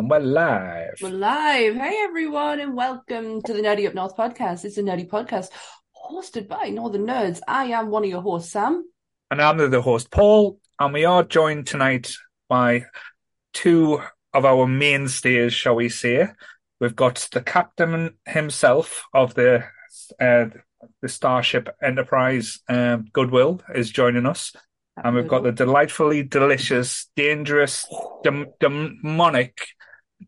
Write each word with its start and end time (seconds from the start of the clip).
And 0.00 0.08
we're 0.08 0.20
live. 0.20 0.94
We're 1.02 1.10
live. 1.10 1.76
Hey 1.76 2.00
everyone, 2.04 2.58
and 2.58 2.74
welcome 2.74 3.42
to 3.42 3.52
the 3.52 3.60
Nerdy 3.60 3.86
Up 3.86 3.92
North 3.92 4.16
podcast. 4.16 4.64
It's 4.64 4.78
a 4.78 4.82
nerdy 4.82 5.06
podcast 5.06 5.50
hosted 5.94 6.48
by 6.48 6.70
Northern 6.70 7.06
Nerds. 7.06 7.40
I 7.46 7.66
am 7.66 7.90
one 7.90 8.04
of 8.04 8.08
your 8.08 8.22
hosts, 8.22 8.50
Sam. 8.50 8.82
And 9.30 9.42
I'm 9.42 9.58
the 9.58 9.82
host, 9.82 10.10
Paul. 10.10 10.58
And 10.78 10.94
we 10.94 11.04
are 11.04 11.22
joined 11.22 11.66
tonight 11.66 12.14
by 12.48 12.86
two 13.52 14.00
of 14.32 14.46
our 14.46 14.66
mainstays, 14.66 15.52
shall 15.52 15.74
we 15.74 15.90
say. 15.90 16.28
We've 16.80 16.96
got 16.96 17.28
the 17.32 17.42
captain 17.42 18.14
himself 18.26 19.04
of 19.12 19.34
the 19.34 19.64
uh, 20.18 20.46
the 21.02 21.10
Starship 21.10 21.68
Enterprise 21.82 22.60
um, 22.70 23.04
Goodwill 23.12 23.60
is 23.74 23.90
joining 23.90 24.24
us. 24.24 24.56
And 24.96 25.14
we've 25.14 25.28
got 25.28 25.42
the 25.42 25.52
delightfully 25.52 26.22
delicious, 26.22 27.10
dangerous, 27.16 27.86
dem- 28.22 28.54
demonic 28.60 29.58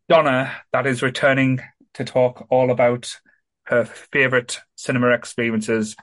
Donna 0.09 0.53
that 0.73 0.87
is 0.87 1.03
returning 1.03 1.61
to 1.95 2.05
talk 2.05 2.47
all 2.51 2.71
about 2.71 3.19
her 3.65 3.85
favourite 3.85 4.61
cinema 4.77 5.11
experiences. 5.11 5.97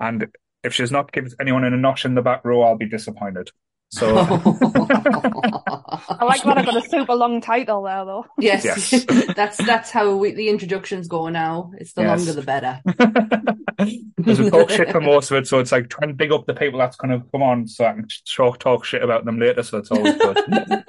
And 0.00 0.28
if 0.62 0.74
she's 0.74 0.92
not 0.92 1.12
given 1.12 1.32
anyone 1.40 1.64
in 1.64 1.74
a 1.74 1.76
notch 1.76 2.04
in 2.04 2.14
the 2.14 2.22
back 2.22 2.44
row, 2.44 2.62
I'll 2.62 2.76
be 2.76 2.88
disappointed. 2.88 3.50
So 3.90 4.16
I 4.18 6.24
like 6.24 6.42
that 6.42 6.58
I 6.58 6.64
got 6.64 6.84
a 6.84 6.88
super 6.88 7.14
long 7.14 7.40
title 7.40 7.82
there, 7.82 8.04
though. 8.04 8.26
yes, 8.38 8.64
Yes. 8.64 9.04
that's 9.36 9.58
that's 9.58 9.90
how 9.90 10.16
we, 10.16 10.32
the 10.32 10.48
introductions 10.48 11.06
go 11.06 11.28
now. 11.28 11.70
It's 11.78 11.92
the 11.92 12.02
Yes. 12.02 12.18
longer 12.18 12.32
the 12.32 12.42
better. 12.42 12.80
because 14.16 14.40
we 14.40 14.50
talk 14.50 14.70
shit 14.70 14.90
for 14.90 15.00
most 15.00 15.30
of 15.30 15.36
it, 15.36 15.46
so 15.46 15.60
it's 15.60 15.70
like 15.70 15.90
trying 15.90 16.08
to 16.08 16.14
big 16.14 16.32
up 16.32 16.46
the 16.46 16.54
people 16.54 16.78
that's 16.78 16.96
going 16.96 17.20
to 17.20 17.24
come 17.30 17.42
on, 17.42 17.68
so 17.68 17.84
I 17.84 17.92
can 17.92 18.08
talk 18.34 18.58
talk 18.58 18.84
shit 18.84 19.02
about 19.02 19.24
them 19.24 19.38
later. 19.38 19.62
So 19.62 19.78
it's 19.78 19.90
always 19.90 20.16
good. 20.16 20.84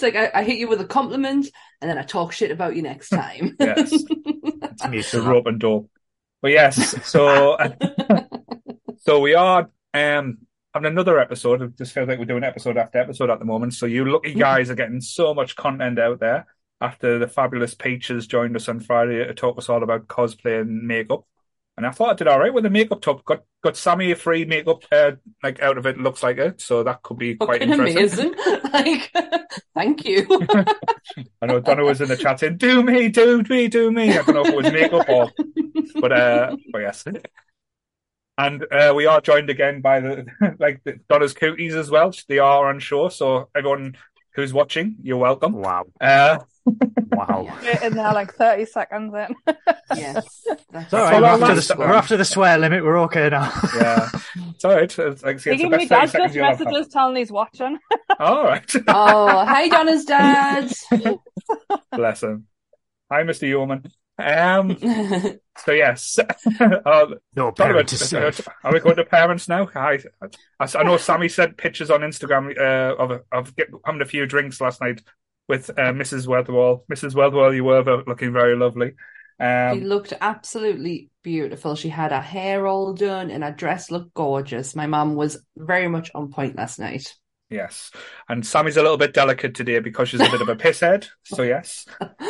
It's 0.00 0.02
like 0.02 0.16
I, 0.16 0.40
I 0.40 0.44
hit 0.44 0.58
you 0.58 0.68
with 0.68 0.80
a 0.80 0.84
compliment, 0.86 1.48
and 1.80 1.90
then 1.90 1.98
I 1.98 2.02
talk 2.02 2.32
shit 2.32 2.52
about 2.52 2.76
you 2.76 2.82
next 2.82 3.08
time. 3.08 3.56
yes, 3.58 3.92
it's 3.92 5.10
the 5.12 5.22
rope 5.22 5.46
and 5.46 5.58
dope. 5.58 5.90
But 6.40 6.52
yes, 6.52 7.04
so 7.04 7.58
so 8.98 9.18
we 9.20 9.34
are 9.34 9.68
um 9.92 10.38
having 10.72 10.92
another 10.92 11.18
episode. 11.18 11.62
It 11.62 11.76
just 11.76 11.92
feels 11.92 12.06
like 12.06 12.20
we're 12.20 12.26
doing 12.26 12.44
episode 12.44 12.76
after 12.76 12.98
episode 12.98 13.30
at 13.30 13.40
the 13.40 13.44
moment. 13.44 13.74
So 13.74 13.86
you 13.86 14.04
lucky 14.04 14.34
guys 14.34 14.70
are 14.70 14.76
getting 14.76 15.00
so 15.00 15.34
much 15.34 15.56
content 15.56 15.98
out 15.98 16.20
there. 16.20 16.46
After 16.80 17.18
the 17.18 17.26
fabulous 17.26 17.74
Peaches 17.74 18.28
joined 18.28 18.54
us 18.54 18.68
on 18.68 18.78
Friday 18.78 19.24
to 19.24 19.34
talk 19.34 19.58
us 19.58 19.68
all 19.68 19.82
about 19.82 20.06
cosplay 20.06 20.60
and 20.60 20.86
makeup. 20.86 21.24
And 21.78 21.86
I 21.86 21.92
thought 21.92 22.10
I 22.10 22.14
did 22.14 22.26
all 22.26 22.40
right 22.40 22.52
with 22.52 22.64
the 22.64 22.70
makeup 22.70 23.00
top. 23.00 23.24
Got 23.24 23.44
got 23.62 23.76
Sammy 23.76 24.10
a 24.10 24.16
free 24.16 24.44
makeup 24.44 24.82
uh, 24.90 25.12
like 25.44 25.62
out 25.62 25.78
of 25.78 25.86
it. 25.86 25.96
Looks 25.96 26.24
like 26.24 26.36
it, 26.38 26.60
so 26.60 26.82
that 26.82 27.04
could 27.04 27.18
be 27.18 27.36
quite 27.36 27.60
Fucking 27.62 27.72
interesting. 27.72 28.34
amazing. 28.34 28.70
like, 28.72 29.12
thank 29.76 30.04
you. 30.04 30.26
I 31.40 31.46
know 31.46 31.60
Donna 31.60 31.84
was 31.84 32.00
in 32.00 32.08
the 32.08 32.16
chat 32.16 32.40
saying, 32.40 32.56
"Do 32.56 32.82
me, 32.82 33.06
do 33.08 33.44
me, 33.44 33.68
do 33.68 33.92
me." 33.92 34.10
I 34.10 34.22
don't 34.22 34.34
know 34.34 34.40
if 34.44 34.48
it 34.48 34.56
was 34.56 34.72
makeup 34.72 35.08
or, 35.08 35.30
but 36.00 36.10
uh, 36.12 36.56
but 36.72 36.78
yes. 36.80 37.04
And 38.36 38.66
uh, 38.72 38.92
we 38.96 39.06
are 39.06 39.20
joined 39.20 39.48
again 39.48 39.80
by 39.80 40.00
the 40.00 40.26
like 40.58 40.82
the 40.82 40.98
Donna's 41.08 41.32
cooties 41.32 41.76
as 41.76 41.90
well. 41.92 42.12
They 42.26 42.40
are 42.40 42.68
on 42.68 42.80
show, 42.80 43.08
so 43.08 43.50
everyone 43.54 43.96
who's 44.42 44.52
watching, 44.52 44.96
you're 45.02 45.18
welcome. 45.18 45.52
Wow. 45.52 45.84
Uh, 46.00 46.38
Wow. 47.12 47.48
Get 47.62 47.82
in 47.82 47.94
there 47.94 48.12
like 48.12 48.34
30 48.34 48.66
seconds 48.66 49.14
in. 49.14 49.54
yes. 49.96 50.44
That's 50.70 50.92
all 50.92 51.00
right. 51.00 51.20
We're 51.22 51.46
after, 51.46 51.54
the, 51.54 51.74
we're 51.78 51.92
after 51.94 52.16
the 52.18 52.24
swear 52.26 52.58
limit. 52.58 52.84
We're 52.84 52.98
okay 53.04 53.30
now. 53.30 53.50
yeah, 53.74 54.08
it's 54.50 54.64
all 54.66 54.72
right. 54.74 54.98
It's, 54.98 55.22
like 55.22 55.36
I 55.46 55.50
it's 55.50 55.62
the 55.62 55.68
best 55.70 55.72
thirty 55.72 55.86
dad 55.88 56.10
seconds 56.10 56.12
just 56.12 56.34
you'll 56.34 56.44
messages 56.44 56.88
telling 56.92 57.16
he's 57.16 57.32
watching. 57.32 57.78
All 58.20 58.44
right, 58.44 58.70
Oh, 58.88 59.44
hi, 59.46 59.68
Donna's 59.68 60.04
dad. 60.04 60.70
bless 61.92 62.22
him. 62.22 62.46
Hi, 63.10 63.22
Mister 63.22 63.46
Yeoman. 63.46 63.84
Um. 64.18 64.76
So 65.66 65.72
yes, 65.72 66.16
uh, 66.20 66.24
No 67.34 67.46
Talk 67.46 67.56
parent 67.56 67.80
about- 67.80 67.92
is 67.92 68.08
safe. 68.08 68.46
Are 68.62 68.72
we 68.72 68.78
going 68.78 68.94
to 68.94 69.04
parents 69.04 69.48
now? 69.48 69.68
I, 69.74 69.98
I, 70.60 70.66
I 70.72 70.82
know 70.84 70.96
Sammy 70.98 71.28
sent 71.28 71.56
pictures 71.56 71.90
on 71.90 72.02
Instagram 72.02 72.56
uh, 72.56 72.94
of 72.94 73.22
of 73.32 73.56
get, 73.56 73.66
having 73.84 74.00
a 74.00 74.04
few 74.04 74.24
drinks 74.26 74.60
last 74.60 74.80
night 74.80 75.02
with 75.48 75.70
uh, 75.70 75.92
Mrs. 75.92 76.28
Weatherwall. 76.28 76.82
Mrs. 76.88 77.14
Weatherwall, 77.14 77.52
you 77.56 77.64
were 77.64 78.04
looking 78.06 78.32
very 78.32 78.54
lovely. 78.56 78.92
She 79.40 79.44
Um, 79.44 79.80
looked 79.80 80.12
absolutely 80.20 81.10
beautiful. 81.24 81.74
She 81.74 81.88
had 81.88 82.12
her 82.12 82.20
hair 82.20 82.68
all 82.68 82.92
done 82.94 83.32
and 83.32 83.42
her 83.42 83.50
dress 83.50 83.90
looked 83.90 84.14
gorgeous. 84.14 84.76
My 84.76 84.86
mum 84.86 85.16
was 85.16 85.42
very 85.56 85.88
much 85.88 86.12
on 86.14 86.30
point 86.30 86.54
last 86.56 86.78
night. 86.78 87.12
Yes, 87.50 87.90
and 88.28 88.46
Sammy's 88.46 88.76
a 88.76 88.82
little 88.82 88.96
bit 88.96 89.14
delicate 89.14 89.54
today 89.54 89.78
because 89.80 90.08
she's 90.08 90.20
a 90.20 90.30
bit 90.30 90.40
of 90.40 90.48
a 90.48 90.56
pisshead. 90.62 91.08
So 91.24 91.42
yes, 91.42 91.86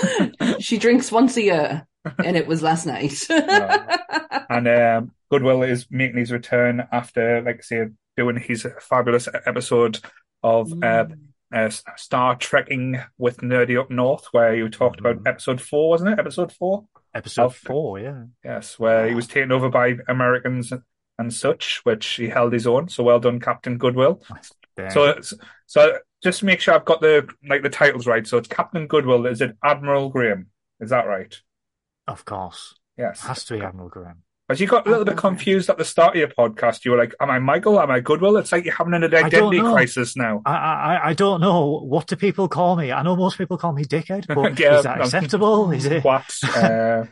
she 0.60 0.78
drinks 0.78 1.10
once 1.12 1.36
a 1.36 1.42
year, 1.42 1.86
and 2.24 2.36
it 2.36 2.46
was 2.46 2.62
last 2.62 2.86
night. 2.86 3.14
and 3.30 4.68
um, 4.68 5.12
Goodwill 5.30 5.62
is 5.62 5.86
making 5.90 6.18
his 6.18 6.32
return 6.32 6.86
after, 6.92 7.42
like 7.42 7.58
I 7.58 7.62
say, 7.62 7.86
doing 8.16 8.36
his 8.36 8.66
fabulous 8.80 9.28
episode 9.46 10.00
of 10.42 10.72
uh, 10.82 11.06
uh, 11.52 11.70
Star 11.96 12.36
Trekking 12.36 13.00
with 13.16 13.38
Nerdy 13.38 13.78
Up 13.80 13.90
North, 13.90 14.26
where 14.32 14.54
you 14.54 14.68
talked 14.68 15.00
about 15.00 15.26
episode 15.26 15.60
four, 15.60 15.90
wasn't 15.90 16.10
it? 16.10 16.18
Episode 16.18 16.52
four. 16.52 16.86
Episode 17.14 17.44
of- 17.46 17.56
four, 17.56 17.98
yeah. 17.98 18.24
Yes, 18.44 18.78
where 18.78 19.08
he 19.08 19.14
was 19.14 19.26
taken 19.26 19.50
over 19.52 19.68
by 19.68 19.96
Americans 20.08 20.72
and 21.18 21.34
such, 21.34 21.80
which 21.84 22.06
he 22.06 22.28
held 22.28 22.52
his 22.52 22.66
own. 22.66 22.88
So 22.88 23.02
well 23.02 23.18
done, 23.18 23.40
Captain 23.40 23.76
Goodwill. 23.78 24.22
There. 24.78 24.90
So, 24.90 25.20
so 25.66 25.98
just 26.22 26.38
to 26.40 26.46
make 26.46 26.60
sure 26.60 26.72
I've 26.74 26.84
got 26.86 27.00
the 27.02 27.28
like 27.48 27.62
the 27.62 27.68
titles 27.68 28.06
right. 28.06 28.26
So 28.26 28.38
it's 28.38 28.48
Captain 28.48 28.86
Goodwill. 28.86 29.26
Is 29.26 29.40
it 29.42 29.56
Admiral 29.62 30.08
Graham? 30.08 30.46
Is 30.80 30.90
that 30.90 31.06
right? 31.06 31.36
of 32.06 32.24
course. 32.24 32.74
Yes. 32.96 33.22
It 33.22 33.26
Has 33.28 33.44
to 33.44 33.58
be 33.58 33.60
Admiral 33.64 33.90
Graham. 33.90 34.22
As 34.50 34.60
you 34.62 34.66
got 34.66 34.86
a 34.86 34.90
little 34.90 35.04
bit 35.04 35.18
confused 35.18 35.68
at 35.68 35.76
the 35.76 35.84
start 35.84 36.14
of 36.14 36.20
your 36.20 36.28
podcast, 36.28 36.86
you 36.86 36.92
were 36.92 36.96
like, 36.96 37.14
"Am 37.20 37.30
I 37.30 37.38
Michael? 37.38 37.78
Am 37.78 37.90
I 37.90 38.00
Goodwill?" 38.00 38.38
It's 38.38 38.50
like 38.50 38.64
you're 38.64 38.72
having 38.74 38.94
an 38.94 39.04
identity 39.04 39.58
know. 39.60 39.72
crisis 39.74 40.16
now. 40.16 40.40
I, 40.46 40.54
I 40.54 41.08
I 41.10 41.12
don't 41.12 41.42
know 41.42 41.80
what 41.84 42.06
do 42.06 42.16
people 42.16 42.48
call 42.48 42.74
me. 42.76 42.90
I 42.90 43.02
know 43.02 43.14
most 43.14 43.36
people 43.36 43.58
call 43.58 43.72
me 43.74 43.84
dickhead, 43.84 44.26
but 44.26 44.58
Yeah, 44.58 44.78
is 44.78 44.84
that 44.84 45.02
acceptable? 45.02 45.70
Is 45.78 45.84
it? 45.84 46.02
What? 46.02 46.24
Uh, 46.56 47.04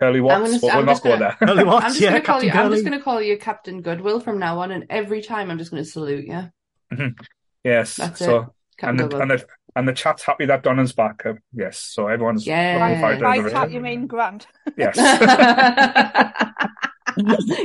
Curly 0.00 0.20
Watts? 0.20 0.44
gonna- 0.44 0.58
But 0.60 0.70
I'm 0.70 0.76
we'll 0.76 0.86
not 0.86 1.02
go 1.02 1.08
gonna- 1.10 1.36
there. 1.40 1.48
Early 1.48 1.64
what? 1.70 1.82
I'm 1.82 1.90
just 1.90 2.00
yeah, 2.00 2.10
gonna 2.10 2.20
call 2.20 2.40
Captain 2.40 2.56
you. 2.56 2.64
I'm 2.64 2.70
just 2.72 2.84
gonna 2.84 3.02
call 3.02 3.20
you 3.20 3.36
Captain 3.36 3.82
Goodwill 3.82 4.20
from 4.20 4.38
now 4.38 4.60
on, 4.60 4.70
and 4.70 4.86
every 4.90 5.22
time 5.22 5.50
I'm 5.50 5.58
just 5.58 5.72
gonna 5.72 5.84
salute 5.84 6.24
you, 6.26 6.50
yes. 7.64 7.96
That's 7.96 8.18
so 8.20 8.54
Captain 8.78 8.88
and 8.90 8.98
the, 8.98 9.02
Goodwill. 9.04 9.22
and 9.22 9.30
the 9.30 9.46
and 9.76 9.88
the 9.88 9.92
chat's 9.92 10.22
happy 10.24 10.46
that 10.46 10.62
Donna's 10.62 10.92
back. 10.92 11.24
Uh, 11.26 11.34
yes. 11.52 11.78
So 11.78 12.08
everyone's 12.08 12.46
Yeah. 12.46 12.78
looking 12.80 13.00
forward 13.00 13.18
to 13.18 13.24
By 13.24 13.40
the 13.42 13.50
chat, 13.50 13.70
you 13.70 13.80
mean 13.80 14.06
Grant. 14.06 14.46
Yes. 14.76 14.96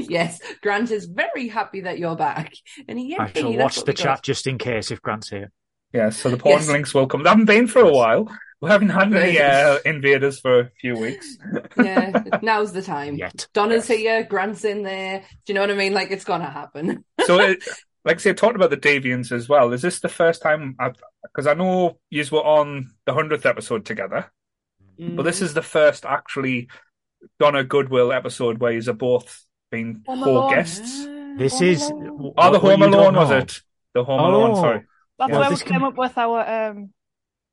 yes, 0.10 0.40
Grant 0.62 0.92
is 0.92 1.06
very 1.06 1.48
happy 1.48 1.82
that 1.82 2.00
you're 2.00 2.16
back, 2.16 2.54
and 2.88 2.98
he, 3.00 3.16
I 3.18 3.32
shall 3.32 3.54
watch 3.56 3.84
the 3.84 3.94
chat 3.94 4.18
got. 4.18 4.24
just 4.24 4.48
in 4.48 4.58
case 4.58 4.92
if 4.92 5.02
Grant's 5.02 5.30
here. 5.30 5.52
Yes, 5.94 6.18
so 6.18 6.30
the 6.30 6.38
porn 6.38 6.60
Yes. 6.60 6.70
links 6.70 6.94
will 6.94 7.08
come. 7.08 7.24
They 7.24 7.30
haven't 7.30 7.46
been 7.46 7.68
for 7.68 7.82
a 7.82 7.92
while. 7.92 8.28
We 8.62 8.70
haven't 8.70 8.90
had 8.90 9.14
any 9.14 9.40
uh, 9.40 9.78
invaders 9.86 10.40
for 10.40 10.62
a 10.62 10.70
few 10.82 10.96
weeks. 10.96 11.38
Yeah, 11.78 12.24
now's 12.42 12.72
the 12.72 12.82
time. 12.82 13.16
Yet. 13.16 13.48
Donna's 13.54 13.90
Yes. 13.90 13.98
here, 14.00 14.24
Grant's 14.24 14.64
in 14.64 14.84
there. 14.84 15.20
Do 15.20 15.26
you 15.48 15.54
know 15.56 15.62
what 15.62 15.72
I 15.72 15.76
mean? 15.76 15.94
Like 15.94 16.12
it's 16.12 16.24
gonna 16.24 16.50
happen. 16.50 17.04
So, 17.26 17.40
it, 17.40 17.64
like 18.06 18.18
I 18.18 18.20
say, 18.20 18.34
talking 18.34 18.56
about 18.56 18.70
the 18.70 18.78
Deviants 18.78 19.32
as 19.32 19.48
well, 19.48 19.72
is 19.74 19.82
this 19.82 20.00
the 20.02 20.10
first 20.10 20.42
time? 20.42 20.76
Because 21.24 21.48
I 21.48 21.54
know 21.54 22.00
you 22.10 22.24
were 22.32 22.44
on 22.44 22.92
the 23.06 23.14
hundredth 23.14 23.46
episode 23.46 23.86
together, 23.86 24.32
but 25.00 25.24
this 25.24 25.42
is 25.42 25.54
the 25.54 25.62
first 25.62 26.06
actually 26.06 26.68
Donna 27.40 27.64
Goodwill 27.64 28.12
episode 28.12 28.60
where 28.60 28.74
you're 28.74 28.94
both 28.94 29.46
been 29.72 30.04
Home 30.08 30.24
co 30.24 30.32
Alone. 30.32 30.54
guests. 30.54 31.06
This 31.38 31.54
Home 31.60 31.68
is. 31.70 31.90
Alone. 31.90 32.34
Oh, 32.38 32.52
the 32.52 32.60
what- 32.60 32.64
what 32.64 32.80
Home 32.80 32.82
you 32.82 32.88
Alone 33.00 33.16
was 33.16 33.32
it? 33.32 33.62
The 33.94 34.04
Home 34.04 34.20
Alone. 34.20 34.52
Oh. 34.52 34.56
Sorry. 34.56 34.82
That's 35.20 35.32
Yeah. 35.32 35.40
where 35.40 35.50
we 35.50 35.56
came 35.58 35.68
can- 35.68 35.84
up 35.84 35.98
with 35.98 36.18
our 36.18 36.70
um, 36.70 36.90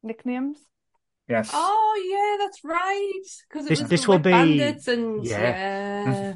nicknames. 0.02 0.58
Yes. 1.29 1.50
Oh 1.55 1.94
yeah, 2.11 2.44
that's 2.44 2.64
right. 2.64 3.23
Because 3.49 3.69
This- 3.69 3.81
was 3.81 3.88
this 3.88 4.08
will 4.08 4.19
be- 4.19 4.31
bandits 4.32 4.88
and 4.88 5.25
Yeah. 5.25 5.38
yeah. 5.41 6.35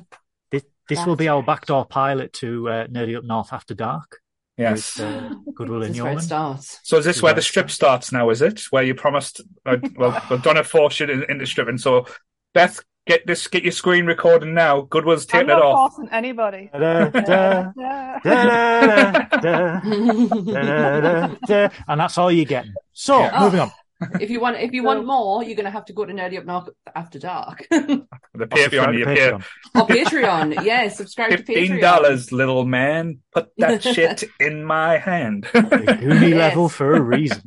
This, 0.88 0.98
this 0.98 1.06
will 1.06 1.16
be 1.16 1.28
our 1.28 1.38
right. 1.38 1.46
backdoor 1.46 1.86
pilot 1.86 2.32
to 2.34 2.69
uh, 2.69 2.86
Nerdy 2.88 3.16
Up 3.16 3.25
North 3.25 3.52
After 3.52 3.75
Dark. 3.75 4.20
yes. 4.58 4.98
With, 4.98 5.06
uh, 5.06 5.34
Goodwill 5.54 5.81
This 5.81 5.86
and 5.88 5.96
is 5.96 6.02
Yeoman. 6.04 6.20
starts. 6.20 6.81
So 6.82 6.98
is 6.98 7.04
this 7.04 7.22
where 7.22 7.34
the 7.34 7.42
strip 7.42 7.70
starts 7.70 8.12
now? 8.12 8.31
Is 8.31 8.42
it 8.42 8.60
where 8.70 8.82
you 8.82 8.94
promised? 8.94 9.40
Uh, 9.64 9.76
well, 9.96 10.20
well, 10.31 10.38
Donna 10.40 10.62
forced 10.64 11.00
you 11.00 11.06
in- 11.06 11.38
the 11.38 11.46
strip, 11.46 11.69
and 11.69 11.81
So 11.81 12.06
Beth, 12.52 12.81
get 13.06 13.26
this, 13.26 13.46
get 13.48 13.62
your 13.62 13.72
screen 13.72 14.06
recording 14.06 14.54
now. 14.54 14.82
Goodwill's 14.82 15.25
I'm 15.26 15.40
taking 15.40 15.50
it 15.50 15.52
not 15.54 15.62
off. 15.62 15.92
forcing 15.94 16.12
anybody. 16.12 16.70
Da, 16.78 17.08
da, 17.08 17.72
Yeah. 17.76 18.19
da, 18.22 19.12
da, 19.40 19.80
da, 19.80 19.80
da, 19.80 21.00
da, 21.00 21.34
da. 21.46 21.69
And 21.88 22.00
that's 22.00 22.16
all 22.19 22.30
you're 22.30 22.44
getting. 22.44 22.75
So, 22.92 23.20
Yeah. 23.20 23.40
moving 23.40 23.60
on. 23.60 23.72
If 24.20 24.29
you 24.31 24.41
want, 24.41 24.56
if 24.58 24.73
you 24.73 24.82
want 24.82 25.06
more, 25.06 25.43
you're 25.44 25.56
gonna 25.56 25.70
have 25.70 25.85
to 25.87 25.93
go 25.93 26.05
to 26.05 26.12
Nerdy 26.12 26.38
Up 26.38 26.44
North 26.44 26.69
after 26.94 27.19
dark 27.19 27.67
The 27.70 28.06
Patreon, 28.35 28.58
subscribe 28.62 28.94
you 28.94 29.05
Patreon. 29.06 29.41
or 29.75 29.82
oh, 29.82 29.87
Patreon. 29.87 30.64
Yeah, 30.64 30.88
subscribe 30.88 31.31
to 31.31 31.37
fifteen 31.38 31.73
Patreon. 31.79 31.81
dollars, 31.81 32.32
little 32.32 32.64
man. 32.67 33.19
Put 33.32 33.50
that 33.58 33.82
shit 33.94 34.25
in 34.41 34.64
my 34.64 34.99
hand. 34.99 35.44
The 35.52 35.61
Goonie 35.61 36.31
Yes. 36.31 36.38
level 36.38 36.69
for 36.69 36.94
a 36.94 37.00
reason. 37.00 37.43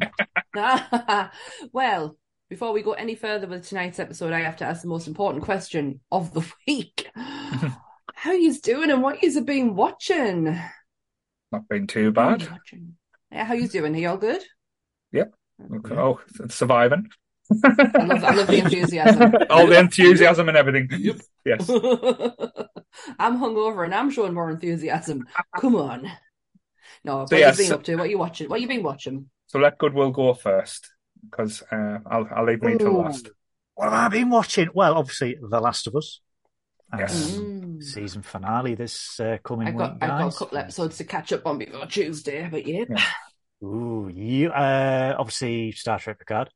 well, 1.72 2.18
before 2.50 2.72
we 2.74 2.82
go 2.82 2.94
any 2.94 3.16
further 3.16 3.48
with 3.48 3.68
tonight's 3.68 4.00
episode, 4.00 4.34
I 4.34 4.40
have 4.42 4.58
to 4.58 4.66
ask 4.66 4.82
the 4.82 4.88
most 4.88 5.08
important 5.08 5.44
question 5.44 6.00
of 6.12 6.34
the 6.34 6.46
week. 6.68 7.10
How 8.16 8.32
you 8.32 8.54
doing 8.60 8.90
and 8.90 9.04
what 9.04 9.22
you 9.22 9.42
been 9.42 9.76
watching? 9.76 10.46
Not 11.52 11.68
been 11.70 11.88
too 11.88 12.12
bad. 12.12 12.42
you 12.42 12.50
watching? 12.50 12.96
Yeah, 13.32 13.44
how 13.44 13.54
you 13.54 13.68
doing? 13.68 13.94
Are 13.96 14.00
you 14.00 14.10
all 14.10 14.18
good? 14.18 14.42
Yep. 15.12 15.34
Okay. 15.59 15.95
Oh, 15.95 16.19
surviving. 16.50 17.09
I 17.63 18.04
love, 18.04 18.24
I 18.24 18.33
love 18.36 18.48
the 18.48 18.57
enthusiasm. 18.59 19.33
All 19.50 19.68
the 19.71 19.80
enthusiasm 19.80 20.50
and 20.50 20.57
everything. 20.57 20.89
Yep. 20.92 21.15
Yes. 21.45 21.69
I'm 23.19 23.38
hungover 23.39 23.86
and 23.86 23.94
I'm 23.95 24.12
showing 24.12 24.33
more 24.33 24.50
enthusiasm. 24.50 25.25
Come 25.59 25.75
on. 25.75 26.12
No, 27.04 27.19
what 27.19 27.30
So, 27.30 27.36
you 27.36 27.42
yes. 27.42 27.57
been 27.57 27.71
up 27.71 27.83
to? 27.83 27.95
What 27.95 28.09
you 28.09 28.18
watching? 28.18 28.50
What 28.50 28.62
you 28.62 28.68
been 28.68 28.83
watching? 28.83 29.30
So 29.48 29.59
let 29.59 29.77
Goodwill 29.77 30.12
go 30.12 30.33
first 30.33 30.92
because 31.30 31.63
uh, 31.71 32.00
I'll 32.06 32.27
I'll 32.36 32.45
leave 32.45 32.62
me 32.62 32.77
to 32.77 32.88
Ooh. 32.88 32.98
last. 32.98 33.30
What 33.75 33.92
have 33.92 33.94
I 33.94 34.07
been 34.09 34.30
watching? 34.30 34.69
Well, 34.74 34.95
obviously, 34.95 35.38
The 35.42 35.59
Last 35.59 35.88
of 35.88 35.95
Us. 35.95 36.19
Yes. 36.98 37.38
Um, 37.38 37.54
Mm. 37.77 37.83
season 37.83 38.24
finale 38.24 38.74
this 38.75 39.19
uh, 39.19 39.38
coming 39.44 39.68
I've 39.68 39.77
got 39.77 39.94
week, 39.94 40.04
I've 40.04 40.09
got 40.19 40.33
a 40.33 40.38
couple 40.38 40.57
episodes 40.57 40.98
to 40.98 41.04
catch 41.04 41.31
up 41.31 41.45
on 41.45 41.59
before 41.59 41.86
Tuesday, 41.86 42.48
but 42.50 42.65
yeah. 42.65 42.86
Yeah. 42.89 43.04
Ooh, 43.63 44.09
you 44.13 44.50
uh, 44.51 45.15
obviously 45.18 45.71
Star 45.71 46.00
Trek 46.00 46.19
Picard. 46.19 46.50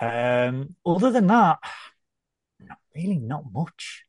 Um, 0.00 0.76
other 0.84 1.10
than 1.10 1.26
that, 1.28 1.58
not 2.60 2.78
really, 2.94 3.18
not 3.18 3.44
much. 3.52 4.04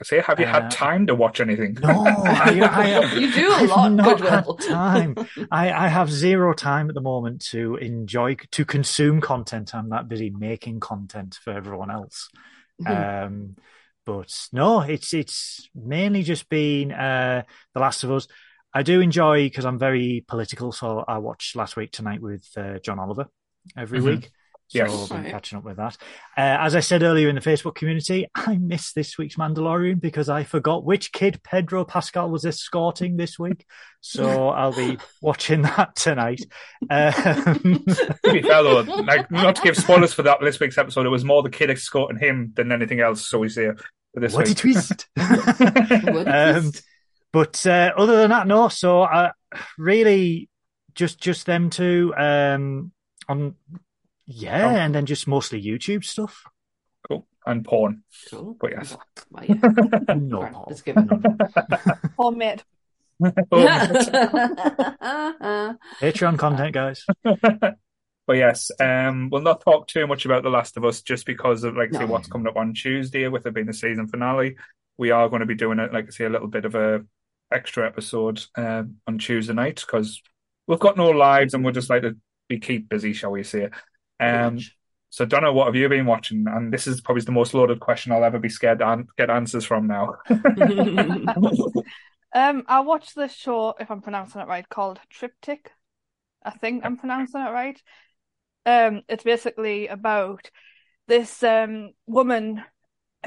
I 0.00 0.04
say, 0.04 0.20
have 0.20 0.40
you 0.40 0.46
Uh, 0.46 0.52
had 0.52 0.70
time 0.70 1.06
to 1.08 1.14
watch 1.14 1.40
anything? 1.40 1.76
No, 1.82 1.90
I, 2.24 2.60
I, 2.62 3.14
You 3.14 3.30
do 3.32 3.52
a 3.52 3.56
I've 3.56 3.68
lot, 3.68 3.92
not 3.92 4.18
Goodwill. 4.18 4.56
had 4.56 4.58
time. 4.58 5.14
I, 5.50 5.70
I 5.72 5.88
have 5.88 6.10
zero 6.10 6.54
time 6.54 6.88
at 6.88 6.94
the 6.94 7.02
moment 7.02 7.42
to 7.50 7.76
enjoy, 7.76 8.36
to 8.52 8.64
consume 8.64 9.20
content. 9.20 9.74
I'm 9.74 9.90
that 9.90 10.08
busy 10.08 10.30
making 10.30 10.80
content 10.80 11.38
for 11.42 11.52
everyone 11.52 11.90
else. 11.90 12.30
Um, 12.86 13.56
but 14.06 14.34
no, 14.52 14.80
it's 14.80 15.12
it's 15.12 15.68
mainly 15.74 16.22
just 16.22 16.48
been 16.48 16.92
uh, 16.92 17.42
The 17.74 17.80
Last 17.80 18.02
of 18.04 18.10
Us. 18.12 18.26
I 18.72 18.82
do 18.82 19.00
enjoy 19.00 19.44
because 19.48 19.64
I'm 19.64 19.78
very 19.78 20.24
political, 20.28 20.72
so 20.72 21.04
I 21.06 21.18
watched 21.18 21.56
last 21.56 21.76
week 21.76 21.90
tonight 21.92 22.20
with 22.22 22.46
uh, 22.56 22.78
John 22.78 22.98
Oliver 22.98 23.26
every 23.76 24.00
Mhm. 24.00 24.04
week. 24.04 24.30
So 24.68 24.78
Yes. 24.78 24.92
I've 25.02 25.08
been 25.08 25.22
Right. 25.24 25.32
catching 25.32 25.58
up 25.58 25.64
with 25.64 25.78
that. 25.78 25.96
Uh, 26.38 26.56
as 26.60 26.76
I 26.76 26.80
said 26.80 27.02
earlier 27.02 27.28
in 27.28 27.34
the 27.34 27.40
Facebook 27.40 27.74
community, 27.74 28.28
I 28.36 28.56
missed 28.56 28.94
this 28.94 29.18
week's 29.18 29.34
Mandalorian 29.34 30.00
because 30.00 30.28
I 30.28 30.44
forgot 30.44 30.84
which 30.84 31.10
kid 31.10 31.40
Pedro 31.42 31.84
Pascal 31.84 32.30
was 32.30 32.44
escorting 32.46 33.16
this 33.16 33.36
week. 33.36 33.66
So 34.00 34.48
I'll 34.50 34.72
be 34.72 34.98
watching 35.20 35.62
that 35.62 35.96
tonight. 35.96 36.42
Um, 36.88 37.02
To 38.22 38.32
be 38.32 38.42
fair 38.42 38.62
though, 38.62 38.82
like 38.82 39.28
not 39.32 39.56
to 39.56 39.62
give 39.62 39.76
spoilers 39.76 40.12
for 40.12 40.22
that 40.22 40.38
this 40.40 40.60
week's 40.60 40.78
episode, 40.78 41.04
it 41.06 41.10
was 41.10 41.24
more 41.24 41.42
the 41.42 41.50
kid 41.50 41.70
escorting 41.70 42.18
him 42.20 42.52
than 42.54 42.70
anything 42.70 43.00
else. 43.00 43.26
So 43.26 43.40
we 43.40 43.48
say 43.48 43.72
for 44.14 44.20
this 44.20 44.32
what 44.32 44.48
a 44.48 44.54
twist! 44.54 45.08
What 45.16 46.28
a 46.28 46.54
Um, 46.56 46.62
twist. 46.62 46.82
But 47.32 47.64
uh, 47.66 47.92
other 47.96 48.16
than 48.16 48.30
that, 48.30 48.46
no. 48.46 48.68
So 48.68 49.02
uh, 49.02 49.32
really, 49.78 50.48
just 50.94 51.20
just 51.20 51.46
them 51.46 51.70
two. 51.70 52.12
Um, 52.16 52.92
on 53.28 53.54
yeah, 54.26 54.66
Oh. 54.66 54.76
and 54.76 54.94
then 54.94 55.06
just 55.06 55.26
mostly 55.28 55.62
YouTube 55.62 56.04
stuff. 56.04 56.42
Cool. 57.08 57.26
And 57.46 57.64
porn. 57.64 58.02
Cool. 58.30 58.56
But 58.60 58.72
yes. 58.72 58.96
Well, 59.30 59.44
yeah. 59.44 59.54
No, 60.14 60.42
Right, 60.42 60.52
Paul. 60.52 60.66
let's 60.68 60.82
give 60.82 60.96
it. 60.96 61.98
Homemade. 62.18 62.62
Oh, 63.22 63.28
Patreon 66.00 66.38
content, 66.38 66.72
guys. 66.72 67.04
but 67.22 68.36
yes, 68.36 68.70
um, 68.80 69.28
we'll 69.30 69.42
not 69.42 69.62
talk 69.62 69.88
too 69.88 70.06
much 70.06 70.24
about 70.24 70.42
The 70.42 70.50
Last 70.50 70.76
of 70.76 70.84
Us 70.84 71.02
just 71.02 71.26
because 71.26 71.64
of 71.64 71.76
like 71.76 71.92
say 71.92 72.04
what's 72.04 72.28
coming 72.28 72.46
up 72.46 72.56
on 72.56 72.74
Tuesday 72.74 73.26
with 73.28 73.46
it 73.46 73.54
being 73.54 73.66
the 73.66 73.72
season 73.74 74.06
finale. 74.06 74.56
We 74.98 75.10
are 75.10 75.28
going 75.28 75.40
to 75.40 75.46
be 75.46 75.54
doing 75.54 75.78
it, 75.78 75.92
like 75.92 76.06
I 76.06 76.10
say, 76.10 76.24
a 76.24 76.30
little 76.30 76.48
bit 76.48 76.64
of 76.64 76.74
a 76.74 77.04
extra 77.52 77.86
episode 77.86 78.42
um, 78.56 78.96
on 79.06 79.18
Tuesday 79.18 79.52
night 79.52 79.82
because 79.84 80.22
we've 80.66 80.78
got 80.78 80.96
no 80.96 81.10
lives 81.10 81.54
and 81.54 81.64
we're 81.64 81.72
just 81.72 81.90
like 81.90 82.02
to 82.02 82.16
be 82.48 82.58
keep 82.58 82.88
busy, 82.88 83.12
shall 83.12 83.32
we 83.32 83.42
say? 83.42 83.70
Um, 84.18 84.58
so 85.08 85.24
Donna, 85.24 85.52
what 85.52 85.66
have 85.66 85.74
you 85.76 85.88
been 85.88 86.06
watching? 86.06 86.44
And 86.48 86.72
this 86.72 86.86
is 86.86 87.00
probably 87.00 87.22
the 87.22 87.32
most 87.32 87.54
loaded 87.54 87.80
question 87.80 88.12
I'll 88.12 88.24
ever 88.24 88.38
be 88.38 88.48
scared 88.48 88.78
to 88.78 88.88
an- 88.88 89.08
get 89.16 89.30
answers 89.30 89.64
from 89.64 89.86
now. 89.86 90.16
Um, 92.32 92.62
I 92.68 92.80
watched 92.80 93.16
this 93.16 93.34
show, 93.34 93.74
if 93.80 93.90
I'm 93.90 94.02
pronouncing 94.02 94.40
it 94.40 94.48
right, 94.48 94.68
called 94.68 95.00
Triptych. 95.10 95.70
I 96.42 96.50
think 96.50 96.84
I'm 96.84 96.96
pronouncing 96.96 97.40
it 97.40 97.50
right. 97.50 97.80
Um, 98.66 99.02
it's 99.08 99.24
basically 99.24 99.88
about 99.88 100.50
this 101.08 101.42
um 101.42 101.90
woman 102.06 102.62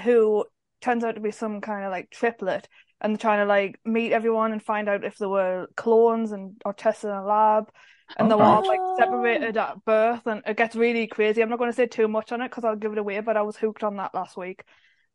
who 0.04 0.46
turns 0.80 1.04
out 1.04 1.16
to 1.16 1.22
be 1.22 1.32
some 1.32 1.60
kind 1.60 1.84
of 1.84 1.92
like 1.92 2.10
triplet, 2.12 2.70
and 3.04 3.14
they're 3.14 3.18
trying 3.20 3.40
to 3.40 3.46
like 3.46 3.80
meet 3.86 4.14
everyone 4.14 4.54
and 4.54 4.64
find 4.64 4.90
out 4.90 5.04
if 5.04 5.18
they 5.18 5.26
were 5.28 5.68
clones 5.76 6.32
and 6.32 6.62
or 6.66 6.74
tested 6.74 7.10
in 7.10 7.16
a 7.16 7.26
lab, 7.26 7.70
and 8.18 8.32
they 8.32 8.36
were 8.36 8.44
all 8.44 8.68
like 8.68 8.80
separated 9.00 9.58
at 9.58 9.84
birth, 9.86 10.26
and 10.28 10.42
it 10.46 10.58
gets 10.58 10.76
really 10.76 11.08
crazy. 11.08 11.42
I'm 11.42 11.50
not 11.50 11.60
going 11.60 11.72
to 11.72 11.76
say 11.76 11.88
too 11.88 12.08
much 12.08 12.32
on 12.32 12.42
it 12.42 12.50
because 12.50 12.64
I'll 12.64 12.76
give 12.76 12.94
it 12.94 12.98
away, 12.98 13.20
but 13.22 13.38
I 13.38 13.42
was 13.44 13.58
hooked 13.58 13.84
on 13.84 13.98
that 13.98 14.16
last 14.16 14.38
week, 14.38 14.64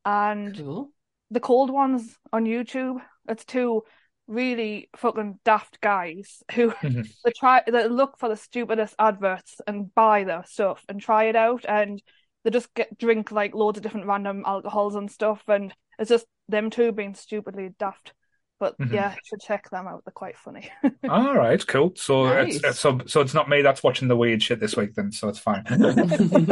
and 0.05 0.55
cool. 0.56 0.93
the 1.31 1.40
cold 1.40 1.70
ones 1.70 2.17
on 2.32 2.44
YouTube. 2.44 3.00
It's 3.29 3.44
two 3.44 3.85
really 4.26 4.90
fucking 4.96 5.38
daft 5.44 5.81
guys 5.81 6.43
who 6.52 6.70
Mhm. 6.70 7.08
they 7.25 7.31
try 7.32 7.62
they 7.67 7.88
look 7.88 8.19
for 8.19 8.29
the 8.29 8.37
stupidest 8.37 8.94
adverts 8.99 9.61
and 9.67 9.94
buy 9.94 10.25
their 10.25 10.44
stuff 10.44 10.85
and 10.88 11.00
try 11.00 11.25
it 11.25 11.37
out 11.37 11.64
and 11.67 12.02
they 12.44 12.50
just 12.50 12.73
get 12.75 12.99
drink 12.99 13.32
like 13.32 13.55
loads 13.55 13.79
of 13.79 13.82
different 13.82 14.06
random 14.06 14.43
alcohols 14.46 14.94
and 14.96 15.11
stuff 15.11 15.43
and 15.49 15.75
it's 15.99 16.11
just 16.11 16.26
them 16.48 16.70
two 16.70 16.92
being 16.92 17.14
stupidly 17.14 17.70
daft. 17.78 18.12
But 18.60 18.76
Mhm. 18.78 18.92
yeah, 18.92 19.12
you 19.12 19.18
should 19.24 19.40
check 19.40 19.70
them 19.70 19.86
out. 19.86 20.02
They're 20.04 20.10
quite 20.12 20.36
funny. 20.36 20.68
All 21.08 21.32
right, 21.36 21.64
cool. 21.64 21.92
So 21.94 22.24
Nice. 22.26 22.56
it's, 22.56 22.64
it's 22.64 22.80
so 22.80 22.98
so 23.06 23.20
it's 23.20 23.32
not 23.34 23.48
me 23.48 23.62
that's 23.62 23.84
watching 23.84 24.08
the 24.08 24.16
weird 24.16 24.42
shit 24.42 24.58
this 24.58 24.76
week 24.76 24.94
then, 24.96 25.12
so 25.12 25.28
it's 25.28 25.38
fine. 25.38 25.62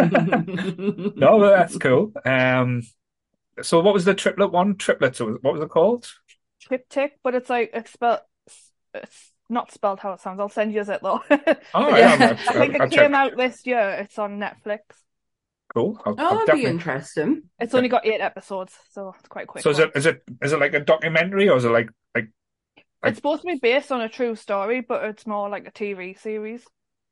No, 1.16 1.38
but 1.40 1.50
that's 1.50 1.76
cool. 1.78 2.12
Um, 2.24 2.82
so 3.62 3.80
what 3.80 3.94
was 3.94 4.04
the 4.04 4.14
triplet 4.14 4.52
one? 4.52 4.76
Triplets. 4.76 5.20
What 5.20 5.42
was 5.42 5.62
it 5.62 5.68
called? 5.70 6.08
Triptych, 6.60 7.18
but 7.22 7.34
it's 7.34 7.50
like 7.50 7.70
it's 7.74 7.92
spelled 7.92 8.20
it's 8.94 9.32
not 9.48 9.72
spelled 9.72 10.00
how 10.00 10.12
it 10.12 10.20
sounds. 10.20 10.40
I'll 10.40 10.48
send 10.48 10.72
you 10.72 10.80
it 10.82 11.00
though. 11.02 11.22
Oh, 11.74 11.88
Yeah. 11.96 12.16
yeah, 12.18 12.38
I 12.48 12.52
I'll, 12.54 12.60
think 12.60 12.80
I'll 12.80 12.86
it 12.86 12.92
check. 12.92 12.92
came 12.92 13.14
out 13.14 13.36
this 13.36 13.66
year. 13.66 13.90
It's 14.00 14.18
on 14.18 14.38
Netflix. 14.38 14.80
Cool. 15.76 16.00
I'll, 16.06 16.14
Oh, 16.18 16.38
I'll 16.38 16.46
that'd 16.46 16.54
be 16.62 16.64
interesting. 16.66 17.42
It's 17.58 17.74
only 17.74 17.90
got 17.90 18.06
eight 18.06 18.22
episodes, 18.22 18.72
so 18.92 19.12
it's 19.18 19.28
quite 19.28 19.46
quick. 19.46 19.62
So 19.62 19.68
is 19.70 19.78
one. 19.78 19.88
it 19.88 19.96
is 19.96 20.06
it 20.06 20.22
is 20.40 20.52
it 20.54 20.58
like 20.58 20.72
a 20.72 20.80
documentary 20.80 21.50
or 21.50 21.58
is 21.58 21.66
it 21.66 21.70
like 21.70 21.90
like 22.14 22.28
like- 23.02 23.10
It's 23.10 23.18
supposed 23.18 23.42
to 23.42 23.48
be 23.48 23.58
based 23.60 23.92
on 23.92 24.00
a 24.00 24.08
true 24.08 24.34
story, 24.36 24.80
but 24.80 25.04
it's 25.04 25.26
more 25.26 25.50
like 25.50 25.68
a 25.68 25.70
TV 25.70 26.18
series. 26.18 26.64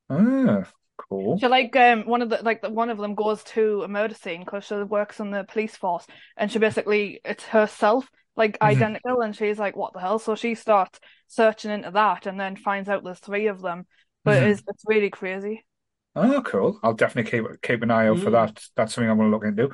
ah 0.09 0.65
cool? 0.97 1.39
So 1.39 1.49
like 1.49 1.77
um 1.77 2.07
one 2.07 2.23
of 2.23 2.31
the 2.31 2.39
like 2.43 2.63
the, 2.63 2.71
one 2.71 2.89
of 2.89 2.97
them 2.97 3.15
goes 3.15 3.45
to 3.45 3.83
a 3.83 3.89
murder 3.89 4.15
scene 4.15 4.41
because 4.45 4.65
she 4.65 4.75
works 4.77 5.21
in 5.21 5.31
the 5.31 5.45
police 5.45 5.77
force, 5.77 6.07
and 6.39 6.51
she 6.51 6.59
basically 6.59 7.21
it's 7.23 7.45
herself 7.45 8.09
like 8.35 8.59
Mhm. 8.61 8.67
identical, 8.69 9.21
and 9.21 9.37
she's 9.37 9.59
like, 9.59 9.77
what 9.77 9.93
the 9.93 10.01
hell? 10.01 10.19
So 10.19 10.37
she 10.37 10.55
starts 10.55 10.99
searching 11.29 11.71
into 11.71 11.91
that, 11.91 12.27
and 12.27 12.41
then 12.41 12.57
finds 12.57 12.89
out 12.89 13.05
there's 13.05 13.19
three 13.21 13.49
of 13.49 13.61
them. 13.61 13.87
But 14.25 14.43
Mhm. 14.43 14.51
it's 14.53 14.63
it's 14.67 14.85
really 14.87 15.11
crazy. 15.11 15.67
Oh, 16.17 16.43
cool. 16.43 16.79
I'll 16.83 16.95
definitely 16.95 17.31
keep 17.31 17.45
keep 17.63 17.83
an 17.83 17.91
eye 17.91 18.07
out 18.09 18.19
for 18.19 18.31
Mm. 18.31 18.33
that. 18.33 18.63
That's 18.77 18.95
something 18.95 19.11
I'm 19.11 19.17
going 19.19 19.31
to 19.31 19.37
look 19.37 19.45
into. 19.45 19.71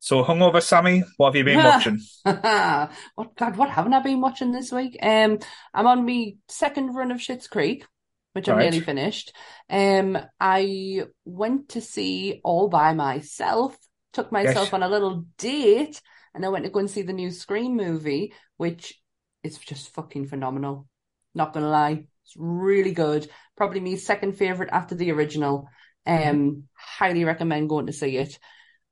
So, 0.00 0.24
hungover 0.24 0.62
Sammy, 0.62 1.02
what 1.16 1.28
have 1.28 1.36
you 1.36 1.44
been 1.44 1.62
watching? 1.62 2.00
what 2.24 3.36
God, 3.36 3.56
what 3.56 3.70
haven't 3.70 3.94
I 3.94 4.00
been 4.00 4.20
watching 4.20 4.52
this 4.52 4.72
week? 4.72 4.96
Um, 5.02 5.38
I'm 5.72 5.86
on 5.86 6.04
my 6.04 6.34
second 6.48 6.94
run 6.94 7.10
of 7.12 7.18
Schitt's 7.18 7.46
Creek, 7.46 7.86
which 8.32 8.48
I'm 8.48 8.58
nearly 8.58 8.80
finished. 8.80 9.32
Um, 9.70 10.18
I 10.40 11.04
went 11.24 11.70
to 11.70 11.80
see 11.80 12.40
all 12.44 12.68
by 12.68 12.92
myself, 12.92 13.76
took 14.12 14.32
myself 14.32 14.66
Yes. 14.66 14.72
on 14.74 14.82
a 14.82 14.88
little 14.88 15.24
date, 15.38 16.02
and 16.34 16.44
I 16.44 16.48
went 16.48 16.64
to 16.64 16.70
go 16.70 16.80
and 16.80 16.90
see 16.90 17.02
the 17.02 17.12
new 17.12 17.30
Scream 17.30 17.76
movie, 17.76 18.34
which 18.56 19.00
is 19.42 19.58
just 19.58 19.94
fucking 19.94 20.26
phenomenal. 20.26 20.88
Not 21.34 21.52
gonna 21.52 21.68
lie, 21.70 22.06
it's 22.24 22.34
really 22.36 22.92
good. 22.92 23.28
Probably 23.56 23.80
my 23.80 23.94
second 23.96 24.32
favorite 24.36 24.70
after 24.72 24.94
the 24.94 25.12
original. 25.12 25.68
Um, 26.06 26.64
highly 26.74 27.24
recommend 27.24 27.68
going 27.68 27.86
to 27.86 27.92
see 27.92 28.16
it. 28.18 28.38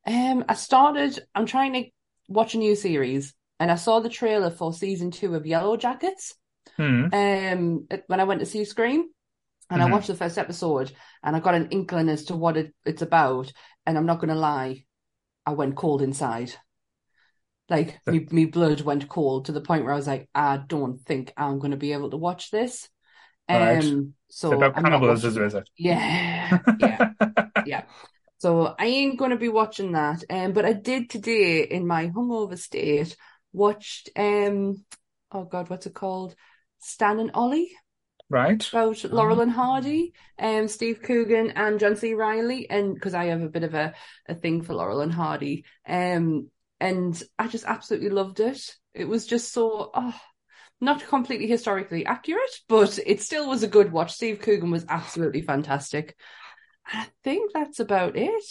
Um, 0.06 0.44
I 0.48 0.54
started. 0.54 1.18
I'm 1.34 1.46
trying 1.46 1.72
to 1.74 1.84
watch 2.28 2.54
a 2.54 2.58
new 2.58 2.74
series, 2.74 3.34
and 3.60 3.70
I 3.70 3.76
saw 3.76 4.00
the 4.00 4.08
trailer 4.08 4.50
for 4.50 4.72
season 4.72 5.10
two 5.10 5.34
of 5.34 5.46
Yellow 5.46 5.76
Jackets. 5.76 6.34
Hmm. 6.76 7.06
Um, 7.12 7.88
when 8.06 8.20
I 8.20 8.24
went 8.24 8.40
to 8.40 8.46
see 8.46 8.64
Scream, 8.64 9.08
and 9.70 9.80
Mhm. 9.80 9.86
I 9.86 9.90
watched 9.92 10.08
the 10.08 10.14
first 10.14 10.38
episode, 10.38 10.92
and 11.22 11.36
I 11.36 11.40
got 11.40 11.54
an 11.54 11.68
inkling 11.70 12.08
as 12.08 12.24
to 12.26 12.36
what 12.36 12.56
it, 12.56 12.74
it's 12.84 13.02
about. 13.02 13.52
And 13.86 13.98
I'm 13.98 14.06
not 14.06 14.20
gonna 14.20 14.34
lie, 14.34 14.84
I 15.46 15.52
went 15.52 15.76
cold 15.76 16.02
inside. 16.02 16.52
Like 17.68 18.00
me, 18.06 18.26
me 18.30 18.44
blood 18.46 18.82
went 18.82 19.08
cold 19.08 19.46
to 19.46 19.52
the 19.52 19.60
point 19.60 19.84
where 19.84 19.92
I 19.92 19.96
was 19.96 20.06
like, 20.06 20.28
I 20.34 20.58
don't 20.58 21.00
think 21.06 21.32
I'm 21.36 21.58
gonna 21.58 21.76
be 21.76 21.92
able 21.92 22.10
to 22.10 22.16
watch 22.16 22.50
this. 22.50 22.88
Right. 23.48 23.82
Um, 23.82 24.14
So 24.34 24.54
about 24.54 24.74
cannibalism, 24.76 25.30
watching 25.34 25.46
is 25.46 25.54
it? 25.54 25.68
Yeah, 25.76 26.60
yeah, 26.78 27.04
yeah. 27.64 27.82
So 28.38 28.74
I 28.78 28.86
ain't 28.86 29.18
gonna 29.18 29.36
be 29.36 29.48
watching 29.48 29.92
that. 29.92 30.24
Um, 30.30 30.52
but 30.52 30.64
I 30.64 30.72
did 30.72 31.10
today 31.10 31.62
in 31.62 31.86
my 31.86 32.08
hungover 32.08 32.58
state 32.58 33.16
watched 33.52 34.10
um, 34.16 34.84
oh 35.30 35.44
God, 35.44 35.70
what's 35.70 35.86
it 35.86 35.94
called? 35.94 36.34
Stan 36.80 37.20
and 37.20 37.30
Ollie 37.34 37.70
Right. 38.30 38.66
about 38.72 39.04
Laurel 39.04 39.40
and 39.42 39.50
Hardy, 39.52 40.14
um, 40.38 40.66
Steve 40.66 41.02
Coogan 41.02 41.50
and 41.50 41.78
John 41.78 41.96
C. 41.96 42.14
Reilly, 42.14 42.68
and 42.70 42.94
because 42.94 43.14
I 43.14 43.26
have 43.26 43.42
a 43.42 43.48
bit 43.50 43.64
of 43.64 43.74
a, 43.74 43.92
a 44.26 44.34
thing 44.34 44.62
for 44.62 44.74
Laurel 44.74 45.02
and 45.02 45.12
Hardy, 45.12 45.64
um, 45.86 46.50
and 46.80 47.22
I 47.38 47.48
just 47.48 47.66
absolutely 47.66 48.08
loved 48.08 48.40
it. 48.40 48.74
It 48.94 49.04
was 49.04 49.26
just 49.26 49.52
so, 49.52 49.90
oh, 49.92 50.20
not 50.82 51.06
completely 51.06 51.46
historically 51.46 52.04
accurate, 52.04 52.50
but 52.68 52.98
it 53.06 53.22
still 53.22 53.48
was 53.48 53.62
a 53.62 53.68
good 53.68 53.92
watch. 53.92 54.12
Steve 54.12 54.40
Coogan 54.40 54.70
was 54.70 54.84
absolutely 54.88 55.40
fantastic. 55.40 56.16
I 56.84 57.06
think 57.22 57.52
that's 57.54 57.78
about 57.78 58.16
it. 58.16 58.44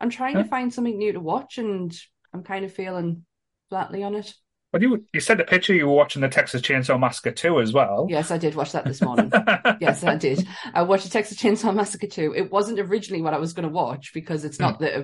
I'm 0.00 0.10
trying 0.10 0.36
to 0.36 0.44
find 0.44 0.72
something 0.72 0.96
new 0.96 1.12
to 1.12 1.20
watch, 1.20 1.58
and 1.58 1.94
I'm 2.32 2.42
kind 2.42 2.64
of 2.64 2.72
feeling 2.72 3.24
flatly 3.68 4.02
on 4.02 4.14
it. 4.14 4.34
Well, 4.72 4.82
you 4.82 5.04
you 5.12 5.20
said 5.20 5.38
the 5.38 5.44
picture 5.44 5.72
you 5.72 5.86
were 5.86 5.94
watching 5.94 6.22
the 6.22 6.28
Texas 6.28 6.62
Chainsaw 6.62 6.98
Massacre 6.98 7.30
2 7.30 7.60
as 7.60 7.72
well. 7.72 8.08
Yes, 8.08 8.32
I 8.32 8.38
did 8.38 8.56
watch 8.56 8.72
that 8.72 8.84
this 8.84 9.00
morning. 9.00 9.30
Yes, 9.80 10.02
I 10.02 10.16
did. 10.16 10.46
I 10.72 10.82
watched 10.82 11.04
the 11.04 11.10
Texas 11.10 11.38
Chainsaw 11.38 11.74
Massacre 11.74 12.06
2. 12.06 12.34
It 12.34 12.50
wasn't 12.50 12.80
originally 12.80 13.22
what 13.22 13.34
I 13.34 13.38
was 13.38 13.52
going 13.52 13.68
to 13.68 13.72
watch 13.72 14.12
because 14.14 14.44
it's 14.44 14.56
hmm. 14.56 14.62
not 14.64 14.78
the 14.80 14.96
uh, 14.96 15.02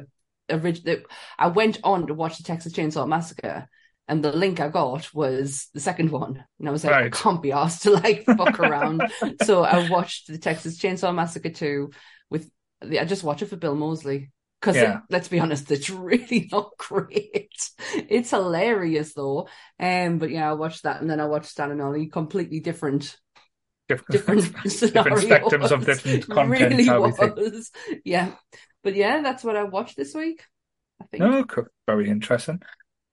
original. 0.51 1.03
I 1.39 1.49
went 1.49 1.79
on 1.85 2.07
to 2.07 2.15
watch 2.15 2.39
the 2.39 2.45
Texas 2.45 2.73
Chainsaw 2.73 3.07
Massacre, 3.07 3.69
and 4.11 4.23
the 4.25 4.33
link 4.33 4.61
I 4.61 4.69
got 4.69 5.15
was 5.15 5.69
the 5.73 5.81
second 5.81 6.11
one, 6.11 6.45
and 6.59 6.69
I 6.69 6.73
was 6.73 6.85
like, 6.85 6.93
I 6.95 7.09
can't 7.11 7.41
be 7.43 7.53
asked 7.53 7.85
to 7.85 7.91
like 7.93 8.25
fuck 8.27 8.61
around. 8.67 9.11
so 9.45 9.63
I 9.65 9.89
watched 9.89 10.27
the 10.27 10.39
Texas 10.39 10.79
Chainsaw 10.79 11.15
Massacre 11.15 11.51
2 11.51 11.91
with. 12.31 12.51
I 12.83 13.05
just 13.05 13.25
watch 13.25 13.41
it 13.43 13.47
for 13.47 13.57
Bill 13.57 13.75
Moseley. 13.75 14.31
Because 14.61 14.77
Yeah. 14.77 15.01
let's 15.09 15.29
be 15.29 15.41
honest, 15.41 15.71
it's 15.71 15.89
really 15.89 16.47
not 16.53 16.73
great. 16.79 17.51
It's 17.95 18.29
hilarious 18.31 19.15
though. 19.15 19.49
Um, 19.79 20.19
but 20.19 20.31
yeah, 20.31 20.51
I 20.51 20.53
watched 20.53 20.83
that 20.83 21.01
and 21.01 21.09
then 21.09 21.19
I 21.21 21.25
watched 21.27 21.49
Stan 21.49 21.71
and 21.71 21.81
Ollie, 21.81 22.09
completely 22.09 22.61
different 22.61 23.17
different, 23.89 24.13
different 24.13 24.43
spectrums 24.67 25.71
of 25.71 25.87
different 25.87 26.29
content, 26.29 26.71
Really 26.73 26.85
how 26.85 27.03
we 27.03 27.11
think. 27.13 27.37
was. 27.37 27.71
Yeah. 28.05 28.33
But 28.85 28.97
yeah, 28.97 29.23
that's 29.23 29.43
what 29.45 29.57
I 29.57 29.65
watched 29.65 29.97
this 29.97 30.15
week. 30.15 30.45
I 31.01 31.07
think. 31.07 31.23
No, 31.23 31.45
cool. 31.45 31.65
very 31.87 32.11
interesting. 32.11 32.61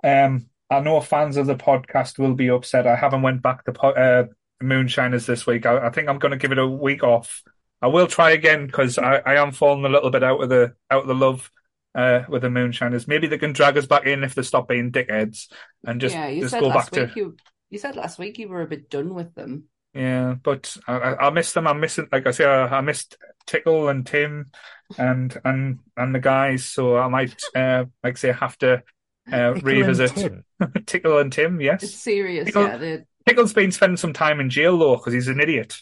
Um, 0.03 0.47
I 0.69 0.79
know 0.81 0.99
fans 1.01 1.37
of 1.37 1.47
the 1.47 1.55
podcast 1.55 2.19
will 2.19 2.33
be 2.33 2.49
upset. 2.49 2.87
I 2.87 2.95
haven't 2.95 3.21
went 3.21 3.41
back 3.41 3.63
to 3.65 3.71
po- 3.71 3.91
uh, 3.91 4.25
Moonshiners 4.61 5.25
this 5.25 5.45
week. 5.47 5.65
I, 5.65 5.87
I 5.87 5.89
think 5.89 6.09
I'm 6.09 6.19
going 6.19 6.31
to 6.31 6.37
give 6.37 6.51
it 6.51 6.57
a 6.59 6.67
week 6.67 7.03
off. 7.03 7.43
I 7.81 7.87
will 7.87 8.07
try 8.07 8.31
again 8.31 8.65
because 8.65 8.97
I, 8.97 9.17
I 9.17 9.35
am 9.35 9.51
falling 9.51 9.85
a 9.85 9.89
little 9.89 10.09
bit 10.09 10.23
out 10.23 10.41
of 10.41 10.49
the 10.49 10.73
out 10.89 11.03
of 11.03 11.07
the 11.07 11.15
love 11.15 11.51
uh, 11.95 12.23
with 12.27 12.41
the 12.41 12.49
Moonshiners. 12.49 13.07
Maybe 13.07 13.27
they 13.27 13.37
can 13.37 13.53
drag 13.53 13.77
us 13.77 13.85
back 13.85 14.05
in 14.05 14.23
if 14.23 14.35
they 14.35 14.41
stop 14.41 14.67
being 14.67 14.91
dickheads 14.91 15.47
and 15.85 16.01
just 16.01 16.15
yeah, 16.15 16.27
you 16.27 16.41
just 16.41 16.51
said 16.51 16.61
go 16.61 16.67
last 16.67 16.91
week 16.91 17.13
to 17.13 17.19
you 17.19 17.37
you 17.69 17.77
said 17.77 17.95
last 17.95 18.17
week 18.17 18.39
you 18.39 18.49
were 18.49 18.61
a 18.61 18.67
bit 18.67 18.89
done 18.89 19.13
with 19.13 19.33
them. 19.35 19.65
yeah. 19.93 20.35
But 20.41 20.75
I, 20.87 20.93
I 20.93 21.27
I 21.27 21.29
miss 21.29 21.53
them. 21.53 21.67
I'm 21.67 21.79
missing 21.79 22.07
like 22.11 22.25
I 22.27 22.31
say 22.31 22.45
I, 22.45 22.77
I 22.77 22.81
missed 22.81 23.17
Tickle 23.45 23.89
and 23.89 24.05
Tim 24.05 24.51
and 24.97 25.37
and 25.45 25.79
and 25.95 26.15
the 26.15 26.19
guys. 26.19 26.65
So 26.65 26.97
I 26.97 27.07
might 27.07 27.39
uh, 27.55 27.85
like 28.03 28.17
say 28.17 28.31
have 28.31 28.57
to 28.59 28.83
uh, 29.31 29.53
Pickle 29.53 29.53
and 29.53 29.63
revisit 29.63 30.11
Tim. 30.15 30.43
Tickle 30.85 31.17
and 31.19 31.31
Tim. 31.31 31.61
Yes. 31.61 31.83
It's 31.83 31.95
serious, 31.95 32.45
Tickle- 32.45 32.63
yeah. 32.67 32.77
The, 32.77 33.05
Pickle's 33.25 33.53
been 33.53 33.71
spending 33.71 33.97
some 33.97 34.13
time 34.13 34.39
in 34.39 34.49
jail 34.49 34.77
though 34.77 34.95
because 34.97 35.13
he's 35.13 35.27
an 35.27 35.39
idiot. 35.39 35.75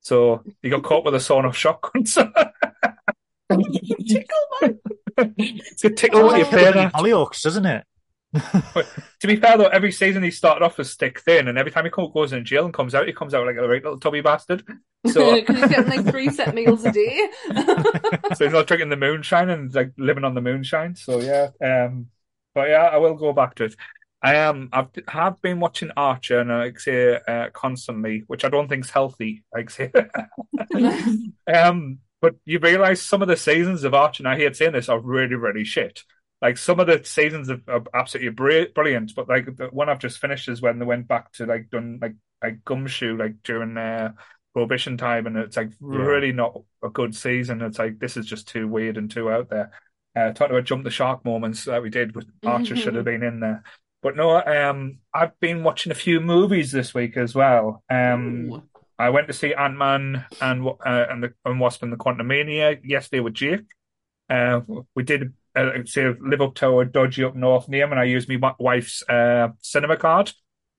So 0.00 0.42
he 0.62 0.70
got 0.70 0.82
caught 0.82 1.04
with 1.04 1.14
a 1.14 1.20
sawn 1.20 1.44
off 1.46 1.56
shotgun. 1.56 2.04
So 3.48 3.58
tickle 4.08 4.38
man. 4.60 4.78
it's 5.38 5.84
a 5.84 5.90
tickle 5.90 6.24
what 6.24 6.36
you're 6.38 6.46
Oh. 6.46 6.50
playing 6.50 6.74
at. 6.74 6.92
Hollyoaks, 6.92 7.42
doesn't 7.42 7.64
it? 7.66 7.84
To 8.34 9.26
be 9.26 9.36
fair 9.36 9.56
though, 9.56 9.68
every 9.68 9.92
season 9.92 10.22
he 10.22 10.30
started 10.32 10.64
off 10.64 10.78
as 10.80 10.90
stick 10.90 11.20
thin, 11.20 11.46
and 11.48 11.56
every 11.56 11.70
time 11.70 11.84
he 11.84 11.90
goes 11.90 12.32
in 12.32 12.44
jail 12.44 12.64
and 12.64 12.74
comes 12.74 12.94
out, 12.94 13.06
he 13.06 13.12
comes 13.12 13.34
out 13.34 13.46
like 13.46 13.56
a 13.56 13.66
right 13.68 13.82
little 13.82 14.00
tubby 14.00 14.20
bastard. 14.20 14.64
So, 15.06 15.34
he's 15.46 15.46
getting 15.46 15.86
like 15.88 16.06
three 16.06 16.28
set 16.30 16.54
meals 16.54 16.84
a 16.84 16.90
day. 16.92 17.28
so 18.34 18.44
he's 18.44 18.52
not 18.52 18.66
drinking 18.66 18.88
the 18.90 18.96
moonshine 18.96 19.48
and 19.48 19.72
like 19.74 19.92
living 19.96 20.24
on 20.24 20.34
the 20.34 20.40
moonshine. 20.42 20.96
So 20.96 21.20
yeah, 21.20 21.50
um, 21.64 22.08
but 22.56 22.70
yeah, 22.70 22.86
I 22.86 22.98
will 22.98 23.14
go 23.16 23.34
back 23.34 23.56
to 23.56 23.66
it. 23.66 23.76
I 24.22 24.36
am. 24.36 24.70
I've 24.72 24.88
have 25.08 25.42
been 25.42 25.60
watching 25.60 25.92
Archer, 25.96 26.40
and 26.40 26.52
I 26.52 26.64
like 26.64 26.80
say 26.80 27.20
uh, 27.28 27.50
constantly, 27.52 28.24
which 28.26 28.44
I 28.44 28.50
don't 28.50 28.68
think 28.68 28.86
is 28.86 28.90
healthy. 28.90 29.44
Like 29.54 29.70
say, 29.70 29.92
um, 31.52 31.98
but 32.20 32.34
you 32.44 32.58
realise 32.58 33.02
some 33.02 33.22
of 33.22 33.28
the 33.28 33.36
seasons 33.36 33.84
of 33.84 33.94
Archer, 33.94 34.22
and 34.22 34.28
I 34.28 34.36
hate 34.36 34.56
saying 34.56 34.72
this, 34.72 34.88
are 34.88 34.98
really, 35.00 35.36
really 35.36 35.64
shit. 35.64 36.02
Like 36.42 36.58
some 36.58 36.80
of 36.80 36.88
the 36.88 37.02
seasons 37.04 37.50
are, 37.50 37.60
are 37.68 37.84
absolutely 37.94 38.30
bri- 38.30 38.72
brilliant, 38.74 39.14
but 39.14 39.28
like 39.28 39.56
the 39.56 39.66
one 39.68 39.88
I've 39.88 39.98
just 40.00 40.18
finished 40.18 40.48
is 40.48 40.62
when 40.62 40.78
they 40.78 40.86
went 40.86 41.08
back 41.08 41.32
to 41.34 41.46
like 41.46 41.70
done 41.70 41.98
like 42.02 42.16
like 42.42 42.64
Gumshoe, 42.64 43.16
like 43.16 43.42
during 43.44 43.76
uh, 43.76 44.12
Prohibition 44.54 44.96
time, 44.96 45.26
and 45.26 45.36
it's 45.36 45.56
like 45.56 45.70
Yeah. 45.80 45.98
really 45.98 46.32
not 46.32 46.58
a 46.82 46.88
good 46.90 47.14
season. 47.14 47.62
It's 47.62 47.78
like 47.78 47.98
this 47.98 48.16
is 48.16 48.26
just 48.26 48.48
too 48.48 48.68
weird 48.68 48.96
and 48.96 49.10
too 49.10 49.30
out 49.30 49.50
there. 49.50 49.72
Uh, 50.16 50.32
talking 50.32 50.54
about 50.56 50.64
jump 50.64 50.82
the 50.82 50.90
shark 50.90 51.24
moments 51.26 51.64
that 51.66 51.82
we 51.82 51.90
did 51.90 52.16
with 52.16 52.26
Archer 52.44 52.74
should 52.74 52.94
have 52.94 53.04
been 53.04 53.22
in 53.22 53.40
there. 53.40 53.62
But 54.02 54.16
no, 54.16 54.42
um, 54.42 55.00
I've 55.12 55.38
been 55.40 55.62
watching 55.62 55.92
a 55.92 55.96
few 55.96 56.20
movies 56.20 56.72
this 56.72 56.94
week 56.94 57.16
as 57.16 57.34
well. 57.34 57.82
Um, 57.90 58.62
I 58.98 59.10
went 59.10 59.26
to 59.26 59.34
see 59.34 59.52
Ant 59.52 59.76
Man 59.76 60.24
and 60.40 60.66
uh, 60.66 61.06
and 61.10 61.22
the 61.22 61.34
and 61.44 61.60
Wasp 61.60 61.82
and 61.82 61.92
the 61.92 61.96
Quantumania 61.96 62.80
yesterday 62.82 63.20
with 63.20 63.34
Jake. 63.34 63.66
Uh, 64.30 64.60
we 64.94 65.02
did 65.02 65.34
uh, 65.54 65.70
say 65.84 66.14
live 66.20 66.40
up 66.40 66.54
to 66.56 66.78
a 66.80 66.84
dodgy 66.84 67.24
up 67.24 67.36
north 67.36 67.68
name, 67.68 67.90
and 67.90 68.00
I 68.00 68.04
used 68.04 68.28
my 68.28 68.54
wife's 68.58 69.02
uh, 69.08 69.48
cinema 69.60 69.96
card, 69.96 70.32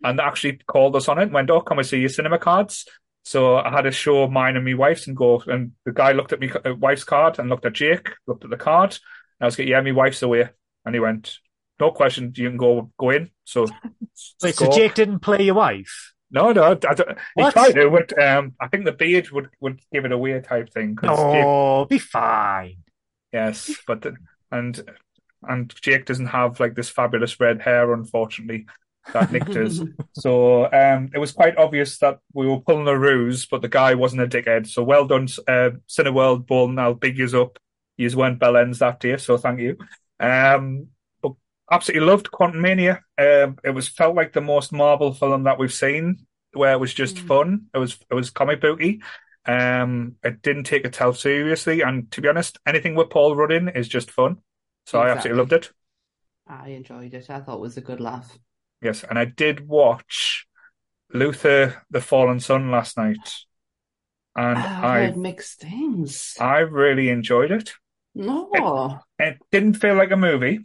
and 0.03 0.17
they 0.17 0.23
actually 0.23 0.59
called 0.65 0.95
us 0.95 1.07
on 1.07 1.19
it 1.19 1.23
and 1.23 1.33
went, 1.33 1.49
"Oh, 1.51 1.61
come 1.61 1.77
and 1.77 1.87
see 1.87 1.99
your 1.99 2.09
cinema 2.09 2.39
cards." 2.39 2.85
So 3.23 3.57
I 3.57 3.69
had 3.69 3.81
to 3.81 3.91
show 3.91 4.27
mine 4.27 4.55
and 4.55 4.63
my 4.63 4.73
wife's 4.73 5.05
and 5.05 5.15
go, 5.17 5.43
and 5.47 5.73
the 5.85 5.91
guy 5.91 6.13
looked 6.13 6.31
at 6.33 6.39
my 6.39 6.49
uh, 6.65 6.75
wife's 6.75 7.03
card 7.03 7.39
and 7.39 7.49
looked 7.49 7.65
at 7.65 7.73
Jake, 7.73 8.09
looked 8.25 8.45
at 8.45 8.49
the 8.49 8.57
card, 8.57 8.97
I 9.41 9.45
was 9.45 9.57
like, 9.59 9.67
"Yeah, 9.67 9.81
my 9.81 9.91
wife's 9.91 10.21
away," 10.21 10.49
and 10.85 10.95
he 10.95 10.99
went, 10.99 11.37
"No 11.79 11.91
question, 11.91 12.33
you 12.35 12.49
can 12.49 12.57
go 12.57 12.91
go 12.97 13.09
in." 13.11 13.29
So, 13.43 13.65
Wait, 14.43 14.55
so. 14.55 14.71
Jake 14.71 14.95
didn't 14.95 15.19
play 15.19 15.43
your 15.43 15.55
wife? 15.55 16.13
No, 16.29 16.51
no, 16.51 16.63
I 16.63 16.73
don't, 16.73 17.17
he 17.37 17.51
tried 17.51 17.71
to, 17.73 17.89
but 17.89 18.21
um, 18.21 18.53
I 18.59 18.67
think 18.67 18.83
the 18.83 18.91
beard 18.91 19.29
would, 19.31 19.49
would 19.61 19.79
give 19.93 20.03
it 20.03 20.11
away 20.11 20.39
type 20.41 20.69
thing. 20.73 20.95
'cause 20.95 21.17
Jake, 21.31 21.45
Oh, 21.45 21.85
be 21.85 21.99
fine. 21.99 22.77
yes, 23.31 23.71
but 23.87 24.01
the, 24.01 24.15
and 24.51 24.77
and 25.47 25.73
Jake 25.81 26.05
doesn't 26.05 26.25
have 26.27 26.59
like 26.59 26.75
this 26.75 26.89
fabulous 26.89 27.39
red 27.39 27.61
hair, 27.61 27.93
unfortunately, 27.93 28.65
that 29.13 29.31
Nick 29.31 29.45
does. 29.51 29.81
so 30.13 30.65
um, 30.65 31.09
it 31.13 31.19
was 31.19 31.31
quite 31.31 31.57
obvious 31.57 31.97
that 31.99 32.19
we 32.33 32.45
were 32.47 32.59
pulling 32.59 32.87
a 32.89 32.97
ruse, 32.99 33.45
but 33.45 33.61
the 33.61 33.69
guy 33.69 33.93
wasn't 33.95 34.21
a 34.23 34.27
dickhead. 34.27 34.67
So 34.67 34.83
well 34.83 35.05
done, 35.05 35.27
uh, 35.47 35.71
Cineworld, 35.87 36.45
Bolton. 36.47 36.77
I'll 36.79 36.93
big 36.93 37.17
yous 37.17 37.33
up. 37.33 37.57
Yous 37.97 38.15
weren't 38.15 38.39
bell 38.39 38.57
ends 38.57 38.79
that 38.79 38.99
day, 38.99 39.17
so 39.17 39.37
thank 39.37 39.59
you. 39.59 39.77
Um, 40.19 40.87
but 41.21 41.33
absolutely 41.71 42.07
loved 42.07 42.31
Quantumania. 42.31 42.99
Um, 43.17 43.57
it 43.63 43.71
was 43.73 43.87
felt 43.87 44.15
like 44.15 44.33
the 44.33 44.41
most 44.41 44.71
Marvel 44.71 45.13
film 45.13 45.43
that 45.43 45.59
we've 45.59 45.73
seen, 45.73 46.25
where 46.53 46.73
it 46.73 46.79
was 46.79 46.93
just 46.93 47.17
Mm. 47.17 47.27
fun. 47.27 47.65
It 47.73 47.77
was 47.79 47.97
it 48.09 48.13
was 48.13 48.29
comic 48.29 48.61
booky. 48.61 49.01
Um, 49.45 50.15
it 50.23 50.41
didn't 50.41 50.65
take 50.65 50.85
itself 50.85 51.17
seriously, 51.17 51.81
and 51.81 52.11
to 52.11 52.21
be 52.21 52.27
honest, 52.27 52.57
anything 52.65 52.95
with 52.95 53.09
Paul 53.09 53.35
Rudd 53.35 53.51
in 53.51 53.69
is 53.69 53.87
just 53.87 54.11
fun. 54.11 54.37
So 54.85 54.99
I 55.01 55.09
absolutely 55.09 55.39
loved 55.39 55.53
it. 55.53 55.71
I 56.47 56.69
enjoyed 56.69 57.13
it. 57.13 57.29
I 57.29 57.41
thought 57.41 57.57
it 57.57 57.61
was 57.61 57.77
a 57.77 57.81
good 57.81 57.99
laugh. 58.01 58.39
Yes, 58.81 59.03
and 59.03 59.17
I 59.19 59.25
did 59.25 59.67
watch 59.67 60.47
Luther: 61.13 61.83
The 61.89 62.01
Fallen 62.01 62.39
Sun 62.39 62.71
last 62.71 62.97
night, 62.97 63.33
and 64.35 64.59
I've 64.83 65.15
I 65.15 65.15
mixed 65.15 65.61
things. 65.61 66.35
I 66.39 66.59
really 66.59 67.09
enjoyed 67.09 67.51
it. 67.51 67.73
No. 68.17 68.99
It 69.19 69.37
didn't 69.51 69.75
feel 69.75 69.95
like 69.95 70.11
a 70.11 70.17
movie. 70.17 70.59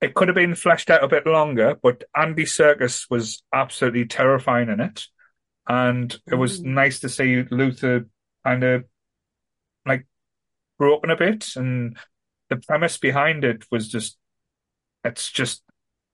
It 0.00 0.14
could 0.14 0.28
have 0.28 0.34
been 0.34 0.54
fleshed 0.54 0.90
out 0.90 1.02
a 1.02 1.08
bit 1.08 1.26
longer, 1.26 1.76
but 1.82 2.04
Andy 2.14 2.44
Serkis 2.44 3.10
was 3.10 3.42
absolutely 3.52 4.06
terrifying 4.06 4.68
in 4.68 4.80
it. 4.80 5.06
And 5.68 6.16
it 6.30 6.36
was 6.36 6.60
Mm. 6.60 6.66
nice 6.66 7.00
to 7.00 7.08
see 7.08 7.42
Luther 7.50 8.06
kind 8.44 8.64
of 8.64 8.84
like 9.84 10.06
broken 10.78 11.10
a 11.10 11.16
bit. 11.16 11.56
And 11.56 11.98
the 12.48 12.56
premise 12.56 12.98
behind 12.98 13.44
it 13.44 13.64
was 13.70 13.88
just, 13.88 14.18
it's 15.04 15.30
just, 15.30 15.62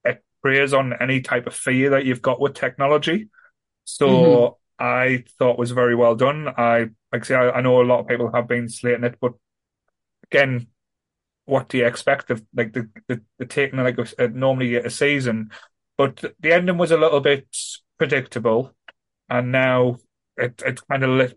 it 0.03 0.23
preys 0.41 0.73
on 0.73 0.93
any 0.99 1.21
type 1.21 1.47
of 1.47 1.53
fear 1.53 1.91
that 1.91 2.05
you've 2.05 2.21
got 2.21 2.39
with 2.39 2.53
technology. 2.53 3.29
So 3.83 4.57
I 4.79 5.25
thought 5.37 5.59
was 5.59 5.71
very 5.71 5.95
well 5.95 6.15
done. 6.15 6.47
I, 6.47 6.89
like 7.11 7.21
I 7.21 7.23
say, 7.23 7.35
I, 7.35 7.51
I 7.51 7.61
know 7.61 7.81
a 7.81 7.83
lot 7.83 7.99
of 7.99 8.07
people 8.07 8.31
have 8.33 8.47
been 8.47 8.67
slating 8.67 9.03
it, 9.03 9.17
but 9.21 9.33
again, 10.31 10.67
what 11.45 11.69
do 11.69 11.77
you 11.77 11.85
expect 11.85 12.31
of 12.31 12.43
like 12.55 12.73
the 12.73 12.89
the, 13.07 13.21
the 13.39 13.45
taking 13.45 13.79
like 13.79 13.97
a, 13.97 14.07
a- 14.23 14.27
normally 14.29 14.75
a 14.75 14.89
season, 14.89 15.51
but 15.97 16.23
the 16.39 16.53
ending 16.53 16.77
was 16.77 16.91
a 16.91 16.97
little 16.97 17.19
bit 17.21 17.47
predictable, 17.97 18.71
and 19.29 19.51
now 19.51 19.97
it 20.37 20.61
it 20.65 20.81
kind 20.89 21.03
of 21.03 21.33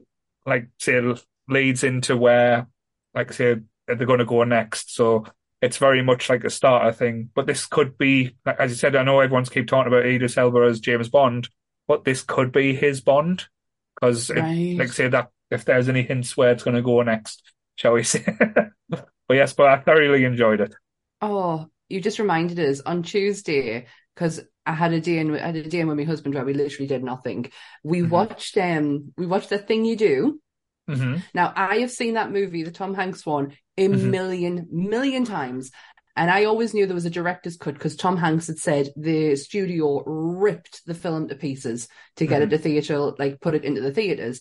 like 0.47 0.68
say 0.78 1.00
leads 1.49 1.85
into 1.85 2.16
where 2.16 2.66
like 3.14 3.33
say 3.33 3.57
they're 3.87 3.97
going 3.97 4.18
to 4.18 4.25
go 4.25 4.45
next. 4.45 4.95
So 4.95 5.25
it's 5.61 5.78
very 5.78 6.02
much 6.02 6.28
like 6.28 6.45
a 6.45 6.50
starter 6.50 6.92
thing. 6.92 7.30
But 7.35 7.47
this 7.47 7.66
could 7.66 7.97
be, 7.99 8.37
like, 8.47 8.61
as 8.61 8.71
you 8.71 8.76
said, 8.76 8.95
I 8.95 9.02
know 9.02 9.18
everyone's 9.21 9.49
keep 9.49 9.66
talking 9.66 9.90
about 9.92 10.04
Idris 10.07 10.37
Elba 10.37 10.61
as 10.61 10.78
James 10.78 11.09
Bond, 11.09 11.49
but 11.88 12.04
this 12.04 12.23
could 12.23 12.52
be 12.52 12.76
his 12.76 13.00
Bond 13.00 13.47
because, 13.95 14.30
Right. 14.30 14.76
like 14.78 14.92
say 14.92 15.09
that 15.09 15.30
if 15.50 15.64
there's 15.64 15.88
any 15.88 16.02
hints 16.02 16.37
where 16.37 16.50
it's 16.52 16.62
going 16.62 16.76
to 16.76 16.83
go 16.83 17.02
next, 17.02 17.42
shall 17.78 17.92
we 17.94 18.02
say? 18.02 18.25
but 18.90 19.08
yes, 19.30 19.54
but 19.54 19.68
I 19.68 19.78
thoroughly 19.78 20.25
enjoyed 20.25 20.61
it. 20.61 20.75
Oh, 21.20 21.68
you 21.88 22.00
just 22.00 22.18
reminded 22.18 22.58
us 22.58 22.80
on 22.80 23.02
Tuesday 23.02 23.87
because 24.14 24.40
I 24.66 24.75
had 24.75 24.92
a 24.92 25.00
day 25.00 25.18
in 25.18 25.35
I 25.35 25.47
had 25.47 25.56
a 25.56 25.68
day 25.68 25.80
in 25.80 25.88
with 25.88 25.97
my 25.97 26.04
husband 26.04 26.35
where 26.35 26.44
we 26.44 26.54
literally 26.54 26.87
did 26.87 27.02
nothing. 27.02 27.50
We 27.82 28.02
Mhm. 28.02 28.11
watched 28.11 28.56
um 28.58 29.12
we 29.16 29.26
watched 29.26 29.50
the 29.50 29.58
thing 29.58 29.85
you 29.85 29.97
do. 29.97 30.40
hmm 30.88 31.28
Now 31.35 31.52
I 31.56 31.78
have 31.78 31.90
seen 31.90 32.14
that 32.14 32.32
movie, 32.32 32.62
the 32.64 32.70
Tom 32.70 32.94
Hanks 32.94 33.26
one, 33.26 33.56
a 33.78 33.88
Mhm. 33.90 34.11
million 34.11 34.68
million 34.70 35.25
times. 35.25 35.70
And 36.16 36.30
I 36.30 36.44
always 36.47 36.75
knew 36.75 36.87
there 36.87 36.94
was 36.97 37.06
a 37.06 37.11
director's 37.11 37.56
cut 37.56 37.75
because 37.75 37.97
Tom 37.97 38.16
Hanks 38.16 38.49
had 38.49 38.58
said 38.58 38.90
the 38.97 39.37
studio 39.37 40.02
ripped 40.04 40.85
the 40.87 40.94
film 40.94 41.28
to 41.28 41.37
pieces 41.37 41.88
to 42.16 42.26
get 42.26 42.42
it 42.42 42.50
to 42.50 42.58
theatre, 42.58 42.99
like 43.18 43.40
put 43.40 43.54
it 43.54 43.64
into 43.64 43.80
the 43.80 43.92
theatres. 43.92 44.40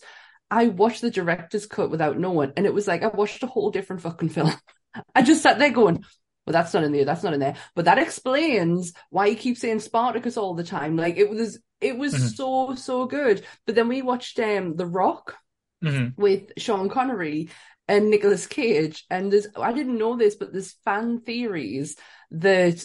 I 0.50 0.68
watched 0.68 1.02
the 1.02 1.10
director's 1.10 1.66
cut 1.66 1.90
without 1.90 2.18
knowing, 2.18 2.52
and 2.56 2.66
it 2.66 2.74
was 2.74 2.88
like 2.88 3.02
I 3.02 3.08
watched 3.08 3.42
a 3.42 3.46
whole 3.46 3.70
different 3.70 4.02
fucking 4.02 4.30
film. 4.30 4.52
I 5.14 5.22
just 5.22 5.42
sat 5.42 5.58
there 5.58 5.70
going, 5.70 6.04
well, 6.46 6.52
that's 6.52 6.72
not 6.74 6.84
in 6.84 6.92
there, 6.92 7.04
that's 7.04 7.22
not 7.22 7.34
in 7.34 7.40
there. 7.40 7.56
But 7.74 7.84
that 7.86 7.98
explains 7.98 8.92
why 9.10 9.28
he 9.30 9.34
keeps 9.36 9.60
saying 9.60 9.80
Spartacus 9.80 10.36
all 10.36 10.54
the 10.54 10.64
time. 10.64 10.96
Like 10.96 11.16
it 11.16 11.28
was 11.30 11.58
it 11.80 11.96
was 11.98 12.16
Mhm. 12.16 12.34
so, 12.36 12.74
so 12.74 13.06
good. 13.06 13.44
But 13.66 13.74
then 13.74 13.88
we 13.88 14.02
watched 14.02 14.38
um 14.40 14.76
The 14.76 14.86
Rock 14.86 15.36
hmm 15.82 16.08
with 16.16 16.52
Sean 16.58 16.88
Connery 16.88 17.50
and 17.86 18.10
Nicolas 18.10 18.46
Cage. 18.46 19.04
And 19.10 19.32
there's 19.32 19.46
I 19.56 19.72
didn't 19.72 19.98
know 19.98 20.16
this, 20.16 20.34
but 20.36 20.52
there's 20.52 20.72
fan 20.84 21.20
theories 21.20 21.96
that 22.32 22.84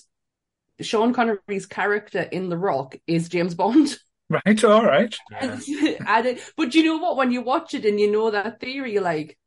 Sean 0.81 1.13
Connery's 1.13 1.65
character 1.65 2.21
in 2.21 2.49
The 2.49 2.57
Rock 2.57 2.95
is 3.07 3.29
James 3.29 3.55
Bond. 3.55 3.97
Right, 4.29 4.63
all 4.63 4.83
right. 4.85 5.15
Yeah. 5.31 5.59
I 6.07 6.21
did, 6.21 6.39
but 6.57 6.73
you 6.73 6.83
know 6.83 6.97
what? 6.97 7.17
When 7.17 7.31
you 7.31 7.41
watch 7.41 7.73
it 7.73 7.85
and 7.85 7.99
you 7.99 8.11
know 8.11 8.31
that 8.31 8.59
theory, 8.59 8.93
you're 8.93 9.03
like, 9.03 9.37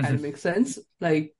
kind 0.00 0.14
of 0.16 0.22
makes 0.22 0.40
sense. 0.40 0.78
Like, 1.00 1.34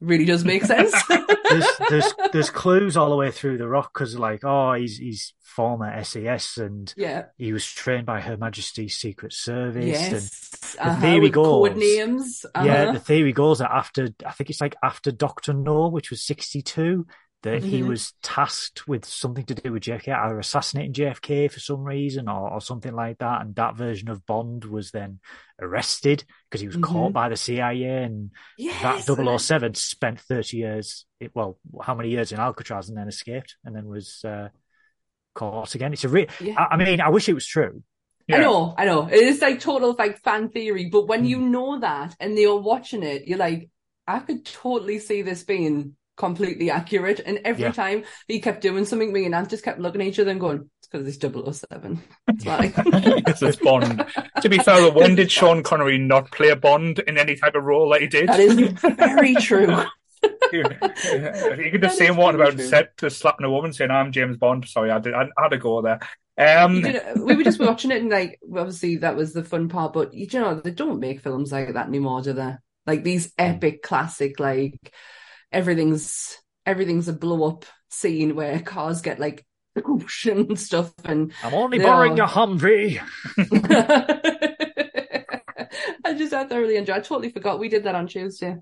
really 0.00 0.24
does 0.24 0.44
make 0.44 0.64
sense. 0.64 0.92
there's 1.50 1.66
there's 1.90 2.14
there's 2.32 2.50
clues 2.50 2.96
all 2.96 3.10
the 3.10 3.16
way 3.16 3.30
through 3.32 3.58
the 3.58 3.66
rock 3.66 3.92
because 3.92 4.16
like 4.16 4.44
oh 4.44 4.74
he's 4.74 4.98
he's 4.98 5.34
former 5.40 6.04
SAS 6.04 6.58
and 6.58 6.94
yeah. 6.96 7.24
he 7.36 7.52
was 7.52 7.66
trained 7.66 8.06
by 8.06 8.20
Her 8.20 8.36
Majesty's 8.36 8.96
Secret 8.96 9.32
Service 9.32 9.82
and 9.84 10.12
Yes. 10.12 10.76
Uh-huh, 10.78 11.00
theory 11.00 11.30
goes- 11.30 11.68
code 11.70 11.76
names. 11.78 12.46
yeah 12.54 12.82
Uh-huh. 12.84 12.92
the 12.92 13.00
theory 13.00 13.32
goes 13.32 13.58
that 13.58 13.72
after 13.72 14.10
I 14.24 14.30
think 14.32 14.50
it's 14.50 14.60
like 14.60 14.76
after 14.84 15.10
Doctor 15.10 15.52
No 15.54 15.88
which 15.88 16.10
was 16.10 16.22
62 16.22 17.06
that 17.44 17.62
he 17.62 17.84
was 17.84 18.14
tasked 18.20 18.88
with 18.88 19.04
something 19.04 19.44
to 19.44 19.54
do 19.54 19.72
with 19.72 19.84
JFK 19.84 20.08
either 20.12 20.38
assassinating 20.40 20.92
JFK 20.92 21.48
for 21.50 21.60
some 21.60 21.84
reason 21.84 22.28
or, 22.28 22.50
or 22.52 22.60
something 22.60 22.92
like 22.92 23.18
that 23.18 23.42
and 23.42 23.54
that 23.54 23.76
version 23.76 24.08
of 24.10 24.26
Bond 24.26 24.64
was 24.64 24.90
then 24.90 25.20
arrested 25.60 26.24
because 26.50 26.60
he 26.60 26.66
was 26.66 26.76
caught 26.76 27.10
Mhm. 27.10 27.12
by 27.12 27.28
the 27.28 27.36
CIA 27.36 28.02
and 28.02 28.32
yes. 28.56 28.82
that 29.06 29.38
007 29.40 29.74
spent 29.74 30.20
30 30.20 30.56
years, 30.56 31.06
well, 31.32 31.58
how 31.80 31.94
many 31.94 32.10
years 32.10 32.32
in 32.32 32.40
Alcatraz 32.40 32.88
and 32.88 32.98
then 32.98 33.06
escaped 33.06 33.56
and 33.64 33.74
then 33.76 33.86
was 33.86 34.24
uh, 34.24 34.48
caught 35.34 35.74
again. 35.76 35.92
It's 35.92 36.04
a 36.04 36.08
real, 36.08 36.26
Yeah. 36.40 36.54
I, 36.58 36.74
I 36.74 36.76
mean, 36.76 37.00
I 37.00 37.10
wish 37.10 37.28
it 37.28 37.34
was 37.34 37.46
true. 37.46 37.82
I 38.30 38.38
know, 38.38 38.74
I 38.76 38.84
know. 38.84 39.06
It 39.06 39.14
is 39.20 39.40
like 39.40 39.60
total 39.60 39.94
like 39.98 40.18
fan 40.22 40.48
theory, 40.50 40.90
but 40.90 41.06
when 41.06 41.20
Hmm. 41.20 41.26
you 41.26 41.38
know 41.40 41.78
that 41.80 42.16
and 42.20 42.36
you're 42.36 42.60
watching 42.60 43.02
it, 43.04 43.26
you're 43.28 43.38
like, 43.38 43.70
I 44.08 44.18
could 44.18 44.44
totally 44.44 44.98
see 44.98 45.22
this 45.22 45.44
being 45.44 45.94
completely 46.18 46.70
accurate. 46.70 47.20
And 47.24 47.40
every 47.44 47.62
Yeah. 47.62 47.72
time 47.72 48.04
he 48.26 48.40
kept 48.40 48.60
doing 48.60 48.84
something, 48.84 49.12
me 49.12 49.24
and 49.24 49.34
Ant 49.34 49.48
just 49.48 49.64
kept 49.64 49.78
looking 49.80 50.02
at 50.02 50.08
each 50.08 50.18
other 50.18 50.30
and 50.30 50.40
going, 50.40 50.68
it's 50.80 50.88
because 50.88 51.06
it's 51.08 51.16
007. 51.16 52.02
That's 52.26 52.44
why. 52.44 52.68
Because 53.16 53.42
it's 53.42 53.56
Bond. 53.62 54.04
to 54.42 54.48
be 54.48 54.58
fair, 54.58 54.90
when 54.92 55.14
did 55.14 55.30
Sean 55.30 55.62
Connery 55.62 55.96
not 55.96 56.30
play 56.30 56.50
a 56.50 56.56
Bond 56.56 56.98
in 56.98 57.16
any 57.16 57.36
type 57.36 57.54
of 57.54 57.64
role 57.64 57.88
that 57.90 58.02
he 58.02 58.06
did? 58.08 58.28
that 58.28 58.40
is 58.40 58.58
very 58.96 59.34
true. 59.36 59.74
you 60.52 60.64
could 61.70 61.90
say 61.92 62.08
is 62.08 62.16
one 62.16 62.34
about 62.34 62.58
set 62.60 62.96
to 62.98 63.08
slapping 63.10 63.46
a 63.46 63.50
woman 63.50 63.72
saying, 63.72 63.90
I'm 63.90 64.12
James 64.12 64.36
Bond. 64.36 64.66
Sorry, 64.66 64.90
I 64.90 64.98
did. 64.98 65.14
I, 65.14 65.22
I 65.22 65.42
had 65.42 65.48
to 65.50 65.58
go 65.58 65.80
there. 65.82 66.00
Um, 66.36 66.82
we 67.16 67.34
were 67.34 67.42
just 67.42 67.58
watching 67.60 67.90
it 67.90 68.00
and 68.00 68.10
like, 68.10 68.38
obviously 68.56 68.96
that 68.98 69.16
was 69.16 69.32
the 69.32 69.42
fun 69.42 69.68
part, 69.68 69.92
but 69.92 70.14
you 70.14 70.28
know, 70.34 70.60
they 70.60 70.70
don't 70.70 71.00
make 71.00 71.20
films 71.20 71.50
like 71.50 71.72
that 71.74 71.88
anymore, 71.88 72.22
do 72.22 72.32
they? 72.32 72.54
Like 72.86 73.02
these 73.02 73.32
epic 73.36 73.82
classic, 73.82 74.38
like 74.38 74.92
everything's, 75.52 76.38
everything's 76.66 77.08
a 77.08 77.12
blow 77.12 77.48
up 77.48 77.64
scene 77.90 78.34
where 78.34 78.60
cars 78.60 79.00
get 79.00 79.18
like 79.18 79.44
and 80.26 80.58
stuff 80.58 80.92
and 81.04 81.32
I'm 81.42 81.54
only 81.54 81.78
borrowing 81.78 82.20
are. 82.20 82.24
a 82.24 82.28
Humvee. 82.28 83.00
I 86.04 86.14
just 86.14 86.32
I 86.32 86.44
thoroughly 86.44 86.76
enjoyed. 86.76 86.96
I 86.96 87.00
totally 87.00 87.30
forgot 87.30 87.58
we 87.58 87.68
did 87.68 87.84
that 87.84 87.94
on 87.94 88.06
Tuesday. 88.06 88.56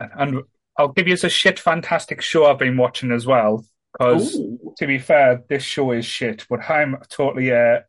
and 0.00 0.42
I'll 0.78 0.88
give 0.88 1.08
you 1.08 1.14
a 1.14 1.28
shit 1.28 1.58
fantastic 1.58 2.22
show 2.22 2.46
I've 2.46 2.58
been 2.58 2.76
watching 2.76 3.12
as 3.12 3.26
well. 3.26 3.64
Because 3.92 4.38
to 4.78 4.86
be 4.86 4.98
fair, 4.98 5.42
this 5.48 5.62
show 5.62 5.92
is 5.92 6.06
shit, 6.06 6.46
but 6.48 6.60
I'm 6.70 6.96
totally 7.10 7.52
uh, 7.52 7.80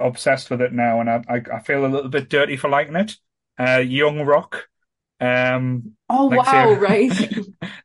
obsessed 0.00 0.50
with 0.50 0.60
it 0.60 0.72
now, 0.72 1.00
and 1.00 1.08
I, 1.08 1.22
I 1.28 1.42
I 1.54 1.60
feel 1.60 1.86
a 1.86 1.86
little 1.86 2.10
bit 2.10 2.28
dirty 2.28 2.56
for 2.56 2.68
liking 2.68 2.96
it. 2.96 3.16
Uh, 3.56 3.78
Young 3.78 4.22
Rock, 4.22 4.66
um, 5.20 5.96
Oh 6.08 6.26
Like, 6.30 6.46
wow! 6.46 6.72
Right. 6.74 7.12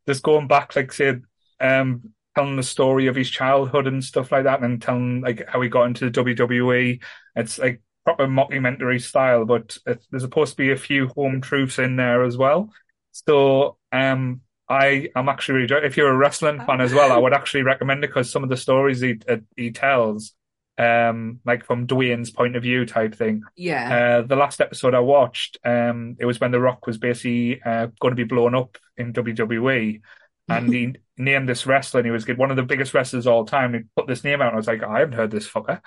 just 0.08 0.24
going 0.24 0.48
back, 0.48 0.76
like 0.76 0.92
say, 0.94 1.16
um, 1.60 2.14
telling 2.36 2.56
the 2.56 2.64
story 2.64 3.08
of 3.08 3.16
his 3.16 3.30
childhood 3.30 3.88
and 3.88 4.04
stuff 4.04 4.32
like 4.32 4.44
that, 4.46 4.62
and 4.64 4.82
telling 4.82 5.22
like 5.22 5.48
how 5.48 5.62
he 5.62 5.70
got 5.70 5.86
into 5.86 6.06
the 6.06 6.12
WWE. 6.12 7.00
It's 7.36 7.60
like 7.60 7.82
proper 8.06 8.28
mockumentary 8.28 9.02
style, 9.02 9.46
but 9.46 9.78
it, 9.86 10.04
there's 10.12 10.24
supposed 10.24 10.52
to 10.54 10.58
be 10.58 10.72
a 10.72 10.78
few 10.78 11.08
home 11.10 11.42
truths 11.42 11.80
in 11.80 11.96
there 11.96 12.24
as 12.24 12.38
well. 12.38 12.72
So, 13.12 13.78
um, 13.92 14.42
I 14.70 15.10
am 15.16 15.30
actually 15.30 15.62
really 15.68 15.86
if 15.88 15.98
you're 15.98 16.12
a 16.12 16.18
wrestling 16.18 16.62
fan 16.62 16.82
as 16.82 16.94
well, 16.94 17.12
I 17.12 17.18
would 17.18 17.34
actually 17.34 17.64
recommend 17.64 18.04
it 18.04 18.08
because 18.08 18.32
some 18.32 18.44
of 18.44 18.50
the 18.50 18.58
stories 18.58 19.02
he 19.02 19.20
uh, 19.28 19.38
he 19.56 19.72
tells, 19.72 20.34
um, 20.80 21.42
like 21.46 21.66
from 21.66 21.88
Dwayne's 21.88 22.32
point 22.32 22.56
of 22.56 22.64
view 22.64 22.86
type 22.86 23.14
thing. 23.14 23.44
yeah. 23.56 24.20
Uh, 24.20 24.22
the 24.22 24.38
last 24.38 24.62
episode 24.62 24.96
I 24.96 25.02
watched, 25.02 25.58
um, 25.66 26.16
it 26.20 26.26
was 26.26 26.40
when 26.40 26.52
The 26.52 26.60
Rock 26.60 26.88
was 26.88 26.98
basically 26.98 27.62
uh, 27.62 27.88
going 28.00 28.14
to 28.14 28.16
be 28.16 28.24
blown 28.24 28.56
up 28.56 28.78
in 28.98 29.12
WWE, 29.14 30.02
and 30.50 30.74
he 30.74 30.96
named 31.18 31.50
this 31.50 31.68
wrestler, 31.68 32.00
and 32.00 32.08
he 32.08 32.12
was 32.12 32.28
one 32.28 32.50
of 32.50 32.56
the 32.56 32.64
biggest 32.64 32.94
wrestlers 32.94 33.28
of 33.28 33.34
all 33.34 33.46
time. 33.46 33.74
He 33.74 33.82
put 33.96 34.08
this 34.08 34.24
name 34.24 34.42
out, 34.42 34.48
and 34.48 34.56
I 34.56 34.58
was 34.58 34.68
like, 34.68 34.82
I 34.82 35.00
haven't 35.00 35.16
heard 35.16 35.32
this 35.32 35.48
fucker. 35.48 35.82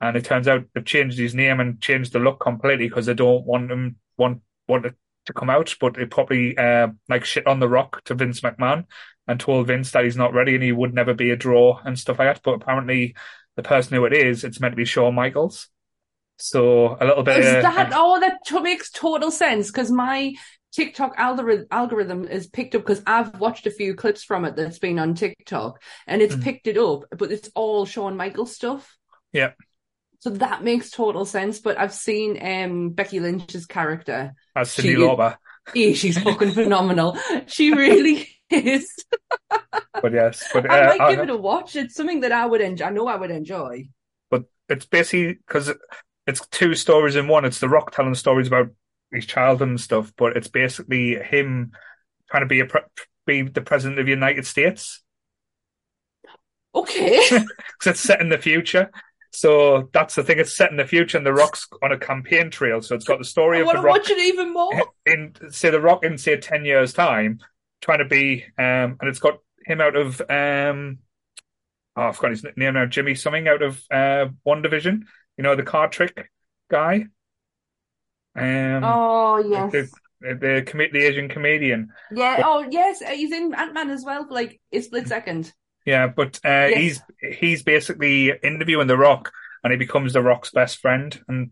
And 0.00 0.16
it 0.16 0.24
turns 0.24 0.46
out 0.46 0.64
they've 0.74 0.84
changed 0.84 1.18
his 1.18 1.34
name 1.34 1.58
and 1.58 1.80
changed 1.80 2.12
the 2.12 2.18
look 2.18 2.38
completely 2.38 2.86
because 2.86 3.06
they 3.06 3.14
don't 3.14 3.46
want 3.46 3.70
him 3.70 3.96
want 4.18 4.42
want 4.68 4.86
it 4.86 4.94
to 5.24 5.32
come 5.32 5.50
out. 5.50 5.74
But 5.80 5.94
they 5.94 6.04
probably 6.04 6.56
uh, 6.56 6.88
like 7.08 7.24
shit 7.24 7.46
on 7.46 7.60
The 7.60 7.68
Rock 7.68 8.04
to 8.04 8.14
Vince 8.14 8.42
McMahon 8.42 8.84
and 9.26 9.40
told 9.40 9.66
Vince 9.66 9.90
that 9.90 10.04
he's 10.04 10.16
not 10.16 10.34
ready 10.34 10.54
and 10.54 10.62
he 10.62 10.70
would 10.70 10.94
never 10.94 11.14
be 11.14 11.30
a 11.30 11.36
draw 11.36 11.80
and 11.84 11.98
stuff 11.98 12.18
like 12.18 12.28
that. 12.28 12.42
But 12.44 12.62
apparently, 12.62 13.16
the 13.56 13.62
person 13.62 13.96
who 13.96 14.04
it 14.04 14.12
is, 14.12 14.44
it's 14.44 14.60
meant 14.60 14.72
to 14.72 14.76
be 14.76 14.84
Shawn 14.84 15.14
Michaels. 15.14 15.68
So 16.38 16.96
a 17.00 17.04
little 17.06 17.22
bit. 17.22 17.38
Is 17.40 17.64
uh, 17.64 17.90
oh 17.94 18.20
that 18.20 18.38
to- 18.46 18.60
makes 18.60 18.90
total 18.90 19.30
sense 19.30 19.68
because 19.68 19.90
my 19.90 20.34
TikTok 20.72 21.14
algorithm 21.16 21.66
algorithm 21.70 22.28
is 22.28 22.46
picked 22.46 22.74
up 22.74 22.82
because 22.82 23.02
I've 23.06 23.40
watched 23.40 23.66
a 23.66 23.70
few 23.70 23.94
clips 23.94 24.22
from 24.22 24.44
it 24.44 24.54
that's 24.56 24.78
been 24.78 24.98
on 24.98 25.14
TikTok 25.14 25.80
and 26.06 26.20
it's 26.20 26.34
Mm. 26.36 26.42
picked 26.44 26.66
it 26.66 26.76
up, 26.76 27.04
but 27.16 27.32
it's 27.32 27.48
all 27.54 27.86
Shawn 27.86 28.16
Michaels 28.18 28.54
stuff. 28.54 28.96
Yeah. 29.32 29.52
So 30.20 30.30
that 30.30 30.62
makes 30.62 30.90
total 30.90 31.24
sense. 31.24 31.60
But 31.60 31.78
I've 31.78 31.94
seen 31.94 32.38
um 32.44 32.90
Becky 32.90 33.20
Lynch's 33.20 33.64
character. 33.64 34.34
as 34.54 34.74
She 34.74 34.82
Cindy 34.82 35.02
is- 35.02 35.08
Lauper. 35.08 35.36
Eh, 35.74 35.94
she's 35.94 36.18
fucking 36.18 36.52
phenomenal. 36.52 37.16
She 37.46 37.72
really 37.72 38.28
is. 38.50 38.92
But 40.02 40.12
yes, 40.12 40.46
but 40.52 40.68
uh, 40.70 40.72
I 40.74 40.96
might 40.98 41.10
give 41.10 41.20
it 41.20 41.30
a 41.30 41.36
watch. 41.36 41.74
It's 41.74 41.94
something 41.94 42.20
that 42.20 42.30
I 42.32 42.44
would 42.44 42.60
enjoy. 42.60 42.84
I 42.86 42.90
know 42.90 43.06
I 43.06 43.16
would 43.16 43.30
enjoy. 43.30 43.88
but 44.30 44.44
it's 44.68 44.84
basically 44.84 45.34
because 45.46 45.72
it's 46.26 46.46
two 46.48 46.74
stories 46.74 47.16
in 47.16 47.28
one. 47.28 47.44
It's 47.46 47.60
The 47.60 47.68
Rock 47.68 47.92
telling 47.92 48.14
stories 48.14 48.46
about 48.46 48.68
his 49.10 49.24
childhood 49.24 49.68
and 49.68 49.80
stuff, 49.80 50.12
but 50.18 50.36
it's 50.36 50.48
basically 50.48 51.14
him 51.16 51.72
trying 52.30 52.42
to 52.42 52.46
be 52.46 52.60
a 52.60 52.66
pre- 52.66 52.82
be 53.26 53.42
the 53.42 53.62
president 53.62 53.98
of 53.98 54.04
the 54.06 54.10
United 54.12 54.46
States 54.46 55.02
Okay. 56.74 57.20
because 57.30 57.86
it's 57.86 58.00
set 58.00 58.20
in 58.20 58.28
the 58.28 58.38
future. 58.38 58.90
So 59.32 59.88
that's 59.92 60.14
the 60.14 60.22
thing. 60.24 60.38
It's 60.38 60.56
set 60.56 60.70
in 60.70 60.76
the 60.76 60.86
future, 60.86 61.16
and 61.16 61.26
The 61.26 61.32
Rock's 61.32 61.66
on 61.82 61.92
a 61.92 61.98
campaign 61.98 62.50
trail. 62.50 62.80
So 62.82 62.94
it's 62.94 63.04
got 63.04 63.18
the 63.18 63.24
story 63.24 63.58
I 63.58 63.60
of 63.60 63.66
want 63.66 63.76
The 63.78 63.82
to 63.82 63.86
Rock 63.86 63.96
watch 63.98 64.10
it 64.10 64.18
even 64.18 64.52
more. 64.52 64.72
in 65.06 65.34
say 65.50 65.70
The 65.70 65.80
Rock 65.80 66.04
in 66.04 66.18
say 66.18 66.36
ten 66.36 66.64
years 66.64 66.92
time, 66.92 67.40
trying 67.86 67.98
to 68.00 68.04
be 68.04 68.44
um, 68.58 68.98
and 69.00 69.04
it's 69.08 69.20
got 69.20 69.38
him 69.64 69.80
out 69.80 69.96
of 69.96 70.20
um, 70.28 70.98
oh, 71.96 72.02
I've 72.02 72.18
got 72.18 72.30
his 72.32 72.44
name 72.44 72.74
now, 72.74 72.86
Jimmy 72.86 73.14
something 73.14 73.48
out 73.48 73.62
of 73.62 73.82
uh, 73.90 74.26
WandaVision. 74.46 75.02
You 75.38 75.42
know 75.44 75.56
the 75.56 75.62
card 75.62 75.92
trick 75.92 76.30
guy. 76.70 77.06
Um, 78.34 78.84
Oh 78.84 79.38
yes, 79.38 79.72
the 79.72 79.90
the, 80.20 80.62
com- 80.66 80.80
the 80.92 81.04
Asian 81.06 81.28
comedian. 81.28 81.92
yeah. 82.14 82.42
Oh 82.44 82.66
yes, 82.70 83.00
uh, 83.02 83.10
he's 83.10 83.32
in 83.32 83.54
Ant 83.54 83.72
Man 83.74 83.90
as 83.90 84.04
well 84.04 84.26
for 84.26 84.34
like 84.34 84.60
a 84.72 84.80
split 84.80 85.08
second. 85.08 85.52
Yeah, 85.86 86.08
but 86.08 86.40
uh, 86.44 86.68
Yes. 86.70 87.02
he's 87.20 87.36
he's 87.38 87.62
basically 87.62 88.32
interviewing 88.42 88.88
The 88.88 88.96
Rock, 88.96 89.32
and 89.62 89.72
he 89.72 89.78
becomes 89.78 90.12
The 90.12 90.22
Rock's 90.22 90.50
best 90.50 90.78
friend, 90.78 91.18
and 91.28 91.50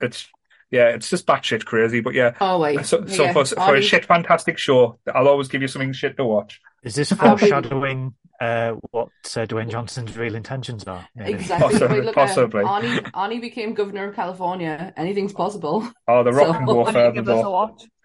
it's 0.00 0.26
yeah, 0.74 0.88
it's 0.96 1.08
just 1.08 1.26
batshit 1.26 1.64
crazy. 1.64 2.00
But 2.00 2.14
yeah, 2.14 2.34
Oh 2.40 2.58
wait, 2.58 2.84
so, 2.84 3.06
so 3.06 3.24
yeah. 3.24 3.32
for 3.32 3.44
for 3.44 3.74
a 3.76 3.82
shit 3.82 4.04
fantastic 4.04 4.58
show, 4.58 4.98
I'll 5.14 5.28
always 5.28 5.48
give 5.48 5.62
you 5.62 5.68
something 5.68 5.92
shit 5.92 6.16
to 6.16 6.24
watch. 6.24 6.60
Is 6.82 6.94
this 6.96 7.12
foreshadowing 7.12 8.14
uh, 8.40 8.72
what 8.90 9.08
uh, 9.36 9.46
Dwayne 9.46 9.70
Johnson's 9.70 10.16
real 10.18 10.34
intentions 10.34 10.84
are? 10.84 11.06
Maybe? 11.14 11.32
Exactly. 11.34 11.68
Possibly- 11.70 11.96
Wait, 11.98 12.04
look, 12.06 12.14
possibly. 12.14 12.62
Uh, 12.64 12.66
Arnie, 12.68 13.10
Arnie 13.12 13.40
became 13.40 13.72
governor 13.74 14.08
of 14.08 14.16
California. 14.16 14.92
Anything's 14.96 15.32
possible. 15.32 15.88
Oh, 16.08 16.22
The 16.24 16.32
Rock 16.32 16.46
So- 16.48 16.52
can 16.54 16.66
go 16.66 16.72
I 16.72 16.78
need 16.78 16.86
to 16.86 16.92
further 16.92 17.12
give 17.12 17.24
this 17.24 17.38
a 17.40 17.42
though. 17.42 17.50
watch. 17.50 17.80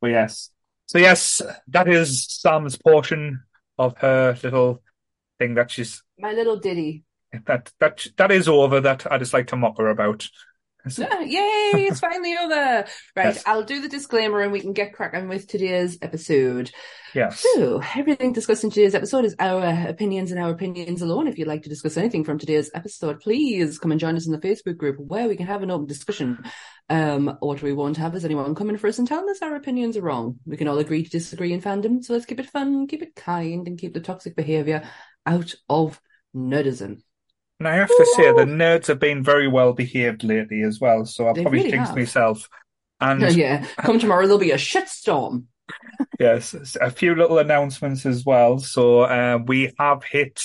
but 0.00 0.08
yes, 0.08 0.50
so 0.86 0.98
yes, 0.98 1.42
that 1.68 1.88
is 1.88 2.26
Sam's 2.28 2.76
portion 2.76 3.42
of 3.78 3.96
her 3.98 4.36
little 4.42 4.82
thing 5.38 5.54
that 5.54 5.70
she's 5.70 6.02
My 6.18 6.32
little 6.32 6.56
ditty. 6.56 7.04
that 7.46 7.70
that 7.78 8.06
that 8.16 8.30
is 8.32 8.48
over. 8.48 8.80
That 8.80 9.10
I 9.10 9.18
just 9.18 9.32
like 9.32 9.46
to 9.48 9.56
mock 9.56 9.78
her 9.78 9.88
about. 9.88 10.28
Ah, 10.84 11.20
Yay, 11.20 11.86
it's 11.86 12.00
finally 12.00 12.36
over. 12.36 12.84
Right, 13.14 13.34
Yes. 13.34 13.42
I'll 13.46 13.62
do 13.62 13.80
the 13.80 13.88
disclaimer 13.88 14.40
and 14.40 14.50
we 14.50 14.60
can 14.60 14.72
get 14.72 14.92
cracking 14.92 15.28
with 15.28 15.46
today's 15.46 15.96
episode. 16.02 16.70
Yes. 17.14 17.44
So, 17.54 17.82
everything 17.94 18.32
discussed 18.32 18.64
in 18.64 18.70
today's 18.70 18.94
episode 18.94 19.24
is 19.24 19.36
our 19.38 19.88
opinions 19.88 20.32
and 20.32 20.40
our 20.40 20.50
opinions 20.50 21.02
alone. 21.02 21.28
If 21.28 21.38
you'd 21.38 21.46
like 21.46 21.62
to 21.62 21.68
discuss 21.68 21.96
anything 21.96 22.24
from 22.24 22.38
today's 22.38 22.70
episode, 22.74 23.20
please 23.20 23.78
come 23.78 23.92
and 23.92 24.00
join 24.00 24.16
us 24.16 24.26
in 24.26 24.32
the 24.32 24.38
Facebook 24.38 24.76
group 24.76 24.96
where 24.98 25.28
we 25.28 25.36
can 25.36 25.46
have 25.46 25.62
an 25.62 25.70
open 25.70 25.86
discussion. 25.86 26.42
Um, 26.88 27.36
what 27.40 27.62
we 27.62 27.72
won't 27.72 27.98
have 27.98 28.14
is 28.16 28.24
anyone 28.24 28.54
coming 28.54 28.76
for 28.76 28.88
us 28.88 28.98
and 28.98 29.06
telling 29.06 29.28
us 29.30 29.42
our 29.42 29.54
opinions 29.54 29.96
are 29.96 30.02
wrong. 30.02 30.40
We 30.46 30.56
can 30.56 30.68
all 30.68 30.78
agree 30.78 31.04
to 31.04 31.10
disagree 31.10 31.52
in 31.52 31.60
fandom, 31.60 32.02
so 32.02 32.14
let's 32.14 32.26
keep 32.26 32.40
it 32.40 32.50
fun, 32.50 32.86
keep 32.86 33.02
it 33.02 33.14
kind, 33.14 33.68
and 33.68 33.78
keep 33.78 33.94
the 33.94 34.00
toxic 34.00 34.34
behaviour 34.34 34.82
out 35.26 35.54
of 35.68 36.00
nerdism. 36.34 37.02
And 37.62 37.68
I 37.68 37.76
have 37.76 37.90
to 37.90 38.06
say, 38.16 38.32
the 38.32 38.44
nerds 38.44 38.88
have 38.88 38.98
been 38.98 39.22
very 39.22 39.46
well 39.46 39.72
behaved 39.72 40.24
lately 40.24 40.62
as 40.62 40.80
well. 40.80 41.04
So 41.04 41.28
I'll 41.28 41.34
They 41.34 41.42
probably 41.42 41.60
really 41.60 41.70
jinx 41.70 41.90
have. 41.90 41.96
myself. 41.96 42.48
And 43.00 43.36
yeah, 43.36 43.64
come 43.78 44.00
tomorrow, 44.00 44.22
there'll 44.22 44.38
be 44.38 44.50
a 44.50 44.56
shitstorm. 44.56 45.44
yes, 46.18 46.76
a 46.80 46.90
few 46.90 47.14
little 47.14 47.38
announcements 47.38 48.04
as 48.04 48.24
well. 48.26 48.58
So 48.58 49.02
uh, 49.02 49.38
we 49.46 49.72
have 49.78 50.02
hit 50.02 50.42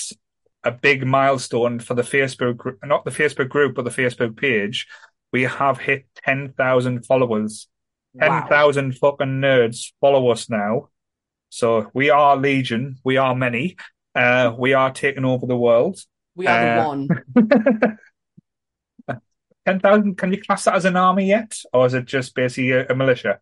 a 0.62 0.70
big 0.70 1.04
milestone 1.04 1.80
for 1.80 1.94
the 1.94 2.02
Facebook 2.02 2.56
group, 2.56 2.78
not 2.84 3.04
the 3.04 3.10
Facebook 3.10 3.48
group, 3.48 3.74
but 3.74 3.84
the 3.84 3.90
Facebook 3.90 4.36
page. 4.36 4.86
We 5.32 5.42
have 5.42 5.78
hit 5.78 6.06
10,000 6.24 7.04
followers. 7.04 7.66
Wow. 8.14 8.42
10,000 8.42 8.92
fucking 8.96 9.40
nerds 9.40 9.92
follow 10.00 10.28
us 10.30 10.48
now. 10.48 10.90
So 11.48 11.90
we 11.94 12.10
are 12.10 12.36
legion. 12.36 12.98
We 13.02 13.16
are 13.16 13.34
many. 13.34 13.76
Uh, 14.14 14.54
we 14.56 14.74
are 14.74 14.92
taking 14.92 15.24
over 15.24 15.46
the 15.46 15.56
world. 15.56 15.98
We 16.38 16.46
are 16.46 16.60
the 16.64 16.70
Uh, 16.80 16.86
one. 16.86 17.98
10,000, 19.66 20.16
can 20.16 20.32
you 20.32 20.40
class 20.40 20.64
that 20.64 20.76
as 20.76 20.84
an 20.86 20.96
army 20.96 21.26
yet? 21.28 21.58
Or 21.74 21.84
is 21.84 21.92
it 21.94 22.06
just 22.06 22.34
basically 22.34 22.70
a, 22.72 22.86
a 22.88 22.94
militia? 22.94 23.40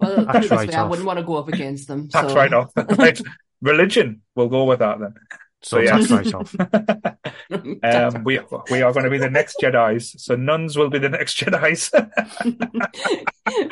Well, 0.00 0.24
put 0.26 0.36
it 0.36 0.42
Tax 0.42 0.48
this 0.48 0.50
way, 0.50 0.56
I 0.56 0.60
write-off. 0.60 0.90
wouldn't 0.90 1.06
want 1.06 1.18
to 1.18 1.24
go 1.24 1.36
up 1.36 1.48
against 1.48 1.88
them. 1.88 2.08
Tax 2.12 2.28
so. 2.28 2.34
write 2.34 2.52
off. 2.54 2.70
right. 2.76 3.20
Religion. 3.60 4.22
We'll 4.34 4.48
go 4.48 4.64
with 4.64 4.78
that 4.78 5.00
then. 5.00 5.14
So 5.62 5.80
yeah. 5.80 5.98
tax 5.98 6.10
write 6.10 6.34
off. 6.34 6.54
um, 7.82 8.24
we 8.24 8.38
we 8.70 8.82
are 8.82 8.92
going 8.92 9.04
to 9.04 9.10
be 9.10 9.18
the 9.18 9.30
next 9.30 9.56
Jedi's. 9.60 10.22
So 10.22 10.36
nuns 10.36 10.76
will 10.76 10.90
be 10.90 10.98
the 10.98 11.08
next 11.08 11.38
Jedi's. 11.40 11.90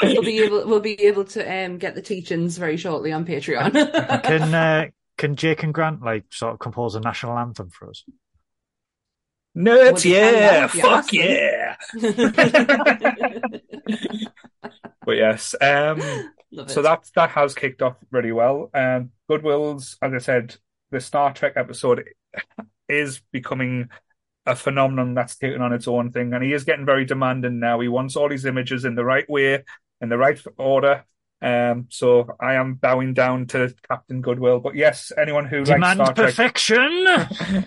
we'll 0.02 0.22
be 0.22 0.40
able 0.40 0.66
we'll 0.66 0.80
be 0.80 1.00
able 1.02 1.24
to 1.26 1.40
um 1.64 1.78
get 1.78 1.94
the 1.94 2.02
teachings 2.02 2.56
very 2.58 2.76
shortly 2.78 3.12
on 3.12 3.24
Patreon. 3.26 3.72
Can 4.24 4.54
uh, 4.54 4.86
can 5.18 5.36
Jake 5.36 5.62
and 5.62 5.74
Grant 5.74 6.02
like 6.02 6.24
sort 6.32 6.54
of 6.54 6.58
compose 6.58 6.94
a 6.96 7.00
national 7.00 7.38
anthem 7.38 7.68
for 7.70 7.90
us? 7.90 8.02
Nerds, 9.56 10.04
Well, 10.04 10.06
you 10.06 10.14
can 10.14 10.34
yeah. 10.34 10.50
now 10.60 10.64
if 10.64 10.74
you 10.74 10.80
Fuck 10.82 10.92
ask 10.92 11.10
them. 11.10 11.20
yeah. 11.96 13.50
But 15.06 15.16
yes. 15.16 15.54
Um, 15.60 16.00
So 16.66 16.82
that 16.82 17.10
that 17.16 17.30
has 17.30 17.54
kicked 17.54 17.82
off 17.82 17.96
really 18.10 18.32
well. 18.32 18.70
Um, 18.72 19.10
Goodwill's, 19.28 19.96
as 20.00 20.12
I 20.14 20.18
said, 20.18 20.56
the 20.90 21.00
Star 21.00 21.32
Trek 21.34 21.54
episode 21.56 22.04
is 22.88 23.20
becoming 23.32 23.88
a 24.46 24.54
phenomenon 24.54 25.14
that's 25.14 25.36
taken 25.36 25.62
on 25.62 25.72
its 25.72 25.88
own 25.88 26.12
thing, 26.12 26.32
and 26.32 26.44
he 26.44 26.52
is 26.52 26.64
getting 26.64 26.86
very 26.86 27.04
demanding 27.04 27.58
now. 27.58 27.80
He 27.80 27.88
wants 27.88 28.14
all 28.16 28.28
these 28.28 28.44
images 28.44 28.84
in 28.84 28.94
the 28.94 29.04
right 29.04 29.28
way, 29.28 29.64
in 30.00 30.08
the 30.08 30.18
right 30.18 30.40
order. 30.56 31.04
Um, 31.42 31.86
so 31.90 32.28
I 32.40 32.54
am 32.54 32.74
bowing 32.74 33.14
down 33.14 33.46
to 33.48 33.74
Captain 33.88 34.20
Goodwill. 34.22 34.60
But 34.60 34.76
yes, 34.76 35.12
anyone 35.18 35.46
who 35.46 35.64
Demand 35.64 35.98
likes 35.98 36.10
Star 36.12 36.14
Trek, 36.14 36.28
perfection. 36.36 37.06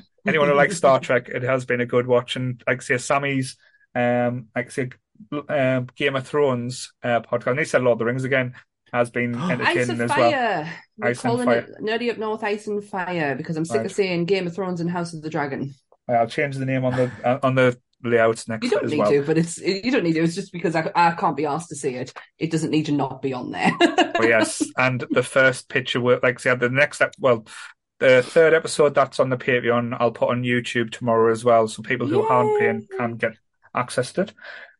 anyone 0.25 0.47
who 0.49 0.53
likes 0.61 0.77
Star 0.77 0.99
Trek, 0.99 1.29
it 1.29 1.43
has 1.43 1.65
been 1.65 1.81
a 1.81 1.85
good 1.85 2.07
watch. 2.07 2.35
And 2.35 2.61
like 2.67 2.81
I 2.81 2.83
say, 2.83 2.97
Sammy's, 2.97 3.57
um, 3.95 4.47
like 4.55 4.67
I 4.67 4.69
say, 4.69 4.89
um, 5.49 5.87
Game 5.95 6.15
of 6.15 6.27
Thrones 6.27 6.93
uh, 7.03 7.21
podcast. 7.21 7.47
And 7.51 7.59
he 7.59 7.65
said 7.65 7.81
Lord 7.83 7.95
of 7.95 7.99
the 7.99 8.05
Rings 8.05 8.23
again 8.23 8.53
has 8.93 9.09
been 9.09 9.35
entertaining 9.51 10.01
as 10.01 10.09
well. 10.09 10.67
We're 10.97 11.07
Ice 11.09 11.23
and 11.23 11.31
calling 11.31 11.49
it 11.49 11.69
Nerdy 11.81 12.09
Up 12.11 12.17
North 12.17 12.43
Ice 12.43 12.67
and 12.67 12.83
Fire 12.83 13.35
because 13.35 13.57
I'm 13.57 13.65
sick 13.65 13.77
Right. 13.77 13.85
of 13.85 13.91
saying 13.91 14.25
Game 14.25 14.47
of 14.47 14.55
Thrones 14.55 14.79
and 14.81 14.89
House 14.89 15.13
of 15.13 15.21
the 15.21 15.29
Dragon. 15.29 15.73
I'll 16.09 16.27
change 16.27 16.55
the 16.55 16.65
name 16.65 16.85
on 16.85 16.95
the 16.95 17.11
uh, 17.23 17.39
on 17.43 17.55
the 17.55 17.77
layouts 18.03 18.47
next 18.47 18.63
You 18.63 18.69
don't 18.69 18.87
need 18.87 18.99
well. 18.99 19.11
to, 19.11 19.23
but 19.23 19.37
it's 19.37 19.57
you 19.57 19.91
don't 19.91 20.03
need 20.03 20.13
to. 20.13 20.21
It's 20.23 20.35
just 20.35 20.53
because 20.53 20.73
I, 20.75 20.89
I 20.95 21.11
can't 21.11 21.35
be 21.35 21.45
asked 21.45 21.67
to 21.69 21.75
see 21.75 21.95
it. 21.95 22.13
It 22.39 22.49
doesn't 22.51 22.69
need 22.69 22.85
to 22.85 22.91
not 22.93 23.21
be 23.21 23.33
on 23.33 23.51
there. 23.51 23.71
But 23.79 24.29
yes, 24.29 24.63
and 24.77 25.03
the 25.11 25.21
first 25.23 25.67
picture, 25.67 25.99
like 25.99 26.23
I 26.23 26.37
said, 26.37 26.59
the 26.61 26.69
next 26.69 27.01
ep- 27.01 27.15
well, 27.19 27.45
the 27.99 28.21
third 28.21 28.53
episode 28.53 28.95
that's 28.95 29.19
on 29.19 29.29
the 29.29 29.37
Patreon, 29.37 29.97
I'll 29.99 30.11
put 30.11 30.29
on 30.29 30.43
YouTube 30.43 30.91
tomorrow 30.91 31.31
as 31.31 31.43
well, 31.43 31.67
so 31.67 31.81
people 31.81 32.07
who 32.07 32.21
aren't 32.21 32.59
paying 32.59 32.87
can 32.97 33.15
get 33.15 33.37
access 33.75 34.11
to 34.13 34.21
it. 34.21 34.33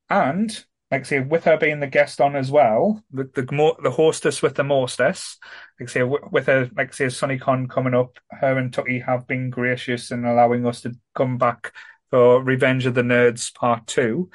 And 0.09 0.51
like 0.91 1.01
I 1.01 1.03
say, 1.03 1.19
with 1.19 1.43
her 1.43 1.57
being 1.57 1.79
the 1.79 1.87
guest 1.87 2.21
on 2.21 2.35
as 2.35 2.49
well, 2.49 3.03
the 3.11 3.23
the, 3.33 3.75
the 3.83 3.91
hostess 3.91 4.41
with 4.41 4.55
the 4.55 4.63
mostess, 4.63 5.37
like 5.79 5.89
I 5.89 5.91
say, 5.91 6.03
with 6.03 6.45
her, 6.45 6.69
like 6.75 6.89
I 6.89 6.91
say, 6.91 7.05
SunnyCon 7.07 7.69
coming 7.69 7.93
up, 7.93 8.17
her 8.31 8.57
and 8.57 8.71
Tucky 8.71 8.99
have 8.99 9.27
been 9.27 9.49
gracious 9.49 10.11
in 10.11 10.23
allowing 10.23 10.65
us 10.65 10.81
to 10.81 10.95
come 11.15 11.37
back 11.37 11.73
for 12.09 12.41
Revenge 12.41 12.85
of 12.85 12.93
the 12.93 13.01
Nerds 13.01 13.53
Part 13.53 13.87
Two, 13.87 14.29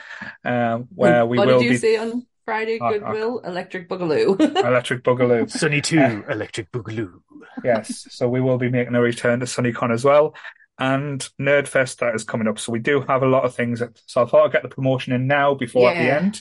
um, 0.44 0.88
where 0.94 1.24
we 1.24 1.38
what 1.38 1.46
will 1.46 1.58
did 1.60 1.64
you 1.64 1.70
be 1.70 1.76
say 1.78 1.96
on 1.96 2.26
Friday? 2.44 2.78
Ah. 2.80 2.90
Goodwill, 2.90 3.38
Electric 3.40 3.88
Boogaloo. 3.88 4.40
Electric 4.64 5.02
Boogaloo. 5.04 5.50
Sunny 5.50 5.80
two, 5.80 6.24
Electric 6.28 6.70
Boogaloo. 6.72 7.20
yes, 7.64 8.06
so 8.10 8.28
we 8.28 8.40
will 8.40 8.58
be 8.58 8.68
making 8.70 8.94
a 8.94 9.00
return 9.00 9.40
to 9.40 9.46
SunnyCon 9.46 9.92
as 9.92 10.04
well. 10.04 10.34
And 10.78 11.20
Nerdfest 11.40 11.98
that 11.98 12.14
is 12.14 12.24
coming 12.24 12.48
up. 12.48 12.58
So 12.58 12.72
we 12.72 12.78
do 12.80 13.02
have 13.02 13.22
a 13.22 13.26
lot 13.28 13.44
of 13.44 13.54
things. 13.54 13.80
That, 13.80 14.00
so 14.06 14.22
I 14.22 14.26
thought 14.26 14.46
I'd 14.46 14.52
get 14.52 14.62
the 14.62 14.68
promotion 14.68 15.12
in 15.12 15.26
now 15.26 15.54
before 15.54 15.90
at 15.90 15.94
the 15.94 16.12
end. 16.12 16.40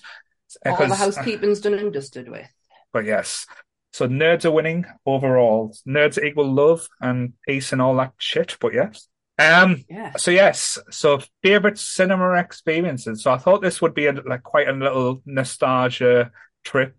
All 0.65 0.77
the 0.77 0.85
Because- 0.85 0.97
housekeeping's 0.99 1.59
done 1.59 1.73
and 1.75 1.93
dusted 1.93 2.29
with. 2.29 2.47
But 2.93 3.05
yes. 3.05 3.45
So 3.93 4.07
nerds 4.07 4.45
are 4.45 4.51
winning 4.51 4.85
overall. 5.05 5.75
Nerds 5.87 6.21
equal 6.23 6.51
love 6.51 6.87
and 7.01 7.33
peace 7.47 7.71
and 7.73 7.81
all 7.81 7.95
that 7.97 8.13
shit. 8.17 8.57
But 8.59 8.73
yes. 8.73 9.07
Um 9.47 9.83
Yeah. 9.87 10.13
so 10.17 10.31
yes, 10.31 10.77
so 10.89 11.19
favorite 11.41 11.77
cinema 11.77 12.33
experiences. 12.33 13.23
So 13.23 13.31
I 13.31 13.37
thought 13.37 13.61
this 13.61 13.81
would 13.81 13.93
be 13.93 14.07
a, 14.07 14.11
like 14.13 14.43
quite 14.43 14.67
a 14.67 14.73
little 14.73 15.21
nostalgia 15.25 16.31
trip, 16.65 16.97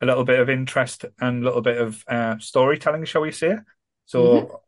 a 0.00 0.06
little 0.06 0.24
bit 0.24 0.40
of 0.40 0.50
interest 0.50 1.04
and 1.20 1.42
a 1.42 1.46
little 1.46 1.62
bit 1.62 1.78
of 1.80 2.04
uh, 2.08 2.38
storytelling, 2.38 3.04
shall 3.04 3.22
we 3.22 3.32
say? 3.32 3.58
So 4.06 4.16
Mm-hmm. 4.18 4.58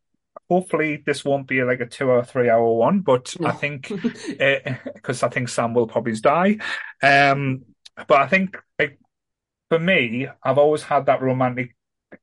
hopefully 0.50 1.02
this 1.06 1.24
won't 1.24 1.48
be 1.48 1.62
like 1.64 1.80
a 1.80 1.86
two 1.86 2.10
or 2.10 2.24
three 2.24 2.50
hour 2.50 2.74
one, 2.74 3.00
but 3.00 3.36
I 3.44 3.52
think 3.52 3.94
because 4.38 5.22
I 5.22 5.28
think 5.28 5.48
Sam 5.48 5.74
will 5.74 5.86
probably 5.88 6.14
die. 6.14 6.58
Um, 7.02 7.64
but 8.08 8.20
I 8.22 8.28
think 8.28 8.56
like 8.78 8.98
for 9.68 9.78
me, 9.78 10.28
I've 10.42 10.58
always 10.58 10.82
had 10.84 11.06
that 11.06 11.22
romantic 11.22 11.76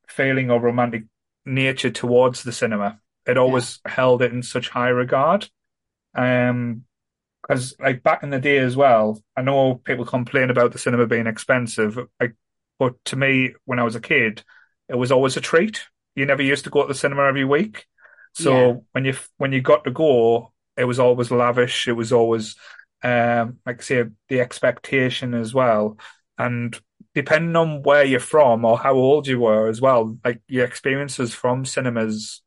feeling 0.10 0.51
or 0.51 0.60
romantic 0.62 1.05
nature 1.45 1.91
towards 1.91 2.43
the 2.43 2.51
cinema. 2.53 2.99
It 3.27 3.37
always 3.37 3.79
held 3.85 4.21
it 4.21 4.31
in 4.33 4.41
such 4.43 4.69
high 4.69 4.89
regard. 4.89 5.49
Um, 6.15 6.85
because 7.41 7.75
like 7.79 8.03
back 8.03 8.23
in 8.23 8.29
the 8.29 8.39
day 8.39 8.57
as 8.57 8.75
well, 8.75 9.21
I 9.35 9.41
know 9.41 9.75
people 9.75 10.05
complain 10.05 10.49
about 10.49 10.73
the 10.73 10.79
cinema 10.79 11.07
being 11.07 11.27
expensive. 11.27 11.97
Like, 12.19 12.35
but 12.79 12.93
to 13.05 13.15
me, 13.15 13.53
when 13.65 13.79
I 13.79 13.83
was 13.83 13.95
a 13.95 14.01
kid, 14.01 14.43
it 14.89 14.95
was 14.95 15.11
always 15.11 15.37
a 15.37 15.41
treat. 15.41 15.85
You 16.15 16.25
never 16.25 16.41
used 16.41 16.65
to 16.65 16.69
go 16.69 16.81
to 16.81 16.87
the 16.87 16.95
cinema 16.95 17.23
every 17.27 17.45
week, 17.45 17.85
so 18.33 18.53
Yeah. 18.53 18.73
when 18.91 19.05
you 19.05 19.13
when 19.37 19.51
you 19.53 19.61
got 19.61 19.83
to 19.85 19.91
go, 19.91 20.51
it 20.75 20.85
was 20.85 20.99
always 20.99 21.31
lavish. 21.31 21.87
It 21.87 21.93
was 21.93 22.11
always, 22.11 22.55
um, 23.03 23.59
like 23.65 23.79
I 23.79 23.83
say, 23.83 24.03
the 24.29 24.41
expectation 24.41 25.33
as 25.33 25.53
well, 25.53 25.97
and 26.37 26.79
depending 27.13 27.55
on 27.55 27.83
where 27.83 28.03
you're 28.03 28.19
from 28.19 28.65
or 28.65 28.77
how 28.77 28.93
old 28.93 29.27
you 29.27 29.39
were 29.39 29.67
as 29.69 29.79
well, 29.81 30.17
like 30.25 30.41
your 30.47 30.65
experiences 30.65 31.33
from 31.33 31.65
cinemas 31.65 32.41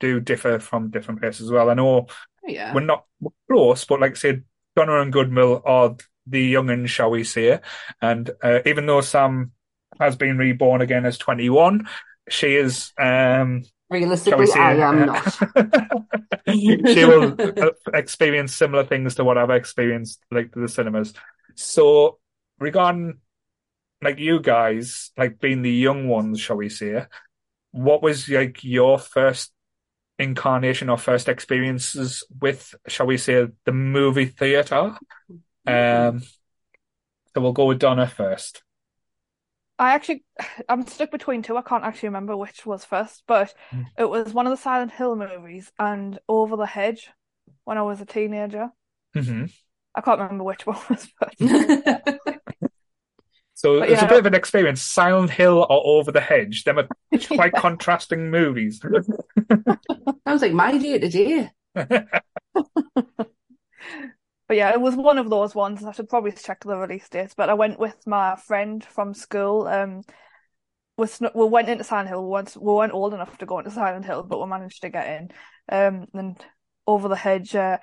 do 0.00 0.20
differ 0.20 0.58
from 0.58 0.90
different 0.90 1.20
places 1.20 1.46
as 1.46 1.52
well. 1.52 1.70
I 1.70 1.74
know 1.74 2.06
Yeah. 2.46 2.74
we're 2.74 2.80
not 2.80 3.04
close, 3.48 3.84
but 3.84 4.00
like 4.00 4.12
I 4.12 4.14
said, 4.14 4.44
Donna 4.74 5.00
and 5.00 5.12
Goodwill 5.12 5.62
are 5.64 5.96
the 6.26 6.54
youngin, 6.54 6.86
shall 6.88 7.10
we 7.10 7.24
say? 7.24 7.60
And 8.00 8.30
uh, 8.42 8.60
even 8.66 8.86
though 8.86 9.00
Sam 9.00 9.52
has 9.98 10.16
been 10.16 10.38
reborn 10.38 10.80
again 10.80 11.04
as 11.06 11.18
twenty 11.18 11.50
one, 11.50 11.88
she 12.28 12.56
is 12.56 12.92
um, 12.98 13.62
Realistically, 13.90 14.46
say, 14.46 14.60
I 14.60 14.74
am 14.74 15.02
uh, 15.02 15.06
not. 15.06 16.06
she 16.94 17.04
will 17.04 17.36
uh, 17.62 17.70
experience 17.92 18.54
similar 18.54 18.84
things 18.84 19.16
to 19.16 19.24
what 19.24 19.36
I've 19.36 19.50
experienced, 19.50 20.22
like 20.30 20.52
the 20.54 20.68
cinemas. 20.68 21.12
So, 21.56 22.18
regarding 22.60 23.18
like 24.02 24.18
you 24.18 24.40
guys, 24.40 25.10
like 25.16 25.40
being 25.40 25.62
the 25.62 25.72
young 25.72 26.08
ones, 26.08 26.40
shall 26.40 26.56
we 26.56 26.68
say, 26.68 27.04
what 27.72 28.02
was 28.02 28.28
like 28.28 28.62
your 28.64 28.98
first 28.98 29.52
incarnation 30.20 30.88
or 30.90 30.98
first 30.98 31.28
experiences 31.28 32.24
with, 32.40 32.74
shall 32.88 33.06
we 33.06 33.16
say, 33.18 33.48
the 33.64 33.72
movie 33.72 34.26
theater? 34.26 34.96
Um, 35.66 36.22
so 37.34 37.40
we'll 37.40 37.52
go 37.52 37.66
with 37.66 37.78
Donna 37.78 38.06
first. 38.06 38.62
I 39.78 39.94
actually, 39.94 40.24
I'm 40.68 40.86
stuck 40.86 41.10
between 41.10 41.42
two. 41.42 41.56
I 41.56 41.62
can't 41.62 41.84
actually 41.84 42.08
remember 42.10 42.36
which 42.36 42.64
was 42.66 42.84
first, 42.84 43.24
but 43.26 43.54
Mm. 43.74 43.86
it 43.98 44.04
was 44.04 44.32
one 44.32 44.46
of 44.46 44.50
the 44.50 44.56
Silent 44.56 44.92
Hill 44.92 45.16
movies 45.16 45.72
and 45.78 46.18
Over 46.28 46.56
the 46.56 46.66
Hedge 46.66 47.10
when 47.64 47.78
I 47.78 47.82
was 47.82 48.00
a 48.00 48.06
teenager. 48.06 48.70
hmm 49.14 49.44
I 49.94 50.00
can't 50.00 50.20
remember 50.20 50.44
which 50.44 50.66
one 50.66 50.78
was 50.88 51.06
first. 51.20 51.54
So 53.60 53.80
But 53.80 53.90
it's 53.90 54.00
a 54.00 54.06
bit 54.06 54.18
of 54.18 54.24
an 54.24 54.32
experience. 54.32 54.80
Silent 54.80 55.28
Hill 55.28 55.66
or 55.68 55.82
Over 55.84 56.12
the 56.12 56.20
Hedge. 56.22 56.64
Them 56.64 56.78
are 56.78 56.88
quite 57.26 57.52
contrasting 57.52 58.30
movies. 58.30 58.80
Sounds 60.26 60.40
like 60.40 60.52
my 60.52 60.78
day 60.78 60.98
to 60.98 61.08
day. 61.10 61.50
But 61.74 62.08
yeah, 64.56 64.70
it 64.70 64.80
was 64.80 64.96
one 64.96 65.18
of 65.18 65.28
those 65.28 65.54
ones. 65.54 65.84
I 65.84 65.92
should 65.92 66.08
probably 66.08 66.32
check 66.32 66.64
the 66.64 66.74
release 66.74 67.06
dates. 67.10 67.34
But 67.34 67.50
I 67.50 67.54
went 67.54 67.78
with 67.78 68.06
my 68.06 68.36
friend 68.36 68.82
from 68.82 69.12
school. 69.12 69.68
Um, 69.68 70.04
we 70.96 71.06
we 71.34 71.44
went 71.44 71.68
into 71.68 71.84
Silent 71.84 72.08
Hill 72.08 72.24
once. 72.24 72.56
We 72.56 72.72
weren't 72.72 72.94
old 72.94 73.12
enough 73.12 73.36
to 73.38 73.46
go 73.46 73.58
into 73.58 73.72
Silent 73.72 74.06
Hill, 74.06 74.22
but 74.22 74.40
we 74.40 74.48
managed 74.48 74.80
to 74.80 74.88
get 74.88 75.06
in. 75.06 75.30
Um, 75.68 76.06
and 76.14 76.42
Over 76.86 77.08
the 77.08 77.14
Hedge 77.14 77.54
uh, 77.54 77.76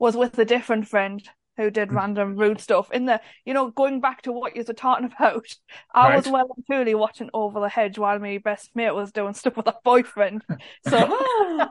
was 0.00 0.16
with 0.16 0.36
a 0.40 0.44
different 0.44 0.88
friend 0.88 1.22
who 1.56 1.70
did 1.70 1.88
Mm. 1.90 1.96
random 1.96 2.36
rude 2.36 2.60
stuff. 2.60 2.90
In 2.92 3.06
the, 3.06 3.20
you 3.44 3.54
know, 3.54 3.70
going 3.70 4.00
back 4.00 4.22
to 4.22 4.32
what 4.32 4.56
you 4.56 4.64
were 4.66 4.74
talking 4.74 5.06
about, 5.16 5.46
I 5.94 6.16
was 6.16 6.26
well 6.28 6.48
and 6.56 6.66
truly 6.66 6.94
watching 6.94 7.30
Over 7.32 7.60
the 7.60 7.68
Hedge 7.68 7.98
while 7.98 8.18
my 8.18 8.38
best 8.38 8.70
mate 8.74 8.90
was 8.92 9.12
doing 9.12 9.34
stuff 9.34 9.56
with 9.56 9.66
her 9.66 9.74
boyfriend. 9.84 10.42
So 10.88 10.96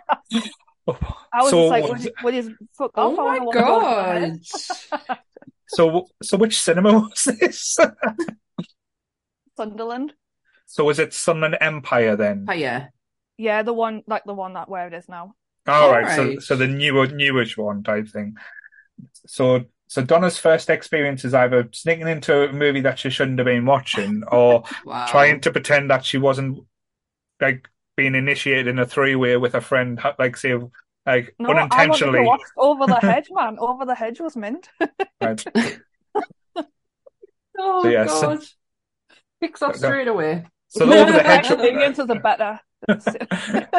I 1.32 1.42
was 1.42 1.50
So 1.52 1.62
just 1.62 1.72
like, 1.72 1.84
was- 1.84 1.92
will 1.92 2.00
you, 2.06 2.12
will 2.24 2.34
you 2.34 2.56
fuck 2.78 2.92
oh 2.96 3.14
off? 3.14 3.20
I 3.20 3.40
my 3.40 3.46
wanna 3.46 3.46
watch 3.46 3.56
Over 3.58 4.20
the 4.20 4.20
Hedge." 4.20 4.52
god. 5.10 5.20
So, 5.68 6.08
so 6.22 6.38
which 6.38 6.60
cinema 6.62 6.92
was 7.00 7.24
this? 7.40 7.78
Sunderland. 9.58 10.14
so 10.66 10.84
was 10.84 11.00
it 11.00 11.14
Sunland 11.14 11.58
Empire 11.62 12.16
then? 12.16 12.46
Hiya. 12.50 12.60
Yeah, 12.60 12.88
yeah, 13.38 13.62
the 13.64 13.74
one 13.74 14.04
like 14.08 14.24
the 14.26 14.34
one 14.34 14.54
that 14.54 14.70
where 14.70 14.88
it 14.88 14.94
is 14.94 15.08
now. 15.08 15.36
All 15.68 15.92
right, 15.92 16.16
so 16.16 16.40
so 16.40 16.56
the 16.56 16.68
newer 16.68 17.08
newish 17.08 17.58
one 17.58 17.84
type 17.84 18.08
thing. 18.10 18.36
So 19.26 19.66
so 19.88 20.04
Donna's 20.04 20.38
first 20.38 20.70
experience 20.70 21.24
is 21.26 21.34
either 21.34 21.70
sneaking 21.72 22.08
into 22.08 22.50
a 22.50 22.54
movie 22.54 22.82
that 22.82 23.00
she 23.00 23.10
shouldn't 23.10 23.40
have 23.40 23.46
been 23.46 23.66
watching, 23.66 24.24
or 24.32 24.64
Wow. 24.86 25.06
trying 25.08 25.42
to 25.42 25.52
pretend 25.52 25.90
that 25.92 26.06
she 26.06 26.18
wasn't 26.18 26.60
like 27.42 27.70
being 27.96 28.16
initiated 28.16 28.68
in 28.68 28.80
a 28.80 28.86
three 28.86 29.16
way 29.16 29.38
with 29.38 29.56
a 29.56 29.62
friend, 29.62 30.00
like 30.18 30.38
say 30.38 30.56
like 31.06 31.36
No, 31.40 31.50
unintentionally. 31.52 32.22
watch 32.22 32.42
Over 32.58 32.88
the 32.88 33.00
Hedge, 33.00 33.28
man. 33.32 33.58
Over 33.60 33.86
the 33.86 33.96
Hedge 33.96 34.20
was 34.20 34.36
mint. 34.36 34.70
Right. 35.22 35.44
Oh 37.58 37.84
So, 38.08 38.22
god. 38.38 38.46
Picks 39.40 39.62
up 39.62 39.76
straight 39.76 40.08
away. 40.08 40.46
So 40.70 40.86
over 40.92 41.12
the 41.12 41.22
hedge. 41.22 41.52
Experiences 41.52 42.10
are 42.10 42.20
better. 42.20 42.60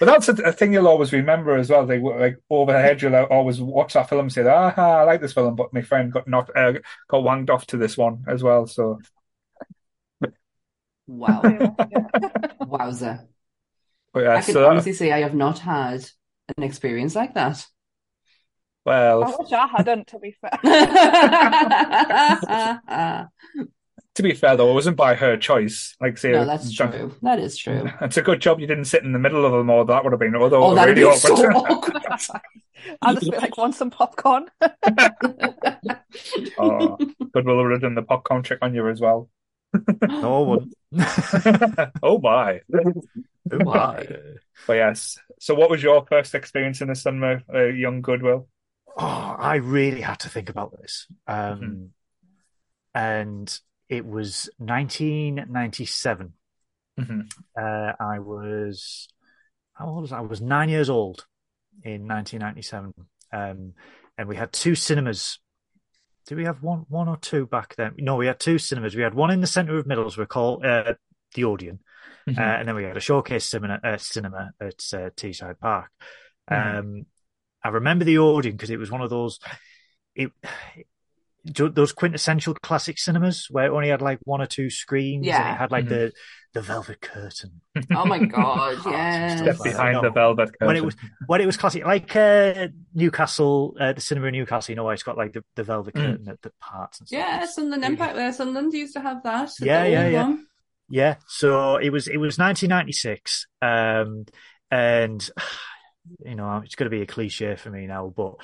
But 0.00 0.06
that's 0.06 0.28
a, 0.30 0.32
a 0.44 0.52
thing 0.52 0.72
you'll 0.72 0.88
always 0.88 1.12
remember 1.12 1.56
as 1.58 1.68
well. 1.68 1.84
They 1.84 1.98
were 1.98 2.18
like 2.18 2.38
over 2.48 2.72
the 2.72 2.80
hedge. 2.80 3.02
You'll 3.02 3.14
always 3.16 3.60
watch 3.60 3.92
that 3.92 4.08
film 4.08 4.22
and 4.22 4.32
say, 4.32 4.42
"Ah, 4.48 4.72
I 4.74 5.02
like 5.02 5.20
this 5.20 5.34
film," 5.34 5.56
but 5.56 5.74
my 5.74 5.82
friend 5.82 6.10
got 6.10 6.26
not 6.26 6.48
uh, 6.56 6.72
got 7.06 7.22
wanged 7.22 7.50
off 7.50 7.66
to 7.66 7.76
this 7.76 7.98
one 7.98 8.24
as 8.26 8.42
well. 8.42 8.66
So 8.66 8.98
Wow. 11.06 11.42
Yeah, 11.44 11.70
yeah. 11.90 12.06
Wowza. 12.62 13.26
but 14.14 14.22
yeah, 14.22 14.36
I 14.36 14.40
can 14.40 14.54
so 14.54 14.60
that- 14.60 14.70
honestly 14.70 14.94
say 14.94 15.12
I 15.12 15.20
have 15.20 15.34
not 15.34 15.58
had 15.58 16.06
an 16.56 16.62
experience 16.62 17.14
like 17.14 17.34
that. 17.34 17.62
Well, 18.86 19.24
I 19.24 19.36
wish 19.38 19.52
I 19.52 19.66
hadn't, 19.66 20.06
to 20.06 20.18
be 20.18 20.34
fair. 20.40 20.50
no, 24.22 24.28
to 24.28 24.34
be 24.34 24.38
fair 24.38 24.56
though, 24.56 24.70
it 24.70 24.74
wasn't 24.74 24.96
by 24.96 25.14
her 25.14 25.36
choice. 25.36 25.96
Like 26.00 26.18
say, 26.18 26.32
that's 26.32 26.76
that- 26.76 26.92
true. 26.92 27.14
That 27.22 27.38
is 27.38 27.56
true. 27.56 27.88
It's 28.00 28.16
a 28.16 28.22
good 28.22 28.40
job 28.40 28.60
you 28.60 28.66
didn't 28.66 28.84
sit 28.86 29.02
in 29.04 29.12
the 29.12 29.18
middle 29.18 29.44
of 29.46 29.52
them, 29.52 29.70
or 29.70 29.84
that 29.86 30.02
would 30.04 30.12
have 30.12 30.20
been 30.20 30.34
although 30.36 30.64
Oh, 30.64 30.74
that'd 30.74 30.96
really 30.96 31.10
be 31.12 31.16
so 31.18 31.34
awkward. 31.52 31.54
awkward. 31.70 31.96
I 33.02 33.14
just 33.14 33.30
feel 33.30 33.40
like 33.40 33.56
want 33.56 33.74
some 33.74 33.90
popcorn. 33.90 34.46
oh, 36.58 36.96
good 37.32 37.44
will 37.46 37.70
have 37.70 37.80
done 37.80 37.94
the 37.94 38.02
popcorn 38.02 38.42
trick 38.42 38.58
on 38.62 38.74
you 38.74 38.88
as 38.88 39.00
well. 39.00 39.28
No 40.08 40.40
one. 40.42 40.72
oh 42.02 42.18
my! 42.18 42.60
Why? 43.44 44.06
But 44.66 44.72
yes. 44.74 45.18
So, 45.38 45.54
what 45.54 45.70
was 45.70 45.82
your 45.82 46.04
first 46.06 46.34
experience 46.34 46.80
in 46.80 46.88
the 46.88 46.94
cinema, 46.96 47.42
uh, 47.54 47.64
young 47.66 48.02
Goodwill? 48.02 48.48
Oh, 48.98 49.36
I 49.38 49.56
really 49.56 50.00
had 50.00 50.18
to 50.20 50.28
think 50.28 50.48
about 50.50 50.72
this. 50.80 51.06
Um, 51.26 51.60
Mhm. 51.60 51.88
And 52.92 53.60
it 53.90 54.06
was 54.06 54.48
1997. 54.58 56.32
hmm 56.96 57.20
Uh, 57.58 57.92
I 58.00 58.20
was, 58.20 59.08
how 59.74 59.88
old 59.88 60.02
was 60.02 60.12
I? 60.12 60.18
I 60.18 60.20
was 60.22 60.40
nine 60.40 60.68
years 60.68 60.88
old 60.88 61.26
in 61.82 62.06
1997. 62.06 62.94
Um, 63.32 63.74
and 64.16 64.28
we 64.28 64.36
had 64.36 64.52
two 64.52 64.74
cinemas. 64.74 65.40
Did 66.26 66.38
we 66.38 66.44
have 66.44 66.62
one, 66.62 66.86
one 66.88 67.08
or 67.08 67.16
two 67.16 67.46
back 67.46 67.74
then? 67.76 67.94
No, 67.98 68.16
we 68.16 68.26
had 68.26 68.38
two 68.38 68.58
cinemas. 68.58 68.94
We 68.94 69.02
had 69.02 69.14
one 69.14 69.30
in 69.30 69.40
the 69.40 69.46
centre 69.46 69.76
of 69.76 69.86
Middlesbrough 69.86 70.28
called 70.28 70.64
uh, 70.64 70.94
the 71.34 71.44
Odeon, 71.44 71.80
Mhm. 72.28 72.38
uh, 72.38 72.42
and 72.42 72.68
then 72.68 72.74
we 72.76 72.84
had 72.84 72.96
a 72.96 73.00
showcase 73.00 73.46
cinema, 73.46 73.80
uh, 73.82 73.96
cinema 73.96 74.52
at 74.60 74.84
uh, 74.92 75.10
Teesside 75.16 75.58
Park. 75.58 75.90
Mhm. 76.50 76.78
Um, 76.78 77.06
I 77.64 77.68
remember 77.70 78.04
the 78.04 78.18
Odeon 78.18 78.56
because 78.56 78.70
it 78.70 78.78
was 78.78 78.90
one 78.90 79.00
of 79.00 79.10
those, 79.10 79.40
it, 80.14 80.30
those 81.44 81.92
quintessential 81.92 82.54
classic 82.54 82.98
cinemas 82.98 83.46
where 83.50 83.66
it 83.66 83.70
only 83.70 83.88
had 83.88 84.02
like 84.02 84.18
one 84.24 84.40
or 84.42 84.46
two 84.46 84.68
screens. 84.70 85.18
and 85.18 85.24
Yeah. 85.26 85.54
it 85.54 85.56
had 85.58 85.70
like 85.70 85.86
Mhm. 85.86 85.88
the 85.88 86.12
the 86.52 86.60
velvet 86.62 87.00
curtain. 87.00 87.60
Oh 87.94 88.04
my 88.04 88.18
god, 88.18 88.78
yeah. 88.86 89.42
yes. 89.44 89.58
like 89.60 89.72
behind 89.72 89.94
No. 89.94 90.02
the 90.02 90.10
velvet 90.10 90.48
curtain. 90.52 90.66
When 90.66 90.76
it 90.76 90.84
was 90.84 90.96
when 91.26 91.40
it 91.40 91.46
was 91.46 91.56
classic, 91.56 91.84
like 91.86 92.14
uh, 92.16 92.68
Newcastle, 92.94 93.76
uh, 93.80 93.92
the 93.92 94.00
cinema 94.00 94.26
in 94.26 94.32
Newcastle. 94.32 94.72
You 94.72 94.76
know, 94.76 94.84
where 94.84 94.94
it's 94.94 95.02
got 95.02 95.16
like 95.16 95.32
the, 95.32 95.44
the 95.56 95.62
velvet 95.64 95.94
Mm. 95.94 96.00
curtain 96.00 96.28
at 96.28 96.42
the 96.42 96.52
parts 96.60 96.98
and 97.00 97.08
stuff. 97.08 97.18
Yeah, 97.18 97.46
Sunderland 97.46 97.84
Empire. 97.84 98.20
Uh, 98.28 98.32
Sunderland 98.32 98.72
used 98.72 98.94
to 98.94 99.00
have 99.00 99.22
that. 99.22 99.50
Yeah, 99.60 99.84
yeah, 99.84 100.08
yeah. 100.08 100.22
one. 100.24 100.46
Yeah, 100.88 101.14
so 101.28 101.76
it 101.76 101.90
was 101.90 102.08
it 102.08 102.16
was 102.18 102.36
1996, 102.38 103.46
um, 103.62 104.26
and 104.70 105.30
you 106.26 106.34
know 106.34 106.62
it's 106.64 106.74
going 106.74 106.90
to 106.90 106.96
be 106.96 107.02
a 107.02 107.06
cliche 107.06 107.54
for 107.56 107.70
me 107.70 107.86
now, 107.86 108.12
but 108.14 108.34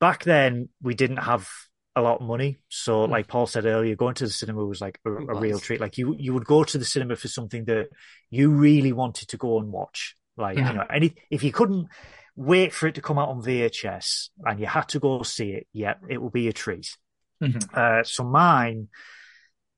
back 0.00 0.24
then 0.24 0.68
we 0.82 0.94
didn't 0.94 1.16
have 1.18 1.48
a 1.98 2.02
lot 2.02 2.20
of 2.20 2.26
money, 2.26 2.58
so 2.68 3.06
Mm. 3.06 3.10
like 3.10 3.26
Paul 3.28 3.46
said 3.46 3.66
earlier, 3.66 3.94
going 3.96 4.14
to 4.16 4.24
the 4.24 4.30
cinema 4.30 4.64
was 4.64 4.80
like 4.80 4.98
a, 5.04 5.10
a 5.10 5.34
real 5.40 5.58
treat. 5.58 5.80
Like 5.80 5.98
you 5.98 6.14
you 6.18 6.32
would 6.34 6.44
go 6.46 6.64
to 6.64 6.78
the 6.78 6.84
cinema 6.84 7.16
for 7.16 7.28
something 7.28 7.64
that 7.66 7.88
you 8.30 8.50
really 8.50 8.92
wanted 8.92 9.28
to 9.28 9.36
go 9.36 9.58
and 9.58 9.70
watch. 9.72 10.14
Like 10.36 10.56
Yeah. 10.58 10.68
you 10.70 10.76
know, 10.78 10.86
any 10.90 11.14
if 11.30 11.42
you 11.42 11.52
couldn't 11.52 11.88
wait 12.36 12.72
for 12.72 12.86
it 12.86 12.94
to 12.94 13.02
come 13.02 13.18
out 13.18 13.28
on 13.30 13.42
VHS 13.42 14.30
and 14.44 14.60
you 14.60 14.66
had 14.66 14.88
to 14.90 15.00
go 15.00 15.22
see 15.22 15.50
it, 15.52 15.66
yeah, 15.72 15.94
it 16.08 16.18
will 16.22 16.30
be 16.30 16.48
a 16.48 16.52
treat. 16.52 16.96
Mhm. 17.42 17.74
Uh, 17.74 18.02
so 18.04 18.22
mine, 18.24 18.88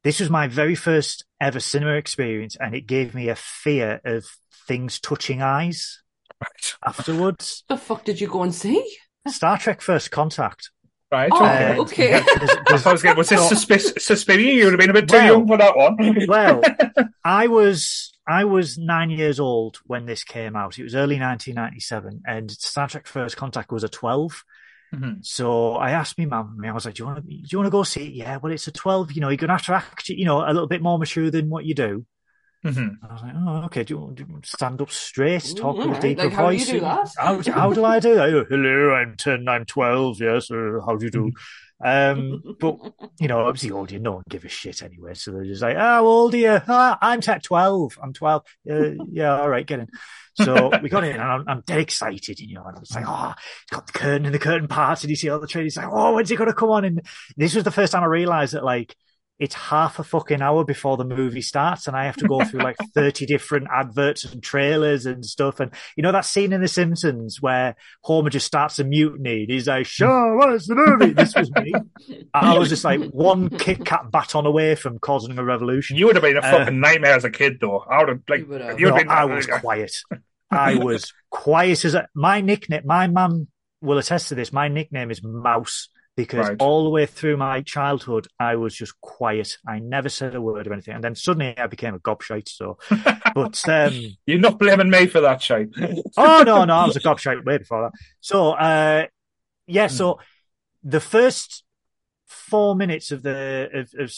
this 0.05 0.21
was 0.21 0.31
my 0.31 0.47
very 0.47 0.75
first 0.75 1.25
ever 1.41 1.61
cinema 1.61 1.93
experience, 1.95 2.57
and 2.61 2.75
it 2.75 2.87
gave 2.87 3.15
me 3.15 3.29
a 3.29 3.35
fear 3.37 4.01
of 4.05 4.25
things 4.69 5.01
touching 5.01 5.41
eyes 5.43 6.03
Right. 6.41 6.75
afterwards. 6.87 7.65
The 7.69 7.77
fuck 7.79 8.05
did 8.05 8.21
you 8.21 8.29
go 8.29 8.43
and 8.43 8.55
see? 8.55 8.97
Star 9.29 9.59
Trek 9.59 9.81
First 9.83 10.11
Contact. 10.11 10.71
Right. 11.13 11.31
Oh, 11.33 11.45
okay. 11.45 11.77
okay. 11.79 12.11
Yeah, 12.11 12.25
there's- 12.69 12.87
I 12.87 12.93
was, 12.93 13.03
was 13.05 13.29
this 13.29 13.41
So- 13.41 13.49
suspicious? 13.49 14.05
Suspicious? 14.05 14.45
You 14.45 14.65
would 14.67 14.75
have 14.75 14.81
been 14.81 14.91
a 14.91 14.93
bit 14.95 15.09
too 15.09 15.17
Well- 15.17 15.27
young 15.27 15.47
for 15.49 15.57
that 15.57 15.77
one. 15.77 15.97
well, 16.29 16.63
I 17.25 17.49
was 17.49 18.13
I 18.29 18.45
was 18.45 18.79
nine 18.79 19.11
years 19.11 19.41
old 19.41 19.79
when 19.87 20.07
this 20.07 20.23
came 20.23 20.55
out. 20.55 20.79
It 20.79 20.85
was 20.85 20.95
early 20.95 21.19
1997, 21.19 22.23
and 22.27 22.49
Star 22.51 22.87
Trek 22.89 23.07
First 23.09 23.37
Contact 23.37 23.73
was 23.73 23.83
a 23.83 23.89
12. 23.89 24.45
Mhm. 24.95 25.25
So 25.25 25.73
I 25.75 25.91
asked 25.93 26.17
my 26.19 26.27
mum, 26.27 26.59
I 26.65 26.71
was 26.73 26.85
like, 26.85 26.95
"Do 26.95 27.03
you 27.03 27.07
want 27.07 27.19
to? 27.19 27.23
Do 27.29 27.37
you 27.51 27.59
want 27.59 27.67
to 27.67 27.71
go 27.71 27.83
see 27.83 28.07
it?" 28.07 28.13
Yeah, 28.15 28.37
well, 28.37 28.53
it's 28.53 28.67
a 28.69 28.73
12. 28.73 29.13
You 29.13 29.21
know, 29.21 29.29
you're 29.31 29.37
gonna 29.37 29.53
have 29.55 29.67
to 29.67 29.75
act, 29.75 30.09
you 30.11 30.25
know, 30.25 30.43
a 30.45 30.53
little 30.53 30.69
bit 30.69 30.83
more 30.83 30.99
mature 30.99 31.31
than 31.31 31.49
what 31.49 31.65
you 31.65 31.75
do. 31.75 32.07
Mhm. 32.65 32.97
I 33.03 33.13
was 33.13 33.23
like, 33.23 33.33
oh, 33.37 33.63
okay. 33.65 33.85
Do 33.85 33.95
you, 33.95 34.11
do 34.15 34.27
you 34.29 34.41
stand 34.45 34.83
up 34.83 34.91
straight, 34.91 35.55
talk 35.57 35.77
with 35.77 35.87
a 35.87 35.89
alright. 35.89 36.03
deeper 36.03 36.25
Like, 36.25 36.33
how 36.35 36.51
do 36.51 36.57
you 36.57 36.65
voice? 36.65 36.69
do 36.69 36.81
that? 36.81 37.11
How, 37.17 37.43
how 37.53 37.73
do 37.73 37.85
I 37.85 38.01
do 38.01 38.15
that? 38.17 38.29
Oh, 38.35 38.45
Hello, 38.49 38.93
I'm 38.95 39.17
10, 39.17 39.49
I'm 39.49 39.65
12, 39.65 40.21
yes, 40.21 40.51
uh, 40.51 40.79
how 40.85 40.97
do 40.97 41.05
you 41.07 41.11
do? 41.11 41.33
Um, 41.83 42.43
but, 42.61 42.77
you 43.19 43.27
know, 43.27 43.47
obviously, 43.47 43.71
older, 43.71 43.99
no 43.99 44.13
one 44.13 44.25
give 44.29 44.45
a 44.45 44.51
shit 44.51 44.83
anyway. 44.83 45.15
So 45.15 45.31
they're 45.31 45.47
just 45.47 45.63
like, 45.63 45.77
oh, 45.77 45.81
how 45.81 46.05
old 46.05 46.35
are 46.35 46.37
you? 46.37 46.61
Ah, 46.69 46.99
I'm 47.01 47.23
10, 47.23 47.41
12, 47.41 47.99
I'm 48.03 48.13
12. 48.13 48.43
Uh, 48.71 48.91
yeah, 49.11 49.41
all 49.41 49.49
right, 49.49 49.67
get 49.67 49.81
in. 49.81 49.89
So 50.35 50.71
we 50.83 50.91
got 50.91 51.05
in 51.05 51.13
and 51.13 51.23
I'm, 51.23 51.45
I'm 51.49 51.63
dead 51.67 51.79
excited, 51.79 52.39
you 52.39 52.55
know, 52.57 52.65
and 52.65 52.77
it's 52.77 52.95
like, 52.95 53.07
oh, 53.09 53.33
it's 53.63 53.71
got 53.71 53.87
the 53.87 53.95
curtain 53.95 54.27
and 54.27 54.35
the 54.35 54.39
curtain 54.39 54.69
parts 54.69 55.05
and 55.05 55.11
you 55.11 55.17
see 55.17 55.31
all 55.31 55.41
the 55.41 55.47
trailers. 55.47 55.69
It's 55.69 55.77
like, 55.79 55.89
oh, 55.91 56.15
when's 56.15 56.31
it 56.31 56.37
going 56.37 56.51
to 56.51 56.55
come 56.55 56.69
on? 56.69 56.85
And 56.85 57.01
this 57.39 57.55
was 57.55 57.65
the 57.65 57.71
first 57.71 57.93
time 57.93 58.03
I 58.03 58.09
realized 58.09 58.53
that, 58.53 58.63
like, 58.63 58.95
it's 59.41 59.55
half 59.55 59.99
a 59.99 60.05
fucking 60.05 60.43
hour 60.43 60.65
before 60.65 60.97
the 60.99 61.05
movie 61.05 61.41
starts 61.41 61.89
and 61.89 61.97
I 61.97 62.05
have 62.05 62.17
to 62.19 62.29
go 62.29 62.45
through 62.45 62.61
like 62.61 62.77
30 62.95 63.25
different 63.27 63.67
adverts 63.75 64.25
and 64.25 64.43
trailers 64.43 65.07
and 65.07 65.25
stuff. 65.25 65.59
And 65.61 65.73
you 65.97 66.03
know 66.03 66.13
that 66.13 66.27
scene 66.27 66.53
in 66.53 66.61
The 66.61 66.69
Simpsons 66.69 67.41
where 67.41 67.75
Homer 68.03 68.29
just 68.31 68.47
starts 68.47 68.79
a 68.79 68.85
mutiny 68.85 69.43
and 69.45 69.51
he's 69.51 69.67
like, 69.67 69.87
sure, 69.87 70.37
what's 70.37 70.69
the 70.69 70.75
movie? 70.75 71.15
This 71.15 71.35
was 71.35 71.51
me. 71.53 71.73
I 72.35 72.59
was 72.59 72.69
just 72.69 72.85
like 72.85 73.01
one 73.13 73.49
Kit 73.49 73.85
Kat 73.85 74.11
baton 74.13 74.45
away 74.47 74.75
from 74.75 74.99
causing 74.99 75.39
a 75.39 75.43
revolution. 75.45 75.97
You 75.97 76.07
would 76.07 76.17
have 76.17 76.23
been 76.23 76.37
a 76.37 76.41
Uh, 76.41 76.59
fucking 76.59 76.79
nightmare 76.79 77.15
as 77.15 77.25
a 77.25 77.31
kid, 77.31 77.59
though. 77.61 77.79
I 77.81 77.99
would 78.01 78.09
have 78.11 78.21
like 78.29 78.41
You 78.41 78.47
would 78.47 78.61
have. 78.61 78.79
you'd 78.79 78.89
No, 78.91 78.95
have 78.97 79.05
been. 79.05 79.11
I 79.11 79.25
was 79.25 79.47
quiet. 79.61 79.97
I 80.51 80.75
was 80.75 81.15
quiet 81.31 81.85
as 81.85 81.95
a, 81.95 82.09
my 82.15 82.43
nickname, 82.43 82.83
my 82.85 83.07
mum 83.07 83.49
will 83.81 83.97
attest 83.97 84.29
to 84.29 84.35
this. 84.35 84.53
My 84.53 84.69
nickname 84.69 85.11
is 85.11 85.23
Mouse 85.25 85.89
because 86.21 86.49
Right. 86.49 86.57
all 86.61 86.85
the 86.85 86.91
way 86.91 87.07
through 87.07 87.39
my 87.39 87.63
childhood, 87.63 88.29
I 88.39 88.57
was 88.57 88.75
just 88.75 89.01
quiet. 89.01 89.57
I 89.67 89.79
never 89.79 90.11
said 90.11 90.35
a 90.35 90.41
word 90.41 90.67
or 90.67 90.75
anything. 90.75 90.95
And 90.95 91.03
then 91.03 91.15
suddenly 91.15 91.57
I 91.57 91.67
became 91.67 91.95
a 91.95 91.99
gobshite. 91.99 92.51
So, 92.51 92.77
but, 93.35 93.67
um, 93.69 94.19
You're 94.27 94.39
not 94.39 94.59
blaming 94.59 94.91
me 94.91 95.07
for 95.07 95.23
that 95.23 95.41
shit. 95.41 95.71
oh 96.19 96.43
no, 96.45 96.65
no, 96.67 96.75
I 96.75 96.85
was 96.85 96.97
a 96.97 97.01
gobshite 97.01 97.43
way 97.47 97.57
before 97.57 97.85
that. 97.85 97.93
So, 98.21 98.51
uh, 98.51 99.07
yeah, 99.67 99.87
so 99.87 100.19
the 100.85 101.01
first 101.01 101.65
four 102.27 102.77
minutes 102.77 103.13
of 103.13 103.23
the 103.23 103.71
of, 103.73 103.91
of 103.99 104.13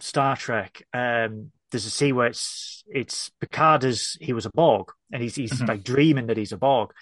Star 0.00 0.36
Trek, 0.36 0.82
um, 0.94 1.52
there's 1.70 1.84
a 1.84 1.90
scene 1.90 2.16
where 2.16 2.28
it's 2.28 2.82
it's 2.86 3.30
Picard 3.40 3.84
as 3.84 4.16
he 4.22 4.32
was 4.32 4.46
a 4.46 4.50
Borg, 4.54 4.88
and 5.12 5.22
he's 5.22 5.34
he's 5.34 5.52
Mhm. 5.52 5.68
like 5.68 5.82
dreaming 5.84 6.28
that 6.28 6.38
he's 6.38 6.52
a 6.52 6.56
Borg, 6.56 6.92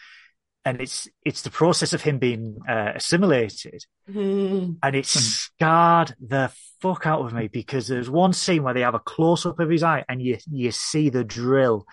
and 0.64 0.81
it's 0.81 1.09
it's 1.24 1.42
the 1.42 1.50
process 1.50 1.92
of 1.92 2.03
him 2.03 2.18
being 2.18 2.59
uh, 2.68 2.92
assimilated, 2.94 3.85
Mm. 4.11 4.77
and 4.83 4.96
it 4.96 5.05
Mhm. 5.05 5.16
scarred 5.18 6.14
the 6.20 6.53
fuck 6.81 7.07
out 7.07 7.24
of 7.24 7.33
me 7.33 7.48
because 7.48 7.88
there's 7.88 8.11
one 8.11 8.33
scene 8.33 8.62
where 8.62 8.74
they 8.74 8.81
have 8.83 8.94
a 8.94 8.98
close 9.00 9.46
up 9.46 9.59
of 9.61 9.70
his 9.70 9.83
eye, 9.83 10.05
and 10.09 10.20
you 10.22 10.38
you 10.50 10.70
see 10.70 11.09
the 11.11 11.24
drill, 11.24 11.87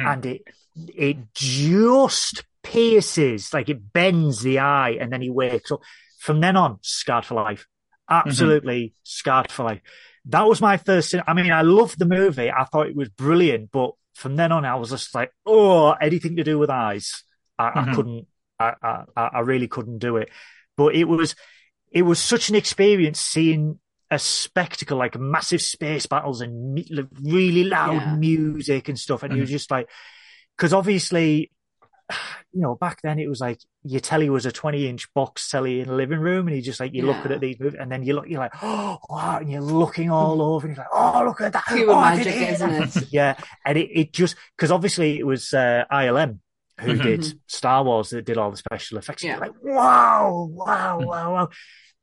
Mhm. 0.00 0.12
and 0.12 0.26
it 0.26 0.42
it 0.96 1.16
just 1.34 2.44
pierces, 2.62 3.52
like 3.54 3.68
it 3.68 3.92
bends 3.92 4.42
the 4.42 4.58
eye, 4.58 4.96
and 5.00 5.12
then 5.12 5.22
he 5.22 5.30
wakes 5.30 5.70
up. 5.70 5.80
From 6.18 6.40
then 6.40 6.56
on, 6.56 6.78
scarred 6.82 7.26
for 7.26 7.34
life. 7.34 7.66
Absolutely 8.10 8.94
scarred 9.02 9.50
for 9.52 9.64
life. 9.64 9.80
That 10.26 10.42
was 10.48 10.60
my 10.60 10.76
first. 10.78 11.14
I 11.26 11.34
mean, 11.34 11.52
I 11.52 11.60
loved 11.62 11.98
the 11.98 12.06
movie. 12.06 12.50
I 12.50 12.64
thought 12.64 12.88
it 12.88 12.96
was 12.96 13.08
brilliant, 13.10 13.70
but 13.70 13.92
from 14.14 14.36
then 14.36 14.52
on, 14.52 14.64
I 14.64 14.74
was 14.76 14.90
just 14.90 15.14
like, 15.14 15.30
oh, 15.44 15.90
anything 15.92 16.36
to 16.36 16.44
do 16.44 16.58
with 16.58 16.70
eyes, 16.70 17.24
I, 17.58 17.68
I 17.68 17.84
Mhm. 17.84 17.94
couldn't. 17.94 18.26
I, 18.58 18.74
I 19.16 19.22
I 19.34 19.40
really 19.40 19.68
couldn't 19.68 19.98
do 19.98 20.16
it. 20.16 20.30
But 20.76 20.94
it 20.94 21.04
was 21.04 21.34
it 21.92 22.02
was 22.02 22.20
such 22.20 22.48
an 22.50 22.56
experience 22.56 23.20
seeing 23.20 23.80
a 24.10 24.18
spectacle 24.18 24.98
like 24.98 25.18
massive 25.18 25.62
space 25.62 26.06
battles 26.06 26.40
and 26.40 26.78
really 27.22 27.64
loud 27.64 28.06
Yeah. 28.06 28.16
music 28.16 28.88
and 28.88 28.98
stuff, 28.98 29.22
and 29.22 29.32
it 29.34 29.40
was 29.40 29.50
just 29.50 29.70
like, 29.70 29.88
because 30.56 30.72
obviously, 30.72 31.50
you 32.52 32.60
know, 32.60 32.74
back 32.76 33.00
then 33.02 33.18
it 33.18 33.28
was 33.28 33.40
like 33.40 33.58
your 33.82 34.00
telly 34.00 34.30
was 34.30 34.46
a 34.46 34.52
twenty-inch 34.52 35.12
box 35.14 35.50
telly 35.50 35.80
in 35.80 35.88
the 35.88 35.94
living 35.94 36.18
room, 36.20 36.46
and 36.46 36.56
you 36.56 36.62
just 36.62 36.80
like 36.80 36.92
you're 36.94 37.06
looking 37.06 37.32
at 37.32 37.40
these 37.40 37.58
movies, 37.58 37.78
and 37.80 37.90
then 37.90 38.02
you 38.04 38.14
look, 38.14 38.28
you're 38.28 38.38
like, 38.40 38.54
oh 38.62 38.98
wow, 39.08 39.38
and 39.38 39.50
you're 39.50 39.60
looking 39.60 40.10
all 40.10 40.40
over, 40.42 40.66
and 40.66 40.76
you're 40.76 40.84
like, 40.84 40.92
oh 40.94 41.24
look 41.24 41.40
at 41.40 41.52
that, 41.54 41.64
Pure 41.66 41.92
oh, 41.92 42.00
magic, 42.00 42.34
isn't 42.36 42.70
that." 42.70 42.96
it? 42.96 43.08
Yeah, 43.12 43.36
and 43.64 43.78
it, 43.78 43.90
it 43.92 44.12
just 44.12 44.36
because 44.56 44.70
obviously 44.70 45.18
it 45.18 45.26
was 45.26 45.52
uh, 45.52 45.84
ILM 45.90 46.40
who 46.80 46.94
Mhm. 46.94 47.02
did 47.02 47.40
Star 47.46 47.84
Wars 47.84 48.10
that 48.10 48.24
did 48.24 48.36
all 48.38 48.50
the 48.50 48.56
special 48.56 48.98
effects. 48.98 49.22
Yeah. 49.24 49.38
Like, 49.38 49.52
wow, 49.62 50.48
wow, 50.50 50.98
wow, 51.00 51.32
wow. 51.32 51.48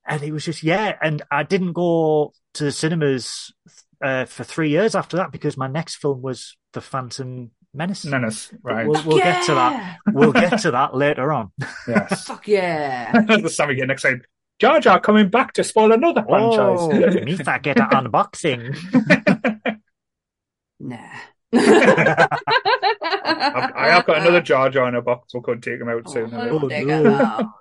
And 0.08 0.24
it 0.24 0.32
was 0.32 0.46
just, 0.46 0.64
yeah. 0.64 0.96
And 1.02 1.22
I 1.30 1.44
didn't 1.44 1.74
go 1.74 2.34
to 2.56 2.64
the 2.64 2.72
cinemas 2.72 3.54
uh, 4.04 4.26
for 4.26 4.44
three 4.44 4.70
years 4.70 4.96
after 4.96 5.18
that 5.18 5.32
because 5.32 5.58
my 5.58 5.68
next 5.68 5.96
film 5.98 6.22
was 6.22 6.58
The 6.74 6.82
Phantom 6.82 7.52
Menace. 7.74 8.04
Menace, 8.06 8.52
right? 8.64 8.88
We'll, 8.88 9.04
we'll 9.06 9.18
get 9.20 9.46
to 9.46 9.54
that. 9.54 9.98
We'll 10.08 10.32
get 10.34 10.60
to 10.62 10.72
that 10.72 10.96
later 10.96 11.32
on. 11.32 11.52
Yes. 11.88 12.26
Fuck 12.26 12.48
yeah. 12.48 13.12
the 13.28 13.48
Sammy 13.50 13.76
getting 13.76 13.92
excited. 13.92 14.26
Jar 14.60 14.80
Jar 14.80 15.00
coming 15.00 15.30
back 15.30 15.54
to 15.54 15.64
spoil 15.64 15.92
another 15.92 16.24
Oh, 16.28 16.90
franchise. 16.90 17.24
me 17.26 17.34
that 17.36 17.62
get 17.64 17.80
an 17.80 17.90
unboxing. 17.90 18.76
Nah. 20.80 20.98
I've, 21.54 22.30
I 23.76 23.90
have 23.90 24.06
got 24.06 24.18
another 24.22 24.42
Jar 24.42 24.70
Jar 24.70 24.88
in 24.88 24.96
a 24.96 25.02
box. 25.02 25.34
We'll 25.34 25.42
go 25.42 25.54
and 25.54 25.64
take 25.64 25.80
him 25.80 25.90
out 25.90 26.04
oh, 26.06 26.12
soon. 26.14 26.34
Oh, 26.34 26.60
Oh, 26.64 26.68
dig 26.70 26.88
no. 26.88 27.54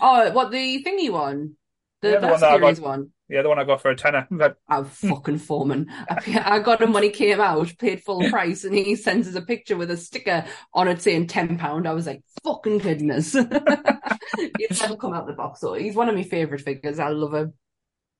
Oh, 0.00 0.30
what 0.32 0.50
the 0.50 0.82
thingy 0.84 1.10
one? 1.10 1.56
The 2.00 2.10
Yeah, 2.12 2.18
the 2.20 2.26
one 2.28 2.40
that 2.40 2.50
I 2.50 2.58
Series 2.58 2.78
got- 2.80 2.88
one. 2.88 3.10
Yeah, 3.28 3.40
the 3.40 3.48
one 3.48 3.58
I 3.58 3.64
got 3.64 3.80
for 3.80 3.90
a 3.90 3.96
tenner. 3.96 4.26
But 4.30 4.56
I'm 4.68 4.84
fucking 4.84 5.38
foreman. 5.38 5.86
I, 5.90 6.42
I 6.56 6.58
got 6.58 6.82
him 6.82 6.92
when 6.92 7.02
he 7.02 7.08
came 7.10 7.40
out, 7.40 7.72
paid 7.78 8.02
full 8.02 8.22
price, 8.30 8.64
and 8.64 8.74
he 8.74 8.94
sends 8.94 9.26
us 9.26 9.34
a 9.36 9.40
picture 9.42 9.76
with 9.76 9.90
a 9.90 9.96
sticker 9.96 10.44
on 10.74 10.88
it 10.88 11.00
saying 11.00 11.28
ten 11.28 11.56
pound. 11.56 11.88
I 11.88 11.92
was 11.94 12.06
like, 12.06 12.22
fucking 12.44 12.78
goodness. 12.78 13.32
He's 13.32 14.80
never 14.82 14.96
come 14.96 15.14
out 15.14 15.26
the 15.26 15.32
box, 15.34 15.60
so 15.60 15.72
he's 15.74 15.94
one 15.94 16.10
of 16.10 16.14
my 16.14 16.24
favourite 16.24 16.62
figures. 16.62 16.98
I 16.98 17.08
love 17.08 17.32
him. 17.32 17.54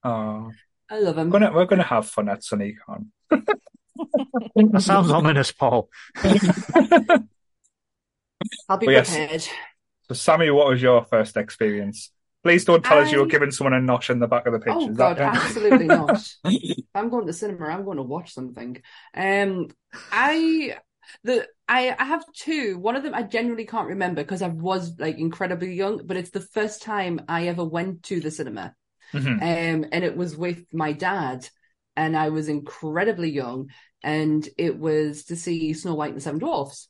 oh, 0.05 0.51
I 0.91 0.99
love 0.99 1.19
him. 1.19 1.29
we're 1.29 1.41
gonna 1.41 1.53
we're 1.53 1.67
gonna 1.67 1.83
have 1.83 2.09
fun 2.09 2.29
at 2.31 2.41
SunnyCon. 2.41 3.09
That 4.57 4.83
sounds 4.83 5.11
ominous, 5.11 5.53
Paul. 5.53 5.89
I'll 8.69 8.79
be 8.79 8.87
Well, 8.87 8.97
yes. 8.97 9.09
prepared. 9.09 9.47
So, 10.09 10.15
Sammy, 10.15 10.51
what 10.51 10.69
was 10.69 10.83
your 10.83 11.05
first 11.05 11.37
experience? 11.37 12.11
Please 12.43 12.65
don't 12.65 12.85
tell 12.85 12.99
us 12.99 13.13
you 13.13 13.21
were 13.21 13.27
giving 13.27 13.53
someone 13.53 13.73
a 13.73 13.81
notch 13.81 14.11
in 14.11 14.19
the 14.19 14.27
back 14.27 14.47
of 14.47 14.53
the 14.53 14.59
picture. 14.59 14.73
Oh 14.73 14.89
God, 14.89 15.19
right? 15.21 15.33
absolutely 15.33 15.87
not. 15.89 16.17
if 16.45 16.85
I'm 16.95 17.09
going 17.09 17.23
to 17.23 17.27
the 17.27 17.33
cinema, 17.33 17.67
I'm 17.67 17.85
going 17.85 17.99
to 17.99 18.03
watch 18.03 18.33
something. 18.35 18.83
Um, 19.15 19.69
I 20.11 20.77
the 21.23 21.47
I 21.69 21.95
I 21.97 22.05
have 22.05 22.25
two. 22.35 22.79
One 22.79 22.97
of 22.97 23.05
them 23.05 23.15
I 23.15 23.23
genuinely 23.23 23.67
can't 23.67 23.89
remember 23.89 24.23
because 24.23 24.43
I 24.43 24.49
was 24.49 24.99
like 24.99 25.19
incredibly 25.19 25.75
young, 25.75 26.05
but 26.05 26.17
it's 26.17 26.31
the 26.31 26.41
first 26.41 26.83
time 26.83 27.21
I 27.29 27.47
ever 27.47 27.65
went 27.65 28.03
to 28.05 28.21
the 28.21 28.31
cinema. 28.31 28.75
Mhm. 29.15 29.41
Um, 29.41 29.87
and 29.93 30.05
it 30.05 30.17
was 30.17 30.37
with 30.37 30.65
my 30.73 30.93
dad, 30.93 31.49
and 31.97 32.17
I 32.17 32.31
was 32.31 32.49
incredibly 32.49 33.31
young, 33.31 33.69
and 34.03 34.49
it 34.59 34.79
was 34.79 35.25
to 35.25 35.37
see 35.37 35.73
Snow 35.73 35.95
White 35.95 36.09
and 36.09 36.17
the 36.17 36.21
Seven 36.21 36.41
Dwarfs. 36.41 36.89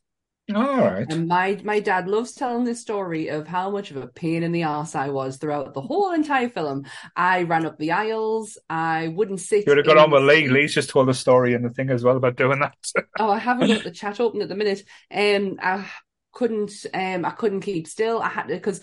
All 0.55 0.77
right. 0.77 1.07
And 1.09 1.29
my 1.29 1.61
my 1.63 1.79
dad 1.81 2.09
loves 2.09 2.33
telling 2.33 2.65
this 2.65 2.81
story 2.81 3.29
of 3.29 3.47
how 3.47 3.71
much 3.71 3.91
of 3.91 3.97
a 3.97 4.09
pain 4.09 4.43
in 4.43 4.51
the 4.53 4.65
ass 4.65 4.95
I 4.95 5.09
was 5.09 5.37
throughout 5.37 5.73
the 5.73 5.81
whole 5.81 6.13
entire 6.13 6.49
film. 6.49 6.85
I 7.15 7.43
ran 7.43 7.65
up 7.65 7.79
the 7.79 7.93
aisles. 7.93 8.59
I 8.69 9.09
wouldn't 9.09 9.41
sit. 9.41 9.67
You 9.67 9.71
would 9.71 9.79
have 9.79 9.87
got 9.87 9.99
in 9.99 10.03
on 10.05 10.11
with 10.11 10.25
Lee. 10.25 10.49
Lee's 10.49 10.75
just 10.75 10.91
told 10.91 11.09
the 11.09 11.15
story 11.15 11.55
and 11.55 11.65
the 11.65 11.71
thing 11.71 11.91
as 11.91 12.03
well 12.03 12.17
about 12.17 12.37
doing 12.37 12.61
that. 12.61 12.75
Oh, 13.19 13.31
I 13.31 13.39
haven't 13.39 13.69
got 13.69 13.85
the 13.85 13.91
chat 13.91 14.21
open 14.21 14.43
at 14.43 14.49
the 14.49 14.55
minute. 14.55 14.83
Um, 15.15 15.59
I 15.63 15.89
couldn't. 16.33 16.73
Um, 16.93 17.25
I 17.25 17.31
couldn't 17.31 17.61
keep 17.61 17.87
still. 17.87 18.21
I 18.21 18.29
had 18.29 18.49
to 18.49 18.55
because 18.55 18.81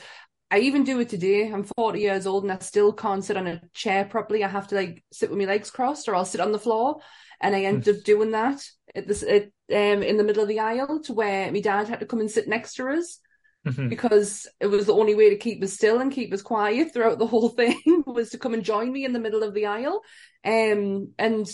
I 0.51 0.59
even 0.59 0.83
do 0.83 0.99
it 0.99 1.09
today. 1.09 1.51
I'm 1.51 1.65
40 1.77 1.99
years 1.99 2.25
old 2.25 2.43
and 2.43 2.51
I 2.51 2.59
still 2.59 2.93
can't 2.93 3.23
sit 3.23 3.37
on 3.37 3.47
a 3.47 3.61
chair 3.73 4.05
properly. 4.05 4.43
I 4.43 4.47
have 4.47 4.67
to 4.67 4.75
like 4.75 5.03
sit 5.11 5.29
with 5.29 5.39
my 5.39 5.45
legs 5.45 5.71
crossed, 5.71 6.07
or 6.07 6.15
I'll 6.15 6.25
sit 6.25 6.41
on 6.41 6.51
the 6.51 6.59
floor. 6.59 7.01
And 7.41 7.55
I 7.55 7.63
ended 7.63 7.95
up 7.97 8.03
doing 8.03 8.31
that 8.31 8.63
at 8.95 9.07
this 9.07 9.23
at, 9.23 9.43
um 9.71 10.03
in 10.03 10.17
the 10.17 10.23
middle 10.23 10.41
of 10.41 10.49
the 10.49 10.59
aisle 10.59 11.01
to 11.03 11.13
where 11.13 11.51
my 11.51 11.61
dad 11.61 11.87
had 11.87 11.99
to 11.99 12.05
come 12.05 12.19
and 12.19 12.31
sit 12.31 12.47
next 12.47 12.75
to 12.75 12.87
us 12.89 13.19
Mhm. 13.67 13.89
because 13.89 14.47
it 14.61 14.67
was 14.67 14.85
the 14.85 14.93
only 14.93 15.15
way 15.15 15.29
to 15.31 15.35
keep 15.35 15.61
us 15.61 15.73
still 15.73 15.99
and 15.99 16.13
keep 16.13 16.33
us 16.33 16.41
quiet 16.41 16.93
throughout 16.93 17.19
the 17.19 17.27
whole 17.27 17.49
thing 17.59 17.81
was 18.07 18.29
to 18.29 18.37
come 18.37 18.53
and 18.53 18.63
join 18.63 18.91
me 18.91 19.03
in 19.03 19.11
the 19.11 19.19
middle 19.19 19.43
of 19.43 19.53
the 19.53 19.65
aisle. 19.65 20.01
Um, 20.45 21.13
and 21.17 21.45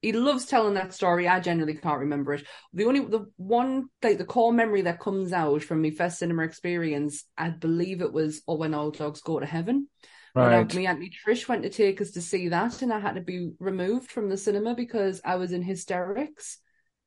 he 0.00 0.12
loves 0.12 0.46
telling 0.46 0.74
that 0.74 0.94
story. 0.94 1.28
I 1.28 1.40
generally 1.40 1.74
can't 1.74 2.00
remember 2.00 2.32
it. 2.34 2.46
The 2.72 2.86
only 2.86 3.00
the 3.00 3.26
one 3.36 3.84
like 4.02 4.18
the 4.18 4.24
core 4.24 4.52
memory 4.52 4.82
that 4.82 4.98
comes 4.98 5.32
out 5.32 5.62
from 5.62 5.82
my 5.82 5.90
first 5.90 6.18
cinema 6.18 6.42
experience, 6.42 7.24
I 7.36 7.50
believe 7.50 8.00
it 8.00 8.12
was 8.12 8.42
"Oh 8.48 8.56
When 8.56 8.74
All 8.74 8.90
Dogs 8.90 9.20
Go 9.20 9.38
to 9.38 9.46
Heaven." 9.46 9.88
I, 10.34 10.46
right. 10.46 10.74
me 10.74 10.86
Auntie 10.86 11.10
Trish 11.10 11.46
went 11.46 11.62
to 11.64 11.68
take 11.68 12.00
us 12.00 12.12
to 12.12 12.22
see 12.22 12.48
that, 12.48 12.80
and 12.82 12.92
I 12.92 13.00
had 13.00 13.16
to 13.16 13.20
be 13.20 13.50
removed 13.58 14.10
from 14.10 14.28
the 14.28 14.36
cinema 14.36 14.74
because 14.74 15.20
I 15.24 15.36
was 15.36 15.52
in 15.52 15.62
hysterics. 15.62 16.58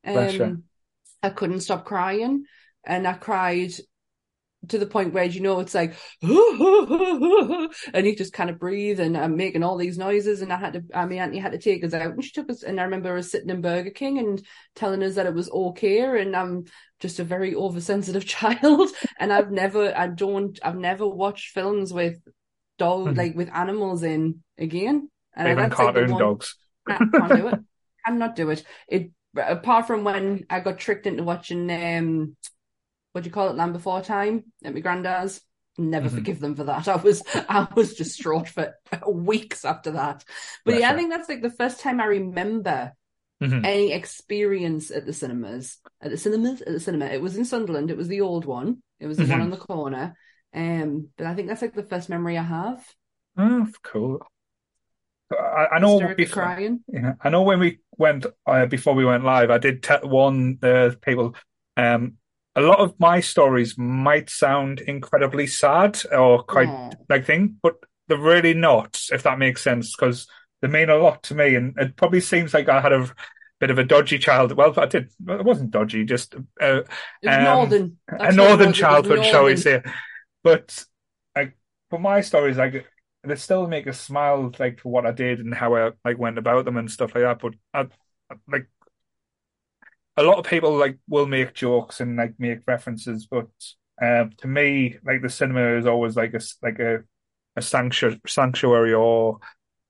Um, 0.04 0.64
I 1.22 1.30
couldn't 1.30 1.60
stop 1.60 1.84
crying, 1.84 2.44
and 2.84 3.06
I 3.06 3.14
cried 3.14 3.72
to 4.68 4.78
the 4.78 4.86
point 4.86 5.12
where 5.12 5.24
you 5.24 5.40
know 5.40 5.60
it's 5.60 5.74
like 5.74 5.94
and 6.22 8.06
you 8.06 8.16
just 8.16 8.32
kind 8.32 8.50
of 8.50 8.58
breathe 8.58 9.00
and 9.00 9.16
I'm 9.16 9.36
making 9.36 9.62
all 9.62 9.76
these 9.76 9.98
noises 9.98 10.42
and 10.42 10.52
I 10.52 10.56
had 10.56 10.72
to 10.74 10.82
uh, 10.92 11.06
my 11.06 11.16
auntie 11.16 11.38
had 11.38 11.52
to 11.52 11.58
take 11.58 11.84
us 11.84 11.94
out 11.94 12.12
and 12.12 12.24
she 12.24 12.32
took 12.32 12.50
us 12.50 12.62
and 12.62 12.80
I 12.80 12.84
remember 12.84 13.16
us 13.16 13.30
sitting 13.30 13.50
in 13.50 13.60
Burger 13.60 13.90
King 13.90 14.18
and 14.18 14.42
telling 14.74 15.02
us 15.02 15.14
that 15.14 15.26
it 15.26 15.34
was 15.34 15.50
okay 15.50 16.20
and 16.20 16.34
I'm 16.34 16.64
just 17.00 17.20
a 17.20 17.24
very 17.24 17.54
oversensitive 17.54 18.24
child 18.26 18.90
and 19.18 19.32
I've 19.32 19.50
never 19.50 19.96
I 19.96 20.08
don't 20.08 20.58
I've 20.64 20.76
never 20.76 21.06
watched 21.06 21.52
films 21.52 21.92
with 21.92 22.18
dog 22.78 23.08
Mhm. 23.08 23.16
like 23.16 23.34
with 23.34 23.50
animals 23.52 24.02
in 24.02 24.42
again 24.58 25.10
and 25.34 25.48
Even 25.48 25.68
that's 25.70 25.78
like 25.78 25.94
cartoon 25.94 26.12
one- 26.12 26.20
dogs. 26.20 26.56
I 26.86 26.96
can't 26.96 27.12
do 27.12 27.48
it. 27.48 27.60
Cannot 28.06 28.36
do 28.36 28.50
it. 28.50 28.64
It 28.88 29.10
apart 29.36 29.86
from 29.86 30.04
when 30.04 30.46
I 30.48 30.60
got 30.60 30.78
tricked 30.78 31.06
into 31.06 31.22
watching 31.24 31.70
um 31.70 32.36
what 33.12 33.24
do 33.24 33.28
you 33.28 33.32
call 33.32 33.48
it, 33.48 33.56
Land 33.56 33.72
Before 33.72 34.02
Time 34.02 34.44
at 34.64 34.74
my 34.74 34.80
granddad's. 34.80 35.40
Never 35.78 36.08
Mhm. 36.08 36.14
forgive 36.14 36.40
them 36.40 36.54
for 36.54 36.64
that. 36.64 36.86
I 36.94 36.96
was 36.96 37.22
I 37.48 37.66
was 37.74 37.94
distraught 37.94 38.48
for 38.48 38.74
weeks 39.10 39.64
after 39.64 39.90
that. 39.92 40.24
But 40.64 40.72
Bless 40.72 40.80
yeah, 40.80 40.92
I 40.92 40.96
think 40.96 41.10
that's 41.10 41.28
like 41.28 41.42
the 41.42 41.50
first 41.50 41.80
time 41.80 42.00
I 42.00 42.06
remember 42.06 42.92
Mhm. 43.42 43.66
any 43.66 43.92
experience 43.92 44.90
at 44.90 45.04
the 45.04 45.12
cinemas. 45.12 45.76
At 46.00 46.10
the 46.10 46.16
cinemas, 46.16 46.62
at 46.62 46.72
the 46.72 46.80
cinema. 46.80 47.06
It 47.06 47.20
was 47.20 47.36
in 47.36 47.44
Sunderland. 47.44 47.90
It 47.90 47.96
was 47.98 48.08
the 48.08 48.22
old 48.22 48.46
one. 48.46 48.82
It 49.00 49.06
was 49.06 49.18
the 49.18 49.26
one 49.26 49.40
Mhm. 49.40 49.44
on 49.44 49.50
the 49.50 49.58
corner. 49.58 50.16
Um, 50.56 51.08
but 51.16 51.26
I 51.26 51.34
think 51.34 51.48
that's 51.48 51.62
like 51.62 51.74
the 51.74 51.82
first 51.82 52.08
memory 52.08 52.38
I 52.38 52.42
have. 52.42 52.82
Oh, 53.36 53.68
cool. 53.82 54.26
I, 55.30 55.66
I 55.72 55.78
know 55.80 56.14
before, 56.14 56.42
crying. 56.44 56.80
Yeah, 56.88 57.14
I 57.20 57.28
know 57.28 57.42
when 57.42 57.58
we 57.58 57.80
went 57.98 58.26
uh, 58.46 58.66
before 58.66 58.94
we 58.94 59.04
went 59.04 59.24
live, 59.24 59.50
I 59.50 59.58
did 59.58 59.82
te- 59.82 60.04
warn 60.04 60.58
the 60.60 60.96
people. 61.02 61.34
Um, 61.76 62.14
a 62.54 62.60
lot 62.62 62.78
of 62.78 62.98
my 62.98 63.20
stories 63.20 63.76
might 63.76 64.30
sound 64.30 64.80
incredibly 64.80 65.46
sad 65.46 66.00
or 66.10 66.42
quite 66.42 66.68
Aw. 66.68 66.90
like 67.10 67.26
thing, 67.26 67.56
but 67.62 67.74
they're 68.08 68.16
really 68.16 68.54
not, 68.54 68.98
if 69.12 69.24
that 69.24 69.38
makes 69.38 69.62
sense, 69.62 69.94
because 69.94 70.26
they 70.62 70.68
mean 70.68 70.88
a 70.88 70.96
lot 70.96 71.22
to 71.24 71.34
me. 71.34 71.54
And 71.54 71.76
it 71.76 71.96
probably 71.96 72.20
seems 72.20 72.54
like 72.54 72.68
I 72.68 72.80
had 72.80 72.92
a 72.92 73.10
bit 73.60 73.70
of 73.70 73.78
a 73.78 73.84
dodgy 73.84 74.18
child. 74.18 74.52
Well, 74.52 74.72
I 74.78 74.86
did. 74.86 75.10
It 75.28 75.44
wasn't 75.44 75.72
dodgy, 75.72 76.04
just 76.04 76.34
uh, 76.60 76.82
Um, 77.26 77.44
northern. 77.44 77.98
a 78.08 78.12
That's 78.18 78.22
what 78.22 78.30
it 78.30 78.36
northern 78.36 78.68
was, 78.68 78.68
it 78.68 78.68
was 78.68 78.78
childhood, 78.78 79.24
shall 79.24 79.44
we 79.44 79.56
say? 79.56 79.82
But 80.46 80.84
like 81.36 81.56
for 81.90 81.98
my 81.98 82.20
stories, 82.20 82.56
like 82.56 82.86
they 83.24 83.34
still 83.36 83.66
make 83.66 83.88
us 83.88 84.00
smile, 84.00 84.52
like 84.60 84.80
for 84.80 84.90
what 84.92 85.04
I 85.06 85.12
did 85.12 85.40
and 85.40 85.52
how 85.54 85.74
I 85.74 85.90
like 86.04 86.18
went 86.18 86.38
about 86.38 86.64
them 86.64 86.76
and 86.76 86.90
stuff 86.90 87.14
like 87.16 87.24
that. 87.24 87.40
But 87.40 87.54
I, 87.74 87.88
like 88.48 88.68
a 90.16 90.22
lot 90.22 90.38
of 90.38 90.46
people 90.46 90.76
like 90.76 90.98
will 91.08 91.26
make 91.26 91.54
jokes 91.54 92.00
and 92.00 92.16
like 92.16 92.34
make 92.38 92.60
references, 92.66 93.26
but 93.26 93.48
uh, 94.00 94.26
to 94.38 94.46
me, 94.46 94.96
like 95.04 95.22
the 95.22 95.28
cinema 95.28 95.76
is 95.78 95.86
always 95.86 96.16
like 96.16 96.34
a 96.34 96.40
like 96.62 96.78
a 96.78 97.00
a 97.56 97.62
sanctuary, 97.62 98.20
sanctuary 98.26 98.94
or 98.94 99.38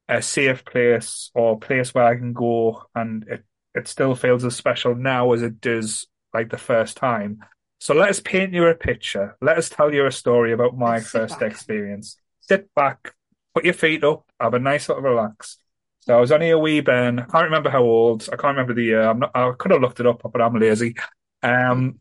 a 0.08 0.22
safe 0.22 0.64
place 0.64 1.30
or 1.34 1.54
a 1.54 1.58
place 1.58 1.94
where 1.94 2.04
I 2.06 2.16
can 2.16 2.32
go 2.32 2.84
and 2.94 3.26
it 3.28 3.44
it 3.74 3.88
still 3.88 4.14
feels 4.14 4.44
as 4.44 4.56
special 4.56 4.94
now 4.94 5.32
as 5.32 5.42
it 5.42 5.60
does 5.60 6.06
like 6.32 6.50
the 6.50 6.58
first 6.58 6.96
time. 6.96 7.40
So 7.86 7.94
let 7.94 8.08
us 8.08 8.18
paint 8.18 8.52
you 8.52 8.66
a 8.66 8.74
picture. 8.74 9.36
Let 9.40 9.58
us 9.58 9.68
tell 9.68 9.94
you 9.94 10.06
a 10.06 10.10
story 10.10 10.52
about 10.52 10.76
my 10.76 10.96
Let's 10.96 11.08
first 11.08 11.40
experience. 11.40 12.16
Sit 12.40 12.74
back, 12.74 13.14
put 13.54 13.64
your 13.64 13.74
feet 13.74 14.02
up, 14.02 14.26
have 14.40 14.54
a 14.54 14.58
nice 14.58 14.88
little 14.88 15.04
relax. 15.04 15.58
So 16.00 16.16
I 16.16 16.20
was 16.20 16.32
only 16.32 16.50
a 16.50 16.58
wee 16.58 16.80
Ben. 16.80 17.20
I 17.20 17.26
can't 17.26 17.44
remember 17.44 17.70
how 17.70 17.84
old. 17.84 18.24
I 18.24 18.34
can't 18.34 18.56
remember 18.56 18.74
the 18.74 18.82
year. 18.82 19.02
I'm 19.02 19.20
not, 19.20 19.30
I 19.36 19.52
could 19.56 19.70
have 19.70 19.80
looked 19.80 20.00
it 20.00 20.06
up, 20.08 20.20
but 20.20 20.42
I'm 20.42 20.58
lazy. 20.58 20.96
Um, 21.44 22.00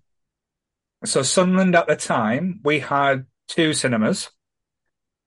so 1.03 1.21
Sunderland 1.21 1.75
at 1.75 1.85
the 1.85 1.95
time, 1.95 2.61
we 2.63 2.79
had 2.79 3.27
two 3.47 3.75
cinemas. 3.75 4.31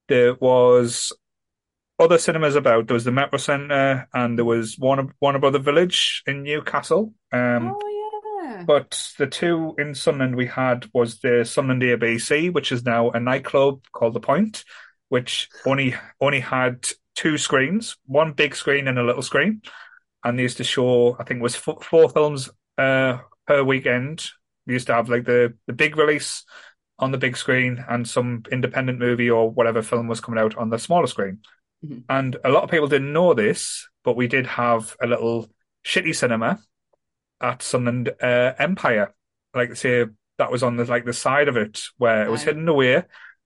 There 0.09 0.34
was 0.34 1.12
other 2.00 2.18
cinemas 2.18 2.56
about. 2.56 2.88
There 2.88 2.94
was 2.94 3.04
the 3.04 3.12
Metro 3.12 3.38
Centre 3.38 4.09
and 4.12 4.36
there 4.36 4.44
was 4.44 4.76
Warner 4.76 5.14
Warner 5.20 5.38
Brother 5.38 5.61
Village 5.61 6.24
in 6.26 6.42
Newcastle. 6.42 7.14
Um, 7.30 7.76
Oh 7.76 7.97
yeah. 8.49 8.64
but 8.66 9.12
the 9.18 9.26
two 9.26 9.74
in 9.78 9.94
Sunderland 9.94 10.36
we 10.36 10.46
had 10.46 10.86
was 10.92 11.18
the 11.20 11.44
Sunderland 11.44 11.82
ABC, 11.82 12.53
which 12.53 12.72
is 12.72 12.84
now 12.84 13.11
a 13.11 13.20
nightclub 13.20 13.82
called 13.92 14.14
The 14.14 14.20
Point, 14.20 14.64
which 15.09 15.49
only 15.66 15.94
only 16.20 16.40
had 16.40 16.86
two 17.14 17.38
screens, 17.38 17.96
one 18.07 18.32
big 18.32 18.55
screen 18.55 18.88
and 18.88 18.99
a 18.99 19.05
little 19.05 19.22
screen, 19.22 19.62
and 20.24 20.38
they 20.38 20.42
used 20.42 20.59
to 20.59 20.64
show 20.64 21.16
I 21.18 21.24
think 21.24 21.40
it 21.40 21.42
was 21.42 21.57
four, 21.57 21.78
four 21.80 22.09
films 22.09 22.51
uh, 22.76 23.18
per 23.46 23.62
weekend. 23.62 24.26
We 24.66 24.74
used 24.74 24.86
to 24.88 24.94
have 24.94 25.09
like 25.09 25.24
the 25.24 25.55
the 25.66 25.72
big 25.72 25.96
release 25.96 26.44
on 26.99 27.12
the 27.12 27.18
big 27.18 27.36
screen 27.36 27.84
and 27.88 28.09
some 28.09 28.42
independent 28.51 28.99
movie 28.99 29.30
or 29.30 29.51
whatever 29.51 29.82
film 29.82 30.09
was 30.09 30.20
coming 30.20 30.40
out 30.40 30.57
on 30.57 30.68
the 30.70 30.78
smaller 30.78 31.07
screen. 31.07 31.38
Mhm. 31.86 32.03
And 32.09 32.36
a 32.44 32.49
lot 32.51 32.64
of 32.64 32.70
people 32.70 32.88
didn't 32.88 33.12
know 33.12 33.34
this, 33.34 33.88
but 34.05 34.16
we 34.16 34.26
did 34.26 34.46
have 34.46 34.96
a 35.01 35.07
little 35.07 35.49
shitty 35.86 36.14
cinema 36.14 36.59
at 37.41 37.62
Sunderland 37.62 38.11
uh, 38.22 38.53
Empire. 38.59 39.14
Like 39.55 39.76
say 39.76 40.07
that 40.39 40.53
was 40.53 40.62
on 40.62 40.76
the 40.76 40.84
like 40.84 41.05
the 41.05 41.12
side 41.12 41.49
of 41.49 41.57
it 41.57 41.80
where 41.97 42.22
it 42.24 42.30
was 42.30 42.41
Right. 42.41 42.49
hidden 42.55 42.68
away. 42.68 43.03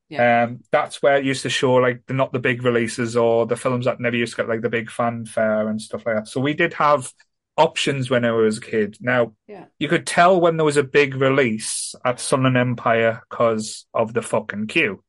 Yeah. 0.08 0.42
Um, 0.44 0.60
that's 0.70 1.00
where 1.02 1.16
it 1.16 1.24
used 1.24 1.42
to 1.42 1.50
show 1.50 1.74
like 1.74 2.02
the 2.06 2.12
not 2.14 2.32
the 2.32 2.38
big 2.38 2.62
releases 2.64 3.16
or 3.16 3.46
the 3.46 3.56
films 3.56 3.86
that 3.86 3.98
never 4.00 4.16
used 4.16 4.34
to 4.34 4.42
get 4.42 4.48
like 4.48 4.60
the 4.60 4.68
big 4.68 4.90
fanfare 4.90 5.68
and 5.68 5.80
stuff 5.80 6.04
like 6.04 6.16
that. 6.16 6.28
So 6.28 6.40
we 6.40 6.52
did 6.52 6.74
have 6.74 7.10
options 7.56 8.10
when 8.10 8.24
I 8.24 8.32
was 8.32 8.58
a 8.58 8.60
kid. 8.60 8.98
Now 9.00 9.32
Yeah. 9.46 9.66
you 9.78 9.88
could 9.88 10.06
tell 10.06 10.38
when 10.40 10.56
there 10.58 10.66
was 10.66 10.76
a 10.76 10.82
big 10.82 11.14
release 11.14 11.94
at 12.04 12.20
Sunderland 12.20 12.56
Empire 12.58 13.22
because 13.30 13.86
of 13.94 14.12
the 14.12 14.22
fucking 14.22 14.66
queue. 14.66 15.02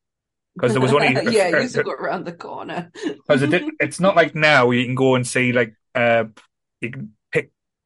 Because 0.56 0.72
there 0.74 0.82
was 0.82 0.94
only 0.94 1.08
yeah, 1.36 1.50
you 1.50 1.62
used 1.62 1.76
to 1.76 1.84
go 1.84 1.92
around 1.92 2.26
the 2.26 2.32
corner. 2.34 2.92
because 3.04 3.42
it 3.42 3.64
it's 3.82 4.00
not 4.00 4.16
like 4.16 4.36
now 4.36 4.70
you 4.72 4.86
can 4.86 4.96
go 4.96 5.16
and 5.16 5.28
see 5.28 5.52
like 5.52 5.74
uh 5.96 6.26
you 6.80 6.92
can 6.92 7.14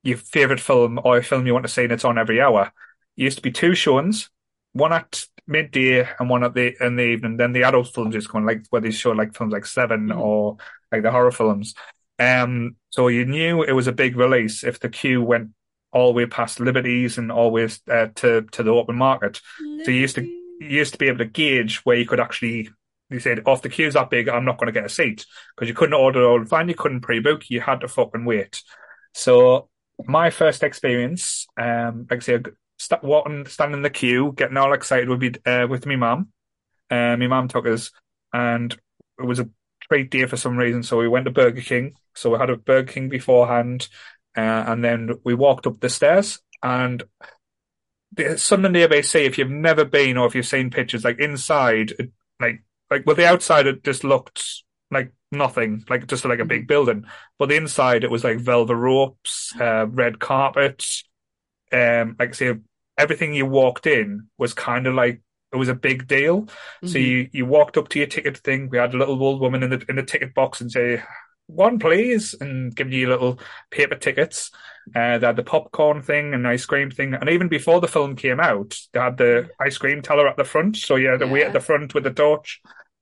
your 0.07 0.17
favorite 0.17 0.59
film 0.59 0.99
or 1.03 1.17
a 1.17 1.23
film 1.23 1.45
you 1.45 1.53
want 1.53 1.65
to 1.65 1.71
see 1.71 1.83
and 1.83 1.91
it's 1.91 2.05
on 2.05 2.17
every 2.17 2.39
hour. 2.41 2.71
It 3.17 3.23
used 3.23 3.37
to 3.37 3.43
be 3.43 3.51
two 3.51 3.75
showings, 3.75 4.29
one 4.73 4.93
at 4.93 5.25
midday 5.47 6.07
and 6.19 6.29
one 6.29 6.43
at 6.43 6.53
the 6.53 6.75
in 6.85 6.95
the 6.95 7.03
evening. 7.03 7.37
Then 7.37 7.53
the 7.53 7.63
adult 7.63 7.93
films 7.93 8.15
just 8.15 8.29
going 8.31 8.45
like 8.45 8.63
where 8.69 8.81
they 8.81 8.91
show 8.91 9.11
like 9.11 9.35
films 9.35 9.53
like 9.53 9.65
7 9.65 10.07
Mhm. 10.07 10.17
or 10.19 10.57
like 10.91 11.03
the 11.03 11.11
horror 11.11 11.31
films. 11.31 11.73
Um, 12.19 12.75
so 12.89 13.07
you 13.09 13.25
knew 13.25 13.63
it 13.63 13.73
was 13.73 13.87
a 13.87 13.91
big 13.91 14.15
release 14.17 14.63
if 14.63 14.79
the 14.79 14.89
queue 14.89 15.21
went 15.21 15.49
all 15.91 16.07
the 16.07 16.17
way 16.17 16.25
past 16.25 16.59
Liberties 16.59 17.17
and 17.17 17.31
always 17.31 17.79
uh, 17.89 18.07
to 18.15 18.41
to 18.51 18.63
the 18.63 18.71
open 18.71 18.95
market. 18.95 19.41
So 19.83 19.91
you 19.91 19.99
used 20.01 20.15
to 20.15 20.23
you 20.23 20.67
used 20.81 20.93
to 20.93 20.97
be 20.99 21.07
able 21.07 21.19
to 21.19 21.25
gauge 21.25 21.77
where 21.85 21.97
you 21.97 22.05
could 22.05 22.19
actually. 22.19 22.69
You 23.09 23.19
said, 23.21 23.43
"Off 23.45 23.61
the 23.61 23.69
queue's 23.69 23.93
that 23.93 24.09
big, 24.09 24.27
I'm 24.27 24.43
not 24.43 24.57
going 24.57 24.67
to 24.67 24.77
get 24.79 24.85
a 24.85 24.89
seat 24.89 25.25
because 25.55 25.69
you 25.69 25.73
couldn't 25.75 25.93
order 25.93 26.27
all 26.27 26.43
the 26.43 26.49
time. 26.49 26.67
You 26.67 26.75
couldn't 26.75 27.01
pre-book. 27.01 27.49
You 27.49 27.61
had 27.61 27.79
to 27.81 27.87
fucking 27.87 28.25
wait." 28.25 28.61
So 29.13 29.69
my 30.05 30.29
first 30.29 30.63
experience, 30.63 31.47
um, 31.57 32.07
like 32.09 32.19
I 32.19 32.23
say, 32.23 32.39
st- 32.77 33.03
walking, 33.03 33.45
standing 33.45 33.77
in 33.77 33.81
the 33.81 33.89
queue, 33.89 34.33
getting 34.35 34.57
all 34.57 34.73
excited 34.73 35.09
would 35.09 35.19
be 35.19 35.33
uh, 35.45 35.67
with 35.67 35.85
me 35.85 35.95
mum. 35.95 36.29
Uh, 36.89 37.17
my 37.17 37.27
mum 37.27 37.47
took 37.47 37.67
us, 37.67 37.91
and 38.33 38.73
it 39.19 39.25
was 39.25 39.39
a 39.39 39.49
great 39.89 40.11
day 40.11 40.25
for 40.25 40.37
some 40.37 40.57
reason. 40.57 40.83
So 40.83 40.97
we 40.97 41.07
went 41.07 41.25
to 41.25 41.31
Burger 41.31 41.61
King. 41.61 41.95
So 42.15 42.31
we 42.31 42.37
had 42.39 42.49
a 42.49 42.57
Burger 42.57 42.91
King 42.91 43.09
beforehand, 43.09 43.87
uh, 44.35 44.65
and 44.67 44.83
then 44.83 45.11
we 45.23 45.33
walked 45.33 45.67
up 45.67 45.79
the 45.79 45.89
stairs 45.89 46.39
and 46.63 47.03
the 48.13 48.37
Sunderland 48.37 49.05
say 49.05 49.25
if 49.25 49.37
you've 49.37 49.49
never 49.49 49.85
been 49.85 50.17
or 50.17 50.27
if 50.27 50.35
you've 50.35 50.45
seen 50.45 50.69
pictures, 50.69 51.03
like 51.03 51.19
inside, 51.19 51.93
like 52.39 52.63
like 52.89 53.05
well, 53.05 53.15
the 53.15 53.27
outside 53.27 53.67
it 53.67 53.83
just 53.83 54.03
looked 54.03 54.63
like 54.89 55.11
nothing, 55.31 55.83
like 55.89 56.07
just 56.07 56.25
like 56.25 56.39
a 56.39 56.45
big 56.45 56.67
building, 56.67 57.05
but 57.37 57.49
the 57.49 57.55
inside 57.55 58.03
it 58.03 58.11
was 58.11 58.23
like 58.23 58.39
velvet 58.39 58.75
ropes, 58.75 59.53
uh, 59.59 59.87
red 59.87 60.19
carpets, 60.19 61.03
um, 61.71 62.15
like 62.19 62.29
I 62.29 62.33
say, 62.33 62.55
everything 62.97 63.33
you 63.33 63.45
walked 63.45 63.87
in 63.87 64.27
was 64.37 64.53
kind 64.53 64.87
of 64.87 64.95
like 64.95 65.21
it 65.53 65.57
was 65.57 65.69
a 65.69 65.75
big 65.75 66.07
deal. 66.07 66.47
So 66.83 66.97
Mhm. 66.97 67.01
you 67.01 67.29
you 67.31 67.45
walked 67.45 67.77
up 67.77 67.89
to 67.89 67.99
your 67.99 68.07
ticket 68.07 68.37
thing. 68.37 68.69
We 68.69 68.77
had 68.77 68.93
a 68.93 68.97
little 68.97 69.21
old 69.23 69.39
woman 69.41 69.63
in 69.63 69.69
the 69.69 69.83
in 69.89 69.95
the 69.95 70.03
ticket 70.03 70.33
box 70.33 70.61
and 70.61 70.71
say, 70.71 71.03
"One, 71.47 71.79
please," 71.79 72.35
and 72.39 72.75
give 72.75 72.91
you 72.91 73.07
little 73.09 73.39
paper 73.71 73.95
tickets. 73.95 74.51
Uh, 74.95 75.17
they 75.17 75.27
had 75.27 75.35
the 75.35 75.43
popcorn 75.43 76.01
thing 76.01 76.33
and 76.33 76.47
ice 76.47 76.65
cream 76.65 76.89
thing, 76.91 77.13
and 77.13 77.29
even 77.29 77.47
before 77.49 77.81
the 77.81 77.87
film 77.87 78.15
came 78.15 78.39
out, 78.39 78.77
they 78.93 78.99
had 78.99 79.17
the 79.17 79.49
ice 79.59 79.77
cream 79.77 80.01
teller 80.01 80.27
at 80.27 80.37
the 80.37 80.43
front. 80.43 80.77
So 80.77 80.95
you 80.95 81.07
had 81.09 81.19
to 81.19 81.27
wait 81.27 81.43
at 81.45 81.53
the 81.53 81.59
front 81.59 81.93
with 81.93 82.03
the 82.03 82.11
torch 82.11 82.61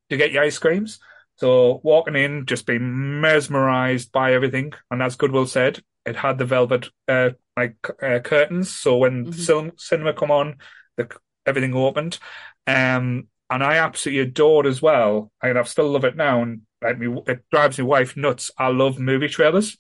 to 0.10 0.18
get 0.18 0.32
your 0.32 0.44
ice 0.44 0.58
creams. 0.60 1.00
So 1.38 1.82
walking 1.84 2.16
in, 2.16 2.46
just 2.46 2.66
being 2.66 3.20
mesmerized 3.22 4.12
by 4.12 4.34
everything, 4.34 4.74
and 4.90 5.02
as 5.04 5.16
Goodwill 5.16 5.48
said, 5.48 5.82
it 6.06 6.16
had 6.16 6.38
the 6.38 6.46
velvet 6.46 6.90
uh, 7.08 7.32
like 7.58 7.76
uh, 8.02 8.20
curtains. 8.20 8.70
So 8.72 8.98
when 8.98 9.26
Mhm. 9.28 9.80
cinema 9.80 10.14
come 10.14 10.32
on, 10.32 10.58
the 10.98 11.10
everything 11.46 11.74
opened. 11.76 12.20
Um, 12.68 13.28
and 13.50 13.64
I 13.64 13.76
absolutely 13.76 14.22
adored 14.22 14.66
as 14.66 14.82
well. 14.82 15.32
And 15.42 15.58
I 15.58 15.64
still 15.64 15.90
love 15.90 16.06
it 16.06 16.16
now. 16.16 16.42
And 16.42 16.62
like 16.82 16.98
me, 16.98 17.22
it 17.28 17.44
drives 17.52 17.78
my 17.78 17.86
wife 17.86 18.18
nuts. 18.18 18.52
I 18.58 18.68
love 18.70 18.98
movie 19.00 19.28
trailers, 19.28 19.78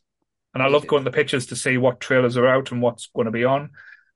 and 0.53 0.61
I 0.61 0.67
love 0.67 0.87
going 0.87 1.03
to 1.03 1.09
the 1.09 1.15
pictures 1.15 1.47
to 1.47 1.55
see 1.55 1.77
what 1.77 1.99
trailers 1.99 2.37
are 2.37 2.47
out 2.47 2.71
and 2.71 2.81
what's 2.81 3.07
going 3.15 3.25
to 3.25 3.31
be 3.31 3.45
on. 3.45 3.71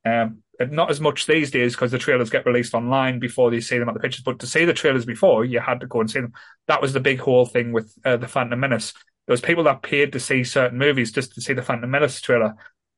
Um, 0.06 0.44
not 0.60 0.90
as 0.90 1.00
much 1.00 1.26
these 1.26 1.52
days 1.52 1.74
because 1.74 1.92
the 1.92 1.98
trailers 1.98 2.30
get 2.30 2.46
released 2.46 2.74
online 2.74 3.20
before 3.20 3.54
you 3.54 3.62
see 3.62 3.78
them 3.78 3.88
at 3.88 3.94
the 3.94 4.00
pictures. 4.00 4.24
But 4.24 4.40
to 4.40 4.48
see 4.48 4.66
the 4.66 4.74
trailers 4.74 5.06
before, 5.06 5.46
you 5.46 5.60
had 5.60 5.80
to 5.80 5.88
go 5.88 6.02
and 6.02 6.12
see 6.12 6.20
them. 6.20 6.34
That 6.68 6.82
was 6.82 6.94
the 6.94 7.00
big 7.00 7.20
whole 7.20 7.46
thing 7.46 7.72
with 7.72 7.94
uh, 8.04 8.18
the 8.18 8.28
Phantom 8.28 8.60
Menace. 8.60 8.94
There 9.26 9.34
was 9.34 9.42
people 9.42 9.64
that 9.66 9.84
paid 9.84 10.12
to 10.14 10.20
see 10.20 10.44
certain 10.44 10.78
movies 10.78 11.12
just 11.12 11.34
to 11.36 11.42
see 11.42 11.54
the 11.54 11.62
Phantom 11.62 11.90
Menace 11.90 12.20
trailer, 12.20 12.56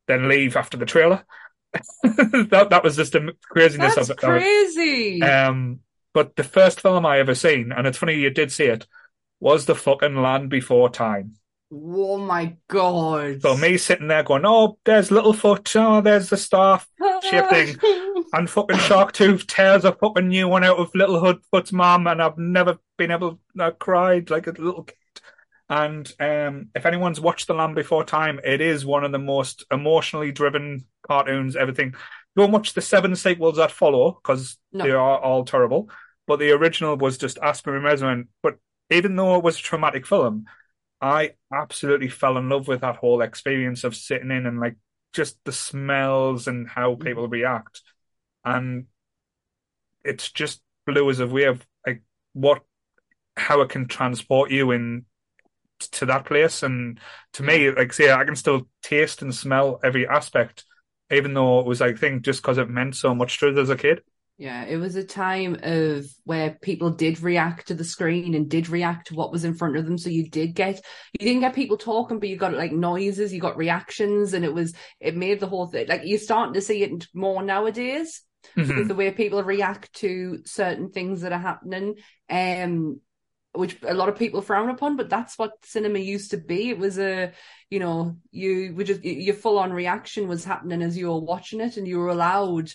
then 0.08 0.28
leave 0.28 0.56
after 0.56 0.78
the 0.78 0.86
trailer. 0.86 1.24
that 2.04 2.68
that 2.70 2.84
was 2.84 2.96
just 2.96 3.14
the 3.14 3.34
craziness 3.50 3.96
That's 3.96 4.10
of 4.10 4.18
it. 4.18 4.24
crazy. 4.24 5.22
Um, 5.22 5.80
but 6.14 6.36
the 6.36 6.44
first 6.44 6.82
film 6.82 7.06
I 7.06 7.20
ever 7.20 7.36
seen, 7.36 7.72
and 7.72 7.88
it's 7.88 7.98
funny 7.98 8.16
you 8.16 8.30
did 8.30 8.52
see 8.52 8.66
it, 8.66 8.88
was 9.40 9.66
the 9.66 9.76
fucking 9.76 10.16
Land 10.16 10.50
Before 10.50 10.90
Time. 10.90 11.36
Oh 11.74 12.18
my 12.18 12.58
god. 12.68 13.42
So 13.42 13.56
me 13.56 13.78
sitting 13.78 14.08
there 14.08 14.24
going, 14.24 14.46
"Oh, 14.46 14.78
there's 14.84 15.10
Littlefoot. 15.10 15.74
Oh, 15.80 16.02
there's 16.02 16.30
the 16.30 16.38
star 16.38 16.82
shifting." 17.24 17.78
and 18.34 18.50
fucking 18.50 18.78
Sharptooth 18.78 19.48
tears 19.48 19.86
a 19.86 19.94
fucking 19.94 20.28
new 20.28 20.48
one 20.48 20.64
out 20.64 20.78
of 20.80 20.92
Littlefoot's 20.92 21.72
mum, 21.72 22.08
and 22.08 22.22
I've 22.22 22.38
never 22.38 22.78
been 22.98 23.12
able. 23.12 23.40
I 23.58 23.70
cried 23.72 24.30
like 24.30 24.48
a 24.48 24.52
little 24.52 24.84
kid. 24.84 24.96
And 25.70 26.12
um, 26.20 26.70
if 26.76 26.86
anyone's 26.86 27.22
watched 27.22 27.48
The 27.48 27.54
Land 27.54 27.76
Before 27.76 28.04
Time, 28.04 28.42
it 28.44 28.60
is 28.60 28.86
one 28.86 29.06
of 29.06 29.14
the 29.14 29.20
most 29.20 29.64
emotionally 29.72 30.34
driven 30.34 30.86
cartoons. 31.08 31.56
Everything. 31.56 31.96
Don't 32.36 32.52
watch 32.52 32.74
the 32.74 32.82
seven 32.82 33.16
sequels 33.16 33.58
that 33.58 33.72
follow 33.72 34.20
because 34.22 34.58
No. 34.74 34.84
they 34.84 34.92
are 34.92 35.20
all 35.20 35.46
terrible. 35.46 35.90
But 36.28 36.40
the 36.40 36.52
original 36.52 36.98
was 36.98 37.18
just 37.18 37.38
Aspen 37.42 37.86
and 37.86 38.28
But 38.44 38.58
even 38.90 39.16
though 39.16 39.36
it 39.38 39.44
was 39.44 39.58
a 39.58 39.62
traumatic 39.62 40.06
film, 40.06 40.46
I 41.02 41.32
absolutely 41.52 42.10
fell 42.10 42.38
in 42.38 42.50
love 42.50 42.68
with 42.68 42.82
that 42.82 42.98
whole 42.98 43.22
experience 43.22 43.84
of 43.84 43.96
sitting 43.96 44.30
in 44.32 44.46
and 44.46 44.60
like 44.60 44.76
just 45.14 45.44
the 45.44 45.52
smells 45.52 46.48
and 46.48 46.68
how 46.68 46.92
mm-hmm. 46.92 47.04
people 47.04 47.28
react. 47.28 47.82
And 48.46 48.86
it's 50.04 50.32
just 50.32 50.62
blew 50.86 51.10
us 51.10 51.20
away 51.20 51.44
of 51.44 51.66
like 51.86 52.04
what 52.34 52.62
how 53.38 53.62
it 53.62 53.70
can 53.70 53.88
transport 53.88 54.52
you 54.52 54.72
in 54.72 55.06
to 55.80 56.06
that 56.06 56.26
place. 56.26 56.64
And 56.64 57.00
to 57.34 57.44
me, 57.44 57.60
mm-hmm. 57.60 57.78
like 57.78 57.94
say, 57.94 58.12
I 58.12 58.24
can 58.24 58.36
still 58.36 58.68
taste 58.84 59.22
and 59.22 59.34
smell 59.34 59.80
every 59.84 60.08
aspect, 60.08 60.66
even 61.12 61.34
though 61.34 61.60
it 61.60 61.66
was 61.66 61.82
like 61.82 61.98
thing 61.98 62.22
just 62.22 62.42
because 62.42 62.58
it 62.58 62.70
meant 62.70 62.96
so 62.96 63.16
much 63.16 63.40
to 63.40 63.50
us 63.50 63.58
as 63.58 63.70
a 63.70 63.76
kid. 63.76 64.02
Yeah, 64.42 64.66
it 64.66 64.78
was 64.78 64.96
a 64.96 65.04
time 65.04 65.60
of 65.62 66.08
where 66.24 66.58
people 66.64 66.90
did 66.90 67.22
react 67.22 67.68
to 67.68 67.76
the 67.76 67.84
screen 67.84 68.34
and 68.34 68.50
did 68.50 68.70
react 68.70 69.10
to 69.10 69.14
what 69.14 69.32
was 69.32 69.44
in 69.44 69.54
front 69.54 69.78
of 69.78 69.86
them. 69.86 70.00
So 70.00 70.10
you 70.10 70.32
did 70.32 70.56
get, 70.56 70.84
you 71.14 71.28
didn't 71.28 71.42
get 71.42 71.54
people 71.54 71.78
talking, 71.78 72.18
but 72.18 72.28
you 72.28 72.38
got 72.38 72.56
like 72.56 72.72
noises, 72.72 73.32
you 73.32 73.40
got 73.40 73.56
reactions, 73.56 74.34
and 74.34 74.44
it 74.44 74.52
was, 74.52 74.74
it 75.00 75.16
made 75.16 75.42
the 75.42 75.46
whole 75.46 75.68
thing 75.68 75.88
like 75.88 76.02
you're 76.06 76.18
starting 76.18 76.56
to 76.56 76.62
see 76.62 76.82
it 76.82 77.06
more 77.14 77.44
nowadays 77.44 78.24
Mhm. 78.58 78.78
with 78.78 78.88
the 78.88 78.96
way 78.96 79.12
people 79.12 79.44
react 79.44 79.94
to 79.98 80.42
certain 80.46 80.90
things 80.90 81.22
that 81.22 81.34
are 81.34 81.38
happening. 81.38 81.98
Um, 82.28 83.00
which 83.54 83.78
a 83.84 83.94
lot 83.94 84.10
of 84.10 84.18
people 84.18 84.42
frown 84.42 84.70
upon, 84.70 84.98
but 84.98 85.10
that's 85.10 85.38
what 85.38 85.64
cinema 85.64 86.00
used 86.00 86.32
to 86.32 86.38
be. 86.38 86.70
It 86.70 86.80
was 86.80 86.98
a, 86.98 87.32
you 87.70 87.78
know, 87.78 88.16
you 88.32 88.74
would 88.76 88.88
just 88.88 89.04
your 89.04 89.36
full 89.36 89.60
on 89.60 89.72
reaction 89.72 90.28
was 90.28 90.46
happening 90.46 90.82
as 90.82 90.98
you 90.98 91.10
were 91.10 91.20
watching 91.20 91.62
it, 91.62 91.78
and 91.78 91.88
you 91.88 92.00
were 92.00 92.08
allowed 92.08 92.72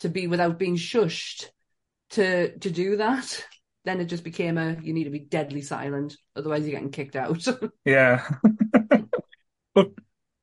to 0.00 0.08
be 0.08 0.26
without 0.26 0.58
being 0.58 0.76
shushed 0.76 1.46
to 2.10 2.56
to 2.58 2.70
do 2.70 2.96
that. 2.96 3.44
Then 3.84 4.00
it 4.00 4.06
just 4.06 4.24
became 4.24 4.58
a 4.58 4.76
you 4.82 4.92
need 4.92 5.04
to 5.04 5.10
be 5.10 5.20
deadly 5.20 5.62
silent, 5.62 6.16
otherwise 6.34 6.62
you're 6.64 6.72
getting 6.72 6.90
kicked 6.90 7.16
out. 7.16 7.46
Yeah. 7.84 8.26
but 9.74 9.90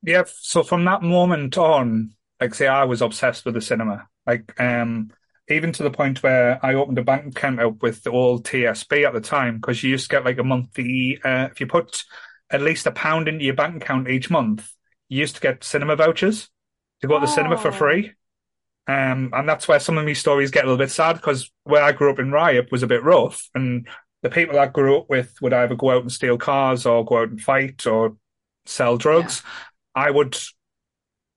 yeah, 0.02 0.24
so 0.26 0.62
from 0.62 0.84
that 0.84 1.02
moment 1.02 1.56
on, 1.58 2.14
like 2.40 2.54
say 2.54 2.66
I 2.66 2.84
was 2.84 3.02
obsessed 3.02 3.44
with 3.44 3.54
the 3.54 3.60
cinema. 3.60 4.06
Like 4.26 4.58
um 4.60 5.10
even 5.48 5.72
to 5.72 5.82
the 5.82 5.90
point 5.90 6.22
where 6.22 6.58
I 6.64 6.72
opened 6.74 6.98
a 6.98 7.04
bank 7.04 7.26
account 7.26 7.60
up 7.60 7.82
with 7.82 8.02
the 8.02 8.10
old 8.10 8.46
TSB 8.46 9.06
at 9.06 9.12
the 9.12 9.20
time, 9.20 9.56
because 9.56 9.82
you 9.82 9.90
used 9.90 10.08
to 10.10 10.16
get 10.16 10.24
like 10.24 10.38
a 10.38 10.44
monthly 10.44 11.18
uh, 11.22 11.48
if 11.50 11.60
you 11.60 11.66
put 11.66 12.04
at 12.50 12.62
least 12.62 12.86
a 12.86 12.90
pound 12.92 13.28
into 13.28 13.44
your 13.44 13.54
bank 13.54 13.82
account 13.82 14.08
each 14.08 14.30
month, 14.30 14.70
you 15.08 15.20
used 15.20 15.34
to 15.34 15.40
get 15.42 15.62
cinema 15.64 15.96
vouchers 15.96 16.48
to 17.02 17.06
go 17.08 17.14
to 17.20 17.26
the 17.26 17.32
cinema 17.32 17.58
for 17.58 17.68
Oh. 17.68 17.72
free. 17.72 18.12
Um, 18.86 19.30
and 19.32 19.48
that's 19.48 19.66
where 19.66 19.80
some 19.80 19.96
of 19.96 20.04
these 20.06 20.18
stories 20.20 20.50
get 20.50 20.64
a 20.64 20.66
little 20.66 20.78
bit 20.78 20.90
sad 20.90 21.14
because 21.16 21.50
where 21.64 21.82
I 21.82 21.92
grew 21.92 22.10
up 22.10 22.18
in 22.18 22.30
Ryhope 22.30 22.70
was 22.70 22.82
a 22.82 22.86
bit 22.86 23.02
rough, 23.02 23.48
and 23.54 23.88
the 24.22 24.30
people 24.30 24.58
I 24.58 24.66
grew 24.66 24.98
up 24.98 25.08
with 25.08 25.34
would 25.40 25.52
either 25.54 25.74
go 25.74 25.90
out 25.90 26.02
and 26.02 26.12
steal 26.12 26.36
cars 26.38 26.84
or 26.86 27.04
go 27.04 27.18
out 27.18 27.30
and 27.30 27.40
fight 27.40 27.86
or 27.86 28.16
sell 28.66 28.96
drugs. 28.96 29.42
I 29.94 30.10
would 30.10 30.36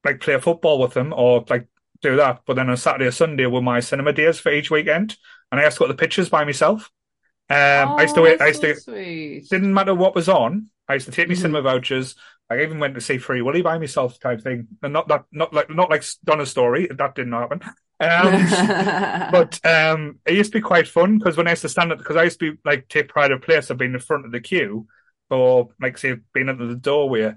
like 0.04 0.20
play 0.22 0.40
football 0.40 0.80
with 0.80 0.94
them 0.94 1.14
or 1.16 1.44
like 1.50 1.68
do 2.02 2.16
that. 2.18 2.42
But 2.46 2.56
then 2.56 2.70
on 2.70 2.78
Saturday 2.78 3.06
or 3.06 3.12
Sunday 3.12 3.46
were 3.46 3.62
my 3.62 3.80
cinema 3.80 4.14
days 4.14 4.40
for 4.40 4.52
each 4.52 4.70
weekend, 4.72 5.16
and 5.52 5.60
I 5.60 5.64
used 5.66 5.78
to 5.78 5.80
go 5.82 5.88
to 5.88 5.94
the 5.94 5.98
pictures 5.98 6.30
by 6.30 6.44
myself. 6.44 6.90
Um, 7.50 7.58
I 7.98 8.02
used 8.04 8.16
to 8.16 8.22
Oh, 8.22 8.24
wait. 8.24 8.42
I 8.42 8.48
used 8.48 8.62
so 8.62 8.74
to. 8.74 8.80
sweet. 8.80 9.50
Didn't 9.50 9.74
matter 9.74 9.96
what 9.96 10.16
was 10.16 10.28
on. 10.28 10.68
I 10.90 10.96
used 10.96 11.06
to 11.06 11.12
take 11.14 11.30
me 11.30 11.36
Mhm. 11.36 11.40
cinema 11.42 11.62
vouchers. 11.62 12.16
I 12.50 12.62
even 12.62 12.80
went 12.80 12.96
to 12.96 13.02
see 13.02 13.18
Free 13.18 13.42
Willy 13.42 13.62
by 13.62 13.78
myself 13.78 14.20
type 14.20 14.42
thing, 14.42 14.68
and 14.82 14.94
not 14.94 15.10
that, 15.10 15.26
not 15.32 15.54
like, 15.54 15.70
not 15.70 15.90
like 15.90 16.04
Donna's 16.24 16.50
story. 16.50 16.88
That 16.90 17.16
didn't 17.16 17.34
happen. 17.34 17.62
Um, 18.00 19.32
but 19.32 19.60
um, 19.66 20.20
it 20.26 20.36
used 20.36 20.52
to 20.54 20.60
be 20.60 20.62
quite 20.62 20.88
fun 20.88 21.18
because 21.18 21.36
when 21.36 21.48
I 21.48 21.52
used 21.52 21.64
to 21.64 21.70
stand 21.70 21.92
up, 21.92 21.98
because 21.98 22.16
I 22.16 22.24
used 22.24 22.40
to 22.40 22.54
be 22.54 22.60
like 22.64 22.88
take 22.88 23.10
pride 23.10 23.32
of 23.32 23.42
place 23.42 23.70
of 23.70 23.78
being 23.78 23.94
in 23.94 24.00
front 24.00 24.26
of 24.26 24.32
the 24.32 24.40
queue, 24.40 24.88
or 25.30 25.70
like 25.82 25.98
say 25.98 26.16
being 26.34 26.50
at 26.50 26.58
the 26.58 26.76
doorway, 26.76 27.34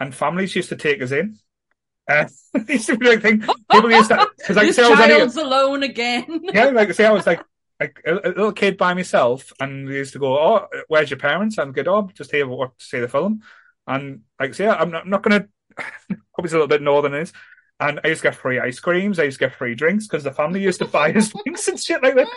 and 0.00 0.14
families 0.14 0.56
used 0.56 0.70
to 0.70 0.76
take 0.76 1.02
us 1.02 1.12
in. 1.12 1.38
Uh, 2.08 2.26
used 2.68 2.86
to 2.86 2.96
be 2.96 3.08
like 3.08 3.22
thing. 3.22 3.40
People 3.70 3.90
used 3.90 4.10
to 4.10 4.28
because 4.38 4.56
like 4.56 4.66
this 4.68 4.76
say 4.76 4.84
I 4.84 4.90
was 4.90 5.00
only 5.00 5.16
child's 5.16 5.36
alone 5.36 5.82
again. 5.82 6.40
yeah, 6.42 6.66
like 6.66 6.92
say 6.94 7.04
I 7.04 7.12
was 7.12 7.26
like 7.26 7.42
like 7.80 8.00
a, 8.06 8.14
a 8.14 8.28
little 8.28 8.52
kid 8.52 8.76
by 8.76 8.94
myself, 8.94 9.52
and 9.60 9.88
they 9.88 9.96
used 9.96 10.12
to 10.12 10.18
go, 10.18 10.38
"Oh, 10.38 10.68
where's 10.88 11.10
your 11.10 11.18
parents?" 11.18 11.58
And 11.58 11.74
go, 11.74 11.82
"Oh, 11.86 12.10
just 12.14 12.30
here 12.30 12.46
what 12.46 12.78
to 12.78 12.84
see 12.84 13.00
the 13.00 13.08
film." 13.08 13.42
And 13.86 14.20
like, 14.40 14.54
say, 14.54 14.66
I'm 14.66 14.90
not, 14.90 15.04
I'm 15.04 15.10
not 15.10 15.22
gonna 15.22 15.46
probably 16.34 16.50
a 16.50 16.52
little 16.52 16.68
bit 16.68 16.82
northern 16.82 17.14
is. 17.14 17.32
And 17.80 18.00
I 18.04 18.08
used 18.08 18.22
to 18.22 18.28
get 18.28 18.36
free 18.36 18.60
ice 18.60 18.78
creams. 18.78 19.18
I 19.18 19.24
used 19.24 19.38
to 19.40 19.46
get 19.46 19.56
free 19.56 19.74
drinks 19.74 20.06
because 20.06 20.22
the 20.22 20.30
family 20.32 20.62
used 20.62 20.78
to 20.78 20.86
buy 20.86 21.12
us 21.12 21.32
drinks 21.44 21.66
and 21.66 21.78
shit 21.78 22.02
like 22.02 22.14
that. 22.14 22.28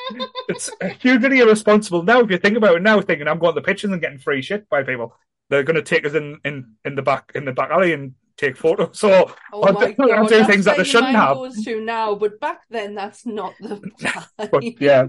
It's 0.49 0.69
hugely 0.99 1.39
irresponsible 1.39 2.01
now 2.03 2.21
if 2.21 2.31
you 2.31 2.37
think 2.39 2.57
about 2.57 2.75
it 2.75 2.81
now, 2.81 2.99
thinking 3.01 3.27
I'm 3.27 3.37
going 3.37 3.53
to 3.53 3.61
the 3.61 3.65
pictures 3.65 3.91
and 3.91 4.01
getting 4.01 4.17
free 4.17 4.41
shit 4.41 4.67
by 4.67 4.83
people. 4.83 5.15
They're 5.49 5.63
going 5.63 5.75
to 5.75 5.83
take 5.83 6.05
us 6.05 6.13
in, 6.15 6.39
in, 6.43 6.73
in 6.83 6.95
the 6.95 7.03
back 7.03 7.31
in 7.35 7.45
the 7.45 7.53
back 7.53 7.69
alley 7.69 7.93
and 7.93 8.15
take 8.35 8.57
photos. 8.57 8.97
So 8.97 9.31
Oh 9.53 9.61
Or 9.61 9.73
my 9.73 9.91
do- 9.93 10.03
or 10.03 10.07
god, 10.07 10.27
do 10.27 10.37
that's 10.37 10.49
things 10.49 10.65
that 10.65 10.77
they 10.77 10.83
shouldn't 10.83 11.15
have. 11.15 11.37
Goes 11.37 11.63
to 11.63 11.81
now, 11.85 12.15
but 12.15 12.39
back 12.39 12.61
then 12.69 12.95
that's 12.95 13.25
not 13.25 13.53
the 13.59 13.77
plan. 13.99 14.23
but 14.51 14.81
yeah. 14.81 15.05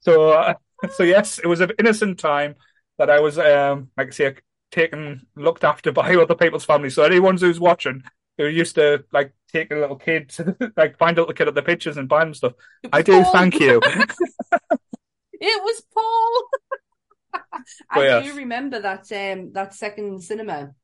So 0.00 0.30
uh, 0.30 0.54
so 0.94 1.02
yes, 1.02 1.38
it 1.38 1.46
was 1.46 1.60
an 1.60 1.72
innocent 1.78 2.18
time 2.18 2.56
that 2.98 3.08
I 3.08 3.20
was 3.20 3.38
um 3.38 3.90
like 3.96 4.08
I 4.08 4.10
say 4.10 4.34
taken 4.72 5.26
looked 5.36 5.64
after 5.64 5.92
by 5.92 6.16
other 6.16 6.36
people's 6.36 6.66
families. 6.66 6.96
So 6.96 7.04
anyone 7.04 7.38
who's 7.38 7.60
watching 7.60 8.04
who 8.38 8.46
used 8.46 8.76
to 8.76 9.04
like 9.12 9.34
take 9.52 9.70
a 9.72 9.76
little 9.76 9.96
kid 9.96 10.30
to 10.30 10.56
like 10.78 10.98
find 10.98 11.18
a 11.18 11.22
little 11.22 11.34
kid 11.34 11.48
at 11.48 11.54
the 11.56 11.62
pictures 11.62 11.98
and 11.98 12.08
buy 12.08 12.24
them 12.24 12.34
stuff. 12.34 12.54
I 12.92 13.02
do 13.02 13.24
Paul. 13.24 13.24
thank 13.24 13.60
you. 13.60 13.80
It 15.34 15.62
was 15.62 15.82
Paul. 15.92 16.48
I 17.90 18.04
But 18.04 18.24
do 18.24 18.34
remember 18.34 18.80
that 18.80 19.10
um 19.12 19.52
that 19.52 19.74
second 19.74 20.22
cinema 20.22 20.74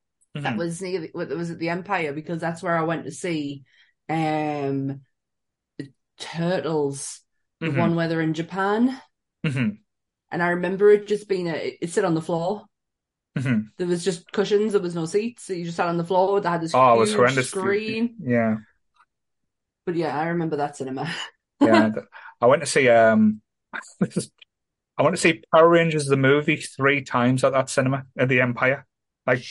that 0.43 0.55
Mhm. 0.55 0.57
was 0.57 0.81
near 0.81 1.01
the, 1.01 1.11
that 1.25 1.37
was 1.37 1.51
at 1.51 1.59
the 1.59 1.69
Empire 1.69 2.13
because 2.13 2.39
that's 2.39 2.63
where 2.63 2.77
I 2.77 2.83
went 2.83 3.05
to 3.05 3.11
see 3.11 3.63
um 4.07 5.01
the 5.79 5.91
Turtles, 6.19 7.21
the 7.65 7.71
Mhm. 7.71 7.79
one 7.79 7.95
where 7.95 8.07
they're 8.07 8.21
in 8.21 8.35
Japan, 8.35 9.01
Mhm. 9.43 9.79
and 10.31 10.43
I 10.43 10.49
remember 10.49 10.91
it 10.91 11.07
just 11.07 11.27
being 11.27 11.47
a 11.47 11.53
it, 11.53 11.77
it 11.81 11.89
sit 11.91 12.05
on 12.05 12.13
the 12.13 12.21
floor. 12.21 12.65
Mhm. 13.37 13.67
There 13.77 13.87
was 13.87 14.03
just 14.03 14.31
cushions. 14.31 14.73
There 14.73 14.81
was 14.81 14.95
no 14.95 15.05
seats. 15.05 15.43
So 15.43 15.53
you 15.53 15.65
just 15.65 15.77
sat 15.77 15.87
on 15.87 15.97
the 15.97 16.03
floor. 16.03 16.41
They 16.41 16.49
had 16.49 16.61
this 16.61 16.73
Oh, 16.73 17.01
it 17.01 17.05
huge 17.07 17.15
horrendous. 17.15 17.47
screen. 17.49 18.15
Yeah. 18.21 18.57
But 19.85 19.95
yeah, 19.95 20.17
I 20.19 20.27
remember 20.29 20.57
that 20.57 20.77
cinema. 20.77 21.13
Yeah. 21.61 21.91
I 22.41 22.45
went 22.47 22.61
to 22.61 22.65
see 22.65 22.89
um 22.89 23.41
I 24.97 25.03
went 25.03 25.15
to 25.15 25.21
see 25.21 25.41
Power 25.53 25.69
Rangers 25.69 26.05
the 26.07 26.17
movie 26.17 26.57
three 26.57 27.01
times 27.03 27.43
at 27.43 27.53
that 27.53 27.69
cinema 27.69 28.05
at 28.17 28.29
the 28.29 28.41
Empire. 28.41 28.85
Like 29.25 29.43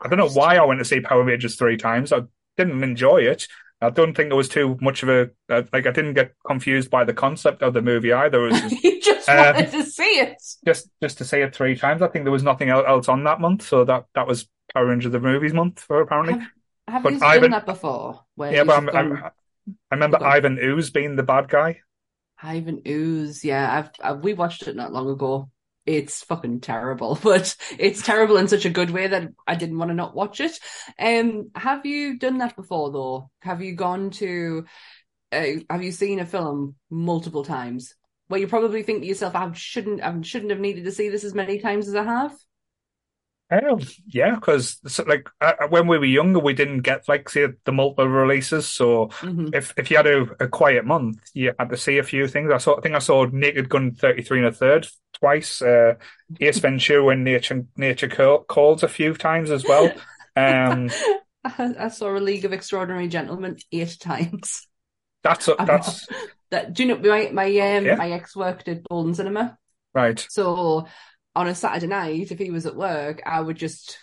I 0.00 0.08
don't 0.08 0.18
know 0.18 0.28
why 0.30 0.56
I 0.56 0.64
went 0.64 0.78
to 0.80 0.84
see 0.84 1.00
Power 1.00 1.22
Rangers 1.24 1.56
three 1.56 1.76
times. 1.76 2.12
I 2.12 2.22
didn't 2.56 2.82
enjoy 2.82 3.18
it. 3.22 3.46
I 3.80 3.90
don't 3.90 4.14
think 4.14 4.28
there 4.30 4.36
was 4.36 4.48
too 4.48 4.76
much 4.80 5.02
of 5.02 5.08
a 5.08 5.30
uh, 5.48 5.62
like. 5.72 5.86
I 5.86 5.92
didn't 5.92 6.14
get 6.14 6.34
confused 6.46 6.90
by 6.90 7.04
the 7.04 7.14
concept 7.14 7.62
of 7.62 7.74
the 7.74 7.82
movie 7.82 8.12
either. 8.12 8.46
It 8.46 8.52
was 8.52 8.60
just 8.60 8.76
you 8.84 9.00
just 9.00 9.28
Um, 9.28 9.36
wanted 9.38 9.70
to 9.70 9.84
see 9.84 10.02
it. 10.20 10.42
just, 10.66 10.90
just 11.02 11.18
to 11.18 11.24
see 11.24 11.38
it 11.40 11.54
three 11.54 11.76
times. 11.76 12.02
I 12.02 12.08
think 12.08 12.24
there 12.24 12.32
was 12.32 12.42
nothing 12.42 12.70
else 12.70 13.08
on 13.08 13.24
that 13.24 13.40
month, 13.40 13.62
so 13.62 13.84
that 13.84 14.06
that 14.14 14.26
was 14.26 14.48
Power 14.74 14.86
Rangers 14.86 15.12
the 15.12 15.20
movies 15.20 15.52
month 15.54 15.80
for 15.80 16.00
apparently. 16.00 16.34
Have 16.88 17.02
but 17.02 17.12
you 17.12 17.20
Ivan- 17.22 17.42
done 17.42 17.50
that 17.52 17.66
before? 17.66 18.24
Yeah, 18.38 18.64
but 18.64 18.76
I'm, 18.78 18.88
I'm, 18.90 19.12
I 19.24 19.30
remember. 19.92 20.24
Ivan 20.24 20.58
Ooze 20.58 20.90
being 20.90 21.16
the 21.16 21.22
bad 21.22 21.48
guy. 21.48 21.80
Ivan 22.42 22.82
Ooze, 22.86 23.44
yeah, 23.44 23.78
I've, 23.78 23.90
I've 24.02 24.22
we 24.24 24.32
watched 24.34 24.66
it 24.66 24.76
not 24.76 24.92
long 24.92 25.08
ago. 25.10 25.50
It's 25.88 26.22
fucking 26.24 26.60
terrible, 26.60 27.18
but 27.22 27.56
it's 27.78 28.02
terrible 28.02 28.36
in 28.36 28.46
such 28.46 28.66
a 28.66 28.70
good 28.70 28.90
way 28.90 29.06
that 29.06 29.28
I 29.46 29.54
didn't 29.54 29.78
want 29.78 29.90
to 29.90 29.94
not 29.94 30.14
watch 30.14 30.38
it. 30.40 30.58
Um, 30.98 31.50
have 31.54 31.86
you 31.86 32.18
done 32.18 32.38
that 32.38 32.56
before 32.56 32.92
though? 32.92 33.30
Have 33.40 33.62
you 33.62 33.74
gone 33.74 34.10
to 34.10 34.66
uh, 35.32 35.46
have 35.70 35.82
you 35.82 35.92
seen 35.92 36.20
a 36.20 36.26
film 36.26 36.74
multiple 36.90 37.42
times 37.42 37.94
where 38.28 38.38
you 38.40 38.48
probably 38.48 38.82
think 38.82 39.00
to 39.00 39.08
yourself, 39.08 39.34
I 39.34 39.50
shouldn't, 39.54 40.02
I 40.02 40.20
shouldn't 40.20 40.50
have 40.50 40.60
needed 40.60 40.84
to 40.84 40.92
see 40.92 41.08
this 41.08 41.24
as 41.24 41.34
many 41.34 41.58
times 41.58 41.88
as 41.88 41.94
I 41.94 42.04
have? 42.04 42.36
Um, 43.50 43.80
yeah, 44.06 44.34
because 44.34 44.78
like 45.06 45.30
uh, 45.40 45.54
when 45.70 45.86
we 45.86 45.96
were 45.96 46.04
younger, 46.04 46.38
we 46.38 46.52
didn't 46.52 46.82
get 46.82 47.08
like 47.08 47.30
say 47.30 47.46
the 47.64 47.72
multiple 47.72 48.06
releases. 48.06 48.68
So 48.68 49.08
Mhm. 49.22 49.54
if 49.54 49.72
if 49.78 49.90
you 49.90 49.96
had 49.96 50.06
a, 50.06 50.22
a 50.38 50.48
quiet 50.48 50.84
month, 50.84 51.20
you 51.32 51.54
had 51.58 51.70
to 51.70 51.78
see 51.78 51.96
a 51.96 52.02
few 52.02 52.28
things. 52.28 52.52
I 52.52 52.58
saw, 52.58 52.76
I 52.76 52.82
think 52.82 52.94
I 52.94 52.98
saw 52.98 53.24
Naked 53.24 53.70
Gun 53.70 53.92
thirty 53.92 54.22
three 54.22 54.38
and 54.38 54.48
a 54.48 54.52
third 54.52 54.86
twice. 55.18 55.62
Uh, 55.62 55.94
Ace 56.40 56.58
Ventura 56.58 57.08
and 57.08 57.24
Nature 57.24 57.66
Nature 57.76 58.08
Calls 58.48 58.82
a 58.82 58.88
few 58.88 59.14
times 59.14 59.50
as 59.50 59.64
well. 59.64 59.92
Um, 60.36 60.90
I, 61.44 61.74
I 61.78 61.88
saw 61.88 62.16
a 62.16 62.18
League 62.18 62.44
of 62.44 62.52
Extraordinary 62.52 63.08
Gentlemen 63.08 63.56
eight 63.72 63.96
times. 64.00 64.66
that's 65.22 65.48
that's 65.66 66.06
That 66.50 66.72
do 66.72 66.84
you 66.84 66.88
know 66.96 66.98
my 67.10 67.30
my 67.32 67.46
um 67.46 67.84
Yeah. 67.86 67.96
my 67.96 68.10
ex 68.12 68.34
worked 68.36 68.68
at 68.68 68.88
Golden 68.88 69.14
Cinema, 69.14 69.58
right. 69.94 70.24
so 70.30 70.86
on 71.36 71.46
a 71.48 71.54
Saturday 71.54 71.86
night, 71.86 72.30
if 72.32 72.38
he 72.38 72.50
was 72.50 72.66
at 72.66 72.74
work, 72.76 73.22
I 73.26 73.40
would 73.40 73.56
just 73.56 73.98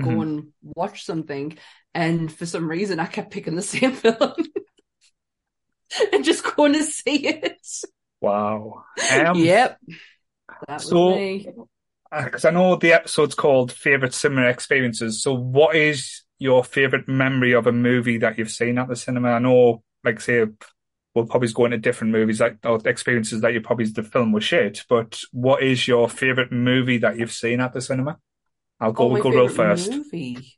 go 0.00 0.06
Mhm. 0.10 0.22
and 0.22 0.46
watch 0.62 1.04
something, 1.04 1.56
and 1.94 2.30
for 2.32 2.46
some 2.46 2.68
reason, 2.68 3.00
I 3.00 3.06
kept 3.06 3.30
picking 3.32 3.56
the 3.56 3.62
same 3.74 3.92
film 3.92 4.34
and 6.12 6.24
just 6.24 6.44
going 6.56 6.74
to 6.74 6.84
see 6.84 7.26
it. 7.26 7.66
Wow. 8.20 8.84
Um, 9.12 9.36
yep, 9.38 9.78
that 10.66 10.74
was 10.74 10.88
so- 10.88 11.14
me. 11.14 11.48
Uh, 12.10 12.24
because 12.24 12.46
I 12.46 12.50
know 12.50 12.74
the 12.76 12.94
episode's 12.94 13.34
called 13.34 13.70
"Favorite 13.70 14.14
Cinema 14.14 14.48
Experiences." 14.48 15.22
So, 15.22 15.34
what 15.34 15.76
is 15.76 16.22
your 16.38 16.64
favorite 16.64 17.06
memory 17.06 17.52
of 17.52 17.66
a 17.66 17.72
movie 17.72 18.16
that 18.18 18.38
you've 18.38 18.50
seen 18.50 18.78
at 18.78 18.88
the 18.88 18.96
cinema? 18.96 19.32
I 19.32 19.38
know, 19.40 19.82
like, 20.04 20.18
say, 20.20 20.46
we'll 21.14 21.26
probably 21.26 21.52
go 21.52 21.66
into 21.66 21.76
different 21.76 22.12
movies 22.12 22.40
like 22.40 22.58
or 22.64 22.78
experiences 22.86 23.42
that 23.42 23.52
you 23.52 23.60
probably 23.60 23.84
the 23.86 24.02
film 24.02 24.32
was 24.32 24.44
shit. 24.44 24.84
But 24.88 25.20
what 25.32 25.62
is 25.62 25.86
your 25.86 26.08
favorite 26.08 26.50
movie 26.50 26.96
that 26.98 27.18
you've 27.18 27.30
seen 27.32 27.60
at 27.60 27.74
the 27.74 27.82
cinema? 27.82 28.18
I'll 28.80 28.92
go. 28.92 29.04
Oh, 29.04 29.08
my 29.08 29.14
we'll 29.14 29.22
go 29.24 29.30
real 29.30 29.48
favourite 29.48 29.76
first. 29.78 29.90
movie. 29.92 30.54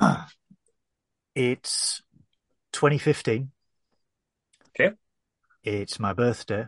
It's 1.34 2.02
2015. 2.72 3.50
Okay. 4.70 4.94
It's 5.62 5.98
my 5.98 6.12
birthday, 6.12 6.66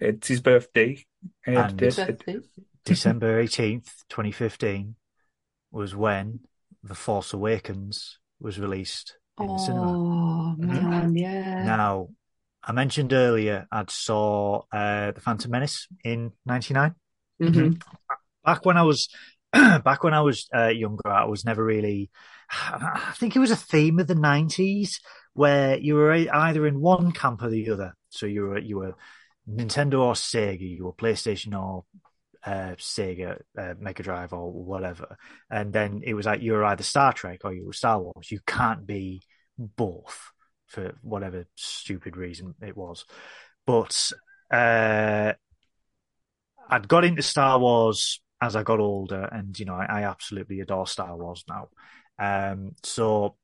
It's 0.00 0.28
his 0.28 0.40
birthday. 0.40 1.04
And- 1.46 1.80
it 1.82 1.86
is. 1.88 1.96
Birthday. 1.96 2.38
December 2.84 3.42
18th, 3.42 3.90
2015, 4.08 4.94
was 5.70 5.94
when 5.94 6.40
The 6.82 6.94
Force 6.94 7.34
Awakens 7.34 8.18
was 8.40 8.58
released 8.58 9.18
in 9.38 9.46
the 9.46 9.58
cinema. 9.58 9.92
Oh 9.92 10.54
man, 10.56 11.14
yeah. 11.14 11.64
Now, 11.64 12.08
I 12.62 12.72
mentioned 12.72 13.12
earlier 13.12 13.66
I'd 13.70 13.90
saw 13.90 14.62
uh, 14.72 15.10
The 15.12 15.20
Phantom 15.20 15.50
Menace 15.50 15.86
in 16.04 16.32
99. 16.46 16.94
Mhm. 17.42 17.80
back 18.44 18.64
when 18.64 18.76
I 18.76 18.82
was 18.82 19.08
back 19.52 20.02
when 20.02 20.14
I 20.14 20.22
was 20.22 20.48
uh, 20.54 20.68
younger, 20.68 21.08
I 21.08 21.24
was 21.26 21.44
never 21.44 21.64
really. 21.64 22.10
I 22.50 23.12
think 23.16 23.36
it 23.36 23.40
was 23.40 23.50
a 23.50 23.56
theme 23.56 23.98
of 23.98 24.06
the 24.06 24.14
nineties 24.14 25.00
where 25.34 25.76
you 25.78 25.94
were 25.94 26.12
either 26.12 26.66
in 26.66 26.80
one 26.80 27.12
camp 27.12 27.42
or 27.42 27.50
the 27.50 27.70
other. 27.70 27.94
So 28.08 28.24
you 28.26 28.42
were 28.42 28.58
you 28.58 28.78
were 28.78 28.94
Nintendo 29.48 30.00
or 30.00 30.12
Sega, 30.14 30.60
you 30.60 30.84
were 30.84 30.92
PlayStation 30.92 31.58
or 31.58 31.84
uh, 32.44 32.74
Sega, 32.76 33.40
uh, 33.58 33.74
Mega 33.78 34.02
Drive 34.02 34.32
or 34.32 34.52
whatever, 34.52 35.16
and 35.50 35.72
then 35.72 36.02
it 36.04 36.14
was 36.14 36.26
like 36.26 36.42
you 36.42 36.52
were 36.52 36.64
either 36.64 36.82
Star 36.82 37.12
Trek 37.12 37.40
or 37.44 37.52
you 37.52 37.66
were 37.66 37.72
Star 37.72 38.00
Wars. 38.00 38.30
You 38.30 38.40
can't 38.46 38.86
be 38.86 39.22
both 39.58 40.30
for 40.66 40.94
whatever 41.02 41.46
stupid 41.56 42.16
reason 42.16 42.54
it 42.62 42.76
was. 42.76 43.04
But 43.66 44.12
uh, 44.50 45.32
I'd 46.68 46.88
got 46.88 47.04
into 47.04 47.22
Star 47.22 47.58
Wars 47.58 48.20
as 48.40 48.54
I 48.54 48.62
got 48.62 48.80
older, 48.80 49.28
and 49.32 49.58
you 49.58 49.64
know, 49.64 49.74
I, 49.74 50.00
I 50.00 50.02
absolutely 50.04 50.60
adore 50.60 50.86
Star 50.86 51.16
Wars 51.16 51.44
now. 51.48 51.68
Um, 52.18 52.72
so 52.82 53.36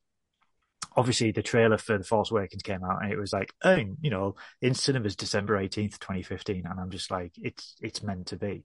obviously 0.97 1.33
the 1.33 1.43
trailer 1.43 1.79
for 1.79 1.99
The 1.99 2.05
Force 2.05 2.31
Awakens 2.31 2.63
came 2.63 2.83
out, 2.85 3.03
and 3.03 3.13
it 3.13 3.19
was 3.19 3.33
like, 3.33 3.53
oh, 3.63 3.79
you 4.01 4.11
know, 4.11 4.37
in 4.63 4.75
cinemas 4.75 5.17
December 5.17 5.57
eighteenth, 5.57 5.99
twenty 5.99 6.23
fifteen, 6.23 6.65
and 6.69 6.79
I'm 6.81 6.91
just 6.91 7.11
like, 7.11 7.33
it's 7.37 7.77
it's 7.81 8.03
meant 8.03 8.27
to 8.29 8.37
be. 8.37 8.65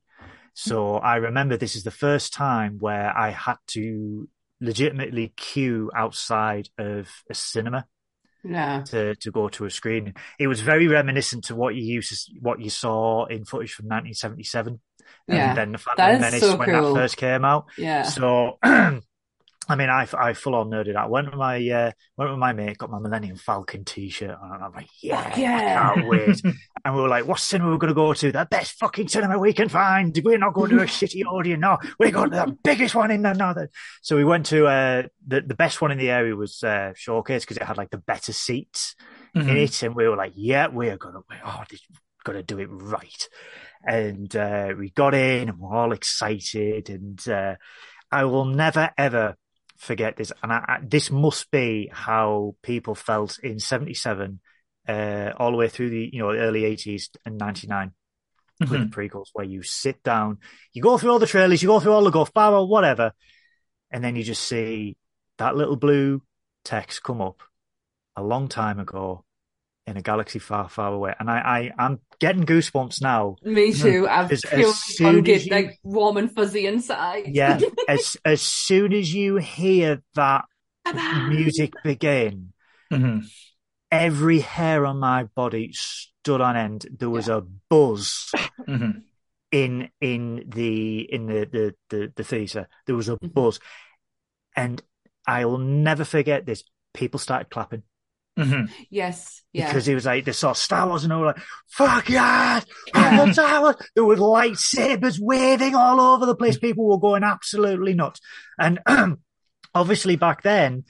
So 0.54 0.96
I 0.96 1.16
remember 1.18 1.56
this 1.58 1.76
is 1.76 1.84
the 1.84 1.92
first 1.92 2.34
time 2.34 2.78
where 2.80 3.16
I 3.18 3.30
had 3.32 3.58
to 3.68 4.28
legitimately 4.62 5.34
queue 5.38 5.90
outside 5.96 6.68
of 6.78 7.10
a 7.30 7.34
cinema 7.34 7.86
Yeah. 8.44 8.84
to 8.88 9.16
to 9.16 9.32
go 9.32 9.48
to 9.50 9.66
a 9.66 9.70
screen. 9.70 10.14
It 10.38 10.48
was 10.48 10.60
very 10.62 10.88
reminiscent 10.88 11.46
to 11.46 11.56
what 11.56 11.76
you 11.76 11.84
used 11.84 12.12
to, 12.28 12.34
what 12.42 12.60
you 12.60 12.70
saw 12.70 13.26
in 13.26 13.46
footage 13.46 13.72
from 13.74 13.86
1977. 13.86 14.82
Yeah, 15.28 15.50
and 15.50 15.58
then 15.58 15.72
the 15.72 15.78
that 15.78 15.96
Phantom 15.98 16.22
Menace 16.22 16.42
so 16.42 16.58
when 16.58 16.70
cool. 16.70 16.94
that 16.94 17.00
first 17.00 17.18
came 17.18 17.46
out. 17.46 17.66
Yeah. 17.78 18.04
So, 18.04 18.58
I 19.70 19.76
mean, 19.76 19.90
I, 19.90 20.08
I 20.18 20.34
full 20.34 20.56
on 20.56 20.70
nerded 20.70 20.96
out. 20.96 21.10
Went 21.12 21.28
with 21.28 21.36
my 21.38 21.58
uh, 21.70 21.92
went 22.18 22.32
with 22.32 22.40
my 22.40 22.54
mate, 22.54 22.78
got 22.80 22.90
my 22.90 22.98
Millennium 23.00 23.36
Falcon 23.38 23.86
T-shirt, 23.86 24.36
and 24.42 24.64
I'm 24.64 24.74
like, 24.74 24.88
yeah, 25.02 25.38
yeah. 25.38 25.92
I 25.92 25.94
can't 25.96 26.08
wait. 26.10 26.42
and 26.84 26.96
we 26.96 27.02
were 27.02 27.08
like, 27.08 27.28
what 27.28 27.40
cinema 27.40 27.70
are 27.70 27.74
we're 27.74 27.78
going 27.78 27.90
to 27.90 27.94
go 27.96 28.14
to? 28.14 28.32
The 28.32 28.48
best 28.50 28.80
fucking 28.80 29.08
cinema 29.10 29.38
we 29.38 29.54
can 29.54 29.70
find. 29.70 30.20
We're 30.24 30.40
not 30.40 30.54
going 30.54 30.72
to 30.72 30.80
a 30.80 30.86
shitty 30.86 31.24
audience. 31.26 31.62
No, 31.62 31.78
we're 32.00 32.12
going 32.12 32.32
to 32.32 32.36
the 32.48 32.58
biggest 32.64 32.96
one 32.96 33.12
in 33.12 33.22
the 33.22 33.34
northern. 33.34 33.68
So 34.02 34.16
we 34.16 34.26
went 34.26 34.48
to 34.48 34.66
uh, 34.66 35.04
the 35.28 35.42
the 35.42 35.56
best 35.56 35.82
one 35.82 35.92
in 35.92 36.00
the 36.00 36.10
area 36.10 36.36
was 36.36 36.64
uh, 36.64 36.94
Showcase 36.96 37.44
because 37.44 37.58
it 37.58 37.64
had 37.64 37.78
like 37.78 37.92
the 37.92 37.98
better 38.00 38.34
seats 38.34 38.96
in 39.36 39.44
Mhm. 39.44 39.56
it, 39.64 39.84
and 39.84 39.96
we 39.96 40.08
were 40.08 40.16
like, 40.18 40.34
yeah, 40.36 40.68
we're 40.68 40.98
gonna, 40.98 41.20
oh, 41.46 41.64
this, 41.70 41.82
gonna 42.24 42.42
do 42.42 42.58
it 42.58 42.68
right. 42.72 43.30
And 43.86 44.36
uh, 44.36 44.74
we 44.78 44.90
got 44.90 45.14
in, 45.14 45.50
and 45.50 45.60
we're 45.60 45.76
all 45.76 45.92
excited, 45.92 46.90
and 46.90 47.30
uh, 47.30 47.56
I 48.12 48.26
will 48.26 48.46
never 48.46 48.90
ever 48.98 49.36
forget 49.80 50.18
this. 50.18 50.32
And 50.44 50.54
I, 50.54 50.58
I, 50.58 50.78
this 50.84 51.10
must 51.10 51.50
be 51.50 51.90
how 51.92 52.56
people 52.62 52.94
felt 52.94 53.40
in 53.40 53.60
'77, 53.60 54.40
uh, 54.88 55.32
all 55.38 55.52
the 55.52 55.58
way 55.58 55.70
through 55.70 55.90
the 55.90 56.10
you 56.14 56.20
know 56.20 56.32
early 56.32 56.62
'80s 56.62 57.10
and 57.26 57.38
'99 57.38 57.94
with 58.60 58.70
Mhm. 58.70 58.92
the 58.92 58.96
prequels, 58.96 59.30
where 59.34 59.46
you 59.46 59.64
sit 59.64 60.04
down, 60.04 60.38
you 60.74 60.82
go 60.82 60.98
through 60.98 61.12
all 61.12 61.20
the 61.20 61.26
trailers, 61.26 61.62
you 61.64 61.68
go 61.70 61.80
through 61.80 61.94
all 61.94 62.04
the 62.04 62.12
Gulf 62.12 62.34
Barrel, 62.34 62.68
whatever, 62.68 63.14
and 63.90 64.04
then 64.04 64.16
you 64.16 64.24
just 64.24 64.44
see 64.44 64.98
that 65.38 65.56
little 65.56 65.78
blue 65.78 66.22
text 66.66 67.02
come 67.02 67.22
up 67.22 67.42
a 68.18 68.22
long 68.22 68.50
time 68.50 68.80
ago 68.80 69.24
in 69.90 69.98
a 69.98 70.02
galaxy 70.02 70.40
far, 70.40 70.70
far 70.70 70.94
away. 70.94 71.14
And 71.20 71.30
I, 71.30 71.38
I 71.38 71.72
I'm 71.84 72.00
getting 72.20 72.46
goosebumps 72.46 73.02
now. 73.02 73.36
Me 73.44 73.74
too. 73.74 74.08
I've 74.08 74.32
As- 74.32 74.46
as 74.46 74.76
soon 74.80 75.28
as 75.30 75.46
you- 75.46 75.52
like 75.52 75.80
warm 75.84 76.18
and 76.18 76.32
fuzzy 76.34 76.66
inside. 76.68 77.26
Yeah, 77.28 77.60
as 77.88 78.16
as 78.24 78.42
soon 78.42 78.94
as 78.94 79.14
you 79.14 79.38
hear 79.38 80.02
that 80.16 80.46
music 81.28 81.74
begin, 81.84 82.54
Mhm. 82.92 83.26
every 83.92 84.40
hair 84.40 84.86
on 84.86 85.00
my 85.00 85.24
body 85.36 85.72
stood 85.74 86.42
on 86.42 86.56
end. 86.56 86.86
There 87.00 87.10
was 87.10 87.28
a 87.28 87.42
buzz 87.70 88.32
Mhm. 88.68 89.04
in 89.52 89.90
in 90.02 90.44
the 90.48 91.02
in 91.14 91.26
the 91.28 91.46
the 91.52 91.76
the, 91.90 92.14
the 92.16 92.24
theater. 92.24 92.68
There 92.86 92.96
was 92.96 93.10
a 93.10 93.18
Mhm. 93.18 93.34
buzz, 93.34 93.60
and 94.56 94.82
I 95.28 95.46
will 95.46 95.58
never 95.60 96.06
forget 96.06 96.46
this. 96.46 96.64
People 96.94 97.20
started 97.20 97.50
clapping 97.50 97.84
Mhm. 98.40 98.72
Yes. 98.90 99.42
Yeah. 99.52 99.68
because 99.68 99.86
he 99.88 99.96
was 99.96 100.06
like 100.06 100.26
they 100.26 100.32
saw 100.32 100.54
Star 100.54 100.88
Wars 100.88 101.04
and 101.04 101.12
they 101.12 101.16
were 101.16 101.26
like, 101.28 101.40
"Fuck 101.68 102.08
yeah, 102.10 102.62
Yeah. 102.94 103.18
fucking 103.18 103.34
Star 103.34 103.62
Wars!" 103.62 103.76
There 103.96 104.06
was 104.06 104.20
lightsabers 104.20 105.18
waving 105.20 105.76
all 105.76 106.00
over 106.00 106.26
the 106.26 106.36
place. 106.36 106.58
People 106.58 106.88
were 106.88 107.00
going 107.00 107.24
absolutely 107.24 107.94
nuts, 107.96 108.20
and 108.60 108.80
obviously 109.76 110.16
back 110.16 110.44
then, 110.44 110.84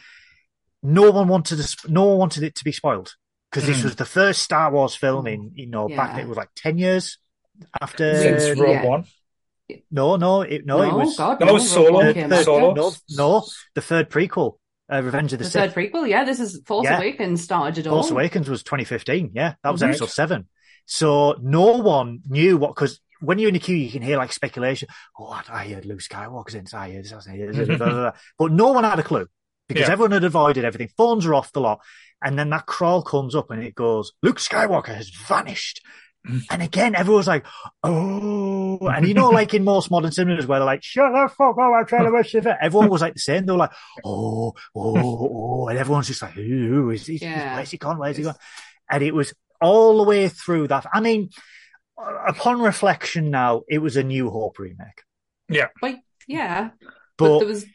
no 0.83 1.11
one 1.11 1.27
wanted 1.27 1.57
to, 1.57 1.77
no 1.87 2.05
one 2.05 2.17
wanted 2.17 2.43
it 2.43 2.55
to 2.55 2.63
be 2.63 2.71
spoiled 2.71 3.13
because 3.49 3.65
this 3.67 3.79
Mm. 3.79 3.83
was 3.85 3.95
the 3.95 4.05
first 4.05 4.41
Star 4.43 4.71
Wars 4.71 4.95
film 4.95 5.25
in 5.27 5.51
you 5.55 5.67
know 5.67 5.87
back 5.87 6.15
Yeah. 6.17 6.23
it 6.23 6.27
was 6.27 6.37
like 6.37 6.49
ten 6.55 6.77
years 6.77 7.17
after. 7.81 8.17
Since 8.17 8.59
Rogue 8.59 8.69
yeah. 8.71 8.85
One. 8.85 9.05
No, 9.91 10.15
no, 10.15 10.41
it, 10.41 10.65
no, 10.65 10.81
it 10.81 10.91
was 10.93 11.15
God, 11.15 11.39
No, 11.41 11.45
no. 11.45 11.57
Solo. 11.59 12.03
The, 12.03 12.13
came 12.13 12.29
the- 12.29 12.43
Solo. 12.43 12.73
no, 12.73 12.91
no, 13.11 13.45
the 13.75 13.81
third 13.81 14.09
prequel, 14.09 14.57
uh, 14.91 15.01
Revenge 15.03 15.33
of 15.33 15.39
the, 15.39 15.45
The 15.45 15.49
Sith. 15.49 15.73
third 15.73 15.91
prequel, 15.93 16.07
yeah. 16.09 16.23
This 16.23 16.39
is 16.39 16.61
Force 16.65 16.85
Yeah. 16.85 16.97
Awakens 16.97 17.41
started 17.43 17.85
it 17.85 17.87
all. 17.89 17.97
Force 18.01 18.11
Awakens 18.11 18.49
was 18.49 18.63
2015. 18.63 19.31
Yeah, 19.33 19.55
that 19.63 19.71
was 19.71 19.81
Right. 19.81 19.89
episode 19.89 20.09
seven. 20.09 20.47
So 20.85 21.35
no 21.41 21.77
one 21.77 22.21
knew 22.27 22.57
what 22.57 22.75
because 22.75 22.99
when 23.21 23.37
you're 23.37 23.49
in 23.49 23.53
the 23.53 23.59
queue, 23.59 23.75
you 23.75 23.91
can 23.91 24.01
hear 24.01 24.17
like 24.17 24.31
speculation. 24.31 24.87
Oh, 25.19 25.27
I 25.49 25.67
heard 25.67 25.85
Luke 25.85 25.99
Skywalker's 25.99 26.55
in. 26.55 26.65
I 26.73 26.91
heard 26.91 27.03
this. 27.05 27.27
I 27.27 27.37
heard 27.37 27.53
this, 27.53 27.67
blah, 27.67 27.77
blah, 27.77 27.89
blah. 27.89 28.11
but 28.39 28.51
no 28.51 28.71
one 28.71 28.83
had 28.83 28.97
a 28.99 29.03
clue 29.03 29.27
because 29.67 29.87
Yeah. 29.87 29.91
everyone 29.93 30.11
had 30.13 30.23
avoided 30.23 30.65
everything. 30.65 30.89
Phones 30.97 31.25
are 31.25 31.33
off 31.35 31.51
the 31.51 31.61
lot, 31.61 31.79
and 32.23 32.39
then 32.39 32.49
that 32.49 32.65
crawl 32.65 33.03
comes 33.03 33.35
up 33.35 33.51
and 33.51 33.63
it 33.63 33.75
goes, 33.75 34.13
"Luke 34.23 34.39
Skywalker 34.39 34.95
has 34.95 35.09
vanished." 35.09 35.81
And 36.49 36.61
again, 36.61 36.95
everyone's 36.95 37.27
like, 37.27 37.45
oh, 37.83 38.79
and 38.87 39.07
you 39.07 39.13
know, 39.13 39.29
like 39.31 39.53
in 39.53 39.63
most 39.63 39.91
modern 39.91 40.11
cinemas 40.11 40.45
where 40.47 40.59
they're 40.59 40.65
like, 40.65 40.83
shut 40.83 41.11
the 41.11 41.29
fuck 41.29 41.57
up, 41.57 41.71
I'm 41.75 41.85
trying 41.85 42.05
to 42.05 42.11
watch 42.11 42.33
it. 42.35 42.45
Everyone 42.45 42.89
was 42.89 43.01
like 43.01 43.13
the 43.13 43.19
same. 43.19 43.45
They 43.45 43.51
were 43.51 43.57
like, 43.59 43.71
oh, 44.05 44.53
oh, 44.75 44.97
oh, 45.63 45.67
and 45.67 45.77
everyone's 45.77 46.07
just 46.07 46.21
like, 46.21 46.37
ooh, 46.37 46.89
is 46.91 47.05
he, 47.07 47.17
Yeah. 47.17 47.55
where's 47.55 47.71
he 47.71 47.77
gone? 47.77 47.97
Where's 47.97 48.17
he 48.17 48.23
gone? 48.23 48.35
And 48.89 49.03
it 49.03 49.13
was 49.13 49.33
all 49.61 49.97
the 49.97 50.03
way 50.03 50.27
through 50.29 50.67
that. 50.69 50.85
I 50.93 50.99
mean, 51.01 51.29
uh, 51.97 52.23
upon 52.27 52.61
reflection 52.61 53.29
now, 53.29 53.63
it 53.67 53.79
was 53.79 53.97
a 53.97 54.03
New 54.03 54.29
Hope 54.29 54.59
remake. 54.59 55.03
Like, 55.81 55.97
yeah, 56.27 56.69
but, 57.17 57.27
But 57.29 57.39
there 57.39 57.47
was 57.47 57.65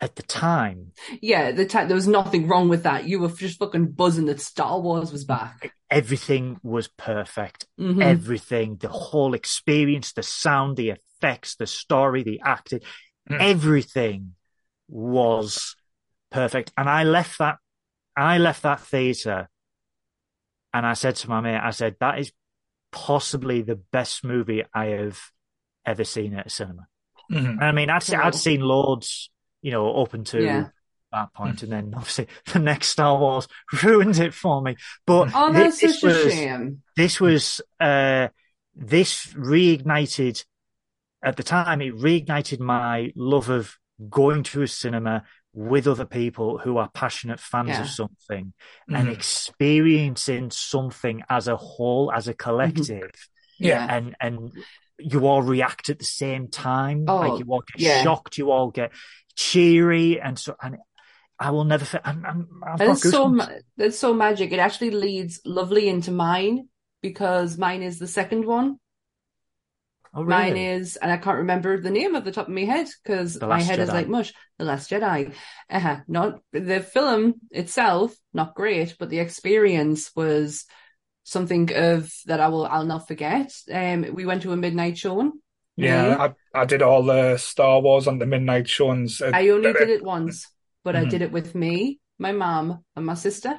at 0.00 0.14
the 0.16 0.22
time, 0.22 0.92
yeah, 1.20 1.50
the 1.50 1.66
time 1.66 1.88
there 1.88 1.94
was 1.96 2.06
nothing 2.06 2.46
wrong 2.46 2.68
with 2.68 2.84
that. 2.84 3.08
You 3.08 3.18
were 3.18 3.28
just 3.28 3.58
fucking 3.58 3.92
buzzing 3.92 4.26
that 4.26 4.40
Star 4.40 4.80
Wars 4.80 5.10
was 5.12 5.24
back. 5.24 5.72
Everything 5.90 6.58
was 6.62 6.88
perfect. 6.88 7.66
Mhm. 7.78 8.02
Everything, 8.02 8.76
the 8.76 8.88
whole 8.88 9.34
experience, 9.34 10.12
the 10.12 10.22
sound, 10.22 10.76
the 10.76 10.90
effects, 10.90 11.56
the 11.56 11.66
story, 11.66 12.22
the 12.22 12.40
acting, 12.44 12.80
Mm. 13.30 13.40
everything 13.40 14.34
was 14.88 15.76
perfect. 16.30 16.72
And 16.76 16.88
I 16.88 17.04
left 17.04 17.38
that, 17.38 17.58
I 18.16 18.38
left 18.38 18.62
that 18.62 18.80
theater 18.80 19.48
and 20.72 20.86
I 20.86 20.94
said 20.94 21.16
to 21.16 21.28
my 21.28 21.40
mate, 21.40 21.60
I 21.62 21.70
said, 21.70 21.96
that 22.00 22.18
is 22.18 22.32
possibly 22.92 23.62
the 23.62 23.76
best 23.76 24.24
movie 24.24 24.64
I 24.74 24.86
have 24.86 25.18
ever 25.84 26.04
seen 26.04 26.34
at 26.34 26.46
a 26.46 26.50
cinema. 26.50 26.86
Mhm. 27.30 27.60
I 27.62 27.72
mean, 27.72 27.90
I'd, 27.90 28.04
Cool. 28.06 28.16
I'd 28.16 28.34
seen 28.34 28.60
loads, 28.60 29.30
you 29.62 29.70
know, 29.70 30.02
up 30.02 30.14
until 30.14 30.42
Yeah. 30.42 30.68
That 31.12 31.32
point, 31.34 31.62
and 31.62 31.72
then 31.72 31.92
obviously 31.96 32.28
the 32.52 32.58
next 32.58 32.88
Star 32.88 33.18
Wars 33.18 33.48
ruined 33.82 34.18
it 34.18 34.34
for 34.34 34.60
me. 34.62 34.76
But 35.06 35.30
Oh, 35.34 35.52
that's 35.52 35.80
this 35.80 36.00
such 36.00 36.10
a 36.10 36.14
was 36.24 36.32
shame. 36.34 36.82
this 36.96 37.20
was 37.20 37.60
uh, 37.80 38.28
this 38.74 39.26
reignited 39.34 40.44
at 41.22 41.36
the 41.36 41.42
time. 41.42 41.80
It 41.82 41.94
reignited 41.96 42.60
my 42.60 43.12
love 43.16 43.48
of 43.48 43.76
going 44.08 44.42
to 44.44 44.62
a 44.62 44.68
cinema 44.68 45.24
with 45.52 45.88
other 45.88 46.04
people 46.04 46.58
who 46.58 46.76
are 46.76 46.88
passionate 46.94 47.40
fans 47.40 47.70
Yeah. 47.70 47.80
of 47.80 47.88
something 47.88 48.52
and 48.88 49.08
Mhm. 49.08 49.12
experiencing 49.12 50.50
something 50.52 51.22
as 51.28 51.48
a 51.48 51.56
whole, 51.56 52.12
as 52.12 52.28
a 52.28 52.34
collective 52.34 53.10
Yeah. 53.58 53.86
and 53.96 54.14
and 54.20 54.52
you 55.00 55.26
all 55.26 55.42
react 55.42 55.90
at 55.90 55.98
the 55.98 56.04
same 56.04 56.48
time. 56.48 57.04
Oh, 57.08 57.16
like 57.16 57.38
you 57.44 57.46
all 57.50 57.62
get 57.72 57.80
yeah. 57.80 58.02
shocked, 58.04 58.36
you 58.38 58.50
all 58.50 58.70
get 58.70 58.92
cheery, 59.36 60.20
and 60.20 60.38
so 60.38 60.54
and 60.62 60.76
I 61.38 61.50
will 61.50 61.64
never. 61.64 61.84
fi- 61.84 62.00
I'm, 62.04 62.24
I'm, 62.26 62.48
I've 62.66 62.80
And 62.80 62.86
got 62.86 62.92
it's 62.92 63.08
so 63.08 63.28
goosebumps. 63.28 63.36
ma- 63.36 63.48
it's 63.78 63.98
so 63.98 64.14
magic. 64.14 64.52
It 64.52 64.58
actually 64.58 64.90
leads 64.90 65.40
lovely 65.44 65.88
into 65.88 66.10
mine 66.10 66.68
because 67.02 67.56
mine 67.58 67.82
is 67.82 67.98
the 67.98 68.08
second 68.08 68.44
one. 68.44 68.78
oh, 70.14 70.22
really? 70.22 70.52
Mine 70.52 70.56
is, 70.56 70.96
and 70.96 71.12
I 71.12 71.16
can't 71.16 71.38
remember 71.38 71.80
the 71.80 71.90
name 71.90 72.14
of 72.14 72.24
the 72.24 72.32
top 72.32 72.48
of 72.48 72.54
my 72.54 72.64
head 72.64 72.88
because 73.02 73.40
my 73.40 73.46
Last 73.46 73.66
head 73.66 73.78
is 73.78 73.88
like 73.88 74.08
mush. 74.08 74.32
The 74.58 74.64
Last 74.64 74.90
Jedi. 74.90 75.32
Uh-huh. 75.70 75.96
Not 76.08 76.40
the 76.52 76.80
film 76.80 77.34
itself, 77.50 78.16
not 78.32 78.54
great, 78.54 78.96
but 78.98 79.10
the 79.10 79.20
experience 79.20 80.10
was 80.16 80.64
something 81.24 81.70
of 81.74 82.10
that 82.26 82.40
I 82.40 82.48
will 82.48 82.66
I'll 82.66 82.84
not 82.86 83.06
forget. 83.06 83.52
Um, 83.72 84.06
we 84.14 84.24
went 84.26 84.42
to 84.42 84.52
a 84.52 84.56
midnight 84.56 84.98
showing. 84.98 85.32
Yeah, 85.76 86.16
I, 86.54 86.60
I 86.62 86.64
did 86.64 86.82
all 86.82 87.04
the 87.04 87.36
Star 87.36 87.80
Wars 87.80 88.08
on 88.08 88.18
the 88.18 88.26
midnight 88.26 88.68
showings. 88.68 89.22
I 89.22 89.50
only 89.50 89.72
did 89.72 89.90
it 89.90 90.02
once, 90.02 90.48
but 90.88 90.96
I 90.96 91.04
Mhm. 91.04 91.10
did 91.10 91.22
it 91.26 91.32
with 91.38 91.54
me, 91.54 92.00
my 92.18 92.32
mum, 92.32 92.66
and 92.96 93.04
my 93.04 93.12
sister. 93.26 93.54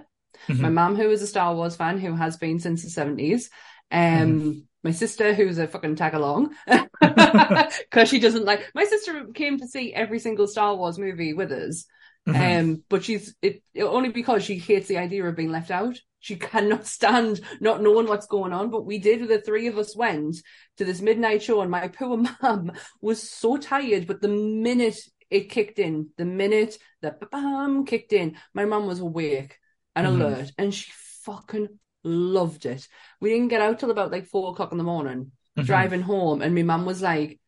Mhm. 0.47 0.59
My 0.65 0.69
mum, 0.69 0.95
who 0.95 1.09
is 1.11 1.21
a 1.21 1.27
Star 1.27 1.53
Wars 1.55 1.75
fan, 1.75 1.99
who 1.99 2.15
has 2.15 2.37
been 2.37 2.57
since 2.59 2.83
the 2.83 2.89
seventies. 2.89 3.51
Um, 3.91 4.63
my 4.83 4.93
sister, 5.03 5.27
who's 5.35 5.59
a 5.59 5.67
fucking 5.67 5.95
tag 5.95 6.15
along, 6.15 6.55
because 7.01 8.09
she 8.09 8.19
doesn't 8.19 8.45
like. 8.45 8.61
My 8.73 8.85
sister 8.85 9.13
came 9.41 9.59
to 9.59 9.67
see 9.67 9.93
every 9.93 10.19
single 10.19 10.47
Star 10.47 10.75
Wars 10.75 10.97
movie 10.97 11.33
with 11.33 11.51
us, 11.51 11.85
Mhm. 12.27 12.59
um, 12.59 12.83
but 12.89 13.03
she's 13.03 13.35
it 13.47 13.61
only 13.97 14.09
because 14.09 14.43
she 14.43 14.57
hates 14.57 14.87
the 14.87 14.97
idea 14.97 15.23
of 15.25 15.35
being 15.35 15.51
left 15.51 15.71
out. 15.71 15.95
She 16.19 16.35
cannot 16.35 16.85
stand 16.97 17.41
not 17.67 17.81
knowing 17.83 18.07
what's 18.07 18.27
going 18.35 18.53
on. 18.53 18.69
But 18.71 18.85
we 18.89 18.97
did. 18.97 19.27
The 19.27 19.39
three 19.47 19.67
of 19.67 19.77
us 19.77 19.95
went 20.03 20.35
to 20.77 20.83
this 20.85 21.01
midnight 21.01 21.41
show, 21.43 21.61
and 21.61 21.71
my 21.77 21.87
poor 21.89 22.17
mum 22.41 22.71
was 23.01 23.19
so 23.41 23.57
tired. 23.57 24.07
But 24.09 24.21
the 24.21 24.33
minute 24.69 24.99
it 25.29 25.49
kicked 25.49 25.79
in, 25.79 26.09
the 26.17 26.25
minute 26.25 26.77
the 27.01 27.15
bam 27.31 27.85
kicked 27.85 28.13
in, 28.13 28.37
my 28.53 28.65
mum 28.65 28.87
was 28.87 28.99
awake 28.99 29.57
and 29.95 30.07
Mhm. 30.07 30.11
alert, 30.11 30.51
and 30.57 30.73
she 30.73 30.91
fucking 31.23 31.79
loved 32.03 32.65
it. 32.65 32.87
We 33.21 33.29
didn't 33.29 33.49
get 33.49 33.61
out 33.61 33.79
till 33.79 33.91
about 33.91 34.11
like 34.11 34.25
four 34.25 34.51
o'clock 34.51 34.71
in 34.71 34.77
the 34.77 34.83
morning, 34.83 35.31
Mhm. 35.57 35.65
driving 35.65 36.01
home, 36.01 36.41
and 36.41 36.55
my 36.55 36.63
mum 36.63 36.85
was 36.85 37.01
like, 37.01 37.39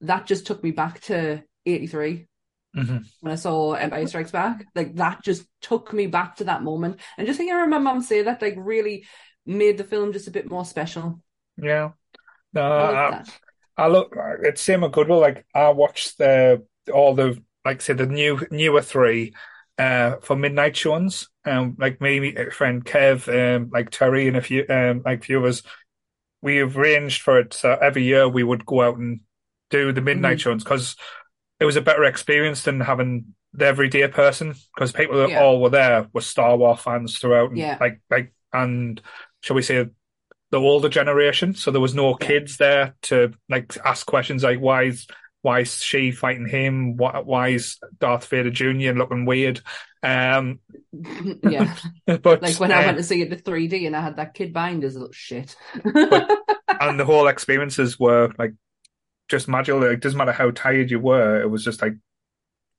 "That 0.00 0.26
just 0.26 0.46
took 0.46 0.62
me 0.62 0.70
back 0.70 1.00
to 1.02 1.42
'83." 1.64 2.28
Mhm. 2.76 3.06
when 3.20 3.32
I 3.32 3.36
saw 3.36 3.72
Empire 3.72 4.06
Strikes 4.06 4.32
Back. 4.32 4.66
Like 4.74 4.96
that 4.96 5.22
just 5.22 5.46
took 5.62 5.94
me 5.94 6.08
back 6.08 6.36
to 6.36 6.44
that 6.44 6.62
moment. 6.62 7.00
And 7.16 7.26
just 7.26 7.40
hearing 7.40 7.70
my 7.70 7.78
mum 7.78 8.02
say 8.02 8.20
that 8.20 8.42
like 8.42 8.54
really 8.58 9.06
made 9.46 9.78
the 9.78 9.84
film 9.84 10.12
just 10.12 10.28
a 10.28 10.30
bit 10.30 10.50
more 10.50 10.64
special. 10.66 11.22
Yeah. 11.56 11.92
No, 12.52 12.62
I 12.62 13.10
I. 13.10 13.24
I 13.78 13.88
look. 13.88 14.14
It's 14.42 14.60
same 14.60 14.82
with 14.82 14.92
Goodwill. 14.92 15.20
Like 15.20 15.46
I 15.54 15.70
watched 15.70 16.18
the 16.18 16.66
all 16.92 17.14
the 17.14 17.42
like 17.64 17.80
say 17.80 17.92
the 17.94 18.06
new 18.06 18.40
newer 18.50 18.82
three 18.82 19.34
uh 19.78 20.16
for 20.22 20.36
midnight 20.36 20.76
showings. 20.76 21.28
Um, 21.44 21.76
like 21.78 22.00
me, 22.00 22.32
my 22.32 22.50
friend 22.50 22.84
Kev, 22.84 23.28
um, 23.28 23.70
like 23.72 23.90
Terry, 23.90 24.28
and 24.28 24.36
a 24.36 24.40
few 24.42 24.64
um 24.68 25.02
like 25.04 25.24
few 25.24 25.38
of 25.38 25.44
us, 25.44 25.62
we've 26.42 26.76
arranged 26.76 27.22
for 27.22 27.38
it. 27.40 27.52
So 27.54 27.72
every 27.72 28.04
year 28.04 28.28
we 28.28 28.42
would 28.42 28.66
go 28.66 28.82
out 28.82 28.96
and 28.96 29.20
do 29.70 29.92
the 29.92 30.00
midnight 30.00 30.38
Mhm. 30.38 30.40
showings 30.40 30.64
because 30.64 30.96
it 31.58 31.64
was 31.64 31.76
a 31.76 31.80
better 31.82 32.04
experience 32.04 32.62
than 32.62 32.80
having 32.80 33.34
the 33.52 33.66
everyday 33.66 34.06
person 34.08 34.54
because 34.74 34.92
people 34.92 35.18
that 35.18 35.30
Yeah. 35.30 35.42
all 35.42 35.60
were 35.60 35.70
there 35.70 36.06
were 36.12 36.20
Star 36.20 36.56
Wars 36.56 36.80
fans 36.80 37.18
throughout, 37.18 37.50
and 37.50 37.58
Yeah. 37.58 37.78
like 37.80 38.00
like 38.10 38.32
and 38.52 39.00
shall 39.40 39.56
we 39.56 39.62
say 39.62 39.86
the 40.50 40.60
older 40.60 40.88
generation. 40.88 41.54
So 41.54 41.70
there 41.70 41.80
was 41.80 41.94
no 41.94 42.10
Yeah. 42.10 42.26
kids 42.26 42.56
there 42.58 42.94
to 43.02 43.32
like 43.48 43.76
ask 43.84 44.06
questions 44.06 44.42
like 44.44 44.60
why 44.60 44.84
is 44.84 45.06
why 45.46 45.60
is 45.60 45.80
she 45.80 46.10
fighting 46.10 46.48
him? 46.48 46.96
Why, 46.96 47.20
why 47.20 47.48
is 47.50 47.78
Darth 48.00 48.26
Vader 48.26 48.50
Jr. 48.50 48.98
looking 48.98 49.26
weird? 49.26 49.60
Um, 50.02 50.58
yeah. 51.48 51.76
but 52.06 52.42
Like 52.42 52.58
when 52.58 52.72
I 52.72 52.82
uh, 52.82 52.86
went 52.86 52.96
to 52.98 53.04
see 53.04 53.22
it 53.22 53.32
in 53.32 53.38
3D 53.38 53.86
and 53.86 53.94
I 53.94 54.00
had 54.00 54.16
that 54.16 54.34
kid 54.34 54.52
behind 54.52 54.84
us, 54.84 54.94
little 54.94 55.12
shit. 55.12 55.54
and 55.84 56.98
the 56.98 57.04
whole 57.04 57.28
experiences 57.28 57.96
were 57.96 58.32
like 58.40 58.54
just 59.28 59.46
magical. 59.46 59.82
Like, 59.82 59.90
it 59.90 60.00
doesn't 60.00 60.18
matter 60.18 60.32
how 60.32 60.50
tired 60.50 60.90
you 60.90 60.98
were, 60.98 61.40
it 61.40 61.48
was 61.48 61.62
just 61.62 61.80
like 61.80 61.94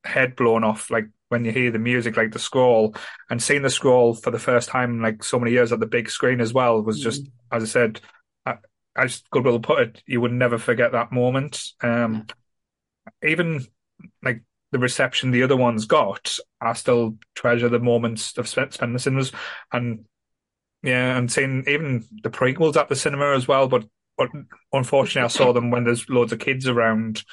head 0.03 0.35
blown 0.35 0.65
off. 0.65 0.91
Like 0.91 1.07
when 1.29 1.45
you 1.45 1.53
hear 1.53 1.71
the 1.71 1.79
music, 1.79 2.17
like 2.17 2.33
the 2.33 2.39
scroll, 2.39 2.95
and 3.29 3.41
seeing 3.41 3.61
the 3.61 3.69
scroll 3.69 4.13
for 4.13 4.29
the 4.29 4.39
first 4.39 4.67
time 4.67 4.95
in 4.95 5.01
like 5.01 5.23
so 5.23 5.39
many 5.39 5.53
years 5.53 5.71
at 5.71 5.79
the 5.79 5.85
big 5.85 6.09
screen 6.09 6.41
as 6.41 6.53
well 6.53 6.81
was 6.81 6.99
just, 6.99 7.29
as 7.49 7.63
I 7.63 7.65
said, 7.65 8.01
I, 8.45 8.55
as 8.93 9.23
Goodwill 9.31 9.61
put 9.61 9.79
it, 9.79 10.03
you 10.05 10.19
would 10.19 10.33
never 10.33 10.57
forget 10.57 10.91
that 10.91 11.13
moment. 11.13 11.63
Um, 11.81 12.27
even 13.23 13.65
like 14.23 14.41
the 14.71 14.79
reception 14.79 15.31
the 15.31 15.43
other 15.43 15.55
ones 15.55 15.85
got, 15.85 16.37
I 16.61 16.73
still 16.73 17.17
treasure 17.35 17.69
the 17.69 17.79
moments 17.79 18.37
of 18.37 18.47
spent 18.47 18.73
spending 18.73 18.93
the 18.93 18.99
cinemas 18.99 19.31
and 19.71 20.05
yeah, 20.83 21.17
and 21.17 21.31
seeing 21.31 21.63
even 21.67 22.05
the 22.23 22.29
prequels 22.29 22.75
at 22.75 22.87
the 22.87 22.95
cinema 22.95 23.35
as 23.35 23.47
well. 23.47 23.67
But 23.67 23.85
but 24.17 24.29
unfortunately, 24.73 25.25
I 25.25 25.27
saw 25.27 25.53
them 25.53 25.69
when 25.69 25.83
there's 25.83 26.09
loads 26.09 26.33
of 26.33 26.39
kids 26.39 26.67
around. 26.67 27.23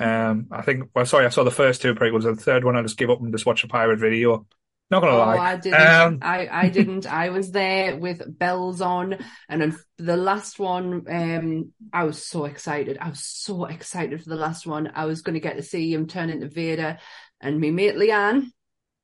Um, 0.00 0.48
I 0.50 0.62
think 0.62 0.88
well, 0.94 1.06
sorry, 1.06 1.26
I 1.26 1.30
saw 1.30 1.44
the 1.44 1.50
first 1.50 1.82
two 1.82 1.94
prequels. 1.94 2.24
The 2.24 2.34
third 2.34 2.64
one, 2.64 2.76
I 2.76 2.82
just 2.82 2.96
gave 2.96 3.10
up 3.10 3.20
and 3.20 3.32
just 3.32 3.46
watched 3.46 3.64
a 3.64 3.68
pirate 3.68 3.98
video. 3.98 4.46
Not 4.92 5.00
gonna 5.00 5.14
Oh, 5.14 5.18
lie, 5.20 5.52
I 5.52 5.56
didn't. 5.56 5.80
Um, 5.80 6.18
I, 6.20 6.48
I 6.52 6.68
didn't. 6.68 7.06
I 7.06 7.30
was 7.30 7.50
there 7.50 7.96
with 7.96 8.38
bells 8.38 8.82
on, 8.82 9.16
and 9.48 9.62
then 9.62 9.78
the 9.96 10.18
last 10.18 10.58
one, 10.58 11.06
um, 11.08 11.72
I 11.94 12.04
was 12.04 12.22
so 12.22 12.44
excited. 12.44 12.98
I 13.00 13.08
was 13.08 13.24
so 13.24 13.64
excited 13.64 14.22
for 14.22 14.28
the 14.28 14.36
last 14.36 14.66
one. 14.66 14.92
I 14.94 15.06
was 15.06 15.22
going 15.22 15.32
to 15.32 15.40
get 15.40 15.56
to 15.56 15.62
see 15.62 15.94
him 15.94 16.06
turn 16.06 16.28
into 16.28 16.46
Vader, 16.46 16.98
and 17.40 17.58
my 17.58 17.70
mate 17.70 17.96
Leanne, 17.96 18.48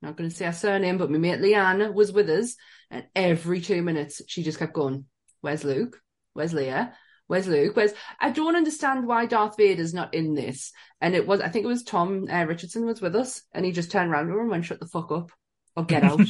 not 0.03 0.15
going 0.15 0.29
to 0.29 0.37
say 0.37 0.45
her 0.45 0.53
surname, 0.53 0.99
but 0.99 1.11
my 1.11 1.17
mate 1.17 1.41
Leanne 1.41 1.95
was 1.95 2.13
with 2.13 2.29
us, 2.29 2.55
and 2.91 3.07
every 3.17 3.63
two 3.63 3.81
minutes 3.81 4.21
she 4.29 4.43
just 4.43 4.59
kept 4.59 4.75
going, 4.75 5.07
"Where's 5.41 5.65
Luke? 5.65 5.99
Where's 6.35 6.53
Leia?" 6.53 6.93
Where's 7.29 7.49
Luke? 7.49 7.77
Where's 7.77 7.93
I 8.21 8.29
don't 8.31 8.57
understand 8.57 9.07
why 9.07 9.25
Darth 9.25 9.57
Vader's 9.57 9.95
not 9.95 10.13
in 10.13 10.35
this. 10.35 10.73
And 11.01 11.15
it 11.15 11.27
was 11.27 11.41
I 11.41 11.49
think 11.49 11.65
it 11.65 11.69
was 11.69 11.83
Tom 11.83 12.27
uh, 12.31 12.45
Richardson 12.45 12.85
was 12.85 13.01
with 13.01 13.17
us, 13.17 13.43
and 13.53 13.65
he 13.65 13.73
just 13.73 13.91
turned 13.91 14.11
around 14.11 14.27
to 14.27 14.33
her 14.35 14.41
and 14.41 14.51
went, 14.51 14.67
"Shut 14.67 14.81
the 14.81 14.87
fuck 14.87 15.11
up." 15.13 15.31
Or 15.79 15.85
get 15.85 16.05
out. 16.05 16.21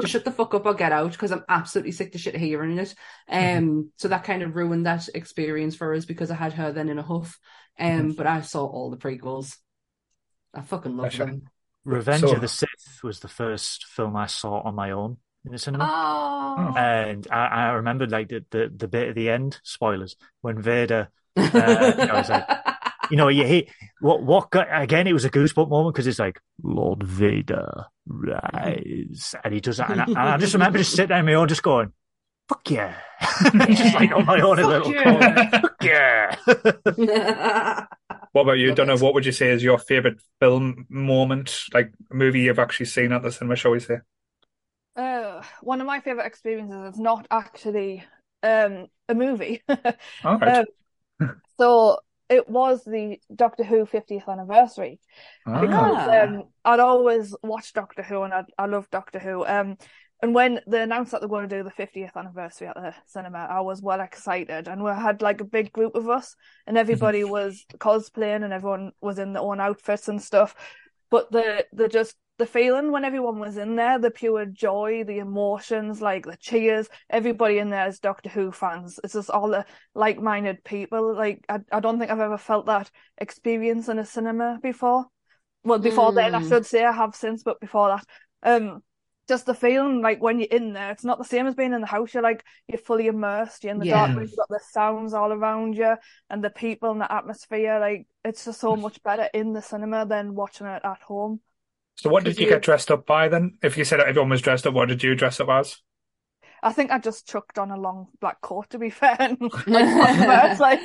Just 0.00 0.12
shut 0.12 0.24
the 0.24 0.30
fuck 0.30 0.54
up 0.54 0.64
or 0.64 0.74
get 0.74 0.92
out 0.92 1.10
because 1.10 1.32
I'm 1.32 1.44
absolutely 1.48 1.90
sick 1.92 2.12
to 2.12 2.18
shit 2.18 2.34
of 2.36 2.40
hearing 2.40 2.78
it. 2.78 2.94
Um, 3.28 3.90
so 3.96 4.08
that 4.08 4.22
kind 4.24 4.42
of 4.42 4.54
ruined 4.54 4.86
that 4.86 5.08
experience 5.12 5.74
for 5.74 5.92
us 5.92 6.04
because 6.04 6.30
I 6.30 6.36
had 6.36 6.52
her 6.52 6.70
then 6.72 6.88
in 6.88 6.98
a 6.98 7.02
huff. 7.02 7.38
Um, 7.78 8.12
but 8.12 8.26
I 8.26 8.42
saw 8.42 8.64
all 8.64 8.90
the 8.90 8.96
prequels. 8.96 9.56
I 10.54 10.62
fucking 10.62 10.96
love 10.96 11.16
them. 11.16 11.42
Revenge 11.84 12.20
So- 12.22 12.34
of 12.34 12.40
the 12.40 12.48
Sith 12.48 13.02
was 13.02 13.20
the 13.20 13.28
first 13.28 13.86
film 13.86 14.16
I 14.16 14.26
saw 14.26 14.60
on 14.60 14.74
my 14.74 14.92
own. 14.92 15.16
in 15.44 15.52
the 15.52 15.58
cinema. 15.58 15.88
Oh. 15.90 16.78
And 16.78 17.26
I, 17.30 17.46
I 17.46 17.66
remember 17.72 18.06
like 18.06 18.28
the, 18.28 18.44
the, 18.50 18.70
the 18.74 18.88
bit 18.88 19.08
at 19.08 19.14
the 19.14 19.30
end, 19.30 19.58
spoilers, 19.64 20.16
when 20.42 20.60
Vader, 20.62 21.08
uh, 21.36 21.94
you 21.98 22.06
know, 22.06 22.16
it's 22.16 22.28
like, 22.28 22.46
you 23.10 23.16
know, 23.16 23.28
you 23.28 23.44
hate 23.44 23.70
what, 24.00 24.22
what 24.22 24.50
got, 24.50 24.68
again, 24.70 25.06
it 25.06 25.12
was 25.12 25.24
a 25.24 25.30
goosebump 25.30 25.70
moment 25.70 25.94
because 25.94 26.06
it's 26.06 26.18
like, 26.18 26.40
Lord 26.62 27.02
Vader, 27.02 27.86
rise. 28.08 29.34
And 29.44 29.54
he 29.54 29.60
does 29.60 29.76
that. 29.76 29.90
And 29.90 30.00
I, 30.00 30.04
and 30.04 30.18
I 30.18 30.36
just 30.38 30.54
remember 30.54 30.78
just 30.78 30.92
sitting 30.92 31.08
there 31.08 31.18
on 31.18 31.26
my 31.26 31.34
own, 31.34 31.48
just 31.48 31.62
going, 31.62 31.92
fuck 32.48 32.70
yeah. 32.70 32.94
He's 33.66 33.78
just 33.78 33.94
like 33.94 34.10
on 34.12 34.24
my 34.24 34.40
own, 34.40 34.58
a 34.58 34.66
little 34.66 34.92
yeah. 34.92 35.04
corner. 35.04 35.50
Fuck 35.60 35.76
yeah. 35.82 37.86
What 38.32 38.42
about 38.42 38.58
you, 38.58 38.68
Love 38.68 38.76
Donna? 38.76 38.94
it. 38.94 39.00
What 39.00 39.14
would 39.14 39.26
you 39.26 39.32
say 39.32 39.50
is 39.50 39.64
your 39.64 39.78
favorite 39.78 40.20
film 40.38 40.86
moment, 40.90 41.62
like 41.72 41.92
movie 42.12 42.40
you've 42.40 42.58
actually 42.58 42.86
seen 42.86 43.12
at 43.12 43.22
the 43.22 43.32
cinema? 43.32 43.56
Shall 43.56 43.70
we 43.70 43.80
say? 43.80 43.98
Uh, 44.94 45.42
one 45.62 45.80
of 45.80 45.86
my 45.86 46.00
favorite 46.00 46.26
experiences 46.26 46.94
is 46.94 47.00
not 47.00 47.26
actually 47.30 48.04
um 48.42 48.86
a 49.08 49.14
movie. 49.14 49.62
All 50.24 50.38
right. 50.38 50.66
Um, 51.20 51.40
so 51.58 51.98
it 52.28 52.48
was 52.48 52.84
the 52.84 53.18
Doctor 53.34 53.64
Who 53.64 53.86
50th 53.86 54.28
anniversary 54.28 55.00
Ah. 55.46 55.60
because 55.60 56.08
um 56.08 56.44
I'd 56.64 56.80
always 56.80 57.34
watched 57.42 57.74
Doctor 57.74 58.02
Who 58.02 58.22
and 58.22 58.34
I 58.34 58.44
I 58.58 58.66
loved 58.66 58.90
Doctor 58.90 59.18
Who. 59.18 59.46
Um, 59.46 59.76
and 60.20 60.34
when 60.34 60.60
they 60.66 60.82
announced 60.82 61.12
that 61.12 61.20
they 61.20 61.28
were 61.28 61.38
going 61.38 61.48
to 61.48 61.56
do 61.58 61.62
the 61.62 61.70
50th 61.70 62.16
anniversary 62.16 62.66
at 62.66 62.74
the 62.74 62.92
cinema, 63.06 63.38
I 63.38 63.60
was 63.60 63.80
well 63.80 64.00
excited, 64.00 64.66
and 64.66 64.82
we 64.82 64.90
had 64.90 65.22
like 65.22 65.40
a 65.40 65.44
big 65.44 65.72
group 65.72 65.94
of 65.94 66.08
us, 66.08 66.34
and 66.66 66.76
everybody 66.76 67.22
was 67.38 67.64
cosplaying, 67.78 68.42
and 68.42 68.52
everyone 68.52 68.90
was 69.00 69.20
in 69.20 69.32
their 69.32 69.42
own 69.42 69.60
outfits 69.60 70.08
and 70.08 70.20
stuff. 70.20 70.56
But 71.10 71.30
the 71.32 71.66
the 71.72 71.88
just 71.88 72.16
the 72.38 72.46
feeling 72.46 72.92
when 72.92 73.04
everyone 73.04 73.40
was 73.40 73.56
in 73.56 73.74
there, 73.76 73.98
the 73.98 74.10
pure 74.10 74.46
joy, 74.46 75.02
the 75.04 75.18
emotions, 75.18 76.00
like 76.00 76.24
the 76.24 76.36
cheers, 76.36 76.88
everybody 77.10 77.58
in 77.58 77.70
there 77.70 77.88
is 77.88 77.98
Doctor 77.98 78.28
Who 78.28 78.52
fans. 78.52 79.00
It's 79.02 79.14
just 79.14 79.30
all 79.30 79.48
the 79.48 79.66
like-minded 79.94 80.62
people. 80.64 81.16
Like 81.16 81.44
I, 81.48 81.58
I 81.72 81.80
don't 81.80 81.98
think 81.98 82.10
I've 82.10 82.20
ever 82.20 82.38
felt 82.38 82.66
that 82.66 82.90
experience 83.18 83.88
in 83.88 83.98
a 83.98 84.04
cinema 84.04 84.58
before. 84.62 85.06
Well, 85.64 85.80
before 85.80 86.12
then, 86.12 86.34
I 86.34 86.40
Mm. 86.40 86.48
should 86.48 86.66
say 86.66 86.84
I 86.84 86.92
have 86.92 87.14
since, 87.16 87.42
but 87.42 87.58
before 87.60 87.88
that, 87.88 88.04
um, 88.42 88.82
just 89.28 89.46
the 89.46 89.54
feeling 89.54 90.00
like 90.00 90.22
when 90.22 90.38
you're 90.40 90.48
in 90.50 90.72
there, 90.72 90.90
it's 90.90 91.04
not 91.04 91.18
the 91.18 91.24
same 91.24 91.46
as 91.46 91.54
being 91.54 91.72
in 91.74 91.80
the 91.82 91.86
house. 91.86 92.14
You're 92.14 92.22
like 92.22 92.44
you're 92.66 92.78
fully 92.78 93.06
immersed. 93.06 93.62
You're 93.62 93.74
in 93.74 93.78
the 93.78 93.86
Yeah. 93.86 94.06
dark 94.06 94.10
room. 94.16 94.22
You've 94.22 94.36
got 94.36 94.48
the 94.48 94.60
sounds 94.70 95.12
all 95.14 95.32
around 95.32 95.76
you 95.76 95.96
and 96.30 96.42
the 96.42 96.50
people 96.50 96.90
and 96.90 97.00
the 97.00 97.12
atmosphere. 97.12 97.78
Like 97.78 98.06
it's 98.24 98.44
just 98.46 98.60
so 98.60 98.74
much 98.76 99.02
better 99.02 99.28
in 99.34 99.52
the 99.52 99.62
cinema 99.62 100.06
than 100.06 100.34
watching 100.34 100.66
it 100.66 100.80
at 100.84 101.02
home. 101.02 101.40
So, 101.96 102.10
what 102.10 102.24
did 102.24 102.38
you 102.38 102.44
you- 102.46 102.50
get 102.52 102.62
dressed 102.62 102.90
up 102.90 103.06
by 103.06 103.28
then? 103.28 103.58
If 103.62 103.76
you 103.76 103.84
said 103.84 104.00
everyone 104.00 104.30
was 104.30 104.40
dressed 104.42 104.66
up, 104.66 104.74
what 104.74 104.88
did 104.88 105.02
you 105.02 105.14
dress 105.14 105.40
up 105.40 105.48
as? 105.48 105.78
I 106.62 106.72
think 106.72 106.90
I 106.90 106.98
just 106.98 107.26
chucked 107.26 107.58
on 107.58 107.70
a 107.70 107.76
long 107.78 108.08
black 108.20 108.40
coat 108.40 108.70
to 108.70 108.78
be 108.78 108.90
fair. 108.90 109.16
And, 109.18 109.38
like, 109.40 109.50
it's 109.66 110.60
like 110.60 110.80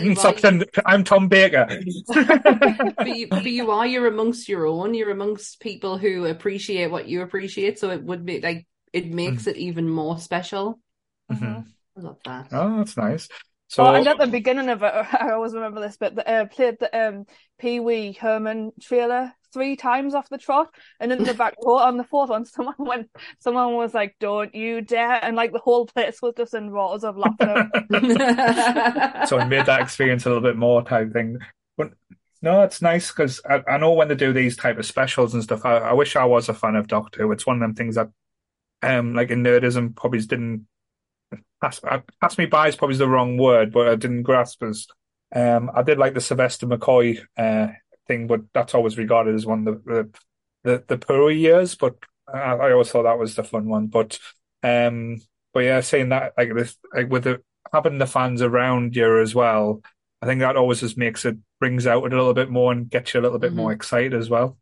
you 0.00 0.14
Socks 0.14 0.44
are- 0.44 0.48
and- 0.48 0.64
I'm 0.86 1.04
Tom 1.04 1.28
Baker. 1.28 1.66
but, 2.08 3.08
you, 3.08 3.28
but 3.28 3.44
you 3.44 3.70
are 3.70 3.86
you're 3.86 4.06
amongst 4.06 4.48
your 4.48 4.66
own 4.66 4.94
you're 4.94 5.10
amongst 5.10 5.60
people 5.60 5.98
who 5.98 6.26
appreciate 6.26 6.90
what 6.90 7.08
you 7.08 7.22
appreciate 7.22 7.78
so 7.78 7.90
it 7.90 8.02
would 8.02 8.24
be 8.24 8.40
like 8.40 8.66
it 8.92 9.06
makes 9.12 9.46
it 9.46 9.56
even 9.56 9.88
more 9.88 10.18
special 10.18 10.78
Mhm. 11.32 11.64
I 11.96 12.00
love 12.00 12.18
that 12.24 12.48
Oh, 12.52 12.76
that's 12.78 12.96
nice. 12.96 13.28
So, 13.68 13.84
Oh, 13.84 13.94
and 13.94 14.06
at 14.06 14.18
the 14.18 14.26
beginning 14.26 14.68
of 14.68 14.82
it, 14.82 14.92
I 15.20 15.30
always 15.32 15.54
remember 15.54 15.80
this 15.80 15.96
bit. 15.96 16.14
That 16.16 16.28
uh, 16.28 16.44
played 16.46 16.78
the 16.78 17.08
um, 17.08 17.24
Pee 17.58 17.80
Wee 17.80 18.12
Herman 18.12 18.72
trailer 18.80 19.32
three 19.54 19.76
times 19.76 20.14
off 20.14 20.28
the 20.28 20.36
trot, 20.36 20.68
and 21.00 21.10
in 21.10 21.24
the 21.24 21.32
back 21.32 21.54
row 21.64 21.78
on 21.78 21.96
the 21.96 22.04
fourth 22.04 22.28
one, 22.28 22.44
someone 22.44 22.74
went, 22.78 23.10
someone 23.38 23.74
was 23.74 23.94
like, 23.94 24.16
"Don't 24.20 24.54
you 24.54 24.82
dare!" 24.82 25.24
and 25.24 25.36
like 25.36 25.52
the 25.52 25.58
whole 25.60 25.86
place 25.86 26.20
was 26.20 26.34
just 26.36 26.52
in 26.52 26.70
roars 26.70 27.04
of 27.04 27.16
laughter. 27.16 27.70
so 29.26 29.38
it 29.38 29.46
made 29.46 29.66
that 29.66 29.80
experience 29.80 30.26
a 30.26 30.28
little 30.28 30.42
bit 30.42 30.56
more 30.56 30.82
type 30.82 31.12
thing. 31.12 31.38
But 31.78 31.92
no, 32.42 32.62
it's 32.62 32.82
nice 32.82 33.10
because 33.10 33.40
I, 33.48 33.62
I 33.66 33.78
know 33.78 33.92
when 33.92 34.08
they 34.08 34.14
do 34.14 34.34
these 34.34 34.56
type 34.56 34.78
of 34.78 34.84
specials 34.84 35.32
and 35.32 35.42
stuff. 35.42 35.64
I, 35.64 35.78
I 35.78 35.92
wish 35.94 36.16
I 36.16 36.24
was 36.24 36.50
a 36.50 36.54
fan 36.54 36.76
of 36.76 36.88
Doctor 36.88 37.22
Who. 37.22 37.32
It's 37.32 37.46
one 37.46 37.56
of 37.56 37.60
them 37.60 37.74
things 37.74 37.94
that, 37.94 38.10
um, 38.82 39.14
like 39.14 39.30
in 39.30 39.42
nerdism, 39.42 39.96
probably 39.96 40.20
didn't 40.20 40.66
pass, 41.60 41.80
pass 42.20 42.38
me 42.38 42.46
by 42.46 42.68
is 42.68 42.76
probably 42.76 42.96
the 42.96 43.08
wrong 43.08 43.38
word, 43.38 43.72
but 43.72 43.88
I 43.88 43.96
didn't 43.96 44.22
grasp 44.22 44.62
as. 44.62 44.86
Um, 45.34 45.70
I 45.74 45.82
did 45.82 45.98
like 45.98 46.14
the 46.14 46.20
Sylvester 46.20 46.66
McCoy 46.66 47.18
uh 47.36 47.68
thing, 48.06 48.26
but 48.26 48.42
that's 48.54 48.74
always 48.74 48.98
regarded 48.98 49.34
as 49.34 49.46
one 49.46 49.66
of 49.66 49.84
the 49.84 49.92
the 49.92 50.10
the, 50.70 50.84
the 50.88 50.98
poorer 50.98 51.30
years. 51.30 51.74
But 51.74 51.96
I, 52.32 52.38
I 52.54 52.72
always 52.72 52.90
thought 52.90 53.04
that 53.04 53.18
was 53.18 53.34
the 53.34 53.44
fun 53.44 53.68
one. 53.68 53.88
But 53.88 54.18
um, 54.62 55.20
but 55.52 55.60
yeah, 55.60 55.80
saying 55.80 56.10
that 56.10 56.32
like 56.38 56.54
this, 56.54 56.76
like 56.94 57.10
with 57.10 57.24
the 57.24 57.42
having 57.72 57.98
the 57.98 58.06
fans 58.06 58.42
around 58.42 58.96
you 58.96 59.20
as 59.20 59.34
well, 59.34 59.82
I 60.22 60.26
think 60.26 60.40
that 60.40 60.56
always 60.56 60.80
just 60.80 60.96
makes 60.98 61.24
it 61.24 61.36
brings 61.60 61.86
out 61.86 62.04
a 62.04 62.08
little 62.16 62.34
bit 62.34 62.50
more 62.50 62.72
and 62.72 62.88
gets 62.90 63.14
you 63.14 63.20
a 63.20 63.22
little 63.22 63.38
bit 63.38 63.54
more 63.54 63.72
excited 63.72 64.14
as 64.14 64.30
well. 64.30 64.58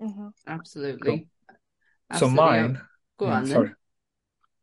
hmm 0.00 0.28
absolutely 0.46 1.26
So 2.10 2.28
Absolutely. 2.28 2.28
mine, 2.28 2.80
go 3.18 3.26
yeah, 3.26 3.42
on 3.42 3.44
sorry. 3.44 3.70
then 3.70 3.76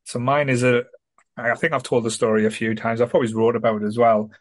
So 0.05 0.19
mine 0.19 0.49
is 0.49 0.63
a. 0.63 0.83
I 1.37 1.55
think 1.55 1.73
I've 1.73 1.83
told 1.83 2.03
the 2.05 2.11
story 2.11 2.45
a 2.45 2.51
few 2.51 2.75
times. 2.75 3.01
I've 3.01 3.15
always 3.15 3.33
wrote 3.33 3.55
about 3.55 3.81
it 3.81 3.85
as 3.87 3.97
well. 3.97 4.31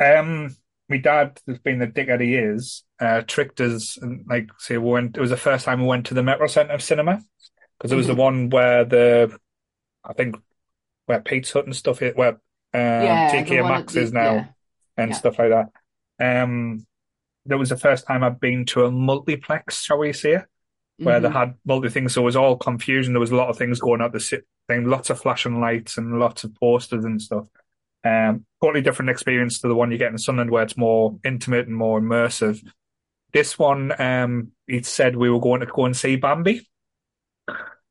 Um, 0.00 0.56
my 0.90 0.98
dad, 0.98 1.40
has 1.46 1.58
been 1.58 1.78
the 1.78 1.86
dickhead 1.86 2.20
he 2.20 2.34
is, 2.34 2.84
uh, 3.00 3.22
tricked 3.26 3.60
us 3.60 3.96
and 3.96 4.24
like 4.28 4.48
say 4.58 4.76
we 4.76 4.90
went. 4.90 5.16
It 5.16 5.20
was 5.20 5.30
the 5.30 5.36
first 5.36 5.64
time 5.64 5.80
we 5.80 5.86
went 5.86 6.06
to 6.06 6.14
the 6.14 6.22
Metro 6.22 6.46
Centre 6.48 6.74
of 6.74 6.82
Cinema 6.82 7.22
because 7.78 7.92
it 7.92 7.96
was 7.96 8.06
the 8.08 8.12
Mhm. 8.14 8.16
one 8.18 8.50
where 8.50 8.84
the, 8.84 9.38
I 10.04 10.12
think, 10.12 10.36
where 11.06 11.20
Pizza 11.20 11.54
Hut 11.58 11.64
and 11.66 11.74
stuff, 11.76 12.02
is, 12.02 12.14
where 12.14 12.32
um, 12.32 12.38
yeah 12.74 13.30
TK 13.32 13.62
Maxx 13.62 13.94
the- 13.94 14.00
is 14.02 14.12
now. 14.12 14.34
yeah. 14.34 14.46
and 14.96 15.10
Yeah. 15.12 15.16
stuff 15.16 15.38
like 15.38 15.48
that. 15.50 15.70
Um, 16.42 16.86
that 17.46 17.56
was 17.58 17.70
the 17.70 17.76
first 17.76 18.06
time 18.06 18.22
I'd 18.22 18.38
been 18.40 18.66
to 18.66 18.84
a 18.84 18.90
multiplex, 18.90 19.80
shall 19.82 19.98
we 19.98 20.12
say, 20.12 20.42
where 20.98 21.20
they 21.20 21.28
Mhm. 21.28 21.32
had 21.32 21.54
multi 21.64 21.88
things. 21.88 22.12
So 22.12 22.20
it 22.20 22.24
was 22.26 22.36
all 22.36 22.56
confusion. 22.58 23.14
There 23.14 23.20
was 23.20 23.30
a 23.30 23.36
lot 23.36 23.48
of 23.48 23.56
things 23.56 23.80
going 23.80 24.02
out 24.02 24.12
the 24.12 24.42
thing, 24.68 24.84
lots 24.84 25.08
of 25.08 25.18
flashing 25.20 25.58
lights 25.60 25.96
and 25.96 26.18
lots 26.18 26.44
of 26.44 26.54
posters 26.56 27.04
and 27.06 27.20
stuff. 27.22 27.46
Um, 28.04 28.46
totally 28.62 28.82
different 28.82 29.10
experience 29.10 29.60
to 29.60 29.68
the 29.68 29.74
one 29.74 29.90
you 29.90 29.98
get 29.98 30.10
in 30.12 30.18
Sunderland, 30.18 30.50
where 30.50 30.62
it's 30.62 30.76
more 30.76 31.18
intimate 31.24 31.66
and 31.66 31.76
more 31.76 32.00
immersive. 32.00 32.66
This 33.32 33.58
one, 33.58 33.92
um, 34.00 34.52
he 34.66 34.82
said 34.82 35.16
we 35.16 35.30
were 35.30 35.40
going 35.40 35.60
to 35.60 35.66
go 35.66 35.84
and 35.84 35.96
see 35.96 36.16
Bambi. 36.16 36.66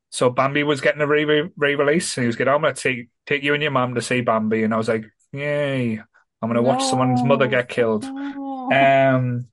So 0.09 0.29
Bambi 0.29 0.63
was 0.63 0.81
getting 0.81 1.01
a 1.01 1.07
re 1.07 1.23
re 1.23 1.75
release, 1.75 2.17
and 2.17 2.23
he 2.23 2.27
was 2.27 2.35
going, 2.35 2.47
"I'm 2.47 2.61
going 2.61 2.73
to 2.73 2.81
take 2.81 3.09
take 3.25 3.43
you 3.43 3.53
and 3.53 3.61
your 3.61 3.71
mum 3.71 3.95
to 3.95 4.01
see 4.01 4.21
Bambi," 4.21 4.63
and 4.63 4.73
I 4.73 4.77
was 4.77 4.87
like, 4.87 5.05
"Yay! 5.31 5.99
I'm 6.41 6.49
going 6.49 6.55
to 6.55 6.61
watch 6.61 6.83
someone's 6.83 7.23
mother 7.23 7.47
get 7.47 7.69
killed." 7.69 8.05
Oh. 8.07 8.71
Um, 8.71 9.47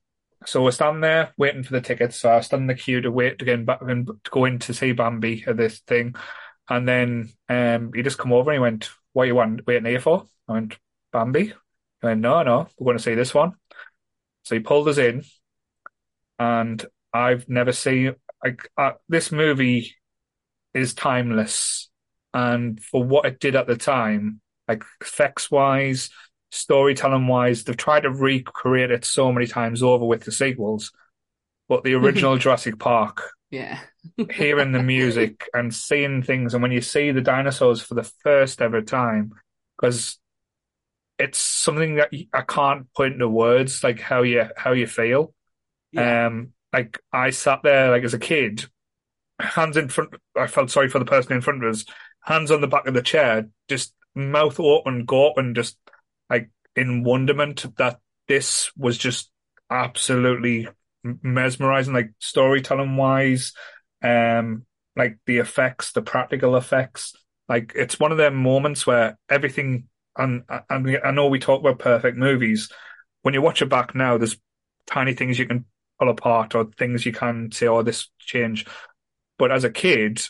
so 0.45 0.63
we're 0.63 0.71
standing 0.71 1.01
there 1.01 1.33
waiting 1.37 1.63
for 1.63 1.73
the 1.73 1.81
tickets. 1.81 2.17
So 2.17 2.31
I 2.31 2.39
stand 2.41 2.61
in 2.61 2.67
the 2.67 2.75
queue 2.75 3.01
to 3.01 3.11
wait 3.11 3.39
to 3.39 3.45
get 3.45 3.65
back 3.65 3.79
to 3.81 4.05
go 4.29 4.45
in 4.45 4.59
to 4.59 4.73
see 4.73 4.93
Bambi 4.93 5.43
at 5.45 5.57
this 5.57 5.79
thing, 5.79 6.15
and 6.69 6.87
then 6.87 7.29
um, 7.49 7.91
he 7.93 8.01
just 8.01 8.17
come 8.17 8.33
over 8.33 8.51
and 8.51 8.57
he 8.57 8.61
went, 8.61 8.89
"What 9.13 9.27
you 9.27 9.35
want 9.35 9.65
waiting 9.67 9.85
here 9.85 9.99
for?" 9.99 10.25
I 10.47 10.53
went, 10.53 10.77
"Bambi." 11.11 11.45
He 11.47 11.53
went, 12.03 12.21
"No, 12.21 12.43
no, 12.43 12.67
we're 12.77 12.85
going 12.85 12.97
to 12.97 13.03
see 13.03 13.15
this 13.15 13.33
one." 13.33 13.53
So 14.43 14.55
he 14.55 14.61
pulled 14.61 14.87
us 14.87 14.97
in, 14.97 15.23
and 16.39 16.85
I've 17.13 17.47
never 17.49 17.71
seen 17.71 18.15
like 18.43 18.69
uh, 18.77 18.91
this 19.09 19.31
movie 19.31 19.95
is 20.73 20.93
timeless, 20.93 21.89
and 22.33 22.83
for 22.83 23.03
what 23.03 23.25
it 23.25 23.39
did 23.39 23.55
at 23.55 23.67
the 23.67 23.77
time, 23.77 24.41
like 24.67 24.83
effects 25.01 25.49
wise 25.49 26.09
storytelling 26.51 27.27
wise, 27.27 27.63
they've 27.63 27.77
tried 27.77 28.01
to 28.01 28.11
recreate 28.11 28.91
it 28.91 29.05
so 29.05 29.31
many 29.31 29.47
times 29.47 29.83
over 29.83 30.05
with 30.05 30.23
the 30.23 30.31
sequels. 30.31 30.91
But 31.67 31.83
the 31.83 31.93
original 31.95 32.37
Jurassic 32.37 32.79
Park, 32.79 33.31
yeah 33.49 33.79
hearing 34.31 34.71
the 34.71 34.83
music 34.83 35.47
and 35.53 35.73
seeing 35.73 36.21
things, 36.23 36.53
and 36.53 36.61
when 36.61 36.71
you 36.71 36.81
see 36.81 37.11
the 37.11 37.21
dinosaurs 37.21 37.81
for 37.81 37.95
the 37.95 38.09
first 38.23 38.61
ever 38.61 38.81
time, 38.81 39.33
because 39.77 40.17
it's 41.19 41.39
something 41.39 41.95
that 41.95 42.11
I 42.33 42.41
can't 42.41 42.91
put 42.93 43.11
into 43.13 43.27
words, 43.27 43.83
like 43.83 43.99
how 43.99 44.23
you 44.23 44.45
how 44.55 44.71
you 44.73 44.87
feel. 44.87 45.33
yeah 45.91 46.27
Um, 46.27 46.53
like 46.73 46.99
I 47.11 47.31
sat 47.31 47.61
there 47.63 47.91
like 47.91 48.03
as 48.03 48.13
a 48.13 48.19
kid, 48.19 48.65
hands 49.39 49.77
in 49.77 49.89
front. 49.89 50.15
I 50.35 50.47
felt 50.47 50.71
sorry 50.71 50.89
for 50.89 50.99
the 50.99 51.05
person 51.05 51.33
in 51.33 51.41
front 51.41 51.63
of 51.63 51.71
us, 51.71 51.85
hands 52.21 52.51
on 52.51 52.61
the 52.61 52.67
back 52.67 52.87
of 52.87 52.93
the 52.93 53.01
chair, 53.01 53.47
just 53.67 53.93
mouth 54.15 54.59
open, 54.59 55.05
gawping, 55.05 55.55
just 55.55 55.77
like 56.29 56.49
in 56.75 57.03
wonderment 57.03 57.65
that 57.77 57.99
this 58.27 58.71
was 58.77 58.97
just 58.97 59.31
absolutely 59.69 60.67
mesmerizing, 61.21 61.93
like 61.93 62.11
storytelling 62.19 62.95
wise, 62.97 63.53
um, 64.03 64.65
like 64.95 65.17
the 65.25 65.37
effects, 65.37 65.91
the 65.91 66.01
practical 66.01 66.55
effects. 66.55 67.15
Like 67.49 67.73
it's 67.75 67.99
one 67.99 68.11
of 68.11 68.17
them 68.17 68.35
moments 68.35 68.85
where 68.85 69.17
everything, 69.29 69.87
and 70.17 70.43
and 70.69 70.99
I 71.03 71.11
know 71.11 71.27
we 71.27 71.39
talk 71.39 71.61
about 71.61 71.79
perfect 71.79 72.17
movies. 72.17 72.69
When 73.21 73.33
you 73.33 73.41
watch 73.41 73.61
it 73.61 73.69
back 73.69 73.95
now, 73.95 74.17
there's 74.17 74.37
tiny 74.85 75.13
things 75.13 75.37
you 75.37 75.45
can 75.45 75.65
pull 75.99 76.09
apart 76.09 76.55
or 76.55 76.65
things 76.77 77.05
you 77.05 77.11
can 77.11 77.51
say, 77.51 77.67
oh, 77.67 77.83
this 77.83 78.09
change. 78.19 78.65
But 79.37 79.51
as 79.51 79.63
a 79.63 79.69
kid, 79.69 80.21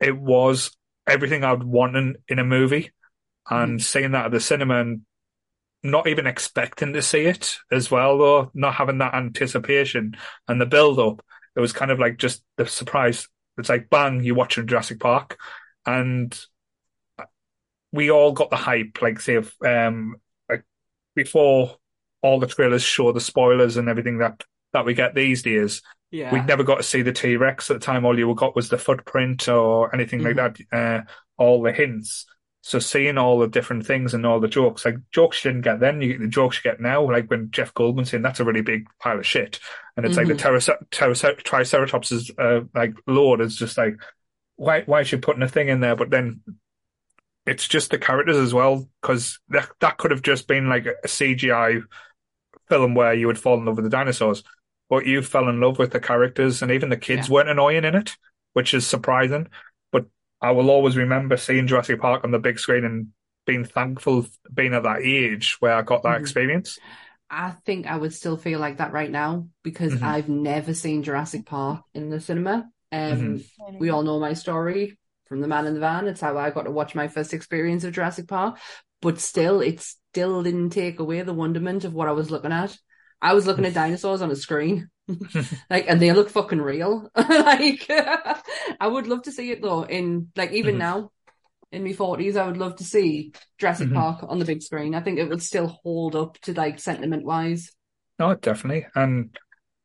it 0.00 0.16
was 0.16 0.76
everything 1.06 1.44
I'd 1.44 1.62
want 1.62 1.96
in, 1.96 2.16
in 2.28 2.38
a 2.38 2.44
movie. 2.44 2.90
And 3.48 3.82
seeing 3.82 4.12
that 4.12 4.26
at 4.26 4.30
the 4.32 4.40
cinema 4.40 4.80
and 4.80 5.02
not 5.84 6.08
even 6.08 6.26
expecting 6.26 6.94
to 6.94 7.02
see 7.02 7.26
it 7.26 7.58
as 7.70 7.90
well, 7.90 8.18
though, 8.18 8.50
not 8.54 8.74
having 8.74 8.98
that 8.98 9.14
anticipation 9.14 10.16
and 10.48 10.60
the 10.60 10.66
build 10.66 10.98
up, 10.98 11.24
it 11.54 11.60
was 11.60 11.72
kind 11.72 11.90
of 11.90 12.00
like 12.00 12.16
just 12.16 12.42
the 12.56 12.66
surprise. 12.66 13.28
It's 13.58 13.68
like 13.68 13.90
bang, 13.90 14.24
you're 14.24 14.34
watching 14.34 14.66
Jurassic 14.66 14.98
Park, 14.98 15.38
and 15.86 16.36
we 17.92 18.10
all 18.10 18.32
got 18.32 18.50
the 18.50 18.56
hype. 18.56 18.98
Like 19.00 19.20
say, 19.20 19.36
if, 19.36 19.54
um, 19.62 20.16
like 20.48 20.64
before 21.14 21.76
all 22.22 22.40
the 22.40 22.46
trailers 22.46 22.82
show 22.82 23.12
the 23.12 23.20
spoilers 23.20 23.76
and 23.76 23.88
everything 23.88 24.18
that 24.18 24.42
that 24.72 24.84
we 24.84 24.94
get 24.94 25.14
these 25.14 25.42
days. 25.42 25.82
Yeah. 26.10 26.32
We'd 26.32 26.46
never 26.46 26.62
got 26.62 26.76
to 26.76 26.82
see 26.82 27.02
the 27.02 27.12
T 27.12 27.36
Rex 27.36 27.70
at 27.70 27.80
the 27.80 27.84
time. 27.84 28.04
All 28.04 28.18
you 28.18 28.32
got 28.34 28.56
was 28.56 28.68
the 28.68 28.78
footprint 28.78 29.48
or 29.48 29.94
anything 29.94 30.22
like 30.22 30.36
that. 30.36 30.54
Mm-hmm. 30.54 31.00
Uh, 31.00 31.12
all 31.36 31.62
the 31.62 31.72
hints. 31.72 32.26
So 32.66 32.78
seeing 32.78 33.18
all 33.18 33.38
the 33.38 33.46
different 33.46 33.84
things 33.86 34.14
and 34.14 34.24
all 34.24 34.40
the 34.40 34.48
jokes, 34.48 34.86
like 34.86 34.96
jokes 35.12 35.44
you 35.44 35.50
didn't 35.50 35.64
get 35.64 35.80
then, 35.80 36.00
you 36.00 36.12
get 36.12 36.20
the 36.20 36.28
jokes 36.28 36.56
you 36.56 36.70
get 36.70 36.80
now. 36.80 37.02
Like 37.04 37.28
when 37.28 37.50
Jeff 37.50 37.74
Goldblum 37.74 38.06
saying 38.06 38.22
that's 38.22 38.40
a 38.40 38.44
really 38.44 38.62
big 38.62 38.86
pile 38.98 39.18
of 39.18 39.26
shit, 39.26 39.60
and 39.98 40.06
it's 40.06 40.16
like 40.16 40.28
the 40.28 40.32
Mm-hmm. 40.32 41.04
Tricer- 41.14 41.42
Triceratops 41.44 42.10
is 42.10 42.30
uh, 42.38 42.60
like 42.74 42.94
Lord 43.06 43.42
is 43.42 43.54
just 43.56 43.76
like 43.76 43.96
why 44.56 44.80
why 44.86 45.02
is 45.02 45.08
she 45.08 45.18
putting 45.18 45.42
a 45.42 45.48
thing 45.48 45.68
in 45.68 45.80
there? 45.80 45.94
But 45.94 46.08
then 46.08 46.40
it's 47.44 47.68
just 47.68 47.90
the 47.90 47.98
characters 47.98 48.38
as 48.38 48.54
well 48.54 48.88
because 49.02 49.38
that 49.50 49.68
that 49.80 49.98
could 49.98 50.10
have 50.10 50.22
just 50.22 50.48
been 50.48 50.66
like 50.70 50.86
a 50.86 51.06
CGI 51.06 51.82
film 52.70 52.94
where 52.94 53.12
you 53.12 53.26
would 53.26 53.38
fall 53.38 53.58
in 53.58 53.66
love 53.66 53.76
with 53.76 53.84
the 53.84 53.90
dinosaurs, 53.90 54.42
but 54.88 55.04
you 55.04 55.20
fell 55.20 55.50
in 55.50 55.60
love 55.60 55.78
with 55.78 55.90
the 55.90 56.00
characters 56.00 56.62
and 56.62 56.72
even 56.72 56.88
the 56.88 56.96
kids 56.96 57.28
Yeah. 57.28 57.34
weren't 57.34 57.50
annoying 57.50 57.84
in 57.84 57.94
it, 57.94 58.16
which 58.54 58.72
is 58.72 58.86
surprising. 58.86 59.48
I 60.44 60.50
will 60.50 60.68
always 60.68 60.94
remember 60.94 61.38
seeing 61.38 61.66
Jurassic 61.66 61.98
Park 61.98 62.22
on 62.22 62.30
the 62.30 62.38
big 62.38 62.58
screen 62.58 62.84
and 62.84 63.08
being 63.46 63.64
thankful 63.64 64.26
being 64.52 64.74
at 64.74 64.82
that 64.82 65.00
age 65.02 65.56
where 65.60 65.72
I 65.72 65.80
got 65.80 66.02
that 66.02 66.18
Mhm. 66.18 66.20
experience. 66.20 66.78
I 67.30 67.52
think 67.64 67.86
I 67.86 67.96
would 67.96 68.12
still 68.12 68.36
feel 68.36 68.60
like 68.60 68.76
that 68.76 68.92
right 68.92 69.10
now 69.10 69.48
because 69.62 69.94
Mhm. 69.94 70.02
I've 70.02 70.28
never 70.28 70.74
seen 70.74 71.02
Jurassic 71.02 71.46
Park 71.46 71.82
in 71.94 72.10
the 72.10 72.20
cinema. 72.20 72.70
Um, 72.92 73.40
Mhm. 73.40 73.80
we 73.80 73.88
all 73.88 74.02
know 74.02 74.20
my 74.20 74.34
story 74.34 74.98
from 75.28 75.40
the 75.40 75.48
man 75.48 75.66
in 75.66 75.72
the 75.72 75.80
van. 75.80 76.06
It's 76.08 76.20
how 76.20 76.36
I 76.36 76.50
got 76.50 76.64
to 76.64 76.70
watch 76.70 76.94
my 76.94 77.08
first 77.08 77.32
experience 77.32 77.84
of 77.84 77.94
Jurassic 77.94 78.28
Park. 78.28 78.58
But 79.00 79.20
still, 79.20 79.62
it 79.62 79.80
still 79.80 80.42
didn't 80.42 80.70
take 80.70 81.00
away 81.00 81.22
the 81.22 81.32
wonderment 81.32 81.84
of 81.84 81.94
what 81.94 82.08
I 82.08 82.12
was 82.12 82.30
looking 82.30 82.52
at. 82.52 82.76
I 83.24 83.34
was 83.34 83.46
looking 83.46 83.64
at 83.64 83.74
dinosaurs 83.74 84.22
on 84.22 84.30
a 84.30 84.36
screen. 84.36 84.88
like 85.70 85.86
and 85.88 86.00
they 86.00 86.12
look 86.12 86.30
fucking 86.30 86.60
real. 86.60 87.10
like 87.16 87.86
I 87.90 88.86
would 88.86 89.06
love 89.06 89.22
to 89.22 89.32
see 89.32 89.50
it 89.50 89.62
though 89.62 89.82
in 89.84 90.28
like 90.36 90.52
even 90.52 90.76
Mhm. 90.76 90.78
now 90.78 91.10
in 91.72 91.84
my 91.84 91.92
forties 91.92 92.36
I 92.36 92.46
would 92.46 92.56
love 92.58 92.76
to 92.76 92.84
see 92.84 93.32
Jurassic 93.58 93.88
Mhm. 93.88 93.94
Park 93.94 94.24
on 94.28 94.38
the 94.38 94.44
big 94.44 94.62
screen. 94.62 94.94
I 94.94 95.00
think 95.00 95.18
it 95.18 95.28
would 95.28 95.42
still 95.42 95.66
hold 95.66 96.14
up 96.16 96.38
to 96.42 96.54
like 96.54 96.78
sentiment 96.78 97.24
wise. 97.24 97.72
No, 98.18 98.34
definitely, 98.34 98.86
and 98.94 99.36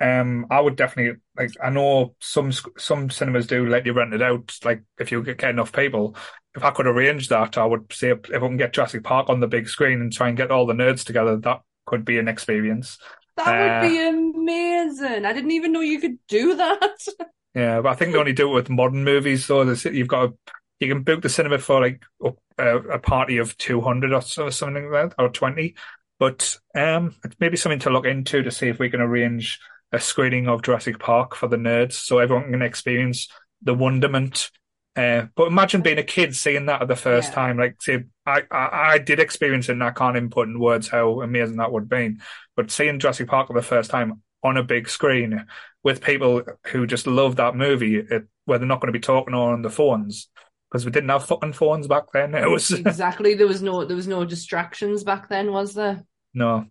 um, 0.01 0.45
I 0.51 0.61
would 0.61 0.75
definitely 0.75 1.19
like. 1.37 1.51
I 1.61 1.69
know 1.71 2.15
some 2.21 2.51
some 2.77 3.09
cinemas 3.09 3.47
do 3.47 3.65
let 3.67 3.85
you 3.85 3.93
rent 3.93 4.13
it 4.13 4.21
out. 4.21 4.55
Like 4.63 4.83
if 4.99 5.11
you 5.11 5.23
get 5.23 5.43
enough 5.43 5.71
people, 5.73 6.15
if 6.55 6.63
I 6.63 6.71
could 6.71 6.87
arrange 6.87 7.29
that, 7.29 7.57
I 7.57 7.65
would 7.65 7.91
say 7.91 8.11
if 8.11 8.29
I 8.29 8.39
can 8.39 8.57
get 8.57 8.73
Jurassic 8.73 9.03
Park 9.03 9.29
on 9.29 9.39
the 9.39 9.47
big 9.47 9.67
screen 9.67 9.99
and 10.01 10.13
try 10.13 10.27
and 10.29 10.37
get 10.37 10.51
all 10.51 10.65
the 10.67 10.73
nerds 10.73 11.03
together, 11.03 11.37
that 11.37 11.61
could 11.85 12.05
be 12.05 12.19
an 12.19 12.27
experience. 12.27 12.97
That 13.39 13.55
Uh, 13.55 13.59
would 13.59 13.79
be 13.79 14.05
amazing. 14.05 15.25
I 15.25 15.31
didn't 15.33 15.51
even 15.51 15.71
know 15.71 15.79
you 15.79 15.99
could 15.99 16.17
do 16.27 16.55
that. 16.57 16.97
Yeah, 17.55 17.81
but 17.81 17.89
I 17.89 17.95
think 17.95 18.13
they 18.13 18.19
only 18.19 18.33
do 18.33 18.49
it 18.51 18.53
with 18.53 18.69
modern 18.69 19.03
movies. 19.03 19.45
So 19.45 19.63
you've 19.63 20.07
got 20.07 20.27
to, 20.27 20.53
you 20.79 20.87
can 20.87 21.03
book 21.03 21.21
the 21.21 21.29
cinema 21.29 21.57
for 21.57 21.81
like 21.81 22.03
up, 22.23 22.37
uh, 22.59 22.81
a 22.83 22.99
party 22.99 23.37
of 23.37 23.57
two 23.57 23.81
hundred 23.81 24.13
or 24.13 24.21
so, 24.21 24.49
something 24.49 24.91
like 24.91 25.09
that, 25.15 25.21
or 25.23 25.29
twenty. 25.29 25.75
But 26.19 26.57
um, 26.75 27.15
it's 27.23 27.35
maybe 27.39 27.57
something 27.57 27.79
to 27.79 27.89
look 27.89 28.05
into 28.05 28.43
to 28.43 28.51
see 28.51 28.67
if 28.67 28.77
we 28.77 28.89
can 28.89 29.01
arrange 29.01 29.59
a 29.91 29.99
screening 29.99 30.47
of 30.47 30.61
Jurassic 30.61 30.99
Park 30.99 31.35
for 31.35 31.47
the 31.47 31.57
nerds, 31.57 31.93
so 31.93 32.19
everyone 32.19 32.51
can 32.51 32.61
experience 32.61 33.27
the 33.63 33.73
wonderment. 33.73 34.51
Uh, 34.95 35.27
but 35.35 35.47
imagine 35.47 35.81
being 35.81 35.97
a 35.97 36.03
kid 36.03 36.35
seeing 36.35 36.65
that 36.67 36.81
at 36.81 36.87
the 36.87 36.95
first 36.95 37.29
Yeah. 37.29 37.35
time. 37.35 37.57
Like, 37.57 37.81
say, 37.81 38.03
I, 38.29 38.43
I 38.51 38.93
I 38.93 38.97
did 38.97 39.19
experience 39.19 39.69
it, 39.69 39.73
and 39.73 39.83
I 39.83 39.91
can't 39.91 40.15
even 40.15 40.29
put 40.29 40.47
in 40.47 40.59
words 40.59 40.87
how 40.87 41.21
amazing 41.21 41.57
that 41.57 41.71
would 41.71 41.83
have 41.83 41.89
been. 41.89 42.21
But 42.55 42.71
seeing 42.71 42.99
Jurassic 42.99 43.27
Park 43.27 43.47
for 43.47 43.53
the 43.53 43.61
first 43.61 43.89
time 43.89 44.21
on 44.43 44.57
a 44.57 44.63
big 44.63 44.87
screen 44.87 45.45
with 45.83 46.01
people 46.01 46.43
who 46.67 46.87
just 46.87 47.07
love 47.07 47.37
that 47.37 47.55
movie, 47.55 47.97
it, 47.97 48.27
where 48.45 48.57
they're 48.57 48.67
not 48.67 48.81
going 48.81 48.91
to 48.93 48.97
be 48.97 49.03
talking 49.03 49.33
on 49.33 49.61
the 49.61 49.69
phones 49.69 50.29
because 50.69 50.85
we 50.85 50.91
didn't 50.91 51.09
have 51.09 51.25
fucking 51.25 51.53
phones 51.53 51.87
back 51.87 52.11
then. 52.13 52.33
It 52.35 52.49
was 52.49 52.71
exactly. 52.71 53.33
There 53.33 53.47
was 53.47 53.61
no 53.61 53.85
there 53.85 53.97
was 53.97 54.07
no 54.07 54.25
distractions 54.25 55.03
back 55.03 55.29
then, 55.29 55.51
was 55.51 55.73
there? 55.73 56.03
no, 56.33 56.65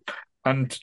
and 0.45 0.77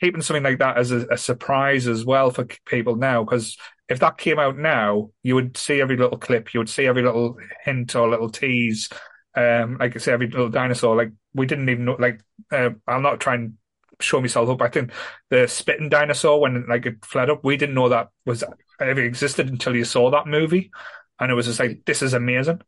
keeping 0.00 0.22
something 0.22 0.42
like 0.42 0.58
that 0.58 0.78
as 0.78 0.90
a, 0.90 1.06
a 1.08 1.16
surprise 1.16 1.86
as 1.86 2.04
well 2.04 2.30
for 2.30 2.44
people 2.66 2.96
now 2.96 3.22
because 3.22 3.56
if 3.88 4.00
that 4.00 4.18
came 4.18 4.38
out 4.38 4.56
now, 4.56 5.10
you 5.22 5.34
would 5.34 5.56
see 5.56 5.80
every 5.80 5.96
little 5.96 6.18
clip, 6.18 6.52
you 6.54 6.60
would 6.60 6.68
see 6.68 6.86
every 6.86 7.02
little 7.02 7.36
hint 7.64 7.94
or 7.94 8.08
little 8.08 8.30
tease. 8.30 8.88
Um, 9.34 9.78
like 9.78 9.96
I 9.96 9.98
say, 9.98 10.12
every 10.12 10.28
little 10.28 10.48
dinosaur. 10.50 10.96
Like 10.96 11.12
we 11.34 11.46
didn't 11.46 11.68
even 11.68 11.84
know. 11.86 11.96
Like 11.98 12.20
uh, 12.50 12.70
I'm 12.86 13.02
not 13.02 13.20
trying 13.20 13.56
to 13.98 14.04
show 14.04 14.20
myself 14.20 14.48
up. 14.48 14.60
I 14.62 14.68
think 14.68 14.90
the 15.30 15.46
spitting 15.48 15.88
dinosaur 15.88 16.40
when 16.40 16.66
like 16.68 16.86
it 16.86 17.04
fled 17.04 17.30
up, 17.30 17.42
we 17.44 17.56
didn't 17.56 17.74
know 17.74 17.88
that 17.88 18.08
was 18.26 18.44
ever 18.80 19.00
existed 19.00 19.48
until 19.48 19.74
you 19.76 19.84
saw 19.84 20.10
that 20.10 20.26
movie, 20.26 20.70
and 21.18 21.30
it 21.30 21.34
was 21.34 21.46
just 21.46 21.60
like 21.60 21.82
this 21.86 22.02
is 22.02 22.14
amazing. 22.14 22.60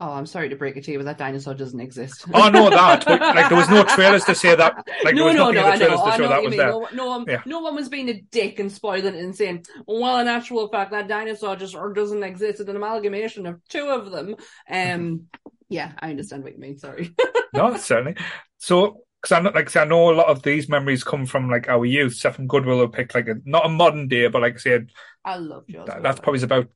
Oh, 0.00 0.10
I'm 0.10 0.26
sorry 0.26 0.48
to 0.48 0.56
break 0.56 0.76
it 0.76 0.84
to 0.84 0.92
you, 0.92 0.98
but 0.98 1.04
that 1.04 1.18
dinosaur 1.18 1.54
doesn't 1.54 1.78
exist. 1.80 2.24
Oh, 2.34 2.50
no, 2.50 2.68
that. 2.68 3.04
But, 3.06 3.20
like, 3.20 3.48
there 3.48 3.56
was 3.56 3.70
no 3.70 3.84
trailers 3.84 4.24
to 4.24 4.34
say 4.34 4.54
that- 4.56 4.74
like, 5.04 5.14
there 5.14 5.14
no, 5.14 5.26
was 5.26 5.34
no, 5.36 5.50
no, 5.52 5.64
I 5.64 5.76
know, 5.76 5.96
to 5.96 6.02
I 6.02 6.16
know 6.16 6.28
that 6.28 6.30
what 6.30 6.42
you 6.42 6.48
was 6.48 6.50
mean. 6.50 6.58
there. 6.58 6.68
No, 6.70 6.88
no, 6.92 7.06
one, 7.06 7.24
Yeah. 7.28 7.42
no 7.46 7.60
one 7.60 7.76
was 7.76 7.88
being 7.88 8.08
a 8.08 8.20
dick 8.20 8.58
and 8.58 8.70
spoiling 8.72 9.14
it 9.14 9.22
and 9.22 9.34
saying, 9.34 9.64
well, 9.86 10.18
in 10.18 10.26
actual 10.26 10.66
fact, 10.68 10.90
that 10.90 11.06
dinosaur 11.06 11.54
just 11.54 11.76
or 11.76 11.92
doesn't 11.92 12.24
exist. 12.24 12.58
It's 12.60 12.68
an 12.68 12.74
amalgamation 12.76 13.46
of 13.46 13.60
two 13.68 13.86
of 13.86 14.10
them. 14.10 14.34
Um, 14.68 15.26
yeah, 15.68 15.92
I 15.98 16.10
understand 16.10 16.44
what 16.44 16.52
you 16.52 16.58
mean. 16.58 16.78
Sorry. 16.78 17.14
No, 17.52 17.76
certainly. 17.76 18.16
So, 18.58 19.02
because 19.20 19.32
I 19.32 19.40
know, 19.40 19.50
like, 19.50 19.76
I 19.76 19.84
know 19.84 20.10
a 20.10 20.14
lot 20.14 20.26
of 20.26 20.42
these 20.42 20.68
memories 20.68 21.04
come 21.04 21.24
from 21.24 21.48
like 21.48 21.68
our 21.68 21.86
youth. 21.86 22.14
Stephen 22.14 22.46
Goodwill 22.46 22.78
will 22.78 22.88
pick 22.88 23.14
like 23.14 23.28
a 23.28 23.36
not 23.44 23.66
a 23.66 23.68
modern 23.68 24.08
day, 24.08 24.26
but 24.28 24.42
like 24.42 24.54
I 24.54 24.58
said, 24.58 24.90
I 25.24 25.36
love 25.36 25.66
Jaws. 25.68 25.86
that, 25.86 26.02
that's 26.02 26.20
probably 26.20 26.42
about 26.42 26.68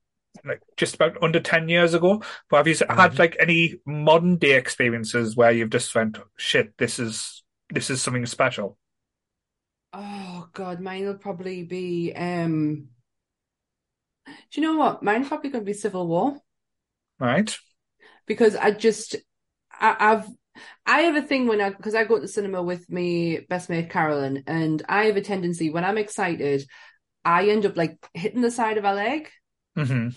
like 0.45 0.62
just 0.76 0.95
about 0.95 1.20
under 1.22 1.41
ten 1.41 1.68
years 1.68 1.95
ago. 1.95 2.22
But 2.49 2.59
have 2.59 2.68
you 2.68 2.76
had 2.89 3.18
like 3.18 3.36
any 3.41 3.80
modern 3.86 4.36
day 4.36 4.55
experiences 4.55 5.36
where 5.36 5.51
you've 5.51 5.70
just 5.70 5.95
went, 5.95 6.18
shit, 6.36 6.76
this 6.78 6.99
is 6.99 7.43
this 7.70 7.91
is 7.91 8.01
something 8.01 8.24
special? 8.26 8.78
Oh 9.93 10.49
God, 10.53 10.80
mine 10.80 11.07
will 11.07 11.14
probably 11.14 11.64
be. 11.64 12.12
Um, 12.14 12.89
do 14.26 14.61
you 14.61 14.66
know 14.66 14.76
what? 14.76 15.03
Mine's 15.03 15.28
probably 15.28 15.51
going 15.51 15.64
to 15.64 15.66
be 15.66 15.72
Civil 15.72 16.07
War 16.07 16.41
Right? 17.18 17.57
Because 18.29 18.55
I 18.57 18.70
just, 18.70 19.16
I, 19.72 19.97
I've, 19.99 20.29
I 20.87 21.01
have 21.03 21.16
a 21.16 21.22
thing 21.26 21.47
when 21.47 21.61
I 21.61 21.70
because 21.70 21.95
I 21.95 22.05
go 22.05 22.16
to 22.16 22.20
the 22.22 22.29
cinema 22.29 22.62
with 22.62 22.91
me 22.91 23.41
best 23.49 23.70
mate 23.70 23.91
Carolyn, 23.91 24.45
and 24.47 24.83
I 24.89 25.05
have 25.07 25.16
a 25.16 25.20
tendency 25.20 25.70
when 25.70 25.85
I'm 25.85 25.99
excited, 25.99 26.66
I 27.24 27.49
end 27.49 27.66
up 27.66 27.76
like 27.76 27.97
hitting 28.14 28.41
the 28.41 28.51
side 28.51 28.79
of 28.79 28.85
her 28.85 28.95
leg, 28.95 29.31
hmm 29.76 30.09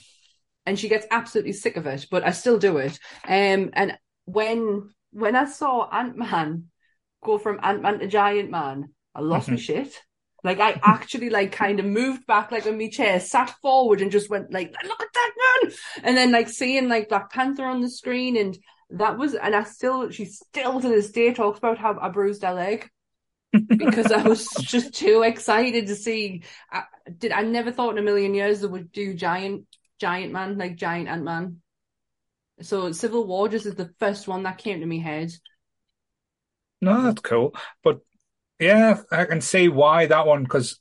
and 0.66 0.80
she 0.80 0.90
gets 0.90 1.08
absolutely 1.12 1.54
sick 1.54 1.76
of 1.78 1.88
it, 1.88 2.08
but 2.12 2.24
I 2.24 2.32
still 2.32 2.60
do 2.60 2.78
it. 2.78 3.00
Um, 3.28 3.72
and 3.74 3.98
when 4.26 4.90
when 5.12 5.36
I 5.36 5.46
saw 5.46 5.90
Ant 5.90 6.18
Man 6.18 6.66
go 7.24 7.38
from 7.38 7.60
Ant 7.64 7.82
Man 7.82 8.00
to 8.00 8.08
Giant 8.08 8.50
Man, 8.50 8.94
I 9.16 9.22
lost 9.22 9.50
my 9.50 9.58
Mhm. 9.58 9.60
shit. 9.60 10.02
Like 10.44 10.60
I 10.60 10.80
actually 10.84 11.30
like 11.30 11.52
kind 11.52 11.80
of 11.80 11.86
moved 11.86 12.26
back 12.26 12.52
like 12.52 12.66
on 12.66 12.78
my 12.78 12.90
chair, 12.90 13.20
sat 13.20 13.54
forward, 13.62 14.02
and 14.02 14.12
just 14.12 14.30
went 14.30 14.52
like, 14.52 14.74
"Look 14.84 15.02
at 15.02 15.14
that 15.14 15.32
man!" 15.38 15.74
And 16.04 16.18
then 16.18 16.32
like 16.32 16.50
seeing 16.50 16.90
like 16.90 17.10
Black 17.10 17.32
Panther 17.32 17.66
on 17.66 17.82
the 17.82 17.90
screen, 17.90 18.36
and 18.38 18.58
that 18.92 19.18
was, 19.18 19.36
and 19.36 19.56
I 19.56 19.64
still, 19.64 20.10
she 20.10 20.26
still 20.26 20.82
to 20.82 20.90
this 20.90 21.12
day 21.12 21.34
talks 21.34 21.60
about 21.60 21.78
how 21.78 21.98
I 22.00 22.10
bruised 22.10 22.44
her 22.44 22.54
leg 22.54 22.90
because 23.52 24.12
I 24.12 24.24
was 24.28 24.48
just 24.62 24.96
too 24.96 25.22
excited 25.22 25.88
to 25.88 25.96
see. 25.96 26.44
I 26.72 26.84
did. 27.18 27.32
I 27.32 27.42
never 27.44 27.72
thought 27.72 27.92
in 27.92 27.98
a 28.00 28.04
million 28.04 28.34
years 28.34 28.62
they 28.62 28.68
would 28.68 28.92
do 28.92 29.14
giant, 29.14 29.66
giant 30.00 30.32
man 30.34 30.58
like 30.58 30.76
giant 30.76 31.08
Ant 31.08 31.24
Man. 31.24 31.62
So 32.62 32.92
Civil 32.92 33.26
War 33.26 33.48
just 33.48 33.66
is 33.66 33.76
the 33.76 33.94
first 34.00 34.28
one 34.28 34.44
that 34.44 34.58
came 34.58 34.80
to 34.80 34.86
me 34.86 35.00
head. 35.00 35.32
No, 36.82 37.04
that's 37.04 37.22
cool. 37.22 37.54
But 37.84 38.02
yeah, 38.62 39.02
I 39.12 39.26
can 39.26 39.42
see 39.42 39.68
why 39.68 40.06
that 40.06 40.28
one 40.28 40.44
because 40.44 40.80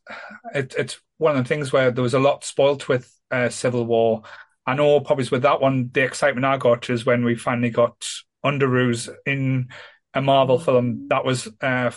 it, 0.54 0.74
it's 0.78 1.00
one 1.16 1.36
of 1.36 1.42
the 1.42 1.48
things 1.48 1.72
where 1.72 1.90
there 1.90 2.02
was 2.02 2.14
a 2.14 2.18
lot 2.20 2.44
spoilt 2.44 2.88
with 2.88 3.10
uh, 3.30 3.48
Civil 3.48 3.86
War. 3.86 4.22
I 4.66 4.74
know 4.74 5.00
probably 5.00 5.26
with 5.30 5.42
that 5.42 5.62
one, 5.62 5.90
the 5.92 6.04
excitement 6.04 6.44
I 6.44 6.58
got 6.58 6.90
is 6.90 7.06
when 7.06 7.24
we 7.24 7.34
finally 7.34 7.70
got 7.70 8.06
Underoos 8.44 9.08
in 9.24 9.70
a 10.12 10.20
Marvel 10.20 10.60
film. 10.60 11.08
That 11.08 11.24
was 11.24 11.48
uh, 11.62 11.90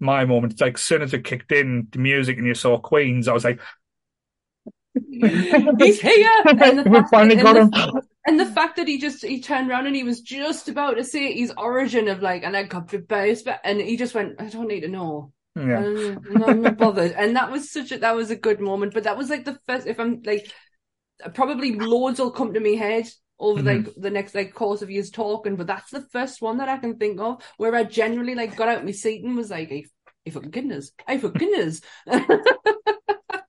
my 0.00 0.24
moment. 0.24 0.54
It's 0.54 0.62
like 0.62 0.74
as 0.74 0.82
soon 0.82 1.02
as 1.02 1.12
it 1.12 1.24
kicked 1.24 1.52
in 1.52 1.88
the 1.90 1.98
music 1.98 2.38
and 2.38 2.46
you 2.46 2.54
saw 2.54 2.78
Queens, 2.78 3.28
I 3.28 3.34
was 3.34 3.44
like, 3.44 3.60
He's 5.10 6.00
here. 6.00 6.30
We 6.86 7.02
finally 7.10 7.36
got 7.36 7.56
him. 7.56 7.70
And 8.26 8.40
the 8.40 8.46
fact 8.46 8.76
that 8.76 8.88
he 8.88 8.98
just 8.98 9.24
he 9.24 9.40
turned 9.40 9.70
around 9.70 9.86
and 9.86 9.96
he 9.96 10.02
was 10.02 10.20
just 10.20 10.68
about 10.68 10.94
to 10.94 11.04
say 11.04 11.32
his 11.32 11.52
origin 11.56 12.08
of 12.08 12.22
like, 12.22 12.42
and 12.42 12.56
I 12.56 12.64
got 12.64 12.92
best, 13.08 13.48
and 13.64 13.80
he 13.80 13.96
just 13.96 14.14
went, 14.14 14.40
I 14.40 14.48
don't 14.48 14.68
need 14.68 14.80
to 14.80 14.88
know. 14.88 15.32
Yeah. 15.54 15.78
Um, 15.78 16.20
no, 16.28 16.46
I'm 16.48 16.62
not 16.62 16.76
bothered. 16.78 17.12
And 17.12 17.36
that 17.36 17.50
was 17.50 17.70
such 17.70 17.92
a 17.92 17.98
that 17.98 18.16
was 18.16 18.30
a 18.30 18.36
good 18.36 18.60
moment. 18.60 18.94
But 18.94 19.04
that 19.04 19.16
was 19.16 19.30
like 19.30 19.44
the 19.44 19.58
first. 19.66 19.86
If 19.86 20.00
I'm 20.00 20.22
like, 20.24 20.50
probably 21.34 21.74
loads 21.78 22.20
will 22.20 22.30
come 22.30 22.54
to 22.54 22.60
me 22.60 22.76
head 22.76 23.06
over 23.38 23.62
Mhm. 23.62 23.86
like 23.86 23.94
the 23.96 24.10
next 24.10 24.34
like 24.34 24.54
course 24.54 24.82
of 24.82 24.90
years 24.90 25.10
talking. 25.10 25.56
But 25.56 25.66
that's 25.66 25.90
the 25.90 26.02
first 26.12 26.42
one 26.42 26.58
that 26.58 26.68
I 26.68 26.78
can 26.78 26.98
think 26.98 27.20
of 27.20 27.42
where 27.58 27.74
I 27.74 27.84
genuinely 27.84 28.34
like 28.34 28.56
got 28.56 28.68
out 28.68 28.84
my 28.84 28.92
seat 28.92 29.24
and 29.24 29.36
was 29.36 29.50
like, 29.50 29.68
"Hey, 29.68 29.86
hey 30.24 30.30
fucking 30.30 30.50
goodness, 30.50 30.92
hey 31.06 31.18
for 31.18 31.30
goodness." 31.30 31.80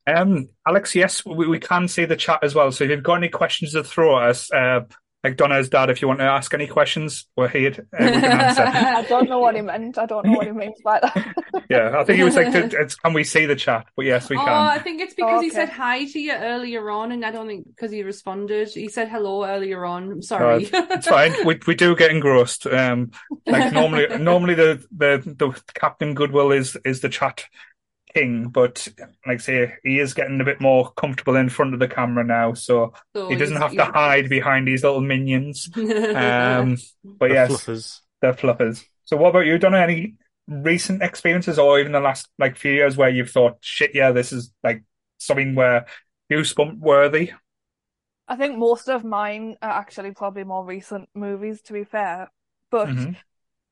Um, 0.07 0.49
Alex, 0.65 0.95
yes, 0.95 1.25
we, 1.25 1.47
we 1.47 1.59
can 1.59 1.87
see 1.87 2.05
the 2.05 2.15
chat 2.15 2.39
as 2.41 2.55
well. 2.55 2.71
So 2.71 2.85
if 2.85 2.89
you've 2.89 3.03
got 3.03 3.15
any 3.15 3.29
questions 3.29 3.73
to 3.73 3.83
throw 3.83 4.17
at 4.17 4.29
us, 4.29 4.51
uh, 4.51 4.81
like 5.23 5.35
Donna's 5.35 5.67
dad, 5.67 5.89
if 5.89 6.01
you 6.01 6.07
want 6.07 6.19
to 6.21 6.25
ask 6.25 6.53
any 6.53 6.67
questions, 6.67 7.27
we're 7.35 7.49
here. 7.49 7.71
Uh, 7.93 8.05
we 8.05 8.21
can 8.21 8.23
answer. 8.25 8.63
I 8.73 9.01
don't 9.01 9.27
know 9.27 9.39
what 9.39 9.55
he 9.55 9.61
meant. 9.61 9.97
I 9.97 10.05
don't 10.05 10.25
know 10.25 10.33
what 10.33 10.45
he 10.45 10.53
means 10.53 10.79
by 10.81 11.01
that. 11.01 11.35
yeah, 11.69 11.99
I 11.99 12.05
think 12.05 12.17
he 12.19 12.23
was 12.23 12.35
like, 12.37 12.53
it's, 12.55 12.95
can 12.95 13.13
we 13.13 13.25
see 13.25 13.45
the 13.45 13.55
chat? 13.55 13.87
But 13.97 14.05
yes, 14.05 14.29
we 14.29 14.37
Oh, 14.37 14.45
can. 14.45 14.53
I 14.53 14.79
think 14.79 15.01
it's 15.01 15.15
because 15.15 15.41
he 15.41 15.47
Okay. 15.47 15.55
said 15.57 15.69
hi 15.69 16.05
to 16.05 16.19
you 16.19 16.31
earlier 16.31 16.89
on, 16.89 17.11
and 17.11 17.25
I 17.25 17.31
don't 17.31 17.47
think 17.47 17.67
because 17.67 17.91
he 17.91 18.03
responded. 18.03 18.69
He 18.69 18.87
said 18.87 19.09
hello 19.09 19.43
earlier 19.43 19.83
on. 19.83 20.11
I'm 20.11 20.21
sorry. 20.21 20.69
It's 20.71 21.07
fine. 21.07 21.33
We 21.45 21.59
we 21.67 21.75
do 21.75 21.95
get 21.95 22.11
engrossed. 22.11 22.65
Um, 22.67 23.11
like 23.45 23.73
normally, 23.73 24.07
normally 24.19 24.53
the, 24.53 24.85
the 24.95 25.21
the 25.25 25.61
Captain 25.73 26.13
Goodwill 26.13 26.51
is 26.51 26.77
is 26.85 27.01
the 27.01 27.09
chat 27.09 27.45
king, 28.17 28.49
but 28.49 28.87
like 29.25 29.35
I 29.35 29.37
say, 29.37 29.73
he 29.83 29.99
is 29.99 30.13
getting 30.13 30.41
a 30.41 30.45
bit 30.45 30.61
more 30.61 30.91
comfortable 30.93 31.35
in 31.35 31.49
front 31.49 31.73
of 31.73 31.79
the 31.79 31.87
camera 31.87 32.23
now, 32.23 32.53
so 32.53 32.93
So 33.15 33.21
he 33.27 33.35
doesn't 33.35 33.57
have 33.57 33.75
to 33.75 33.85
hide 33.85 34.29
behind 34.29 34.67
these 34.67 34.83
little 34.83 35.01
minions. 35.01 35.69
Um, 36.13 36.77
but 37.19 37.29
The 37.29 37.35
yes, 37.35 37.49
fluffers. 37.53 38.01
they're 38.21 38.33
fluffers. 38.33 38.85
So 39.05 39.17
what 39.17 39.29
about 39.29 39.45
you? 39.45 39.57
Donna? 39.57 39.79
Any 39.79 40.15
recent 40.47 41.01
experiences, 41.03 41.59
or 41.59 41.79
even 41.79 41.91
the 41.91 41.99
last 41.99 42.27
like 42.39 42.57
few 42.57 42.71
years, 42.71 42.97
where 42.97 43.09
you've 43.09 43.31
thought, 43.31 43.57
"Shit, 43.61 43.91
yeah, 43.93 44.11
this 44.11 44.31
is 44.31 44.51
like 44.63 44.83
something 45.17 45.55
where 45.55 45.85
goosebump 46.31 46.79
worthy"? 46.79 47.31
I 48.27 48.35
think 48.35 48.57
most 48.57 48.89
of 48.89 49.03
mine 49.03 49.57
are 49.61 49.71
actually 49.71 50.11
probably 50.11 50.43
more 50.43 50.65
recent 50.65 51.09
movies, 51.15 51.61
to 51.63 51.73
be 51.73 51.83
fair. 51.83 52.29
But 52.69 52.91
Mhm. 52.91 53.15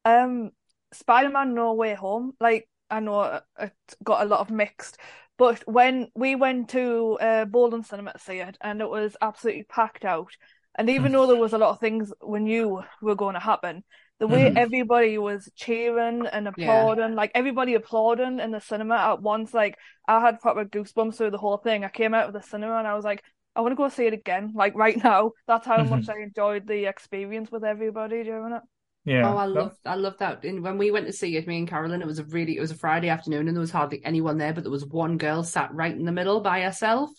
um, 0.05 0.51
Spider-Man 0.93 1.53
No 1.53 1.73
Way 1.73 1.95
Home, 1.95 2.33
like 2.39 2.67
I 2.89 2.99
know 2.99 3.21
it 3.23 3.43
it 3.59 3.73
got 4.03 4.23
a 4.23 4.29
lot 4.29 4.39
of 4.41 4.51
mixed, 4.51 4.97
but 5.37 5.63
when 5.67 6.09
we 6.15 6.35
went 6.35 6.69
to 6.69 7.17
uh, 7.21 7.45
Boldon 7.45 7.83
Cinema 7.83 8.13
to 8.13 8.19
see 8.19 8.39
it, 8.39 8.57
and 8.61 8.81
it 8.81 8.89
was 8.89 9.17
absolutely 9.21 9.63
packed 9.63 10.05
out, 10.05 10.31
and 10.75 10.89
even 10.89 11.11
though 11.11 11.27
there 11.27 11.35
was 11.35 11.53
a 11.53 11.57
lot 11.57 11.71
of 11.71 11.79
things 11.79 12.11
we 12.25 12.39
knew 12.39 12.83
were 13.01 13.15
going 13.15 13.33
to 13.33 13.39
happen, 13.39 13.83
the 14.19 14.27
way 14.27 14.49
Mhm. 14.49 14.55
everybody 14.55 15.17
was 15.17 15.49
cheering 15.55 16.25
and 16.27 16.47
Yeah. 16.55 16.93
applauding, 16.93 17.15
like 17.15 17.31
everybody 17.35 17.73
applauding 17.75 18.39
in 18.39 18.51
the 18.51 18.61
cinema 18.61 18.95
at 18.95 19.21
once, 19.21 19.53
like 19.53 19.77
I 20.07 20.19
had 20.21 20.39
proper 20.39 20.65
goosebumps 20.65 21.15
through 21.15 21.31
the 21.31 21.37
whole 21.37 21.57
thing. 21.57 21.83
I 21.83 21.89
came 21.89 22.13
out 22.13 22.27
of 22.27 22.33
the 22.33 22.41
cinema 22.41 22.77
and 22.77 22.87
I 22.87 22.95
was 22.95 23.05
like, 23.05 23.23
I 23.55 23.61
want 23.61 23.71
to 23.71 23.75
go 23.77 23.89
see 23.89 24.05
it 24.05 24.13
again, 24.13 24.51
like 24.53 24.75
right 24.75 24.97
now. 25.03 25.31
That's 25.47 25.65
how 25.65 25.83
much 25.83 26.09
I 26.09 26.19
enjoyed 26.21 26.67
the 26.67 26.85
experience 26.85 27.51
with 27.51 27.63
everybody 27.63 28.23
during 28.23 28.53
it. 28.53 28.63
Yeah. 29.05 29.31
Oh, 29.31 29.37
I 29.37 29.45
love, 29.45 29.75
I 29.85 29.95
love 29.95 30.17
that. 30.17 30.43
And 30.43 30.63
when 30.63 30.77
we 30.77 30.91
went 30.91 31.05
to 31.05 31.13
see 31.13 31.37
it, 31.37 31.47
me 31.47 31.59
and 31.59 31.67
Carolyn, 31.67 32.01
it 32.01 32.07
was 32.07 32.19
a 32.19 32.23
really, 32.25 32.57
it 32.57 32.61
was 32.61 32.71
a 32.71 32.75
Friday 32.75 33.09
afternoon, 33.09 33.47
and 33.47 33.55
there 33.55 33.61
was 33.61 33.71
hardly 33.71 34.03
anyone 34.03 34.37
there, 34.37 34.53
but 34.53 34.63
there 34.63 34.71
was 34.71 34.85
one 34.85 35.17
girl 35.17 35.43
sat 35.43 35.73
right 35.73 35.95
in 35.95 36.05
the 36.05 36.11
middle 36.11 36.41
by 36.41 36.61
herself, 36.61 37.11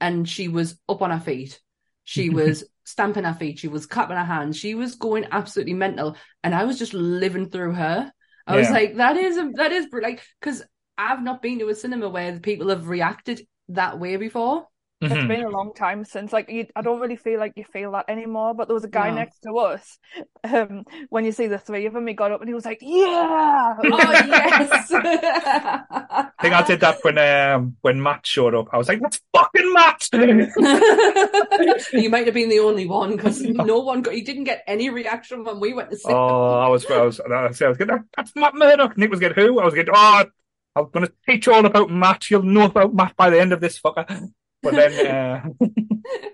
and 0.00 0.28
she 0.28 0.48
was 0.48 0.78
up 0.88 1.02
on 1.02 1.10
her 1.10 1.20
feet. 1.20 1.60
She 2.04 2.30
was 2.30 2.64
stamping 2.84 3.24
her 3.24 3.34
feet. 3.34 3.58
She 3.58 3.68
was 3.68 3.86
clapping 3.86 4.16
her 4.16 4.24
hands. 4.24 4.56
She 4.56 4.74
was 4.74 4.94
going 4.94 5.26
absolutely 5.30 5.74
mental, 5.74 6.16
and 6.42 6.54
I 6.54 6.64
was 6.64 6.78
just 6.78 6.94
living 6.94 7.50
through 7.50 7.74
her. 7.74 8.12
I 8.46 8.56
was 8.56 8.70
like, 8.70 8.96
that 8.96 9.16
is, 9.16 9.36
that 9.54 9.70
is 9.72 9.86
like, 9.92 10.22
because 10.40 10.62
I've 10.98 11.22
not 11.22 11.42
been 11.42 11.58
to 11.60 11.68
a 11.68 11.74
cinema 11.74 12.08
where 12.08 12.32
the 12.32 12.40
people 12.40 12.70
have 12.70 12.88
reacted 12.88 13.46
that 13.68 14.00
way 14.00 14.16
before. 14.16 14.66
It's 15.02 15.14
Mhm. 15.14 15.28
been 15.28 15.44
a 15.44 15.48
long 15.48 15.72
time 15.74 16.04
since, 16.04 16.30
like, 16.30 16.50
you, 16.50 16.66
I 16.76 16.82
don't 16.82 17.00
really 17.00 17.16
feel 17.16 17.38
like 17.40 17.54
you 17.56 17.64
feel 17.64 17.92
that 17.92 18.04
anymore. 18.08 18.52
But 18.54 18.68
there 18.68 18.74
was 18.74 18.84
a 18.84 18.88
guy 18.88 19.08
No. 19.08 19.16
next 19.16 19.40
to 19.40 19.52
us. 19.58 19.98
Um, 20.42 20.84
when 21.10 21.26
you 21.26 21.32
see 21.32 21.48
the 21.48 21.58
three 21.58 21.84
of 21.86 21.92
them, 21.92 22.06
he 22.06 22.14
got 22.14 22.32
up 22.32 22.40
and 22.40 22.48
he 22.48 22.54
was 22.54 22.64
like, 22.64 22.78
"Yeah!" 22.80 23.76
Oh 23.84 24.12
yes. 24.26 24.90
I 24.92 26.30
think 26.40 26.54
I 26.54 26.62
did 26.66 26.80
that 26.80 26.98
when 27.04 27.18
um 27.18 27.76
when 27.82 28.02
Matt 28.02 28.26
showed 28.26 28.54
up. 28.54 28.68
I 28.72 28.78
was 28.78 28.88
like, 28.88 29.00
"That's 29.00 29.20
fucking 29.36 29.72
Matt!" 29.74 30.08
you 31.92 32.08
might 32.10 32.24
have 32.24 32.34
been 32.34 32.48
the 32.48 32.60
only 32.60 32.86
one 32.86 33.16
because 33.16 33.42
no 33.42 33.80
one 33.80 34.00
got. 34.02 34.16
You 34.16 34.24
didn't 34.24 34.44
get 34.44 34.64
any 34.66 34.88
reaction 34.90 35.44
when 35.44 35.60
we 35.60 35.74
went 35.74 35.90
to 35.90 35.96
see. 35.96 36.10
oh, 36.10 36.58
I 36.58 36.68
was, 36.68 36.86
I 36.90 37.02
was, 37.02 37.20
I 37.20 37.46
was, 37.48 37.60
I 37.62 37.68
was 37.68 37.76
getting, 37.76 38.04
"That's 38.16 38.34
Matt 38.34 38.54
Murdock." 38.54 38.96
Nick 38.96 39.10
was 39.10 39.20
getting 39.20 39.44
who? 39.44 39.60
I 39.60 39.64
was 39.66 39.74
getting, 39.74 39.94
"Oh, 39.94 40.24
I'm 40.76 40.90
going 40.90 41.06
to 41.06 41.12
teach 41.28 41.46
you 41.46 41.52
all 41.52 41.66
about 41.66 41.90
Matt. 41.90 42.30
You'll 42.30 42.42
know 42.44 42.64
about 42.64 42.94
Matt 42.94 43.14
by 43.16 43.28
the 43.30 43.40
end 43.40 43.52
of 43.52 43.60
this 43.60 43.78
fucker." 43.78 44.30
But 44.62 44.76
then, 44.76 45.00
uh, 45.06 45.42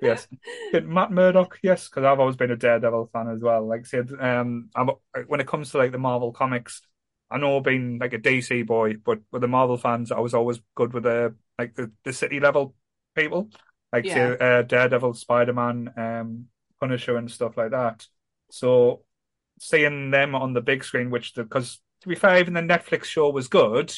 yes, 0.00 0.26
Matt 0.72 1.12
Murdock, 1.12 1.58
yes, 1.62 1.88
because 1.88 2.04
I've 2.04 2.20
always 2.20 2.36
been 2.36 2.50
a 2.50 2.56
Daredevil 2.56 3.10
fan 3.12 3.28
as 3.28 3.40
well. 3.40 3.66
Like 3.66 3.80
I 3.80 3.84
said, 3.84 4.10
um, 4.18 4.70
I'm 4.74 4.90
when 5.26 5.40
it 5.40 5.46
comes 5.46 5.70
to 5.70 5.78
like 5.78 5.92
the 5.92 5.98
Marvel 5.98 6.32
comics, 6.32 6.82
I 7.30 7.38
know 7.38 7.60
being 7.60 7.98
like 7.98 8.12
a 8.12 8.18
DC 8.18 8.62
boy, 8.62 8.94
but 9.04 9.20
with 9.32 9.42
the 9.42 9.48
Marvel 9.48 9.76
fans, 9.76 10.12
I 10.12 10.20
was 10.20 10.34
always 10.34 10.60
good 10.74 10.92
with 10.92 11.04
the 11.04 11.34
like 11.58 11.74
the, 11.74 11.90
the 12.04 12.12
city 12.12 12.40
level 12.40 12.74
people, 13.14 13.50
like 13.92 14.04
Yeah. 14.06 14.10
say, 14.10 14.36
uh, 14.38 14.62
Daredevil, 14.62 15.14
Spider 15.14 15.52
Man, 15.52 15.92
um, 15.96 16.46
Punisher, 16.80 17.16
and 17.16 17.30
stuff 17.30 17.56
like 17.56 17.70
that. 17.70 18.06
So 18.50 19.02
seeing 19.58 20.10
them 20.10 20.34
on 20.34 20.52
the 20.52 20.60
big 20.60 20.84
screen, 20.84 21.10
which 21.10 21.34
because 21.34 21.80
to 22.02 22.08
be 22.08 22.14
fair, 22.14 22.38
even 22.38 22.54
the 22.54 22.60
Netflix 22.60 23.04
show 23.04 23.30
was 23.30 23.48
good, 23.48 23.92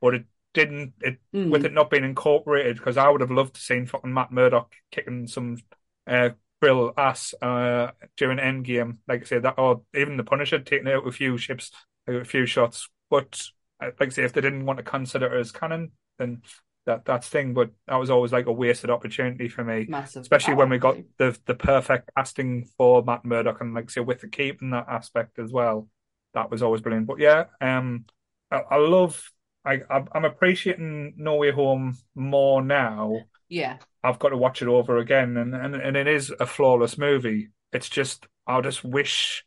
but 0.00 0.14
it 0.14 0.24
didn't 0.54 0.94
it 1.00 1.18
Mm. 1.34 1.50
with 1.50 1.64
it 1.64 1.72
not 1.72 1.90
being 1.90 2.04
incorporated 2.04 2.76
because 2.76 2.96
I 2.96 3.08
would 3.08 3.20
have 3.20 3.30
loved 3.30 3.54
to 3.54 3.60
seen 3.60 3.86
fucking 3.86 4.12
Matt 4.12 4.32
Murdock 4.32 4.72
kicking 4.90 5.26
some 5.26 5.58
uh 6.06 6.30
Brill 6.60 6.92
ass 6.98 7.32
uh 7.40 7.92
during 8.16 8.38
Endgame, 8.38 8.98
like 9.08 9.22
I 9.22 9.24
say 9.24 9.38
that, 9.38 9.54
or 9.58 9.82
even 9.94 10.16
the 10.18 10.24
Punisher 10.24 10.58
taking 10.58 10.88
out 10.88 11.06
a 11.06 11.12
few 11.12 11.38
ships, 11.38 11.70
a 12.06 12.24
few 12.24 12.44
shots. 12.46 12.88
But 13.08 13.40
uh, 13.82 13.92
like 13.98 14.08
I 14.08 14.10
say, 14.10 14.24
if 14.24 14.32
they 14.34 14.42
didn't 14.42 14.66
want 14.66 14.76
to 14.78 14.82
consider 14.82 15.34
it 15.34 15.40
as 15.40 15.52
canon, 15.52 15.92
then 16.18 16.42
that 16.84 17.06
that's 17.06 17.28
thing. 17.28 17.54
But 17.54 17.70
that 17.86 17.96
was 17.96 18.10
always 18.10 18.32
like 18.32 18.46
a 18.46 18.52
wasted 18.52 18.90
opportunity 18.90 19.48
for 19.48 19.64
me, 19.64 19.86
Massive. 19.88 20.20
especially 20.22 20.54
when 20.54 20.68
we 20.68 20.76
got 20.78 20.96
the 21.16 21.38
the 21.46 21.54
perfect 21.54 22.10
casting 22.14 22.66
for 22.76 23.02
Matt 23.02 23.24
Murdock 23.24 23.60
and 23.62 23.72
like 23.72 23.84
I 23.84 23.88
say 23.92 24.00
with 24.02 24.20
the 24.20 24.28
keeping 24.28 24.70
that 24.70 24.86
aspect 24.88 25.38
as 25.38 25.50
well. 25.50 25.88
That 26.34 26.50
was 26.50 26.62
always 26.62 26.82
brilliant. 26.82 27.06
But 27.06 27.20
yeah, 27.20 27.44
um, 27.60 28.04
I, 28.50 28.62
I 28.70 28.76
love. 28.76 29.30
I, 29.64 29.80
I'm 29.90 30.24
appreciating 30.24 31.14
No 31.16 31.36
Way 31.36 31.50
Home 31.50 31.98
more 32.14 32.62
now. 32.62 33.20
Yeah. 33.48 33.78
I've 34.02 34.18
got 34.18 34.30
to 34.30 34.36
watch 34.36 34.62
it 34.62 34.68
over 34.68 34.96
again, 34.98 35.36
and, 35.36 35.54
and 35.54 35.74
and 35.74 35.96
it 35.96 36.06
is 36.06 36.32
a 36.40 36.46
flawless 36.46 36.96
movie. 36.96 37.50
It's 37.72 37.88
just 37.90 38.26
I 38.46 38.60
just 38.62 38.82
wish 38.82 39.44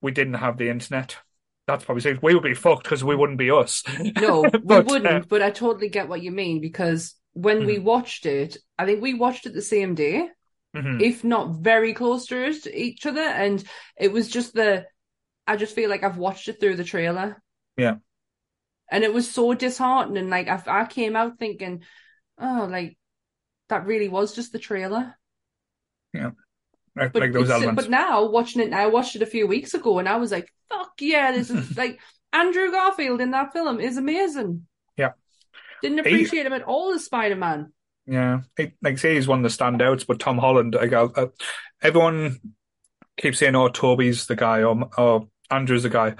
we 0.00 0.10
didn't 0.10 0.34
have 0.34 0.56
the 0.56 0.68
internet. 0.68 1.16
That's 1.66 1.84
probably 1.84 2.00
safe. 2.00 2.18
We 2.20 2.34
would 2.34 2.42
be 2.42 2.54
fucked 2.54 2.82
because 2.82 3.04
we 3.04 3.14
wouldn't 3.14 3.38
be 3.38 3.50
us. 3.50 3.84
No, 4.20 4.42
we 4.64 4.80
But, 4.80 4.80
uh, 4.80 4.84
wouldn't. 4.88 5.28
But 5.28 5.42
I 5.42 5.50
totally 5.50 5.88
get 5.88 6.08
what 6.08 6.22
you 6.22 6.32
mean 6.32 6.60
because 6.60 7.14
when 7.32 7.64
we 7.64 7.78
watched 7.78 8.26
it, 8.26 8.56
I 8.76 8.86
think 8.86 9.00
we 9.00 9.14
watched 9.14 9.46
it 9.46 9.54
the 9.54 9.62
same 9.62 9.94
day, 9.94 10.28
mhm. 10.76 11.00
if 11.00 11.22
not 11.22 11.60
very 11.60 11.94
close 11.94 12.26
to 12.26 12.76
each 12.76 13.06
other, 13.06 13.20
and 13.20 13.62
it 13.96 14.10
was 14.10 14.28
just 14.28 14.54
the. 14.54 14.86
I 15.46 15.56
just 15.56 15.74
feel 15.74 15.90
like 15.90 16.02
I've 16.02 16.16
watched 16.18 16.48
it 16.48 16.58
through 16.58 16.76
the 16.76 16.84
trailer. 16.84 17.40
Yeah. 17.76 17.96
And 18.90 19.04
it 19.04 19.14
was 19.14 19.30
so 19.30 19.54
disheartening. 19.54 20.28
Like 20.30 20.48
I, 20.48 20.62
I 20.66 20.84
came 20.86 21.14
out 21.16 21.38
thinking, 21.38 21.82
oh, 22.38 22.66
like 22.70 22.98
that 23.68 23.86
really 23.86 24.08
was 24.08 24.34
just 24.34 24.52
the 24.52 24.58
trailer. 24.58 25.16
Like, 26.96 27.12
But 27.12 27.20
like 27.20 27.32
those 27.32 27.50
elements. 27.50 27.82
but 27.82 27.90
now 27.90 28.28
watching 28.28 28.60
it, 28.62 28.70
now 28.70 28.80
I 28.80 28.86
watched 28.86 29.14
it 29.16 29.22
a 29.22 29.26
few 29.26 29.46
weeks 29.46 29.74
ago, 29.74 30.00
and 30.00 30.08
I 30.08 30.16
was 30.16 30.32
like, 30.32 30.52
"Fuck 30.68 30.92
yeah, 31.00 31.30
this 31.32 31.48
is 31.48 31.76
like 31.78 32.00
Andrew 32.32 32.70
Garfield 32.70 33.20
in 33.20 33.30
that 33.30 33.52
film 33.52 33.78
is 33.80 33.96
amazing." 33.96 34.66
Yeah. 34.96 35.12
didn't 35.82 36.04
He- 36.04 36.10
appreciate 36.10 36.46
him 36.46 36.52
at 36.52 36.64
all 36.64 36.92
as 36.92 37.04
Spider 37.04 37.36
Man. 37.36 37.72
Yeah, 38.06 38.40
he, 38.56 38.72
like 38.82 38.98
say 38.98 39.14
he's 39.14 39.28
one 39.28 39.44
of 39.44 39.50
the 39.50 39.56
standouts, 39.56 40.04
but 40.04 40.18
Tom 40.18 40.36
Holland, 40.38 40.74
like 40.74 40.92
I, 40.92 41.06
I, 41.16 41.26
everyone 41.80 42.40
keeps 43.16 43.38
saying, 43.38 43.54
"Oh, 43.54 43.68
Toby's 43.68 44.26
the 44.26 44.34
guy," 44.36 44.62
or 44.64 44.90
"Oh, 44.98 45.28
Andrew's 45.48 45.84
the 45.84 45.90
guy." 45.90 46.16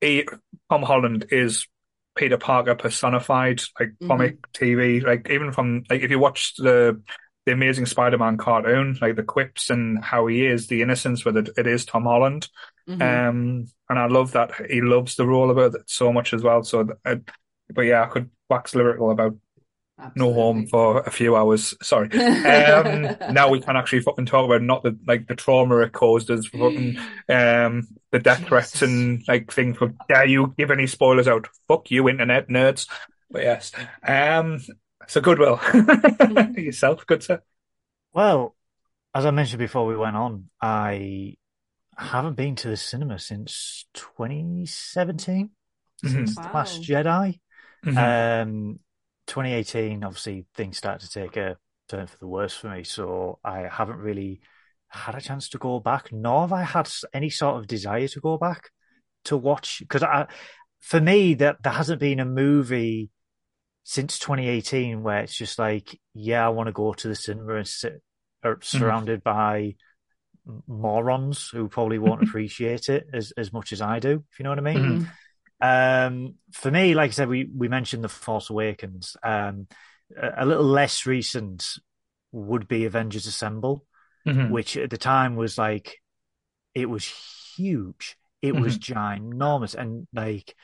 He, 0.00 0.26
Tom 0.68 0.82
Holland 0.82 1.26
is 1.30 1.68
Peter 2.16 2.38
Parker 2.38 2.74
personified, 2.74 3.60
like 3.78 3.90
Mhm. 4.00 4.08
comic 4.08 4.52
TV. 4.52 5.00
Like 5.00 5.30
even 5.30 5.52
from 5.52 5.84
like 5.90 6.02
if 6.02 6.10
you 6.10 6.18
watch 6.18 6.54
the 6.56 7.00
the 7.44 7.52
Amazing 7.52 7.86
Spider-Man 7.86 8.38
cartoon, 8.38 8.98
like 9.00 9.14
the 9.14 9.22
quips 9.22 9.70
and 9.70 10.02
how 10.02 10.26
he 10.26 10.44
is, 10.44 10.66
the 10.66 10.82
innocence 10.82 11.24
with 11.24 11.36
it, 11.36 11.50
it 11.56 11.68
is 11.68 11.84
Tom 11.84 12.02
Holland. 12.02 12.48
Mhm. 12.88 13.00
Um, 13.00 13.64
and 13.88 13.98
I 14.00 14.06
love 14.06 14.32
that 14.32 14.50
he 14.68 14.80
loves 14.80 15.14
the 15.14 15.26
role 15.26 15.48
of 15.48 15.58
it 15.58 15.80
so 15.86 16.12
much 16.12 16.34
as 16.34 16.42
well. 16.42 16.64
So, 16.64 16.88
uh, 17.04 17.16
but 17.72 17.82
yeah, 17.82 18.02
I 18.02 18.06
could 18.06 18.30
wax 18.50 18.74
lyrical 18.74 19.12
about 19.12 19.36
no 20.14 20.32
home 20.32 20.66
for 20.66 21.00
a 21.00 21.10
few 21.10 21.36
hours. 21.36 21.74
Sorry. 21.82 22.10
Um, 22.12 23.16
now 23.32 23.48
we 23.48 23.60
can 23.60 23.76
actually 23.76 24.00
fucking 24.00 24.26
talk 24.26 24.44
about 24.44 24.62
not 24.62 24.82
the 24.82 24.98
like 25.06 25.26
the 25.26 25.34
trauma 25.34 25.78
it 25.78 25.92
caused 25.92 26.30
us, 26.30 26.46
fucking 26.46 26.98
um, 27.28 27.86
the 28.12 28.18
death 28.18 28.46
threats 28.46 28.82
and 28.82 29.22
like 29.28 29.52
things. 29.52 29.76
For 29.76 29.94
dare 30.08 30.26
you 30.26 30.54
give 30.58 30.70
any 30.70 30.86
spoilers 30.86 31.28
out? 31.28 31.48
Fuck 31.68 31.90
you, 31.90 32.08
internet 32.08 32.48
nerds. 32.48 32.86
But 33.30 33.42
yes, 33.42 33.72
um, 34.06 34.60
so 35.06 35.20
goodwill 35.20 35.60
yourself, 36.56 37.06
good 37.06 37.22
sir. 37.22 37.42
Well, 38.12 38.54
as 39.14 39.26
I 39.26 39.30
mentioned 39.30 39.58
before 39.58 39.86
we 39.86 39.96
went 39.96 40.16
on, 40.16 40.50
I 40.60 41.34
haven't 41.96 42.34
been 42.36 42.56
to 42.56 42.68
the 42.68 42.76
cinema 42.76 43.18
since 43.18 43.86
2017, 43.94 45.50
since 46.04 46.34
The 46.34 46.42
Wow. 46.42 46.50
Last 46.54 46.82
Jedi. 46.82 47.40
Mhm. 47.84 48.42
Um, 48.42 48.78
2018, 49.26 50.04
obviously, 50.04 50.46
things 50.54 50.78
started 50.78 51.06
to 51.06 51.12
take 51.12 51.36
a 51.36 51.56
turn 51.88 52.06
for 52.06 52.18
the 52.18 52.26
worse 52.26 52.54
for 52.56 52.68
me, 52.68 52.84
so 52.84 53.38
I 53.44 53.68
haven't 53.70 53.98
really 53.98 54.40
had 54.88 55.14
a 55.14 55.20
chance 55.20 55.48
to 55.50 55.58
go 55.58 55.80
back, 55.80 56.12
nor 56.12 56.42
have 56.42 56.52
I 56.52 56.62
had 56.62 56.90
any 57.12 57.30
sort 57.30 57.58
of 57.58 57.66
desire 57.66 58.08
to 58.08 58.20
go 58.20 58.38
back 58.38 58.70
to 59.24 59.36
watch. 59.36 59.80
Because 59.80 60.02
for 60.80 61.00
me, 61.00 61.34
that 61.34 61.62
there 61.62 61.72
hasn't 61.72 62.00
been 62.00 62.20
a 62.20 62.24
movie 62.24 63.10
since 63.84 64.18
2018 64.18 65.02
where 65.02 65.20
it's 65.20 65.36
just 65.36 65.58
like, 65.58 65.98
yeah, 66.14 66.44
I 66.44 66.50
want 66.50 66.68
to 66.68 66.72
go 66.72 66.92
to 66.92 67.08
the 67.08 67.14
cinema 67.14 67.56
and 67.56 67.68
sit 67.68 68.02
or 68.44 68.58
surrounded 68.62 69.22
by 69.22 69.74
morons 70.66 71.48
who 71.48 71.68
probably 71.68 71.98
won't 71.98 72.22
appreciate 72.26 72.88
it 72.88 73.06
as, 73.12 73.32
as 73.36 73.52
much 73.52 73.72
as 73.72 73.80
I 73.80 73.98
do, 73.98 74.24
if 74.32 74.38
you 74.38 74.44
know 74.44 74.50
what 74.50 74.58
I 74.58 74.62
mean. 74.62 74.76
Mhm. 74.76 75.06
Um, 75.60 76.34
for 76.52 76.70
me, 76.70 76.94
like 76.94 77.10
I 77.10 77.12
said, 77.12 77.28
we, 77.28 77.48
we 77.54 77.68
mentioned 77.68 78.04
The 78.04 78.08
Force 78.08 78.50
Awakens. 78.50 79.16
Um, 79.22 79.66
a, 80.16 80.44
a 80.44 80.46
little 80.46 80.64
less 80.64 81.06
recent 81.06 81.64
would 82.32 82.68
be 82.68 82.84
Avengers 82.84 83.26
Assemble, 83.26 83.84
Mhm. 84.26 84.50
which 84.50 84.76
at 84.76 84.90
the 84.90 84.98
time 84.98 85.36
was 85.36 85.56
like, 85.56 86.02
it 86.74 86.90
was 86.90 87.10
huge. 87.56 88.16
It 88.42 88.54
was 88.54 88.78
ginormous. 88.78 89.74
And 89.74 90.06
like, 90.12 90.54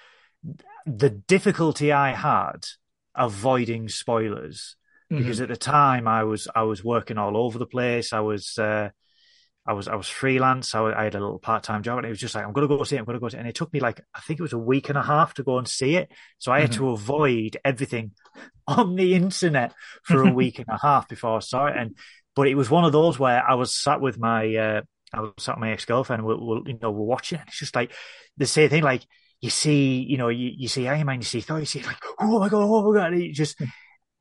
the 0.84 1.10
difficulty 1.10 1.92
I 1.92 2.12
had 2.12 2.66
avoiding 3.14 3.88
spoilers 3.88 4.76
because 5.08 5.38
Mhm. 5.38 5.42
at 5.44 5.48
the 5.48 5.56
time 5.56 6.08
I 6.08 6.24
was 6.24 6.48
I 6.54 6.62
was 6.62 6.82
working 6.82 7.18
all 7.18 7.36
over 7.36 7.58
the 7.58 7.66
place. 7.66 8.12
I 8.12 8.20
was 8.20 8.58
uh, 8.58 8.90
I 9.66 9.74
was 9.74 9.86
I 9.88 9.94
was 9.94 10.08
freelance. 10.08 10.74
I, 10.74 10.92
I 10.92 11.04
had 11.04 11.14
a 11.14 11.20
little 11.20 11.38
part 11.38 11.62
time 11.62 11.82
job, 11.82 11.98
and 11.98 12.06
it 12.06 12.10
was 12.10 12.18
just 12.20 12.34
like 12.34 12.44
I'm 12.44 12.52
going 12.52 12.68
to 12.68 12.76
go 12.76 12.82
see 12.84 12.96
it. 12.96 12.98
I'm 12.98 13.04
going 13.04 13.14
to 13.16 13.20
go 13.20 13.28
see 13.28 13.36
it. 13.36 13.40
And 13.40 13.48
it 13.48 13.54
took 13.54 13.72
me 13.72 13.80
like 13.80 14.00
I 14.14 14.20
think 14.20 14.40
it 14.40 14.42
was 14.42 14.52
a 14.52 14.58
week 14.58 14.88
and 14.88 14.98
a 14.98 15.02
half 15.02 15.34
to 15.34 15.42
go 15.44 15.58
and 15.58 15.68
see 15.68 15.96
it. 15.96 16.10
So 16.38 16.52
I 16.52 16.60
had 16.60 16.70
Mhm. 16.70 16.76
to 16.76 16.90
avoid 16.90 17.56
everything 17.64 18.12
on 18.66 18.96
the 18.96 19.14
internet 19.14 19.72
for 20.02 20.22
a 20.22 20.30
week 20.30 20.58
and 20.58 20.68
a 20.68 20.78
half 20.80 21.08
before 21.08 21.36
I 21.36 21.40
saw 21.40 21.66
it. 21.66 21.76
And 21.76 21.96
but 22.34 22.48
it 22.48 22.54
was 22.56 22.70
one 22.70 22.84
of 22.84 22.92
those 22.92 23.18
where 23.18 23.42
I 23.48 23.54
was 23.54 23.74
sat 23.74 24.00
with 24.00 24.18
my 24.18 24.54
uh, 24.56 24.82
I 25.12 25.20
was 25.20 25.32
sat 25.38 25.56
with 25.56 25.60
my 25.60 25.72
ex 25.72 25.84
girlfriend. 25.84 26.24
We'll, 26.24 26.44
we'll 26.44 26.62
you 26.68 26.78
know 26.82 26.90
we're 26.90 27.04
watching. 27.06 27.38
And 27.38 27.48
it's 27.48 27.58
just 27.58 27.76
like 27.76 27.92
the 28.36 28.46
same 28.46 28.68
thing. 28.70 28.82
Like 28.82 29.06
you 29.40 29.50
see, 29.50 30.00
you 30.02 30.16
know, 30.18 30.28
you, 30.28 30.50
you 30.56 30.68
see 30.68 30.88
Iron 30.88 31.06
Man, 31.06 31.18
you 31.20 31.24
see 31.24 31.40
Thor, 31.40 31.58
you 31.60 31.66
see 31.66 31.82
like 31.82 31.98
oh 32.18 32.38
my 32.40 32.48
god, 32.48 32.62
oh 32.64 32.92
my 32.92 32.98
god. 32.98 33.14
It 33.14 33.32
just 33.32 33.56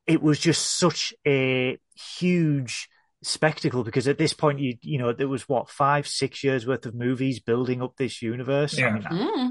it 0.06 0.22
was 0.22 0.38
just 0.38 0.78
such 0.78 1.14
a 1.26 1.78
huge 2.18 2.88
spectacle 3.22 3.84
because 3.84 4.08
at 4.08 4.18
this 4.18 4.32
point 4.32 4.58
you 4.58 4.74
you 4.82 4.98
know 4.98 5.12
there 5.12 5.28
was 5.28 5.48
what 5.48 5.70
five 5.70 6.06
six 6.08 6.42
years 6.42 6.66
worth 6.66 6.86
of 6.86 6.94
movies 6.94 7.38
building 7.40 7.80
up 7.80 7.94
this 7.96 8.20
universe 8.20 8.76
Yeah. 8.76 8.88
I 8.88 8.92
mean, 8.92 9.02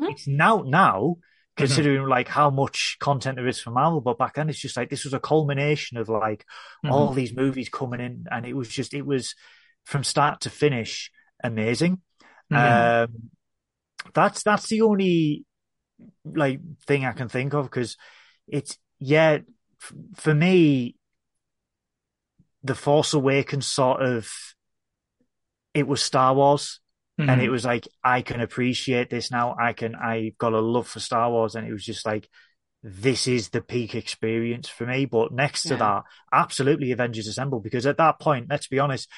Mhm. 0.01 0.11
it's 0.11 0.27
now 0.27 0.63
now 0.65 1.15
considering 1.55 2.05
like 2.07 2.27
how 2.27 2.49
much 2.49 2.97
content 2.99 3.35
there 3.37 3.47
is 3.47 3.59
for 3.61 3.71
marvel 3.71 4.01
but 4.01 4.17
back 4.17 4.33
then 4.35 4.49
it's 4.49 4.59
just 4.59 4.75
like 4.75 4.89
this 4.89 5.03
was 5.05 5.13
a 5.13 5.19
culmination 5.19 5.97
of 5.97 6.09
like 6.09 6.45
Mhm. 6.83 6.91
all 6.91 7.13
these 7.13 7.33
movies 7.35 7.69
coming 7.69 7.99
in 8.01 8.25
and 8.31 8.45
it 8.45 8.53
was 8.53 8.67
just 8.67 8.93
it 8.93 9.05
was 9.05 9.35
from 9.85 10.03
start 10.03 10.41
to 10.41 10.49
finish 10.49 11.11
amazing 11.43 12.01
Mhm. 12.51 13.05
um 13.05 13.29
that's 14.13 14.43
that's 14.43 14.67
the 14.67 14.81
only 14.81 15.45
like 16.25 16.59
thing 16.87 17.05
i 17.05 17.11
can 17.11 17.29
think 17.29 17.53
of 17.53 17.65
because 17.65 17.95
it's 18.47 18.77
yeah 18.99 19.39
f- 19.81 19.93
for 20.15 20.33
me 20.33 20.95
the 22.63 22.75
force 22.75 23.13
awakens 23.13 23.65
sort 23.65 24.01
of 24.01 24.31
it 25.73 25.87
was 25.87 26.01
star 26.01 26.33
wars. 26.33 26.79
And 27.17 27.39
Mhm. 27.39 27.43
it 27.45 27.49
was 27.49 27.65
like 27.65 27.87
i 28.03 28.21
can 28.21 28.41
appreciate 28.41 29.09
this 29.09 29.31
now. 29.31 29.55
I 29.59 29.73
can 29.73 29.95
i 29.95 30.33
got 30.37 30.53
a 30.53 30.59
love 30.59 30.87
for 30.87 30.99
star 30.99 31.29
wars. 31.29 31.55
And 31.55 31.67
it 31.67 31.71
was 31.71 31.85
just 31.85 32.05
like 32.05 32.27
this 32.83 33.27
is 33.27 33.49
the 33.49 33.61
peak 33.61 33.93
experience 33.95 34.67
for 34.67 34.85
me. 34.85 35.05
But 35.05 35.31
next 35.31 35.63
to 35.63 35.69
Yeah. 35.69 35.77
that 35.77 36.03
absolutely 36.33 36.91
avengers 36.91 37.27
assemble. 37.27 37.59
Because 37.59 37.85
at 37.85 37.97
that 37.97 38.19
point 38.19 38.47
let's 38.49 38.67
be 38.67 38.79
honest 38.79 39.09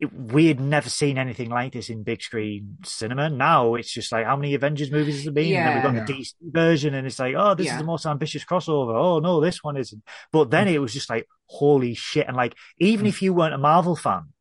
it, 0.00 0.12
we 0.12 0.46
had 0.46 0.60
never 0.60 0.88
seen 0.88 1.18
anything 1.18 1.50
like 1.50 1.72
this 1.72 1.90
in 1.90 2.02
big 2.04 2.22
screen 2.22 2.76
cinema. 2.84 3.28
Now 3.30 3.74
it's 3.74 3.92
just 3.92 4.12
like 4.12 4.26
how 4.26 4.36
many 4.36 4.54
Avengers 4.54 4.90
movies 4.92 5.16
has 5.16 5.24
there 5.24 5.32
been? 5.32 5.56
And 5.56 5.66
then 5.66 5.74
we've 5.74 5.82
got 5.82 5.94
Yeah. 5.94 6.04
the 6.04 6.12
DC 6.12 6.34
version, 6.42 6.94
and 6.94 7.06
it's 7.06 7.18
like, 7.18 7.34
oh, 7.36 7.54
this 7.54 7.66
Yeah. 7.66 7.72
is 7.72 7.78
the 7.78 7.84
most 7.84 8.06
ambitious 8.06 8.44
crossover. 8.44 8.94
Oh 8.94 9.18
no, 9.18 9.40
this 9.40 9.62
one 9.64 9.76
isn't. 9.76 10.02
But 10.32 10.50
then 10.50 10.68
it 10.68 10.80
was 10.80 10.92
just 10.92 11.10
like, 11.10 11.26
holy 11.46 11.94
shit! 11.94 12.28
And 12.28 12.36
like, 12.36 12.54
even 12.78 13.06
Mm. 13.06 13.08
if 13.08 13.22
you 13.22 13.34
weren't 13.34 13.54
a 13.54 13.58
Marvel 13.58 13.96
fan, 13.96 14.32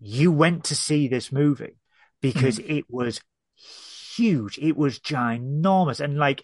you 0.00 0.30
went 0.30 0.64
to 0.64 0.74
see 0.76 1.08
this 1.08 1.32
movie 1.32 1.76
because 2.20 2.58
it 2.58 2.84
was 2.88 3.20
huge. 4.16 4.58
It 4.58 4.76
was 4.76 4.98
ginormous, 4.98 6.00
and 6.00 6.18
like. 6.18 6.42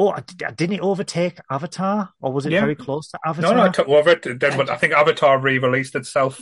Oh, 0.00 0.14
didn't 0.54 0.74
it 0.76 0.80
overtake 0.80 1.38
Avatar, 1.50 2.10
or 2.20 2.32
was 2.32 2.46
it 2.46 2.52
Yeah. 2.52 2.60
very 2.60 2.76
close 2.76 3.08
to 3.08 3.18
Avatar? 3.26 3.50
no, 3.52 3.56
no, 3.62 3.64
it 3.66 3.74
took 3.74 3.88
over 3.88 4.10
it. 4.10 4.22
Then, 4.22 4.56
but 4.56 4.70
I 4.70 4.76
think 4.76 4.92
Avatar 4.92 5.38
re-released 5.40 5.96
itself. 5.96 6.38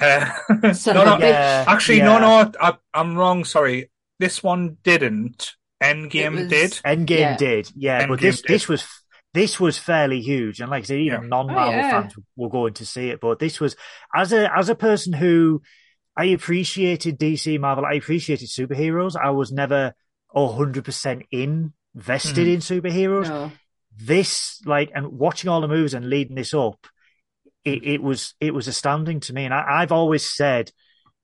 Uh, 0.00 0.26
Son 0.72 0.96
no, 0.96 1.04
no. 1.04 1.18
Yeah, 1.18 1.64
actually, 1.68 1.98
yeah. 1.98 2.18
no, 2.18 2.18
no, 2.18 2.52
I, 2.60 2.74
I'm 2.92 3.16
wrong. 3.16 3.44
Sorry, 3.44 3.90
this 4.18 4.42
one 4.42 4.78
didn't. 4.82 5.52
Endgame 5.82 6.32
It 6.36 6.40
was- 6.42 6.48
did. 6.48 6.70
Endgame 6.84 7.18
Yeah. 7.18 7.36
did, 7.36 7.70
yeah, 7.76 8.06
but 8.06 8.18
this 8.20 8.42
did. 8.42 8.48
this 8.48 8.66
was 8.68 8.84
this 9.34 9.60
was 9.60 9.76
fairly 9.78 10.20
huge, 10.22 10.60
and 10.60 10.70
like 10.70 10.84
I 10.84 10.86
said, 10.86 10.98
even 10.98 11.22
Yeah. 11.22 11.28
non-Marvel 11.28 11.74
Oh, 11.74 11.76
yeah. 11.76 11.90
fans 12.02 12.14
were 12.36 12.48
going 12.48 12.72
to 12.74 12.86
see 12.86 13.10
it. 13.10 13.20
But 13.20 13.38
this 13.38 13.60
was 13.60 13.76
as 14.14 14.32
a 14.32 14.50
as 14.52 14.68
a 14.68 14.74
person 14.74 15.12
who 15.12 15.62
I 16.16 16.24
appreciated 16.24 17.18
DC 17.20 17.60
Marvel, 17.60 17.84
I 17.84 17.92
appreciated 17.94 18.48
superheroes. 18.48 19.14
I 19.14 19.30
was 19.30 19.52
never 19.52 19.92
hundred 20.34 20.84
percent 20.84 21.22
invested 21.96 22.48
Mhm. 22.48 22.54
in 22.54 22.60
superheroes. 22.60 23.28
No. 23.28 23.52
This 23.98 24.62
like 24.66 24.90
and 24.94 25.08
watching 25.18 25.50
all 25.50 25.62
the 25.62 25.68
movies 25.68 25.94
and 25.94 26.10
leading 26.10 26.36
this 26.36 26.54
up, 26.54 26.86
it, 27.64 27.84
it 27.84 28.02
was 28.02 28.34
it 28.40 28.54
was 28.54 28.68
astounding 28.68 29.20
to 29.20 29.32
me, 29.32 29.44
and 29.44 29.54
I, 29.54 29.64
I've 29.82 29.92
always 29.92 30.30
said 30.30 30.72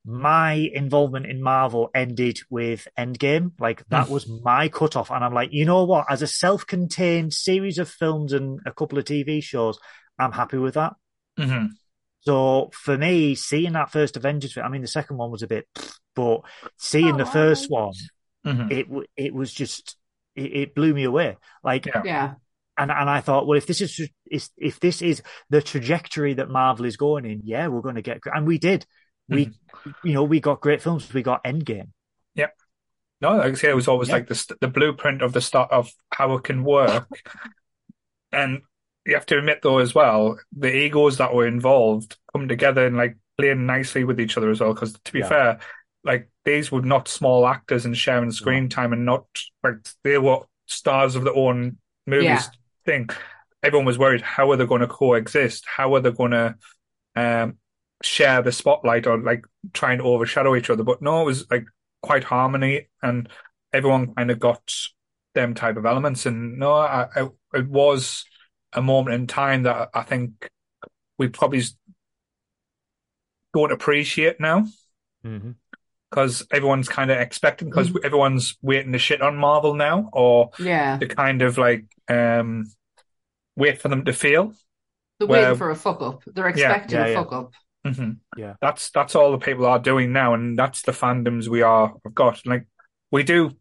my 0.07 0.55
involvement 0.55 1.27
in 1.27 1.43
Marvel 1.43 1.91
ended 1.95 2.41
with 2.51 2.89
Endgame. 2.99 3.53
Like 3.61 3.85
that 3.91 4.09
was 4.11 4.29
my 4.29 4.69
cutoff. 4.69 5.11
And 5.11 5.25
I'm 5.25 5.35
like, 5.35 5.51
you 5.53 5.65
know 5.67 5.85
what? 5.85 6.07
As 6.11 6.23
a 6.23 6.29
self-contained 6.29 7.35
series 7.35 7.79
of 7.79 7.89
films 7.91 8.33
and 8.33 8.61
a 8.67 8.73
couple 8.73 8.99
of 8.99 9.05
TV 9.07 9.41
shows, 9.41 9.79
I'm 10.19 10.33
happy 10.33 10.59
with 10.59 10.75
that. 10.75 10.95
hmm 11.39 11.83
So 12.21 12.71
for 12.73 12.97
me, 12.97 13.35
seeing 13.35 13.73
that 13.73 13.91
first 13.91 14.17
Avengers, 14.17 14.57
I 14.57 14.69
mean, 14.69 14.83
the 14.83 14.89
second 14.89 15.17
one 15.17 15.31
was 15.31 15.43
a 15.43 15.49
bit, 15.49 15.67
but 16.15 16.43
seeing 16.79 17.17
the 17.17 17.25
Oh, 17.25 17.33
first 17.33 17.69
alright. 17.69 17.69
one, 17.69 17.95
hmm 18.45 18.69
it 18.71 18.87
it 19.17 19.35
was 19.35 19.53
just 19.53 19.97
it, 20.37 20.57
it 20.57 20.75
blew 20.75 20.95
me 20.95 21.05
away. 21.05 21.37
Like, 21.63 21.87
Yeah. 21.87 22.03
Yeah. 22.05 22.35
and 22.79 22.91
and 22.91 23.11
I 23.11 23.21
thought, 23.21 23.47
well, 23.47 23.59
if 23.59 23.67
this 23.67 23.81
is 23.81 24.01
is 24.31 24.51
if 24.57 24.81
this 24.81 25.03
is 25.03 25.23
the 25.51 25.61
trajectory 25.63 26.35
that 26.35 26.49
Marvel 26.51 26.87
is 26.87 26.97
going 26.97 27.25
in, 27.25 27.43
yeah, 27.45 27.69
we're 27.69 27.83
going 27.83 27.97
to 27.97 28.03
get, 28.03 28.21
and 28.27 28.47
we 28.47 28.59
did. 28.59 28.87
We, 29.29 29.47
mm-hmm. 29.47 29.91
you 30.09 30.15
know, 30.15 30.25
we 30.25 30.41
got 30.41 30.61
great 30.61 30.83
films. 30.83 31.13
We 31.13 31.23
got 31.23 31.45
Endgame. 31.45 31.91
Yeah. 32.35 32.49
No, 33.21 33.37
like 33.37 33.53
I 33.53 33.55
say, 33.55 33.71
it 33.71 33.77
was 33.77 33.89
always 33.89 34.09
Yeah. 34.09 34.15
like 34.17 34.29
the 34.29 34.57
the 34.61 34.69
blueprint 34.69 35.23
of 35.23 35.33
the 35.33 35.41
start 35.41 35.71
of 35.71 35.91
how 36.11 36.35
it 36.35 36.45
can 36.45 36.65
work. 36.65 37.07
and 38.33 38.63
you 39.07 39.15
have 39.15 39.27
to 39.27 39.39
admit, 39.39 39.61
though, 39.63 39.79
as 39.79 39.95
well, 39.95 40.39
the 40.57 40.75
egos 40.75 41.19
that 41.19 41.35
were 41.35 41.47
involved 41.47 42.17
come 42.33 42.49
together 42.49 42.87
and 42.87 42.97
like 42.97 43.17
playing 43.39 43.67
nicely 43.67 44.05
with 44.05 44.21
each 44.21 44.37
other 44.37 44.51
as 44.51 44.61
well. 44.61 44.75
Because 44.75 44.93
to 44.93 45.13
be 45.13 45.21
Yeah. 45.21 45.29
fair, 45.29 45.59
like 46.05 46.31
these 46.45 46.73
were 46.73 46.83
not 46.83 47.09
small 47.09 47.47
actors 47.47 47.85
and 47.85 47.97
sharing 47.97 48.33
screen 48.33 48.69
time, 48.69 48.93
and 48.93 49.05
not 49.05 49.27
like 49.63 49.77
they 50.03 50.19
were 50.19 50.41
stars 50.67 51.15
of 51.15 51.25
their 51.25 51.37
own 51.37 51.79
movies. 52.07 52.27
Yeah. 52.27 52.43
Thing. 52.85 53.09
Everyone 53.63 53.87
was 53.87 53.99
worried: 53.99 54.23
how 54.23 54.51
are 54.51 54.57
they 54.57 54.67
going 54.67 54.81
to 54.81 54.89
coexist? 54.89 55.65
How 55.67 55.95
are 55.95 56.01
they 56.01 56.11
going 56.11 56.33
to 56.33 56.57
um, 57.15 57.59
share 58.03 58.43
the 58.43 58.53
spotlight 58.53 59.07
or 59.07 59.19
like 59.19 59.45
try 59.73 59.93
and 59.93 60.03
overshadow 60.03 60.57
each 60.57 60.71
other? 60.71 60.83
But 60.83 61.03
no, 61.03 61.23
it 61.23 61.27
was 61.27 61.51
like 61.51 61.67
quite 62.03 62.25
harmony, 62.25 62.89
and 63.03 63.29
everyone 63.73 64.15
kind 64.15 64.31
of 64.31 64.41
got 64.41 64.73
them 65.35 65.55
type 65.55 65.77
of 65.77 65.87
elements. 65.87 66.27
And 66.27 66.59
no, 66.59 66.73
I, 66.73 67.07
I, 67.15 67.29
it 67.55 67.69
was 67.69 68.25
a 68.73 68.83
moment 68.83 69.15
in 69.15 69.27
time 69.27 69.63
that 69.63 69.91
I 69.95 70.03
think 70.03 70.49
we 71.19 71.29
probably 71.29 71.63
don't 73.55 73.71
appreciate 73.71 74.41
now 74.41 74.67
Mm-hmm. 75.25 75.51
Because 76.13 76.47
everyone's 76.53 76.91
kind 76.91 77.11
of 77.11 77.19
expecting 77.19 77.71
because 77.71 77.91
Mm. 77.91 78.05
everyone's 78.05 78.57
waiting 78.61 78.93
to 78.93 78.99
shit 78.99 79.23
on 79.23 79.37
Marvel 79.37 79.75
now, 79.75 80.11
or 80.13 80.51
Yeah. 80.59 80.99
the 80.99 81.07
kind 81.07 81.41
of 81.41 81.57
like 81.57 81.87
um 82.09 82.67
wait 83.57 83.81
for 83.81 83.89
them 83.89 84.05
to 84.05 84.13
fail. 84.13 84.53
They're 85.19 85.29
Well, 85.29 85.43
waiting 85.43 85.59
for 85.59 85.71
a 85.71 85.75
fuck 85.77 86.03
up. 86.03 86.23
They're 86.27 86.49
expecting 86.49 86.99
yeah, 86.99 87.07
a 87.07 87.09
yeah. 87.11 87.15
fuck 87.17 87.33
up. 87.33 87.53
hmm 87.87 88.11
Yeah. 88.37 88.55
That's 88.61 88.91
that's 88.91 89.15
all 89.15 89.33
the 89.33 89.39
people 89.39 89.67
are 89.67 89.79
doing 89.79 90.13
now, 90.13 90.35
and 90.35 90.59
that's 90.59 90.83
the 90.83 90.93
fandoms 90.93 91.49
we 91.49 91.63
are 91.63 91.95
have 92.05 92.15
got. 92.15 92.47
Like 92.47 92.67
we 93.11 93.23
do 93.23 93.57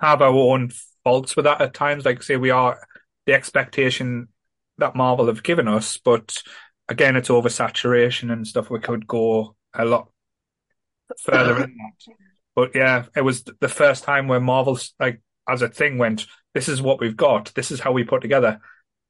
have 0.00 0.22
our 0.22 0.28
own 0.34 0.70
faults 1.04 1.36
with 1.36 1.44
that 1.44 1.60
at 1.60 1.74
times. 1.74 2.04
Like 2.04 2.22
say 2.22 2.36
we 2.36 2.50
are 2.50 2.78
the 3.26 3.34
expectation 3.34 4.28
that 4.78 4.96
Marvel 4.96 5.26
have 5.26 5.42
given 5.42 5.68
us, 5.68 5.98
but 5.98 6.42
again, 6.88 7.16
it's 7.16 7.28
oversaturation 7.28 8.32
and 8.32 8.46
stuff. 8.46 8.70
We 8.70 8.80
could 8.80 9.06
go 9.06 9.56
a 9.74 9.84
lot 9.84 10.08
further 11.18 11.58
in 11.60 11.76
that. 11.76 12.14
But 12.54 12.74
yeah, 12.74 13.06
it 13.14 13.22
was 13.22 13.44
the 13.44 13.68
first 13.68 14.04
time 14.04 14.28
where 14.28 14.40
Marvel's 14.40 14.94
like 14.98 15.20
as 15.48 15.62
a 15.62 15.68
thing 15.68 15.98
went, 15.98 16.26
this 16.54 16.68
is 16.68 16.82
what 16.82 17.00
we've 17.00 17.16
got, 17.16 17.52
this 17.54 17.70
is 17.70 17.80
how 17.80 17.92
we 17.92 18.04
put 18.04 18.22
together, 18.22 18.60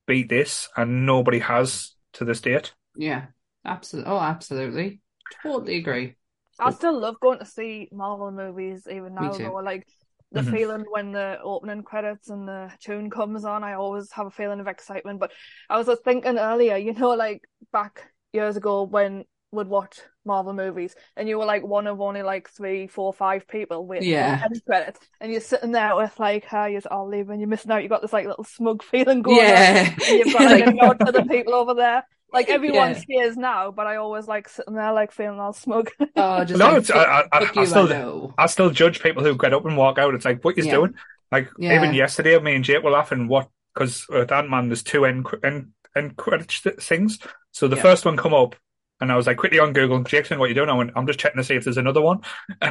beat 0.07 0.29
this, 0.29 0.69
and 0.77 1.07
nobody 1.07 1.39
has 1.39 1.95
to 2.15 2.25
this 2.25 2.41
date. 2.41 2.73
Yeah, 2.95 3.27
absolutely. 3.65 4.11
Oh, 4.13 4.19
absolutely. 4.19 5.01
Totally 5.43 5.77
agree. 5.77 6.17
I 6.59 6.71
still 6.71 6.99
love 6.99 7.21
going 7.21 7.39
to 7.39 7.45
see 7.45 7.89
Marvel 7.93 8.31
movies 8.31 8.87
even 8.91 9.15
now 9.15 9.31
too. 9.33 9.51
though. 9.51 9.55
Like 9.57 9.87
the 10.33 10.43
Mhm. 10.43 10.51
feeling 10.51 10.85
when 10.91 11.13
the 11.13 11.39
opening 11.43 11.83
credits 11.83 12.31
and 12.31 12.49
the 12.49 12.71
tune 12.81 13.11
comes 13.11 13.45
on, 13.45 13.63
I 13.63 13.75
always 13.75 14.11
have 14.13 14.27
a 14.27 14.31
feeling 14.31 14.61
of 14.61 14.67
excitement. 14.67 15.21
But 15.21 15.33
I 15.69 15.77
was 15.77 15.87
just 15.87 16.05
thinking 16.05 16.39
earlier, 16.39 16.77
you 16.77 16.95
know, 16.95 17.11
like 17.11 17.43
back 17.73 18.11
years 18.33 18.57
ago 18.57 18.85
when 18.85 19.25
we'd 19.53 19.69
watch 19.69 20.01
Marvel 20.27 20.53
movies 20.53 20.95
and 21.17 21.29
you 21.29 21.39
were 21.39 21.45
like 21.45 21.63
one 21.65 21.87
of 21.87 22.01
only 22.01 22.23
like 22.23 22.49
three, 22.51 22.87
four, 22.87 23.13
five 23.13 23.47
people 23.49 23.87
with 23.87 24.05
Yeah. 24.05 24.43
end 24.45 24.63
credits 24.67 25.01
and 25.21 25.33
you're 25.33 25.41
sitting 25.41 25.73
there 25.73 25.97
with 25.97 26.19
like 26.19 26.45
how 26.45 26.67
you're 26.67 26.83
all 26.91 27.07
oh, 27.07 27.09
leaving, 27.09 27.41
you're 27.41 27.49
missing 27.49 27.71
out, 27.71 27.83
you 27.83 27.89
got 27.89 28.03
this 28.03 28.13
like 28.13 28.27
little 28.27 28.45
smug 28.45 28.83
feeling 28.83 29.23
going 29.23 29.49
on. 29.51 29.69
Yeah. 29.69 29.95
And 30.07 30.19
you've 30.19 30.33
got 30.33 30.45
like, 30.45 30.61
a 30.61 30.67
nod 30.73 31.01
to 31.05 31.13
the 31.13 31.23
people 31.23 31.55
over 31.55 31.75
there. 31.75 32.05
Like 32.33 32.49
everyone 32.51 32.95
Yeah. 32.95 33.01
cheers 33.09 33.37
now, 33.37 33.71
but 33.71 33.87
I 33.87 33.97
always 33.97 34.27
like 34.27 34.49
sitting 34.49 34.75
there 34.75 34.93
like 34.93 35.13
feeling 35.13 35.41
all 35.41 35.53
smug. 35.53 35.91
Oh, 36.17 36.45
just 36.45 36.59
No, 36.59 36.69
like, 36.69 36.79
it's, 36.79 36.91
I, 36.91 37.05
I, 37.05 37.29
I, 37.33 37.51
I 37.57 37.65
still 37.65 37.93
I. 37.93 38.35
I 38.39 38.47
still 38.47 38.71
judge 38.71 39.01
people 39.03 39.23
who 39.23 39.37
get 39.37 39.53
up 39.53 39.65
and 39.67 39.77
walk 39.77 39.99
out. 39.99 40.15
It's 40.15 40.25
like, 40.25 40.43
what 40.45 40.57
you 40.57 40.65
Yeah. 40.65 40.71
doing? 40.71 40.95
Like 41.31 41.51
Yeah. 41.59 41.73
even 41.75 41.93
yesterday, 41.95 42.39
me 42.39 42.55
and 42.55 42.65
Jake 42.65 42.83
were 42.83 42.91
laughing. 42.91 43.29
What? 43.29 43.51
Because 43.75 44.07
with 44.09 44.33
Ant 44.33 44.49
Man, 44.51 44.69
there's 44.69 44.83
two 44.83 45.05
end 45.05 45.27
end, 45.45 45.73
end 45.95 46.17
credit 46.17 46.51
things. 46.81 47.19
So 47.53 47.69
the 47.69 47.77
Yeah. 47.77 47.83
first 47.83 48.05
one 48.05 48.17
come 48.17 48.33
up, 48.35 48.57
and 49.01 49.13
I 49.13 49.17
was 49.17 49.27
like 49.27 49.37
quickly 49.37 49.59
on 49.59 49.73
Google. 49.73 50.03
Jake 50.05 50.27
saying, 50.27 50.39
"What 50.39 50.47
you're 50.51 50.55
doing?" 50.55 50.71
I 50.71 50.75
went, 50.75 50.93
"I'm 50.97 51.07
just 51.07 51.19
checking 51.19 51.39
to 51.39 51.45
see 51.45 51.55
if 51.55 51.65
there's 51.65 51.77
another 51.77 52.01
one." 52.01 52.21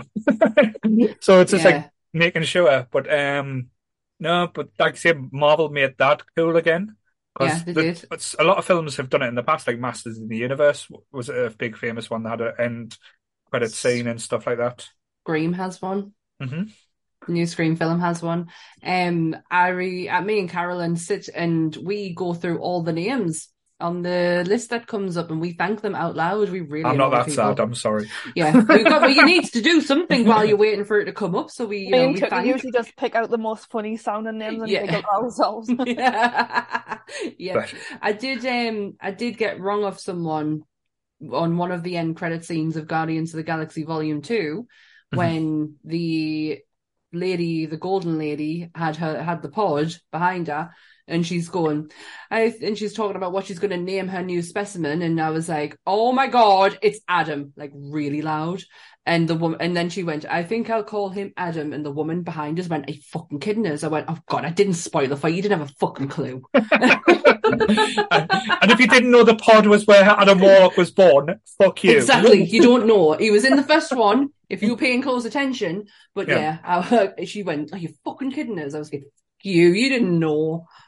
so 1.21 1.41
it's 1.41 1.51
just 1.51 1.63
Yeah. 1.63 1.69
like 1.69 1.89
making 2.13 2.43
sure. 2.43 2.87
But 2.91 3.11
um, 3.13 3.67
no, 4.19 4.47
but 4.53 4.69
like 4.79 4.93
I 4.93 4.97
say, 4.97 5.13
Marvel 5.31 5.69
made 5.69 5.97
that 5.97 6.23
cool 6.35 6.55
again. 6.57 6.95
Yeah, 7.39 7.59
they 7.65 7.73
the- 7.73 7.81
did. 7.83 7.97
it's- 8.05 8.35
a 8.39 8.43
lot 8.43 8.57
of 8.57 8.65
films 8.65 8.95
have 8.97 9.09
done 9.09 9.21
it 9.21 9.27
in 9.27 9.35
the 9.35 9.43
past, 9.43 9.67
like 9.67 9.79
Masters 9.79 10.17
in 10.17 10.27
the 10.27 10.37
Universe 10.37 10.87
was 11.11 11.29
a 11.29 11.53
big 11.57 11.77
famous 11.77 12.09
one 12.09 12.23
that 12.23 12.39
had 12.39 12.41
an 12.41 12.53
end 12.59 12.97
credit 13.51 13.71
scene 13.71 14.07
and 14.07 14.21
stuff 14.21 14.47
like 14.47 14.57
that. 14.57 14.87
Scream 15.23 15.53
has 15.53 15.81
one. 15.81 16.13
hmm 16.41 16.63
The 17.27 17.31
new 17.33 17.45
Scream 17.45 17.75
film 17.75 17.99
has 17.99 18.21
one. 18.21 18.47
Um, 18.83 19.35
I 19.51 19.69
re, 19.69 20.07
uh, 20.07 20.21
me 20.21 20.39
and 20.39 20.49
Carolyn 20.49 20.95
sit 20.95 21.27
and 21.33 21.75
we 21.75 22.13
go 22.13 22.33
through 22.33 22.59
all 22.59 22.83
the 22.83 22.93
names 22.93 23.49
on 23.79 24.03
the 24.03 24.43
list 24.47 24.69
that 24.69 24.87
comes 24.87 25.17
up, 25.17 25.31
and 25.31 25.41
we 25.41 25.51
thank 25.51 25.81
them 25.81 25.95
out 25.95 26.15
loud. 26.15 26.49
We 26.49 26.61
really 26.61 26.85
I'm 26.85 26.97
not 26.97 27.09
that 27.11 27.25
people. 27.27 27.43
sad. 27.43 27.59
I'm 27.59 27.75
sorry. 27.75 28.09
Yeah, 28.35 28.53
we've 28.55 28.67
got. 28.85 29.01
Well, 29.01 29.09
you 29.09 29.25
need 29.33 29.45
to 29.51 29.61
do 29.61 29.81
something 29.81 30.25
while 30.25 30.45
you're 30.45 30.57
waiting 30.57 30.85
for 30.85 30.99
it 30.99 31.05
to 31.05 31.11
come 31.11 31.35
up. 31.35 31.49
So 31.51 31.65
we, 31.65 31.79
you 31.79 31.89
know, 31.91 32.07
we 32.09 32.19
thank. 32.19 32.47
usually 32.47 32.71
just 32.71 32.95
pick 32.95 33.15
out 33.15 33.29
the 33.29 33.37
most 33.37 33.69
funny 33.69 33.97
sounding 33.97 34.37
names 34.37 34.61
and 34.61 34.69
Yeah. 34.71 34.85
pick 34.85 35.03
out 35.05 35.23
ourselves. 35.23 35.69
yeah, 35.85 36.97
yeah. 37.37 37.53
But- 37.53 37.73
I 38.01 38.13
did. 38.13 38.45
Um, 38.45 38.93
I 39.01 39.11
did 39.11 39.37
get 39.37 39.59
wrong 39.59 39.83
of 39.83 39.99
someone 39.99 40.61
on 41.31 41.57
one 41.57 41.71
of 41.71 41.83
the 41.83 41.97
end 41.97 42.15
credit 42.17 42.45
scenes 42.45 42.75
of 42.77 42.87
Guardians 42.87 43.33
of 43.33 43.37
the 43.37 43.43
Galaxy 43.43 43.83
Volume 43.83 44.21
2 44.21 44.67
Mhm. 45.13 45.17
when 45.17 45.75
the 45.83 46.59
lady, 47.13 47.65
the 47.67 47.77
golden 47.77 48.17
lady, 48.17 48.69
had 48.73 48.95
her 48.97 49.21
had 49.21 49.41
the 49.41 49.49
pod 49.49 49.93
behind 50.11 50.47
her. 50.47 50.71
And 51.07 51.25
she's 51.25 51.49
going, 51.49 51.91
I 52.31 52.51
and 52.63 52.75
she's 52.75 52.93
talking 52.93 53.15
about 53.15 53.31
what 53.31 53.45
she's 53.45 53.59
going 53.59 53.69
to 53.71 53.77
name 53.77 54.07
her 54.07 54.23
new 54.23 54.41
specimen, 54.41 55.03
and 55.03 55.21
I 55.21 55.29
was 55.29 55.47
like, 55.47 55.77
"Oh 55.85 56.11
my 56.11 56.25
god, 56.25 56.79
it's 56.81 56.99
Adam!" 57.07 57.53
Like 57.55 57.71
really 57.75 58.23
loud. 58.23 58.63
And 59.05 59.27
the 59.27 59.35
woman, 59.35 59.61
and 59.61 59.77
then 59.77 59.89
she 59.91 60.01
went, 60.03 60.25
"I 60.25 60.43
think 60.43 60.67
I'll 60.71 60.83
call 60.83 61.09
him 61.09 61.31
Adam." 61.37 61.73
And 61.73 61.85
the 61.85 61.91
woman 61.91 62.23
behind 62.23 62.59
us 62.59 62.67
went, 62.67 62.89
"Are 62.89 62.93
fucking 63.11 63.39
kidding 63.39 63.67
us?" 63.67 63.83
I 63.83 63.87
went, 63.87 64.07
"Oh 64.09 64.17
god, 64.27 64.45
I 64.45 64.49
didn't 64.49 64.73
spoil 64.73 65.07
the 65.07 65.15
fight. 65.15 65.29
you. 65.29 65.35
You 65.35 65.41
didn't 65.43 65.59
have 65.59 65.69
a 65.69 65.73
fucking 65.79 66.07
clue." 66.07 66.41
and 66.55 66.65
if 68.71 68.79
you 68.79 68.87
didn't 68.87 69.11
know 69.11 69.23
the 69.23 69.35
pod 69.35 69.67
was 69.67 69.85
where 69.85 70.03
Adam 70.03 70.39
Warlock 70.39 70.77
was 70.77 70.91
born, 70.91 71.39
fuck 71.59 71.83
you. 71.83 71.97
Exactly. 71.97 72.43
You 72.43 72.61
don't 72.61 72.87
know. 72.87 73.13
He 73.13 73.31
was 73.31 73.45
in 73.45 73.55
the 73.55 73.63
first 73.63 73.95
one. 73.95 74.29
If 74.49 74.61
you 74.61 74.71
were 74.71 74.77
paying 74.77 75.01
close 75.01 75.25
attention, 75.25 75.85
but 76.13 76.27
Yeah. 76.27 76.59
yeah, 76.63 77.11
I, 77.17 77.25
she 77.29 77.43
went, 77.43 77.73
"Are 77.73 77.77
you 77.79 77.89
fucking 78.03 78.31
kidding 78.31 78.59
us?" 78.59 78.73
I 78.73 78.79
was 78.79 78.91
like, 78.91 79.03
"Fuck 79.03 79.11
"You, 79.45 79.69
you 79.69 79.89
didn't 79.89 80.19
know." 80.19 80.67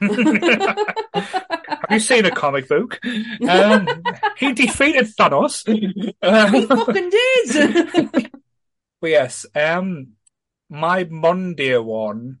Have 1.88 1.90
you 1.90 2.00
seen 2.00 2.26
a 2.26 2.30
comic 2.30 2.68
book? 2.68 3.00
Um, 3.48 3.88
he 4.36 4.52
defeated 4.52 5.06
Thanos. 5.06 5.64
he 6.52 6.66
fucking 6.66 7.10
did. 7.10 8.30
but 9.00 9.10
yes, 9.10 9.46
um, 9.54 10.08
my 10.68 11.04
Monday 11.04 11.76
one, 11.78 12.38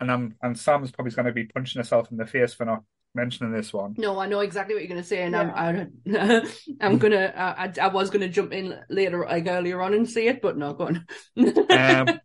and 0.00 0.12
I'm 0.12 0.36
and 0.42 0.58
Sam's 0.58 0.90
probably 0.90 1.12
going 1.12 1.26
to 1.26 1.32
be 1.32 1.44
punching 1.44 1.80
herself 1.80 2.10
in 2.10 2.18
the 2.18 2.26
face 2.26 2.52
for 2.52 2.66
not 2.66 2.82
mentioning 3.14 3.52
this 3.52 3.72
one. 3.72 3.94
no, 3.96 4.18
I 4.18 4.26
know 4.26 4.40
exactly 4.40 4.74
what 4.74 4.82
you're 4.82 4.88
going 4.88 5.02
to 5.02 5.06
say, 5.06 5.22
and 5.22 5.36
I'm, 5.36 5.50
I, 5.50 6.46
I'm 6.80 6.98
gonna, 6.98 7.32
I, 7.36 7.72
I 7.80 7.88
was 7.88 8.10
gonna 8.10 8.28
jump 8.28 8.52
in 8.52 8.76
later, 8.90 9.24
like 9.24 9.46
earlier 9.46 9.80
on, 9.80 9.94
and 9.94 10.08
see 10.08 10.26
it, 10.26 10.42
but 10.42 10.58
no, 10.58 10.74
go 10.74 10.88
on. 10.88 11.06
um, 11.70 12.20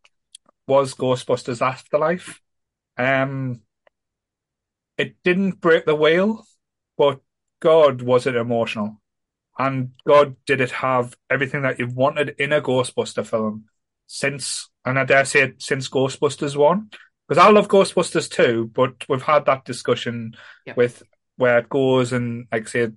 was 0.67 0.93
Ghostbusters 0.93 1.65
Afterlife. 1.65 2.41
Um, 2.99 3.61
it 4.97 5.15
didn't 5.23 5.61
break 5.61 5.85
the 5.85 5.95
wheel, 5.95 6.45
but 6.97 7.21
God, 7.61 8.01
was 8.01 8.27
it 8.27 8.35
emotional. 8.35 9.01
And 9.57 9.91
God, 10.05 10.35
did 10.45 10.61
it 10.61 10.71
have 10.71 11.15
everything 11.29 11.61
that 11.63 11.79
you've 11.79 11.95
wanted 11.95 12.35
in 12.37 12.53
a 12.53 12.61
Ghostbuster 12.61 13.25
film 13.25 13.65
since, 14.07 14.69
and 14.85 14.99
I 14.99 15.05
dare 15.05 15.25
say 15.25 15.41
it, 15.43 15.61
since 15.61 15.89
Ghostbusters 15.89 16.55
1. 16.55 16.89
Because 17.27 17.43
I 17.43 17.49
love 17.51 17.67
Ghostbusters 17.67 18.29
2, 18.29 18.71
but 18.73 19.05
we've 19.07 19.21
had 19.21 19.45
that 19.45 19.63
discussion 19.63 20.35
Yep. 20.65 20.77
with 20.77 21.03
where 21.37 21.59
it 21.59 21.69
goes 21.69 22.11
and, 22.11 22.47
like, 22.51 22.67
say, 22.67 22.89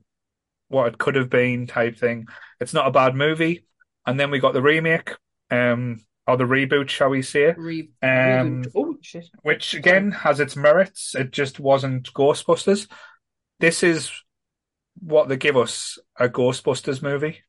what 0.69 0.89
it 0.89 0.99
could 0.99 1.15
have 1.17 1.31
been 1.31 1.67
type 1.67 1.99
thing. 1.99 2.27
It's 2.59 2.75
not 2.75 2.89
a 2.89 2.93
bad 2.93 3.15
movie. 3.15 3.67
And 4.07 4.19
then 4.19 4.31
we 4.31 4.41
got 4.41 4.55
the 4.55 4.63
remake, 4.63 5.11
um, 5.51 6.01
or 6.27 6.37
the 6.37 6.45
reboot, 6.45 6.89
shall 6.89 7.09
we 7.11 7.23
say, 7.23 7.53
Re- 7.57 7.91
Um, 8.03 8.63
reboot. 8.63 8.73
oh 8.77 8.97
shit! 9.01 9.29
which 9.43 9.75
again 9.75 10.11
has 10.13 10.41
its 10.41 10.57
merits. 10.57 11.15
It 11.15 11.33
just 11.33 11.59
wasn't 11.61 12.13
Ghostbusters. 12.13 12.89
This 13.61 13.83
is 13.83 14.11
what 15.01 15.29
they 15.29 15.37
give 15.37 15.57
us 15.57 15.99
a 16.19 16.29
Ghostbusters 16.29 17.03
movie. 17.03 17.41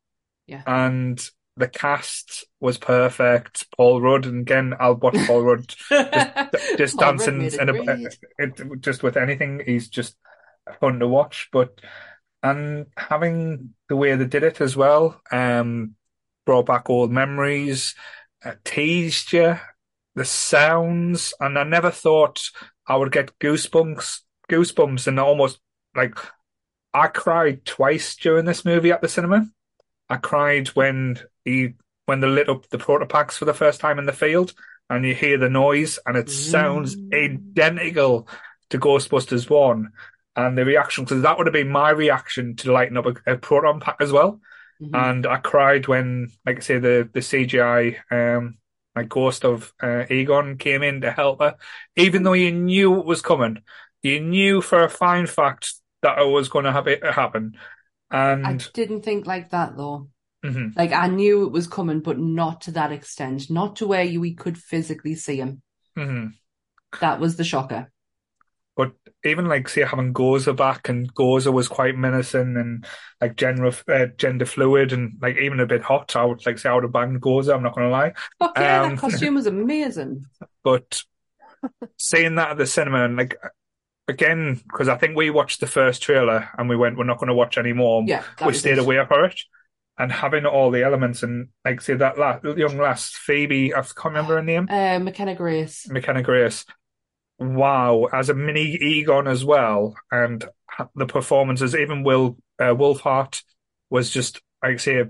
Yeah. 0.47 0.63
And 0.65 1.19
the 1.55 1.67
cast 1.67 2.45
was 2.59 2.77
perfect. 2.77 3.67
Paul 3.77 4.01
Rudd, 4.01 4.25
and 4.25 4.41
again, 4.41 4.73
I'll 4.79 4.95
watch 4.95 5.15
Paul 5.27 5.43
Rudd 5.43 5.67
just, 5.89 6.77
just 6.77 6.97
Paul 6.97 7.11
dancing 7.11 7.37
made 7.39 7.53
it 7.53 7.59
in 7.61 7.69
a, 7.69 8.09
it, 8.39 8.81
just 8.81 9.03
with 9.03 9.17
anything. 9.17 9.61
He's 9.65 9.87
just 9.87 10.15
fun 10.79 10.99
to 10.99 11.07
watch. 11.07 11.49
But 11.51 11.79
and 12.41 12.87
having 12.97 13.73
the 13.87 13.95
way 13.95 14.15
they 14.15 14.25
did 14.25 14.43
it 14.43 14.61
as 14.61 14.75
well, 14.75 15.21
um, 15.31 15.95
brought 16.45 16.65
back 16.65 16.89
old 16.89 17.11
memories, 17.11 17.95
uh, 17.95 17.99
teased 18.63 19.33
you, 19.33 19.59
the 20.15 20.25
sounds, 20.25 21.33
and 21.39 21.57
I 21.57 21.63
never 21.63 21.91
thought 21.91 22.49
I 22.87 22.95
would 22.95 23.11
get 23.11 23.37
goosebumps, 23.39 24.19
goosebumps, 24.49 25.07
and 25.07 25.19
almost 25.19 25.59
like 25.95 26.17
I 26.93 27.07
cried 27.07 27.65
twice 27.65 28.15
during 28.15 28.45
this 28.45 28.65
movie 28.65 28.91
at 28.91 29.01
the 29.01 29.07
cinema. 29.07 29.47
I 30.09 30.17
cried 30.17 30.67
when 30.69 31.19
he 31.45 31.73
when 32.05 32.19
they 32.19 32.27
lit 32.27 32.49
up 32.49 32.67
the 32.69 32.77
proton 32.77 33.07
packs 33.07 33.37
for 33.37 33.45
the 33.45 33.53
first 33.53 33.79
time 33.79 33.97
in 33.97 34.05
the 34.05 34.11
field, 34.11 34.53
and 34.89 35.05
you 35.05 35.15
hear 35.15 35.37
the 35.37 35.49
noise, 35.49 35.97
and 36.05 36.17
it 36.17 36.29
sounds 36.29 36.95
Mm. 36.95 37.13
identical 37.13 38.27
to 38.69 38.77
Ghostbusters 38.77 39.49
One, 39.49 39.91
and 40.35 40.57
the 40.57 40.65
reaction 40.65 41.05
because 41.05 41.21
that 41.21 41.37
would 41.37 41.47
have 41.47 41.53
been 41.53 41.69
my 41.69 41.89
reaction 41.91 42.55
to 42.57 42.71
lighting 42.71 42.97
up 42.97 43.05
a, 43.05 43.33
a 43.33 43.37
proton 43.37 43.79
pack 43.79 43.97
as 44.01 44.11
well. 44.11 44.41
Mhm. 44.91 44.93
And 44.93 45.25
I 45.25 45.37
cried 45.37 45.87
when, 45.87 46.31
like 46.45 46.57
I 46.57 46.59
say, 46.61 46.79
the 46.79 47.09
the 47.13 47.21
CGI, 47.21 47.97
um, 48.11 48.57
like 48.95 49.09
ghost 49.09 49.43
of 49.45 49.73
uh, 49.81 50.05
Egon 50.09 50.57
came 50.57 50.83
in 50.83 51.01
to 51.01 51.11
help 51.11 51.41
her, 51.41 51.57
even 51.95 52.23
though 52.23 52.33
you 52.33 52.51
knew 52.51 52.99
it 52.99 53.05
was 53.05 53.21
coming. 53.21 53.63
You 54.03 54.19
knew 54.19 54.61
for 54.61 54.83
a 54.83 54.89
fine 54.89 55.27
fact 55.27 55.73
that 56.01 56.19
it 56.19 56.27
was 56.27 56.49
going 56.49 56.65
to 56.65 56.71
have 56.71 56.87
it 56.87 57.03
happen, 57.03 57.57
I 58.43 58.61
didn't 58.73 59.01
think 59.01 59.25
like 59.25 59.49
that 59.49 59.75
though. 59.75 60.09
mhm, 60.43 60.73
Like 60.75 60.91
I 60.93 61.07
knew 61.07 61.45
it 61.45 61.51
was 61.53 61.67
coming, 61.67 62.01
but 62.01 62.19
not 62.19 62.61
to 62.63 62.71
that 62.73 62.91
extent. 62.91 63.49
Not 63.49 63.77
to 63.77 63.87
where 63.87 64.03
you 64.03 64.21
we 64.21 64.35
could 64.35 64.57
physically 64.57 65.15
see 65.15 65.37
him. 65.37 65.63
mhm. 65.95 66.33
That 67.01 67.19
was 67.19 67.35
the 67.35 67.43
shocker. 67.43 67.91
But 68.75 68.91
even 69.23 69.45
like 69.45 69.69
say 69.69 69.83
having 69.83 70.13
Gozer 70.13 70.55
back 70.55 70.89
and 70.89 71.13
Gozer 71.13 71.53
was 71.53 71.67
quite 71.67 71.95
menacing 71.95 72.57
and 72.57 72.85
like 73.21 73.35
gender 73.35 73.71
uh, 73.87 74.05
gender 74.17 74.45
fluid 74.45 74.91
and 74.93 75.13
like 75.21 75.37
even 75.37 75.59
a 75.59 75.65
bit 75.65 75.81
hot. 75.83 76.15
I 76.15 76.25
would 76.25 76.45
like 76.45 76.57
say 76.59 76.69
I 76.69 76.73
would 76.73 76.83
have 76.83 76.91
banged 76.91 77.21
Gozer. 77.21 77.53
I'm 77.55 77.63
not 77.63 77.75
gonna 77.75 77.89
lie. 77.89 78.13
Fuck 78.39 78.57
yeah, 78.57 78.81
Um, 78.81 78.89
that 78.95 78.99
costume 78.99 79.35
was 79.35 79.47
amazing. 79.47 80.25
But 80.63 81.03
seeing 81.97 82.35
that 82.35 82.51
at 82.51 82.57
the 82.57 82.65
cinema 82.65 83.03
and 83.05 83.15
like 83.17 83.37
again, 84.07 84.59
because 84.67 84.87
I 84.89 84.97
think 84.97 85.15
we 85.15 85.29
watched 85.29 85.59
the 85.59 85.67
first 85.67 86.01
trailer 86.01 86.49
and 86.57 86.67
we 86.69 86.75
went, 86.75 86.97
we're 86.97 87.03
not 87.05 87.19
going 87.19 87.27
to 87.29 87.33
watch 87.33 87.57
any 87.57 87.73
more. 87.73 88.03
Yeah, 88.05 88.23
we 88.45 88.53
stayed 88.53 88.73
it. 88.77 88.79
away 88.79 89.03
for 89.07 89.25
it. 89.25 89.39
And 89.97 90.11
having 90.11 90.45
all 90.45 90.71
the 90.71 90.83
elements 90.83 91.21
and 91.23 91.49
like 91.63 91.79
say 91.81 91.93
that 91.95 92.17
la- 92.17 92.39
young 92.55 92.77
lass 92.77 93.11
Phoebe, 93.11 93.73
I 93.73 93.81
can't 93.81 94.05
remember 94.05 94.35
her 94.35 94.41
name, 94.41 94.67
Uh, 94.69 94.99
McKenna 94.99 95.35
Grace. 95.35 95.87
McKenna 95.89 96.23
Grace. 96.23 96.65
Wow, 97.39 98.05
as 98.13 98.29
a 98.29 98.33
mini 98.33 98.77
Egon 98.81 99.27
as 99.27 99.43
well, 99.43 99.95
and 100.11 100.45
the 100.95 101.05
performances, 101.05 101.75
even 101.75 102.03
Will 102.03 102.37
uh, 102.59 102.73
Wolfhard 102.75 103.41
was 103.89 104.09
just 104.09 104.41
like 104.63 104.79
say, 104.79 105.03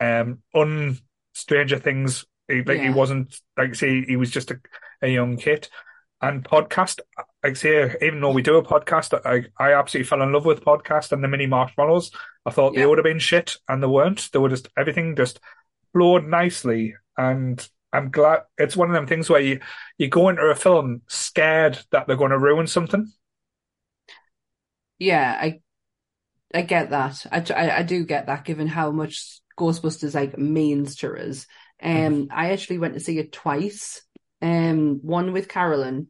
um, 0.00 0.42
un 0.54 0.98
Stranger 1.34 1.78
Things. 1.78 2.24
He, 2.48 2.62
like 2.62 2.80
he 2.80 2.90
wasn't 2.90 3.40
like 3.56 3.74
say 3.74 4.04
he 4.04 4.16
was 4.16 4.30
just 4.30 4.50
a, 4.50 4.60
a 5.00 5.08
young 5.08 5.36
kid. 5.36 5.68
And 6.20 6.44
podcast, 6.44 7.00
like 7.42 7.56
say, 7.56 7.96
even 8.02 8.20
though 8.20 8.30
we 8.30 8.42
do 8.42 8.56
a 8.56 8.64
podcast, 8.64 9.18
I 9.24 9.46
I 9.62 9.72
absolutely 9.72 10.08
fell 10.08 10.22
in 10.22 10.32
love 10.32 10.44
with 10.44 10.64
podcast 10.64 11.12
and 11.12 11.22
the 11.22 11.28
mini 11.28 11.46
marshmallows. 11.46 12.10
I 12.44 12.50
thought 12.50 12.74
they 12.74 12.86
would 12.86 12.98
have 12.98 13.04
been 13.04 13.18
shit, 13.18 13.56
and 13.68 13.82
they 13.82 13.86
weren't. 13.86 14.30
They 14.32 14.38
were 14.38 14.48
just 14.48 14.68
everything 14.76 15.16
just 15.16 15.40
flowed 15.92 16.26
nicely, 16.26 16.94
and 17.16 17.66
I'm 17.92 18.10
glad 18.10 18.42
it's 18.58 18.76
one 18.76 18.88
of 18.88 18.94
them 18.94 19.06
things 19.06 19.28
where 19.28 19.40
you 19.40 19.60
you 19.98 20.08
go 20.08 20.28
into 20.28 20.42
a 20.42 20.54
film 20.54 21.02
scared 21.08 21.78
that 21.90 22.06
they're 22.06 22.16
going 22.16 22.30
to 22.30 22.38
ruin 22.38 22.66
something. 22.66 23.12
Yeah, 24.98 25.36
I 25.40 25.60
I 26.54 26.62
get 26.62 26.90
that. 26.90 27.26
I, 27.30 27.44
I 27.54 27.78
I 27.78 27.82
do 27.82 28.04
get 28.04 28.26
that 28.26 28.44
given 28.44 28.66
how 28.66 28.90
much 28.90 29.40
Ghostbusters 29.58 30.14
like 30.14 30.38
means 30.38 30.96
to 30.96 31.14
us. 31.14 31.46
Um, 31.82 32.28
I 32.30 32.52
actually 32.52 32.78
went 32.78 32.94
to 32.94 33.00
see 33.00 33.18
it 33.18 33.32
twice. 33.32 34.02
Um, 34.40 35.00
one 35.02 35.32
with 35.32 35.48
Carolyn, 35.48 36.08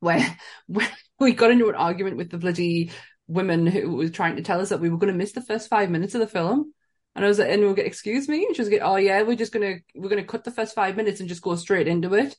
where, 0.00 0.38
where 0.66 0.88
we 1.18 1.32
got 1.32 1.50
into 1.50 1.68
an 1.68 1.74
argument 1.74 2.16
with 2.16 2.30
the 2.30 2.38
bloody 2.38 2.90
women 3.26 3.66
who 3.66 3.90
was 3.92 4.10
trying 4.10 4.36
to 4.36 4.42
tell 4.42 4.60
us 4.60 4.68
that 4.68 4.80
we 4.80 4.90
were 4.90 4.98
going 4.98 5.12
to 5.12 5.18
miss 5.18 5.32
the 5.32 5.40
first 5.40 5.68
five 5.68 5.90
minutes 5.90 6.14
of 6.14 6.20
the 6.20 6.26
film. 6.26 6.73
And 7.14 7.24
I 7.24 7.28
was 7.28 7.38
like, 7.38 7.50
and 7.50 7.60
we 7.60 7.68
were 7.68 7.74
like, 7.74 7.86
excuse 7.86 8.28
me? 8.28 8.44
And 8.44 8.56
she 8.56 8.62
was 8.62 8.70
like, 8.70 8.80
oh 8.82 8.96
yeah, 8.96 9.22
we're 9.22 9.36
just 9.36 9.52
gonna 9.52 9.76
we're 9.94 10.08
gonna 10.08 10.24
cut 10.24 10.44
the 10.44 10.50
first 10.50 10.74
five 10.74 10.96
minutes 10.96 11.20
and 11.20 11.28
just 11.28 11.42
go 11.42 11.54
straight 11.56 11.88
into 11.88 12.14
it. 12.14 12.36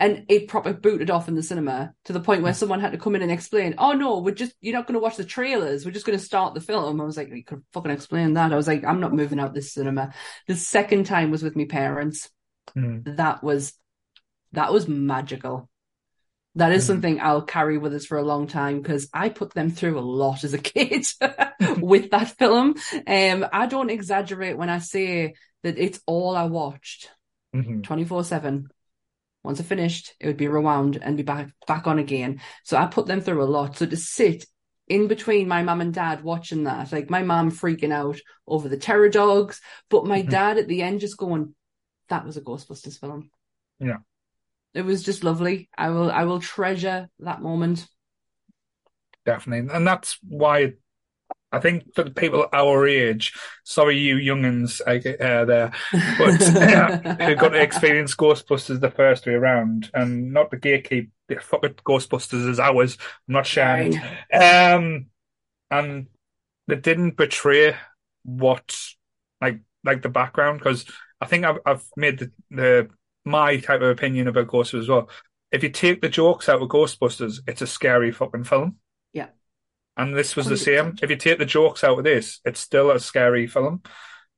And 0.00 0.26
it 0.28 0.46
proper 0.46 0.72
booted 0.72 1.10
off 1.10 1.26
in 1.26 1.34
the 1.34 1.42
cinema 1.42 1.92
to 2.04 2.12
the 2.12 2.20
point 2.20 2.42
where 2.42 2.54
someone 2.54 2.78
had 2.78 2.92
to 2.92 2.98
come 2.98 3.16
in 3.16 3.22
and 3.22 3.32
explain, 3.32 3.74
oh 3.78 3.94
no, 3.94 4.20
we're 4.20 4.32
just, 4.32 4.54
you're 4.60 4.72
not 4.74 4.86
going 4.86 4.94
to 4.94 5.00
watch 5.00 5.16
the 5.16 5.24
trailers. 5.24 5.84
We're 5.84 5.90
just 5.90 6.06
going 6.06 6.16
to 6.16 6.24
start 6.24 6.54
the 6.54 6.60
film. 6.60 7.00
I 7.00 7.04
was 7.04 7.16
like, 7.16 7.30
you 7.30 7.42
could 7.42 7.64
fucking 7.72 7.90
explain 7.90 8.34
that. 8.34 8.52
I 8.52 8.56
was 8.56 8.68
like, 8.68 8.84
I'm 8.84 9.00
not 9.00 9.12
moving 9.12 9.40
out 9.40 9.54
this 9.54 9.72
cinema. 9.72 10.14
The 10.46 10.54
second 10.54 11.06
time 11.06 11.32
was 11.32 11.42
with 11.42 11.56
my 11.56 11.64
parents. 11.64 12.30
Mm. 12.76 13.16
That 13.16 13.42
was, 13.42 13.72
that 14.52 14.72
was 14.72 14.86
magical. 14.86 15.68
That 16.58 16.72
is 16.72 16.82
Mhm. 16.82 16.86
something 16.88 17.20
I'll 17.20 17.42
carry 17.42 17.78
with 17.78 17.94
us 17.94 18.04
for 18.06 18.18
a 18.18 18.24
long 18.24 18.48
time 18.48 18.82
because 18.82 19.08
I 19.14 19.28
put 19.28 19.54
them 19.54 19.70
through 19.70 19.98
a 19.98 20.00
lot 20.00 20.42
as 20.42 20.54
a 20.54 20.58
kid 20.72 21.06
with 21.80 22.10
that 22.10 22.36
film. 22.36 22.74
Um, 23.06 23.46
I 23.52 23.66
don't 23.66 23.90
exaggerate 23.90 24.58
when 24.58 24.68
I 24.68 24.78
say 24.78 25.34
that 25.62 25.78
it's 25.78 26.00
all 26.06 26.36
I 26.36 26.44
watched. 26.44 27.10
Mhm. 27.54 27.84
24 27.84 28.24
7. 28.24 28.68
Once 29.44 29.60
I 29.60 29.62
finished, 29.62 30.14
it 30.18 30.26
would 30.26 30.36
be 30.36 30.48
rewound 30.48 30.98
and 31.00 31.16
be 31.16 31.22
back 31.22 31.50
back 31.68 31.86
on 31.86 32.00
again. 32.00 32.40
So 32.64 32.76
I 32.76 32.86
put 32.86 33.06
them 33.06 33.20
through 33.20 33.42
a 33.42 33.52
lot. 33.56 33.76
So 33.76 33.86
to 33.86 33.96
sit 33.96 34.44
in 34.88 35.06
between 35.06 35.46
my 35.46 35.62
mum 35.62 35.80
and 35.80 35.94
dad 35.94 36.24
watching 36.24 36.64
that, 36.64 36.90
like 36.90 37.08
my 37.08 37.22
mum 37.22 37.52
freaking 37.52 37.92
out 37.92 38.18
over 38.48 38.68
the 38.68 38.76
terror 38.76 39.08
dogs, 39.08 39.60
but 39.90 40.06
my 40.06 40.22
Mhm. 40.22 40.30
dad 40.30 40.58
at 40.58 40.66
the 40.66 40.82
end 40.82 41.00
just 41.00 41.16
going, 41.16 41.54
That 42.08 42.24
was 42.24 42.36
a 42.36 42.40
Ghostbusters 42.40 42.98
film. 42.98 43.30
Yeah. 43.78 43.98
It 44.74 44.82
was 44.82 45.02
just 45.02 45.24
lovely. 45.24 45.68
I 45.76 45.90
will 45.90 46.10
I 46.10 46.24
will 46.24 46.40
treasure 46.40 47.08
that 47.20 47.42
moment. 47.42 47.86
Definitely. 49.24 49.74
And 49.74 49.86
that's 49.86 50.18
why 50.26 50.74
I 51.50 51.60
think 51.60 51.94
for 51.94 52.04
the 52.04 52.10
people 52.10 52.46
our 52.52 52.86
age, 52.86 53.32
sorry 53.64 53.98
you 53.98 54.16
youngins 54.16 54.80
uh, 54.86 55.24
uh, 55.24 55.44
there, 55.46 55.72
but 56.18 57.18
who 57.22 57.34
got 57.36 57.50
to 57.50 57.60
experience 57.60 58.14
Ghostbusters 58.14 58.80
the 58.80 58.90
first 58.90 59.26
way 59.26 59.32
around 59.32 59.90
and 59.94 60.32
not 60.32 60.50
the 60.50 60.58
gatekeep, 60.58 61.10
the 61.28 61.36
fucking 61.36 61.74
Ghostbusters 61.86 62.48
is 62.48 62.60
ours. 62.60 62.98
I'm 63.28 63.34
not 63.34 63.46
sharing. 63.46 63.98
Um, 64.32 65.06
and 65.70 66.06
they 66.66 66.76
didn't 66.76 67.16
betray 67.16 67.76
what, 68.24 68.78
like, 69.40 69.60
like 69.84 70.02
the 70.02 70.10
background 70.10 70.58
because 70.58 70.84
I 71.20 71.26
think 71.26 71.44
I've 71.44 71.58
I've 71.64 71.84
made 71.96 72.18
the, 72.18 72.32
the 72.50 72.88
my 73.28 73.58
type 73.58 73.80
of 73.80 73.88
opinion 73.90 74.28
about 74.28 74.48
Ghostbusters 74.48 74.80
as 74.80 74.88
well. 74.88 75.08
If 75.52 75.62
you 75.62 75.70
take 75.70 76.00
the 76.00 76.08
jokes 76.08 76.48
out 76.48 76.60
of 76.60 76.68
Ghostbusters, 76.68 77.40
it's 77.46 77.62
a 77.62 77.66
scary 77.66 78.12
fucking 78.12 78.44
film. 78.44 78.76
Yeah. 79.12 79.28
And 79.96 80.16
this 80.16 80.36
was 80.36 80.46
the 80.46 80.54
100%. 80.54 80.58
same. 80.58 80.94
If 81.02 81.10
you 81.10 81.16
take 81.16 81.38
the 81.38 81.44
jokes 81.46 81.82
out 81.84 81.98
of 81.98 82.04
this, 82.04 82.40
it's 82.44 82.60
still 82.60 82.90
a 82.90 83.00
scary 83.00 83.46
film, 83.46 83.82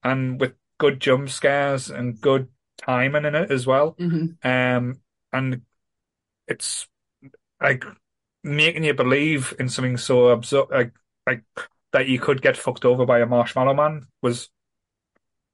and 0.02 0.40
with 0.40 0.54
good 0.78 1.00
jump 1.00 1.28
scares 1.28 1.90
and 1.90 2.20
good 2.20 2.48
timing 2.78 3.24
in 3.26 3.34
it 3.34 3.50
as 3.50 3.66
well. 3.66 3.94
Mhm. 3.98 4.36
Um, 4.44 5.00
and 5.32 5.62
it's 6.48 6.88
like 7.60 7.84
making 8.42 8.84
you 8.84 8.94
believe 8.94 9.52
in 9.58 9.68
something 9.68 9.96
so 9.98 10.28
absurd, 10.28 10.66
like 10.70 10.92
like 11.26 11.42
that 11.92 12.08
you 12.08 12.18
could 12.18 12.40
get 12.40 12.56
fucked 12.56 12.84
over 12.84 13.04
by 13.04 13.20
a 13.20 13.26
marshmallow 13.26 13.74
man 13.74 14.06
was, 14.22 14.48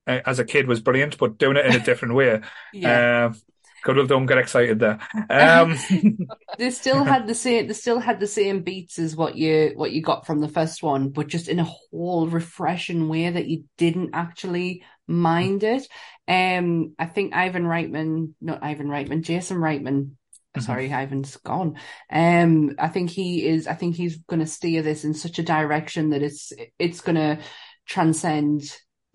as 0.06 0.38
a 0.38 0.44
kid, 0.44 0.66
was 0.68 0.80
brilliant. 0.80 1.18
But 1.18 1.38
doing 1.38 1.56
it 1.56 1.66
in 1.66 1.74
a 1.74 1.80
different 1.80 2.14
way, 2.14 2.40
Yeah. 2.72 3.06
um, 3.26 3.34
good. 3.82 4.08
Don't 4.08 4.26
get 4.26 4.38
excited 4.38 4.78
there. 4.80 4.98
Um, 5.30 5.78
they 6.58 6.70
still 6.70 7.04
had 7.04 7.26
the 7.26 7.34
same 7.34 7.66
they 7.66 7.74
still 7.74 7.98
had 8.00 8.20
the 8.20 8.26
same 8.26 8.62
beats 8.62 8.98
as 8.98 9.14
what 9.16 9.36
you 9.36 9.72
what 9.74 9.92
you 9.92 10.02
got 10.02 10.26
from 10.26 10.40
the 10.40 10.48
first 10.48 10.82
one 10.82 11.10
but 11.10 11.26
just 11.28 11.48
in 11.48 11.58
a 11.58 11.64
whole 11.90 12.26
refreshing 12.26 13.08
way 13.08 13.28
that 13.30 13.46
you 13.46 13.64
didn't 13.76 14.10
actually 14.14 14.82
mind 15.06 15.62
it 15.62 15.86
um 16.28 16.94
i 16.98 17.06
think 17.06 17.34
ivan 17.34 17.64
reitman 17.64 18.32
not 18.40 18.62
ivan 18.62 18.88
reitman 18.88 19.22
jason 19.22 19.58
reitman 19.58 20.12
Mhm. 20.56 20.62
sorry 20.62 20.90
ivan's 20.90 21.36
gone 21.38 21.76
um 22.10 22.74
i 22.78 22.88
think 22.88 23.10
he 23.10 23.46
is 23.46 23.66
i 23.66 23.74
think 23.74 23.94
he's 23.94 24.16
going 24.16 24.40
to 24.40 24.46
steer 24.46 24.82
this 24.82 25.04
in 25.04 25.12
such 25.14 25.38
a 25.38 25.42
direction 25.42 26.10
that 26.10 26.22
it's 26.22 26.52
it's 26.78 27.02
going 27.02 27.16
to 27.16 27.38
transcend 27.86 28.62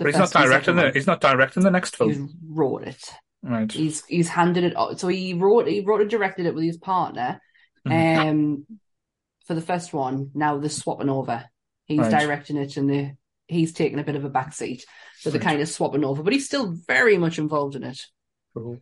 but 0.03 0.07
he's 0.09 0.19
not 0.19 0.31
directing 0.31 0.59
second 0.61 0.75
the 0.77 0.81
one. 0.83 0.93
he's 0.93 1.07
not 1.07 1.21
directing 1.21 1.63
the 1.63 1.71
next 1.71 1.95
He's 1.97 2.15
film, 2.17 2.29
wrote 2.47 2.83
it 2.83 3.09
right? 3.43 3.71
he's 3.71 4.05
he's 4.05 4.27
handed 4.29 4.63
it 4.63 4.73
o- 4.75 4.93
so 4.95 5.07
he 5.07 5.33
wrote 5.33 5.67
he 5.67 5.81
wrote 5.81 6.01
and 6.01 6.09
directed 6.09 6.45
it 6.45 6.55
with 6.55 6.63
his 6.63 6.77
partner 6.77 7.39
Mhm. 7.87 8.17
um 8.29 8.65
for 9.47 9.53
the 9.55 9.61
first 9.61 9.93
one 9.93 10.31
now 10.33 10.57
they're 10.57 10.69
swapping 10.69 11.09
over 11.09 11.45
he's 11.85 11.99
Right. 11.99 12.11
directing 12.11 12.57
it 12.57 12.77
and 12.77 12.89
they 12.89 13.15
he's 13.47 13.73
taking 13.73 13.99
a 13.99 14.03
bit 14.03 14.15
of 14.15 14.23
a 14.23 14.29
backseat 14.29 14.81
so 15.19 15.29
they're 15.29 15.39
Right. 15.39 15.47
kind 15.49 15.61
of 15.61 15.67
swapping 15.69 16.05
over 16.05 16.23
but 16.23 16.33
he's 16.33 16.45
still 16.45 16.71
very 16.87 17.17
much 17.17 17.37
involved 17.39 17.75
in 17.75 17.83
it 17.83 17.99
Cool. 18.53 18.71
we 18.73 18.79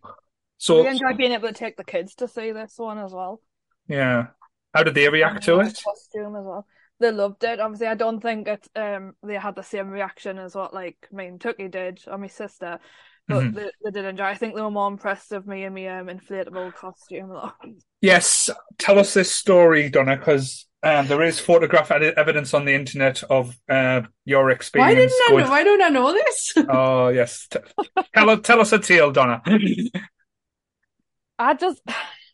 So 0.57 0.85
enjoy 0.85 1.13
being 1.15 1.31
able 1.31 1.47
to 1.47 1.53
take 1.53 1.77
the 1.77 1.83
kids 1.83 2.15
to 2.15 2.27
see 2.27 2.51
this 2.51 2.73
one 2.77 2.97
as 2.97 3.11
well. 3.13 3.41
yeah, 3.87 4.27
how 4.73 4.83
did 4.83 4.93
they 4.95 5.07
react 5.09 5.43
to 5.43 5.59
it? 5.61 5.79
Costume 5.83 6.35
as 6.35 6.43
well. 6.45 6.67
They 6.99 7.11
loved 7.11 7.43
it. 7.43 7.59
Obviously, 7.59 7.87
I 7.87 7.95
don't 7.95 8.19
think 8.19 8.47
it. 8.47 8.67
Um, 8.75 9.15
they 9.23 9.35
had 9.35 9.55
the 9.55 9.63
same 9.63 9.89
reaction 9.89 10.37
as 10.37 10.55
what 10.55 10.73
like 10.73 11.07
me 11.11 11.27
and 11.27 11.39
Tookie 11.39 11.71
did, 11.71 12.01
or 12.07 12.17
my 12.17 12.27
sister, 12.27 12.79
but 13.27 13.45
Mhm. 13.45 13.55
they, 13.55 13.69
they 13.83 13.91
did 13.91 14.05
enjoy. 14.05 14.25
I 14.25 14.35
think 14.35 14.55
they 14.55 14.61
were 14.61 14.71
more 14.71 14.89
impressed 14.89 15.31
of 15.31 15.47
me 15.47 15.63
and 15.63 15.75
my 15.75 15.87
um, 15.99 16.07
inflatable 16.07 16.73
costume. 16.73 17.31
Yes, 18.01 18.49
tell 18.77 18.97
us 18.99 19.13
this 19.13 19.31
story, 19.31 19.89
Donna, 19.89 20.17
because 20.17 20.65
um, 20.83 21.07
there 21.07 21.21
is 21.21 21.39
photograph 21.39 21.91
ed- 21.91 22.13
evidence 22.15 22.53
on 22.53 22.65
the 22.65 22.73
internet 22.73 23.23
of 23.23 23.57
uh, 23.69 24.01
your 24.25 24.49
experience. 24.51 24.89
why 24.89 24.95
didn't 24.95 25.11
I 25.11 25.41
know, 25.43 25.49
why 25.49 25.63
don't 25.63 25.81
I 25.81 25.89
know 25.89 26.13
this 26.13 26.53
Oh 26.69 27.09
yes, 27.09 27.47
tell 28.13 28.29
us 28.29 28.39
tell 28.43 28.61
us 28.61 28.71
a 28.73 28.79
tale, 28.79 29.11
Donna. 29.11 29.41
I 31.39 31.53
just, 31.53 31.81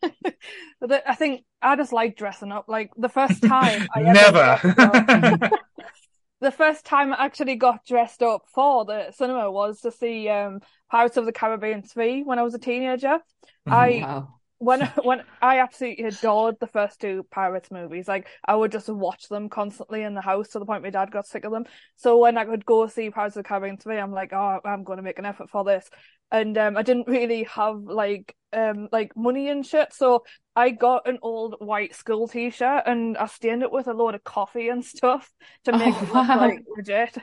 I 0.04 1.16
think 1.16 1.46
I 1.62 1.76
just 1.76 1.94
like 1.94 2.16
dressing 2.18 2.52
up. 2.52 2.66
Like 2.68 2.92
the 2.98 3.10
first 3.10 3.42
time 3.44 3.88
I 3.96 4.02
ever 4.04 4.60
dressed 4.62 4.80
up- 4.80 5.08
Never. 5.08 5.50
the 6.42 6.52
first 6.52 6.86
time 6.86 7.14
I 7.14 7.26
actually 7.26 7.56
got 7.56 7.86
dressed 7.86 8.22
up 8.22 8.44
for 8.54 8.86
the 8.86 9.12
cinema 9.12 9.52
was 9.52 9.82
to 9.82 9.92
see 9.92 10.30
um, 10.30 10.60
Pirates 10.92 11.18
of 11.18 11.26
the 11.26 11.32
Caribbean 11.32 11.84
3 11.84 12.24
when 12.24 12.40
I 12.40 12.44
was 12.44 12.54
a 12.54 12.60
teenager. 12.60 13.20
I 13.66 14.02
wow 14.04 14.36
when 14.58 14.82
when 15.04 15.22
I 15.42 15.60
absolutely 15.60 16.06
adored 16.06 16.56
the 16.60 16.68
first 16.68 17.02
two 17.02 17.26
Pirates 17.30 17.72
movies. 17.72 18.08
Like 18.08 18.28
I 18.46 18.56
would 18.56 18.72
just 18.72 18.90
watch 18.90 19.28
them 19.28 19.50
constantly 19.50 20.04
in 20.04 20.14
the 20.16 20.22
house 20.22 20.50
to 20.50 20.60
the 20.60 20.66
point 20.66 20.84
my 20.84 20.90
dad 20.90 21.12
got 21.12 21.28
sick 21.28 21.46
of 21.46 21.52
them. 21.52 21.66
So 21.98 22.18
when 22.18 22.38
I 22.38 22.46
could 22.46 22.66
go 22.66 22.88
see 22.88 23.10
Pirates 23.10 23.36
of 23.36 23.44
the 23.44 23.48
Caribbean 23.48 23.78
3, 23.78 23.98
I'm 23.98 24.14
like, 24.14 24.34
oh, 24.34 24.60
I'm 24.64 24.84
going 24.84 24.98
to 24.98 25.04
make 25.04 25.20
an 25.20 25.26
effort 25.26 25.50
for 25.50 25.64
this. 25.64 25.90
And 26.36 26.58
um, 26.58 26.78
I 26.78 26.82
didn't 26.84 27.08
really 27.08 27.44
have 27.44 27.82
like 27.84 28.36
um 28.54 28.90
like 28.92 29.16
money 29.16 29.50
and 29.50 29.66
shit, 29.66 29.94
so 29.94 30.24
I 30.56 30.70
got 30.72 31.08
an 31.08 31.20
old 31.22 31.56
white 31.60 31.96
school 31.96 32.28
t-shirt 32.28 32.84
and 32.86 33.18
I 33.18 33.28
stained 33.28 33.64
it 33.64 33.72
with 33.72 33.88
a 33.88 33.94
load 33.94 34.16
of 34.16 34.24
coffee 34.24 34.70
and 34.70 34.84
stuff 34.86 35.30
to 35.66 35.74
make 35.74 35.96
Oh, 35.96 36.02
it 36.02 36.10
look 36.14 36.28
wow. 36.30 36.36
like 36.36 36.64
legit. 36.76 37.18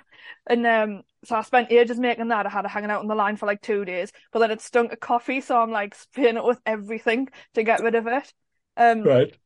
And 0.46 0.66
um, 0.66 1.02
so 1.24 1.36
I 1.36 1.42
spent 1.42 1.72
ages 1.72 1.98
making 1.98 2.28
that. 2.28 2.46
I 2.46 2.50
had 2.50 2.64
it 2.64 2.70
hanging 2.70 2.90
out 2.90 3.00
on 3.00 3.08
the 3.08 3.14
line 3.14 3.36
for 3.36 3.46
like 3.46 3.62
two 3.62 3.84
days, 3.84 4.12
but 4.32 4.40
then 4.40 4.50
it 4.50 4.60
stunk 4.60 4.92
of 4.92 5.00
coffee, 5.00 5.40
so 5.40 5.58
I'm 5.60 5.70
like 5.70 5.94
spraying 5.94 6.36
it 6.36 6.44
with 6.44 6.60
everything 6.66 7.28
to 7.54 7.62
get 7.62 7.82
rid 7.82 7.94
of 7.94 8.06
it. 8.06 8.32
Um, 8.76 9.12
Right. 9.12 9.38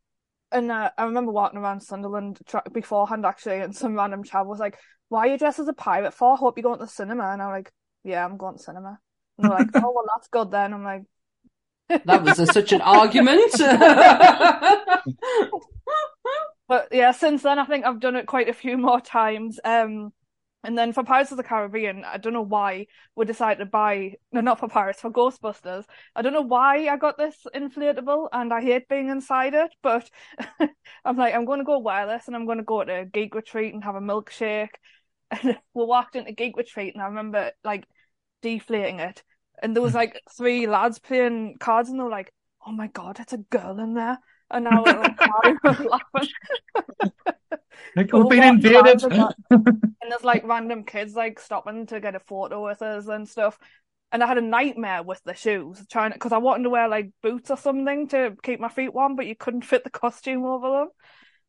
and 0.52 0.70
uh, 0.70 0.90
I 0.96 1.04
remember 1.04 1.32
walking 1.32 1.58
around 1.58 1.80
Sunderland 1.82 2.40
tra- 2.46 2.62
beforehand 2.72 3.26
actually, 3.26 3.60
and 3.60 3.74
some 3.76 3.96
random 3.96 4.22
chap 4.24 4.46
was 4.46 4.58
like, 4.60 4.78
"Why 5.08 5.28
are 5.28 5.32
you 5.32 5.38
dressed 5.38 5.58
as 5.58 5.68
a 5.68 5.72
pirate 5.72 6.14
for? 6.14 6.36
Hope 6.36 6.56
you're 6.56 6.62
going 6.62 6.78
to 6.78 6.84
the 6.86 6.90
cinema." 6.90 7.24
And 7.32 7.42
I'm 7.42 7.50
like, 7.50 7.72
"Yeah, 8.04 8.24
I'm 8.24 8.36
going 8.36 8.56
to 8.56 8.62
cinema." 8.62 9.00
And 9.38 9.44
they're 9.44 9.58
like, 9.58 9.68
"Oh, 9.74 9.92
well, 9.94 10.06
that's 10.14 10.28
good 10.28 10.50
then." 10.50 10.72
I'm 10.74 10.84
like, 10.84 11.02
That 12.04 12.22
was 12.24 12.38
a, 12.38 12.46
such 12.46 12.72
an 12.72 12.80
argument. 12.82 13.54
But 16.68 16.88
yeah, 16.90 17.12
since 17.12 17.42
then 17.42 17.58
I 17.58 17.64
think 17.64 17.84
I've 17.84 18.00
done 18.00 18.16
it 18.16 18.26
quite 18.26 18.48
a 18.48 18.52
few 18.52 18.76
more 18.76 19.00
times. 19.00 19.60
Um, 19.64 20.12
and 20.64 20.76
then 20.76 20.92
for 20.92 21.04
Pirates 21.04 21.30
of 21.30 21.36
the 21.36 21.44
Caribbean, 21.44 22.04
I 22.04 22.16
don't 22.18 22.32
know 22.32 22.42
why 22.42 22.86
we 23.14 23.24
decided 23.24 23.60
to 23.60 23.66
buy 23.66 24.14
no, 24.32 24.40
not 24.40 24.58
for 24.58 24.68
Pirates, 24.68 25.00
for 25.00 25.12
Ghostbusters. 25.12 25.84
I 26.16 26.22
don't 26.22 26.32
know 26.32 26.42
why 26.42 26.88
I 26.88 26.96
got 26.96 27.16
this 27.18 27.36
inflatable, 27.54 28.28
and 28.32 28.52
I 28.52 28.60
hate 28.62 28.88
being 28.88 29.08
inside 29.08 29.54
it. 29.54 29.72
But 29.82 30.10
I'm 31.04 31.16
like, 31.16 31.34
I'm 31.34 31.44
going 31.44 31.60
to 31.60 31.64
go 31.64 31.78
wireless, 31.78 32.26
and 32.26 32.34
I'm 32.34 32.46
going 32.46 32.58
to 32.58 32.64
go 32.64 32.82
to 32.82 33.00
a 33.02 33.04
geek 33.04 33.36
retreat 33.36 33.74
and 33.74 33.84
have 33.84 33.94
a 33.94 34.00
milkshake. 34.00 34.74
And 35.30 35.56
we 35.74 35.84
walked 35.84 36.16
into 36.16 36.32
geek 36.32 36.56
retreat, 36.56 36.94
and 36.94 37.02
I 37.02 37.06
remember 37.06 37.52
like 37.62 37.84
deflating 38.42 39.00
it, 39.00 39.22
and 39.62 39.74
there 39.74 39.82
was 39.82 39.94
like 39.94 40.20
three 40.36 40.66
lads 40.66 40.98
playing 40.98 41.56
cards, 41.58 41.88
and 41.88 41.98
they 41.98 42.04
were 42.04 42.10
like, 42.10 42.32
"Oh 42.66 42.72
my 42.72 42.88
god, 42.88 43.20
it's 43.20 43.32
a 43.32 43.38
girl 43.38 43.78
in 43.78 43.94
there." 43.94 44.18
And 44.50 44.64
now 44.64 44.84
crying 45.16 45.58
laughing. 45.64 46.30
Like, 47.96 48.12
we've 48.12 48.28
been 48.28 48.44
invaded. 48.44 48.76
around 48.76 49.02
with 49.02 49.12
that, 49.12 49.34
and 49.50 50.10
there's 50.10 50.24
like 50.24 50.46
random 50.46 50.84
kids 50.84 51.14
like 51.14 51.40
stopping 51.40 51.86
to 51.86 52.00
get 52.00 52.14
a 52.14 52.20
photo 52.20 52.64
with 52.64 52.82
us 52.82 53.08
and 53.08 53.28
stuff. 53.28 53.58
And 54.12 54.22
I 54.22 54.26
had 54.26 54.38
a 54.38 54.42
nightmare 54.42 55.02
with 55.02 55.22
the 55.24 55.34
shoes, 55.34 55.84
trying 55.90 56.12
because 56.12 56.32
I 56.32 56.38
wanted 56.38 56.64
to 56.64 56.70
wear 56.70 56.88
like 56.88 57.10
boots 57.22 57.50
or 57.50 57.56
something 57.56 58.06
to 58.08 58.36
keep 58.42 58.60
my 58.60 58.68
feet 58.68 58.94
warm, 58.94 59.16
but 59.16 59.26
you 59.26 59.34
couldn't 59.34 59.64
fit 59.64 59.82
the 59.82 59.90
costume 59.90 60.44
over 60.44 60.70
them. 60.70 60.88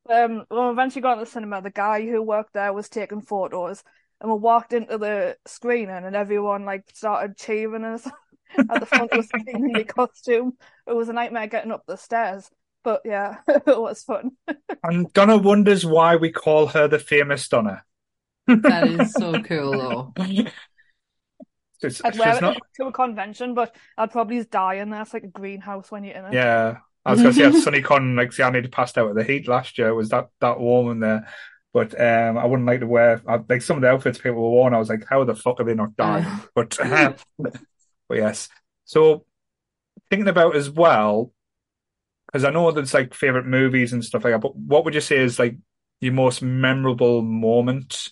Um, 0.10 0.46
when 0.50 0.70
eventually 0.70 1.02
got 1.02 1.16
to 1.16 1.20
the 1.22 1.26
cinema, 1.26 1.62
the 1.62 1.70
guy 1.70 2.06
who 2.08 2.22
worked 2.24 2.54
there 2.54 2.74
was 2.74 2.90
taking 2.90 3.22
photos, 3.22 3.84
and 4.22 4.32
we 4.32 4.38
walked 4.38 4.74
into 4.74 4.98
the 4.98 5.38
screening, 5.46 6.04
and 6.04 6.16
everyone 6.16 6.66
like 6.66 6.84
started 6.94 7.38
cheering 7.38 7.84
us 7.84 8.08
at 8.58 8.80
the 8.80 8.86
front 8.86 9.12
of 9.12 9.18
the 9.18 9.24
screen 9.24 9.66
in 9.68 9.74
the 9.74 9.84
costume. 9.88 10.54
It 10.88 10.96
was 10.96 11.10
a 11.10 11.14
nightmare 11.14 11.48
getting 11.48 11.72
up 11.72 11.84
the 11.88 11.98
stairs, 11.98 12.50
but 12.84 13.02
yeah, 13.06 13.38
it 13.48 13.80
was 13.80 14.04
fun. 14.04 14.32
And 14.84 15.12
Donna 15.14 15.38
wonders 15.38 15.86
why 15.86 16.16
we 16.16 16.32
call 16.32 16.68
her 16.68 16.88
the 16.88 17.00
famous 17.00 17.48
Donna. 17.48 17.84
that 18.48 18.88
is 18.88 19.14
so 19.14 19.42
cool, 19.42 19.72
though. 19.72 20.14
She's, 21.82 22.02
I'd 22.04 22.14
she's 22.14 22.20
wear 22.20 22.36
it 22.36 22.42
not. 22.42 22.58
to 22.78 22.88
a 22.88 22.92
convention, 22.92 23.54
but 23.54 23.76
I'd 23.98 24.12
probably 24.12 24.38
just 24.38 24.50
die 24.50 24.76
in 24.76 24.90
there. 24.90 25.02
It's 25.02 25.14
like 25.14 25.24
a 25.24 25.28
greenhouse 25.28 25.92
when 25.92 26.04
you're 26.04 26.16
in 26.16 26.26
it. 26.26 26.34
Yeah, 26.34 26.78
I 27.06 27.12
was 27.12 27.22
gonna 27.22 27.34
say 27.34 27.46
at 27.46 27.54
SunnyCon, 27.54 28.18
like, 28.18 28.34
see, 28.34 28.44
I 28.44 28.50
nearly 28.50 28.68
passed 28.68 28.98
out 28.98 29.10
of 29.10 29.16
the 29.16 29.24
heat 29.24 29.48
last 29.48 29.78
year. 29.78 29.90
It 29.90 29.94
was 29.94 30.10
that 30.10 30.30
that 30.42 30.60
warm 30.60 30.92
in 30.92 31.00
there, 31.00 31.28
but 31.78 31.94
um, 32.02 32.40
I 32.40 32.46
wouldn't 32.48 32.66
like 32.66 32.80
to 32.80 32.88
wear 32.88 33.22
I, 33.28 33.40
like 33.48 33.62
some 33.62 33.78
of 33.78 33.82
the 33.84 33.90
outfits 33.90 34.18
people 34.18 34.42
were 34.42 34.62
wearing. 34.62 34.74
I 34.74 34.80
was 34.80 34.90
like, 34.90 35.06
how 35.08 35.24
the 35.24 35.36
fuck 35.36 35.60
are 35.60 35.64
they 35.64 35.76
not 35.76 35.96
dying? 35.96 36.26
But 36.56 36.80
uh, 36.80 37.14
but 37.38 38.18
yes. 38.18 38.50
So 38.86 39.26
thinking 40.10 40.28
about 40.28 40.56
as 40.56 40.72
well, 40.72 41.32
because 42.26 42.46
I 42.46 42.50
know 42.50 42.72
there's 42.72 42.96
like 42.96 43.14
favorite 43.14 43.46
movies 43.46 43.94
and 43.94 44.04
stuff 44.04 44.24
like 44.24 44.34
that. 44.34 44.42
But 44.42 44.56
what 44.56 44.86
would 44.86 44.96
you 44.96 45.02
say 45.02 45.18
is 45.18 45.38
like 45.38 45.56
your 46.02 46.14
most 46.14 46.42
memorable 46.42 47.22
moment 47.22 48.10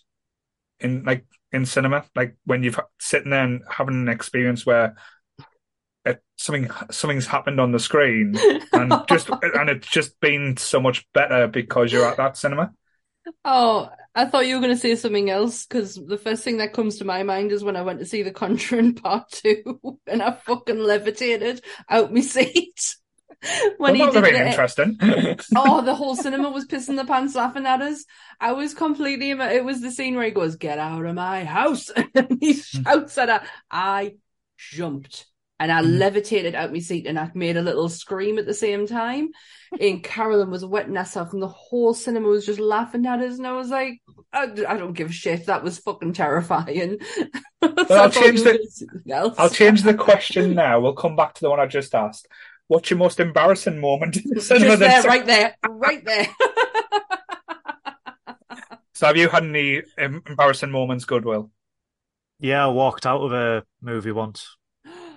in 0.79 1.03
like 1.03 1.25
in 1.51 1.65
cinema? 1.65 2.05
Like 2.15 2.37
when 2.45 2.61
you've 2.61 2.79
sitting 2.99 3.31
there 3.31 3.45
and 3.45 3.63
having 3.67 3.95
an 3.95 4.09
experience 4.09 4.63
where 4.63 4.95
it, 6.05 6.21
something 6.37 6.69
something's 6.91 7.25
happened 7.25 7.59
on 7.59 7.71
the 7.71 7.79
screen 7.79 8.35
and 8.73 8.93
just 9.09 9.27
and 9.41 9.71
it's 9.71 9.87
just 9.87 10.19
been 10.19 10.55
so 10.55 10.79
much 10.79 11.03
better 11.15 11.47
because 11.47 11.91
you're 11.91 12.05
at 12.05 12.17
that 12.17 12.37
cinema. 12.37 12.71
Oh, 13.43 13.89
I 14.13 14.25
thought 14.25 14.47
you 14.47 14.55
were 14.55 14.61
going 14.61 14.73
to 14.73 14.79
say 14.79 14.95
something 14.95 15.29
else 15.29 15.65
because 15.65 15.95
the 15.95 16.17
first 16.17 16.43
thing 16.43 16.57
that 16.57 16.73
comes 16.73 16.97
to 16.97 17.05
my 17.05 17.23
mind 17.23 17.51
is 17.51 17.63
when 17.63 17.75
I 17.75 17.81
went 17.81 17.99
to 17.99 18.05
see 18.05 18.21
The 18.21 18.31
Conjuring 18.31 18.95
Part 18.95 19.29
Two 19.31 19.79
and 20.07 20.21
I 20.21 20.31
fucking 20.31 20.79
levitated 20.79 21.61
out 21.89 22.13
my 22.13 22.21
seat 22.21 22.95
when 23.77 23.97
well, 23.97 24.07
he 24.07 24.11
did 24.11 24.23
been 24.23 24.47
interesting. 24.47 24.97
Oh, 25.55 25.81
the 25.81 25.95
whole 25.95 26.15
cinema 26.15 26.49
was 26.49 26.65
pissing 26.65 26.95
the 26.95 27.05
pants 27.05 27.35
laughing 27.35 27.65
at 27.65 27.81
us. 27.81 28.05
I 28.39 28.53
was 28.53 28.73
completely. 28.73 29.31
It 29.31 29.65
was 29.65 29.81
the 29.81 29.91
scene 29.91 30.15
where 30.15 30.25
he 30.25 30.31
goes, 30.31 30.55
get 30.55 30.79
out 30.79 31.05
of 31.05 31.15
my 31.15 31.43
house. 31.43 31.89
And 32.15 32.37
he 32.39 32.53
shouts 32.53 33.17
at 33.17 33.29
her. 33.29 33.41
I 33.69 34.15
jumped 34.57 35.25
and 35.59 35.71
I 35.71 35.81
Mhm. 35.81 35.99
levitated 35.99 36.53
out 36.55 36.71
my 36.73 36.79
seat 36.79 37.07
and 37.07 37.17
I 37.17 37.31
made 37.33 37.55
a 37.57 37.61
little 37.61 37.87
scream 37.89 38.37
at 38.39 38.45
the 38.45 38.53
same 38.53 38.87
time. 38.87 39.29
And 39.79 40.03
Carolyn 40.03 40.51
was 40.51 40.65
wetting 40.65 40.95
herself 40.95 41.33
and 41.33 41.41
the 41.41 41.47
whole 41.47 41.93
cinema 41.93 42.27
was 42.27 42.45
just 42.45 42.59
laughing 42.59 43.05
at 43.05 43.19
us. 43.21 43.37
And 43.37 43.47
I 43.47 43.53
was 43.53 43.69
like, 43.69 44.01
I, 44.33 44.43
I 44.43 44.77
don't 44.77 44.93
give 44.93 45.09
a 45.09 45.13
shit. 45.13 45.45
That 45.47 45.63
was 45.63 45.79
fucking 45.79 46.13
terrifying. 46.13 46.99
So 47.65 47.95
I 47.95 48.03
I'll 48.03 48.11
change 48.11 48.41
the- 48.43 48.51
gonna 48.51 48.57
say 48.69 48.85
something 48.85 49.11
else. 49.11 49.35
I'll 49.39 49.49
change 49.49 49.81
the 49.81 49.93
question 50.07 50.53
now. 50.53 50.79
We'll 50.79 50.93
come 50.93 51.15
back 51.15 51.33
to 51.33 51.41
the 51.41 51.49
one 51.49 51.59
I 51.59 51.65
just 51.65 51.95
asked. 51.95 52.27
What's 52.67 52.91
your 52.91 52.99
most 52.99 53.19
embarrassing 53.19 53.79
moment 53.79 54.17
in 54.17 54.29
the 54.29 54.39
cinema? 54.41 54.65
Just 54.67 54.79
there, 54.81 54.89
that's- 54.89 55.05
right 55.05 55.25
there, 55.25 55.55
right 55.67 56.05
there. 56.05 56.27
So 58.93 59.07
have 59.07 59.17
you 59.17 59.27
had 59.27 59.43
any 59.43 59.81
embarrassing 59.97 60.71
moments, 60.71 61.03
Goodwill? 61.03 61.51
Yeah, 62.39 62.65
I 62.65 62.69
walked 62.69 63.05
out 63.05 63.21
of 63.21 63.33
a 63.33 63.63
movie 63.81 64.11
once. 64.13 64.55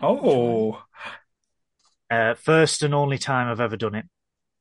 Oh, 0.03 0.83
Uh, 2.11 2.35
first 2.35 2.83
and 2.83 2.95
only 2.95 3.19
time 3.19 3.49
I've 3.49 3.61
ever 3.61 3.77
done 3.77 3.95
it. 3.95 4.07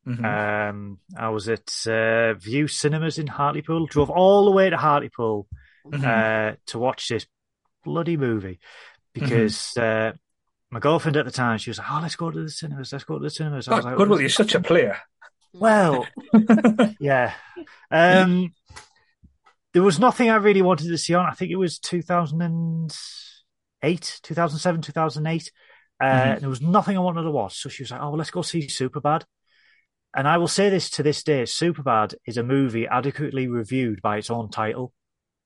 Mhm. 0.05 0.69
Um, 0.69 0.99
I 1.17 1.29
was 1.29 1.47
at 1.47 1.71
uh, 1.87 2.33
Vue 2.33 2.67
Cinemas 2.67 3.17
in 3.17 3.27
Hartlepool. 3.27 3.87
Drove 3.87 4.09
all 4.09 4.45
the 4.45 4.51
way 4.51 4.69
to 4.69 4.77
Hartlepool 4.77 5.47
Mhm. 5.85 6.03
uh, 6.03 6.55
to 6.67 6.79
watch 6.79 7.07
this 7.07 7.25
bloody 7.85 8.17
movie 8.17 8.59
because 9.13 9.77
uh, 9.77 10.11
my 10.71 10.79
girlfriend 10.79 11.15
at 11.17 11.23
the 11.25 11.31
time 11.31 11.57
she 11.57 11.69
was 11.69 11.77
like, 11.77 11.89
"Oh, 11.89 11.99
let's 12.01 12.15
go 12.17 12.29
to 12.31 12.43
the 12.43 12.49
cinemas. 12.49 12.91
Let's 12.91 13.05
go 13.05 13.17
to 13.17 13.23
the 13.23 13.29
cinemas." 13.29 13.67
I 13.69 13.75
was 13.77 13.85
like, 13.85 13.95
Goodwill, 13.95 14.19
you're 14.19 14.29
such 14.29 14.55
a 14.55 14.59
player. 14.59 14.97
Well, 15.53 16.05
yeah. 16.99 17.33
Um, 17.89 18.53
there 19.73 19.83
was 19.83 19.99
nothing 19.99 20.29
I 20.29 20.35
really 20.35 20.61
wanted 20.61 20.89
to 20.89 20.97
see 20.97 21.13
on. 21.13 21.25
I 21.25 21.31
think 21.31 21.51
it 21.51 21.55
was 21.55 21.79
2008, 23.81 24.19
2007, 24.23 24.81
2008. 24.81 25.51
Uh, 25.99 26.05
Mhm. 26.05 26.39
There 26.41 26.49
was 26.49 26.61
nothing 26.61 26.95
I 26.97 27.01
wanted 27.01 27.23
to 27.23 27.31
watch. 27.31 27.57
So 27.59 27.69
she 27.69 27.83
was 27.83 27.91
like, 27.91 28.01
oh, 28.01 28.11
let's 28.11 28.31
go 28.31 28.41
see 28.41 28.67
Superbad. 28.67 29.23
And 30.15 30.27
I 30.27 30.37
will 30.37 30.47
say 30.47 30.69
this 30.69 30.89
to 30.91 31.03
this 31.03 31.23
day 31.23 31.43
Superbad 31.43 32.15
is 32.25 32.37
a 32.37 32.43
movie 32.43 32.87
adequately 32.87 33.47
reviewed 33.47 34.01
by 34.01 34.17
its 34.17 34.29
own 34.29 34.49
title. 34.49 34.93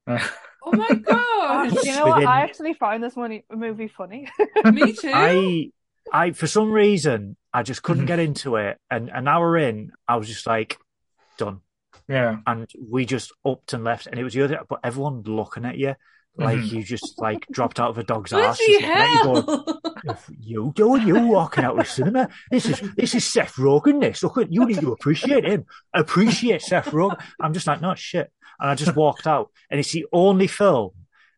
Oh 0.63 0.73
my 0.73 0.89
god! 0.93 1.73
You 1.83 1.95
know 1.95 2.05
what? 2.05 2.23
I 2.23 2.41
actually 2.41 2.75
find 2.75 3.01
this 3.03 3.15
one 3.15 3.41
movie 3.51 3.87
funny. 3.87 4.29
Me 4.63 4.93
too. 5.01 5.09
I, 5.11 5.71
I, 6.13 6.31
for 6.33 6.45
some 6.45 6.71
reason, 6.71 7.35
I 7.51 7.63
just 7.63 7.81
couldn't 7.81 8.03
Mhm. 8.03 8.07
get 8.07 8.19
into 8.19 8.57
it. 8.57 8.77
And 8.91 9.09
an 9.09 9.27
hour 9.27 9.57
in, 9.57 9.91
I 10.07 10.17
was 10.17 10.27
just 10.27 10.45
like, 10.45 10.77
done. 11.39 11.61
yeah. 12.07 12.37
and 12.45 12.69
we 12.79 13.05
just 13.07 13.31
upped 13.43 13.73
and 13.73 13.83
left, 13.83 14.05
and 14.05 14.19
it 14.19 14.23
was 14.23 14.35
the 14.35 14.43
other. 14.43 14.59
But 14.69 14.81
everyone 14.83 15.23
looking 15.23 15.65
at 15.65 15.79
you 15.79 15.95
like 16.37 16.57
Mhm. 16.59 16.71
you 16.71 16.83
just 16.83 17.19
like 17.19 17.45
dropped 17.51 17.79
out 17.79 17.89
of 17.89 17.97
a 17.97 18.03
dog's 18.03 18.31
ass. 18.33 18.57
Bloody 18.57 18.79
just 18.79 18.81
you 18.81 19.23
going, 19.23 19.43
hell. 19.43 19.81
you 20.39 20.71
doing 20.75 21.07
you 21.07 21.27
walking 21.27 21.63
out 21.63 21.73
of 21.77 21.85
the 21.85 21.91
cinema? 21.91 22.29
This 22.49 22.65
is 22.67 22.79
this 22.95 23.13
is 23.15 23.25
Seth 23.25 23.55
Rogen. 23.55 23.99
This 24.01 24.23
look 24.23 24.37
at 24.37 24.51
you 24.51 24.65
need 24.65 24.79
to 24.79 24.91
appreciate 24.93 25.43
him. 25.45 25.65
Appreciate 25.93 26.61
Seth 26.61 26.91
Rogen. 26.91 27.21
I'm 27.39 27.53
just 27.53 27.67
like 27.67 27.81
no 27.81 27.95
shit, 27.95 28.31
and 28.59 28.69
I 28.69 28.75
just 28.75 28.95
walked 28.95 29.27
out, 29.27 29.49
and 29.69 29.79
it's 29.79 29.91
the 29.91 30.05
only 30.13 30.47
film 30.47 30.91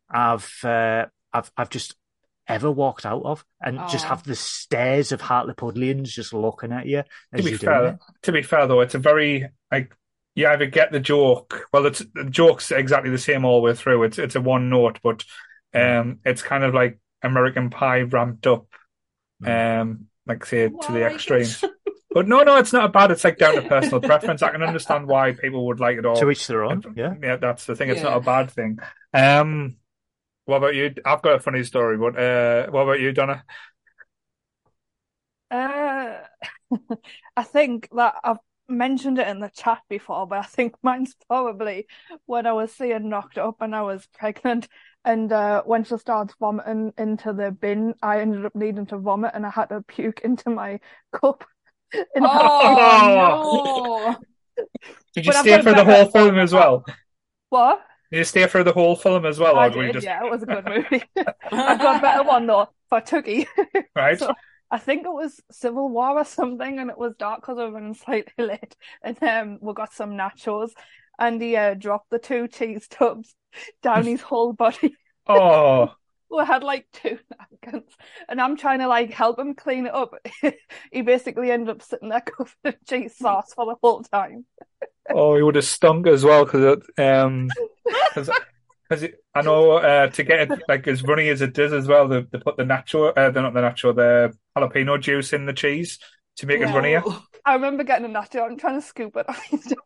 I've 0.10 0.52
uh, 0.64 1.08
I've 1.34 1.52
I've 1.58 1.70
just 1.70 1.96
ever 2.48 2.70
walked 2.70 3.06
out 3.06 3.24
of, 3.24 3.44
and 3.62 3.80
just 3.90 4.06
have 4.06 4.24
the 4.24 4.36
stares 4.36 5.12
of 5.12 5.22
Hartlepoolians 5.22 6.04
just 6.10 6.34
looking 6.34 6.72
at 6.74 6.86
you 6.86 7.04
To 7.36 7.42
be 7.44 7.50
you're 7.52 7.58
doing 7.58 7.60
fair, 7.74 7.86
it. 7.88 8.00
to 8.24 8.32
be 8.32 8.42
fair 8.44 8.68
though, 8.68 8.82
it's 8.82 8.96
a 8.96 9.00
very 9.00 9.50
like 9.72 9.96
you 10.36 10.48
either 10.48 10.66
get 10.66 10.92
the 10.92 11.00
joke. 11.00 11.68
Well, 11.72 11.86
it's 11.86 12.04
the 12.14 12.26
joke's 12.26 12.72
exactly 12.72 13.12
the 13.12 13.18
same 13.18 13.46
all 13.46 13.60
the 13.62 13.66
way 13.66 13.76
through. 13.76 14.04
It's 14.04 14.20
it's 14.20 14.36
a 14.36 14.42
one 14.42 14.70
note, 14.70 15.00
but 15.04 15.24
um, 15.74 16.20
it's 16.26 16.42
kind 16.42 16.64
of 16.64 16.74
like 16.74 17.00
American 17.22 17.70
Pie 17.70 18.02
ramped 18.02 18.48
up, 18.48 18.68
um, 19.46 20.08
like 20.26 20.46
say 20.46 20.68
to 20.70 20.72
the 20.72 20.78
Why? 20.78 21.02
extremes. 21.02 21.64
But 22.14 22.28
no, 22.28 22.44
no, 22.44 22.58
it's 22.58 22.72
not 22.72 22.94
bad. 22.94 23.10
It's 23.10 23.24
like 23.24 23.40
down 23.40 23.56
to 23.56 23.64
personal 23.64 24.00
preference. 24.00 24.44
I 24.44 24.52
can 24.52 24.62
understand 24.62 25.08
why 25.08 25.32
people 25.32 25.66
would 25.66 25.80
like 25.80 25.98
it 25.98 26.06
all. 26.06 26.16
To 26.18 26.30
each 26.30 26.46
their 26.46 26.64
own. 26.64 26.84
Yeah. 26.96 27.16
yeah, 27.20 27.38
that's 27.38 27.66
the 27.66 27.76
thing. 27.76 27.90
It's 27.90 27.98
Yeah. 27.98 28.10
not 28.10 28.18
a 28.18 28.22
bad 28.22 28.52
thing. 28.52 28.78
Um, 29.16 29.78
What 30.46 30.58
about 30.58 30.76
you? 30.76 30.94
I've 31.06 31.24
got 31.24 31.36
a 31.36 31.40
funny 31.40 31.64
story, 31.64 31.98
but 31.98 32.16
uh, 32.20 32.70
what 32.70 32.82
about 32.82 33.00
you, 33.00 33.14
Donna? 33.14 33.44
Uh, 35.50 36.20
I 37.38 37.44
think 37.44 37.90
that 37.96 38.16
I've 38.24 38.38
mentioned 38.68 39.20
it 39.20 39.28
in 39.28 39.40
the 39.40 39.50
chat 39.50 39.82
before, 39.90 40.28
but 40.28 40.40
I 40.40 40.44
think 40.44 40.76
mine's 40.84 41.16
probably 41.28 41.88
when 42.26 42.48
I 42.48 42.54
was 42.54 42.72
seeing 42.74 43.10
knocked 43.10 43.38
up 43.38 43.62
and 43.62 43.76
I 43.76 43.82
was 43.82 44.08
pregnant, 44.18 44.68
and 45.06 45.32
uh, 45.32 45.64
when 45.64 45.84
she 45.84 45.98
starts 45.98 46.34
vomiting 46.40 46.94
into 46.98 47.34
the 47.34 47.52
bin, 47.52 47.94
I 48.02 48.22
ended 48.22 48.46
up 48.46 48.56
needing 48.56 48.86
to 48.88 48.98
vomit, 48.98 49.32
and 49.34 49.46
I 49.46 49.50
had 49.50 49.70
to 49.70 49.82
puke 49.82 50.22
into 50.24 50.50
my 50.50 50.80
cup. 51.14 51.46
In 52.16 52.26
Oh 52.26 54.16
no! 54.58 54.66
Did 55.14 55.26
you 55.26 55.32
But 55.32 55.36
I've 55.38 55.42
stay 55.42 55.52
got 55.52 55.60
a 55.60 55.64
for 55.64 55.74
the 55.74 55.84
whole 55.86 56.12
film 56.12 56.38
as 56.40 56.54
well? 56.54 56.84
What? 57.50 57.82
Did 58.12 58.18
you 58.18 58.24
stay 58.24 58.48
for 58.48 58.64
the 58.64 58.72
whole 58.74 58.96
film 58.96 59.26
as 59.26 59.40
well, 59.40 59.58
I 59.58 59.68
or 59.68 59.70
do 59.70 59.80
we 59.80 59.86
did, 59.86 59.94
just 59.94 60.06
yeah, 60.06 60.26
it 60.26 60.32
was 60.32 60.44
a 60.44 60.46
good 60.46 60.66
movie. 60.66 61.04
I've 61.52 61.80
got 61.80 61.98
a 61.98 62.02
better 62.02 62.24
one 62.24 62.48
though 62.48 62.70
for 62.90 63.02
Tookie. 63.02 63.46
right? 63.96 64.20
So 64.20 64.34
I 64.72 64.78
think 64.80 65.06
it 65.06 65.14
was 65.14 65.40
Civil 65.52 65.90
War 65.90 66.18
or 66.20 66.26
something, 66.40 66.80
and 66.80 66.90
it 66.90 66.98
was 66.98 67.14
dark 67.18 67.42
because 67.42 67.58
I 67.58 67.66
was 67.66 67.74
running 67.74 67.94
slightly 68.06 68.46
late. 68.46 68.76
And 69.02 69.22
um, 69.24 69.58
we 69.62 69.74
got 69.74 69.94
some 69.94 70.12
nachos, 70.12 70.72
and 71.20 71.42
he 71.42 71.56
uh, 71.56 71.74
dropped 71.76 72.10
the 72.10 72.20
two 72.20 72.48
cheese 72.48 72.88
tubs 72.88 73.36
down 73.84 74.06
his 74.06 74.22
whole 74.22 74.54
body. 74.54 74.96
Oh, 75.28 75.94
We 76.30 76.44
had 76.46 76.64
like 76.64 76.88
two 76.92 77.20
napkins, 77.38 77.92
and 78.28 78.42
I'm 78.42 78.58
trying 78.58 78.80
to 78.80 78.88
like 78.88 79.12
help 79.14 79.38
him 79.40 79.54
clean 79.54 79.86
it 79.86 79.94
up. 79.94 80.16
he 80.92 81.02
basically 81.02 81.52
ended 81.52 81.70
up 81.70 81.82
sitting 81.82 82.10
there 82.10 82.22
covered 82.22 82.52
in 82.66 82.76
cheese 82.88 83.16
sauce 83.18 83.54
for 83.54 83.66
the 83.66 83.76
whole 83.82 84.04
time. 84.04 84.46
oh, 85.10 85.36
he 85.36 85.44
would 85.44 85.56
have 85.56 85.66
stunk 85.66 86.08
as 86.08 86.24
well 86.24 86.46
because 86.46 86.86
um, 86.98 87.50
because 88.90 89.10
I 89.34 89.42
know 89.42 89.72
uh, 89.74 90.08
to 90.08 90.24
get 90.24 90.52
it 90.52 90.62
like 90.68 90.88
as 90.88 91.04
runny 91.04 91.30
as 91.30 91.42
it 91.42 91.54
does 91.54 91.74
as 91.74 91.88
well, 91.88 92.08
they, 92.08 92.22
they 92.22 92.40
put 92.40 92.58
the 92.58 92.66
natural, 92.66 93.14
uh, 93.16 93.30
they're 93.32 93.44
not 93.44 93.54
the 93.54 93.62
natural, 93.62 93.94
the 93.94 94.34
jalapeno 94.58 95.00
juice 95.00 95.34
in 95.34 95.46
the 95.46 95.54
cheese 95.54 96.00
to 96.38 96.46
make 96.46 96.60
it 96.62 96.68
runnier. 96.68 97.04
I 97.46 97.56
remember 97.56 97.84
getting 97.84 98.06
a 98.06 98.10
nacho. 98.10 98.44
I'm 98.44 98.58
trying 98.58 98.80
to 98.80 98.86
scoop 98.86 99.16
it. 99.18 99.28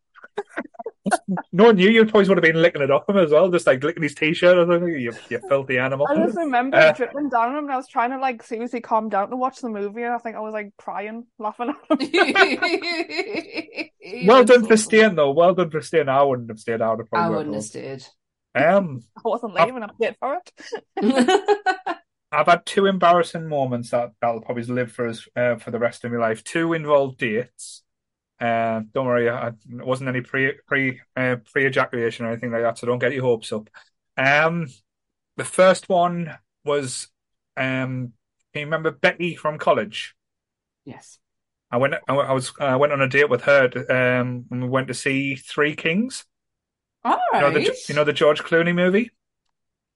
No 1.54 1.66
one 1.66 1.78
knew 1.78 1.90
you 1.90 2.04
probably 2.06 2.28
would 2.28 2.38
have 2.38 2.44
been 2.44 2.62
licking 2.62 2.82
it 2.82 2.92
off 2.92 3.08
him 3.08 3.18
as 3.18 3.32
well, 3.32 3.50
just 3.50 3.66
like 3.66 3.82
licking 3.82 4.04
his 4.04 4.14
t-shirt 4.14 4.58
or 4.58 4.66
something. 4.66 4.90
You, 4.94 5.14
you 5.30 5.40
filthy 5.48 5.78
animal. 5.78 6.06
I 6.10 6.16
just 6.18 6.38
remember 6.38 6.76
Uh, 6.76 6.90
it 6.90 6.98
dripping 6.98 7.30
down 7.30 7.52
him, 7.54 7.64
and 7.64 7.72
I 7.72 7.78
was 7.78 7.88
trying 7.88 8.12
to 8.12 8.18
like 8.20 8.44
seriously 8.44 8.82
calm 8.82 9.08
down 9.08 9.30
to 9.30 9.38
watch 9.38 9.60
the 9.62 9.70
movie, 9.70 10.04
and 10.04 10.14
I 10.14 10.18
think 10.18 10.36
I 10.36 10.42
was 10.42 10.52
like 10.52 10.72
crying, 10.78 11.26
laughing 11.40 11.70
at 11.70 12.02
him. 12.02 13.90
Well 14.26 14.44
done 14.44 14.66
for 14.66 14.78
staying 14.88 15.16
though. 15.16 15.32
Well 15.32 15.54
done 15.54 15.70
for 15.70 15.82
staying. 15.82 16.10
I 16.10 16.24
wouldn't 16.24 16.50
have 16.50 16.60
stayed. 16.60 16.82
I 16.82 16.90
would 16.90 17.00
have 17.00 17.08
I 17.08 17.10
probably 17.10 17.38
wouldn't 17.38 17.56
have 17.56 17.64
stayed. 17.64 18.06
Home. 18.58 18.86
Um, 18.88 19.04
I 19.18 19.22
wasn't 19.30 19.58
I've- 19.58 19.72
leaving. 19.72 19.84
I 19.84 19.90
paid 20.00 20.16
for 20.20 20.40
it. 20.40 21.98
I've 22.32 22.48
had 22.48 22.66
two 22.66 22.86
embarrassing 22.88 23.48
moments 23.48 23.92
that 23.92 24.12
that'll 24.22 24.42
probably 24.42 24.64
live 24.64 24.92
for 24.92 25.08
us 25.08 25.26
uh, 25.36 25.56
for 25.56 25.72
the 25.72 25.80
rest 25.80 26.04
of 26.04 26.12
my 26.12 26.18
life. 26.18 26.44
Two 26.44 26.74
involved 26.74 27.18
dates. 27.20 27.84
Uh, 28.40 28.82
don't 28.94 29.08
worry, 29.08 29.30
I, 29.30 29.48
it 29.48 29.56
wasn't 29.70 30.10
any 30.10 30.22
pre 30.22 30.54
pre 30.68 31.00
uh, 31.16 31.38
pre 31.52 31.66
ejaculation 31.66 32.26
or 32.26 32.32
anything 32.32 32.52
like 32.52 32.62
that, 32.64 32.78
so 32.78 32.86
don't 32.86 33.00
get 33.00 33.14
your 33.14 33.24
hopes 33.24 33.52
up. 33.54 33.70
Um, 34.18 34.68
the 35.38 35.46
first 35.46 35.88
one 35.90 36.38
was 36.66 37.08
um, 37.56 38.12
can 38.54 38.60
you 38.62 38.66
remember 38.66 38.92
Becky 38.92 39.36
from 39.36 39.58
college? 39.58 40.14
yes. 40.86 41.20
I 41.70 41.78
went 41.78 41.96
I, 42.08 42.14
I 42.14 42.32
was 42.34 42.54
I 42.60 42.76
went 42.78 42.94
on 42.94 43.02
a 43.02 43.10
date 43.10 43.30
with 43.30 43.42
her 43.44 43.66
um, 43.90 44.46
and 44.52 44.64
we 44.64 44.70
went 44.70 44.88
to 44.88 44.94
see 44.94 45.36
Three 45.36 45.76
Kings. 45.76 46.26
All 47.12 47.20
You 47.34 47.42
know 47.42 47.52
the 47.52 47.78
you 47.88 47.96
know 47.96 48.04
the 48.04 48.14
George 48.14 48.42
Clooney 48.42 48.74
movie. 48.74 49.12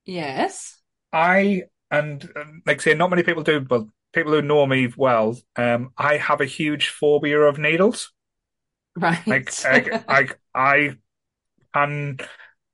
Yes. 0.06 0.78
I 1.14 1.64
and 1.90 2.24
um, 2.36 2.62
like 2.66 2.80
I 2.80 2.84
say, 2.84 2.94
not 2.94 3.10
many 3.10 3.24
people 3.24 3.44
do, 3.44 3.60
but 3.60 3.86
people 4.14 4.32
who 4.32 4.42
know 4.42 4.66
me 4.66 4.92
well, 4.96 5.38
um, 5.56 5.92
I 5.98 6.18
have 6.18 6.42
a 6.42 6.46
huge 6.46 6.90
phobia 6.90 7.40
of 7.40 7.58
needles. 7.58 8.12
Right. 8.96 9.26
Like, 9.26 9.54
I, 9.66 10.02
I, 10.08 10.30
I 10.54 10.98
can, 11.74 12.18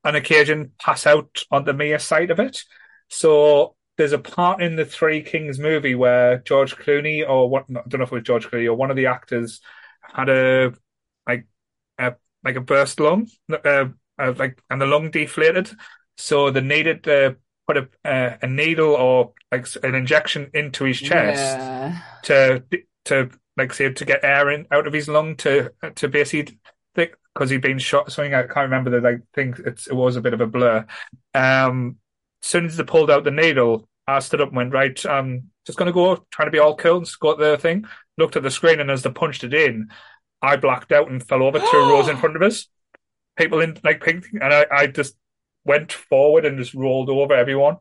on 0.04 0.16
occasion, 0.16 0.72
pass 0.80 1.06
out 1.06 1.44
on 1.52 1.66
the 1.66 1.74
mere 1.74 2.00
sight 2.00 2.32
of 2.32 2.40
it. 2.40 2.64
So 3.10 3.76
there's 3.98 4.14
a 4.14 4.20
part 4.20 4.62
in 4.62 4.76
the 4.76 4.86
Three 4.86 5.22
Kings 5.22 5.60
movie 5.60 5.96
where 5.96 6.38
George 6.40 6.76
Clooney, 6.76 7.28
or 7.28 7.50
what, 7.50 7.66
I 7.70 7.82
don't 7.88 8.00
know 8.00 8.04
if 8.04 8.12
it 8.12 8.16
was 8.16 8.24
George 8.24 8.48
Clooney 8.48 8.68
or 8.68 8.76
one 8.76 8.92
of 8.92 8.98
the 8.98 9.08
actors, 9.08 9.62
had 10.02 10.30
a 10.30 10.74
like 11.28 11.48
a 11.98 12.16
like 12.44 12.56
a 12.56 12.62
burst 12.62 13.00
lung, 13.00 13.28
uh, 13.52 13.86
uh, 14.20 14.34
like 14.38 14.62
and 14.70 14.82
the 14.82 14.86
lung 14.86 15.12
deflated, 15.12 15.72
so 16.18 16.50
they 16.52 16.62
needed 16.62 17.04
to 17.06 17.38
put 17.68 17.78
a 17.78 17.90
uh, 18.06 18.38
a 18.42 18.48
needle 18.48 18.96
or 18.96 19.34
like 19.52 19.68
an 19.84 19.96
injection 19.96 20.50
into 20.54 20.86
his 20.86 21.00
chest 21.00 21.58
Yeah. 21.58 22.00
to 22.24 22.64
to 23.06 23.30
like 23.58 23.74
say 23.74 23.92
to 23.92 24.06
get 24.06 24.24
air 24.24 24.50
in 24.52 24.68
out 24.72 24.88
of 24.88 24.94
his 24.94 25.08
lung 25.08 25.36
to 25.38 25.72
to 25.96 26.08
basically 26.08 26.60
because 26.96 27.52
he'd 27.52 27.62
been 27.62 27.78
shot 27.78 28.12
something. 28.12 28.34
I 28.34 28.44
can't 28.44 28.72
remember 28.72 28.90
the 28.90 29.00
like 29.00 29.22
thing. 29.36 29.54
It's, 29.64 29.86
it 29.86 29.94
was 29.94 30.16
a 30.16 30.22
bit 30.22 30.34
of 30.34 30.42
a 30.42 30.48
blur. 30.48 30.88
Um, 31.36 31.98
as 32.42 32.48
soon 32.50 32.66
as 32.66 32.78
they 32.78 32.84
pulled 32.84 33.12
out 33.12 33.24
the 33.26 33.32
needle, 33.32 33.88
I 34.08 34.20
stood 34.20 34.42
up 34.42 34.48
and 34.50 34.58
went 34.58 34.74
right. 34.74 35.06
Um, 35.06 35.44
just 35.66 35.78
gonna 35.78 35.92
go 35.92 36.26
trying 36.32 36.48
to 36.48 36.52
be 36.52 36.58
all 36.60 36.76
cool 36.76 36.98
and 36.98 37.06
just 37.06 37.20
go 37.20 37.34
at 37.34 37.38
the 37.38 37.58
thing. 37.58 37.86
Looked 38.18 38.36
at 38.38 38.42
the 38.44 38.50
screen 38.50 38.80
and 38.80 38.90
as 38.90 39.04
they 39.04 39.12
punched 39.12 39.44
it 39.44 39.54
in, 39.54 39.90
I 40.42 40.56
blacked 40.56 40.92
out 40.92 41.12
and 41.12 41.24
fell 41.24 41.44
over 41.44 41.60
two 41.60 41.66
rows 41.78 42.08
in 42.08 42.18
front 42.18 42.36
of 42.36 42.42
us. 42.42 42.68
People 43.38 43.60
in 43.62 43.78
like 43.84 44.04
pink, 44.04 44.26
and 44.34 44.54
I, 44.54 44.66
I 44.72 44.88
just 44.88 45.16
went 45.66 45.92
forward 45.92 46.46
and 46.46 46.58
just 46.58 46.74
rolled 46.74 47.10
over 47.10 47.34
everyone 47.34 47.78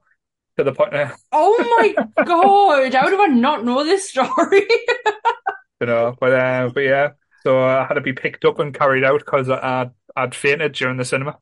to 0.59 0.65
the 0.65 0.73
point. 0.73 0.95
Uh, 0.95 1.15
Oh 1.33 1.57
my 1.79 2.25
god! 2.25 2.95
How 2.95 3.09
do 3.09 3.23
I 3.23 3.27
not 3.27 3.65
know 3.65 3.85
this 3.85 4.11
story? 4.11 4.67
you 5.81 5.87
know. 5.87 6.15
But 6.19 6.33
uh, 6.33 6.71
but 6.75 6.81
yeah, 6.81 7.11
so 7.43 7.63
I 7.63 7.85
had 7.87 7.95
to 7.95 8.01
be 8.01 8.13
picked 8.13 8.45
up 8.45 8.59
and 8.59 8.75
carried 8.75 9.05
out 9.05 9.21
because 9.21 9.49
I'd 9.49 9.91
I'd 10.15 10.35
fainted 10.35 10.73
during 10.73 10.97
the 10.97 11.05
cinema. 11.05 11.39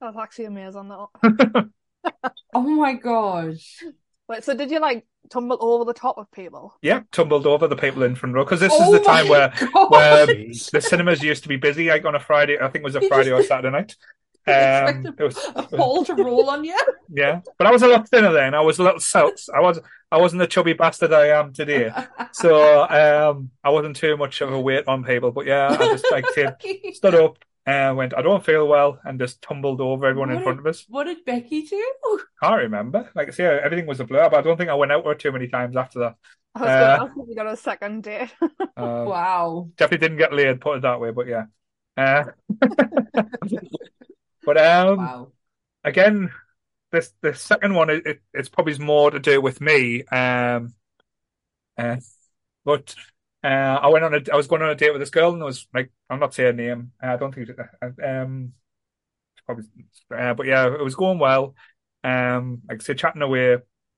That's 0.00 0.16
actually 0.16 0.46
amazing. 0.46 0.88
That. 0.88 1.70
oh 2.54 2.62
my 2.62 2.94
god! 2.94 3.56
Wait, 4.28 4.44
so 4.44 4.54
did 4.54 4.70
you 4.70 4.80
like 4.80 5.06
tumble 5.30 5.58
over 5.60 5.84
the 5.84 5.94
top 5.94 6.18
of 6.18 6.30
people? 6.32 6.74
Yeah, 6.82 7.02
tumbled 7.12 7.46
over 7.46 7.68
the 7.68 7.76
people 7.76 8.02
in 8.02 8.14
front 8.14 8.34
row 8.34 8.44
because 8.44 8.60
this 8.60 8.72
oh 8.74 8.94
is 8.94 8.98
the 8.98 9.04
time 9.04 9.28
where 9.28 9.52
god! 9.72 9.90
where 9.90 10.26
the 10.72 10.80
cinemas 10.80 11.22
used 11.22 11.42
to 11.44 11.48
be 11.48 11.56
busy. 11.56 11.88
Like 11.88 12.04
on 12.04 12.14
a 12.14 12.20
Friday, 12.20 12.58
I 12.58 12.68
think 12.68 12.82
it 12.82 12.84
was 12.84 12.96
a 12.96 13.02
Friday 13.02 13.32
or 13.32 13.42
Saturday 13.42 13.70
night. 13.70 13.96
Um, 14.48 15.04
it 15.04 15.22
was, 15.22 15.36
a 15.54 15.62
ball 15.76 16.06
to 16.06 16.14
roll 16.14 16.48
on 16.48 16.64
you. 16.64 16.78
yeah, 17.10 17.42
but 17.58 17.66
I 17.66 17.70
was 17.70 17.82
a 17.82 17.86
lot 17.86 18.08
thinner 18.08 18.32
then. 18.32 18.54
I 18.54 18.62
was 18.62 18.78
a 18.78 18.82
little 18.82 18.98
south. 18.98 19.44
I 19.54 19.60
was 19.60 19.78
I 20.10 20.16
wasn't 20.16 20.40
the 20.40 20.46
chubby 20.46 20.72
bastard 20.72 21.12
I 21.12 21.38
am 21.38 21.52
today. 21.52 21.92
So 22.32 22.84
um, 22.84 23.50
I 23.62 23.68
wasn't 23.68 23.96
too 23.96 24.16
much 24.16 24.40
of 24.40 24.50
a 24.50 24.58
weight 24.58 24.88
on 24.88 25.04
people. 25.04 25.32
But 25.32 25.44
yeah, 25.44 25.68
I 25.68 25.76
just 25.76 26.06
like 26.10 26.24
stood 26.94 27.14
up 27.14 27.44
and 27.68 27.96
went. 27.96 28.16
I 28.16 28.22
don't 28.22 28.44
feel 28.44 28.68
well, 28.68 29.00
and 29.04 29.20
just 29.20 29.42
tumbled 29.42 29.80
over 29.80 30.06
everyone 30.06 30.30
in 30.30 30.40
What 30.40 30.42
front 30.42 30.60
of 30.60 30.66
us. 30.66 30.88
What 30.88 31.04
did 31.04 31.24
Becky 31.24 31.62
do? 31.62 31.94
I 32.42 32.46
can't 32.46 32.62
remember. 32.62 33.10
Like 33.14 33.28
I 33.28 33.30
say, 33.32 33.44
everything 33.44 33.86
was 33.86 34.00
a 34.00 34.04
blur, 34.04 34.28
but 34.30 34.38
I 34.38 34.42
don't 34.42 34.56
think 34.56 34.70
I 34.70 34.74
went 34.74 34.92
out 34.92 35.04
with 35.04 35.18
too 35.18 35.32
many 35.32 35.48
times 35.48 35.76
after 35.76 36.00
that. 36.00 36.16
I 36.54 36.62
was 36.64 36.74
Uh, 36.74 36.74
gonna 36.76 37.04
ask 37.04 37.12
if 37.16 37.28
you 37.28 37.34
got 37.34 37.46
a 37.46 37.56
second 37.56 38.02
date. 38.04 38.34
Uh, 38.76 39.10
Wow. 39.10 39.70
Definitely 39.76 40.06
didn't 40.08 40.18
get 40.18 40.32
laid, 40.34 40.60
put 40.60 40.78
it 40.78 40.82
that 40.82 41.00
way, 41.00 41.10
but 41.12 41.26
yeah. 41.28 41.46
Uh, 41.96 42.24
but 44.44 44.56
um, 44.58 45.12
Wow. 45.12 45.32
again, 45.84 46.32
this 46.92 47.12
the 47.22 47.34
second 47.34 47.74
one, 47.74 47.90
it, 47.90 48.06
it, 48.06 48.22
it's 48.34 48.48
probably 48.50 48.78
more 48.78 49.10
to 49.10 49.20
do 49.20 49.40
with 49.40 49.60
me. 49.60 50.04
Um, 50.06 50.74
uh, 51.76 51.96
but 52.64 52.94
uh, 53.48 53.80
I 53.82 53.88
went 53.88 54.04
on 54.04 54.14
a, 54.14 54.20
I 54.30 54.36
was 54.36 54.46
going 54.46 54.60
on 54.60 54.68
a 54.68 54.74
date 54.74 54.92
with 54.92 55.00
this 55.00 55.08
girl, 55.08 55.32
and 55.32 55.40
it 55.40 55.44
was 55.44 55.66
like, 55.72 55.90
I'm 56.10 56.20
not 56.20 56.34
saying 56.34 56.48
her 56.48 56.52
name. 56.52 56.92
I 57.00 57.16
don't 57.16 57.34
think, 57.34 57.48
uh, 57.50 58.06
um, 58.06 58.52
probably, 59.46 59.64
uh, 60.14 60.34
but 60.34 60.46
yeah, 60.46 60.66
it 60.66 60.84
was 60.84 60.94
going 60.94 61.18
well. 61.18 61.54
Um, 62.04 62.60
like 62.68 62.82
I 62.82 62.84
said, 62.84 62.98
chatting 62.98 63.22
away, 63.22 63.56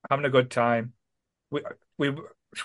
having 0.08 0.24
a 0.24 0.30
good 0.30 0.52
time. 0.52 0.92
We 1.50 1.62
we 1.98 2.14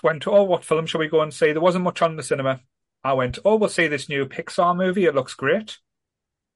went, 0.02 0.22
to, 0.22 0.30
oh, 0.30 0.44
what 0.44 0.64
film 0.64 0.86
shall 0.86 1.00
we 1.00 1.08
go 1.08 1.22
and 1.22 1.34
see? 1.34 1.50
There 1.50 1.60
wasn't 1.60 1.84
much 1.84 2.02
on 2.02 2.16
the 2.16 2.22
cinema. 2.22 2.60
I 3.02 3.14
went, 3.14 3.40
oh, 3.44 3.56
we'll 3.56 3.68
see 3.68 3.88
this 3.88 4.08
new 4.08 4.26
Pixar 4.26 4.76
movie. 4.76 5.06
It 5.06 5.14
looks 5.14 5.34
great. 5.34 5.78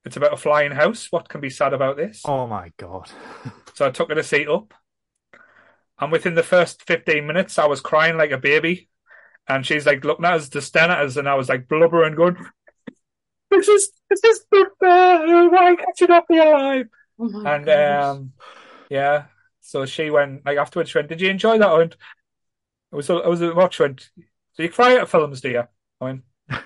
It's 0.04 0.16
about 0.16 0.32
a 0.32 0.36
flying 0.36 0.72
house. 0.72 1.08
What 1.10 1.28
can 1.28 1.40
be 1.40 1.50
sad 1.50 1.72
about 1.72 1.96
this? 1.96 2.22
Oh 2.24 2.46
my 2.46 2.72
god. 2.76 3.10
So 3.74 3.86
I 3.86 3.90
took 3.90 4.10
her 4.10 4.14
to 4.14 4.22
see 4.22 4.46
Up. 4.46 4.74
And 5.98 6.12
within 6.12 6.34
the 6.34 6.42
first 6.42 6.82
15 6.86 7.26
minutes, 7.26 7.58
I 7.58 7.66
was 7.66 7.80
crying 7.80 8.18
like 8.18 8.30
a 8.30 8.36
baby. 8.36 8.90
And 9.50 9.66
she's 9.66 9.84
like 9.86 10.04
looking 10.04 10.24
at 10.24 10.34
us, 10.34 10.48
just 10.48 10.68
staring 10.68 10.90
at 10.92 11.00
us, 11.04 11.16
and 11.16 11.28
I 11.28 11.34
was 11.34 11.48
like 11.50 11.68
blubbering, 11.68 12.14
going, 12.14 12.36
This 13.50 13.68
is 13.68 13.90
this 14.08 14.22
is 14.24 14.46
not 14.52 14.68
fair. 14.78 15.48
Why 15.50 15.74
can't 15.76 16.00
you 16.00 16.06
not 16.06 16.28
be 16.28 16.38
alive? 16.38 16.86
Oh 17.18 17.28
And 17.44 17.68
gosh. 17.68 18.18
um 18.18 18.32
yeah. 18.90 19.26
So 19.60 19.86
she 19.86 20.10
went 20.10 20.44
like 20.46 20.58
afterwards 20.58 20.90
she 20.90 20.98
went, 20.98 21.08
Did 21.08 21.20
you 21.20 21.30
enjoy 21.30 21.58
that? 21.58 21.68
I 21.68 21.78
went, 21.78 21.96
it 22.92 22.96
was 22.96 23.10
it 23.10 23.26
was 23.26 23.42
a 23.42 23.54
watch 23.54 23.76
she 23.76 23.82
went, 23.84 24.10
So 24.54 24.62
you 24.62 24.70
cry 24.70 24.96
at 24.96 25.08
films, 25.08 25.40
do 25.40 25.50
you? 25.50 25.64
I 26.00 26.04
went, 26.04 26.22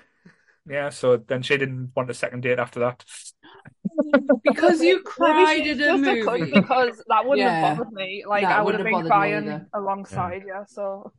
Yeah, 0.69 0.89
so 0.89 1.17
then 1.17 1.43
she 1.43 1.57
didn't 1.57 1.91
want 1.95 2.09
a 2.09 2.13
second 2.13 2.41
date 2.41 2.59
after 2.59 2.81
that. 2.81 3.03
Because 4.43 4.81
you 4.81 5.01
cried 5.05 5.67
at 5.67 5.77
a 5.77 5.77
just 5.77 6.03
couldn't 6.03 6.49
movie. 6.49 6.51
because 6.51 7.03
that 7.07 7.25
wouldn't 7.25 7.47
Yeah. 7.47 7.61
have 7.65 7.77
bothered 7.77 7.93
me. 7.93 8.23
Like 8.27 8.43
That 8.43 8.59
I 8.59 8.63
would 8.63 8.73
have 8.75 8.79
have 8.79 8.85
been 8.85 9.05
crying 9.07 9.47
either. 9.47 9.67
alongside 9.73 10.43
yeah 10.47 10.65
So 10.67 11.11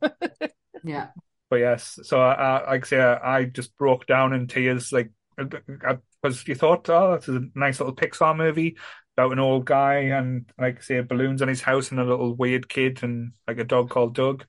Yeah. 0.83 1.07
But 1.49 1.57
yes, 1.57 1.99
so 2.03 2.19
I, 2.19 2.33
I 2.33 2.71
like 2.71 2.85
I 2.85 2.87
say, 2.87 2.99
I 2.99 3.43
just 3.45 3.77
broke 3.77 4.05
down 4.05 4.33
in 4.33 4.47
tears, 4.47 4.91
like 4.91 5.11
uh, 5.39 5.45
uh, 5.45 5.87
uh, 5.87 5.95
because 6.21 6.47
you 6.47 6.55
thought, 6.55 6.89
oh, 6.89 7.15
this 7.15 7.29
is 7.29 7.35
a 7.35 7.45
nice 7.55 7.79
little 7.79 7.95
Pixar 7.95 8.35
movie 8.35 8.77
about 9.15 9.31
an 9.31 9.39
old 9.39 9.65
guy 9.65 9.95
and 9.95 10.45
like 10.59 10.77
I 10.77 10.81
say, 10.81 11.01
balloons 11.01 11.41
on 11.41 11.47
his 11.47 11.61
house 11.61 11.89
and 11.91 11.99
a 11.99 12.05
little 12.05 12.35
weird 12.35 12.69
kid 12.69 13.01
and 13.01 13.31
like 13.47 13.57
a 13.57 13.63
dog 13.63 13.89
called 13.89 14.13
Doug. 14.13 14.45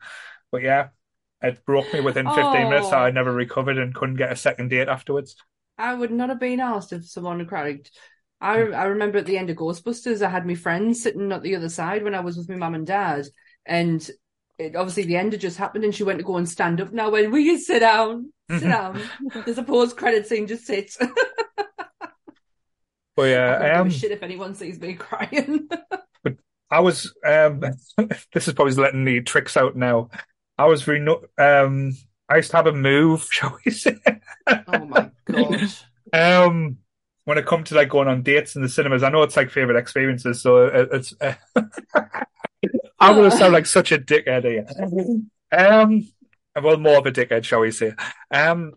But 0.51 0.63
yeah, 0.63 0.89
it 1.43 1.65
broke 1.65 1.93
me 1.93 2.01
within 2.01 2.27
15 2.27 2.53
minutes. 2.69 2.89
Oh. 2.91 2.97
I 2.97 3.11
never 3.11 3.33
recovered 3.33 3.79
and 3.79 3.95
couldn't 3.95 4.17
get 4.17 4.33
a 4.33 4.37
second 4.37 4.69
date 4.69 4.89
afterwards. 4.89 5.37
I 5.79 5.95
would 5.95 6.11
not 6.11 6.29
have 6.29 6.41
been 6.41 6.61
asked 6.61 6.93
if 6.93 7.07
someone 7.07 7.39
had 7.39 7.49
cried. 7.49 7.89
I 8.41 8.63
hmm. 8.63 8.75
I 8.75 8.85
remember 8.85 9.19
at 9.19 9.27
the 9.27 9.39
end 9.39 9.51
of 9.51 9.57
Ghostbusters, 9.57 10.23
I 10.23 10.31
had 10.31 10.47
my 10.47 10.55
friend 10.55 10.97
sitting 10.97 11.33
at 11.33 11.43
the 11.43 11.57
other 11.57 11.69
side 11.69 12.03
when 12.03 12.15
I 12.15 12.21
was 12.21 12.37
with 12.37 12.49
my 12.49 12.57
mum 12.57 12.75
and 12.75 12.87
dad, 12.87 13.27
and 13.65 14.09
it, 14.59 14.77
obviously 14.77 15.05
the 15.05 15.17
end 15.17 15.33
had 15.33 15.41
just 15.41 15.57
happened, 15.59 15.85
and 15.85 15.95
she 15.95 16.05
went 16.05 16.19
to 16.19 16.25
go 16.25 16.37
and 16.37 16.49
stand 16.49 16.81
up. 16.81 16.93
Now, 16.93 17.11
when 17.11 17.31
will 17.31 17.39
you 17.51 17.59
sit 17.59 17.81
down? 17.81 18.33
Sit 18.51 18.67
Mhm. 18.67 18.69
down. 18.69 19.11
There's 19.45 19.59
a 19.59 19.63
post 19.63 19.97
credit 19.97 20.27
scene. 20.27 20.47
Just 20.47 20.67
sit. 20.67 20.97
But 23.17 23.31
I 23.47 23.57
yeah, 23.57 23.57
don't 23.57 23.73
give 23.73 23.85
um, 23.85 23.89
a 23.89 23.91
shit 23.91 24.13
if 24.13 24.23
anyone 24.23 24.55
sees 24.55 24.79
me 24.81 24.95
crying. 24.95 25.69
But 26.23 26.37
i 26.71 26.81
was 26.81 27.13
um 27.25 27.61
this 28.33 28.49
is 28.49 28.55
probably 28.55 28.75
letting 28.75 29.05
the 29.05 29.21
tricks 29.23 29.57
out 29.57 29.77
now. 29.77 30.11
I 30.59 30.67
was 30.67 30.87
reno- 30.87 31.25
um 31.39 31.93
I 32.29 32.37
used 32.37 32.51
to 32.51 32.57
have 32.59 32.67
a 32.67 32.73
move, 32.73 33.27
shall 33.31 33.59
we 33.65 33.71
say? 33.73 33.97
oh 34.67 34.85
my 34.87 35.11
god. 35.25 35.73
Um, 36.13 36.79
when 37.25 37.39
it 37.39 37.47
comes 37.47 37.69
to 37.69 37.75
like 37.75 37.91
going 37.91 38.09
on 38.09 38.23
dates 38.23 38.57
in 38.57 38.63
the 38.63 38.69
cinemas, 38.69 39.03
I 39.03 39.11
know 39.11 39.23
it's 39.23 39.37
like 39.37 39.51
favorite 39.51 39.79
experiences, 39.79 40.41
so 40.43 40.67
it, 40.67 40.89
it's. 40.93 41.15
Uh, 41.21 41.35
I'm 43.01 43.15
gonna 43.15 43.31
sound 43.31 43.53
like 43.53 43.67
such 43.67 43.93
a 43.93 43.99
dickhead 43.99 44.45
here. 44.45 44.67
Um, 45.51 46.09
well, 46.61 46.77
more 46.79 46.99
of 46.99 47.07
a 47.07 47.13
dickhead, 47.13 47.45
shall 47.45 47.61
we 47.61 47.71
say? 47.71 47.93
Um, 48.31 48.73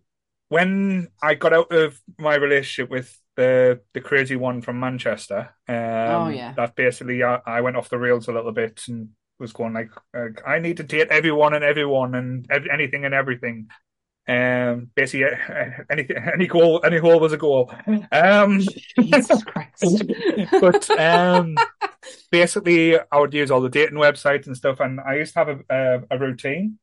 when 0.49 1.07
I 1.22 1.34
got 1.35 1.53
out 1.53 1.72
of 1.72 1.99
my 2.19 2.35
relationship 2.35 2.89
with 2.89 3.18
the 3.35 3.81
the 3.93 4.02
crazy 4.02 4.35
one 4.35 4.61
from 4.61 4.80
Manchester, 4.80 5.49
um, 5.68 5.76
Oh, 5.77 6.30
yeah. 6.30 6.53
that 6.53 6.76
basically 6.76 7.23
I, 7.23 7.39
I 7.45 7.61
went 7.61 7.77
off 7.77 7.89
the 7.89 7.98
rails 7.98 8.27
a 8.27 8.34
little 8.34 8.52
bit 8.52 8.81
and 8.88 9.10
was 9.39 9.53
going 9.53 9.73
like, 9.73 9.89
uh, 10.15 10.27
I 10.45 10.60
need 10.60 10.77
to 10.77 10.84
date 10.84 11.07
everyone 11.10 11.53
and 11.53 11.64
everyone 11.64 12.14
and 12.15 12.45
ev- 12.52 12.68
anything 12.72 13.06
and 13.06 13.14
everything. 13.14 13.68
Um, 14.32 14.90
basically, 14.95 15.26
uh, 15.26 15.84
anything, 15.90 16.18
any 16.34 16.48
goal, 16.48 16.82
any 16.86 16.99
goal 17.02 17.20
was 17.20 17.34
a 17.34 17.38
goal. 17.38 17.72
Um, 18.12 18.62
Jesus 18.98 19.44
Christ. 19.52 20.03
but 20.62 20.90
um, 20.99 21.56
basically, 22.32 22.98
I 22.98 23.20
would 23.20 23.34
use 23.34 23.52
all 23.52 23.62
the 23.62 23.70
dating 23.70 23.98
websites 23.98 24.48
and 24.48 24.56
stuff, 24.56 24.80
and 24.80 24.99
I 25.02 25.16
used 25.16 25.34
to 25.34 25.40
have 25.40 25.49
a, 25.49 25.60
a, 25.70 26.02
a 26.12 26.18
routine. 26.20 26.80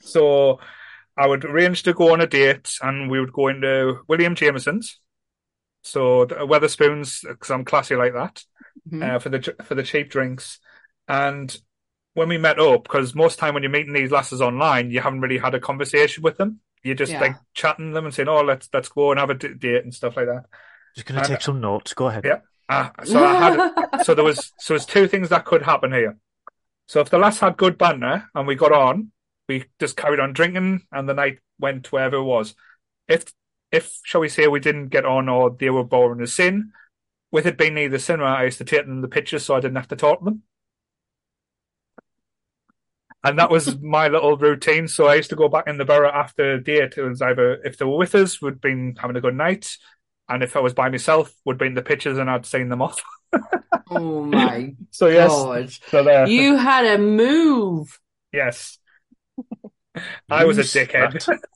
So 0.00 0.60
I 1.16 1.26
would 1.26 1.44
arrange 1.44 1.82
to 1.84 1.94
go 1.94 2.12
on 2.12 2.20
a 2.20 2.26
date, 2.26 2.78
and 2.82 3.10
we 3.10 3.18
would 3.18 3.32
go 3.32 3.48
into 3.48 4.00
William 4.08 4.34
Jameson's. 4.34 5.00
So 5.82 6.26
the 6.26 6.36
Wetherspoons, 6.36 7.26
because 7.26 7.50
I'm 7.50 7.64
classy 7.64 7.96
like 7.96 8.12
that, 8.12 8.44
Mhm. 8.92 9.02
uh, 9.02 9.18
for 9.18 9.30
the 9.30 9.56
for 9.64 9.74
the 9.74 9.82
cheap 9.82 10.10
drinks. 10.10 10.60
And 11.08 11.56
when 12.16 12.28
we 12.28 12.38
met 12.38 12.58
up, 12.58 12.82
because 12.84 13.14
most 13.14 13.38
time 13.38 13.54
when 13.54 13.62
you're 13.62 13.70
meeting 13.70 13.92
these 13.92 14.10
lasses 14.10 14.40
online, 14.40 14.90
you 14.90 15.00
haven't 15.00 15.20
really 15.20 15.38
had 15.38 15.54
a 15.54 15.60
conversation 15.60 16.22
with 16.22 16.36
them. 16.38 16.60
You're 16.82 16.94
just 16.94 17.12
Yeah. 17.12 17.20
like 17.20 17.36
chatting 17.54 17.92
them 17.92 18.04
and 18.06 18.14
saying, 18.14 18.28
"Oh, 18.28 18.42
let's 18.42 18.68
let's 18.72 18.88
go 18.88 19.10
and 19.10 19.20
have 19.20 19.30
a 19.30 19.34
d- 19.34 19.54
date 19.54 19.84
and 19.84 19.94
stuff 19.94 20.16
like 20.16 20.26
that." 20.26 20.44
Just 20.94 21.06
going 21.06 21.18
And- 21.18 21.26
to 21.26 21.32
take 21.34 21.42
some 21.42 21.60
notes. 21.60 21.94
Go 21.94 22.06
ahead. 22.08 22.24
Yeah. 22.24 22.40
Ah, 22.68 22.90
so 23.04 23.22
I 23.24 23.34
had 23.34 23.98
so 24.04 24.14
there 24.14 24.24
was 24.24 24.52
so 24.58 24.74
there's 24.74 24.86
two 24.86 25.06
things 25.06 25.28
that 25.28 25.44
could 25.44 25.62
happen 25.62 25.92
here. 25.92 26.16
So 26.86 27.00
if 27.00 27.10
the 27.10 27.18
lass 27.18 27.40
had 27.40 27.56
good 27.56 27.76
banter 27.78 28.28
and 28.34 28.46
we 28.46 28.54
got 28.54 28.72
on, 28.72 29.12
we 29.48 29.64
just 29.78 29.96
carried 29.96 30.20
on 30.20 30.32
drinking 30.32 30.86
and 30.92 31.08
the 31.08 31.14
night 31.14 31.38
went 31.58 31.92
wherever 31.92 32.16
it 32.16 32.22
was. 32.22 32.54
If 33.08 33.32
if 33.70 33.98
shall 34.04 34.20
we 34.20 34.28
say 34.28 34.46
we 34.48 34.60
didn't 34.60 34.88
get 34.88 35.04
on 35.04 35.28
or 35.28 35.50
they 35.50 35.70
were 35.70 35.84
boring 35.84 36.20
as 36.22 36.32
sin, 36.32 36.72
with 37.30 37.46
it 37.46 37.58
being 37.58 37.74
near 37.74 37.88
the 37.88 37.98
cinema, 37.98 38.26
I 38.30 38.44
used 38.44 38.58
to 38.58 38.64
take 38.64 38.86
them 38.86 39.00
the 39.02 39.08
pictures 39.08 39.44
so 39.44 39.54
I 39.56 39.60
didn't 39.60 39.76
have 39.76 39.88
to 39.88 39.96
talk 39.96 40.20
to 40.20 40.24
them. 40.24 40.42
And 43.26 43.38
that 43.40 43.50
was 43.50 43.80
my 43.80 44.08
little 44.08 44.36
routine. 44.36 44.86
So 44.88 45.08
I 45.08 45.16
used 45.16 45.30
to 45.30 45.36
go 45.36 45.48
back 45.48 45.66
in 45.66 45.78
the 45.78 45.84
borough 45.84 46.12
after 46.12 46.52
a 46.54 46.62
date. 46.62 46.94
It 46.96 47.02
was 47.02 47.20
either 47.20 47.54
if 47.64 47.76
they 47.76 47.84
were 47.84 47.96
with 47.96 48.14
us, 48.14 48.40
we'd 48.40 48.60
been 48.60 48.94
having 49.00 49.16
a 49.16 49.20
good 49.20 49.34
night. 49.34 49.76
And 50.28 50.42
if 50.44 50.56
I 50.56 50.60
was 50.60 50.74
by 50.74 50.90
myself, 50.90 51.34
would 51.44 51.58
be 51.58 51.66
in 51.66 51.74
the 51.74 51.82
pictures 51.82 52.18
and 52.18 52.30
I'd 52.30 52.46
seen 52.46 52.68
them 52.68 52.82
off. 52.82 53.02
oh 53.90 54.24
my 54.24 54.74
So 54.90 55.08
yes, 55.08 55.48
god. 55.48 55.70
so 55.88 56.04
there. 56.04 56.28
You 56.28 56.56
had 56.56 56.86
a 56.86 56.98
move. 56.98 57.98
Yes, 58.32 58.78
I 60.30 60.44
was 60.44 60.58
a 60.58 60.62
dickhead. 60.62 61.26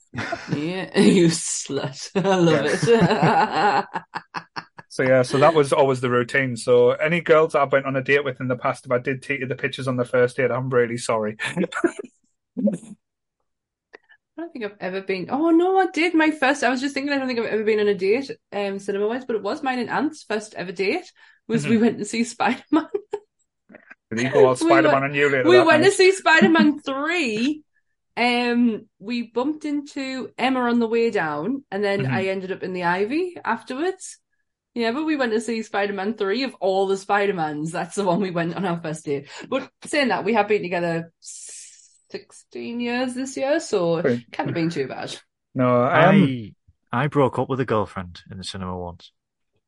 Yeah, 0.46 0.98
you 0.98 1.26
slut. 1.28 2.10
I 2.16 2.36
love 2.36 2.66
it. 2.66 3.86
So 4.92 5.04
yeah, 5.04 5.22
so 5.22 5.38
that 5.38 5.54
was 5.54 5.72
always 5.72 6.00
the 6.00 6.10
routine. 6.10 6.56
So 6.56 6.90
any 6.90 7.20
girls 7.20 7.54
I've 7.54 7.70
went 7.70 7.86
on 7.86 7.94
a 7.94 8.02
date 8.02 8.24
with 8.24 8.40
in 8.40 8.48
the 8.48 8.56
past, 8.56 8.86
if 8.86 8.90
I 8.90 8.98
did 8.98 9.22
take 9.22 9.38
you 9.38 9.46
the 9.46 9.54
pictures 9.54 9.86
on 9.86 9.96
the 9.96 10.04
first 10.04 10.36
date, 10.36 10.50
I'm 10.50 10.68
really 10.68 10.96
sorry. 10.96 11.36
I 12.58 14.42
don't 14.42 14.52
think 14.52 14.64
I've 14.64 14.76
ever 14.80 15.00
been. 15.02 15.28
Oh 15.30 15.50
no, 15.50 15.78
I 15.78 15.86
did 15.86 16.14
my 16.14 16.30
first. 16.32 16.64
I 16.64 16.70
was 16.70 16.80
just 16.80 16.94
thinking. 16.94 17.12
I 17.12 17.18
don't 17.18 17.28
think 17.28 17.38
I've 17.38 17.46
ever 17.46 17.62
been 17.62 17.78
on 17.80 17.86
a 17.88 17.94
date, 17.94 18.30
um, 18.52 18.78
cinema 18.80 19.06
wise, 19.06 19.24
but 19.24 19.36
it 19.36 19.42
was 19.42 19.62
mine 19.62 19.78
and 19.78 19.90
Ant's 19.90 20.24
first 20.24 20.54
ever 20.54 20.72
date. 20.72 21.10
Was 21.46 21.66
we 21.66 21.78
went 21.78 21.96
and 21.98 22.06
see 22.06 22.24
Spider 22.24 22.62
Man. 22.72 22.86
Did 24.14 24.32
go 24.32 24.46
all 24.46 24.50
We 24.54 24.56
Spider 24.56 24.88
Man 24.88 24.92
went- 24.92 25.04
and 25.06 25.14
you 25.14 25.30
later 25.30 25.48
we 25.48 25.56
that 25.56 25.66
went 25.66 25.82
night? 25.82 25.90
to 25.90 25.94
see 25.94 26.12
Spider 26.12 26.48
Man 26.48 26.80
three. 26.84 27.62
Um, 28.16 28.86
we 28.98 29.22
bumped 29.22 29.64
into 29.64 30.30
Emma 30.36 30.60
on 30.62 30.78
the 30.80 30.88
way 30.88 31.10
down, 31.10 31.64
and 31.70 31.82
then 31.84 32.06
Mhm. 32.06 32.10
I 32.12 32.24
ended 32.26 32.50
up 32.50 32.62
in 32.64 32.72
the 32.72 32.84
Ivy 32.84 33.36
afterwards. 33.44 34.18
Yeah, 34.74 34.92
but 34.92 35.04
we 35.04 35.16
went 35.16 35.32
to 35.32 35.40
see 35.40 35.62
Spider 35.62 35.92
Man 35.92 36.14
three 36.14 36.44
of 36.44 36.54
all 36.60 36.86
the 36.86 36.96
Spider 36.96 37.34
Mans. 37.34 37.72
That's 37.72 37.96
the 37.96 38.04
one 38.04 38.20
we 38.20 38.30
went 38.30 38.54
on 38.54 38.64
our 38.64 38.80
first 38.80 39.04
date. 39.04 39.28
But 39.48 39.68
saying 39.84 40.08
that, 40.08 40.24
we 40.24 40.34
have 40.34 40.46
been 40.48 40.62
together 40.62 41.12
sixteen 41.20 42.80
years 42.80 43.14
this 43.14 43.36
year, 43.36 43.58
so 43.60 43.96
it 43.98 44.04
Right. 44.04 44.24
can't 44.30 44.48
have 44.48 44.54
been 44.54 44.70
too 44.70 44.86
bad. 44.86 45.16
No, 45.54 45.82
um, 45.84 45.90
I 45.92 46.54
I 46.92 47.06
broke 47.08 47.38
up 47.38 47.48
with 47.48 47.60
a 47.60 47.64
girlfriend 47.64 48.20
in 48.30 48.38
the 48.38 48.44
cinema 48.44 48.76
once. 48.78 49.10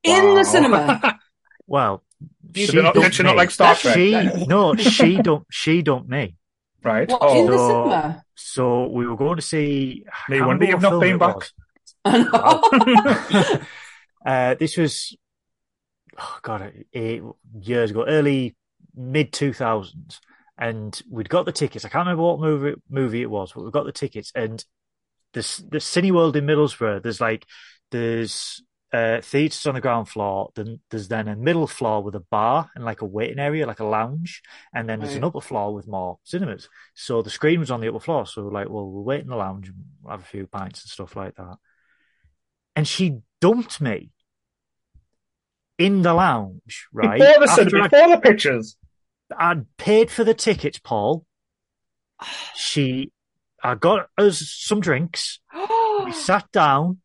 In 0.05 0.25
Wow. 0.25 0.35
the 0.37 0.45
cinema. 0.45 1.19
Well, 1.67 2.03
she 2.55 2.67
did 2.67 2.83
not- 2.83 2.95
dumped 2.95 3.09
did 3.11 3.15
she 3.15 3.23
not 3.23 3.33
me. 3.33 3.37
like 3.39 3.51
Star 3.51 3.75
Trek? 3.77 3.95
She 3.95 4.13
no, 4.47 4.75
she 4.75 5.17
dumped 5.23 5.47
she 5.55 5.81
dumped 5.83 6.09
me. 6.11 6.37
right. 6.85 7.09
What, 7.09 7.23
Oh, 7.23 7.41
in 7.41 7.47
the 7.47 7.57
So- 7.57 7.69
cinema? 7.69 8.23
So 8.35 8.87
we 8.89 9.07
were 9.07 9.17
going 9.17 9.37
to 9.37 9.43
see. 9.43 10.05
I 10.09 10.11
No 10.31 10.37
can't 10.37 10.47
wonder 10.49 10.65
you've 10.67 10.83
not 10.83 10.91
film 10.91 11.01
been 11.01 11.15
it 11.15 11.19
back. 11.19 11.51
was. 14.25 14.31
I 14.31 14.31
know. 14.31 14.51
Uh, 14.53 14.55
this 14.55 14.77
was, 14.77 15.17
oh 16.19 16.39
god, 16.43 16.73
eight 16.93 17.23
years 17.61 17.91
ago, 17.91 18.05
early 18.07 18.57
mid 18.95 19.33
two 19.33 19.53
thousands, 19.53 20.21
and 20.59 21.01
we'd 21.11 21.29
got 21.29 21.47
the 21.47 21.53
tickets. 21.53 21.85
I 21.85 21.89
can't 21.89 22.07
remember 22.07 22.23
what 22.23 22.41
movie 22.41 22.81
movie 22.89 23.23
it 23.23 23.31
was, 23.31 23.53
but 23.53 23.65
we 23.65 23.71
got 23.71 23.87
the 23.87 23.93
tickets. 23.93 24.33
And 24.35 24.65
this 25.33 25.59
the 25.59 25.79
Cineworld 25.79 26.37
in 26.37 26.47
Middlesbrough. 26.47 27.03
There's 27.03 27.21
like 27.21 27.47
there's 27.91 28.63
uh, 28.93 29.21
theaters 29.23 29.67
on 29.67 29.75
the 29.75 29.81
ground 29.81 30.09
floor. 30.09 30.51
Then 30.55 30.81
there's 30.91 31.09
then 31.09 31.29
a 31.29 31.37
middle 31.37 31.67
floor 31.67 32.03
with 32.03 32.15
a 32.15 32.21
bar 32.21 32.71
and 32.75 32.85
like 32.85 33.01
a 33.01 33.07
waiting 33.07 33.39
area, 33.39 33.67
like 33.67 33.81
a 33.81 33.85
lounge, 33.85 34.43
and 34.75 34.89
then 34.89 35.01
there's 35.01 35.15
an 35.15 35.25
upper 35.25 35.41
floor 35.41 35.75
with 35.75 35.89
more 35.89 36.19
cinemas. 36.25 36.69
So 36.95 37.23
the 37.23 37.31
screen 37.31 37.61
was 37.61 37.71
on 37.71 37.81
the 37.81 37.89
upper 37.89 38.01
floor. 38.01 38.27
So 38.27 38.45
we're 38.45 38.53
like, 38.53 38.69
well, 38.69 38.89
we'll 38.91 39.05
wait 39.05 39.23
in 39.23 39.29
the 39.29 39.37
lounge 39.37 39.69
and 39.69 39.77
have 40.09 40.21
a 40.21 40.25
few 40.25 40.47
pints 40.47 40.83
and 40.83 40.91
stuff 40.91 41.17
like 41.17 41.37
that. 41.37 41.57
And 42.77 42.87
she 42.87 43.21
dumped 43.41 43.81
me 43.81 44.12
in 45.85 46.03
the 46.03 46.15
lounge, 46.15 46.87
right? 46.93 47.19
Before 47.19 47.35
the 47.47 47.51
After 47.51 47.65
cinema, 47.71 47.89
before 47.89 48.09
the 48.09 48.21
pictures. 48.21 48.77
I'd 49.37 49.77
paid 49.77 50.11
for 50.11 50.25
the 50.25 50.35
tickets, 50.35 50.79
Paul. 50.79 51.25
She, 52.57 53.11
I 53.63 53.75
got 53.75 54.09
us 54.17 54.39
some 54.49 54.81
drinks. 54.81 55.41
We 56.05 56.13
sat 56.29 56.51
down. 56.53 56.99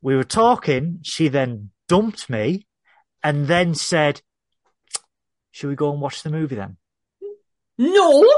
We 0.00 0.14
were 0.16 0.24
talking. 0.24 1.00
She 1.02 1.28
then 1.28 1.70
dumped 1.88 2.30
me 2.30 2.66
and 3.22 3.46
then 3.46 3.74
said, 3.74 4.22
should 5.50 5.68
we 5.68 5.74
go 5.76 5.92
and 5.92 6.00
watch 6.00 6.22
the 6.22 6.30
movie 6.30 6.56
then? 6.56 6.76
no. 7.78 8.28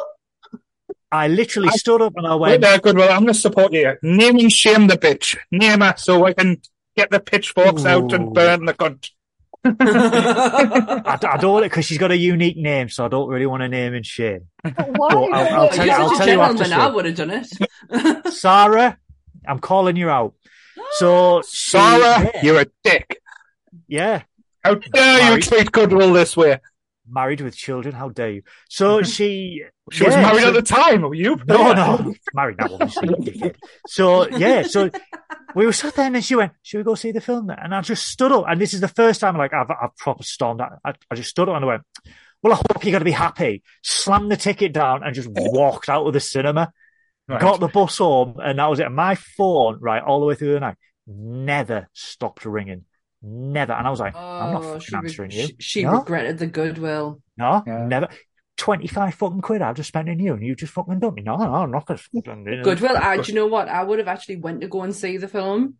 I 1.12 1.28
literally 1.28 1.68
I- 1.68 1.76
stood 1.76 2.02
up 2.02 2.14
and 2.16 2.26
I 2.26 2.34
Wait 2.34 2.50
went, 2.50 2.62
there, 2.62 2.78
good. 2.80 2.96
Well, 2.96 3.10
I'm 3.10 3.20
going 3.20 3.34
to 3.34 3.38
support 3.38 3.72
you. 3.72 3.94
Name 4.02 4.38
and 4.38 4.50
shame 4.52 4.88
the 4.88 4.96
bitch. 4.98 5.36
Name 5.52 5.80
her 5.80 5.94
so 5.96 6.24
I 6.24 6.32
can 6.32 6.60
get 6.96 7.10
the 7.10 7.20
pitchforks 7.20 7.84
out 7.84 8.12
and 8.12 8.34
burn 8.34 8.64
the 8.64 8.74
cunt. 8.74 9.10
I, 9.64 11.18
I 11.22 11.36
don't 11.38 11.52
want 11.52 11.64
it 11.66 11.70
because 11.70 11.84
she's 11.86 11.98
got 11.98 12.10
a 12.10 12.16
unique 12.16 12.56
name, 12.56 12.88
so 12.88 13.04
I 13.04 13.08
don't 13.08 13.28
really 13.28 13.46
want 13.46 13.62
to 13.62 13.68
name 13.68 13.94
and 13.94 14.04
shame. 14.04 14.48
Why? 14.62 14.72
Well, 14.98 15.28
I'll- 15.34 15.54
I'll 15.62 15.68
tell 15.70 15.86
you- 15.86 15.92
I'll 15.92 16.16
tell 16.16 16.28
you 16.28 16.40
after. 16.40 16.74
I 16.74 16.88
would 16.88 17.04
have 17.06 17.16
done 17.16 17.30
it. 17.30 18.32
Sarah, 18.34 18.98
I'm 19.46 19.58
calling 19.58 19.96
you 19.96 20.08
out. 20.10 20.34
So 20.92 21.42
she- 21.42 21.78
Sarah, 21.78 22.30
yeah, 22.34 22.40
you're 22.42 22.60
a 22.60 22.66
dick. 22.82 23.20
yeah. 23.88 24.22
How 24.62 24.74
dare 24.76 25.34
you 25.36 25.42
treat 25.42 25.70
Goodwill 25.72 26.12
this 26.14 26.36
way? 26.36 26.58
Married 27.08 27.42
with 27.42 27.54
children, 27.56 27.94
how 27.94 28.08
dare 28.08 28.30
you? 28.30 28.42
So 28.68 29.02
she 29.14 29.62
She 29.92 30.04
was 30.04 30.14
married 30.14 30.40
so- 30.42 30.48
at 30.48 30.54
the 30.54 30.62
time. 30.62 31.02
Were 31.02 31.14
you? 31.14 31.36
No, 31.46 31.72
no, 31.72 32.14
married 32.32 32.56
now, 32.58 32.68
obviously. 32.72 33.52
So 33.86 34.28
yeah, 34.28 34.62
so 34.62 34.90
we 35.54 35.66
were 35.66 35.72
sat 35.72 35.94
there, 35.94 36.06
and 36.06 36.14
then 36.14 36.22
she 36.22 36.34
went, 36.34 36.52
"Should 36.62 36.78
we 36.78 36.84
go 36.84 36.94
see 36.94 37.12
the 37.12 37.20
film?" 37.20 37.50
And 37.50 37.74
I 37.74 37.80
just 37.82 38.08
stood 38.08 38.32
up, 38.32 38.46
and 38.48 38.60
this 38.60 38.72
is 38.74 38.80
the 38.80 38.88
first 38.88 39.20
time 39.20 39.36
like 39.36 39.52
I've 39.52 39.70
I've 39.70 39.96
proper 39.96 40.22
stormed. 40.22 40.60
I, 40.62 40.94
I 41.10 41.14
just 41.14 41.30
stood 41.30 41.48
up 41.48 41.56
and 41.56 41.64
I 41.64 41.68
went, 41.68 41.82
"Well, 42.42 42.54
I 42.54 42.56
hope 42.56 42.82
you're 42.84 42.92
going 42.92 43.00
to 43.00 43.04
be 43.04 43.10
happy." 43.10 43.62
Slammed 43.82 44.32
the 44.32 44.36
ticket 44.36 44.72
down 44.72 45.02
and 45.04 45.14
just 45.14 45.28
walked 45.32 45.88
out 45.88 46.06
of 46.06 46.12
the 46.12 46.20
cinema. 46.20 46.72
Right. 47.28 47.40
Got 47.40 47.60
the 47.60 47.68
bus 47.68 47.98
home, 47.98 48.36
and 48.42 48.58
that 48.58 48.66
was 48.70 48.80
it. 48.80 48.90
My 48.90 49.14
phone, 49.14 49.78
right, 49.80 50.02
all 50.02 50.20
the 50.20 50.26
way 50.26 50.34
through 50.34 50.54
the 50.54 50.60
night, 50.60 50.76
never 51.06 51.88
stopped 51.92 52.44
ringing. 52.44 52.84
Never. 53.26 53.72
And 53.72 53.86
I 53.86 53.90
was 53.90 54.00
like, 54.00 54.14
I'm 54.14 54.52
not 54.52 54.62
Oh, 54.64 54.78
fucking 54.78 54.80
she, 54.80 54.94
re- 54.94 54.98
answering 54.98 55.30
you. 55.30 55.46
she, 55.46 55.56
she 55.60 55.82
No? 55.84 55.98
regretted 56.00 56.38
the 56.38 56.46
goodwill. 56.46 57.20
No, 57.38 57.62
Yeah. 57.66 57.86
never. 57.86 58.08
25 58.56 59.14
fucking 59.14 59.40
quid 59.40 59.62
I've 59.62 59.76
just 59.76 59.88
spent 59.88 60.08
on 60.08 60.18
you, 60.20 60.34
and 60.34 60.42
you 60.44 60.54
just 60.54 60.72
fucking 60.74 61.00
dumped 61.00 61.16
me. 61.16 61.22
No, 61.22 61.36
no, 61.36 61.54
I'm 61.54 61.70
not 61.70 61.86
going 61.86 61.98
to. 61.98 62.62
Goodwill. 62.62 62.96
I, 62.96 63.16
do 63.16 63.32
you 63.32 63.34
know 63.34 63.46
what? 63.46 63.68
I 63.68 63.82
would 63.82 63.98
have 63.98 64.08
actually 64.08 64.36
went 64.36 64.60
to 64.60 64.68
go 64.68 64.82
and 64.82 64.94
see 64.94 65.16
the 65.16 65.26
film. 65.26 65.74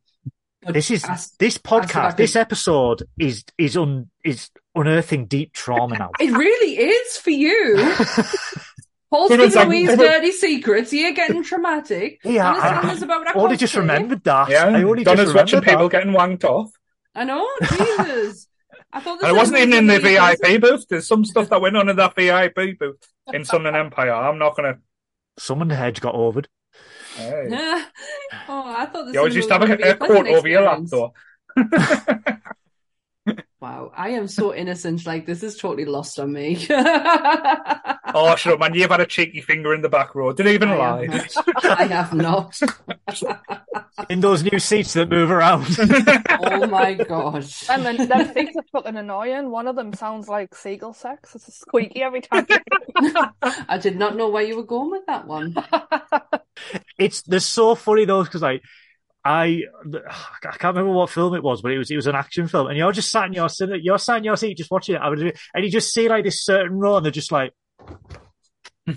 This 0.66 0.90
is 0.90 1.04
I 1.04 1.12
s- 1.12 1.30
this 1.38 1.54
I 1.54 1.56
said 1.56 1.62
podcast, 1.88 2.08
could- 2.10 2.16
this 2.16 2.34
episode 2.36 3.02
is 3.18 3.44
is 3.58 3.76
un 3.76 4.10
is 4.24 4.48
unearthing 4.74 5.26
deep 5.26 5.52
trauma 5.52 5.98
now. 5.98 6.10
it 6.18 6.32
really 6.32 6.78
is 6.78 7.16
for 7.18 7.30
you. 7.30 7.76
Paul's 9.10 9.28
But 9.28 9.40
it's 9.40 9.54
giving 9.54 9.54
like- 9.54 9.66
away 9.66 9.82
his 9.82 9.96
dirty 9.98 10.32
secrets. 10.32 10.92
You're 10.92 11.12
getting 11.12 11.44
tramatic. 11.44 12.20
Yeah, 12.24 12.48
And 12.48 12.56
it's 12.56 12.64
I- 12.66 12.70
telling 12.80 12.90
us 12.96 13.02
about 13.02 13.36
a 13.36 13.38
only 13.38 13.56
just 13.56 13.74
cocktail. 13.74 13.94
remembered 13.94 14.24
that. 14.24 14.48
Yeah, 14.48 14.64
I 14.66 14.82
only 14.82 15.04
Donna's 15.04 15.26
just 15.26 15.36
watching 15.36 15.60
remembered 15.60 15.70
people 15.70 15.88
that. 15.90 15.92
getting 15.92 16.12
wanked 16.14 16.44
off. 16.44 16.70
I 17.14 17.24
know, 17.24 17.48
Jesus. 17.68 18.48
I 18.92 19.00
thought 19.00 19.20
this 19.20 19.28
And 19.28 19.36
it 19.36 19.38
wasn't 19.38 19.58
even 19.58 19.72
in 19.74 19.86
the 19.86 20.00
gonna 20.00 20.36
VIP 20.36 20.60
booth. 20.60 20.86
There's 20.88 21.06
some 21.06 21.24
stuff 21.24 21.48
that 21.50 21.60
went 21.60 21.76
on 21.76 21.88
in 21.88 21.96
that 21.96 22.14
VIP 22.14 22.78
booth 22.78 22.96
in 23.32 23.44
Sunderland 23.44 23.76
Empire. 23.76 24.12
I'm 24.12 24.38
not 24.38 24.56
going 24.56 24.74
to. 24.74 24.80
Someone 25.38 25.68
the 25.68 25.74
hedge 25.74 26.00
got 26.00 26.14
overed. 26.14 26.46
Hey. 27.16 27.48
oh, 28.48 28.74
I 28.76 28.86
thought 28.86 29.06
this 29.06 29.14
You 29.14 29.20
always 29.20 29.30
was 29.30 29.36
used 29.36 29.48
to 29.48 29.58
have 29.58 29.62
a, 29.62 29.76
be 29.76 29.82
a 29.82 29.96
pleasant 29.96 30.26
quote 30.26 30.26
over 30.26 30.48
your 30.48 30.62
lap, 30.62 30.80
though. 30.84 31.12
Wow, 33.64 33.92
I 33.96 34.10
am 34.10 34.28
so 34.28 34.54
innocent. 34.54 35.06
Like 35.06 35.24
this 35.24 35.42
is 35.42 35.56
totally 35.56 35.86
lost 35.86 36.20
on 36.20 36.34
me. 36.34 36.66
Oh, 38.16 38.36
shut 38.36 38.52
up, 38.52 38.60
man. 38.60 38.74
You've 38.74 38.90
had 38.90 39.00
a 39.00 39.06
cheeky 39.06 39.40
finger 39.40 39.74
in 39.74 39.82
the 39.82 39.88
back 39.88 40.14
row. 40.14 40.32
Didn't 40.32 40.52
even 40.52 40.68
I 40.68 40.76
lie? 40.76 41.06
have. 41.06 41.32
I 41.64 41.84
have 41.86 42.14
not. 42.14 42.60
In 44.08 44.20
those 44.20 44.44
new 44.44 44.60
seats 44.60 44.92
that 44.92 45.08
move 45.08 45.32
around. 45.32 45.66
Oh 46.30 46.66
my 46.68 46.94
god. 46.94 47.44
And 47.68 47.84
then 47.84 48.06
them 48.06 48.28
things 48.28 48.54
are 48.54 48.62
fucking 48.70 48.96
annoying. 48.96 49.50
One 49.50 49.66
of 49.66 49.74
them 49.74 49.92
sounds 49.94 50.28
like 50.28 50.54
seagull 50.54 50.92
sex. 50.92 51.34
It's 51.34 51.48
a 51.48 51.50
squeaky 51.50 52.02
every 52.02 52.20
time. 52.20 52.46
I 53.42 53.78
did 53.78 53.98
not 53.98 54.14
know 54.16 54.28
where 54.28 54.44
you 54.44 54.56
were 54.56 54.62
going 54.62 54.92
with 54.92 55.06
that 55.06 55.26
one. 55.26 55.56
it's 56.98 57.22
they're 57.22 57.40
so 57.40 57.74
funny 57.74 58.04
though 58.04 58.22
because 58.22 58.42
like 58.42 58.62
I 59.24 59.62
I 60.04 60.56
can't 60.58 60.76
remember 60.76 60.92
what 60.92 61.10
film 61.10 61.34
it 61.34 61.42
was, 61.42 61.62
but 61.62 61.72
it 61.72 61.78
was 61.78 61.90
it 61.90 61.96
was 61.96 62.06
an 62.06 62.14
action 62.14 62.46
film, 62.46 62.66
and 62.68 62.76
you're 62.76 62.92
just 62.92 63.10
sat 63.10 63.26
in 63.26 63.32
your 63.32 63.48
cinema, 63.48 63.78
you're 63.82 63.98
sat 63.98 64.18
in 64.18 64.24
your 64.24 64.36
seat 64.36 64.58
just 64.58 64.70
watching 64.70 64.96
it, 64.96 65.36
and 65.54 65.64
you 65.64 65.70
just 65.70 65.94
see 65.94 66.08
like 66.08 66.24
this 66.24 66.44
certain 66.44 66.78
row, 66.78 66.96
and 66.96 67.04
they're 67.04 67.12
just 67.12 67.32
like. 67.32 67.52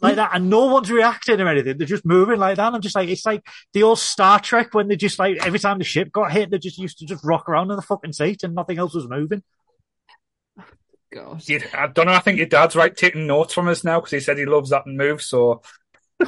like 0.00 0.16
that, 0.16 0.30
and 0.34 0.48
no 0.50 0.66
one's 0.66 0.90
reacting 0.90 1.40
or 1.40 1.48
anything. 1.48 1.78
They're 1.78 1.86
just 1.86 2.04
moving 2.06 2.38
like 2.38 2.56
that. 2.56 2.66
And 2.66 2.76
I'm 2.76 2.82
just 2.82 2.94
like, 2.94 3.08
it's 3.08 3.26
like 3.26 3.46
the 3.72 3.82
old 3.82 3.98
Star 3.98 4.40
Trek 4.40 4.72
when 4.72 4.88
they 4.88 4.96
just 4.96 5.18
like 5.18 5.44
every 5.46 5.58
time 5.58 5.78
the 5.78 5.84
ship 5.84 6.12
got 6.12 6.32
hit, 6.32 6.50
they 6.50 6.58
just 6.58 6.78
used 6.78 6.98
to 6.98 7.06
just 7.06 7.24
rock 7.24 7.48
around 7.48 7.70
in 7.70 7.76
the 7.76 7.82
fucking 7.82 8.12
seat 8.12 8.42
and 8.42 8.54
nothing 8.54 8.78
else 8.78 8.94
was 8.94 9.08
moving. 9.08 9.42
God. 11.12 11.46
You- 11.48 11.60
I 11.72 11.86
don't 11.86 12.06
know. 12.06 12.12
I 12.12 12.18
think 12.20 12.38
your 12.38 12.46
dad's 12.46 12.76
right 12.76 12.94
taking 12.94 13.26
notes 13.26 13.54
from 13.54 13.68
us 13.68 13.84
now 13.84 14.00
because 14.00 14.12
he 14.12 14.20
said 14.20 14.38
he 14.38 14.46
loves 14.46 14.70
that 14.70 14.86
move. 14.86 15.22
So 15.22 15.62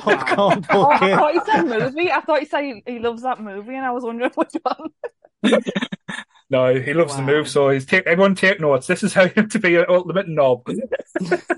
Oh, 0.06 0.16
God, 0.16 0.66
Oh, 0.80 0.90
I 0.90 1.08
thought 1.14 1.32
he 1.34 1.40
said 1.40 1.60
movie. 1.62 2.10
I 2.10 2.20
thought 2.20 2.40
he 2.40 2.46
said 2.46 2.62
he, 2.64 2.82
he 2.86 2.98
loves 2.98 3.22
that 3.22 3.40
movie, 3.40 3.74
and 3.74 3.84
I 3.86 3.92
was 3.92 4.04
wondering 4.04 4.30
which 4.34 4.52
one. 4.62 4.90
no, 6.50 6.74
he 6.78 6.94
loves 6.94 7.16
the 7.16 7.22
Wow. 7.22 7.22
move. 7.22 7.48
So 7.48 7.70
he's 7.70 7.86
take 7.86 8.06
everyone 8.06 8.34
take 8.34 8.60
notes. 8.60 8.86
This 8.86 9.02
is 9.02 9.14
how 9.14 9.22
you 9.24 9.32
have 9.36 9.48
to 9.50 9.58
be 9.58 9.76
an 9.76 9.86
ultimate 9.88 10.28
knob. 10.28 10.66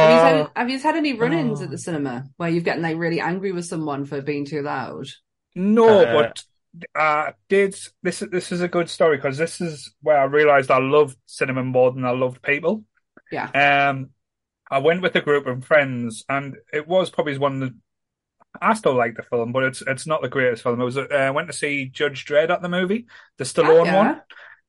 Have 0.00 0.10
you, 0.10 0.20
Oh, 0.20 0.20
had, 0.20 0.50
have 0.56 0.70
you 0.70 0.78
had 0.78 0.96
any 0.96 1.12
run-ins 1.12 1.60
Oh. 1.60 1.62
at 1.62 1.70
the 1.70 1.78
cinema 1.78 2.24
where 2.36 2.48
you've 2.48 2.64
gotten 2.64 2.82
like 2.82 2.96
really 2.96 3.20
angry 3.20 3.52
with 3.52 3.66
someone 3.66 4.06
for 4.06 4.22
being 4.22 4.44
too 4.46 4.62
loud? 4.62 5.06
no, 5.54 6.06
Uh, 6.06 6.06
but 6.06 6.42
uh, 6.94 7.32
did 7.48 7.76
this? 8.02 8.24
This 8.30 8.52
is 8.52 8.60
a 8.60 8.68
good 8.68 8.88
story 8.88 9.16
because 9.16 9.38
this 9.38 9.60
is 9.60 9.92
where 10.02 10.18
I 10.18 10.24
realised 10.24 10.70
I 10.70 10.78
loved 10.78 11.16
cinema 11.26 11.64
more 11.64 11.92
than 11.92 12.04
I 12.04 12.10
loved 12.12 12.42
people. 12.42 12.84
Yeah. 13.30 13.52
Um, 13.54 14.10
I 14.70 14.78
went 14.78 15.02
with 15.02 15.16
a 15.16 15.20
group 15.20 15.46
of 15.46 15.64
friends, 15.64 16.24
and 16.28 16.56
it 16.72 16.86
was 16.88 17.10
probably 17.10 17.36
one 17.38 17.62
of 17.62 17.70
the. 17.70 17.76
I 18.60 18.74
still 18.74 18.94
like 18.94 19.16
the 19.16 19.22
film, 19.24 19.52
but 19.52 19.64
it's 19.64 19.82
it's 19.82 20.06
not 20.06 20.22
the 20.22 20.28
greatest 20.28 20.62
film. 20.64 20.80
It 20.80 20.84
was 20.84 20.98
uh, 20.98 21.06
I 21.10 21.30
went 21.30 21.48
to 21.48 21.54
see 21.56 21.86
Judge 21.86 22.24
Dredd 22.26 22.50
at 22.50 22.62
the 22.62 22.68
movie, 22.68 23.06
the 23.38 23.44
Stallone 23.44 23.82
Oh, 23.82 23.84
yeah. 23.84 23.92
one. 23.92 24.22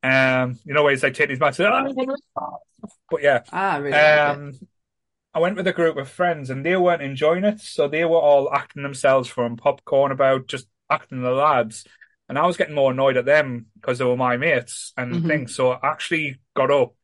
Um, 0.03 0.59
you 0.65 0.73
know 0.73 0.83
where 0.83 0.91
he's 0.91 1.03
like 1.03 1.13
taking 1.15 1.31
his 1.31 1.39
mask. 1.39 1.59
But 3.09 3.21
yeah, 3.21 3.43
Ah, 3.51 3.77
really? 3.77 3.99
like 3.99 4.25
um, 4.37 4.59
I 5.33 5.39
went 5.39 5.55
with 5.57 5.67
a 5.67 5.73
group 5.73 5.97
of 5.97 6.09
friends, 6.09 6.49
and 6.49 6.65
they 6.65 6.75
weren't 6.77 7.01
enjoying 7.01 7.43
it, 7.45 7.61
so 7.61 7.87
they 7.87 8.05
were 8.05 8.19
all 8.19 8.53
acting 8.53 8.83
themselves 8.83 9.29
from 9.29 9.57
popcorn 9.57 10.11
about 10.11 10.47
just 10.47 10.67
acting 10.89 11.21
the 11.21 11.31
lads, 11.31 11.85
and 12.29 12.37
I 12.39 12.45
was 12.47 12.57
getting 12.57 12.75
more 12.75 12.91
annoyed 12.91 13.17
at 13.17 13.25
them 13.25 13.67
because 13.75 13.99
they 13.99 14.05
were 14.05 14.17
my 14.17 14.37
mates 14.37 14.93
and 14.97 15.25
Mhm. 15.25 15.27
things. 15.27 15.55
So 15.55 15.71
I 15.73 15.89
actually 15.91 16.39
got 16.55 16.71
up 16.71 16.95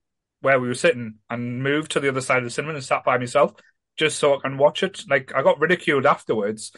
where 0.41 0.59
we 0.59 0.68
were 0.68 0.73
sitting 0.76 1.15
and 1.30 1.64
moved 1.64 1.91
to 1.91 1.99
the 1.99 2.09
other 2.09 2.22
side 2.22 2.39
of 2.39 2.43
the 2.43 2.49
cinema 2.49 2.76
and 2.76 2.84
sat 2.84 3.03
by 3.03 3.18
myself 3.18 3.53
just 3.97 4.19
so 4.19 4.35
I 4.35 4.39
can 4.41 4.57
watch 4.57 4.84
it. 4.84 5.01
Like 5.09 5.34
I 5.35 5.41
got 5.41 5.59
ridiculed 5.59 6.05
afterwards, 6.05 6.72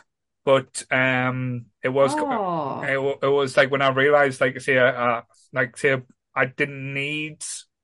but 0.45 0.83
um, 0.91 1.65
it 1.83 1.89
was 1.89 2.15
Oh. 2.15 2.81
it, 2.81 2.97
it 3.23 3.27
was 3.27 3.57
like 3.57 3.71
when 3.71 3.81
I 3.81 3.89
realized, 3.89 4.41
like, 4.41 4.59
say, 4.61 4.77
uh, 4.77 5.21
like, 5.53 5.77
say, 5.77 6.01
I 6.35 6.45
didn't 6.45 6.93
need 6.93 7.41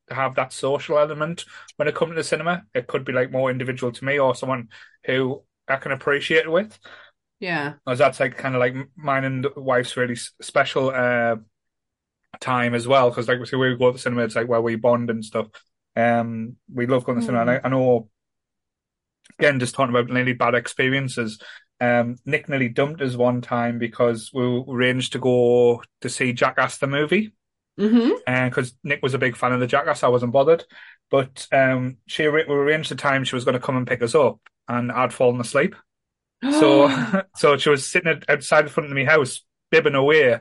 to 0.07 0.13
have 0.15 0.35
that 0.35 0.53
social 0.53 0.97
element 0.97 1.45
when 1.75 1.87
it 1.87 1.95
comes 1.95 2.11
to 2.11 2.15
the 2.15 2.23
cinema. 2.23 2.63
It 2.73 2.87
could 2.87 3.05
be 3.05 3.13
like 3.13 3.31
more 3.31 3.51
individual 3.51 3.91
to 3.91 4.05
me 4.05 4.19
or 4.19 4.35
someone 4.35 4.69
who 5.05 5.43
I 5.67 5.77
can 5.77 5.91
appreciate 5.91 6.45
it 6.45 6.51
with. 6.51 6.77
Yeah. 7.39 7.73
Because 7.85 7.99
that's 7.99 8.19
like 8.19 8.37
kind 8.37 8.55
of 8.55 8.59
like 8.59 8.75
mine 8.95 9.23
and 9.25 9.47
wife's 9.55 9.97
really 9.97 10.15
special 10.15 10.89
uh, 10.89 11.35
time 12.41 12.73
as 12.73 12.87
well. 12.87 13.09
Because 13.09 13.27
like 13.27 13.39
we 13.39 13.45
say, 13.45 13.57
we 13.57 13.75
go 13.77 13.87
to 13.87 13.93
the 13.93 13.99
cinema, 13.99 14.23
it's 14.23 14.35
like 14.35 14.47
where 14.47 14.61
we 14.61 14.75
bond 14.75 15.09
and 15.09 15.23
stuff. 15.23 15.47
Um, 15.95 16.57
we 16.73 16.87
love 16.87 17.05
going 17.05 17.17
to 17.17 17.21
the 17.21 17.25
cinema. 17.25 17.41
And 17.41 17.49
I, 17.51 17.61
I 17.63 17.69
know, 17.69 18.09
again, 19.39 19.59
just 19.59 19.75
talking 19.75 19.95
about 19.95 20.11
nearly 20.11 20.33
bad 20.33 20.55
experiences. 20.55 21.41
Um, 21.81 22.17
Nick 22.25 22.47
nearly 22.47 22.69
dumped 22.69 23.01
us 23.01 23.15
one 23.15 23.41
time 23.41 23.79
because 23.79 24.31
we 24.33 24.63
arranged 24.67 25.13
to 25.13 25.19
go 25.19 25.83
to 26.01 26.09
see 26.09 26.33
Jackass 26.33 26.77
the 26.77 26.87
movie 26.87 27.33
Mm-hmm. 27.77 28.11
and 28.25 28.49
because 28.49 28.73
Nick 28.85 29.03
was 29.03 29.13
a 29.13 29.17
big 29.17 29.35
fan 29.35 29.51
of 29.51 29.59
the 29.59 29.67
Jackass, 29.67 30.01
I 30.03 30.07
wasn't 30.07 30.31
bothered. 30.31 30.63
But 31.11 31.45
um, 31.51 31.97
she 32.07 32.27
we 32.29 32.43
arranged 32.43 32.89
the 32.89 32.95
time 32.95 33.25
she 33.25 33.35
was 33.35 33.43
going 33.43 33.53
to 33.53 33.59
come 33.59 33.75
and 33.75 33.85
pick 33.85 34.01
us 34.01 34.15
up, 34.15 34.39
and 34.67 34.91
I'd 34.91 35.13
fallen 35.13 35.41
asleep. 35.41 35.75
So, 36.51 37.21
so 37.35 37.57
she 37.57 37.69
was 37.69 37.87
sitting 37.87 38.21
outside 38.29 38.65
the 38.65 38.69
front 38.69 38.89
of 38.91 38.95
my 38.95 39.03
house, 39.03 39.41
bibbing 39.71 39.95
away. 39.95 40.39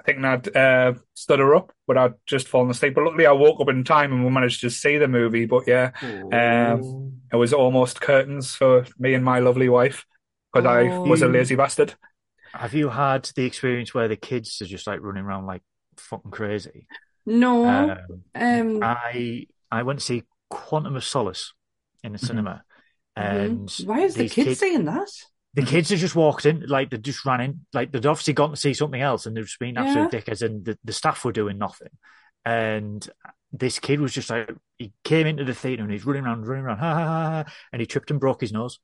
I 0.00 0.02
think 0.02 0.24
I'd 0.24 0.56
uh, 0.56 0.94
stood 1.14 1.40
her 1.40 1.54
up, 1.54 1.72
but 1.86 1.98
I'd 1.98 2.14
just 2.24 2.48
fallen 2.48 2.70
asleep. 2.70 2.94
But 2.94 3.04
luckily, 3.04 3.26
I 3.26 3.32
woke 3.32 3.60
up 3.60 3.68
in 3.68 3.84
time 3.84 4.12
and 4.12 4.24
we 4.24 4.30
managed 4.30 4.62
to 4.62 4.70
see 4.70 4.96
the 4.96 5.08
movie. 5.08 5.44
But 5.44 5.66
yeah, 5.66 5.90
um, 6.32 7.20
it 7.30 7.36
was 7.36 7.52
almost 7.52 8.00
curtains 8.00 8.54
for 8.54 8.86
me 8.98 9.12
and 9.14 9.22
my 9.24 9.40
lovely 9.40 9.68
wife 9.68 10.06
because 10.52 10.66
I 10.66 10.98
was 11.00 11.20
a 11.22 11.26
Oh. 11.26 11.30
lazy 11.30 11.54
bastard. 11.54 11.94
Have 12.54 12.72
you 12.74 12.88
had 12.88 13.30
the 13.36 13.44
experience 13.44 13.92
where 13.92 14.08
the 14.08 14.16
kids 14.16 14.60
are 14.62 14.66
just 14.66 14.86
like 14.86 15.00
running 15.02 15.22
around 15.24 15.46
like 15.46 15.62
fucking 15.96 16.30
crazy? 16.30 16.86
no. 17.26 17.66
Um, 17.68 18.24
Um, 18.34 18.82
I 18.82 19.46
I 19.70 19.82
went 19.82 19.98
to 20.00 20.04
see 20.04 20.22
Quantum 20.48 20.96
of 20.96 21.04
Solace 21.04 21.52
in 22.02 22.12
the 22.12 22.18
Mhm. 22.18 22.26
cinema, 22.26 22.64
mhm. 23.16 23.22
and 23.22 23.70
why 23.86 24.00
is 24.00 24.14
the 24.14 24.22
these 24.22 24.32
kid 24.32 24.44
kids- 24.46 24.60
saying 24.60 24.86
that? 24.86 25.10
The 25.54 25.62
kids 25.62 25.90
have 25.90 25.98
just 25.98 26.14
walked 26.14 26.46
in, 26.46 26.64
like 26.66 26.90
they 26.90 26.96
just 26.98 27.24
ran 27.24 27.40
in, 27.40 27.60
like 27.72 27.90
they'd 27.92 28.06
obviously 28.06 28.34
gone 28.34 28.50
to 28.50 28.56
see 28.56 28.74
something 28.74 29.00
else, 29.00 29.26
and 29.26 29.36
they've 29.36 29.44
just 29.44 29.58
been 29.58 29.76
absolute 29.76 30.10
dickheads, 30.10 30.42
and 30.42 30.64
the, 30.64 30.78
the 30.84 30.92
staff 30.92 31.24
were 31.24 31.32
doing 31.32 31.58
nothing. 31.58 31.88
And 32.44 33.06
this 33.52 33.78
kid 33.78 34.00
was 34.00 34.12
just 34.12 34.30
like, 34.30 34.50
he 34.78 34.92
came 35.04 35.26
into 35.26 35.44
the 35.44 35.54
theater 35.54 35.82
and 35.82 35.90
he's 35.92 36.06
running 36.06 36.24
around, 36.24 36.46
running 36.46 36.64
around, 36.64 36.78
ha 36.78 36.94
ha 36.94 37.04
ha, 37.04 37.30
ha 37.44 37.52
and 37.72 37.80
he 37.80 37.86
tripped 37.86 38.10
and 38.10 38.20
broke 38.20 38.40
his 38.40 38.52
nose. 38.52 38.78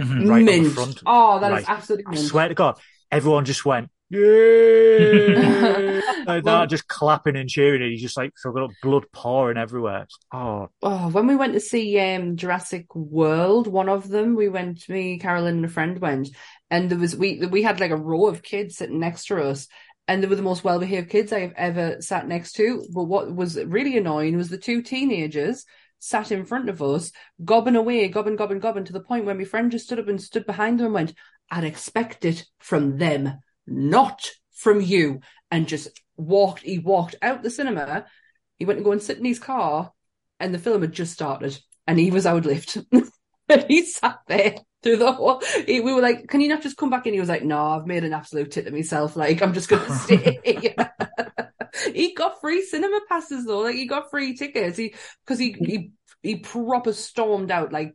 Mhm. 0.00 0.28
Right 0.28 0.48
in 0.48 0.70
front. 0.70 1.02
Oh, 1.06 1.38
that 1.40 1.52
is 1.52 1.56
Right. 1.58 1.64
absolutely 1.68 2.06
I 2.06 2.10
mint. 2.10 2.24
swear 2.26 2.48
to 2.48 2.54
God, 2.54 2.78
everyone 3.10 3.44
just 3.44 3.64
went, 3.64 3.90
yeah, 4.10 6.00
like 6.26 6.44
Well- 6.44 6.60
that, 6.60 6.70
just 6.70 6.88
clapping 6.88 7.36
and 7.36 7.48
cheering, 7.48 7.82
and 7.82 7.90
he's 7.90 8.02
just 8.02 8.16
like, 8.16 8.32
so 8.38 8.52
got 8.52 8.70
blood 8.82 9.06
pouring 9.12 9.56
everywhere. 9.58 10.06
Oh, 10.32 10.68
Oh, 10.82 11.08
when 11.10 11.26
we 11.26 11.36
went 11.36 11.54
to 11.54 11.60
see 11.60 11.98
um, 11.98 12.36
Jurassic 12.36 12.94
World, 12.94 13.66
one 13.66 13.88
of 13.88 14.08
them, 14.08 14.34
we 14.36 14.48
went, 14.48 14.88
me, 14.88 15.18
Carolyn, 15.18 15.56
and 15.56 15.64
a 15.64 15.68
friend 15.68 15.98
went, 16.00 16.28
and 16.70 16.90
there 16.90 16.98
was 16.98 17.16
we 17.16 17.40
we 17.46 17.62
had 17.62 17.80
like 17.80 17.90
a 17.90 17.96
row 17.96 18.26
of 18.26 18.42
kids 18.42 18.76
sitting 18.76 19.00
next 19.00 19.26
to 19.26 19.42
us, 19.42 19.68
and 20.08 20.22
they 20.22 20.26
were 20.26 20.36
the 20.36 20.42
most 20.42 20.64
well 20.64 20.78
behaved 20.78 21.10
kids 21.10 21.32
I 21.32 21.40
have 21.40 21.52
ever 21.56 22.00
sat 22.00 22.28
next 22.28 22.52
to. 22.54 22.86
But 22.92 23.04
what 23.04 23.34
was 23.34 23.56
really 23.56 23.96
annoying 23.96 24.36
was 24.36 24.48
the 24.48 24.58
two 24.58 24.82
teenagers 24.82 25.64
sat 25.98 26.30
in 26.30 26.44
front 26.44 26.68
of 26.68 26.82
us, 26.82 27.10
gobbing 27.44 27.74
away, 27.76 28.06
gobbing, 28.08 28.36
gobbing, 28.36 28.58
gobbing, 28.60 28.84
to 28.84 28.92
the 28.92 29.00
point 29.00 29.24
where 29.24 29.34
my 29.34 29.44
friend 29.44 29.72
just 29.72 29.86
stood 29.86 29.98
up 29.98 30.08
and 30.08 30.20
stood 30.22 30.46
behind 30.46 30.78
them 30.78 30.86
and 30.86 30.94
went, 30.94 31.14
I'd 31.50 31.64
expect 31.64 32.24
it 32.24 32.44
from 32.58 32.98
them, 32.98 33.38
not 33.66 34.30
from 34.52 34.80
you. 34.80 35.20
And 35.50 35.68
just 35.68 35.88
walked, 36.16 36.62
he 36.62 36.78
walked 36.78 37.14
out 37.22 37.42
the 37.42 37.50
cinema. 37.50 38.06
He 38.58 38.64
went 38.64 38.78
to 38.78 38.84
go 38.84 38.92
and 38.92 39.02
sit 39.02 39.18
in 39.18 39.24
his 39.24 39.38
car, 39.38 39.92
and 40.40 40.52
the 40.52 40.58
film 40.58 40.82
had 40.82 40.92
just 40.92 41.12
started, 41.12 41.58
and 41.86 41.98
he 41.98 42.10
was 42.10 42.26
out 42.26 42.38
outlived. 42.38 42.84
and 43.48 43.64
he 43.68 43.84
sat 43.84 44.18
there 44.26 44.56
through 44.82 44.96
the 44.96 45.12
whole. 45.12 45.42
He, 45.66 45.80
we 45.80 45.92
were 45.92 46.00
like, 46.00 46.26
"Can 46.28 46.40
you 46.40 46.48
not 46.48 46.62
just 46.62 46.76
come 46.76 46.90
back 46.90 47.06
in?" 47.06 47.14
He 47.14 47.20
was 47.20 47.28
like, 47.28 47.44
"No, 47.44 47.64
I've 47.64 47.86
made 47.86 48.04
an 48.04 48.12
absolute 48.12 48.50
tit 48.50 48.66
of 48.66 48.72
myself. 48.72 49.14
Like, 49.16 49.42
I'm 49.42 49.54
just 49.54 49.68
gonna 49.68 49.98
stay." 49.98 50.40
he 51.94 52.14
got 52.14 52.40
free 52.40 52.62
cinema 52.62 53.00
passes 53.08 53.44
though. 53.46 53.60
Like, 53.60 53.76
he 53.76 53.86
got 53.86 54.10
free 54.10 54.34
tickets. 54.36 54.76
He 54.76 54.94
because 55.24 55.38
he 55.38 55.52
he 55.52 55.90
he 56.22 56.36
proper 56.36 56.92
stormed 56.92 57.50
out 57.50 57.72
like 57.72 57.94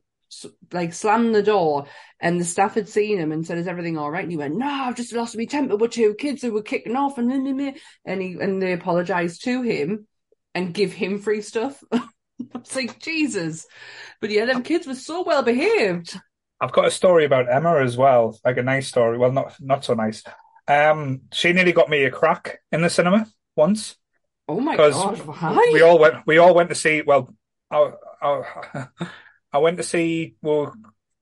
like 0.72 0.94
slammed 0.94 1.36
the 1.36 1.44
door 1.44 1.86
and 2.20 2.40
the 2.40 2.46
staff 2.46 2.76
had 2.76 2.88
seen 2.88 3.18
him 3.18 3.32
and 3.32 3.46
said 3.46 3.58
is 3.58 3.68
everything 3.68 3.98
all 3.98 4.10
right 4.10 4.24
and 4.24 4.32
he 4.32 4.38
went 4.38 4.56
no 4.56 4.66
i've 4.66 4.96
just 4.96 5.14
lost 5.14 5.38
my 5.38 5.46
temper 5.46 5.76
with 5.76 5.92
two 5.92 6.14
kids 6.14 6.42
who 6.42 6.52
were 6.52 6.62
kicking 6.62 6.96
off 6.96 7.18
and 7.18 7.32
and 7.32 8.22
he 8.22 8.34
and 8.34 8.62
they 8.62 8.72
apologized 8.72 9.44
to 9.44 9.62
him 9.62 10.08
and 10.56 10.74
give 10.74 10.94
him 10.94 11.20
free 11.20 11.42
stuff 11.42 11.84
it's 12.56 12.76
like 12.76 13.00
jesus 13.00 13.66
but 14.20 14.30
yeah 14.30 14.46
them 14.46 14.64
kids 14.64 14.88
were 14.88 14.96
so 14.96 15.24
well 15.24 15.44
behaved 15.44 16.18
I've 16.62 16.72
got 16.72 16.86
a 16.86 16.92
story 16.92 17.26
about 17.26 17.52
Emma 17.52 17.82
as 17.82 17.98
well, 17.98 18.40
like 18.46 18.58
a 18.58 18.62
nice 18.62 18.88
story. 18.88 19.18
Well, 19.18 19.32
not 19.32 19.56
not 19.60 19.84
so 19.84 19.96
nice. 19.96 20.24
Um, 20.68 21.22
she 21.34 21.54
nearly 21.54 21.72
got 21.72 21.90
me 21.90 22.04
a 22.04 22.12
crack 22.12 22.60
in 22.72 22.84
the 22.84 22.90
cinema 22.90 23.26
once. 23.56 23.98
oh 24.48 24.60
my 24.60 24.78
god! 24.78 24.94
why 24.94 25.72
We 25.74 25.82
all 25.82 25.98
went. 25.98 26.18
We 26.28 26.38
all 26.38 26.54
went 26.54 26.70
to 26.70 26.76
see. 26.76 27.02
Well, 27.02 27.34
I, 27.72 27.94
I, 28.22 28.88
I 29.54 29.60
went 29.60 29.78
to 29.78 29.84
see. 29.84 30.36
Well, 30.42 30.74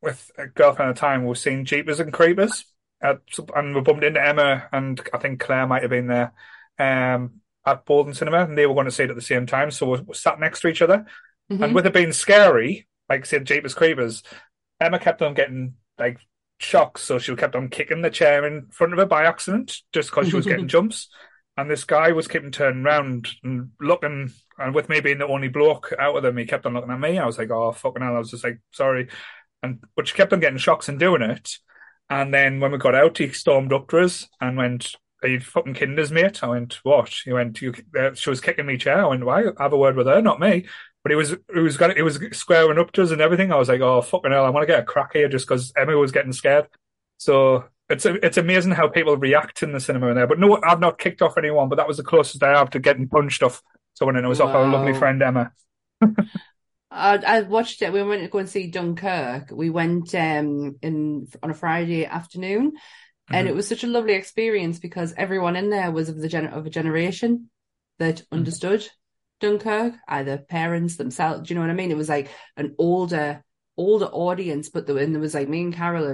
with 0.01 0.31
a 0.37 0.47
girlfriend 0.47 0.89
at 0.89 0.95
the 0.95 0.99
time, 0.99 1.23
we 1.23 1.29
were 1.29 1.35
seeing 1.35 1.65
Jeepers 1.65 1.99
and 1.99 2.13
Creepers, 2.13 2.65
at, 3.01 3.19
and 3.55 3.75
we 3.75 3.81
bumped 3.81 4.03
into 4.03 4.25
Emma 4.25 4.67
and 4.71 5.01
I 5.13 5.17
think 5.17 5.39
Claire 5.39 5.67
might 5.67 5.81
have 5.81 5.91
been 5.91 6.07
there. 6.07 6.33
Um, 6.77 7.41
at 7.65 7.85
Boldon 7.85 8.13
Cinema, 8.13 8.43
and 8.43 8.57
they 8.57 8.65
were 8.65 8.73
going 8.73 8.85
to 8.85 8.91
see 8.91 9.03
it 9.03 9.09
at 9.09 9.15
the 9.15 9.21
same 9.21 9.45
time, 9.45 9.71
so 9.71 9.89
we 9.91 9.99
we 10.01 10.13
sat 10.13 10.39
next 10.39 10.61
to 10.61 10.67
each 10.67 10.81
other. 10.81 11.05
Mhm. 11.51 11.63
And 11.63 11.75
with 11.75 11.85
it 11.85 11.93
being 11.93 12.13
scary, 12.13 12.87
like 13.09 13.25
say 13.25 13.39
Jeepers 13.39 13.73
Creepers, 13.73 14.23
Emma 14.79 14.99
kept 14.99 15.21
on 15.21 15.33
getting 15.33 15.75
like 15.97 16.19
shocks, 16.59 17.01
so 17.01 17.19
she 17.19 17.35
kept 17.35 17.55
on 17.55 17.69
kicking 17.69 18.01
the 18.01 18.09
chair 18.09 18.45
in 18.45 18.67
front 18.67 18.93
of 18.93 18.99
her 18.99 19.05
by 19.05 19.25
accident, 19.25 19.81
just 19.91 20.09
because 20.09 20.29
she 20.29 20.35
was 20.35 20.45
getting 20.45 20.67
jumps. 20.75 21.09
And 21.59 21.69
this 21.69 21.83
guy 21.83 22.13
was 22.13 22.29
keeping 22.29 22.51
turning 22.51 22.85
around 22.85 23.27
and 23.43 23.71
looking, 23.81 24.31
and 24.57 24.73
with 24.73 24.87
me 24.87 25.01
being 25.01 25.17
the 25.17 25.27
only 25.27 25.49
bloke 25.49 25.91
out 25.99 26.15
of 26.15 26.23
them, 26.23 26.37
he 26.37 26.45
kept 26.45 26.65
on 26.65 26.73
looking 26.73 26.89
at 26.89 27.01
me. 27.01 27.19
I 27.19 27.25
was 27.25 27.37
like, 27.37 27.51
"Oh 27.51 27.73
fucking 27.73 28.01
hell!" 28.01 28.15
I 28.15 28.19
was 28.19 28.31
just 28.31 28.45
like, 28.45 28.59
"Sorry," 28.71 29.09
and 29.61 29.83
which 29.95 30.13
kept 30.13 30.31
on 30.31 30.39
getting 30.39 30.57
shocks 30.57 30.87
and 30.87 30.97
doing 30.97 31.21
it. 31.21 31.57
And 32.09 32.33
then 32.33 32.61
when 32.61 32.71
we 32.71 32.77
got 32.77 32.95
out, 32.95 33.17
he 33.17 33.27
stormed 33.33 33.73
up 33.73 33.89
to 33.89 33.99
us 33.99 34.29
and 34.39 34.55
went, 34.55 34.95
"Are 35.21 35.27
you 35.27 35.41
fucking 35.41 35.73
kidding 35.73 35.99
us, 35.99 36.11
mate?" 36.11 36.41
I 36.41 36.47
went, 36.47 36.79
"What?" 36.83 37.13
He 37.25 37.33
went, 37.33 37.61
"You." 37.61 37.73
Uh, 37.99 38.13
she 38.13 38.29
was 38.29 38.39
kicking 38.39 38.65
me 38.65 38.77
chair. 38.77 39.03
I 39.03 39.07
went, 39.07 39.25
"Why? 39.25 39.43
Have 39.59 39.73
a 39.73 39.77
word 39.77 39.97
with 39.97 40.07
her, 40.07 40.21
not 40.21 40.39
me." 40.39 40.65
But 41.03 41.11
he 41.11 41.17
was, 41.17 41.35
he 41.53 41.59
was 41.59 41.75
got, 41.75 41.93
he 41.97 42.03
was 42.03 42.21
squaring 42.31 42.79
up 42.79 42.93
to 42.93 43.03
us 43.03 43.11
and 43.11 43.19
everything. 43.19 43.51
I 43.51 43.57
was 43.57 43.67
like, 43.67 43.81
"Oh 43.81 44.01
fucking 44.01 44.31
hell!" 44.31 44.45
I 44.45 44.49
want 44.49 44.63
to 44.63 44.73
get 44.73 44.79
a 44.79 44.85
crack 44.85 45.11
here 45.11 45.27
just 45.27 45.45
because 45.45 45.73
Emma 45.75 45.97
was 45.97 46.13
getting 46.13 46.31
scared. 46.31 46.67
So 47.17 47.65
it's 47.89 48.05
it's 48.05 48.37
amazing 48.37 48.71
how 48.73 48.87
people 48.87 49.17
react 49.17 49.63
in 49.63 49.71
the 49.71 49.79
cinema 49.79 50.07
in 50.09 50.15
there. 50.15 50.27
But 50.27 50.39
no, 50.39 50.59
I've 50.63 50.79
not 50.79 50.97
kicked 50.99 51.21
off 51.21 51.37
anyone, 51.37 51.69
but 51.69 51.75
that 51.77 51.87
was 51.87 51.97
the 51.97 52.03
closest 52.03 52.43
I 52.43 52.57
have 52.57 52.69
to 52.71 52.79
getting 52.79 53.07
punched 53.07 53.43
off 53.43 53.63
someone, 53.95 54.15
and 54.15 54.25
it 54.25 54.29
was 54.29 54.41
off 54.41 54.53
our 54.55 54.67
lovely 54.67 54.93
friend 54.93 55.21
Emma. 55.21 55.51
I, 56.91 57.17
I 57.17 57.41
watched 57.41 57.81
it. 57.81 57.93
We 57.93 58.01
went 58.03 58.23
to 58.23 58.27
go 58.29 58.39
and 58.39 58.49
see 58.49 58.67
Dunkirk. 58.67 59.51
We 59.51 59.69
went 59.69 60.13
um 60.15 60.77
in 60.81 61.27
on 61.43 61.51
a 61.51 61.53
Friday 61.53 62.05
afternoon, 62.05 62.73
and 63.31 63.47
Mhm. 63.47 63.51
it 63.51 63.55
was 63.55 63.67
such 63.67 63.83
a 63.83 63.87
lovely 63.87 64.13
experience 64.13 64.79
because 64.79 65.13
everyone 65.17 65.55
in 65.55 65.69
there 65.69 65.91
was 65.91 66.09
of 66.09 66.17
the 66.19 66.29
gen 66.29 66.47
of 66.47 66.65
a 66.65 66.69
generation 66.69 67.49
that 67.99 68.23
understood 68.31 68.87
Dunkirk, 69.39 69.95
either 70.07 70.37
parents 70.37 70.97
themselves. 70.97 71.47
Do 71.47 71.53
you 71.53 71.55
know 71.59 71.61
what 71.65 71.71
I 71.71 71.75
mean? 71.75 71.91
It 71.91 71.97
was 71.97 72.09
like 72.09 72.29
an 72.57 72.75
older 72.79 73.43
older 73.77 74.07
audience, 74.07 74.69
but 74.69 74.87
there, 74.87 74.97
and 74.97 75.13
there 75.15 75.21
was 75.21 75.33
like 75.35 75.49
me 75.49 75.61
and 75.63 75.73
Carol 75.73 76.07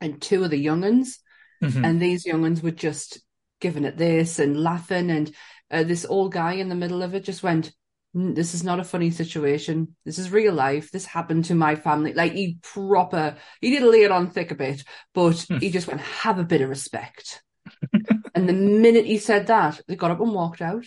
and 0.00 0.20
two 0.20 0.44
of 0.44 0.50
the 0.50 0.64
younguns, 0.64 1.18
Mhm. 1.62 1.84
and 1.84 2.00
these 2.00 2.24
younguns 2.24 2.62
were 2.62 2.70
just 2.70 3.20
giving 3.60 3.84
it 3.84 3.96
this 3.96 4.38
and 4.38 4.62
laughing, 4.62 5.10
and 5.10 5.34
uh, 5.70 5.82
this 5.82 6.04
old 6.04 6.32
guy 6.32 6.52
in 6.54 6.68
the 6.68 6.74
middle 6.74 7.02
of 7.02 7.14
it 7.14 7.24
just 7.24 7.42
went. 7.42 7.72
"Mm, 8.16 8.34
This 8.34 8.54
is 8.54 8.64
not 8.64 8.80
a 8.80 8.84
funny 8.84 9.10
situation. 9.10 9.94
This 10.04 10.18
is 10.18 10.30
real 10.30 10.54
life. 10.54 10.90
This 10.90 11.04
happened 11.04 11.44
to 11.46 11.54
my 11.54 11.74
family. 11.76 12.14
Like 12.14 12.32
he 12.32 12.58
proper, 12.62 13.36
he 13.60 13.70
did 13.70 13.82
lay 13.82 14.02
it 14.04 14.10
on 14.10 14.30
thick 14.30 14.50
a 14.50 14.54
bit, 14.54 14.84
but 15.12 15.44
Hmm. 15.48 15.58
he 15.58 15.70
just 15.70 15.86
went, 15.88 16.00
have 16.00 16.38
a 16.38 16.44
bit 16.44 16.62
of 16.62 16.70
respect. 16.70 17.42
and 18.34 18.48
the 18.48 18.54
minute 18.54 19.04
he 19.04 19.18
said 19.18 19.48
that, 19.48 19.80
they 19.86 19.96
got 19.96 20.10
up 20.10 20.20
and 20.20 20.32
walked 20.32 20.62
out. 20.62 20.86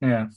Yeah. 0.00 0.28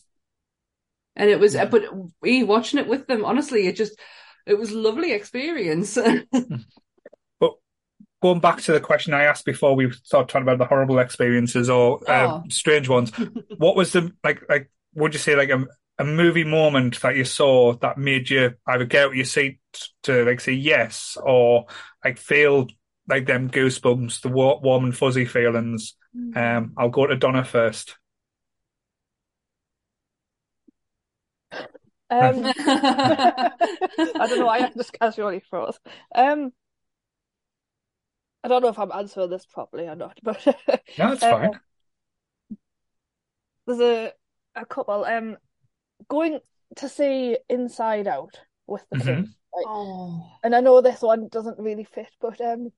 And 1.15 1.29
it 1.29 1.39
was, 1.39 1.53
Yeah. 1.53 1.65
but 1.65 1.83
we 2.21 2.43
watching 2.43 2.79
it 2.79 2.87
with 2.87 3.05
them, 3.07 3.23
honestly, 3.25 3.67
it 3.67 3.75
just, 3.75 3.99
it 4.47 4.55
was 4.57 4.71
a 4.71 4.77
lovely 4.79 5.11
experience. 5.11 5.97
going 8.23 8.39
back 8.39 8.61
to 8.61 8.71
the 8.71 8.79
question 8.79 9.13
I 9.13 9.25
asked 9.25 9.45
before 9.45 9.75
we 9.75 9.91
started 9.91 10.29
talking 10.29 10.43
about 10.43 10.57
the 10.57 10.65
horrible 10.65 10.99
experiences 10.99 11.69
or 11.69 11.99
uh, 12.09 12.29
Oh. 12.29 12.43
strange 12.49 12.89
ones, 12.89 13.11
what 13.57 13.75
was 13.75 13.91
the 13.91 14.11
like? 14.23 14.41
Like, 14.49 14.71
would 14.95 15.13
you 15.13 15.19
say 15.19 15.35
like 15.35 15.49
a 15.49 15.65
a 15.99 16.05
movie 16.05 16.45
moment 16.45 16.99
that 17.01 17.15
you 17.17 17.25
saw 17.25 17.73
that 17.75 17.97
made 17.99 18.29
you 18.29 18.55
either 18.67 18.85
get 18.85 19.03
out 19.05 19.09
of 19.09 19.15
your 19.15 19.25
seat 19.25 19.59
to 20.03 20.25
like 20.25 20.41
say 20.41 20.53
yes 20.53 21.17
or 21.23 21.67
like 22.03 22.17
feel 22.17 22.67
like 23.07 23.27
them 23.27 23.49
goosebumps, 23.49 24.21
the 24.21 24.29
warm 24.29 24.85
and 24.85 24.97
fuzzy 24.97 25.25
feelings? 25.25 25.95
Um, 26.35 26.73
I'll 26.77 26.89
go 26.89 27.05
to 27.07 27.15
Donna 27.15 27.43
first. 27.45 27.95
Um, 32.09 32.43
I 32.67 33.51
don't 34.27 34.39
know. 34.39 34.49
I 34.49 34.69
just 34.75 34.93
casually 34.93 35.41
froze. 35.49 35.79
Um, 36.13 36.53
I 38.43 38.47
don't 38.47 38.61
know 38.61 38.69
if 38.69 38.79
I'm 38.79 38.91
answering 38.91 39.29
this 39.29 39.45
properly 39.45 39.87
or 39.87 39.95
not, 39.95 40.19
but 40.23 40.45
No, 40.97 41.11
it's 41.11 41.23
fine. 41.23 41.59
there's 43.65 43.79
a 43.79 44.11
a 44.55 44.65
couple. 44.65 45.03
Um, 45.05 45.37
going 46.09 46.39
to 46.77 46.89
see 46.89 47.37
Inside 47.49 48.07
Out 48.07 48.39
with 48.67 48.83
the 48.89 48.97
Mhm. 48.97 49.15
kids, 49.15 49.29
oh, 49.55 50.31
and 50.43 50.55
I 50.55 50.59
know 50.59 50.81
this 50.81 51.01
one 51.01 51.27
doesn't 51.29 51.59
really 51.59 51.85
fit, 51.85 52.09
but 52.19 52.39
um, 52.41 52.71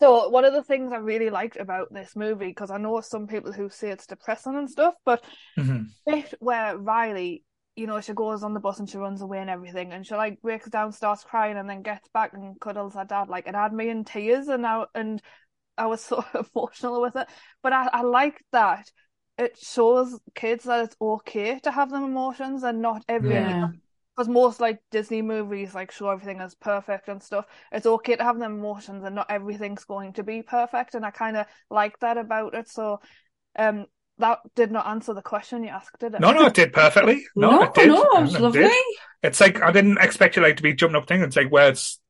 so 0.00 0.28
one 0.28 0.44
of 0.44 0.52
the 0.52 0.62
things 0.62 0.92
I 0.92 0.96
really 0.96 1.30
liked 1.30 1.56
about 1.56 1.92
this 1.92 2.16
movie, 2.16 2.46
because 2.48 2.70
I 2.70 2.78
know 2.78 3.00
some 3.00 3.26
people 3.26 3.52
who 3.52 3.68
say 3.70 3.90
it's 3.90 4.06
depressing 4.06 4.56
and 4.56 4.70
stuff, 4.70 4.94
but 5.04 5.24
Mhm. 5.56 5.90
bit 6.06 6.34
where 6.40 6.76
Riley, 6.76 7.44
you 7.76 7.86
know, 7.86 8.00
she 8.00 8.12
goes 8.12 8.42
on 8.42 8.54
the 8.54 8.60
bus 8.60 8.78
and 8.78 8.88
she 8.88 8.98
runs 8.98 9.22
away 9.22 9.38
and 9.38 9.50
everything, 9.50 9.92
and 9.92 10.06
she 10.06 10.14
like 10.14 10.40
breaks 10.42 10.68
down, 10.68 10.92
starts 10.92 11.24
crying, 11.24 11.56
and 11.56 11.68
then 11.68 11.82
gets 11.82 12.08
back 12.08 12.32
and 12.34 12.60
cuddles 12.60 12.94
her 12.94 13.04
dad. 13.04 13.28
Like 13.28 13.46
it 13.46 13.54
had 13.54 13.72
me 13.72 13.88
in 13.88 14.04
tears, 14.04 14.48
and 14.48 14.66
I 14.66 14.84
and 14.94 15.22
I 15.78 15.86
was 15.86 16.00
so 16.04 16.24
emotional 16.54 17.00
with 17.00 17.16
it. 17.16 17.28
But 17.62 17.72
I, 17.72 17.88
I 17.92 18.02
like 18.02 18.42
that 18.52 18.90
it 19.38 19.58
shows 19.58 20.18
kids 20.34 20.64
that 20.64 20.84
it's 20.84 20.96
okay 21.00 21.58
to 21.60 21.70
have 21.70 21.90
them 21.90 22.04
emotions 22.04 22.62
and 22.62 22.80
not 22.82 23.04
everything. 23.08 23.46
yeah. 23.48 23.68
Because 24.14 24.28
most 24.28 24.60
like 24.60 24.78
Disney 24.90 25.22
movies 25.22 25.74
like 25.74 25.90
show 25.90 26.10
everything 26.10 26.40
as 26.40 26.54
perfect 26.54 27.08
and 27.08 27.22
stuff. 27.22 27.46
It's 27.72 27.86
okay 27.86 28.16
to 28.16 28.22
have 28.22 28.38
them 28.38 28.58
emotions 28.58 29.04
and 29.04 29.14
not 29.14 29.30
everything's 29.30 29.84
going 29.84 30.12
to 30.14 30.22
be 30.22 30.42
perfect. 30.42 30.94
And 30.94 31.04
I 31.04 31.10
kind 31.10 31.38
of 31.38 31.46
like 31.70 31.98
that 32.00 32.18
about 32.18 32.54
it. 32.54 32.68
So, 32.68 33.00
um, 33.58 33.86
that 34.22 34.40
did 34.56 34.72
not 34.72 34.86
answer 34.88 35.14
the 35.14 35.22
question 35.22 35.64
you 35.64 35.70
asked, 35.70 35.98
did 36.00 36.14
it? 36.14 36.22
No, 36.22 36.32
no, 36.32 36.46
it 36.46 36.54
did 36.54 36.72
perfectly. 36.72 37.26
No, 37.36 37.60
No, 37.60 37.62
it 37.62 37.74
did. 37.74 37.94
no, 37.94 38.18
it 38.18 38.22
was 38.22 38.38
It 38.38 38.40
lovely. 38.40 38.70
did. 38.70 38.76
It's 39.22 39.40
like 39.40 39.60
I 39.62 39.72
didn't 39.72 39.98
expect 39.98 40.36
you 40.36 40.42
like 40.42 40.56
to 40.56 40.62
be 40.62 40.74
jumping 40.74 40.96
up 40.96 41.06
thing. 41.08 41.22
It's 41.22 41.36
like 41.36 41.50
where 41.50 41.70
it's 41.70 42.00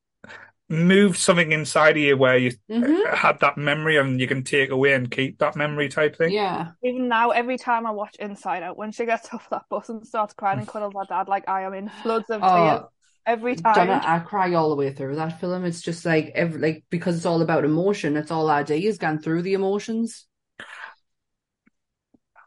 moved 0.69 1.17
something 1.19 1.51
inside 1.53 1.97
of 1.97 2.03
you 2.03 2.17
where 2.17 2.37
you 2.37 2.53
hmm 2.69 3.13
had 3.13 3.39
that 3.41 3.57
memory 3.57 3.97
and 3.97 4.19
you 4.21 4.27
can 4.27 4.43
take 4.43 4.71
away 4.71 4.93
and 4.93 5.11
keep 5.11 5.39
that 5.39 5.55
memory 5.57 5.89
type 5.89 6.17
thing. 6.17 6.33
Yeah. 6.33 6.71
Even 6.83 7.07
now, 7.09 7.31
every 7.31 7.57
time 7.57 7.85
I 7.85 7.91
watch 7.91 8.15
Inside 8.17 8.63
Out, 8.63 8.77
when 8.77 8.91
she 8.91 9.05
gets 9.05 9.29
off 9.33 9.49
that 9.49 9.63
bus 9.69 9.89
and 9.89 10.05
starts 10.05 10.33
crying 10.33 10.59
and 10.59 10.67
cuddles 10.67 10.95
her 10.95 11.05
dad, 11.05 11.27
like 11.27 11.47
I 11.49 11.63
am 11.63 11.73
in 11.73 11.89
floods 11.89 12.29
of 12.29 12.45
tears 12.45 12.81
Oh, 12.81 12.89
every 13.25 13.55
time. 13.55 13.89
Donna, 13.89 14.01
I 14.03 14.19
cry 14.19 14.53
all 14.53 14.69
the 14.69 14.75
way 14.77 14.93
through 14.93 15.15
that 15.17 15.39
film. 15.41 15.65
It's 15.65 15.81
just 15.81 16.05
like 16.05 16.31
every 16.35 16.61
like 16.61 16.85
because 16.89 17.17
it's 17.17 17.25
all 17.27 17.41
about 17.41 17.65
emotion. 17.65 18.17
It's 18.17 18.31
all 18.31 18.49
I 18.49 18.63
do 18.63 18.75
is 18.75 18.97
gone 18.99 19.19
through 19.21 19.43
the 19.43 19.53
emotions. 19.53 20.27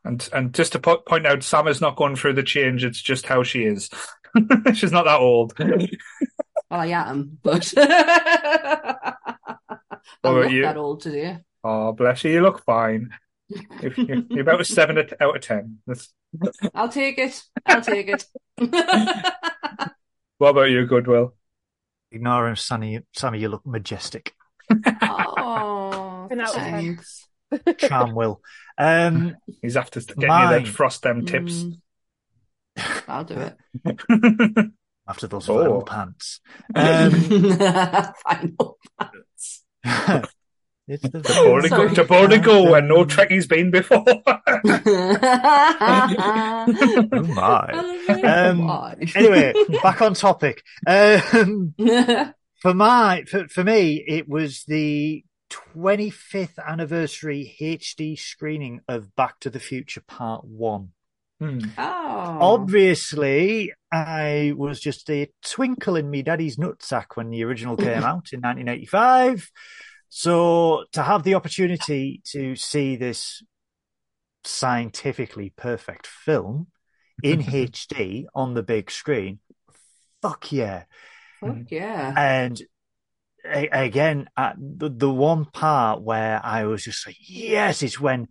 And 0.07 0.29
and 0.33 0.55
just 0.55 0.73
to 0.73 0.79
po- 0.79 0.99
point 0.99 1.27
out, 1.27 1.43
Sam 1.43 1.67
is 1.69 1.81
not 1.81 1.97
going 1.97 2.17
through 2.17 2.35
the 2.35 2.43
change. 2.43 2.85
It's 2.85 3.03
just 3.03 3.27
how 3.27 3.43
she 3.43 3.65
is. 3.65 3.91
She's 4.75 4.93
not 4.93 5.05
that 5.05 5.21
old. 5.21 5.55
Well, 6.69 6.81
I 6.81 6.87
am, 6.87 7.39
but 7.45 7.73
I'm 7.77 7.85
What 10.23 10.31
about 10.33 10.43
not 10.43 10.51
you? 10.51 10.63
that 10.63 10.77
old 10.77 11.01
today. 11.01 11.39
Oh, 11.63 11.93
bless 11.93 12.25
you. 12.25 12.33
You 12.33 12.41
look 12.41 12.65
fine. 12.65 13.11
If 13.49 13.97
you- 13.97 14.27
You're 14.31 14.41
about 14.41 14.61
a 14.61 14.65
seven 14.65 14.99
out 14.99 15.13
out 15.21 15.37
of 15.37 15.43
ten. 15.43 15.79
That's... 15.87 16.13
I'll 16.75 16.89
take 16.89 17.19
it. 17.19 17.41
I'll 17.67 17.83
take 17.83 18.09
it. 18.09 18.25
What 20.39 20.51
about 20.51 20.71
you, 20.71 20.87
Goodwill? 20.87 21.35
Ignore 22.11 22.49
him, 22.49 22.57
Sammy. 22.57 23.01
Sammy, 23.15 23.39
you 23.39 23.49
look 23.49 23.65
majestic. 23.65 24.33
oh, 24.73 26.27
Ten 26.29 26.41
out 26.41 26.49
of 26.49 26.55
ten. 26.55 26.73
thanks. 26.73 27.29
Charm 27.79 28.15
will. 28.15 28.41
Um, 28.79 29.37
He's 29.63 29.77
after 29.77 30.01
getting 30.01 30.23
you 30.23 30.29
Mine. 30.29 30.63
them 30.65 30.73
frost 30.73 31.03
them 31.03 31.25
tips. 31.27 31.65
Mm, 31.65 31.81
I'll 33.09 33.25
do 33.25 33.35
it. 33.39 33.57
after 35.09 35.27
those 35.27 35.49
Oh. 35.49 35.57
vinyl 35.57 35.87
pants. 35.87 36.41
Um, 36.75 37.13
Final. 38.29 38.79
Pants. 39.01 39.65
it's 40.89 41.03
the 41.09 41.23
to 41.23 41.35
boarding 41.45 41.71
go, 41.71 41.77
Sorry. 41.77 41.95
to 41.95 42.05
boarding 42.05 42.43
go 42.43 42.71
where 42.71 42.83
no 42.83 43.05
Trekkie's 43.05 43.47
been 43.47 43.71
before. 43.71 44.05
Oh 44.09 44.23
my. 47.23 47.95
Um, 48.23 48.67
Why? 48.67 48.97
Anyway, 49.15 49.53
back 49.83 50.03
on 50.03 50.15
topic. 50.15 50.63
Um, 50.87 51.75
for 52.61 52.75
my, 52.75 53.25
for, 53.29 53.49
for 53.49 53.65
me, 53.65 54.05
it 54.07 54.29
was 54.29 54.65
the 54.67 55.25
25th 55.75 56.59
anniversary 56.67 57.57
HD 57.61 58.19
screening 58.19 58.81
of 58.89 59.15
Back 59.17 59.41
to 59.41 59.51
the 59.51 59.61
Future 59.61 60.03
Part 60.07 60.45
1. 60.45 60.89
Hmm. 61.39 61.59
oh. 61.77 62.39
Obviously, 62.41 63.73
I 63.93 64.55
was 64.57 64.81
just 64.81 65.11
a 65.11 65.31
twinkle 65.45 65.97
in 65.97 66.09
me 66.09 66.23
daddy's 66.23 66.57
nutsack 66.57 67.09
when 67.15 67.31
the 67.31 67.45
original 67.45 67.77
came 67.77 67.89
out 68.05 68.33
in 68.33 68.41
1985. 68.41 69.51
So 70.09 70.85
to 70.93 71.03
have 71.03 71.25
the 71.25 71.35
opportunity 71.35 72.23
to 72.33 72.57
see 72.57 72.97
this 72.97 73.43
scientifically 74.45 75.53
perfect 75.57 76.07
film 76.07 76.69
in 77.23 77.43
HD 77.43 78.25
on 78.35 78.55
the 78.55 78.63
big 78.63 78.91
screen, 78.91 79.41
fuck 80.23 80.53
yeah. 80.53 80.85
Fuck 81.41 81.71
yeah. 81.71 82.15
And 82.17 82.61
again, 83.73 84.29
at 84.37 84.57
the, 84.59 84.89
the 84.89 85.11
one 85.11 85.45
part 85.45 86.03
where 86.03 86.41
I 86.45 86.65
was 86.65 86.85
just 86.85 87.07
like, 87.07 87.17
yes, 87.21 87.83
it's 87.83 88.01
when 88.01 88.29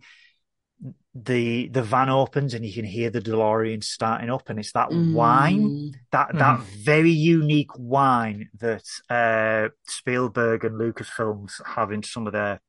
the 1.14 1.68
the 1.68 1.82
van 1.82 2.10
opens 2.10 2.52
and 2.52 2.62
you 2.66 2.72
can 2.74 2.84
hear 2.84 3.08
the 3.08 3.22
DeLorean 3.22 3.82
starting 3.82 4.28
up, 4.28 4.50
and 4.50 4.58
it's 4.58 4.72
that 4.72 4.90
wine, 4.92 5.60
Mm. 5.62 5.94
that 6.12 6.36
that 6.36 6.60
very 6.60 7.10
unique 7.10 7.70
wine 7.78 8.50
that 8.58 8.84
uh, 9.08 9.70
Spielberg 9.86 10.64
and 10.64 10.78
Lucasfilms 10.78 11.52
have 11.64 11.90
in 11.90 12.02
some 12.02 12.26
of 12.26 12.34
their 12.34 12.60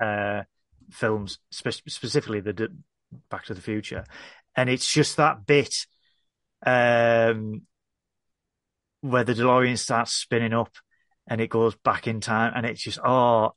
uh, 0.00 0.42
films, 0.90 1.38
spe- 1.50 1.70
specifically 1.88 2.40
the 2.40 2.52
D- 2.52 2.66
Back 3.30 3.46
to 3.46 3.54
the 3.54 3.62
Future, 3.62 4.04
and 4.54 4.68
it's 4.68 4.92
just 4.92 5.16
that 5.16 5.46
bit 5.46 5.74
um, 6.66 7.62
where 9.00 9.24
the 9.24 9.32
DeLorean 9.32 9.78
starts 9.78 10.12
spinning 10.12 10.52
up 10.52 10.72
and 11.28 11.40
it 11.40 11.50
goes 11.50 11.74
back 11.76 12.06
in 12.08 12.20
time, 12.20 12.52
and 12.56 12.66
it's 12.66 12.82
just 12.82 12.98
oh, 13.04 13.52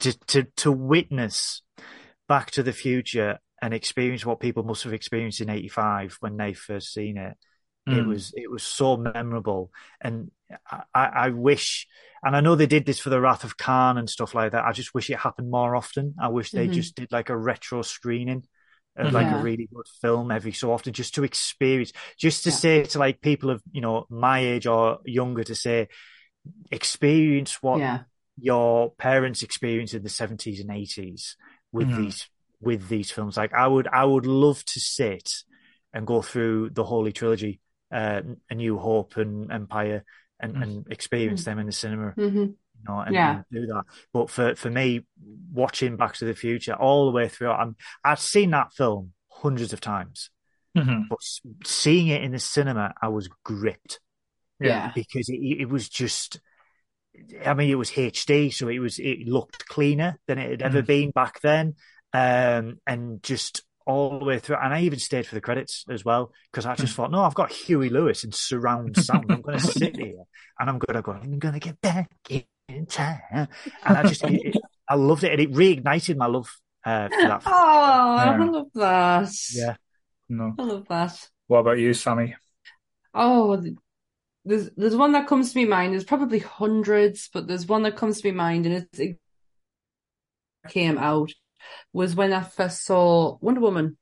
to 0.00 0.18
to 0.26 0.44
to 0.56 0.72
witness 0.72 1.62
Back 2.28 2.52
to 2.52 2.62
the 2.62 2.72
Future 2.72 3.38
and 3.62 3.74
experience 3.74 4.24
what 4.24 4.40
people 4.40 4.62
must 4.62 4.84
have 4.84 4.92
experienced 4.94 5.40
in 5.40 5.50
'85 5.50 6.16
when 6.20 6.36
they 6.36 6.52
first 6.54 6.92
seen 6.94 7.16
it. 7.18 7.36
It 7.90 8.02
Hmm. 8.02 8.06
was 8.06 8.32
it 8.36 8.50
was 8.50 8.62
so 8.62 8.96
memorable, 8.96 9.72
and 10.00 10.30
I, 10.70 10.84
I 10.94 11.28
wish, 11.30 11.88
and 12.24 12.36
I 12.36 12.40
know 12.40 12.54
they 12.54 12.66
did 12.66 12.86
this 12.86 13.00
for 13.00 13.10
the 13.10 13.20
Wrath 13.20 13.44
of 13.44 13.56
Khan 13.56 13.98
and 13.98 14.08
stuff 14.08 14.34
like 14.34 14.52
that. 14.52 14.64
I 14.64 14.72
just 14.72 14.94
wish 14.94 15.10
it 15.10 15.18
happened 15.18 15.50
more 15.50 15.76
often. 15.76 16.14
I 16.20 16.28
wish 16.28 16.52
they 16.52 16.68
Mhm. 16.68 16.68
just 16.68 16.94
did 16.96 17.12
like 17.12 17.30
a 17.30 17.36
retro 17.36 17.82
screening 17.82 18.44
of 18.96 19.12
like 19.12 19.30
Yeah. 19.30 19.32
a 19.32 19.38
really 19.38 19.68
good 19.74 19.86
film 20.00 20.30
every 20.30 20.52
so 20.52 20.72
often, 20.72 20.92
just 20.92 21.14
to 21.16 21.24
experience, 21.24 21.92
just 22.18 22.44
to 22.44 22.50
Yeah. 22.50 22.52
say 22.52 22.84
to 22.84 22.98
like 22.98 23.20
people 23.20 23.50
of 23.50 23.62
you 23.72 23.80
know 23.80 24.06
my 24.10 24.40
age 24.40 24.66
or 24.66 24.98
younger 25.04 25.44
to 25.44 25.54
say, 25.54 25.88
experience 26.70 27.62
what 27.62 27.78
Yeah. 27.80 28.02
your 28.38 28.90
parents 28.92 29.42
experienced 29.42 29.94
in 29.94 30.02
the 30.02 30.08
seventies 30.08 30.60
and 30.60 30.70
eighties 30.70 31.36
with 31.72 31.88
Mhm. 31.88 31.96
these 31.96 32.28
with 32.62 32.88
these 32.88 33.10
films. 33.10 33.36
Like 33.36 33.54
I 33.54 33.66
would 33.66 33.88
I 33.88 34.04
would 34.04 34.26
love 34.26 34.64
to 34.66 34.80
sit 34.80 35.44
and 35.94 36.06
go 36.06 36.20
through 36.22 36.70
the 36.70 36.84
Holy 36.84 37.10
Trilogy, 37.12 37.60
uh, 37.90 38.20
A 38.50 38.54
New 38.54 38.78
Hope 38.78 39.16
and 39.16 39.50
Empire, 39.50 40.04
and, 40.38 40.54
Mm. 40.56 40.62
and 40.62 40.86
experience 40.92 41.44
them 41.44 41.58
in 41.58 41.66
the 41.66 41.72
cinema. 41.72 42.10
hmm 42.12 42.36
You 42.36 42.84
know, 42.88 43.00
and, 43.00 43.14
Yeah. 43.14 43.36
and 43.36 43.44
do 43.50 43.66
that. 43.66 43.84
But 44.12 44.30
for 44.30 44.54
for 44.56 44.70
me, 44.70 45.06
watching 45.52 45.96
Back 45.96 46.14
to 46.16 46.24
the 46.24 46.34
Future 46.34 46.74
all 46.74 47.06
the 47.06 47.12
way 47.12 47.28
through, 47.28 47.50
I'm 47.50 47.76
I've 48.04 48.20
seen 48.20 48.50
that 48.50 48.72
film 48.74 49.12
hundreds 49.30 49.72
of 49.72 49.80
times, 49.80 50.30
Mhm. 50.76 51.08
but 51.08 51.18
seeing 51.66 52.08
it 52.08 52.22
in 52.22 52.32
the 52.32 52.38
cinema, 52.38 52.94
I 53.02 53.08
was 53.08 53.28
gripped 53.44 54.00
Yeah. 54.68 54.92
because 54.94 55.28
it, 55.28 55.38
it 55.38 55.68
was 55.68 55.88
just 55.88 56.40
I 57.44 57.54
mean 57.54 57.70
it 57.70 57.74
was 57.76 57.90
HD 57.90 58.52
so 58.52 58.68
it 58.68 58.78
was 58.78 58.98
it 58.98 59.26
looked 59.26 59.66
cleaner 59.66 60.18
than 60.26 60.38
it 60.38 60.50
had 60.50 60.62
ever 60.62 60.82
Mm. 60.82 60.86
been 60.86 61.10
back 61.10 61.40
then 61.40 61.74
um 62.12 62.78
and 62.86 63.22
just 63.22 63.62
all 63.86 64.18
the 64.20 64.24
way 64.24 64.38
through 64.38 64.56
and 64.62 64.72
I 64.72 64.82
even 64.82 64.98
stayed 64.98 65.26
for 65.26 65.34
the 65.34 65.40
credits 65.40 65.84
as 65.90 66.04
well 66.04 66.32
because 66.50 66.66
I 66.66 66.74
just 66.76 66.94
thought 66.94 67.10
no 67.10 67.22
I've 67.22 67.34
got 67.34 67.50
Huey 67.52 67.88
Lewis 67.88 68.22
and 68.24 68.34
surround 68.34 68.96
sound 68.96 69.30
I'm 69.30 69.40
going 69.42 69.58
to 69.60 69.66
sit 69.66 69.96
here 69.96 70.22
and 70.58 70.70
I'm 70.70 70.78
going 70.78 70.94
to 70.96 71.02
go 71.02 71.12
I'm 71.12 71.38
going 71.38 71.54
to 71.54 71.60
get 71.60 71.80
back 71.80 72.10
in 72.28 72.86
time 72.86 73.20
and 73.32 73.48
I 73.84 74.02
just 74.04 74.22
it, 74.24 74.54
it- 74.54 74.56
I 74.88 74.94
loved 74.96 75.22
it 75.24 75.32
and 75.32 75.40
it 75.40 75.52
reignited 75.52 76.16
my 76.16 76.26
love 76.26 76.48
uh, 76.84 77.08
for 77.08 77.28
that 77.28 77.42
Oh, 77.46 78.16
Yeah. 78.16 78.30
I 78.32 78.44
love 78.44 78.66
that. 78.74 79.30
yeah 79.52 79.76
No. 80.28 80.54
I 80.58 80.62
love 80.62 80.86
that. 80.88 81.28
What 81.48 81.58
about 81.58 81.78
you, 81.78 81.92
Sammy? 81.94 82.34
Oh, 83.14 83.60
th- 83.60 83.74
there's 84.44 84.70
there's 84.76 84.96
one 84.96 85.12
that 85.12 85.26
comes 85.26 85.52
to 85.52 85.58
my 85.60 85.64
mind. 85.68 85.92
There's 85.92 86.04
probably 86.04 86.38
hundreds, 86.38 87.28
but 87.32 87.46
there's 87.46 87.66
one 87.66 87.82
that 87.82 87.96
comes 87.96 88.20
to 88.20 88.32
my 88.32 88.36
mind, 88.36 88.66
and 88.66 88.74
it's, 88.76 88.98
it 88.98 89.18
came 90.68 90.98
out 90.98 91.30
was 91.92 92.14
when 92.14 92.32
I 92.32 92.42
first 92.42 92.84
saw 92.84 93.38
Wonder 93.40 93.60
Woman. 93.60 93.96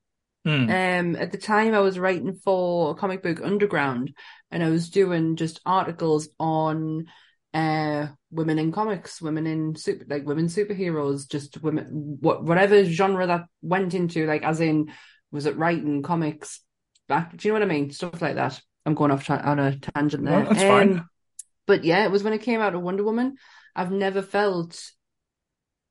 Hmm. 0.44 0.70
Um, 0.70 1.16
at 1.16 1.32
the 1.32 1.38
time, 1.38 1.74
I 1.74 1.80
was 1.80 1.98
writing 1.98 2.34
for 2.44 2.94
Comic 2.94 3.22
Book 3.22 3.40
Underground, 3.42 4.14
and 4.50 4.62
I 4.62 4.70
was 4.70 4.90
doing 4.90 5.36
just 5.36 5.60
articles 5.66 6.28
on 6.38 7.06
uh 7.54 8.08
women 8.30 8.58
in 8.58 8.72
comics, 8.72 9.20
women 9.22 9.46
in 9.46 9.74
super 9.74 10.04
like 10.08 10.26
women 10.26 10.46
superheroes, 10.46 11.28
just 11.28 11.60
women 11.62 12.18
what 12.20 12.44
whatever 12.44 12.84
genre 12.84 13.26
that 13.26 13.46
went 13.62 13.94
into, 13.94 14.26
like 14.26 14.44
as 14.44 14.60
in 14.60 14.92
was 15.30 15.46
it 15.46 15.56
writing 15.56 16.02
comics 16.02 16.60
back? 17.08 17.36
Do 17.36 17.48
you 17.48 17.52
know 17.52 17.60
what 17.60 17.68
I 17.68 17.72
mean? 17.72 17.90
Stuff 17.90 18.22
like 18.22 18.36
that. 18.36 18.60
I'm 18.86 18.94
going 18.94 19.10
off 19.10 19.26
ta- 19.26 19.42
on 19.44 19.58
a 19.58 19.76
tangent 19.78 20.24
there. 20.24 20.40
No, 20.40 20.48
that's 20.48 20.62
fine. 20.62 20.94
Um, 20.94 21.08
But 21.66 21.84
yeah, 21.84 22.04
it 22.04 22.10
was 22.10 22.22
when 22.22 22.32
it 22.32 22.42
came 22.42 22.60
out 22.60 22.74
of 22.74 22.82
Wonder 22.82 23.04
Woman. 23.04 23.36
I've 23.76 23.92
never 23.92 24.22
felt, 24.22 24.82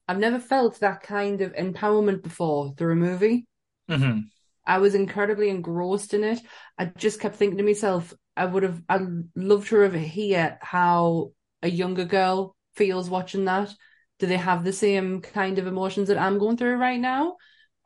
I've 0.08 0.18
never 0.20 0.40
felt 0.40 0.80
that 0.80 1.04
kind 1.04 1.42
of 1.42 1.54
empowerment 1.54 2.24
before 2.24 2.74
through 2.78 2.94
a 2.94 2.96
movie. 2.96 3.46
Mhm. 3.88 4.30
I 4.66 4.80
was 4.80 4.96
incredibly 4.96 5.50
engrossed 5.50 6.14
in 6.14 6.24
it. 6.24 6.40
I 6.78 6.86
just 6.86 7.20
kept 7.22 7.36
thinking 7.38 7.58
to 7.58 7.64
myself, 7.64 8.14
I 8.36 8.46
would 8.46 8.64
have, 8.64 8.82
I'd 8.90 9.08
love 9.36 9.68
to 9.70 9.78
have 9.80 9.94
hear 9.94 10.58
how 10.62 11.32
a 11.62 11.70
younger 11.70 12.06
girl 12.06 12.56
feels 12.76 13.10
watching 13.10 13.46
that. 13.46 13.74
Do 14.20 14.28
they 14.28 14.38
have 14.38 14.64
the 14.64 14.74
same 14.74 15.22
kind 15.22 15.58
of 15.58 15.68
emotions 15.68 16.10
that 16.10 16.18
I'm 16.18 16.38
going 16.38 16.58
through 16.58 16.76
right 16.78 17.00
now? 17.00 17.38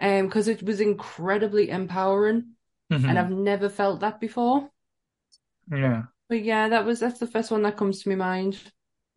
Um, 0.01 0.25
because 0.25 0.47
it 0.47 0.63
was 0.63 0.81
incredibly 0.81 1.69
empowering, 1.69 2.53
Mhm. 2.89 3.07
and 3.09 3.19
I've 3.19 3.29
never 3.29 3.69
felt 3.69 3.99
that 3.99 4.19
before. 4.19 4.70
Yeah. 5.69 6.03
But 6.29 6.43
yeah, 6.43 6.69
that 6.69 6.85
was 6.85 6.99
that's 6.99 7.19
the 7.19 7.27
first 7.27 7.51
one 7.51 7.61
that 7.63 7.77
comes 7.77 8.01
to 8.03 8.09
my 8.09 8.15
mind. 8.15 8.61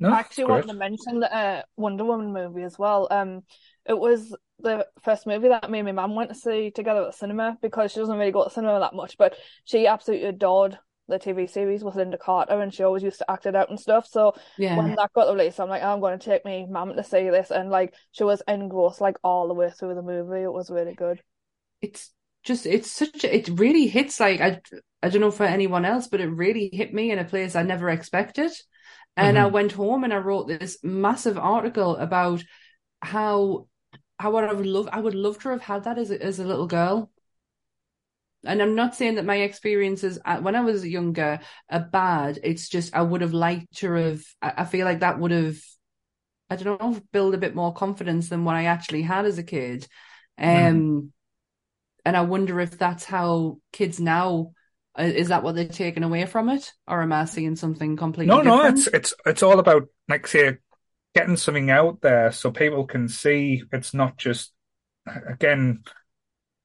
No, 0.01 0.11
I 0.11 0.21
actually 0.21 0.45
great. 0.45 0.65
wanted 0.65 0.66
to 0.69 0.75
mention 0.75 1.21
the 1.21 1.35
uh, 1.35 1.62
Wonder 1.77 2.05
Woman 2.05 2.33
movie 2.33 2.62
as 2.62 2.79
well. 2.79 3.09
Um, 3.11 3.43
it 3.87 3.99
was 3.99 4.35
the 4.59 4.87
first 5.03 5.27
movie 5.27 5.49
that 5.49 5.71
me 5.71 5.79
and 5.81 5.87
my 5.87 5.93
mum 5.93 6.15
went 6.15 6.31
to 6.31 6.35
see 6.35 6.71
together 6.71 7.03
at 7.03 7.07
the 7.12 7.16
cinema 7.16 7.57
because 7.62 7.93
she 7.93 8.01
doesn't 8.01 8.16
really 8.19 8.33
go 8.33 8.45
to 8.45 8.51
cinema 8.51 8.81
that 8.81 8.95
much, 8.95 9.16
but 9.16 9.37
she 9.65 9.87
absolutely 9.87 10.27
adored 10.29 10.79
the 11.07 11.19
TV 11.19 11.47
series 11.47 11.85
with 11.85 11.95
Lynda 11.95 12.19
Carter 12.19 12.61
and 12.61 12.73
she 12.73 12.83
always 12.83 13.03
used 13.03 13.19
to 13.19 13.31
act 13.31 13.47
it 13.47 13.55
out 13.55 13.69
and 13.71 13.79
stuff. 13.79 14.07
So 14.07 14.35
Yeah. 14.57 14.75
when 14.77 14.95
that 14.97 15.12
got 15.15 15.33
released, 15.33 15.61
I'm 15.61 15.69
like, 15.69 15.83
I'm 15.83 16.01
going 16.01 16.19
to 16.19 16.25
take 16.25 16.45
my 16.45 16.66
mum 16.69 16.97
to 16.97 17.05
see 17.05 17.29
this, 17.31 17.51
and 17.51 17.71
like 17.71 17.95
she 18.12 18.25
was 18.25 18.43
engrossed 18.49 19.01
like 19.01 19.16
all 19.23 19.49
the 19.49 19.55
way 19.55 19.71
through 19.71 19.95
the 19.95 20.03
movie. 20.03 20.43
It 20.43 20.53
was 20.53 20.71
really 20.71 20.95
good. 20.95 21.23
it's 21.81 22.11
just 22.45 22.66
it's 22.66 22.91
such 22.91 23.25
a, 23.25 23.35
it 23.35 23.49
really 23.49 23.87
hits 23.89 24.21
like 24.21 24.41
I 24.41 24.61
I 25.03 25.09
don't 25.09 25.21
know 25.21 25.31
for 25.31 25.45
anyone 25.47 25.85
else, 25.85 26.07
but 26.09 26.21
it 26.21 26.29
really 26.29 26.71
hit 26.73 26.95
me 26.95 27.11
in 27.11 27.19
a 27.19 27.25
place 27.25 27.57
I 27.57 27.62
never 27.62 27.91
expected. 27.91 28.53
And 29.16 29.39
I 29.39 29.47
Mhm. 29.47 29.49
went 29.49 29.73
home 29.73 30.05
and 30.05 30.12
I 30.12 30.19
wrote 30.19 30.49
this 30.49 30.79
massive 30.83 31.39
article 31.39 31.97
about 31.97 32.45
how 33.03 33.69
how 34.19 34.37
I 34.37 34.53
would 34.53 34.66
love 34.66 34.89
I 34.93 35.01
would 35.01 35.15
love 35.15 35.41
to 35.43 35.51
have 35.51 35.62
had 35.62 35.85
that 35.85 35.99
as 35.99 36.11
a, 36.11 36.23
as 36.23 36.41
a 36.41 36.45
little 36.45 36.66
girl. 36.69 37.11
And 38.47 38.61
I'm 38.61 38.75
not 38.75 38.95
saying 38.95 39.15
that 39.15 39.25
my 39.25 39.37
experiences 39.37 40.19
when 40.41 40.55
I 40.55 40.61
was 40.61 40.87
younger 40.87 41.41
are 41.71 41.81
bad. 41.81 42.39
It's 42.43 42.69
just 42.69 42.95
I 42.95 43.03
would 43.03 43.23
have 43.23 43.33
liked 43.33 43.75
to 43.79 43.93
have. 43.93 44.23
I, 44.43 44.53
I 44.59 44.65
feel 44.66 44.85
like 44.85 45.01
that 45.01 45.19
would 45.19 45.31
have 45.31 45.57
I 46.51 46.57
don't 46.57 46.81
know, 46.81 47.01
build 47.12 47.35
a 47.35 47.39
bit 47.39 47.55
more 47.57 47.75
confidence 47.75 48.29
than 48.29 48.45
what 48.45 48.57
I 48.57 48.66
actually 48.66 49.03
had 49.03 49.27
as 49.27 49.39
a 49.39 49.45
kid. 49.45 49.89
Um, 50.39 50.85
Mhm. 50.85 51.12
And 52.05 52.17
I 52.17 52.23
wonder 52.23 52.61
if 52.61 52.79
that's 52.79 53.05
how 53.05 53.59
kids 53.73 54.01
now 54.01 54.53
uh, 54.99 55.03
is 55.03 55.29
that 55.29 55.43
what 55.43 55.55
they're 55.55 55.67
taking 55.69 56.03
away 56.05 56.27
from 56.27 56.49
it, 56.49 56.73
or 56.87 57.03
am 57.03 57.13
I 57.13 57.25
seeing 57.25 57.57
something 57.57 57.97
completely 57.97 58.37
No, 58.37 58.43
no, 58.43 58.67
it's 58.67 58.87
it's 58.89 59.15
it's 59.27 59.43
all 59.43 59.59
about 59.59 59.89
like 60.09 60.27
say 60.27 60.59
getting 61.15 61.37
something 61.37 61.71
out 61.71 62.01
there 62.01 62.33
so 62.33 62.51
people 62.51 62.87
can 62.87 63.09
see 63.09 63.63
it's 63.73 63.95
not 63.95 64.17
just 64.19 64.53
again 65.07 65.85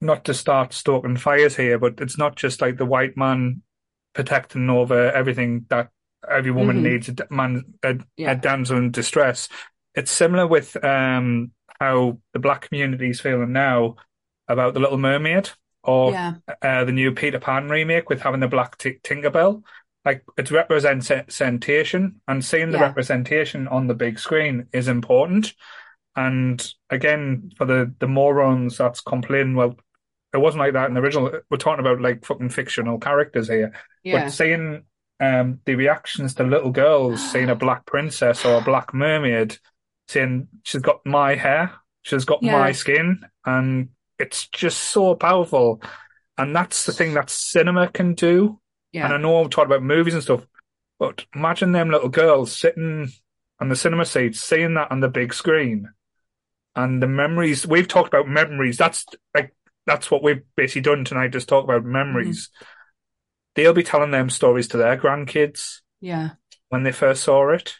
not 0.01 0.25
to 0.25 0.33
start 0.33 0.73
stoking 0.73 1.17
fires 1.17 1.55
here, 1.57 1.77
but 1.79 1.99
it's 2.01 2.17
not 2.17 2.35
just 2.35 2.61
like 2.61 2.77
the 2.77 2.85
white 2.85 3.17
man 3.17 3.61
protecting 4.13 4.69
over 4.69 5.11
everything 5.11 5.65
that 5.69 5.89
every 6.29 6.51
woman 6.51 6.77
Mhm. 6.77 6.83
needs 6.83 7.09
a 7.09 7.15
man 7.33 7.65
a, 7.83 7.97
Yeah. 8.17 8.31
a 8.31 8.35
damsel 8.35 8.77
in 8.77 8.91
distress. 8.91 9.49
It's 9.95 10.11
similar 10.11 10.47
with 10.47 10.81
um 10.83 11.51
how 11.79 12.19
the 12.33 12.39
black 12.39 12.61
community 12.67 13.09
is 13.09 13.21
feeling 13.21 13.53
now 13.53 13.95
about 14.49 14.73
the 14.73 14.79
Little 14.81 14.97
Mermaid 14.97 15.49
or 15.83 16.11
Yeah, 16.11 16.33
uh, 16.61 16.83
the 16.83 16.91
new 16.91 17.11
Peter 17.13 17.39
Pan 17.39 17.69
remake 17.69 18.09
with 18.09 18.21
having 18.21 18.41
the 18.41 18.47
black 18.47 18.77
t- 18.77 18.99
Tinkerbell. 19.03 19.63
Like 20.05 20.23
it's 20.37 20.51
representation, 20.51 22.21
and 22.27 22.43
seeing 22.43 22.71
the 22.71 22.77
Yeah. 22.77 22.83
representation 22.85 23.67
on 23.67 23.87
the 23.87 23.93
big 23.93 24.19
screen 24.19 24.67
is 24.73 24.87
important. 24.87 25.53
And 26.15 26.65
again, 26.89 27.51
for 27.57 27.65
the 27.65 27.93
the 27.99 28.07
morons 28.07 28.77
that's 28.77 29.01
complaining, 29.01 29.55
well, 29.55 29.75
it 30.33 30.37
wasn't 30.37 30.59
like 30.61 30.73
that 30.73 30.87
in 30.89 30.93
the 30.95 31.01
original. 31.01 31.31
We're 31.49 31.57
talking 31.57 31.79
about 31.79 32.01
like 32.01 32.25
fucking 32.25 32.49
fictional 32.49 32.99
characters 32.99 33.47
here. 33.47 33.73
yeah, 34.03 34.23
But 34.25 34.31
seeing 34.31 34.83
um, 35.19 35.59
the 35.65 35.75
reactions 35.75 36.33
to 36.35 36.43
little 36.43 36.71
girls 36.71 37.21
seeing 37.31 37.49
a 37.49 37.55
black 37.55 37.85
princess 37.85 38.45
or 38.45 38.55
a 38.57 38.61
black 38.61 38.93
mermaid, 38.93 39.57
saying 40.07 40.47
she's 40.63 40.81
got 40.81 41.05
my 41.05 41.35
hair, 41.35 41.73
she's 42.03 42.25
got 42.25 42.41
Yeah. 42.41 42.53
my 42.59 42.71
skin, 42.71 43.21
and 43.45 43.89
it's 44.19 44.47
just 44.49 44.79
so 44.79 45.15
powerful. 45.15 45.81
And 46.37 46.55
that's 46.55 46.85
the 46.85 46.93
thing 46.93 47.13
that 47.15 47.29
cinema 47.29 47.87
can 47.89 48.13
do. 48.13 48.59
Yeah. 48.91 49.05
And 49.05 49.13
I 49.13 49.17
know 49.17 49.37
I'm 49.37 49.49
talking 49.49 49.71
about 49.71 49.83
movies 49.83 50.13
and 50.13 50.23
stuff, 50.23 50.45
but 50.97 51.25
imagine 51.35 51.71
them 51.71 51.89
little 51.89 52.09
girls 52.09 52.55
sitting 52.55 53.09
on 53.59 53.69
the 53.69 53.75
cinema 53.75 54.05
seats, 54.05 54.39
seeing 54.39 54.73
that 54.75 54.91
on 54.91 54.99
the 54.99 55.09
big 55.09 55.33
screen, 55.33 55.89
and 56.75 57.01
the 57.01 57.07
memories. 57.07 57.67
We've 57.67 57.87
talked 57.87 58.07
about 58.07 58.27
memories. 58.27 58.77
That's 58.77 59.05
like 59.35 59.53
that's 59.85 60.09
what 60.09 60.23
we've 60.23 60.43
basically 60.55 60.81
done 60.81 61.03
tonight. 61.03 61.31
Just 61.31 61.49
talk 61.49 61.63
about 61.63 61.83
memories. 61.83 62.49
They'll 63.55 63.73
be 63.73 63.83
telling 63.83 64.11
them 64.11 64.29
stories 64.29 64.67
to 64.69 64.77
their 64.77 64.97
grandkids 64.97 65.81
yeah, 65.99 66.31
when 66.69 66.83
they 66.83 66.91
first 66.91 67.23
saw 67.23 67.49
it, 67.49 67.75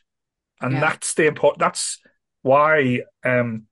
and 0.60 0.74
Yeah. 0.74 0.80
that's 0.82 1.14
the 1.14 1.28
important. 1.28 1.60
That's 1.60 2.00
why. 2.42 3.02
Um, 3.24 3.68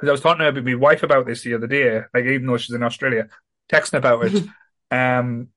because 0.00 0.08
I 0.08 0.12
was 0.12 0.20
talking 0.22 0.54
to 0.54 0.62
my 0.62 0.74
wife 0.74 1.02
about 1.02 1.26
this 1.26 1.42
the 1.42 1.54
other 1.54 1.66
day. 1.66 2.00
Like 2.14 2.24
even 2.24 2.46
though 2.46 2.56
she's 2.56 2.74
in 2.74 2.82
Australia, 2.82 3.28
texting 3.70 3.98
about 3.98 4.24
it. 4.24 4.44
um, 4.90 5.48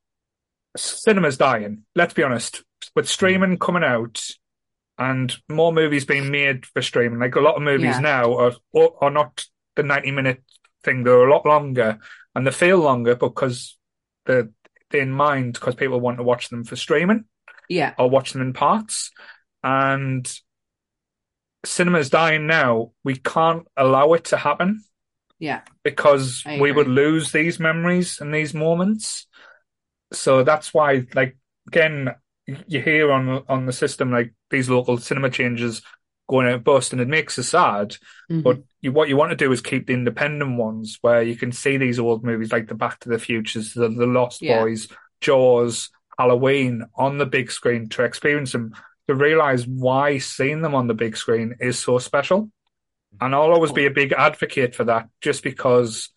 cinema's 0.75 1.37
dying. 1.37 1.83
Let's 1.95 2.13
be 2.13 2.23
honest. 2.23 2.63
With 2.93 3.07
streaming 3.07 3.57
coming 3.57 3.83
out 3.83 4.21
and 4.97 5.33
more 5.49 5.71
movies 5.71 6.03
being 6.05 6.29
made 6.29 6.65
for 6.65 6.81
streaming, 6.81 7.19
like 7.19 7.35
a 7.35 7.39
lot 7.41 7.55
of 7.55 7.61
movies 7.61 7.95
Yeah. 7.95 7.99
now 7.99 8.37
are 8.37 8.53
are 9.01 9.09
not 9.11 9.45
the 9.75 9.83
ninety 9.83 10.11
minute 10.11 10.43
thing. 10.83 11.03
They're 11.03 11.25
a 11.27 11.33
lot 11.33 11.45
longer 11.45 11.99
and 12.35 12.45
they 12.45 12.51
feel 12.51 12.79
longer 12.79 13.15
because 13.15 13.77
they're, 14.25 14.49
they're 14.91 15.01
in 15.01 15.11
mind 15.11 15.53
because 15.53 15.75
people 15.75 15.99
want 15.99 16.17
to 16.17 16.23
watch 16.23 16.49
them 16.49 16.63
for 16.63 16.75
streaming 16.75 17.25
yeah, 17.69 17.93
or 17.97 18.09
watch 18.09 18.33
them 18.33 18.41
in 18.41 18.51
parts. 18.53 19.11
And 19.63 20.29
cinema's 21.65 22.09
dying 22.09 22.47
now. 22.47 22.91
We 23.03 23.15
can't 23.15 23.67
allow 23.77 24.13
it 24.13 24.25
to 24.25 24.37
happen 24.37 24.83
yeah, 25.39 25.61
because 25.83 26.43
we 26.45 26.71
would 26.71 26.87
lose 26.87 27.31
these 27.31 27.59
memories 27.59 28.19
and 28.21 28.33
these 28.33 28.53
moments. 28.53 29.27
So 30.11 30.43
that's 30.43 30.73
why, 30.73 31.05
like, 31.13 31.37
again, 31.67 32.09
you 32.45 32.81
hear 32.81 33.11
on 33.11 33.43
on 33.47 33.65
the 33.65 33.73
system 33.73 34.11
like 34.11 34.33
these 34.49 34.69
local 34.69 34.97
cinema 34.97 35.29
changes 35.29 35.81
going 36.29 36.47
out 36.47 36.63
bust, 36.63 36.93
and 36.93 37.01
it 37.01 37.07
makes 37.07 37.37
us 37.37 37.49
sad. 37.49 37.97
Mhm. 38.31 38.43
But 38.43 38.59
you, 38.81 38.91
what 38.91 39.09
you 39.09 39.17
want 39.17 39.31
to 39.31 39.35
do 39.35 39.51
is 39.51 39.61
keep 39.61 39.87
the 39.87 39.93
independent 39.93 40.57
ones 40.57 40.97
where 41.01 41.21
you 41.21 41.35
can 41.35 41.51
see 41.51 41.77
these 41.77 41.99
old 41.99 42.23
movies 42.23 42.51
like 42.51 42.67
the 42.67 42.75
Back 42.75 42.99
to 43.01 43.09
the 43.09 43.19
Futures, 43.19 43.73
the, 43.73 43.89
the 43.89 44.05
Lost 44.05 44.41
Yeah. 44.41 44.61
Boys, 44.61 44.87
Jaws, 45.21 45.89
Halloween 46.17 46.83
on 46.95 47.17
the 47.17 47.25
big 47.25 47.51
screen 47.51 47.89
to 47.89 48.03
experience 48.03 48.51
them, 48.51 48.73
to 49.07 49.15
realize 49.15 49.67
why 49.67 50.17
seeing 50.17 50.61
them 50.61 50.75
on 50.75 50.87
the 50.87 50.93
big 50.93 51.17
screen 51.17 51.55
is 51.59 51.79
so 51.79 51.97
special. 51.99 52.49
And 53.21 53.35
I'll 53.35 53.51
always 53.51 53.71
be 53.71 53.85
a 53.85 53.91
big 53.91 54.13
advocate 54.13 54.75
for 54.75 54.85
that 54.85 55.09
just 55.21 55.43
because 55.43 56.09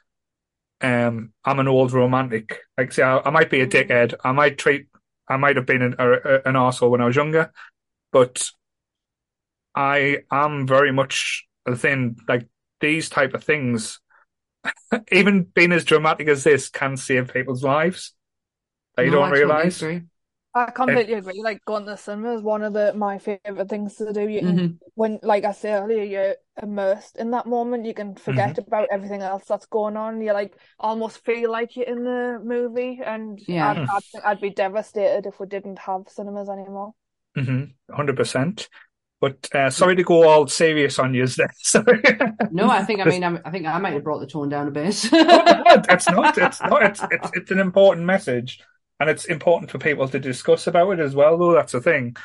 um, 0.81 1.33
I'm 1.45 1.61
an 1.61 1.69
old 1.69 1.93
romantic. 1.93 2.61
Like, 2.79 2.93
say, 2.93 3.03
I, 3.03 3.19
I 3.19 3.31
might 3.31 3.51
be 3.51 3.61
a 3.61 3.67
dickhead. 3.67 4.15
I 4.25 4.33
might 4.33 4.59
treat, 4.59 4.89
I 5.29 5.37
might 5.37 5.57
have 5.57 5.67
been 5.67 5.83
an, 5.83 5.97
a, 5.99 6.11
a- 6.13 6.43
an 6.47 6.55
arsehole 6.55 6.91
when 6.91 7.01
I 7.01 7.07
was 7.07 7.17
younger, 7.17 7.53
but 8.13 8.51
I 9.75 10.19
am 10.31 10.67
very 10.67 10.93
much 10.93 11.47
the 11.65 11.77
thing, 11.77 12.17
like 12.29 12.47
these 12.81 13.09
type 13.09 13.35
of 13.35 13.45
things, 13.45 14.01
even 15.13 15.45
being 15.45 15.73
as 15.73 15.85
dramatic 15.85 16.29
as 16.29 16.45
this 16.45 16.69
can 16.69 16.97
save 16.97 17.33
people's 17.33 17.63
lives. 17.65 18.13
That 18.97 19.05
you 19.05 19.11
No, 19.11 19.19
don't 19.19 19.33
realize. 19.33 19.83
agree. 19.83 20.03
I 20.57 20.71
completely 20.71 21.15
agree. 21.15 21.43
Like 21.43 21.65
going 21.65 21.85
to 21.85 21.91
the 21.93 21.97
cinema 21.97 22.35
is 22.37 22.43
one 22.43 22.63
of 22.63 22.73
the 22.73 22.95
my 22.95 23.19
favorite 23.19 23.69
things 23.69 23.95
to 23.97 24.13
do. 24.13 24.27
You 24.29 24.41
can, 24.41 24.59
Mhm. 24.59 24.79
when, 24.95 25.19
like 25.23 25.45
I 25.45 25.53
said 25.53 25.83
earlier, 25.83 26.03
you're 26.03 26.37
immersed 26.63 27.17
in 27.19 27.31
that 27.33 27.47
moment. 27.47 27.85
You 27.85 27.93
can 27.95 28.15
forget 28.17 28.57
about 28.59 28.89
everything 28.91 29.21
else 29.23 29.45
that's 29.47 29.67
going 29.67 29.97
on. 29.97 30.23
You 30.23 30.33
like 30.33 30.57
almost 30.81 31.19
feel 31.25 31.51
like 31.53 31.77
you're 31.77 31.87
in 31.87 32.05
the 32.05 32.41
movie. 32.43 33.01
And 33.05 33.39
Yeah. 33.47 33.71
I'd, 33.71 33.79
I'd 33.79 34.23
I'd 34.25 34.41
be 34.41 34.51
devastated 34.51 35.27
if 35.27 35.39
we 35.39 35.47
didn't 35.47 35.79
have 35.81 36.09
cinemas 36.09 36.49
anymore. 36.49 36.95
Mm-hmm. 37.37 37.95
Hundred 37.95 38.17
percent. 38.17 38.69
But 39.21 39.49
uh, 39.55 39.71
sorry 39.71 39.97
to 39.97 40.05
go 40.05 40.29
all 40.29 40.47
serious 40.47 40.99
on 40.99 41.13
you 41.15 41.27
there. 41.37 41.51
Sorry. 41.59 42.03
No, 42.51 42.69
I 42.71 42.83
think 42.85 43.01
I 43.01 43.05
mean 43.05 43.25
I'm, 43.25 43.41
I 43.45 43.51
think 43.51 43.67
I 43.67 43.79
might 43.79 43.95
have 43.95 44.05
brought 44.05 44.21
the 44.21 44.27
tone 44.27 44.49
down 44.49 44.69
a 44.69 44.71
bit. 44.71 44.89
it's 44.89 45.11
not. 45.13 45.91
It's 45.91 46.09
not. 46.11 46.39
It's 46.39 46.61
not. 46.63 46.83
It's, 46.83 47.03
it's 47.11 47.31
it's 47.35 47.51
an 47.51 47.59
important 47.59 48.07
message, 48.07 48.61
and 49.01 49.11
it's 49.11 49.25
important 49.27 49.71
for 49.71 49.79
people 49.79 50.09
to 50.09 50.19
discuss 50.19 50.67
about 50.67 50.91
it 50.93 51.01
as 51.01 51.15
well. 51.15 51.37
Though 51.39 51.53
that's 51.53 51.73
the 51.73 51.81
thing, 51.81 52.17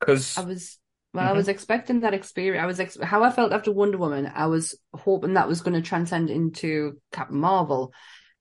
because 0.00 0.36
I 0.38 0.42
was 0.42 0.78
well, 1.14 1.26
I 1.26 1.32
Mhm. 1.32 1.36
was 1.36 1.48
expecting 1.48 2.00
that 2.00 2.14
experience. 2.14 2.62
I 2.62 2.66
was 2.66 2.80
ex- 2.80 3.00
how 3.02 3.22
I 3.24 3.30
felt 3.30 3.52
after 3.52 3.72
Wonder 3.72 3.98
Woman. 3.98 4.30
I 4.34 4.46
was 4.46 4.78
hoping 4.94 5.34
that 5.34 5.48
was 5.48 5.62
going 5.62 5.74
to 5.74 5.86
transcend 5.88 6.28
into 6.30 6.98
Captain 7.12 7.38
Marvel. 7.38 7.92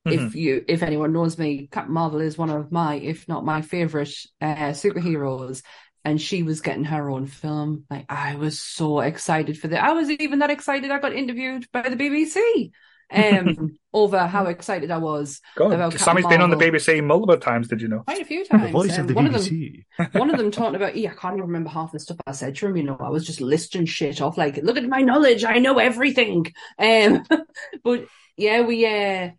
Mm-hmm. 0.08 0.28
If 0.28 0.36
you, 0.36 0.66
if 0.68 0.84
anyone 0.84 1.14
knows 1.14 1.38
me, 1.38 1.68
Captain 1.72 1.94
Marvel 1.94 2.20
is 2.22 2.38
one 2.38 2.50
of 2.50 2.72
my, 2.72 2.96
if 2.96 3.28
not 3.28 3.46
my 3.46 3.62
favorite 3.62 4.14
uh, 4.42 4.72
superheroes. 4.72 5.64
And 6.06 6.22
she 6.22 6.44
was 6.44 6.62
getting 6.62 6.86
her 6.86 7.10
own 7.10 7.26
film. 7.26 7.86
Like 7.90 8.06
I 8.10 8.36
was 8.36 8.60
so 8.62 9.00
excited 9.02 9.60
for 9.60 9.68
that. 9.70 9.84
I 9.84 9.92
was 9.94 10.10
even 10.10 10.40
that 10.40 10.52
excited. 10.52 10.92
I 10.92 11.00
got 11.00 11.14
interviewed 11.14 11.68
by 11.74 11.82
the 11.90 11.98
BBC 11.98 12.72
um, 13.12 13.78
over 13.94 14.28
how 14.28 14.46
excited 14.46 14.92
I 14.92 14.98
was 14.98 15.42
God, 15.56 15.74
about 15.74 15.92
Captain 15.96 16.06
Sammy's 16.06 16.26
been 16.28 16.42
on 16.42 16.50
the 16.50 16.56
BBC 16.58 17.02
multiple 17.02 17.38
times. 17.38 17.68
Did 17.68 17.82
you 17.82 17.88
know? 17.88 18.06
quite 18.06 18.22
a 18.22 18.26
few 18.26 18.46
The 18.52 18.58
times. 18.58 18.72
voice 18.72 18.98
Um, 18.98 19.02
of 19.02 19.08
the 19.08 19.14
one 19.14 19.26
of 19.28 19.34
them, 19.34 19.42
BBC. 19.44 19.86
one 20.14 20.30
of 20.30 20.38
them 20.38 20.52
talking 20.52 20.76
about, 20.76 20.96
yeah, 20.96 21.12
I 21.12 21.16
can't 21.16 21.34
even 21.36 21.48
remember 21.48 21.70
half 21.70 21.92
the 21.92 22.00
stuff 22.00 22.18
I 22.26 22.32
said 22.32 22.56
to 22.58 22.68
him. 22.68 22.78
You 22.78 22.84
know, 22.84 22.98
I 23.00 23.10
was 23.10 23.26
just 23.26 23.42
listing 23.42 23.86
shit 23.86 24.22
off, 24.22 24.38
like, 24.38 24.58
look 24.58 24.78
at 24.78 24.84
my 24.84 25.02
knowledge, 25.02 25.44
I 25.44 25.60
know 25.60 25.78
everything. 25.80 26.46
Um, 26.80 27.26
but 27.84 28.08
yeah, 28.38 28.62
we, 28.62 28.86
uh, 28.86 29.32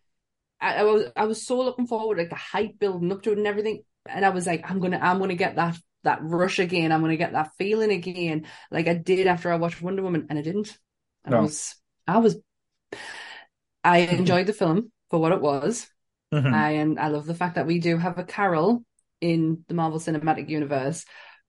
I, 0.61 0.77
I 0.77 0.83
was, 0.85 1.05
I 1.17 1.27
was 1.27 1.47
so 1.47 1.61
looking 1.63 1.87
forward, 1.87 2.19
like 2.19 2.31
the 2.31 2.37
hype 2.37 2.79
building 2.79 3.13
up 3.13 3.23
to 3.23 3.33
it 3.33 3.39
and 3.39 3.47
everything, 3.47 3.83
and 4.09 4.25
I 4.25 4.31
was 4.31 4.47
like, 4.47 4.71
I'm 4.71 4.81
gonna, 4.81 4.99
I'm 5.01 5.19
gonna 5.21 5.35
get 5.37 5.57
that 5.57 5.79
that 6.05 6.21
rush 6.23 6.59
again. 6.61 6.93
I'm 6.93 7.01
gonna 7.03 7.17
get 7.17 7.33
that 7.33 7.53
feeling 7.59 7.93
again, 7.93 8.47
like 8.71 8.89
I 8.89 8.95
did 8.95 9.27
after 9.27 9.53
I 9.53 9.57
watched 9.57 9.83
Wonder 9.83 10.03
Woman, 10.03 10.27
and 10.31 10.39
I 10.39 10.43
didn't. 10.43 10.77
I 11.25 11.31
No. 11.31 11.43
was, 11.43 11.75
I 12.07 12.19
was, 12.19 12.39
I 13.85 13.99
enjoyed 13.99 14.47
the 14.47 14.53
film 14.53 14.93
for 15.11 15.19
what 15.21 15.33
it 15.33 15.41
was. 15.41 15.89
Mhm. 16.33 16.53
I 16.53 16.71
and 16.73 16.99
I 16.99 17.09
love 17.09 17.27
the 17.27 17.35
fact 17.35 17.55
that 17.55 17.67
we 17.67 17.79
do 17.79 17.97
have 17.97 18.19
a 18.19 18.25
Carol 18.25 18.85
in 19.21 19.65
the 19.69 19.75
Marvel 19.75 19.99
Cinematic 19.99 20.49
Universe, 20.49 21.05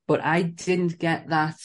but 0.08 0.22
I 0.24 0.42
didn't 0.44 0.98
get 1.00 1.30
that 1.30 1.58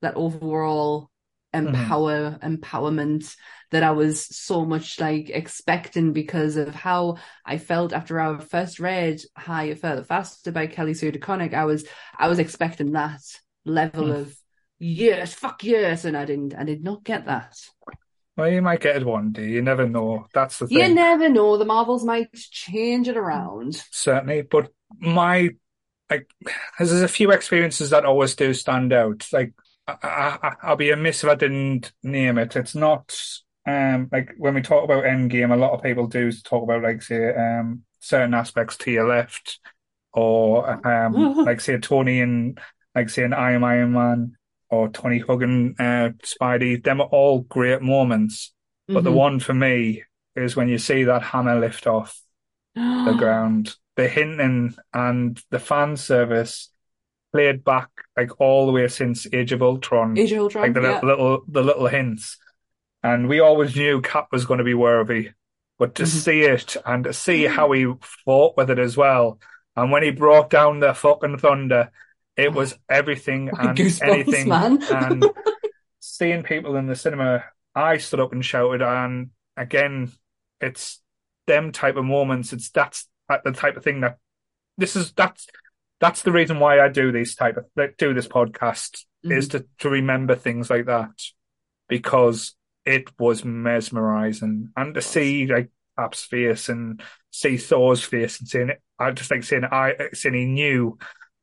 that 0.00 0.14
overall 0.16 1.10
empower 1.54 2.38
empowerment 2.42 3.34
that 3.70 3.82
I 3.82 3.90
was 3.90 4.24
so 4.24 4.64
much 4.64 5.00
like 5.00 5.30
expecting 5.30 6.12
because 6.12 6.56
of 6.56 6.74
how 6.74 7.16
I 7.44 7.58
felt 7.58 7.92
after 7.92 8.20
I 8.20 8.38
first 8.38 8.80
read 8.80 9.20
Higher 9.36 9.74
Further 9.74 10.04
Faster 10.04 10.52
by 10.52 10.66
Kelly 10.66 10.94
Sue 10.94 11.12
DeConnick. 11.12 11.54
I 11.54 11.64
was 11.64 11.86
I 12.16 12.28
was 12.28 12.38
expecting 12.38 12.92
that 12.92 13.20
level 13.64 14.06
Mm. 14.06 14.20
of 14.20 14.36
yes, 14.78 15.34
fuck 15.34 15.64
yes, 15.64 16.04
and 16.04 16.16
I 16.16 16.24
didn't 16.24 16.54
I 16.54 16.64
did 16.64 16.82
not 16.82 17.04
get 17.04 17.26
that. 17.26 17.58
Well, 18.38 18.48
you 18.48 18.62
might 18.62 18.80
get 18.80 18.94
it 18.94 19.04
one 19.04 19.32
day. 19.32 19.48
You 19.48 19.62
never 19.62 19.88
know. 19.88 20.28
That's 20.32 20.60
the 20.60 20.68
thing. 20.68 20.78
You 20.78 20.94
never 20.94 21.28
know, 21.28 21.58
the 21.58 21.64
Marvels 21.64 22.04
might 22.04 22.32
change 22.32 23.08
it 23.08 23.16
around. 23.16 23.82
Certainly, 23.90 24.42
but 24.42 24.70
my 24.96 25.50
like, 26.08 26.30
there's 26.78 26.92
a 26.92 27.08
few 27.08 27.32
experiences 27.32 27.90
that 27.90 28.04
always 28.04 28.36
do 28.36 28.54
stand 28.54 28.92
out. 28.92 29.26
Like 29.32 29.54
I, 29.88 30.38
I, 30.40 30.52
I'll 30.62 30.76
be 30.76 30.92
amiss 30.92 31.24
if 31.24 31.30
I 31.30 31.34
didn't 31.34 31.92
name 32.04 32.38
it. 32.38 32.54
It's 32.54 32.76
not 32.76 33.20
um 33.66 34.08
like 34.12 34.34
when 34.38 34.54
we 34.54 34.62
talk 34.62 34.84
about 34.84 35.02
Endgame, 35.02 35.52
a 35.52 35.56
lot 35.56 35.72
of 35.72 35.82
people 35.82 36.06
do 36.06 36.30
talk 36.30 36.62
about 36.62 36.84
like 36.84 37.02
say 37.02 37.34
um 37.34 37.82
certain 37.98 38.34
aspects 38.34 38.76
to 38.78 38.92
your 38.92 39.08
left, 39.08 39.58
or 40.12 40.86
um 40.86 41.12
like 41.44 41.60
say 41.60 41.76
Tony 41.78 42.20
and 42.20 42.56
like 42.94 43.10
say 43.10 43.24
an 43.24 43.32
I 43.32 43.52
am 43.52 43.64
Iron 43.64 43.92
Man 43.92 44.37
or 44.70 44.88
Tony 44.88 45.18
hugging 45.18 45.74
uh, 45.78 46.10
Spidey. 46.22 46.82
Them 46.82 47.00
are 47.00 47.08
all 47.08 47.40
great 47.40 47.82
moments, 47.82 48.52
but 48.86 49.04
the 49.04 49.10
Mhm. 49.10 49.14
one 49.16 49.40
for 49.40 49.54
me 49.54 50.04
is 50.36 50.56
when 50.56 50.68
you 50.68 50.78
see 50.78 51.04
that 51.04 51.22
hammer 51.22 51.58
lift 51.58 51.86
off 51.86 52.20
the 52.74 53.14
ground, 53.16 53.74
the 53.96 54.08
hinting 54.08 54.74
and 54.92 55.42
the 55.50 55.58
fan 55.58 55.96
service 55.96 56.70
played 57.32 57.64
back 57.64 57.90
like 58.16 58.40
all 58.40 58.66
the 58.66 58.72
way 58.72 58.88
since 58.88 59.26
Age 59.32 59.52
of 59.52 59.62
Ultron 59.62 60.16
Age 60.16 60.32
of 60.32 60.40
Ultron, 60.40 60.64
like 60.64 60.74
the 60.74 60.82
yeah. 60.82 61.00
little, 61.02 61.42
the 61.48 61.62
little 61.62 61.86
hints. 61.86 62.38
And 63.02 63.28
we 63.28 63.40
always 63.40 63.76
knew 63.76 64.00
Cap 64.02 64.28
was 64.32 64.44
going 64.46 64.58
to 64.58 64.64
be 64.64 64.74
worthy, 64.74 65.30
but 65.78 65.94
to 65.96 66.02
Mhm. 66.04 66.06
see 66.06 66.40
it 66.42 66.76
and 66.84 67.04
to 67.04 67.12
see 67.12 67.44
how 67.44 67.72
he 67.72 67.86
fought 68.24 68.56
with 68.56 68.70
it 68.70 68.78
as 68.78 68.96
well, 68.96 69.40
and 69.76 69.92
when 69.92 70.02
he 70.02 70.10
brought 70.10 70.50
down 70.50 70.80
the 70.80 70.94
fucking 70.94 71.38
thunder, 71.38 71.90
it 72.38 72.52
was 72.52 72.78
everything 72.88 73.48
and 73.48 73.76
Goosebumps, 73.76 74.08
anything. 74.08 74.48
man. 74.48 74.82
and 74.90 75.24
seeing 75.98 76.44
people 76.44 76.76
in 76.76 76.86
the 76.86 76.94
cinema, 76.94 77.44
I 77.74 77.98
stood 77.98 78.20
up 78.20 78.32
and 78.32 78.44
shouted. 78.44 78.80
And 78.80 79.30
again, 79.56 80.12
it's 80.60 81.02
them 81.48 81.72
type 81.72 81.96
of 81.96 82.04
moments. 82.04 82.52
It's 82.52 82.70
that's 82.70 83.08
the 83.28 83.52
type 83.52 83.76
of 83.76 83.82
thing 83.82 84.02
that 84.02 84.18
this 84.78 84.94
is. 84.94 85.12
That's 85.12 85.48
that's 86.00 86.22
the 86.22 86.30
reason 86.30 86.60
why 86.60 86.80
I 86.80 86.88
do 86.88 87.10
these 87.10 87.34
type 87.34 87.56
of 87.56 87.96
do 87.98 88.14
this 88.14 88.28
podcast 88.28 89.04
is 89.24 89.48
mm-hmm. 89.48 89.58
to 89.58 89.66
to 89.80 89.90
remember 89.90 90.36
things 90.36 90.70
like 90.70 90.86
that 90.86 91.10
because 91.88 92.54
it 92.84 93.10
was 93.18 93.44
mesmerizing 93.44 94.70
and 94.76 94.94
to 94.94 95.02
see 95.02 95.46
like 95.46 95.70
Cap's 95.98 96.24
face 96.24 96.68
and 96.68 97.02
see 97.32 97.56
Thor's 97.56 98.04
face 98.04 98.38
and 98.38 98.48
seeing 98.48 98.68
it. 98.68 98.80
I 98.96 99.10
just 99.10 99.30
like 99.30 99.42
seeing 99.42 99.64
I 99.64 100.10
seeing 100.12 100.34
he 100.34 100.44
knew 100.44 100.98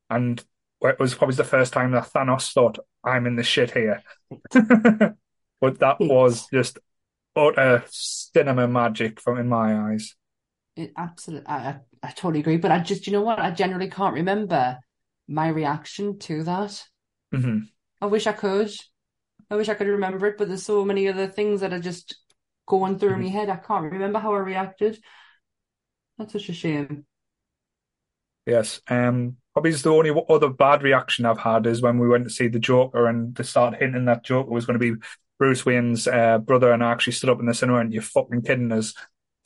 and 0.08 0.42
it 0.88 0.98
was 0.98 1.14
probably 1.14 1.36
the 1.36 1.44
first 1.44 1.72
time 1.72 1.92
that 1.92 2.10
Thanos 2.12 2.52
thought 2.52 2.78
I'm 3.04 3.26
in 3.26 3.36
the 3.36 3.42
shit 3.42 3.70
here. 3.70 4.02
but 4.50 5.78
that 5.78 6.00
was 6.00 6.46
just 6.52 6.78
utter 7.34 7.84
cinema 7.88 8.68
magic 8.68 9.20
from 9.20 9.38
in 9.38 9.48
my 9.48 9.92
eyes. 9.92 10.14
It 10.76 10.92
absolutely, 10.96 11.46
I, 11.48 11.56
I, 11.68 11.80
I 12.02 12.10
totally 12.10 12.40
agree. 12.40 12.56
But 12.58 12.70
I 12.70 12.80
just, 12.80 13.06
you 13.06 13.12
know 13.12 13.22
what? 13.22 13.38
I 13.38 13.50
generally 13.50 13.90
can't 13.90 14.14
remember 14.14 14.78
my 15.28 15.48
reaction 15.48 16.18
to 16.20 16.42
that. 16.44 16.84
hmm 17.32 17.58
I 18.00 18.06
wish 18.06 18.26
I 18.26 18.32
could. 18.32 18.70
I 19.50 19.56
wish 19.56 19.68
I 19.68 19.74
could 19.74 19.86
remember 19.86 20.26
it, 20.26 20.38
but 20.38 20.48
there's 20.48 20.64
so 20.64 20.84
many 20.84 21.08
other 21.08 21.26
things 21.26 21.60
that 21.60 21.72
are 21.72 21.78
just 21.80 22.16
going 22.66 22.98
through 22.98 23.16
Mhm. 23.16 23.22
my 23.22 23.28
head. 23.28 23.48
I 23.48 23.56
can't 23.56 23.90
remember 23.92 24.18
how 24.18 24.34
I 24.34 24.38
reacted. 24.38 24.98
That's 26.18 26.32
such 26.34 26.48
a 26.50 26.52
shame. 26.52 27.06
Yes. 28.46 28.80
Um, 28.88 29.36
probably 29.56 29.72
the 29.72 29.90
only 29.90 30.24
other 30.28 30.50
bad 30.50 30.82
reaction 30.82 31.24
I've 31.24 31.38
had 31.38 31.66
is 31.66 31.80
when 31.80 31.98
we 31.98 32.06
went 32.06 32.24
to 32.24 32.30
see 32.30 32.46
the 32.46 32.58
Joker 32.58 33.06
and 33.06 33.34
they 33.34 33.42
started 33.42 33.80
hinting 33.80 34.04
that 34.04 34.22
Joker 34.22 34.50
was 34.50 34.66
going 34.66 34.78
to 34.78 34.92
be 34.92 35.00
Bruce 35.38 35.64
Wayne's 35.64 36.06
uh, 36.06 36.36
brother, 36.36 36.72
and 36.72 36.84
I 36.84 36.92
actually 36.92 37.14
stood 37.14 37.30
up 37.30 37.40
in 37.40 37.46
the 37.46 37.54
cinema 37.54 37.78
and 37.78 37.90
you're 37.90 38.02
fucking 38.02 38.42
kidding 38.42 38.70
us 38.70 38.92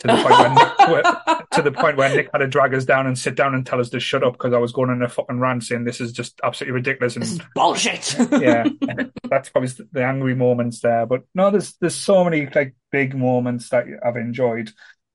to 0.01 0.09
the 0.09 0.16
point 0.16 0.31
where 0.37 1.03
Nick, 1.03 1.51
to 1.53 1.62
the 1.62 1.70
point 1.70 1.97
where 1.97 2.09
Nick 2.12 2.28
had 2.32 2.41
to 2.41 2.49
drag 2.49 2.74
us 2.74 2.85
down 2.85 3.07
and 3.07 3.16
sit 3.16 3.37
down 3.37 3.55
and 3.55 3.65
tell 3.65 3.78
us 3.78 3.91
to 3.91 4.01
shut 4.01 4.24
up 4.24 4.32
because 4.32 4.53
I 4.53 4.59
was 4.59 4.73
going 4.73 4.91
on 4.91 5.01
a 5.01 5.09
fucking 5.09 5.39
rant 5.39 5.62
saying 5.62 5.85
this 5.85 6.01
is 6.01 6.11
just 6.11 6.41
absolutely 6.43 6.74
ridiculous 6.74 7.15
and 7.15 7.47
bullshit. 7.55 8.16
yeah, 8.32 8.65
that's 9.31 9.51
probably 9.51 9.70
the 9.93 10.05
angry 10.05 10.35
moments 10.35 10.81
there. 10.81 11.07
But 11.07 11.23
no, 11.37 11.53
there's 11.53 11.77
there's 11.81 11.95
so 11.95 12.24
many 12.24 12.49
like 12.53 12.74
big 12.91 13.15
moments 13.15 13.69
that 13.69 13.87
I've 14.05 14.16
enjoyed. 14.16 14.73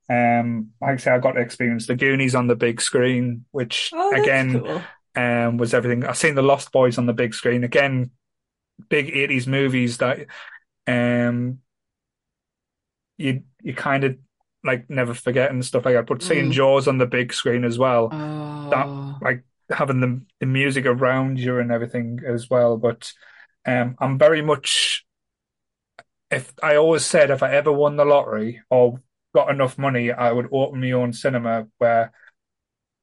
Um, 0.09 0.71
like 0.81 0.91
I 0.93 0.97
say, 0.97 1.11
I 1.11 1.19
got 1.19 1.33
to 1.33 1.41
experience 1.41 1.87
the 1.87 1.95
Goonies 1.95 2.35
on 2.35 2.47
the 2.47 2.55
big 2.55 2.81
screen, 2.81 3.45
which 3.51 3.91
Oh, 3.93 4.13
again 4.13 4.61
cool. 4.61 4.81
um, 5.15 5.57
was 5.57 5.73
everything. 5.73 6.05
I've 6.05 6.17
seen 6.17 6.35
the 6.35 6.43
Lost 6.43 6.71
Boys 6.71 6.97
on 6.97 7.05
the 7.07 7.13
big 7.13 7.33
screen 7.33 7.63
again. 7.63 8.11
Big 8.89 9.09
eighties 9.15 9.47
movies 9.47 9.97
that 9.99 10.27
um 10.85 11.59
you 13.17 13.43
you 13.61 13.73
kind 13.73 14.03
of 14.03 14.17
like 14.63 14.89
never 14.89 15.13
forget 15.13 15.51
and 15.51 15.63
stuff 15.63 15.85
like 15.85 15.95
that. 15.95 16.07
But 16.07 16.21
seeing 16.21 16.49
Mm. 16.49 16.53
Jaws 16.53 16.87
on 16.87 16.97
the 16.97 17.05
big 17.05 17.33
screen 17.33 17.63
as 17.63 17.77
well, 17.79 18.09
Oh, 18.11 19.17
like 19.21 19.43
having 19.69 19.99
the 20.01 20.21
the 20.39 20.45
music 20.45 20.85
around 20.85 21.39
you 21.39 21.59
and 21.59 21.71
everything 21.71 22.19
as 22.27 22.49
well. 22.49 22.77
But 22.77 23.13
um, 23.65 23.95
I'm 23.99 24.17
very 24.17 24.41
much 24.41 25.05
if 26.31 26.53
I 26.61 26.75
always 26.75 27.05
said 27.05 27.29
if 27.31 27.43
I 27.43 27.53
ever 27.53 27.71
won 27.71 27.95
the 27.95 28.05
lottery 28.05 28.61
or 28.69 28.99
got 29.35 29.51
enough 29.51 29.77
money, 29.77 30.11
I 30.11 30.31
would 30.31 30.47
open 30.51 30.81
my 30.81 30.91
own 30.91 31.13
cinema 31.13 31.67
where 31.77 32.13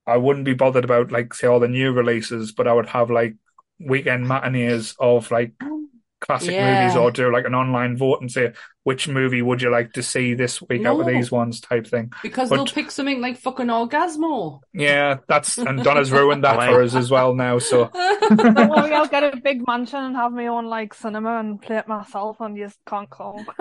I 0.07 0.17
wouldn't 0.17 0.47
be 0.47 0.55
bothered 0.55 0.85
about 0.85 1.13
like 1.13 1.35
say 1.35 1.47
all 1.47 1.61
the 1.61 1.69
new 1.69 1.93
releases, 1.93 2.51
but 2.53 2.67
I 2.67 2.73
would 2.73 2.89
have 2.89 3.11
like 3.11 3.37
weekend 3.79 4.27
matinees 4.27 4.97
of 4.99 5.31
like 5.31 5.53
classic 6.23 6.53
Yeah. 6.53 6.83
movies 6.83 6.97
or 6.97 7.11
do 7.11 7.31
like 7.33 7.45
an 7.45 7.55
online 7.55 7.97
vote 7.97 8.21
and 8.21 8.31
say 8.33 8.53
which 8.85 9.07
movie 9.07 9.43
would 9.43 9.63
you 9.63 9.71
like 9.71 9.93
to 9.93 10.03
see 10.03 10.35
this 10.35 10.61
week 10.63 10.85
out 10.85 10.99
of 10.99 11.07
these 11.07 11.31
ones 11.31 11.61
type 11.61 11.87
thing. 11.87 12.11
because 12.23 12.49
but- 12.49 12.57
they'll 12.57 12.67
pick 12.67 12.91
something 12.91 13.21
like 13.21 13.37
fucking 13.37 13.67
Orgasmo. 13.69 14.61
Yeah, 14.73 15.19
that's 15.29 15.57
and 15.59 15.85
Donna's 15.85 16.11
ruined 16.21 16.43
that 16.45 16.57
for 16.57 16.83
us 16.83 16.95
as 16.97 17.11
well 17.11 17.35
now. 17.35 17.59
So 17.61 17.91
Don't 17.93 18.69
worry, 18.71 18.93
I'll 18.93 19.07
get 19.07 19.23
a 19.23 19.37
big 19.37 19.67
mansion 19.67 20.01
and 20.01 20.17
have 20.17 20.33
my 20.33 20.47
own 20.49 20.67
like 20.67 20.95
cinema 20.95 21.39
and 21.39 21.61
play 21.63 21.77
it 21.77 21.87
myself, 21.87 22.39
and 22.41 22.57
you 22.57 22.65
just 22.67 22.79
can't 22.87 23.11
come. 23.11 23.47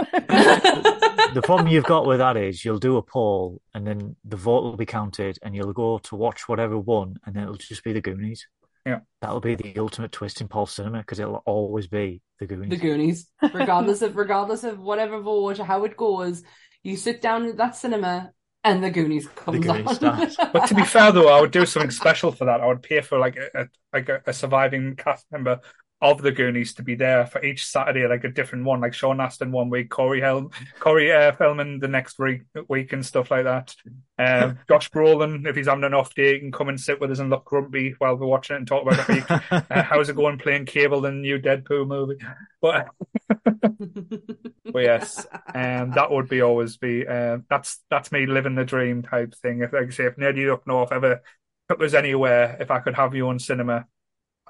The 1.33 1.41
problem 1.41 1.69
you've 1.69 1.85
got 1.85 2.05
with 2.05 2.17
that 2.19 2.35
is 2.35 2.65
you'll 2.65 2.77
do 2.79 2.97
a 2.97 3.01
poll 3.01 3.61
and 3.73 3.87
then 3.87 4.15
the 4.25 4.35
vote 4.35 4.63
will 4.63 4.75
be 4.75 4.85
counted 4.85 5.37
and 5.41 5.55
you'll 5.55 5.71
go 5.71 5.97
to 5.99 6.15
watch 6.17 6.49
whatever 6.49 6.77
won 6.77 7.15
and 7.25 7.33
then 7.35 7.43
it'll 7.43 7.55
just 7.55 7.83
be 7.85 7.93
the 7.93 8.01
Goonies. 8.01 8.47
Yeah. 8.85 8.99
That'll 9.21 9.39
be 9.39 9.55
the 9.55 9.77
ultimate 9.77 10.11
twist 10.11 10.41
in 10.41 10.47
Paul 10.47 10.65
cinema 10.65 10.99
because 10.99 11.19
it'll 11.19 11.43
always 11.45 11.87
be 11.87 12.21
the 12.39 12.47
Goonies. 12.47 12.69
The 12.69 12.77
Goonies, 12.77 13.27
regardless 13.53 14.01
of 14.01 14.15
regardless 14.15 14.63
of 14.63 14.79
whatever 14.79 15.19
vote 15.19 15.59
or 15.59 15.65
how 15.65 15.83
it 15.83 15.95
goes, 15.95 16.43
you 16.83 16.97
sit 16.97 17.21
down 17.21 17.45
at 17.45 17.57
that 17.57 17.75
cinema 17.75 18.31
and 18.63 18.83
the 18.83 18.89
Goonies 18.89 19.27
comes 19.27 19.65
Goonies 19.65 20.01
on. 20.03 20.31
But 20.53 20.67
to 20.67 20.75
be 20.75 20.83
fair, 20.83 21.11
though, 21.11 21.29
I 21.29 21.41
would 21.41 21.51
do 21.51 21.65
something 21.65 21.91
special 21.91 22.31
for 22.31 22.45
that. 22.45 22.61
I 22.61 22.67
would 22.67 22.83
pay 22.83 23.01
for 23.01 23.17
like 23.17 23.37
a, 23.37 23.61
a 23.61 23.65
like 23.93 24.09
a, 24.09 24.21
a 24.25 24.33
surviving 24.33 24.95
cast 24.95 25.25
member 25.31 25.59
of 26.01 26.21
the 26.21 26.31
Goonies 26.31 26.73
to 26.75 26.83
be 26.83 26.95
there 26.95 27.27
for 27.27 27.43
each 27.43 27.65
Saturday, 27.65 28.07
like 28.07 28.23
a 28.23 28.29
different 28.29 28.65
one, 28.65 28.81
like 28.81 28.93
Sean 28.93 29.21
Astin 29.21 29.51
one 29.51 29.69
week, 29.69 29.89
Corey 29.89 30.19
Haim, 30.19 30.49
Corey 30.79 31.11
uh, 31.11 31.31
Feldman 31.33 31.79
the 31.79 31.87
next 31.87 32.17
week, 32.17 32.41
week 32.67 32.91
and 32.91 33.05
stuff 33.05 33.29
like 33.29 33.43
that. 33.43 33.75
Um, 34.17 34.57
Josh 34.67 34.89
Brolin, 34.89 35.45
if 35.47 35.55
he's 35.55 35.67
having 35.67 35.83
an 35.83 35.93
off 35.93 36.15
day, 36.15 36.33
he 36.33 36.39
can 36.39 36.51
come 36.51 36.69
and 36.69 36.79
sit 36.79 36.99
with 36.99 37.11
us 37.11 37.19
and 37.19 37.29
look 37.29 37.45
grumpy 37.45 37.93
while 37.99 38.15
we're 38.15 38.25
watching 38.25 38.55
it 38.55 38.59
and 38.59 38.67
talk 38.67 38.81
about 38.81 39.09
it. 39.09 39.31
Uh, 39.51 39.61
how's 39.83 40.09
it 40.09 40.15
going 40.15 40.39
playing 40.39 40.65
Cable, 40.65 41.05
in 41.05 41.17
the 41.17 41.21
new 41.21 41.39
Deadpool 41.39 41.87
movie? 41.87 42.17
But 42.61 42.89
but 43.27 44.83
yes, 44.83 45.27
um, 45.53 45.91
that 45.91 46.09
would 46.09 46.29
be 46.29 46.41
always 46.41 46.77
be 46.77 47.07
uh, 47.07 47.39
that's 47.47 47.79
that's 47.91 48.11
me 48.11 48.25
living 48.25 48.55
the 48.55 48.65
dream 48.65 49.03
type 49.03 49.35
thing. 49.35 49.61
If 49.61 49.71
like 49.71 49.87
I 49.87 49.89
say, 49.91 50.05
if 50.05 50.15
Nerdy 50.15 50.51
Up 50.51 50.65
North 50.65 50.91
ever 50.91 51.21
took 51.69 51.81
us 51.83 51.93
anywhere, 51.93 52.57
if 52.59 52.71
I 52.71 52.79
could 52.79 52.95
have 52.95 53.13
you 53.13 53.27
on 53.29 53.37
cinema, 53.37 53.85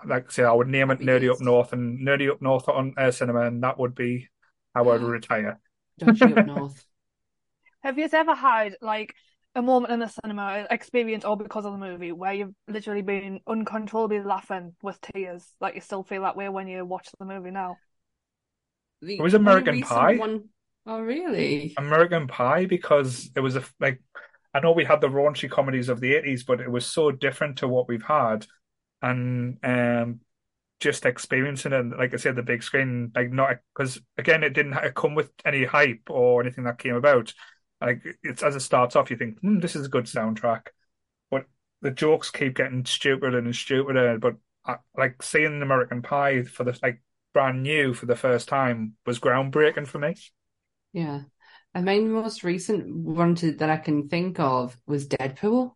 like 0.05 0.27
I 0.27 0.31
say, 0.31 0.43
I 0.43 0.51
would 0.51 0.67
name 0.67 0.91
it 0.91 0.99
Nerdy 0.99 1.31
Up 1.31 1.41
North 1.41 1.73
and 1.73 2.05
Nerdy 2.05 2.29
Up 2.29 2.41
North 2.41 2.67
on 2.69 2.93
uh, 2.97 3.11
cinema, 3.11 3.41
and 3.41 3.63
that 3.63 3.79
would 3.79 3.95
be 3.95 4.27
how 4.73 4.89
I'd 4.89 5.01
retire. 5.01 5.59
Dodgy 5.99 6.33
up 6.33 6.45
north. 6.45 6.85
Have 7.83 7.97
you 7.97 8.07
ever 8.11 8.35
had 8.35 8.75
like 8.81 9.15
a 9.55 9.61
moment 9.61 9.91
in 9.91 9.99
the 9.99 10.07
cinema 10.07 10.67
experience 10.69 11.25
or 11.25 11.35
because 11.35 11.65
of 11.65 11.73
the 11.73 11.77
movie 11.77 12.11
where 12.11 12.33
you've 12.33 12.53
literally 12.67 13.01
been 13.01 13.39
uncontrollably 13.47 14.21
laughing 14.21 14.75
with 14.81 14.99
tears? 15.01 15.45
Like 15.59 15.75
you 15.75 15.81
still 15.81 16.03
feel 16.03 16.21
that 16.23 16.37
way 16.37 16.47
when 16.49 16.67
you 16.67 16.85
watch 16.85 17.09
the 17.19 17.25
movie 17.25 17.51
now? 17.51 17.77
The 19.01 19.17
It 19.17 19.21
was 19.21 19.33
American 19.33 19.81
Pie. 19.81 20.17
One... 20.17 20.49
Oh, 20.85 21.01
really? 21.01 21.73
American 21.77 22.27
Pie 22.27 22.65
because 22.65 23.29
it 23.35 23.39
was 23.39 23.55
a 23.55 23.63
like 23.79 24.01
I 24.53 24.59
know 24.59 24.73
we 24.73 24.85
had 24.85 25.01
the 25.01 25.07
raunchy 25.07 25.49
comedies 25.49 25.89
of 25.89 26.01
the 26.01 26.13
eighties, 26.13 26.43
but 26.43 26.59
it 26.59 26.69
was 26.69 26.85
so 26.85 27.11
different 27.11 27.57
to 27.59 27.67
what 27.67 27.87
we've 27.87 28.03
had, 28.03 28.45
and 29.01 29.57
um, 29.63 30.19
just 30.79 31.05
experiencing 31.05 31.73
it, 31.73 31.97
like 31.97 32.13
I 32.13 32.17
said, 32.17 32.35
the 32.35 32.43
big 32.43 32.63
screen, 32.63 33.11
like 33.15 33.31
not 33.31 33.57
because 33.75 34.01
again, 34.17 34.43
it 34.43 34.53
didn't 34.53 34.95
come 34.95 35.15
with 35.15 35.31
any 35.45 35.63
hype 35.63 36.09
or 36.09 36.41
anything 36.41 36.65
that 36.65 36.79
came 36.79 36.95
about. 36.95 37.33
Like 37.79 38.03
it's 38.23 38.43
as 38.43 38.55
it 38.55 38.61
starts 38.61 38.95
off, 38.95 39.09
you 39.09 39.17
think, 39.17 39.39
hmm, 39.39 39.59
this 39.59 39.75
is 39.75 39.85
a 39.85 39.89
good 39.89 40.05
soundtrack, 40.05 40.67
but 41.29 41.45
the 41.81 41.91
jokes 41.91 42.29
keep 42.29 42.55
getting 42.55 42.85
stupider 42.85 43.37
and 43.37 43.55
stupider. 43.55 44.17
But 44.19 44.35
I, 44.65 44.77
like 44.97 45.23
seeing 45.23 45.61
American 45.61 46.01
Pie 46.01 46.43
for 46.43 46.63
the 46.63 46.77
like 46.83 47.01
brand 47.33 47.63
new 47.63 47.93
for 47.93 48.05
the 48.05 48.15
first 48.15 48.47
time 48.47 48.93
was 49.05 49.19
groundbreaking 49.19 49.87
for 49.87 49.99
me. 49.99 50.15
Yeah. 50.93 51.21
And 51.73 51.85
my 51.85 51.99
most 51.99 52.43
recent 52.43 52.93
one 52.93 53.35
to, 53.35 53.53
that 53.53 53.69
I 53.69 53.77
can 53.77 54.09
think 54.09 54.39
of 54.39 54.77
was 54.85 55.07
Deadpool. 55.07 55.73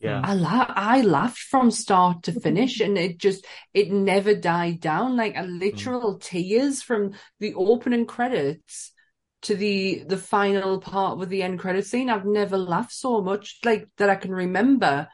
Yeah. 0.00 0.20
I 0.24 0.34
la- 0.34 0.66
I 0.68 1.00
laughed 1.02 1.38
from 1.38 1.70
start 1.70 2.24
to 2.24 2.32
finish, 2.40 2.80
and 2.80 2.96
it 2.98 3.18
just 3.18 3.46
it 3.74 3.90
never 3.90 4.34
died 4.34 4.80
down. 4.80 5.16
Like 5.16 5.36
a 5.36 5.42
literal 5.42 6.18
tears 6.18 6.82
from 6.82 7.12
the 7.40 7.54
opening 7.54 8.06
credits 8.06 8.92
to 9.42 9.54
the 9.54 10.04
the 10.06 10.16
final 10.16 10.80
part 10.80 11.18
with 11.18 11.28
the 11.28 11.42
end 11.42 11.58
credit 11.58 11.86
scene. 11.86 12.10
I've 12.10 12.24
never 12.26 12.58
laughed 12.58 12.92
so 12.92 13.20
much 13.20 13.58
like 13.64 13.88
that 13.98 14.10
I 14.10 14.16
can 14.16 14.32
remember, 14.32 15.08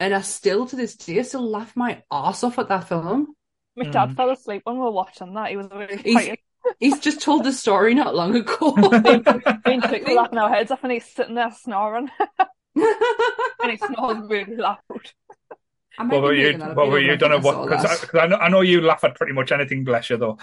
and 0.00 0.14
I 0.14 0.20
still 0.22 0.66
to 0.66 0.76
this 0.76 0.96
day 0.96 1.22
still 1.22 1.48
laugh 1.48 1.74
my 1.76 2.02
ass 2.10 2.44
off 2.44 2.58
at 2.58 2.68
that 2.68 2.88
film. 2.88 3.34
My 3.76 3.84
Mm. 3.84 3.92
dad 3.92 4.16
fell 4.16 4.30
asleep 4.30 4.62
when 4.64 4.74
we 4.76 4.82
were 4.82 4.90
watching 4.90 5.34
that. 5.34 5.50
He 5.50 5.56
was 5.56 5.68
really 5.72 5.96
He's- 5.98 6.36
He's 6.80 6.98
just 6.98 7.22
told 7.22 7.44
the 7.44 7.52
story 7.52 7.94
not 7.94 8.14
long 8.14 8.34
ago. 8.34 8.72
Me 8.74 9.22
and 9.64 9.82
Chick 9.84 10.06
were 10.06 10.14
laughing 10.14 10.38
our 10.38 10.50
heads 10.50 10.70
off, 10.70 10.82
and 10.82 10.92
he's 10.92 11.06
sitting 11.06 11.34
there 11.36 11.50
snoring, 11.52 12.10
and 12.76 13.70
he 13.72 13.76
snores 13.78 14.28
really 14.28 14.56
loud. 14.56 14.78
I 15.98 16.04
What 16.06 16.22
were 16.22 16.32
you? 16.34 16.52
making 16.52 16.58
that 16.60 16.70
up. 16.72 16.76
What 16.76 16.88
were 16.90 17.00
know, 17.00 17.12
you? 17.12 17.16
Don't 17.16 17.30
know 17.30 17.40
think 17.40 17.40
I 17.40 17.40
saw 17.40 17.60
what? 17.60 17.68
Because 17.68 17.84
I, 18.14 18.20
I 18.20 18.26
know, 18.26 18.36
I 18.36 18.48
know 18.48 18.60
you 18.60 18.80
laugh 18.80 19.04
at 19.04 19.14
pretty 19.16 19.32
much 19.32 19.52
anything, 19.52 19.84
bless 19.84 20.10
you, 20.10 20.16
though. 20.16 20.38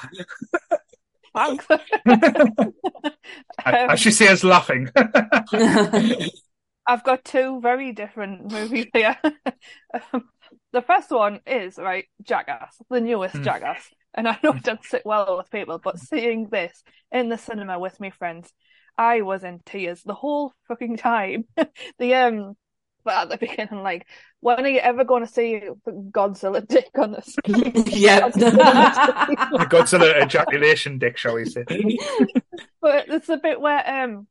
Thanks. 1.36 1.66
As 3.66 4.00
she 4.00 4.12
says, 4.12 4.44
laughing. 4.44 4.90
I've 6.88 7.04
got 7.04 7.24
two 7.26 7.60
very 7.62 7.92
different 7.92 8.52
movies 8.52 8.88
here. 8.94 9.18
Um, 10.14 10.30
the 10.74 10.82
first 10.82 11.10
one 11.10 11.40
is 11.48 11.78
right, 11.78 12.06
Jackass, 12.22 12.76
the 12.90 13.00
newest 13.00 13.36
Hmm. 13.36 13.44
Jackass, 13.44 13.82
and 14.14 14.28
I 14.28 14.38
know 14.44 14.52
it 14.52 14.64
doesn't 14.64 14.84
sit 14.84 15.04
well 15.06 15.38
with 15.38 15.50
people, 15.50 15.80
but 15.82 16.00
seeing 16.00 16.50
this 16.50 16.84
in 17.14 17.30
the 17.30 17.38
cinema 17.38 17.80
with 17.80 17.98
my 18.02 18.10
friends, 18.10 18.52
I 18.98 19.22
was 19.22 19.44
in 19.44 19.60
tears 19.66 20.04
the 20.04 20.14
whole 20.14 20.54
fucking 20.68 20.98
time. 20.98 21.46
the 22.00 22.14
um, 22.16 22.56
but 23.04 23.14
at 23.14 23.30
the 23.30 23.38
beginning, 23.38 23.84
like, 23.84 24.08
when 24.40 24.66
are 24.66 24.70
you 24.70 24.80
ever 24.80 25.04
going 25.04 25.26
to 25.26 25.32
see 25.32 25.62
Godzilla 25.88 26.68
dick 26.68 26.90
on 26.98 27.12
the 27.12 27.22
screen? 27.26 27.72
yeah, 27.88 28.30
the 28.30 29.68
Godzilla 29.70 30.22
ejaculation 30.24 30.98
dick, 30.98 31.18
shall 31.18 31.36
we 31.36 31.46
say? 31.46 31.66
But 32.82 33.08
it's 33.10 33.30
a 33.30 33.38
bit 33.38 33.62
where 33.62 34.04
um, 34.04 34.28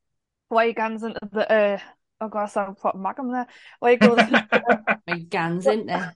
where 0.48 0.66
he 0.66 0.72
gets 0.72 1.02
into 1.02 1.20
the 1.32 1.50
uh, 1.50 1.78
oh 2.20 2.28
god, 2.28 2.44
I 2.44 2.46
sound 2.46 2.78
proper 2.78 2.98
Magnum 2.98 3.32
there. 3.32 3.46
Where 3.80 3.92
he 3.92 3.96
goes. 3.96 4.18
My 5.06 5.18
gans 5.18 5.66
in 5.66 5.86
there. 5.86 6.14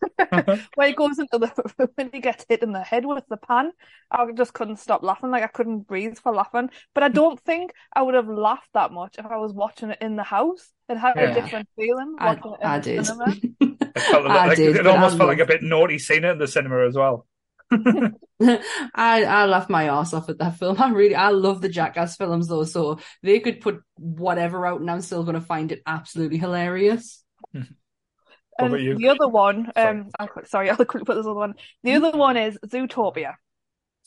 when 0.75 0.89
he 0.89 0.95
goes 0.95 1.19
into 1.19 1.39
the 1.39 1.49
when 1.97 2.11
he 2.13 2.21
gets 2.21 2.45
hit 2.49 2.63
in 2.63 2.73
the 2.73 2.83
head 2.83 3.05
with 3.05 3.25
the 3.29 3.37
pan, 3.37 3.73
I 4.11 4.27
just 4.33 4.55
couldn't 4.55 4.77
stop 4.79 5.03
laughing. 5.03 5.31
Like 5.31 5.43
I 5.43 5.49
couldn't 5.49 5.87
breathe 5.87 6.19
for 6.19 6.33
laughing. 6.35 6.71
But 6.95 7.05
I 7.05 7.09
don't 7.09 7.41
think 7.41 7.73
I 7.95 8.03
would 8.03 8.15
have 8.15 8.29
laughed 8.29 8.71
that 8.75 8.93
much 8.93 9.17
if 9.19 9.27
I 9.27 9.37
was 9.37 9.53
watching 9.53 9.91
it 9.91 9.99
in 10.01 10.17
the 10.17 10.23
house. 10.25 10.71
It 10.89 10.97
had 10.97 11.15
Yeah. 11.17 11.31
a 11.31 11.35
different 11.35 11.69
feeling 11.77 12.17
I, 12.19 12.27
watching 12.35 12.55
it 12.61 12.67
I 12.67 12.79
did. 12.79 13.01
It, 13.01 14.03
felt 14.11 14.27
a 14.27 14.29
I 14.29 14.47
like, 14.47 14.57
did, 14.57 14.77
it 14.77 14.87
almost 14.87 15.17
I 15.17 15.19
felt 15.19 15.29
like 15.29 15.39
a 15.41 15.47
bit 15.47 15.63
naughty 15.63 15.99
seeing 15.99 16.25
it 16.25 16.31
in 16.31 16.39
the 16.39 16.47
cinema 16.47 16.87
as 16.87 16.95
well. 16.97 17.27
I 18.41 19.25
I 19.25 19.45
laughed 19.47 19.71
my 19.71 19.85
ass 19.89 20.15
off 20.15 20.29
at 20.29 20.39
that 20.39 20.59
film. 20.59 20.81
I 20.81 20.91
really 20.91 21.15
I 21.15 21.31
love 21.31 21.61
the 21.61 21.69
Jackass 21.69 22.17
films 22.17 22.49
though, 22.49 22.65
so 22.65 22.99
they 23.23 23.41
could 23.41 23.61
put 23.61 23.83
whatever 23.97 24.67
out 24.67 24.81
and 24.81 24.91
I'm 24.91 25.01
still 25.01 25.25
gonna 25.25 25.41
find 25.41 25.73
it 25.73 25.83
absolutely 25.87 26.39
hilarious. 26.39 27.23
What 27.53 27.67
And 28.59 28.99
the 28.99 29.09
other 29.09 29.29
one, 29.29 29.71
Sorry. 29.77 30.01
um, 30.01 30.11
I'll, 30.19 30.29
quick- 30.29 30.47
sorry, 30.47 30.71
I'll 30.71 30.77
quickly 30.77 31.05
put 31.05 31.15
this 31.15 31.27
other 31.27 31.35
one. 31.35 31.55
The 31.85 31.95
other 31.95 32.11
one 32.17 32.37
is 32.37 32.59
Zootopia. 32.67 33.35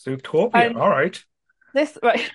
Zootopia. 0.06 0.52
And- 0.56 0.78
All 0.78 0.90
right. 0.90 1.22
This 1.74 1.98
right, 2.04 2.30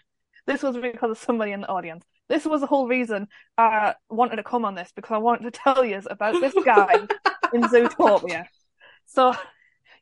this 0.46 0.62
was 0.62 0.76
because 0.78 1.10
of 1.10 1.18
somebody 1.18 1.52
in 1.52 1.60
the 1.60 1.68
audience. 1.68 2.04
This 2.28 2.44
was 2.44 2.60
the 2.60 2.66
whole 2.66 2.88
reason 2.88 3.28
I 3.58 3.94
wanted 4.10 4.36
to 4.36 4.42
come 4.42 4.64
on 4.64 4.74
this 4.74 4.90
because 4.96 5.14
I 5.14 5.18
wanted 5.18 5.52
to 5.52 5.60
tell 5.60 5.84
you 5.84 6.00
about 6.10 6.40
this 6.40 6.54
guy 6.64 6.94
in 7.52 7.62
Zootopia. 7.62 8.46
So, 9.06 9.34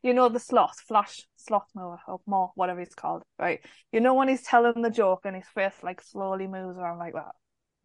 you 0.05 0.13
know 0.13 0.29
the 0.29 0.39
sloth, 0.39 0.79
Flash 0.87 1.23
Slothmower 1.35 1.99
or 2.07 2.19
more, 2.27 2.51
whatever 2.55 2.79
he's 2.79 2.93
called, 2.93 3.23
right? 3.39 3.59
You 3.91 3.99
know 3.99 4.13
when 4.13 4.27
he's 4.27 4.43
telling 4.43 4.81
the 4.81 4.91
joke 4.91 5.21
and 5.25 5.35
his 5.35 5.47
face 5.47 5.73
like 5.81 6.01
slowly 6.01 6.47
moves 6.47 6.77
around 6.77 6.99
like 6.99 7.13
that. 7.13 7.33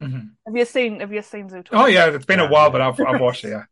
Mhm. 0.03 0.31
Have 0.47 0.57
you 0.57 0.65
seen? 0.65 1.01
Have 1.01 1.13
you 1.13 1.23
seen 1.23 1.49
Zootopia? 1.49 1.69
Oh 1.73 1.87
yeah, 1.87 2.07
it's 2.11 2.27
been 2.27 2.41
a 2.41 2.49
while, 2.49 2.71
but 2.71 2.81
I've 2.81 3.01
I've 3.01 3.21
watched 3.27 3.45
it. 3.45 3.51
Yeah. 3.51 3.65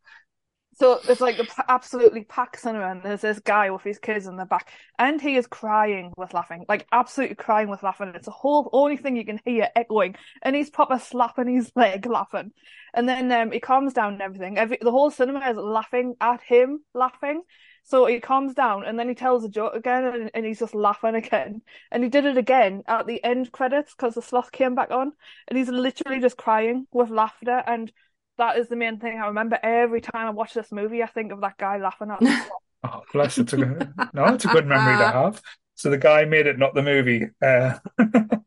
So 0.74 1.00
it's 1.08 1.20
like 1.20 1.36
absolutely 1.68 2.22
packed 2.22 2.60
cinema, 2.60 2.86
and 2.92 3.02
there's 3.02 3.22
this 3.22 3.40
guy 3.40 3.68
with 3.70 3.82
his 3.82 3.98
kids 3.98 4.28
in 4.28 4.36
the 4.36 4.44
back, 4.44 4.70
and 4.96 5.20
he 5.20 5.36
is 5.36 5.48
crying 5.48 6.12
with 6.16 6.32
laughing, 6.34 6.64
like 6.68 6.86
absolutely 6.92 7.34
crying 7.34 7.68
with 7.68 7.82
laughing. 7.82 8.12
It's 8.14 8.28
a 8.28 8.32
whole 8.32 8.70
only 8.72 8.96
thing 8.96 9.16
you 9.16 9.24
can 9.24 9.40
hear 9.44 9.68
echoing, 9.74 10.14
and 10.42 10.54
he's 10.54 10.70
proper 10.70 10.98
slapping 11.00 11.48
his 11.48 11.72
leg 11.74 12.06
laughing. 12.18 12.52
And 12.94 13.08
then 13.08 13.30
um, 13.32 13.50
he 13.50 13.58
calms 13.60 13.92
down 13.92 14.14
and 14.14 14.22
everything. 14.22 14.56
Every 14.56 14.78
the 14.80 14.92
whole 14.92 15.10
cinema 15.10 15.40
is 15.50 15.56
laughing 15.56 16.14
at 16.20 16.42
him, 16.42 16.84
laughing. 16.94 17.42
So 17.84 18.06
he 18.06 18.20
calms 18.20 18.54
down, 18.54 18.84
and 18.84 18.98
then 18.98 19.08
he 19.08 19.14
tells 19.14 19.44
a 19.44 19.48
joke 19.48 19.74
again, 19.74 20.04
and, 20.04 20.30
and 20.34 20.44
he's 20.46 20.58
just 20.58 20.74
laughing 20.74 21.14
again. 21.14 21.62
And 21.90 22.02
he 22.04 22.10
did 22.10 22.24
it 22.26 22.36
again 22.36 22.82
at 22.86 23.06
the 23.06 23.22
end 23.24 23.50
credits 23.52 23.94
because 23.94 24.14
the 24.14 24.22
sloth 24.22 24.52
came 24.52 24.74
back 24.74 24.90
on, 24.90 25.12
and 25.48 25.58
he's 25.58 25.68
literally 25.68 26.20
just 26.20 26.36
crying 26.36 26.86
with 26.92 27.10
laughter 27.10 27.62
and 27.66 27.92
that 28.38 28.56
is 28.56 28.68
the 28.68 28.76
main 28.76 28.98
thing 28.98 29.18
I 29.18 29.26
remember 29.26 29.58
every 29.62 30.00
time 30.00 30.26
I 30.26 30.30
watch 30.30 30.54
this 30.54 30.70
movie. 30.72 31.02
I 31.02 31.06
think 31.06 31.32
of 31.32 31.40
that 31.40 31.58
guy 31.58 31.78
laughing 31.78 32.10
at. 32.10 32.20
the 32.20 32.50
Oh, 32.84 33.02
bless. 33.12 33.36
It's 33.38 33.52
a. 33.52 33.56
No, 33.56 34.26
it's 34.26 34.44
a 34.44 34.48
good 34.48 34.66
memory 34.66 34.96
to 34.98 35.10
have. 35.10 35.42
So 35.74 35.90
the 35.90 35.98
guy 35.98 36.24
made 36.24 36.46
it, 36.46 36.58
not 36.58 36.74
the 36.74 36.82
movie. 36.82 37.26
Uh, 37.42 37.74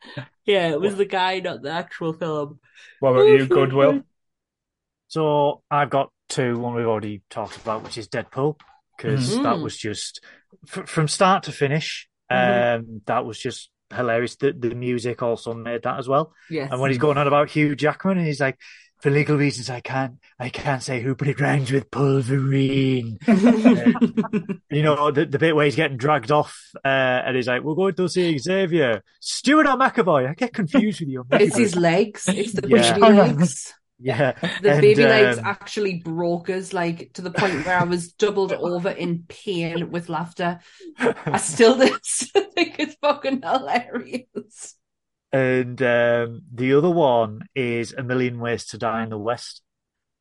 Yeah, 0.45 0.71
it 0.71 0.81
was 0.81 0.95
the 0.95 1.05
guy, 1.05 1.39
not 1.39 1.61
the 1.61 1.69
actual 1.71 2.13
film. 2.13 2.59
what 2.99 3.11
about 3.11 3.27
you, 3.27 3.45
Goodwill? 3.45 4.01
So 5.07 5.61
I've 5.69 5.89
got 5.89 6.09
two, 6.29 6.57
one 6.57 6.73
we've 6.73 6.87
already 6.87 7.21
talked 7.29 7.57
about, 7.57 7.83
which 7.83 7.97
is 7.97 8.07
Deadpool, 8.07 8.55
because 9.01 9.35
Mhm. 9.35 9.43
that 9.43 9.59
was 9.59 9.75
just 9.77 10.21
f- 10.67 10.87
from 10.87 11.07
start 11.07 11.43
to 11.43 11.51
finish. 11.51 12.07
Mhm. 12.31 12.79
Um, 12.79 13.01
that 13.07 13.25
was 13.25 13.39
just 13.39 13.69
hilarious. 13.93 14.35
The, 14.37 14.53
the 14.53 14.73
music 14.75 15.21
also 15.21 15.53
made 15.53 15.83
that 15.83 15.97
as 15.99 16.07
well. 16.07 16.33
Yes. 16.49 16.69
And 16.71 16.79
when 16.79 16.91
he's 16.91 16.97
going 16.97 17.17
on 17.17 17.27
about 17.27 17.49
Hugh 17.49 17.75
Jackman, 17.75 18.17
and 18.17 18.27
he's 18.27 18.39
like, 18.39 18.57
for 19.01 19.09
legal 19.09 19.35
reasons, 19.35 19.69
I 19.69 19.79
can't, 19.79 20.13
I 20.39 20.49
can't 20.49 20.83
say 20.83 21.01
who, 21.01 21.15
but 21.15 21.27
it 21.27 21.39
rhymes 21.41 21.71
with 21.71 21.89
Pulverine. 21.89 23.17
you 24.69 24.83
know, 24.83 25.09
the, 25.11 25.25
the 25.25 25.39
bit 25.39 25.55
where 25.55 25.65
he's 25.65 25.75
getting 25.75 25.97
dragged 25.97 26.31
off, 26.31 26.55
uh, 26.85 26.87
and 26.87 27.35
he's 27.35 27.47
like, 27.47 27.63
we're 27.63 27.75
going 27.75 27.95
to 27.95 28.07
see 28.07 28.37
Xavier, 28.37 29.03
Stewart 29.19 29.65
or 29.65 29.75
McAvoy. 29.75 30.29
I 30.29 30.33
get 30.35 30.53
confused 30.53 30.99
with 31.01 31.09
you. 31.09 31.25
it's 31.31 31.57
his 31.57 31.75
legs. 31.75 32.25
It's 32.27 32.53
the 32.53 32.67
Yeah. 32.67 32.95
legs. 32.97 33.73
Yeah. 34.01 34.33
The 34.61 34.71
And, 34.73 34.81
baby 34.81 35.03
legs 35.03 35.37
um, 35.37 35.45
actually 35.45 35.95
broke 35.95 36.49
us, 36.49 36.73
like 36.73 37.13
to 37.13 37.21
the 37.21 37.31
point 37.31 37.65
where 37.65 37.79
I 37.79 37.83
was 37.83 38.11
doubled 38.13 38.51
over 38.51 38.89
in 38.89 39.25
pain 39.27 39.91
with 39.91 40.09
laughter. 40.09 40.59
I 40.97 41.37
still 41.37 41.79
still 42.03 42.45
think 42.51 42.75
it's 42.79 42.95
fucking 43.01 43.41
hilarious. 43.41 44.75
And 45.31 45.81
um, 45.81 46.41
the 46.53 46.73
other 46.73 46.89
one 46.89 47.47
is 47.55 47.93
A 47.93 48.03
Million 48.03 48.39
Ways 48.39 48.65
to 48.67 48.77
Die 48.77 49.03
in 49.03 49.09
the 49.09 49.17
West. 49.17 49.61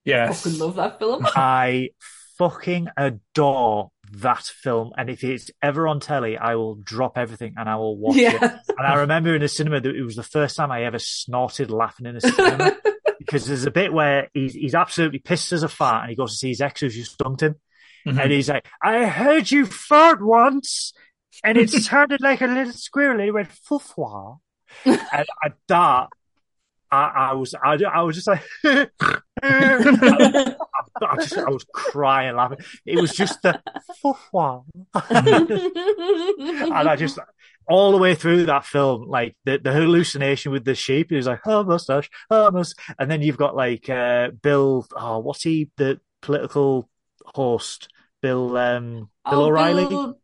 Yes. 0.04 0.46
I 0.46 0.50
fucking 0.50 0.58
love 0.60 0.76
that 0.76 0.98
film. 0.98 1.26
I 1.26 1.90
fucking 2.38 2.88
adore 2.96 3.90
that 4.12 4.44
film. 4.44 4.92
And 4.96 5.10
if 5.10 5.24
it's 5.24 5.50
ever 5.62 5.88
on 5.88 6.00
telly, 6.00 6.38
I 6.38 6.54
will 6.54 6.76
drop 6.76 7.18
everything 7.18 7.54
and 7.56 7.68
I 7.68 7.76
will 7.76 7.96
watch 7.96 8.16
it. 8.16 8.40
And 8.40 8.86
I 8.86 8.94
remember 8.94 9.34
in 9.34 9.42
a 9.42 9.48
cinema 9.48 9.80
that 9.80 9.94
it 9.94 10.02
was 10.02 10.16
the 10.16 10.22
first 10.22 10.56
time 10.56 10.70
I 10.70 10.84
ever 10.84 10.98
snorted 10.98 11.70
laughing 11.70 12.06
in 12.06 12.16
a 12.16 12.20
cinema 12.20 12.76
because 13.20 13.46
there's 13.46 13.66
a 13.66 13.70
bit 13.70 13.92
where 13.92 14.28
he's, 14.32 14.54
he's 14.54 14.74
absolutely 14.74 15.18
pissed 15.18 15.52
as 15.52 15.62
a 15.62 15.68
fart 15.68 16.02
and 16.02 16.10
he 16.10 16.16
goes 16.16 16.32
to 16.32 16.38
see 16.38 16.48
his 16.48 16.62
ex 16.62 16.80
who's 16.80 16.96
just 16.96 17.18
dumped 17.18 17.42
him. 17.42 17.56
Mhm. 18.06 18.18
And 18.18 18.32
he's 18.32 18.48
like, 18.48 18.66
I 18.82 19.04
heard 19.04 19.50
you 19.50 19.66
fart 19.66 20.22
once 20.22 20.94
and 21.44 21.58
it 21.58 21.68
sounded 21.70 22.22
like 22.22 22.40
a 22.40 22.46
little 22.46 22.72
squirrel. 22.72 23.16
And 23.16 23.24
he 23.24 23.30
went, 23.30 23.50
fufwa. 23.50 24.38
and 24.84 25.26
at 25.44 25.54
that, 25.68 26.08
I, 26.90 27.30
I 27.30 27.32
was, 27.34 27.54
I, 27.54 27.78
I 27.92 28.02
was 28.02 28.16
just 28.16 28.26
like, 28.26 28.42
I, 28.64 28.86
I 29.42 31.16
just, 31.16 31.38
I 31.38 31.48
was 31.50 31.64
crying 31.72 32.36
laughing. 32.36 32.58
It 32.84 33.00
was 33.00 33.12
just 33.12 33.40
the 33.42 33.60
and 34.94 36.88
I 36.88 36.96
just, 36.96 37.18
all 37.68 37.92
the 37.92 37.98
way 37.98 38.14
through 38.14 38.46
that 38.46 38.64
film, 38.64 39.08
like 39.08 39.36
the, 39.44 39.58
the 39.58 39.72
hallucination 39.72 40.52
with 40.52 40.64
the 40.64 40.74
sheep, 40.74 41.10
he 41.10 41.16
was 41.16 41.26
like, 41.26 41.40
oh, 41.46 41.62
mustache, 41.62 42.10
oh, 42.30 42.50
mustache. 42.50 42.94
And 42.98 43.10
then 43.10 43.22
you've 43.22 43.36
got 43.36 43.54
like, 43.54 43.88
uh, 43.88 44.30
Bill, 44.42 44.86
oh, 44.96 45.18
what's 45.20 45.42
he, 45.42 45.70
the 45.76 46.00
political 46.22 46.88
host, 47.24 47.88
Bill, 48.20 48.56
um, 48.56 49.10
Bill 49.28 49.42
Oh, 49.42 49.44
O'Reilly? 49.44 49.86
Bill, 49.86 50.18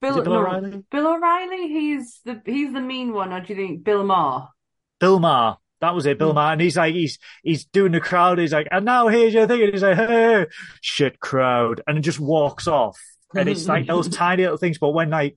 Bill, 0.00 0.22
Bill 0.22 0.24
no, 0.24 0.38
O'Reilly? 0.40 0.84
Bill 0.90 1.06
O'Reilly. 1.06 1.68
He's 1.68 2.20
the 2.24 2.40
he's 2.44 2.72
the 2.72 2.80
mean 2.80 3.12
one. 3.12 3.32
Or 3.32 3.40
do 3.40 3.52
you 3.52 3.56
think 3.56 3.84
Bill 3.84 4.04
Maher? 4.04 4.48
Bill 5.00 5.18
Maher. 5.18 5.58
That 5.80 5.94
was 5.94 6.06
it, 6.06 6.18
Bill 6.18 6.30
Hmm. 6.30 6.34
Maher. 6.36 6.52
And 6.52 6.60
he's 6.60 6.76
like, 6.76 6.94
he's, 6.94 7.18
he's 7.42 7.64
doing 7.66 7.92
the 7.92 8.00
crowd. 8.00 8.38
He's 8.38 8.52
like, 8.52 8.66
and 8.70 8.84
now 8.84 9.08
here's 9.08 9.32
your 9.34 9.46
thing. 9.46 9.62
And 9.62 9.72
he's 9.72 9.82
like, 9.82 9.96
hey, 9.96 10.46
shit 10.80 11.20
crowd. 11.20 11.82
And 11.86 11.98
it 11.98 12.02
just 12.02 12.18
walks 12.20 12.66
off. 12.66 12.98
And 13.34 13.48
it's 13.48 13.68
like 13.68 13.86
those 13.86 14.08
tiny 14.08 14.42
little 14.42 14.56
things. 14.56 14.78
But 14.78 14.90
when 14.90 15.10
like, 15.10 15.36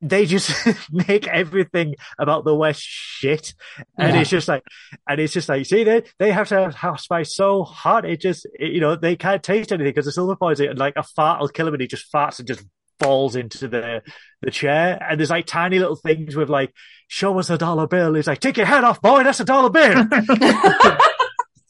they 0.00 0.26
just 0.26 0.52
make 0.92 1.26
everything 1.26 1.94
about 2.18 2.44
the 2.44 2.54
West 2.54 2.82
shit, 2.82 3.54
and 3.96 4.14
Yeah. 4.14 4.20
it's 4.20 4.30
just 4.30 4.48
like, 4.48 4.62
and 5.08 5.20
it's 5.20 5.32
just 5.32 5.48
like, 5.48 5.64
see, 5.64 5.84
they 5.84 6.02
they 6.18 6.30
have 6.32 6.48
to 6.48 6.56
have 6.56 6.74
house 6.74 7.04
spice 7.04 7.34
so 7.34 7.62
hot, 7.64 8.04
it 8.04 8.20
just, 8.20 8.46
it- 8.58 8.72
you 8.72 8.80
know, 8.80 8.96
they 8.96 9.16
can't 9.16 9.42
taste 9.42 9.72
anything 9.72 9.90
because 9.92 10.04
the 10.04 10.12
silver 10.12 10.36
poison, 10.36 10.68
and 10.68 10.78
like 10.78 10.94
a 10.96 11.02
fart 11.02 11.40
will 11.40 11.48
kill 11.48 11.68
him, 11.68 11.74
and 11.74 11.80
he 11.80 11.86
just 11.86 12.12
farts 12.12 12.38
and 12.38 12.48
just 12.48 12.64
falls 13.04 13.36
into 13.36 13.68
the 13.68 14.02
the 14.42 14.50
chair, 14.50 14.98
and 15.00 15.18
there's 15.20 15.30
like 15.30 15.46
tiny 15.46 15.78
little 15.78 15.96
things 15.96 16.34
with 16.36 16.48
like, 16.50 16.72
show 17.08 17.38
us 17.38 17.50
a 17.50 17.58
dollar 17.58 17.86
bill. 17.86 18.14
He's 18.14 18.26
like, 18.26 18.40
take 18.40 18.56
your 18.56 18.66
head 18.66 18.84
off, 18.84 19.00
boy, 19.00 19.22
that's 19.24 19.40
a 19.40 19.44
dollar 19.44 19.70
bill. 19.70 20.06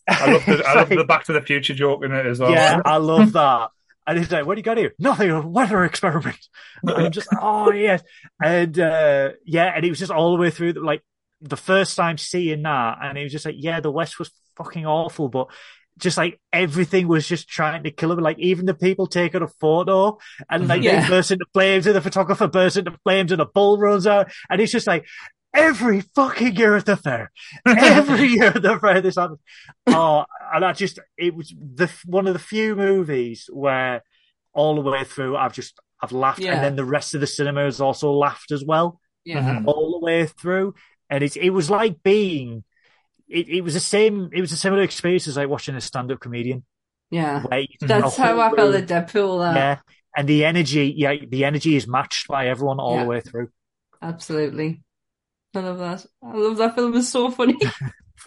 I 0.06 0.30
love 0.32 0.44
the, 0.46 0.62
I 0.66 0.74
love 0.74 0.90
like- 0.90 0.98
the 0.98 1.04
Back 1.04 1.24
to 1.24 1.32
the 1.32 1.40
Future 1.40 1.74
joke 1.74 2.04
in 2.04 2.12
it 2.12 2.26
as 2.26 2.38
well. 2.38 2.50
yeah, 2.52 2.80
I 2.84 2.96
love 2.98 3.32
that. 3.32 3.70
And 4.06 4.18
he's 4.18 4.30
like, 4.30 4.44
"What 4.44 4.56
do 4.56 4.58
you 4.58 4.62
got 4.64 4.76
here? 4.76 4.92
Nothing. 4.98 5.30
A 5.30 5.40
weather 5.46 5.82
experiment." 5.84 6.36
And 6.82 6.90
I'm 6.90 7.10
just, 7.10 7.28
oh 7.40 7.72
yes, 7.72 8.02
and 8.42 8.78
uh, 8.78 9.30
yeah, 9.46 9.72
and 9.74 9.82
he 9.82 9.88
was 9.90 9.98
just 9.98 10.12
all 10.12 10.36
the 10.36 10.40
way 10.42 10.50
through. 10.50 10.72
Like 10.72 11.02
the 11.40 11.56
first 11.56 11.96
time 11.96 12.18
seeing 12.18 12.62
that, 12.64 12.98
and 13.02 13.16
he 13.16 13.24
was 13.24 13.32
just 13.32 13.46
like, 13.46 13.54
"Yeah, 13.56 13.80
the 13.80 13.90
West 13.90 14.18
was 14.18 14.30
fucking 14.56 14.84
awful," 14.84 15.30
but 15.30 15.46
just 15.98 16.16
like 16.16 16.40
everything 16.52 17.08
was 17.08 17.26
just 17.26 17.48
trying 17.48 17.84
to 17.84 17.90
kill 17.90 18.12
him. 18.12 18.18
Like 18.18 18.38
even 18.38 18.66
the 18.66 18.74
people 18.74 19.06
taking 19.06 19.42
a 19.42 19.48
photo, 19.48 20.18
and 20.50 20.68
like 20.68 20.80
mm-hmm. 20.80 20.84
Yeah. 20.84 21.02
they 21.02 21.08
burst 21.08 21.30
into 21.30 21.46
flames, 21.52 21.86
and 21.86 21.94
the 21.94 22.00
photographer 22.00 22.48
bursts 22.48 22.76
into 22.76 22.96
flames, 23.04 23.32
and 23.32 23.40
a 23.40 23.46
bull 23.46 23.78
runs 23.78 24.06
out, 24.06 24.30
and 24.50 24.60
it's 24.60 24.72
just 24.72 24.86
like. 24.86 25.06
Every 25.56 26.00
fucking 26.00 26.56
year 26.56 26.74
at 26.74 26.84
the 26.84 26.96
fair, 26.96 27.30
every 27.64 28.26
year 28.30 28.46
at 28.46 28.60
the 28.60 28.76
fair, 28.76 29.00
this 29.00 29.14
happens. 29.14 29.38
Oh, 29.86 30.24
and 30.52 30.64
I 30.64 30.72
just, 30.72 30.98
it 31.16 31.32
was 31.32 31.54
the 31.56 31.88
one 32.06 32.26
of 32.26 32.32
the 32.32 32.40
few 32.40 32.74
movies 32.74 33.48
where 33.52 34.02
all 34.52 34.74
the 34.74 34.90
way 34.90 35.04
through 35.04 35.36
I've 35.36 35.52
just, 35.52 35.78
I've 36.02 36.10
laughed, 36.10 36.40
Yeah. 36.40 36.54
and 36.54 36.64
then 36.64 36.74
the 36.74 36.84
rest 36.84 37.14
of 37.14 37.20
the 37.20 37.28
cinema 37.28 37.66
has 37.66 37.80
also 37.80 38.10
laughed 38.10 38.50
as 38.50 38.64
well, 38.64 39.00
yeah. 39.24 39.62
All 39.64 39.92
the 40.00 40.04
way 40.04 40.26
through. 40.26 40.74
And 41.08 41.22
it, 41.22 41.36
it 41.36 41.50
was 41.50 41.70
like 41.70 42.02
being, 42.02 42.64
it, 43.34 43.48
it 43.48 43.60
was 43.62 43.74
the 43.74 43.80
same, 43.80 44.30
it 44.32 44.40
was 44.40 44.52
a 44.52 44.56
similar 44.56 44.82
experience 44.82 45.26
as 45.28 45.36
like 45.36 45.48
watching 45.48 45.74
a 45.74 45.80
stand-up 45.80 46.20
comedian. 46.20 46.64
Yeah. 47.10 47.44
That's 47.80 48.16
how 48.16 48.40
I 48.40 48.54
felt 48.54 48.74
at 48.74 48.86
Deadpool. 48.88 49.50
Uh, 49.50 49.54
Yeah, 49.54 49.78
and 50.16 50.28
the 50.28 50.44
energy, 50.44 50.94
yeah, 50.96 51.14
the 51.28 51.44
energy 51.44 51.76
is 51.76 51.86
matched 51.86 52.28
by 52.28 52.48
everyone 52.48 52.80
all 52.80 52.96
Yeah. 52.96 53.02
the 53.04 53.08
way 53.08 53.20
through. 53.20 53.48
Absolutely. 54.00 54.82
I 55.54 55.60
love 55.60 55.78
that. 55.78 56.06
I 56.22 56.36
love 56.36 56.56
that 56.58 56.74
film. 56.74 56.96
It's 56.96 57.08
so 57.08 57.30
funny. 57.30 57.56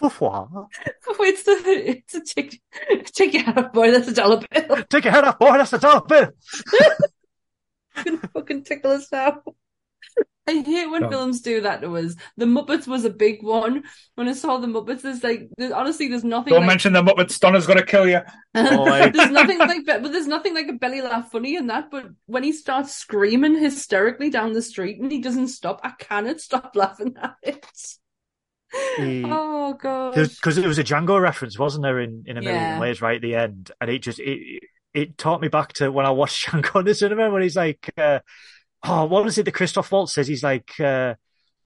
It's 0.00 1.42
the 1.42 1.62
it's 1.66 2.14
a 2.14 2.20
take 2.20 2.60
take 3.06 3.34
your 3.34 3.42
hat 3.42 3.58
off, 3.58 3.72
boy. 3.72 3.90
That's 3.90 4.06
a 4.08 4.14
dollar 4.14 4.40
bill. 4.50 4.84
Take 4.84 5.04
your 5.04 5.12
head 5.12 5.24
off, 5.24 5.38
boy. 5.38 5.52
That's 5.58 5.72
a 5.72 5.78
dollar 5.78 6.02
bill. 6.02 6.30
gonna 8.04 8.18
fucking 8.32 8.64
tickle 8.64 8.92
us 8.92 9.10
now. 9.10 9.42
I 10.48 10.62
hate 10.62 10.86
when 10.90 11.02
Don't. 11.02 11.10
films 11.10 11.40
do 11.42 11.60
that 11.60 11.82
to 11.82 11.96
us. 11.96 12.14
The 12.36 12.46
Muppets 12.46 12.86
was 12.86 13.04
a 13.04 13.10
big 13.10 13.42
one. 13.42 13.84
When 14.14 14.28
I 14.28 14.32
saw 14.32 14.56
the 14.58 14.66
Muppets, 14.66 15.02
there's 15.02 15.22
like, 15.22 15.48
there's, 15.58 15.72
honestly, 15.72 16.08
there's 16.08 16.24
nothing 16.24 16.52
Don't 16.52 16.62
like, 16.62 16.68
mention 16.68 16.92
the 16.94 17.02
Muppets. 17.02 17.38
Donna's 17.38 17.66
going 17.66 17.78
to 17.78 17.84
kill 17.86 18.08
you. 18.08 18.20
There's 18.54 19.30
nothing 19.30 19.58
like, 19.58 19.84
but 19.86 20.10
there's 20.10 20.26
nothing 20.26 20.54
like 20.54 20.68
a 20.68 20.72
belly 20.72 21.02
laugh 21.02 21.30
funny 21.30 21.56
in 21.56 21.66
that. 21.68 21.90
But 21.90 22.06
when 22.26 22.42
he 22.42 22.52
starts 22.52 22.94
screaming 22.94 23.56
hysterically 23.58 24.30
down 24.30 24.52
the 24.54 24.62
street 24.62 24.98
and 25.00 25.12
he 25.12 25.20
doesn't 25.20 25.48
stop, 25.48 25.80
I 25.84 25.90
cannot 25.98 26.40
stop 26.40 26.74
laughing 26.74 27.14
at 27.22 27.34
it. 27.42 27.66
He- 28.96 29.24
Oh 29.26 29.74
god. 29.74 30.14
because 30.14 30.58
it 30.58 30.66
was 30.66 30.78
a 30.78 30.84
Django 30.84 31.20
reference, 31.20 31.58
wasn't 31.58 31.82
there, 31.84 32.00
in, 32.00 32.24
in 32.26 32.36
a 32.38 32.42
million 32.42 32.60
Yeah. 32.62 32.80
ways, 32.80 33.00
right 33.02 33.16
at 33.16 33.22
the 33.22 33.34
end, 33.34 33.70
and 33.80 33.90
it 33.90 34.00
just 34.00 34.18
it 34.18 34.62
it 34.94 35.18
taught 35.18 35.40
me 35.42 35.48
back 35.48 35.74
to 35.74 35.90
when 35.92 36.06
I 36.06 36.10
watched 36.10 36.46
Django 36.48 36.80
in 36.80 36.86
the 36.86 36.94
cinema 36.94 37.30
when 37.30 37.42
he's 37.42 37.56
like, 37.56 37.92
uh, 37.98 38.20
oh, 38.84 39.04
what 39.06 39.24
was 39.24 39.38
it 39.38 39.44
that 39.44 39.52
Christoph 39.54 39.90
Waltz 39.92 40.14
says? 40.14 40.28
He's 40.28 40.42
like, 40.42 40.78
uh, 40.80 41.14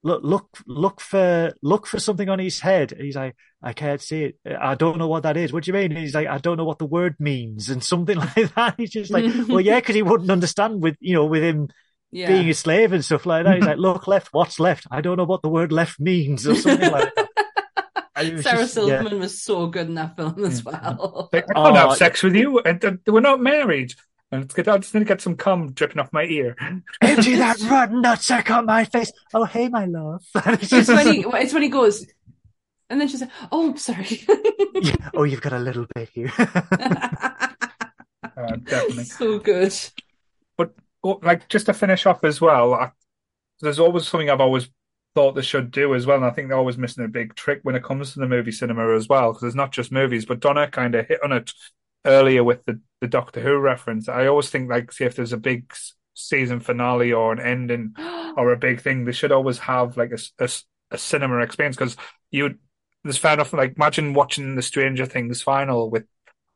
look, 0.02 0.22
look, 0.22 0.48
look 0.66 1.00
for 1.00 1.52
look 1.62 1.86
for 1.86 2.00
something 2.00 2.28
on 2.28 2.38
his 2.38 2.60
head. 2.60 2.92
And 2.92 3.02
he's 3.02 3.16
like, 3.16 3.36
I 3.62 3.72
can't 3.72 4.00
see 4.00 4.24
it. 4.24 4.38
I 4.60 4.74
don't 4.74 4.98
know 4.98 5.08
what 5.08 5.22
that 5.24 5.36
is. 5.36 5.52
What 5.52 5.64
do 5.64 5.68
you 5.68 5.74
mean? 5.74 5.92
And 5.92 6.00
he's 6.00 6.14
like, 6.14 6.28
I 6.28 6.38
don't 6.38 6.56
know 6.56 6.64
what 6.64 6.78
the 6.78 6.86
word 6.86 7.16
means, 7.18 7.68
and 7.68 7.82
something 7.82 8.16
like 8.36 8.54
that. 8.54 8.74
He's 8.76 8.90
just 8.90 9.10
like, 9.10 9.32
well, 9.48 9.60
yeah, 9.60 9.80
because 9.80 9.94
he 9.94 10.02
wouldn't 10.02 10.30
understand 10.30 10.82
with 10.82 10.96
you 11.00 11.14
know 11.14 11.26
with 11.26 11.42
him 11.42 11.68
yeah. 12.10 12.28
being 12.28 12.48
a 12.50 12.54
slave 12.54 12.92
and 12.92 13.04
stuff 13.04 13.26
like 13.26 13.44
that. 13.44 13.56
He's 13.56 13.64
like, 13.64 13.76
look 13.78 14.06
left, 14.06 14.28
what's 14.32 14.58
left? 14.58 14.86
I 14.90 15.00
don't 15.00 15.16
know 15.16 15.24
what 15.24 15.42
the 15.42 15.48
word 15.48 15.72
left 15.72 16.00
means, 16.00 16.46
or 16.46 16.54
something 16.54 16.90
like 16.90 17.14
that. 17.14 17.28
And 18.14 18.28
it 18.28 18.34
was 18.34 18.42
Sarah 18.44 18.58
just- 18.58 18.76
yeah. 18.76 18.82
Silverman 18.82 19.20
was 19.20 19.40
so 19.42 19.66
good 19.68 19.86
in 19.86 19.94
that 19.94 20.16
film 20.16 20.44
as 20.44 20.62
well. 20.62 21.30
Like, 21.32 21.44
I 21.50 21.54
can't 21.54 21.76
Oh, 21.76 21.88
have 21.88 21.96
sex 21.96 22.22
with 22.22 22.34
you. 22.36 22.58
and, 22.60 22.98
We're 23.06 23.20
not 23.20 23.40
married. 23.40 23.94
And 24.32 24.44
it's 24.44 24.54
good. 24.54 24.66
I 24.66 24.78
just 24.78 24.94
need 24.94 25.00
to 25.00 25.04
get 25.06 25.20
some 25.20 25.36
cum 25.36 25.72
dripping 25.72 25.98
off 25.98 26.10
my 26.12 26.24
ear. 26.24 26.56
Empty 27.02 27.34
that 27.36 27.60
rotten 27.70 28.02
nutsack 28.02 28.50
on 28.50 28.64
my 28.64 28.86
face. 28.86 29.12
Oh, 29.34 29.44
hey, 29.44 29.68
my 29.68 29.84
love. 29.84 30.24
It's 30.34 30.88
when 30.88 31.06
he 31.06 31.24
it's 31.34 31.52
when 31.52 31.62
he 31.62 31.68
goes, 31.68 32.06
and 32.88 32.98
then 32.98 33.08
she's 33.08 33.20
like, 33.20 33.30
"Oh, 33.52 33.74
sorry." 33.76 34.24
Yeah. 34.74 34.96
Oh, 35.14 35.24
you've 35.24 35.42
got 35.42 35.52
a 35.52 35.58
little 35.58 35.86
bit 35.94 36.08
here. 36.14 36.32
Uh, 38.34 38.56
definitely. 38.64 39.04
so 39.04 39.38
good. 39.38 39.74
But 40.56 40.72
like 41.02 41.48
just 41.48 41.66
to 41.66 41.74
finish 41.74 42.06
off 42.06 42.24
as 42.24 42.40
well, 42.40 42.72
I, 42.72 42.90
there's 43.60 43.78
always 43.78 44.08
something 44.08 44.30
I've 44.30 44.40
always 44.40 44.68
thought 45.14 45.32
they 45.34 45.42
should 45.42 45.70
do 45.70 45.94
as 45.94 46.06
well, 46.06 46.16
and 46.16 46.24
I 46.24 46.30
think 46.30 46.48
they're 46.48 46.56
always 46.56 46.78
missing 46.78 47.04
a 47.04 47.08
big 47.08 47.34
trick 47.34 47.60
when 47.64 47.74
it 47.74 47.84
comes 47.84 48.14
to 48.14 48.20
the 48.20 48.26
movie 48.26 48.50
cinema 48.52 48.94
as 48.96 49.08
well, 49.08 49.32
because 49.32 49.46
it's 49.46 49.54
not 49.54 49.72
just 49.72 49.92
movies. 49.92 50.24
But 50.24 50.40
Donna 50.40 50.68
kind 50.68 50.94
of 50.94 51.06
hit 51.06 51.22
on 51.22 51.32
it 51.32 51.52
earlier 52.04 52.44
with 52.44 52.64
the 52.64 52.80
the 53.00 53.08
Doctor 53.08 53.40
Who 53.40 53.58
reference. 53.58 54.08
I 54.08 54.26
always 54.26 54.50
think 54.50 54.70
like, 54.70 54.92
see 54.92 55.04
if 55.04 55.16
there's 55.16 55.32
a 55.32 55.38
big 55.38 55.72
season 56.14 56.60
finale 56.60 57.12
or 57.12 57.32
an 57.32 57.40
ending 57.40 57.94
or 58.36 58.52
a 58.52 58.56
big 58.56 58.80
thing, 58.80 59.04
they 59.04 59.12
should 59.12 59.32
always 59.32 59.58
have 59.58 59.96
like 59.96 60.12
a 60.12 60.48
a 60.90 60.98
cinema 60.98 61.38
experience 61.38 61.76
because 61.76 61.96
you 62.30 62.56
there's 63.02 63.18
fair 63.18 63.34
enough. 63.34 63.52
Like 63.52 63.74
imagine 63.76 64.14
watching 64.14 64.54
the 64.54 64.62
Stranger 64.62 65.06
Things 65.06 65.42
final 65.42 65.90
with 65.90 66.04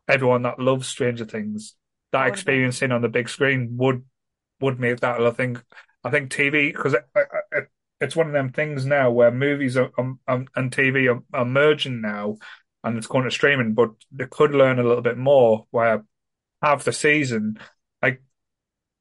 everyone 0.08 0.42
that 0.42 0.60
loves 0.60 0.86
Stranger 0.86 1.24
Things. 1.24 1.74
That 2.12 2.28
experiencing 2.28 2.92
on 2.92 3.02
the 3.02 3.08
big 3.08 3.28
screen 3.28 3.76
would 3.76 4.04
would 4.60 4.78
make 4.78 5.00
that. 5.00 5.20
I 5.20 5.30
think 5.30 5.62
I 6.04 6.10
think 6.10 6.30
TV 6.30 6.72
because 6.72 6.94
it, 6.94 7.04
it, 7.50 7.68
it's 8.00 8.14
one 8.14 8.26
of 8.26 8.32
them 8.32 8.50
things 8.50 8.86
now 8.86 9.10
where 9.10 9.30
movies 9.30 9.76
are, 9.76 9.90
um, 9.98 10.20
um, 10.28 10.46
and 10.54 10.70
TV 10.70 11.12
are, 11.12 11.22
are 11.36 11.44
merging 11.44 12.00
now, 12.00 12.36
and 12.86 12.98
it's 12.98 13.06
going 13.06 13.24
to 13.24 13.30
streaming. 13.30 13.74
But 13.74 13.90
they 14.12 14.26
could 14.26 14.52
learn 14.52 14.78
a 14.78 14.84
little 14.84 15.02
bit 15.02 15.18
more 15.18 15.66
where 15.70 16.04
have 16.62 16.84
the 16.84 16.92
season 16.92 17.58
like 18.02 18.22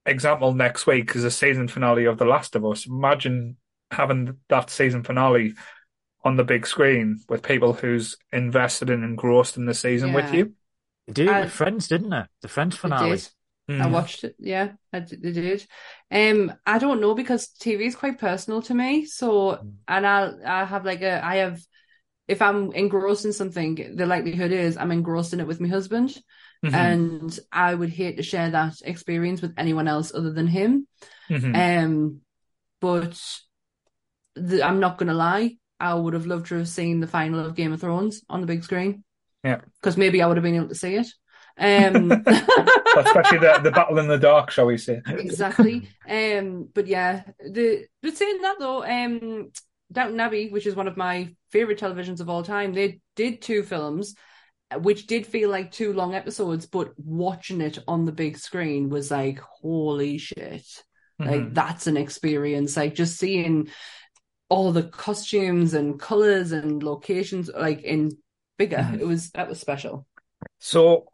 example 0.05 0.53
next 0.53 0.87
week 0.87 1.15
is 1.15 1.23
the 1.23 1.31
season 1.31 1.67
finale 1.67 2.05
of 2.05 2.17
The 2.17 2.25
Last 2.25 2.55
of 2.55 2.65
Us. 2.65 2.85
Imagine 2.87 3.57
having 3.91 4.37
that 4.49 4.69
season 4.69 5.03
finale 5.03 5.53
on 6.23 6.35
the 6.37 6.43
big 6.43 6.65
screen 6.67 7.21
with 7.29 7.43
people 7.43 7.73
who's 7.73 8.17
invested 8.31 8.89
and 8.89 9.03
engrossed 9.03 9.57
in 9.57 9.65
the 9.65 9.73
season 9.73 10.11
with 10.13 10.33
you. 10.33 10.53
They 11.07 11.13
did 11.13 11.27
it 11.27 11.39
with 11.39 11.51
Friends, 11.51 11.87
didn't 11.87 12.09
they? 12.09 12.23
The 12.41 12.47
Friends 12.47 12.75
It 12.75 12.81
finale. 12.81 13.17
did. 13.17 13.29
I 13.79 13.87
Mm. 13.87 13.91
watched 13.93 14.23
it. 14.23 14.35
Yeah, 14.39 14.73
I 14.93 14.99
did, 15.01 15.21
they 15.21 15.31
did. 15.31 15.67
Um, 16.11 16.53
I 16.65 16.77
don't 16.77 17.01
know 17.01 17.13
because 17.13 17.47
TV 17.49 17.85
is 17.85 17.95
quite 17.95 18.19
personal 18.19 18.61
to 18.63 18.73
me. 18.73 19.05
So, 19.05 19.51
Mm. 19.51 19.73
and 19.87 20.07
I'll 20.07 20.39
I 20.45 20.65
have 20.65 20.85
like 20.85 21.01
a 21.01 21.23
I 21.23 21.37
have 21.37 21.59
if 22.27 22.41
I'm 22.41 22.71
engrossed 22.73 23.25
in 23.25 23.33
something, 23.33 23.95
the 23.95 24.05
likelihood 24.05 24.51
is 24.51 24.77
I'm 24.77 24.91
engrossed 24.91 25.33
in 25.33 25.39
it 25.39 25.47
with 25.47 25.59
my 25.61 25.67
husband, 25.67 26.15
Mhm. 26.63 26.73
and 26.73 27.39
I 27.51 27.73
would 27.75 27.89
hate 27.89 28.17
to 28.17 28.23
share 28.23 28.49
that 28.51 28.75
experience 28.83 29.41
with 29.41 29.53
anyone 29.57 29.87
else 29.87 30.13
other 30.13 30.31
than 30.33 30.47
him. 30.47 30.87
Mhm. 31.29 31.55
Um, 31.83 32.21
but 32.81 33.19
the, 34.35 34.63
I'm 34.63 34.79
not 34.79 34.97
gonna 34.97 35.13
lie, 35.13 35.57
I 35.79 35.93
would 35.93 36.13
have 36.13 36.25
loved 36.25 36.47
to 36.47 36.55
have 36.55 36.67
seen 36.67 36.99
the 36.99 37.07
final 37.07 37.39
of 37.39 37.55
Game 37.55 37.73
of 37.73 37.81
Thrones 37.81 38.23
on 38.29 38.41
the 38.41 38.47
big 38.47 38.63
screen. 38.63 39.03
Yeah. 39.43 39.61
because 39.79 39.95
maybe 39.95 40.23
I 40.23 40.25
would 40.27 40.37
have 40.37 40.43
been 40.43 40.55
able 40.55 40.69
to 40.69 40.75
see 40.75 40.95
it. 40.95 41.07
Um, 41.59 42.11
Especially 42.97 43.37
the 43.37 43.59
the 43.63 43.69
battle 43.71 43.99
in 43.99 44.07
the 44.07 44.17
dark, 44.17 44.49
shall 44.49 44.65
we 44.65 44.77
say? 44.79 45.01
exactly. 45.07 45.87
Um, 46.09 46.67
but 46.73 46.87
yeah, 46.87 47.21
the 47.39 47.85
but 48.01 48.17
saying 48.17 48.41
that 48.41 48.55
though, 48.57 48.83
um, 48.83 49.51
Downton 49.95 50.19
Abbey, 50.19 50.49
which 50.49 50.67
is 50.67 50.75
one 50.75 50.87
of 50.87 50.97
my 50.97 51.33
favorite 51.51 51.79
televisions 51.79 52.19
of 52.19 52.29
all 52.29 52.43
time, 52.43 52.73
they 52.73 52.99
did 53.15 53.41
two 53.41 53.63
films, 53.63 54.15
which 54.77 55.07
did 55.07 55.25
feel 55.25 55.49
like 55.49 55.71
two 55.71 55.93
long 55.93 56.13
episodes, 56.13 56.65
but 56.65 56.93
watching 56.97 57.61
it 57.61 57.79
on 57.87 58.05
the 58.05 58.11
big 58.11 58.37
screen 58.37 58.89
was 58.89 59.09
like, 59.09 59.39
holy 59.39 60.17
shit! 60.17 60.65
Like 61.17 61.41
Mhm. 61.41 61.53
that's 61.53 61.87
an 61.87 61.97
experience. 61.97 62.75
Like 62.77 62.93
just 62.93 63.17
seeing 63.17 63.69
all 64.49 64.71
the 64.71 64.83
costumes 64.83 65.73
and 65.73 65.99
colors 65.99 66.51
and 66.51 66.83
locations, 66.83 67.49
like 67.49 67.81
in 67.81 68.11
bigger, 68.57 68.77
Mhm. 68.77 68.99
it 68.99 69.07
was 69.07 69.31
that 69.31 69.47
was 69.47 69.59
special. 69.59 70.05
So, 70.59 71.07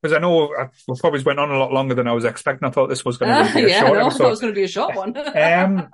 because 0.00 0.16
I 0.16 0.18
know 0.20 0.54
I, 0.54 0.68
we 0.88 0.98
probably 0.98 1.22
went 1.22 1.38
on 1.38 1.50
a 1.50 1.58
lot 1.58 1.72
longer 1.72 1.94
than 1.94 2.08
I 2.08 2.12
was 2.12 2.24
expecting. 2.24 2.66
I 2.68 2.72
thought 2.72 2.88
this 2.88 3.04
was 3.04 3.18
going 3.18 3.34
to 3.34 3.54
be 3.54 3.64
a 3.64 3.68
yeah, 3.68 3.80
short 3.80 3.98
no, 3.98 4.06
I 4.06 4.10
thought 4.10 4.26
it 4.26 4.30
was 4.30 4.40
going 4.40 4.52
to 4.52 4.58
be 4.58 4.64
a 4.64 4.68
short 4.68 4.94
one. 4.96 5.16
Um, 5.16 5.88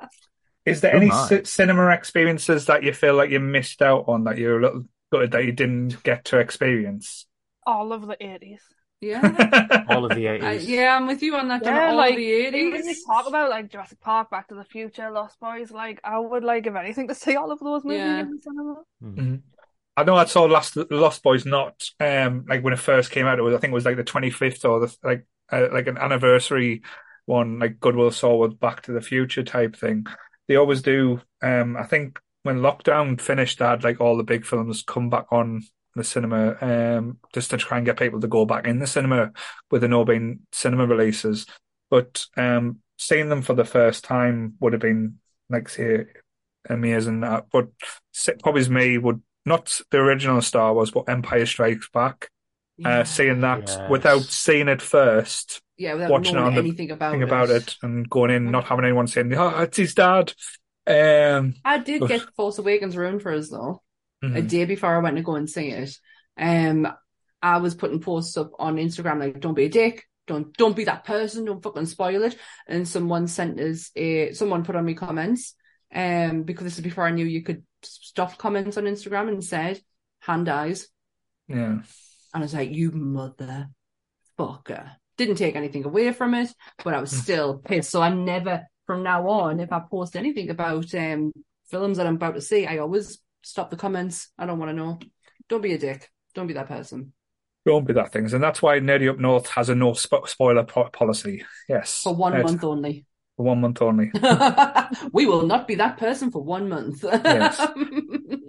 is 0.68 0.80
there 0.80 0.94
Oh 0.94 0.98
any 0.98 1.06
my. 1.06 1.26
ci- 1.28 1.44
cinema 1.44 1.88
experiences 1.90 2.66
that 2.66 2.82
you 2.82 2.92
feel 2.92 3.14
like 3.14 3.30
you 3.30 3.40
missed 3.40 3.82
out 3.82 4.04
on 4.08 4.24
that 4.24 4.38
you're 4.38 4.58
a 4.58 4.62
little 4.62 4.84
gutted 5.12 5.32
that 5.32 5.44
you 5.44 5.52
didn't 5.52 6.02
get 6.02 6.24
to 6.26 6.38
experience? 6.38 7.26
All 7.66 7.92
of 7.92 8.06
the 8.06 8.16
eighties. 8.24 8.62
Yeah. 9.00 9.84
All 9.90 10.04
of 10.04 10.14
the 10.16 10.28
I, 10.28 10.32
eighties. 10.32 10.68
yeah, 10.68 10.96
I'm 10.96 11.06
with 11.06 11.22
you 11.22 11.36
on 11.36 11.46
that. 11.48 11.62
Done 11.62 11.74
Yeah, 11.76 11.90
all 11.90 11.96
like 11.96 12.16
the 12.16 12.22
even 12.22 12.74
if 12.74 12.84
80s. 12.84 12.88
you 12.88 13.04
talk 13.06 13.28
about 13.28 13.48
like 13.48 13.70
Jurassic 13.70 14.00
Park, 14.00 14.28
Back 14.30 14.48
to 14.48 14.56
the 14.56 14.64
Future, 14.64 15.10
Lost 15.10 15.38
Boys, 15.38 15.70
like 15.70 16.00
I 16.02 16.18
would 16.18 16.42
like 16.42 16.66
if 16.66 16.74
anything 16.74 17.06
to 17.08 17.14
see 17.14 17.36
all 17.36 17.52
of 17.52 17.60
those 17.60 17.84
movies 17.84 18.00
Yeah. 18.00 18.20
in 18.20 18.30
the 18.32 18.38
cinema. 18.42 18.74
Mhm. 19.04 19.42
I 19.96 20.04
know 20.04 20.16
I 20.16 20.24
saw 20.24 20.44
Lost 20.44 20.76
Lost 20.90 21.22
Boys 21.22 21.44
not 21.46 21.88
um 22.00 22.44
like 22.48 22.62
when 22.64 22.72
it 22.72 22.78
first 22.80 23.10
came 23.12 23.26
out. 23.26 23.38
It 23.38 23.42
was 23.42 23.54
I 23.54 23.58
think 23.58 23.70
it 23.70 23.74
was 23.74 23.84
like 23.84 23.96
the 23.96 24.04
twenty 24.04 24.30
fifth 24.30 24.64
or 24.64 24.80
the 24.80 24.96
like 25.04 25.26
uh, 25.52 25.68
like 25.72 25.86
an 25.86 25.98
anniversary 25.98 26.82
one, 27.26 27.58
like 27.60 27.78
Goodwill 27.78 28.10
saw 28.10 28.36
with 28.36 28.58
Back 28.58 28.82
to 28.82 28.92
the 28.92 29.00
Future 29.00 29.42
type 29.44 29.76
thing. 29.76 30.06
They 30.48 30.56
always 30.56 30.82
do. 30.82 31.20
Um, 31.42 31.76
I 31.76 31.84
think 31.84 32.18
when 32.42 32.58
lockdown 32.60 33.20
finished, 33.20 33.58
they 33.58 33.66
had 33.66 33.84
like 33.84 34.00
all 34.00 34.16
the 34.16 34.24
big 34.24 34.44
films 34.44 34.82
come 34.82 35.10
back 35.10 35.26
on 35.30 35.62
the 35.94 36.04
cinema, 36.04 36.56
um, 36.60 37.18
just 37.34 37.50
to 37.50 37.56
try 37.58 37.76
and 37.76 37.86
get 37.86 37.98
people 37.98 38.20
to 38.20 38.28
go 38.28 38.46
back 38.46 38.66
in 38.66 38.78
the 38.78 38.86
cinema 38.86 39.32
with 39.70 39.82
the 39.82 39.88
no 39.88 40.04
being 40.04 40.40
cinema 40.52 40.86
releases. 40.86 41.46
But 41.90 42.26
um, 42.36 42.78
seeing 42.96 43.28
them 43.28 43.42
for 43.42 43.54
the 43.54 43.64
first 43.64 44.04
time 44.04 44.54
would 44.60 44.72
have 44.72 44.82
been 44.82 45.18
like 45.50 45.68
say 45.68 46.06
amazing. 46.68 47.24
Uh, 47.24 47.42
But 47.52 47.68
probably 48.42 48.68
me 48.68 48.98
would 48.98 49.22
not 49.44 49.80
the 49.90 49.98
original 49.98 50.40
Star 50.42 50.74
Wars, 50.74 50.90
but 50.90 51.08
Empire 51.08 51.46
Strikes 51.46 51.88
Back. 51.92 52.30
Yeah. 52.78 53.00
Uh, 53.00 53.05
seeing 53.05 53.40
that 53.40 53.64
Yes. 53.66 53.90
without 53.90 54.22
seeing 54.22 54.68
it 54.68 54.80
first, 54.80 55.60
yeah, 55.76 55.94
without 55.94 56.10
watching 56.10 56.36
it 56.36 56.38
knowing 56.38 56.46
on 56.48 56.55
the 56.55 56.60
anything 56.60 56.90
about 56.92 57.10
thing 57.12 57.20
it. 57.22 57.24
about 57.24 57.50
it, 57.50 57.76
and 57.82 58.09
going 58.09 58.30
in, 58.30 58.50
not 58.52 58.64
having 58.64 58.84
anyone 58.84 59.09
saying, 59.09 59.34
"Oh, 59.34 59.48
it's 59.62 59.76
his 59.76 59.94
dad." 59.94 60.32
Um, 60.86 61.55
I 61.64 61.78
did 61.78 62.02
Oof. 62.02 62.09
get 62.09 62.22
Force 62.36 62.59
Awakens 62.59 62.96
ruined 62.96 63.20
for 63.22 63.32
us 63.32 63.50
though. 63.50 63.82
a 64.22 64.26
mhm. 64.26 64.48
day 64.48 64.64
before 64.64 64.94
I 64.96 64.98
went 65.00 65.16
to 65.16 65.22
go 65.22 65.34
and 65.36 65.48
see 65.50 65.68
it. 65.70 65.96
Um, 66.36 66.88
I 67.42 67.59
was 67.59 67.74
putting 67.76 68.00
posts 68.00 68.36
up 68.36 68.50
on 68.59 68.76
Instagram 68.76 69.20
like, 69.20 69.40
"Don't 69.40 69.55
be 69.55 69.64
a 69.66 69.68
dick, 69.68 70.05
don't 70.26 70.52
don't 70.56 70.74
be 70.76 70.84
that 70.84 71.05
person, 71.05 71.44
don't 71.44 71.62
fucking 71.62 71.86
spoil 71.86 72.22
it." 72.24 72.36
And 72.66 72.86
someone 72.88 73.26
sent 73.28 73.60
us 73.60 73.90
a 73.96 74.32
someone 74.32 74.64
put 74.64 74.76
on 74.76 74.84
me 74.84 74.94
comments, 74.94 75.55
um, 75.94 76.42
because 76.44 76.64
this 76.64 76.78
is 76.78 76.84
before 76.84 77.06
I 77.06 77.10
knew 77.10 77.26
you 77.26 77.42
could 77.42 77.64
stop 77.82 78.38
comments 78.38 78.76
on 78.76 78.84
Instagram 78.84 79.28
and 79.28 79.44
said 79.44 79.80
Han 80.22 80.44
dies, 80.44 80.88
yeah. 81.48 81.78
And 82.34 82.42
I 82.42 82.44
was 82.44 82.55
like, 82.55 82.70
"You 82.70 82.90
mother 82.92 83.68
fucker." 84.38 84.92
Didn't 85.16 85.36
take 85.36 85.56
anything 85.56 85.84
away 85.84 86.12
from 86.12 86.34
it, 86.34 86.52
but 86.84 86.94
I 86.94 87.00
was 87.00 87.12
Mm. 87.12 87.22
still 87.22 87.59
pissed. 87.59 87.90
So 87.90 88.00
I 88.00 88.10
never, 88.10 88.66
from 88.86 89.02
now 89.02 89.28
on, 89.28 89.59
if 89.60 89.72
I 89.72 89.80
post 89.90 90.16
anything 90.16 90.50
about 90.50 90.94
um 90.94 91.32
films 91.70 91.96
that 91.98 92.06
I'm 92.06 92.14
about 92.16 92.34
to 92.34 92.40
see, 92.40 92.66
I 92.66 92.78
always 92.78 93.18
stop 93.42 93.70
the 93.70 93.76
comments. 93.76 94.28
I 94.38 94.46
don't 94.46 94.59
want 94.59 94.70
to 94.70 94.76
know. 94.76 94.98
Don't 95.48 95.62
be 95.62 95.72
a 95.74 95.78
dick. 95.78 96.09
Don't 96.34 96.46
be 96.46 96.55
that 96.55 96.68
person. 96.68 97.12
Don't 97.66 97.86
be 97.86 97.92
that 97.94 98.12
things, 98.12 98.32
and 98.32 98.42
that's 98.42 98.62
why 98.62 98.78
Nerdy 98.78 99.10
Up 99.10 99.18
North 99.18 99.48
has 99.48 99.68
a 99.68 99.74
no 99.74 99.90
spo- 99.92 100.26
spoiler 100.28 100.64
po- 100.64 100.88
policy. 100.90 101.44
Yes, 101.68 102.00
For 102.02 102.14
one 102.14 102.40
month 102.40 102.62
only. 102.64 103.05
For 103.39 103.44
one 103.44 103.62
month 103.62 103.81
only. 103.81 104.10
we 105.12 105.27
will 105.27 105.47
not 105.47 105.66
be 105.69 105.77
that 105.77 105.97
person 105.97 106.31
for 106.31 106.43
one 106.43 106.69
month. 106.69 107.05
Yes. 107.05 107.59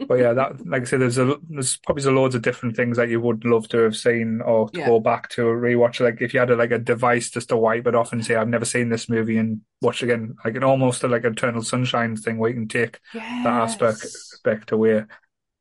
But 0.08 0.16
yeah, 0.16 0.34
that 0.34 0.66
like 0.68 0.82
I 0.82 0.86
said, 0.86 1.02
there's 1.02 1.20
a 1.20 1.38
there's 1.48 1.78
probably 1.78 2.04
a 2.04 2.10
loads 2.10 2.34
of 2.34 2.42
different 2.42 2.76
things 2.76 2.98
that 2.98 3.10
you 3.10 3.22
would 3.22 3.46
love 3.46 3.68
to 3.70 3.78
have 3.80 3.96
seen 3.96 4.42
or 4.42 4.68
to 4.72 4.80
Yeah. 4.80 4.88
go 4.88 5.00
back 5.00 5.30
to 5.32 5.44
rewatch. 5.44 6.00
Like 6.00 6.20
if 6.22 6.34
you 6.34 6.40
had 6.40 6.50
a, 6.50 6.56
like 6.56 6.72
a 6.72 6.80
device 6.80 7.30
just 7.30 7.50
to 7.50 7.58
wipe 7.58 7.86
it 7.86 7.94
off 7.94 8.12
and 8.12 8.26
say, 8.26 8.36
"I've 8.36 8.48
never 8.48 8.66
seen 8.66 8.90
this 8.90 9.08
movie," 9.08 9.38
and 9.38 9.62
watch 9.82 10.02
again, 10.02 10.36
like 10.44 10.56
an 10.56 10.64
almost 10.64 11.04
like 11.04 11.26
Eternal 11.26 11.62
Sunshine 11.62 12.16
thing 12.16 12.40
where 12.40 12.50
you 12.50 12.56
can 12.56 12.68
take 12.68 13.00
that 13.44 13.54
aspect 13.54 14.04
Yes. 14.04 14.34
aspect 14.34 14.72
away. 14.72 15.06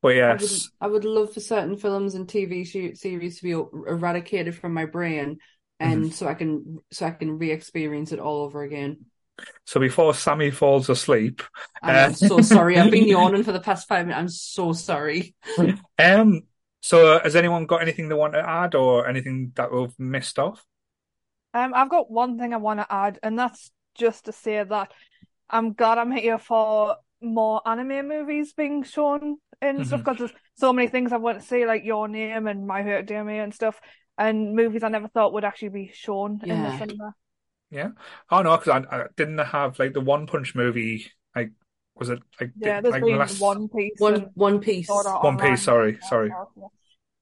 But 0.01 0.17
I 0.27 0.35
would, 0.35 0.63
yes, 0.63 0.71
I 0.81 0.87
would 0.87 1.05
love 1.05 1.33
for 1.35 1.41
certain 1.41 1.77
films 1.77 2.15
and 2.15 2.29
TV 2.29 2.65
series 2.65 3.39
to 3.39 3.43
be 3.43 3.55
er- 3.55 3.89
eradicated 3.89 4.55
from 4.57 4.75
my 4.75 4.85
brain, 4.87 5.39
and 5.81 6.05
Mm-hmm. 6.05 6.11
so 6.11 6.27
I 6.29 6.35
can 6.35 6.79
so 6.91 7.07
I 7.07 7.11
can 7.11 7.39
re-experience 7.39 8.13
it 8.13 8.19
all 8.19 8.43
over 8.45 8.63
again. 8.63 9.07
So 9.65 9.81
before 9.81 10.15
Sammy 10.15 10.51
falls 10.51 10.89
asleep, 10.89 11.43
I'm 11.83 12.11
Uh, 12.11 12.13
so 12.15 12.41
sorry. 12.41 12.79
I've 12.79 12.91
been 12.91 13.09
yawning 13.17 13.45
for 13.45 13.53
the 13.53 13.61
past 13.61 13.89
five 13.89 14.07
minutes. 14.07 14.19
I'm 14.21 14.29
so 14.29 14.73
sorry. 14.73 15.35
um, 15.99 16.43
so 16.81 17.15
uh, 17.17 17.23
has 17.23 17.37
anyone 17.37 17.67
got 17.67 17.83
anything 17.83 18.09
they 18.09 18.15
want 18.15 18.35
to 18.35 18.49
add 18.49 18.75
or 18.75 19.07
anything 19.09 19.53
that 19.57 19.73
we've 19.73 19.99
missed 19.99 20.39
off? 20.39 20.65
Um, 21.55 21.73
I've 21.75 21.91
got 21.91 22.11
one 22.11 22.39
thing 22.39 22.53
I 22.55 22.59
want 22.59 22.81
to 22.81 22.87
add, 22.93 23.19
and 23.23 23.39
that's 23.39 23.71
just 23.95 24.27
to 24.27 24.33
say 24.33 24.63
that 24.63 24.93
I'm 25.51 25.73
glad 25.73 25.99
I'm 25.99 26.13
here 26.13 26.39
for 26.39 26.97
more 27.21 27.61
anime 27.67 28.07
movies 28.07 28.53
being 28.53 28.83
shown 28.85 29.39
and 29.61 29.85
stuff 29.87 30.01
Mhm. 30.01 30.05
because 30.05 30.19
there's 30.19 30.33
so 30.55 30.73
many 30.73 30.89
things 30.89 31.13
I 31.13 31.17
want 31.17 31.41
to 31.41 31.47
see, 31.47 31.67
like 31.67 31.85
Your 31.85 32.07
Name 32.07 32.47
and 32.47 32.67
My 32.67 32.83
Hero 32.83 32.99
Academia 32.99 33.43
and 33.43 33.53
stuff, 33.53 33.81
and 34.17 34.55
movies 34.55 34.83
I 34.85 34.89
never 34.89 35.09
thought 35.09 35.33
would 35.33 35.45
actually 35.45 35.71
be 35.71 35.91
shown 35.93 36.41
in 36.45 36.63
the 36.63 36.79
cinema. 36.79 37.15
Yeah. 37.71 37.91
Oh 38.31 38.43
no, 38.43 38.57
because 38.57 38.85
I, 38.91 38.97
I 38.97 39.05
didn't 39.17 39.39
have 39.39 39.79
like 39.79 39.93
the 39.93 40.01
One 40.01 40.27
Punch 40.27 40.55
movie. 40.55 41.07
Like, 41.37 41.53
was 41.97 42.09
it 42.09 42.21
like 42.41 42.53
Yeah, 42.59 42.81
there's 42.81 42.93
like 42.93 43.03
been 43.05 43.19
last 43.19 43.41
One 43.41 43.69
Piece 43.69 43.99
One 43.99 44.31
One 44.35 44.61
Piece. 44.61 44.89
One 44.89 45.07
Online 45.07 45.51
Piece? 45.51 45.63
Sorry, 45.65 45.95
and 45.95 46.03
sorry. 46.05 46.31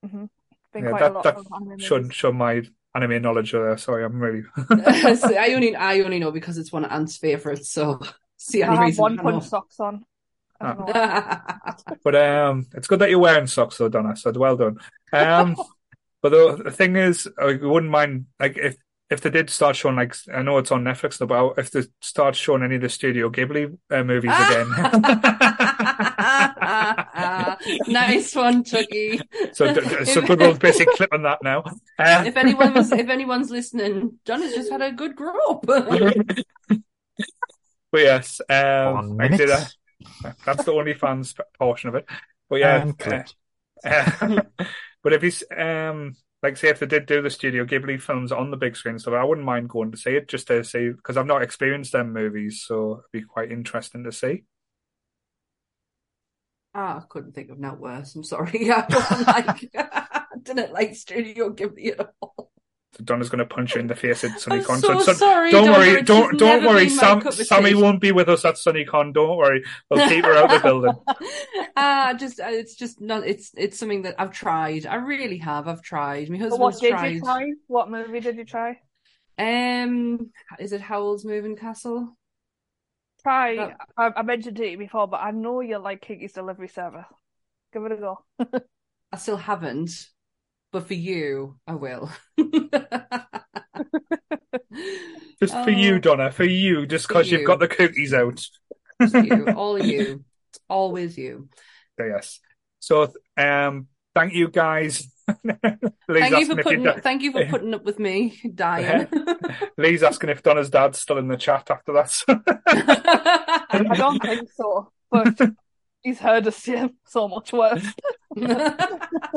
hmm 0.05 0.25
Been 0.73 0.85
Yeah, 0.85 0.91
quite 0.91 1.01
that- 1.01 1.11
a 1.11 1.15
lot 1.15 1.25
that 1.25 1.37
of 1.37 1.81
Should 1.81 2.15
show 2.15 2.33
my 2.33 2.63
anime 2.95 3.21
knowledge 3.23 3.53
there. 3.53 3.77
Sorry, 3.77 4.05
I'm 4.05 4.21
really. 4.21 4.45
So 5.17 5.35
I 5.35 5.53
only 5.55 5.75
I 5.75 6.01
only 6.01 6.19
know 6.19 6.31
because 6.31 6.59
it's 6.59 6.73
one 6.73 6.85
of 6.85 6.93
Ant's 6.93 7.17
favorites. 7.17 7.71
So 7.71 8.01
see, 8.37 8.61
the 8.61 8.69
I 8.69 8.87
have 8.87 8.99
One 8.99 9.17
Punch 9.19 9.45
socks 9.45 9.81
on. 9.81 10.05
I 10.61 10.69
don't 10.69 10.79
know 10.79 10.85
why. 10.87 11.41
know. 11.89 11.97
But 12.03 12.15
um, 12.17 12.67
it's 12.75 12.87
good 12.89 13.01
that 13.01 13.11
you're 13.11 13.19
wearing 13.19 13.47
socks 13.47 13.77
though, 13.79 13.89
Donna. 13.89 14.17
So 14.17 14.33
well 14.33 14.57
done. 14.57 14.79
Um, 15.13 15.57
but 16.23 16.31
the, 16.31 16.63
the 16.65 16.71
thing 16.71 16.97
is, 16.97 17.29
I 17.39 17.55
wouldn't 17.61 17.91
mind 17.93 18.27
like 18.41 18.57
if 18.57 18.77
if 19.09 19.21
they 19.21 19.31
did 19.31 19.51
start 19.51 19.77
showing 19.77 19.97
like 19.97 20.15
I 20.35 20.43
know 20.43 20.59
it's 20.59 20.73
on 20.73 20.83
Netflix 20.85 21.21
now, 21.21 21.27
but 21.27 21.59
if 21.59 21.71
they 21.71 21.83
start 22.01 22.35
showing 22.37 22.63
any 22.63 22.77
of 22.77 22.83
the 22.83 22.89
Studio 22.89 23.31
Ghibli 23.31 23.77
uh, 23.91 24.03
movies 24.03 24.33
again. 24.35 24.69
nice 27.89 28.35
one, 28.35 28.65
Chucky. 28.65 29.21
so 29.53 29.73
d- 29.73 29.81
d- 29.81 30.05
so 30.05 30.21
good 30.23 30.43
old 30.43 30.59
basic 30.59 30.89
clip 30.93 31.13
on 31.13 31.23
that 31.23 31.43
now. 31.43 31.63
Uh, 31.99 32.25
If 32.27 32.37
anyone 32.37 32.75
was, 32.75 32.91
if 32.93 33.09
anyone's 33.09 33.51
listening, 33.51 34.19
John 34.25 34.43
has 34.43 34.55
just 34.55 34.71
had 34.71 34.83
a 34.83 34.93
good 34.93 35.17
grow 35.17 35.35
up. 35.51 35.65
but 35.67 36.45
yes, 37.93 38.41
um, 38.49 39.19
I 39.21 39.29
minute. 39.29 39.39
said, 39.39 39.51
uh, 39.51 39.65
that's 40.45 40.65
the 40.65 40.73
only 40.73 40.95
fans 40.95 41.35
portion 41.59 41.89
of 41.89 41.95
it. 41.97 42.07
But 42.49 42.57
yeah, 42.57 42.83
And 42.83 43.03
uh, 43.07 43.23
uh, 43.85 44.65
but 45.03 45.13
if 45.13 45.23
he's 45.23 45.43
um, 45.57 46.15
like 46.43 46.57
say 46.57 46.69
if 46.69 46.81
they 46.81 46.87
did 46.87 47.07
do 47.07 47.23
the 47.23 47.31
Studio 47.31 47.65
Ghibli 47.65 48.01
films 48.01 48.31
on 48.33 48.51
the 48.51 48.57
big 48.57 48.77
screen, 48.77 48.99
so 48.99 49.15
I 49.15 49.25
wouldn't 49.25 49.47
mind 49.47 49.69
going 49.69 49.91
to 49.91 49.97
see 49.97 50.11
it 50.11 50.29
just 50.29 50.47
to 50.49 50.63
see 50.65 50.91
because 50.91 51.17
I've 51.17 51.27
not 51.27 51.43
experienced 51.43 51.93
them 51.93 52.13
movies, 52.13 52.63
so 52.67 52.93
it'd 52.93 53.13
be 53.13 53.23
quite 53.23 53.51
interesting 53.51 54.05
to 54.05 54.13
see. 54.13 54.45
Ah, 56.75 56.99
I 56.99 57.03
couldn't 57.09 57.33
think 57.33 57.51
of 57.51 57.59
not 57.59 57.81
worse. 57.81 58.15
I'm 58.15 58.23
sorry. 58.23 58.71
I 58.71 59.25
like. 59.27 59.71
I 59.77 60.25
didn't 60.43 60.73
like 60.73 60.95
Studio 60.95 61.51
Ghibli 61.55 61.99
at 61.99 62.13
all. 62.21 62.53
So 62.97 63.05
Donna's 63.05 63.29
going 63.29 63.41
to 63.41 63.55
punch 63.55 63.75
you 63.75 63.81
in 63.81 63.89
the 63.89 63.95
face 63.95 64.25
at 64.25 64.31
I'm 64.33 64.39
SunnyCon. 64.39 64.81
so 64.81 64.99
so, 65.01 65.13
sorry. 65.13 65.51
don't 65.51 65.67
Donna, 65.67 65.79
worry, 65.79 66.03
don't 66.03 66.39
don't 66.39 66.65
worry. 66.65 66.87
been 66.87 66.91
Sam, 66.99 67.31
Sammy 67.33 67.75
won't 67.75 68.01
be 68.01 68.11
with 68.13 68.29
us 68.29 68.45
at 68.45 68.55
SunnyCon. 68.55 69.13
Don't 69.13 69.37
worry, 69.37 69.63
we'll 69.91 70.09
keep 70.09 70.25
her 70.25 70.33
out 70.33 70.51
of 70.53 70.63
the 70.63 70.67
building. 70.69 70.95
Ah, 71.77 72.15
just 72.19 72.41
uh, 72.41 72.47
it's 72.49 72.75
just 72.75 73.01
not. 73.01 73.27
It's 73.27 73.53
it's 73.57 73.79
something 73.79 74.03
that 74.03 74.15
I've 74.19 74.33
tried. 74.33 74.87
I 74.87 74.95
really 74.97 75.39
have. 75.39 75.69
I've 75.69 75.83
tried. 75.83 76.31
My 76.31 76.39
But 76.39 76.59
what 76.59 76.73
husband's 76.75 76.81
did 76.81 76.91
tried. 76.91 77.09
you 77.15 77.21
try? 77.21 77.53
What 77.67 77.91
movie 77.91 78.21
did 78.21 78.37
you 78.37 78.45
try? 78.45 78.81
Um, 79.39 80.31
is 80.59 80.73
it 80.73 80.81
Howl's 80.81 81.25
Moving 81.27 81.57
Castle? 81.57 82.17
Try. 83.23 83.57
Well- 83.57 83.73
I, 83.99 84.13
I 84.17 84.23
mentioned 84.23 84.59
it 84.61 84.79
before, 84.79 85.07
but 85.07 85.21
I 85.21 85.33
know 85.33 85.61
you 85.61 85.77
like 85.79 86.01
Kiki's 86.01 86.33
Delivery 86.33 86.69
Service. 86.69 87.05
Give 87.75 87.85
it 87.85 87.93
a 87.93 87.97
go. 87.97 88.25
I 89.13 89.19
still 89.19 89.37
haven't, 89.37 89.91
but 90.77 90.89
for 90.89 90.93
you, 90.93 91.57
I 91.67 91.75
will. 91.75 92.11
Just 95.41 95.55
for 95.65 95.71
you, 95.71 95.95
Oh, 95.95 95.99
Donna, 95.99 96.31
for 96.31 96.45
you, 96.45 96.85
just 96.87 97.09
because 97.09 97.31
you've 97.31 97.47
got 97.47 97.61
the 97.61 97.69
cookies 97.69 98.13
out. 98.13 98.47
you, 99.01 99.47
all 99.57 99.77
of 99.77 99.87
you. 99.87 100.23
It's 100.51 100.59
always 100.69 101.17
you. 101.17 101.49
Yes. 101.99 102.41
So, 102.79 103.11
um, 103.39 103.87
thank 104.15 104.35
you 104.35 104.49
guys. 104.49 105.09
Lee's 105.45 105.57
Thank 106.09 106.39
you 106.41 106.47
for 106.47 106.63
putting 106.63 106.83
your 106.83 106.93
up, 106.93 107.01
thank 107.03 107.23
you 107.23 107.33
for 107.33 107.47
putting 107.47 107.73
up 107.73 107.85
with 107.85 107.99
me 107.99 108.39
dying. 108.55 109.09
Lee's 109.79 110.03
asking 110.03 110.29
if 110.29 110.43
Donna's 110.43 110.69
dad's 110.69 110.99
still 110.99 111.17
in 111.17 111.29
the 111.29 111.39
chat 111.39 111.71
after 111.71 111.95
that. 111.95 112.23
I 112.69 113.95
don't 113.95 114.21
think 114.21 114.51
so, 114.55 114.93
but 115.11 115.41
he's 116.03 116.19
heard 116.19 116.47
us 116.47 116.57
say 116.57 116.91
so 117.07 117.29
much 117.29 117.55
worse. 117.55 117.87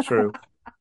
True. 0.03 0.33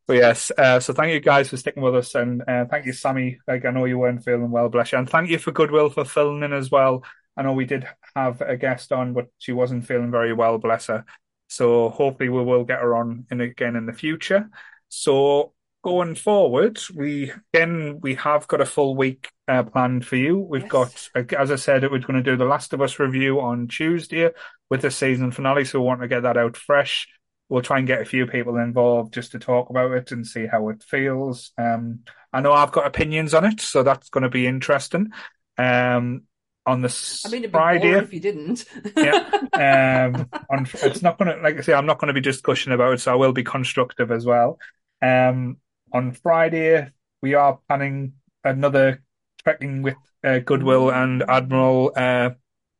But 0.08 0.16
yes, 0.16 0.50
uh, 0.56 0.80
so 0.80 0.94
thank 0.94 1.12
you 1.12 1.20
guys 1.20 1.50
for 1.50 1.58
sticking 1.58 1.82
with 1.82 1.94
us, 1.94 2.14
and 2.14 2.42
uh, 2.48 2.64
thank 2.64 2.86
you, 2.86 2.94
Sammy. 2.94 3.38
Like 3.46 3.66
I 3.66 3.70
know 3.70 3.84
you 3.84 3.98
weren't 3.98 4.24
feeling 4.24 4.50
well, 4.50 4.70
bless 4.70 4.90
you, 4.90 4.98
and 4.98 5.08
thank 5.08 5.28
you 5.28 5.38
for 5.38 5.52
Goodwill 5.52 5.90
for 5.90 6.06
filling 6.06 6.42
in 6.42 6.54
as 6.54 6.70
well. 6.70 7.04
I 7.36 7.42
know 7.42 7.52
we 7.52 7.66
did 7.66 7.86
have 8.16 8.40
a 8.40 8.56
guest 8.56 8.90
on, 8.90 9.12
but 9.12 9.26
she 9.36 9.52
wasn't 9.52 9.86
feeling 9.86 10.10
very 10.10 10.32
well, 10.32 10.56
bless 10.56 10.86
her. 10.86 11.04
So 11.48 11.90
hopefully 11.90 12.30
we 12.30 12.42
will 12.42 12.64
get 12.64 12.80
her 12.80 12.96
on 12.96 13.26
in 13.30 13.42
again 13.42 13.76
in 13.76 13.84
the 13.84 13.92
future. 13.92 14.48
So 14.88 15.52
going 15.84 16.14
forward, 16.14 16.80
we 16.94 17.32
again 17.52 18.00
we 18.00 18.14
have 18.14 18.48
got 18.48 18.62
a 18.62 18.66
full 18.66 18.96
week 18.96 19.28
uh, 19.46 19.62
planned 19.62 20.06
for 20.06 20.16
you. 20.16 20.38
We've 20.38 20.62
Yes. 20.72 21.10
got, 21.14 21.32
as 21.34 21.50
I 21.50 21.56
said, 21.56 21.82
we're 21.82 21.98
going 21.98 22.14
to 22.14 22.22
do 22.22 22.36
the 22.36 22.46
Last 22.46 22.72
of 22.72 22.80
Us 22.80 22.98
review 22.98 23.40
on 23.40 23.68
Tuesday 23.68 24.30
with 24.70 24.80
the 24.80 24.90
season 24.90 25.32
finale, 25.32 25.66
so 25.66 25.80
we 25.80 25.86
want 25.86 26.00
to 26.00 26.08
get 26.08 26.22
that 26.22 26.38
out 26.38 26.56
fresh. 26.56 27.08
We'll 27.48 27.62
try 27.62 27.78
and 27.78 27.86
get 27.86 28.02
a 28.02 28.06
few 28.06 28.26
people 28.26 28.56
involved 28.56 29.14
just 29.14 29.32
to 29.32 29.38
talk 29.38 29.70
about 29.70 29.92
it 29.92 30.12
and 30.12 30.26
see 30.26 30.46
how 30.46 30.68
it 30.68 30.82
feels. 30.82 31.52
Um, 31.56 32.00
I 32.32 32.40
know 32.40 32.52
I've 32.52 32.72
got 32.72 32.86
opinions 32.86 33.32
on 33.32 33.44
it, 33.44 33.60
so 33.60 33.82
that's 33.82 34.10
going 34.10 34.22
to 34.22 34.28
be 34.28 34.46
interesting. 34.46 35.12
Um, 35.56 36.22
on 36.66 36.82
the 36.82 37.22
I 37.24 37.30
mean, 37.30 37.50
Friday, 37.50 37.92
if 37.92 38.12
you 38.12 38.20
didn't. 38.20 38.64
yeah. 38.96 39.30
Um, 39.58 40.28
on, 40.52 40.68
it's 40.72 41.02
not 41.02 41.18
going 41.18 41.34
to, 41.34 41.42
like 41.42 41.58
I 41.58 41.62
say, 41.62 41.72
I'm 41.72 41.86
not 41.86 41.98
going 41.98 42.08
to 42.08 42.14
be 42.14 42.20
just 42.20 42.44
gushing 42.44 42.72
about 42.72 42.92
it, 42.92 43.00
so 43.00 43.10
I 43.10 43.16
will 43.16 43.32
be 43.32 43.42
constructive 43.42 44.12
as 44.12 44.24
well. 44.24 44.60
Um, 45.02 45.56
on 45.92 46.12
Friday, 46.12 46.88
we 47.22 47.34
are 47.34 47.58
planning 47.66 48.12
another 48.44 49.02
trekking 49.42 49.82
with 49.82 49.96
uh, 50.22 50.38
Goodwill 50.38 50.90
and 50.90 51.24
Admiral 51.28 51.92
uh, 51.96 52.30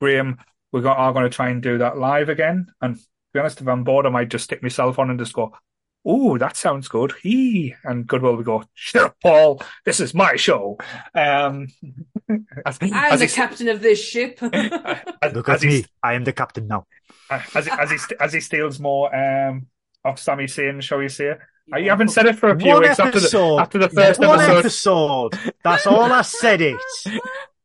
Graham. 0.01 0.39
We 0.71 0.83
got, 0.83 0.99
are 0.99 1.13
going 1.13 1.25
to 1.25 1.35
try 1.35 1.49
and 1.49 1.63
do 1.63 1.79
that 1.79 1.99
live 1.99 2.29
again. 2.29 2.69
And 2.81 2.99
be 3.39 3.41
honest, 3.41 3.61
if 3.61 3.69
I'm 3.69 3.85
bored, 3.85 4.07
I 4.07 4.11
might 4.11 4.29
just 4.29 4.45
stick 4.45 4.63
myself 4.63 4.99
on 4.99 5.11
and 5.11 5.19
just 5.19 5.33
go, 5.33 5.53
"Oh, 6.05 6.39
that 6.39 6.57
sounds 6.57 6.89
good." 6.89 7.13
He 7.23 7.75
and 7.85 8.07
Goodwill 8.07 8.37
will 8.37 8.43
go, 8.43 8.65
"Shut 8.75 9.05
up, 9.05 9.17
Paul. 9.23 9.63
This 9.85 10.01
is 10.01 10.15
my 10.15 10.37
show." 10.37 10.79
Um, 11.15 11.69
as, 12.67 12.79
I'm 12.81 12.93
as 12.95 13.21
the 13.21 13.27
he- 13.27 13.33
captain 13.35 13.69
of 13.69 13.81
this 13.81 14.03
ship. 14.03 14.39
as- 14.43 15.33
Look 15.35 15.49
as 15.49 15.63
at 15.65 15.71
he 15.71 15.77
me. 15.79 15.85
I 16.03 16.15
am 16.15 16.25
the 16.25 16.33
captain 16.33 16.67
now. 16.69 16.87
as 17.31 17.65
he, 17.67 17.71
as 17.71 17.91
he 17.91 17.99
as 18.21 18.33
he 18.33 18.41
steals 18.41 18.81
more 18.81 19.15
um 19.15 19.67
of 20.05 20.19
Sami 20.19 20.45
Zayn, 20.45 20.81
shall 20.83 20.99
we 20.99 21.09
say? 21.09 21.35
Uh, 21.73 21.77
You 21.79 21.91
haven't 21.91 22.09
said 22.09 22.27
it 22.27 22.37
for 22.39 22.49
a 22.51 22.59
few 22.59 22.73
One 22.73 22.83
weeks 22.83 22.99
after 22.99 23.19
the 23.21 23.27
episode. 23.27 23.59
after 23.59 23.79
the 23.79 23.89
first 23.91 24.21
One 24.21 24.41
episode. 24.41 25.35
episode. 25.35 25.55
That's 25.63 25.87
all 25.87 26.11
I 26.11 26.23
said 26.23 26.61
it. 26.63 26.81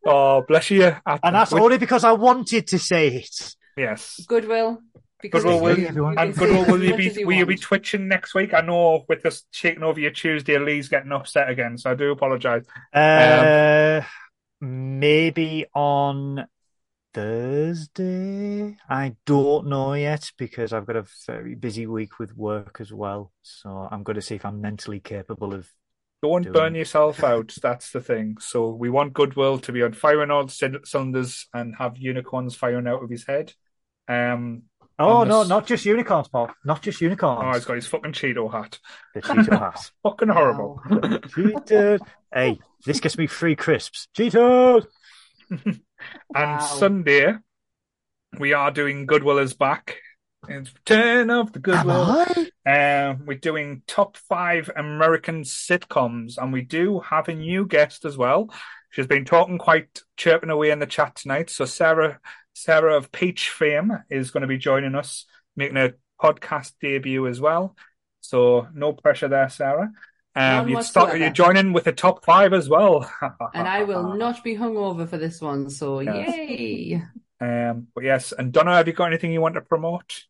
Oh, 0.05 0.43
bless 0.45 0.69
you! 0.71 0.83
After- 1.05 1.19
And 1.23 1.35
that's 1.35 1.51
with- 1.53 1.63
only 1.63 1.77
because 1.77 2.03
I 2.03 2.11
wanted 2.11 2.67
to 2.67 2.79
say 2.79 3.07
it. 3.07 3.55
yes. 3.77 4.19
Goodwill. 4.27 4.81
Because 5.23 5.43
Goodwill, 5.43 5.61
will, 5.61 5.87
everyone. 5.87 6.17
and 6.19 6.35
Goodwill, 6.35 6.65
will 6.65 6.83
you 6.83 6.95
be 6.95 7.05
you 7.09 7.25
will 7.25 7.33
you 7.33 7.45
be 7.45 7.55
twitching 7.55 8.07
next 8.07 8.35
week? 8.35 8.53
I 8.53 8.61
know 8.61 9.05
with 9.07 9.25
us 9.25 9.45
taking 9.51 9.81
over 9.81 9.99
your 9.99 10.11
Tuesday, 10.11 10.59
Lee's 10.59 10.89
getting 10.89 11.11
upset 11.13 11.49
again, 11.49 11.77
so 11.77 11.91
I 11.91 11.95
do 11.95 12.11
apologise. 12.11 12.65
Uh, 12.93 14.01
maybe 14.61 15.65
on 15.73 16.45
Thursday. 17.13 18.75
I 18.89 19.15
don't 19.25 19.67
know 19.67 19.93
yet 19.93 20.31
because 20.37 20.73
I've 20.73 20.85
got 20.85 20.97
a 20.97 21.05
very 21.25 21.55
busy 21.55 21.87
week 21.87 22.19
with 22.19 22.35
work 22.35 22.77
as 22.79 22.91
well. 22.91 23.31
So 23.41 23.87
I'm 23.89 24.03
going 24.03 24.15
to 24.15 24.21
see 24.21 24.35
if 24.35 24.45
I'm 24.45 24.61
mentally 24.61 24.99
capable 24.99 25.53
of. 25.53 25.69
Don't 26.21 26.43
Doing- 26.43 26.53
burn 26.53 26.75
yourself 26.75 27.23
out. 27.23 27.53
That's 27.61 27.91
the 27.91 27.99
thing. 28.01 28.37
So 28.39 28.69
we 28.69 28.89
want 28.89 29.13
Goodwill 29.13 29.59
to 29.59 29.71
be 29.71 29.83
on 29.83 29.93
firing 29.93 30.31
all 30.31 30.47
c- 30.47 30.67
cylinders 30.85 31.47
and 31.53 31.75
have 31.77 31.97
unicorns 31.97 32.55
firing 32.55 32.87
out 32.87 33.03
of 33.03 33.09
his 33.09 33.25
head. 33.25 33.53
Um, 34.07 34.63
Oh 35.03 35.23
no, 35.23 35.41
s- 35.41 35.47
not 35.49 35.65
just 35.67 35.85
unicorns, 35.85 36.27
Paul. 36.27 36.49
Not 36.65 36.81
just 36.81 37.01
unicorns. 37.01 37.41
oh, 37.43 37.53
he's 37.53 37.65
got 37.65 37.75
his 37.75 37.87
fucking 37.87 38.13
Cheeto 38.13 38.51
hat. 38.51 38.79
the 39.13 39.21
Cheeto 39.21 39.59
hat. 39.59 39.91
Fucking 40.03 40.29
horrible. 40.29 40.81
Cheetos. 40.87 41.99
Hey, 42.33 42.59
this 42.85 42.99
gets 42.99 43.17
me 43.17 43.27
free 43.27 43.55
crisps. 43.55 44.07
Cheetos. 44.17 44.85
And 45.65 45.79
Wow. 46.35 46.59
Sunday, 46.59 47.33
we 48.39 48.53
are 48.53 48.71
doing 48.71 49.05
Goodwill 49.05 49.37
is 49.37 49.53
back. 49.53 49.97
It's 50.49 50.73
Return 50.73 51.29
of 51.29 51.53
the 51.53 51.59
Am 51.59 51.61
Goodwill. 51.61 52.25
I? 52.65 53.09
Um, 53.09 53.25
we're 53.25 53.37
doing 53.37 53.83
top 53.87 54.17
five 54.17 54.69
American 54.75 55.43
sitcoms, 55.43 56.37
and 56.37 56.51
we 56.51 56.61
do 56.61 56.99
have 56.99 57.29
a 57.29 57.33
new 57.35 57.65
guest 57.65 58.03
as 58.03 58.17
well. 58.17 58.49
She's 58.89 59.07
been 59.07 59.23
talking 59.23 59.57
quite 59.57 60.01
chirping 60.17 60.49
away 60.49 60.71
in 60.71 60.79
the 60.79 60.85
chat 60.85 61.15
tonight. 61.15 61.49
So 61.49 61.63
Sarah, 61.65 62.19
Sarah 62.53 62.95
of 62.95 63.11
Peach 63.11 63.49
fame, 63.49 63.91
is 64.09 64.31
going 64.31 64.41
to 64.41 64.47
be 64.47 64.57
joining 64.57 64.95
us, 64.95 65.25
making 65.55 65.77
a 65.77 65.93
podcast 66.21 66.73
debut 66.79 67.27
as 67.27 67.41
well. 67.41 67.75
So 68.21 68.67
no 68.73 68.93
pressure 68.93 69.27
there, 69.27 69.49
Sarah. 69.49 69.91
Um, 70.35 70.67
you've 70.67 70.83
started, 70.83 71.11
whatsoever. 71.11 71.17
you're 71.17 71.29
joining 71.29 71.73
with 71.73 71.83
the 71.83 71.91
top 71.91 72.25
five 72.25 72.53
as 72.53 72.69
well. 72.69 73.11
And 73.53 73.67
I 73.67 73.83
will 73.83 74.15
not 74.15 74.43
be 74.43 74.55
hungover 74.55 75.07
for 75.07 75.17
this 75.17 75.41
one, 75.41 75.69
so 75.69 75.99
Yes. 75.99 76.35
yay. 76.35 77.03
Um, 77.39 77.87
but 77.93 78.03
yes, 78.03 78.31
and 78.31 78.51
Donna, 78.51 78.75
have 78.75 78.87
you 78.87 78.93
got 78.93 79.07
anything 79.07 79.31
you 79.31 79.41
want 79.41 79.55
to 79.55 79.61
promote? 79.61 80.23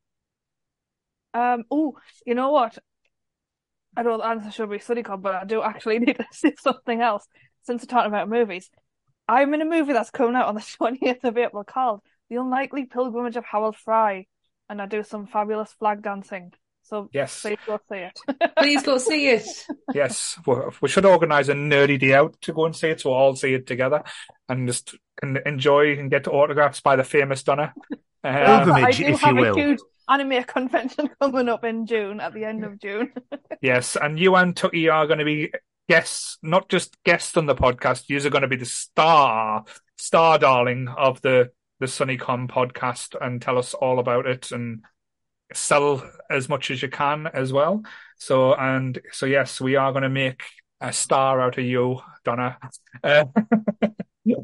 Um, 1.34 1.64
oh, 1.70 1.98
you 2.26 2.36
know 2.36 2.52
what? 2.52 2.78
I 3.96 4.02
know 4.02 4.18
the 4.18 4.26
answer 4.26 4.52
should 4.52 4.70
be 4.70 4.78
SunnyCon, 4.80 5.22
but 5.22 5.36
I 5.36 5.46
do 5.46 5.62
actually 5.62 6.00
need 6.00 6.18
to 6.18 6.26
say 6.32 6.56
something 6.60 7.00
else. 7.00 7.28
Since 7.64 7.84
we're 7.84 7.88
talking 7.88 8.12
about 8.12 8.30
movies, 8.30 8.70
I'm 9.28 9.54
in 9.54 9.62
a 9.62 9.66
movie 9.66 9.94
that's 9.94 10.10
coming 10.10 10.36
out 10.36 10.48
on 10.48 10.56
the 10.56 10.62
20th 10.80 11.24
of 11.24 11.38
April 11.38 11.64
called 11.64 12.02
The 12.34 12.40
Unlikely 12.42 12.86
Pilgrimage 12.86 13.36
of 13.36 13.46
Harold 13.46 13.76
Fry, 13.76 14.26
and 14.68 14.82
I 14.82 14.88
do 14.88 15.04
some 15.04 15.28
fabulous 15.28 15.72
flag 15.74 16.02
dancing. 16.02 16.52
So 16.82 17.08
Yes, 17.14 17.44
please 17.44 17.60
go 17.68 17.80
see 17.88 17.98
it. 18.00 18.20
Please 18.58 18.82
go 18.82 18.98
see 18.98 19.28
it. 19.30 19.46
yes. 19.94 20.40
We, 20.48 20.56
we 20.82 20.90
should 20.90 21.06
organise 21.06 21.50
a 21.50 21.54
nerdy 21.54 22.00
day 22.00 22.16
out 22.16 22.42
to 22.42 22.52
go 22.52 22.66
and 22.66 22.76
see 22.76 22.88
it, 22.90 23.02
so 23.02 23.12
we'll 23.12 23.20
all 23.20 23.36
see 23.36 23.54
it 23.54 23.68
together 23.68 24.04
and 24.50 24.68
just 24.68 24.96
can 25.22 25.38
enjoy 25.46 25.94
and 26.00 26.10
get 26.10 26.28
autographs 26.28 26.82
by 26.82 26.96
the 26.96 27.04
famous 27.04 27.44
Donna. 27.44 27.72
Um, 28.26 28.34
Pilgrimage, 28.34 28.84
I 28.84 28.92
do 28.92 29.06
if 29.14 29.20
have 29.20 29.36
you 29.36 29.42
will. 29.42 29.54
a 29.54 29.62
huge 29.62 29.80
anime 30.08 30.44
convention 30.46 31.10
coming 31.22 31.50
up 31.50 31.66
in 31.66 31.86
June, 31.86 32.22
at 32.22 32.34
the 32.34 32.46
end 32.46 32.64
of 32.64 32.80
June. 32.80 33.12
yes, 33.62 33.98
and 34.02 34.18
you 34.18 34.36
and 34.38 34.56
Tucky 34.56 34.88
are 34.88 35.06
going 35.08 35.20
to 35.20 35.26
be 35.26 35.52
guests, 35.90 36.38
not 36.42 36.70
just 36.70 36.96
guests 37.04 37.36
on 37.36 37.48
the 37.48 37.54
podcast. 37.54 38.06
You 38.08 38.26
are 38.26 38.30
going 38.30 38.44
to 38.44 38.48
be 38.48 38.56
the 38.56 38.66
star, 38.66 39.66
star 39.98 40.40
darling 40.40 40.88
of 40.88 41.22
the 41.22 41.52
the 41.84 41.88
SunnyCon 41.88 42.50
podcast, 42.50 43.14
and 43.20 43.42
tell 43.42 43.58
us 43.58 43.74
all 43.74 44.00
about 44.00 44.26
it 44.26 44.54
and 44.54 44.86
sell 45.54 46.10
as 46.30 46.48
much 46.48 46.72
as 46.72 46.82
you 46.82 46.88
can 46.88 47.28
as 47.28 47.52
well. 47.52 47.84
So 48.16 48.54
and 48.54 48.98
so, 49.12 49.26
yes, 49.26 49.60
we 49.60 49.76
are 49.76 49.92
going 49.92 50.04
to 50.04 50.10
make 50.10 50.42
a 50.80 50.94
star 50.94 51.42
out 51.42 51.58
of 51.58 51.66
you, 51.66 52.00
Donna. 52.24 52.58
Uh, 53.04 53.26
uh, 54.30 54.36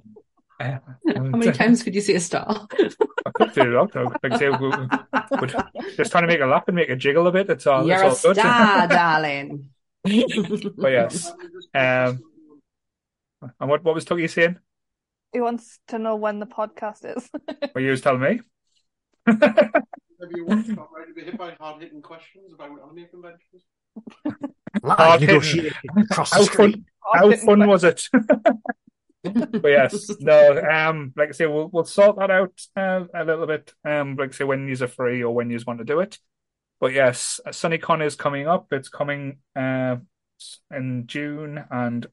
How 0.60 0.82
many 1.08 1.54
times 1.54 1.82
could 1.82 1.96
you 1.96 2.02
see 2.02 2.16
a 2.16 2.20
star? 2.20 2.68
I 3.26 3.32
could 3.34 3.54
do 3.54 3.72
though. 3.72 4.14
Like 4.22 4.38
say, 4.38 4.50
we, 4.50 4.68
we, 4.68 5.48
just 5.96 6.12
trying 6.12 6.24
to 6.24 6.28
make 6.28 6.42
a 6.42 6.46
laugh 6.46 6.66
and 6.68 6.76
make 6.76 6.90
a 6.90 6.98
jiggle 6.98 7.26
a 7.28 7.32
bit. 7.32 7.50
It's 7.50 7.68
all, 7.68 7.88
You're 7.88 8.04
a 8.04 8.12
it's 8.12 8.26
all 8.26 8.34
good. 8.34 8.42
star, 8.42 8.88
darling. 8.90 9.70
but 10.04 10.92
yes. 10.92 11.32
Um, 11.74 12.22
and 13.62 13.70
what, 13.70 13.82
what 13.86 13.96
was 13.96 14.04
Tuggy 14.04 14.30
saying? 14.30 14.58
He 15.32 15.42
wants 15.42 15.80
to 15.90 16.00
know 16.00 16.16
when 16.16 16.40
the 16.40 16.48
podcast 16.48 17.18
is. 17.18 17.30
What 17.72 17.84
you 17.84 17.92
was 17.92 18.02
telling 18.02 18.22
me? 18.22 18.40
Have 19.28 20.32
you 20.36 20.46
watched 20.46 20.70
Not 20.70 20.90
Ready 20.96 21.12
to 21.12 21.16
be 21.16 21.22
Hit 21.24 21.38
by 21.38 21.52
Hard 21.60 21.82
Hitting 21.82 22.02
Questions 22.02 22.52
about 22.54 22.72
anime 22.72 23.08
conventions? 23.10 23.64
Live 24.84 24.98
Hard 24.98 25.22
negotiating 25.22 25.72
across 25.98 26.34
How 26.34 26.44
screen. 26.44 26.72
fun, 26.72 26.86
how 27.14 27.32
fun 27.36 27.68
was 27.68 27.84
it? 27.84 28.10
but 29.24 29.68
yes, 29.68 30.10
no, 30.20 30.62
um, 30.62 31.14
like 31.16 31.30
I 31.30 31.32
say, 31.34 31.46
we'll 31.46 31.70
we'll 31.72 31.86
sort 31.86 32.18
that 32.18 32.32
out 32.32 32.60
uh, 32.76 33.06
a 33.14 33.24
little 33.24 33.46
bit. 33.48 33.74
Um, 33.84 34.16
like 34.16 34.30
I 34.30 34.34
say, 34.34 34.46
when 34.46 34.66
these 34.66 34.82
are 34.82 34.88
free 34.88 35.24
or 35.24 35.34
when 35.34 35.50
you 35.50 35.60
want 35.66 35.80
to 35.80 35.86
do 35.86 36.00
it. 36.00 36.18
But 36.80 36.94
yes, 36.94 37.40
SunnyCon 37.48 38.04
is 38.06 38.16
coming 38.16 38.48
up. 38.48 38.68
It's 38.72 38.90
coming 38.90 39.40
uh, 39.56 39.98
in 40.72 41.08
June, 41.08 41.64
and 41.70 42.08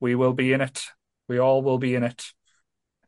we 0.00 0.14
will 0.16 0.32
be 0.32 0.52
in 0.52 0.60
it. 0.60 0.82
We 1.28 1.38
all 1.38 1.62
will 1.62 1.78
be 1.78 1.94
in 1.94 2.02
it, 2.02 2.24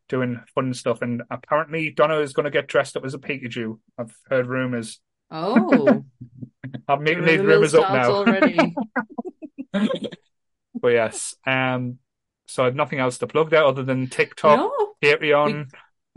doing 0.09 0.41
fun 0.53 0.73
stuff. 0.73 1.01
And 1.01 1.23
apparently, 1.29 1.89
Donna 1.91 2.19
is 2.19 2.33
going 2.33 2.43
to 2.45 2.51
get 2.51 2.67
dressed 2.67 2.97
up 2.97 3.05
as 3.05 3.13
a 3.13 3.19
Pikachu. 3.19 3.79
I've 3.97 4.15
heard 4.29 4.47
rumors. 4.47 4.99
Oh, 5.31 6.05
making 7.01 7.23
the 7.23 7.31
these 7.31 7.41
rumors 7.41 7.75
up 7.75 7.91
now. 7.91 8.11
already. 8.11 8.57
but 10.81 10.87
yes, 10.89 11.35
um, 11.45 11.97
so 12.47 12.65
I've 12.65 12.75
nothing 12.75 12.99
else 12.99 13.17
to 13.19 13.27
plug 13.27 13.49
there 13.49 13.65
other 13.65 13.83
than 13.83 14.07
TikTok, 14.07 14.57
No, 14.59 14.93
Patreon. 15.03 15.45
we 15.65 15.65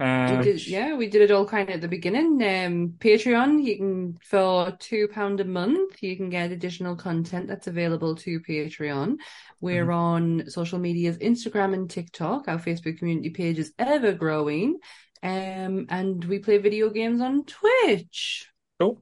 Um, 0.00 0.40
did, 0.42 0.64
yeah, 0.64 0.94
we 0.94 1.08
did 1.08 1.22
it 1.22 1.32
all 1.32 1.44
kind 1.44 1.68
of 1.68 1.74
at 1.76 1.80
the 1.80 1.88
beginning. 1.88 2.40
Um, 2.42 2.94
Patreon, 2.98 3.64
you 3.64 3.76
can 3.76 4.18
for 4.22 4.70
two 4.78 5.08
pound 5.08 5.40
a 5.40 5.44
month, 5.44 6.02
you 6.02 6.16
can 6.16 6.30
get 6.30 6.52
additional 6.52 6.94
content 6.94 7.48
that's 7.48 7.66
available 7.66 8.14
to 8.16 8.40
Patreon. 8.40 9.16
We're 9.60 9.86
Mm-hmm. 9.86 9.90
on 9.90 10.50
social 10.50 10.78
medias, 10.78 11.18
Instagram 11.18 11.74
and 11.74 11.90
TikTok. 11.90 12.46
Our 12.46 12.58
Facebook 12.58 12.98
community 12.98 13.30
page 13.30 13.58
is 13.58 13.72
ever 13.78 14.12
growing, 14.12 14.78
um, 15.22 15.86
and 15.90 16.24
we 16.24 16.38
play 16.38 16.58
video 16.58 16.90
games 16.90 17.20
on 17.20 17.44
Twitch. 17.44 18.48
oh, 18.78 18.98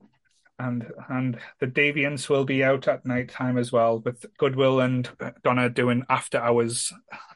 and 0.58 0.90
and 1.10 1.38
the 1.60 1.66
Deviants 1.66 2.30
will 2.30 2.46
be 2.46 2.64
out 2.64 2.88
at 2.88 3.04
night 3.04 3.28
time 3.28 3.58
as 3.58 3.70
well 3.70 3.98
with 3.98 4.24
Goodwill 4.38 4.80
and 4.80 5.10
Donna 5.44 5.68
doing 5.68 6.04
after 6.08 6.38
hours, 6.38 6.90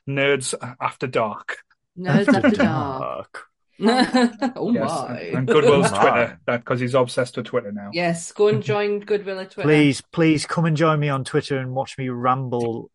nerds 0.08 0.54
after 0.80 1.06
dark. 1.06 1.58
Nerds 1.98 2.28
After 2.28 2.46
After 2.46 2.50
Dark. 2.56 3.49
oh 4.56 4.72
Yes, 4.72 4.90
my. 4.90 5.20
and, 5.20 5.36
and 5.38 5.46
Goodwill's 5.48 5.86
oh 5.88 5.90
My. 5.96 6.00
Twitter, 6.10 6.40
that 6.46 6.60
because 6.60 6.80
he's 6.80 6.94
obsessed 6.94 7.36
with 7.36 7.46
Twitter 7.46 7.72
now. 7.72 7.90
Yes, 7.92 8.30
go 8.32 8.48
and 8.48 8.62
join 8.62 9.00
Goodwill 9.00 9.40
at 9.40 9.50
Twitter. 9.52 9.66
Please, 9.68 10.00
please 10.12 10.46
come 10.46 10.64
and 10.66 10.76
join 10.76 11.00
me 11.00 11.08
on 11.08 11.24
Twitter 11.24 11.58
and 11.58 11.72
watch 11.74 11.96
me 11.98 12.08
ramble 12.08 12.90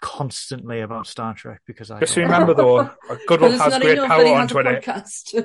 constantly 0.00 0.80
about 0.80 1.06
Star 1.06 1.32
Trek 1.34 1.60
because 1.66 1.90
I 1.90 2.00
Just 2.00 2.14
don't- 2.14 2.24
remember 2.24 2.54
though, 2.54 2.78
uh, 2.78 2.90
Goodwill 3.26 3.52
has 3.52 3.78
great 3.78 3.98
power 3.98 4.18
that 4.22 4.26
he 4.26 4.34
on 4.34 4.48
Twitter. 4.48 4.80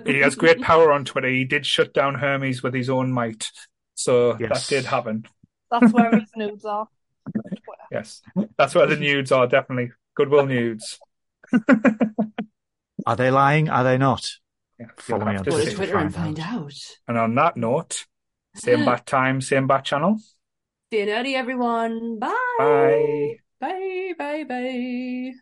He 0.06 0.20
has 0.20 0.36
great 0.36 0.62
power 0.62 0.92
on 0.92 1.06
Twitter. 1.06 1.28
He 1.28 1.46
did 1.46 1.66
shut 1.66 1.94
down 1.94 2.16
Hermes 2.16 2.64
with 2.64 2.74
his 2.74 2.90
own 2.90 3.12
might, 3.12 3.52
so 3.96 4.38
Yes. 4.40 4.68
that 4.68 4.76
did 4.76 4.86
happen. 4.86 5.26
That's 5.70 5.92
where 5.94 6.12
his 6.20 6.30
nudes 6.36 6.66
are. 6.66 6.88
Yes, 7.90 8.22
that's 8.58 8.76
where 8.76 8.86
the 8.86 8.98
nudes 8.98 9.32
are. 9.32 9.48
Definitely 9.48 9.92
Goodwill 10.14 10.46
nudes. 10.46 11.00
Are 13.06 13.16
they 13.16 13.32
lying? 13.32 13.70
Are 13.70 13.86
they 13.86 13.98
not? 13.98 14.28
Yeah, 14.80 14.88
Follow 14.98 15.26
me 15.26 15.38
on 15.38 15.44
to 15.44 15.50
Go 15.50 15.58
to. 15.58 15.64
Twitter. 15.64 15.76
Twitter 15.76 15.98
and 15.98 16.14
find 16.14 16.38
find 16.38 16.56
out. 16.56 16.74
And 17.08 17.18
on 17.18 17.36
that 17.36 17.58
note, 17.58 18.06
same 18.56 18.82
ah. 18.82 18.86
bat 18.86 19.06
time, 19.06 19.42
same 19.42 19.68
bat 19.68 19.86
channel. 19.86 20.18
Stay 20.88 21.06
nerdy, 21.06 21.34
everyone. 21.34 22.20
Bye. 22.20 22.36
Bye. 22.58 23.38
Bye. 23.60 24.14
Bye. 24.18 24.44
Bye. 24.48 25.34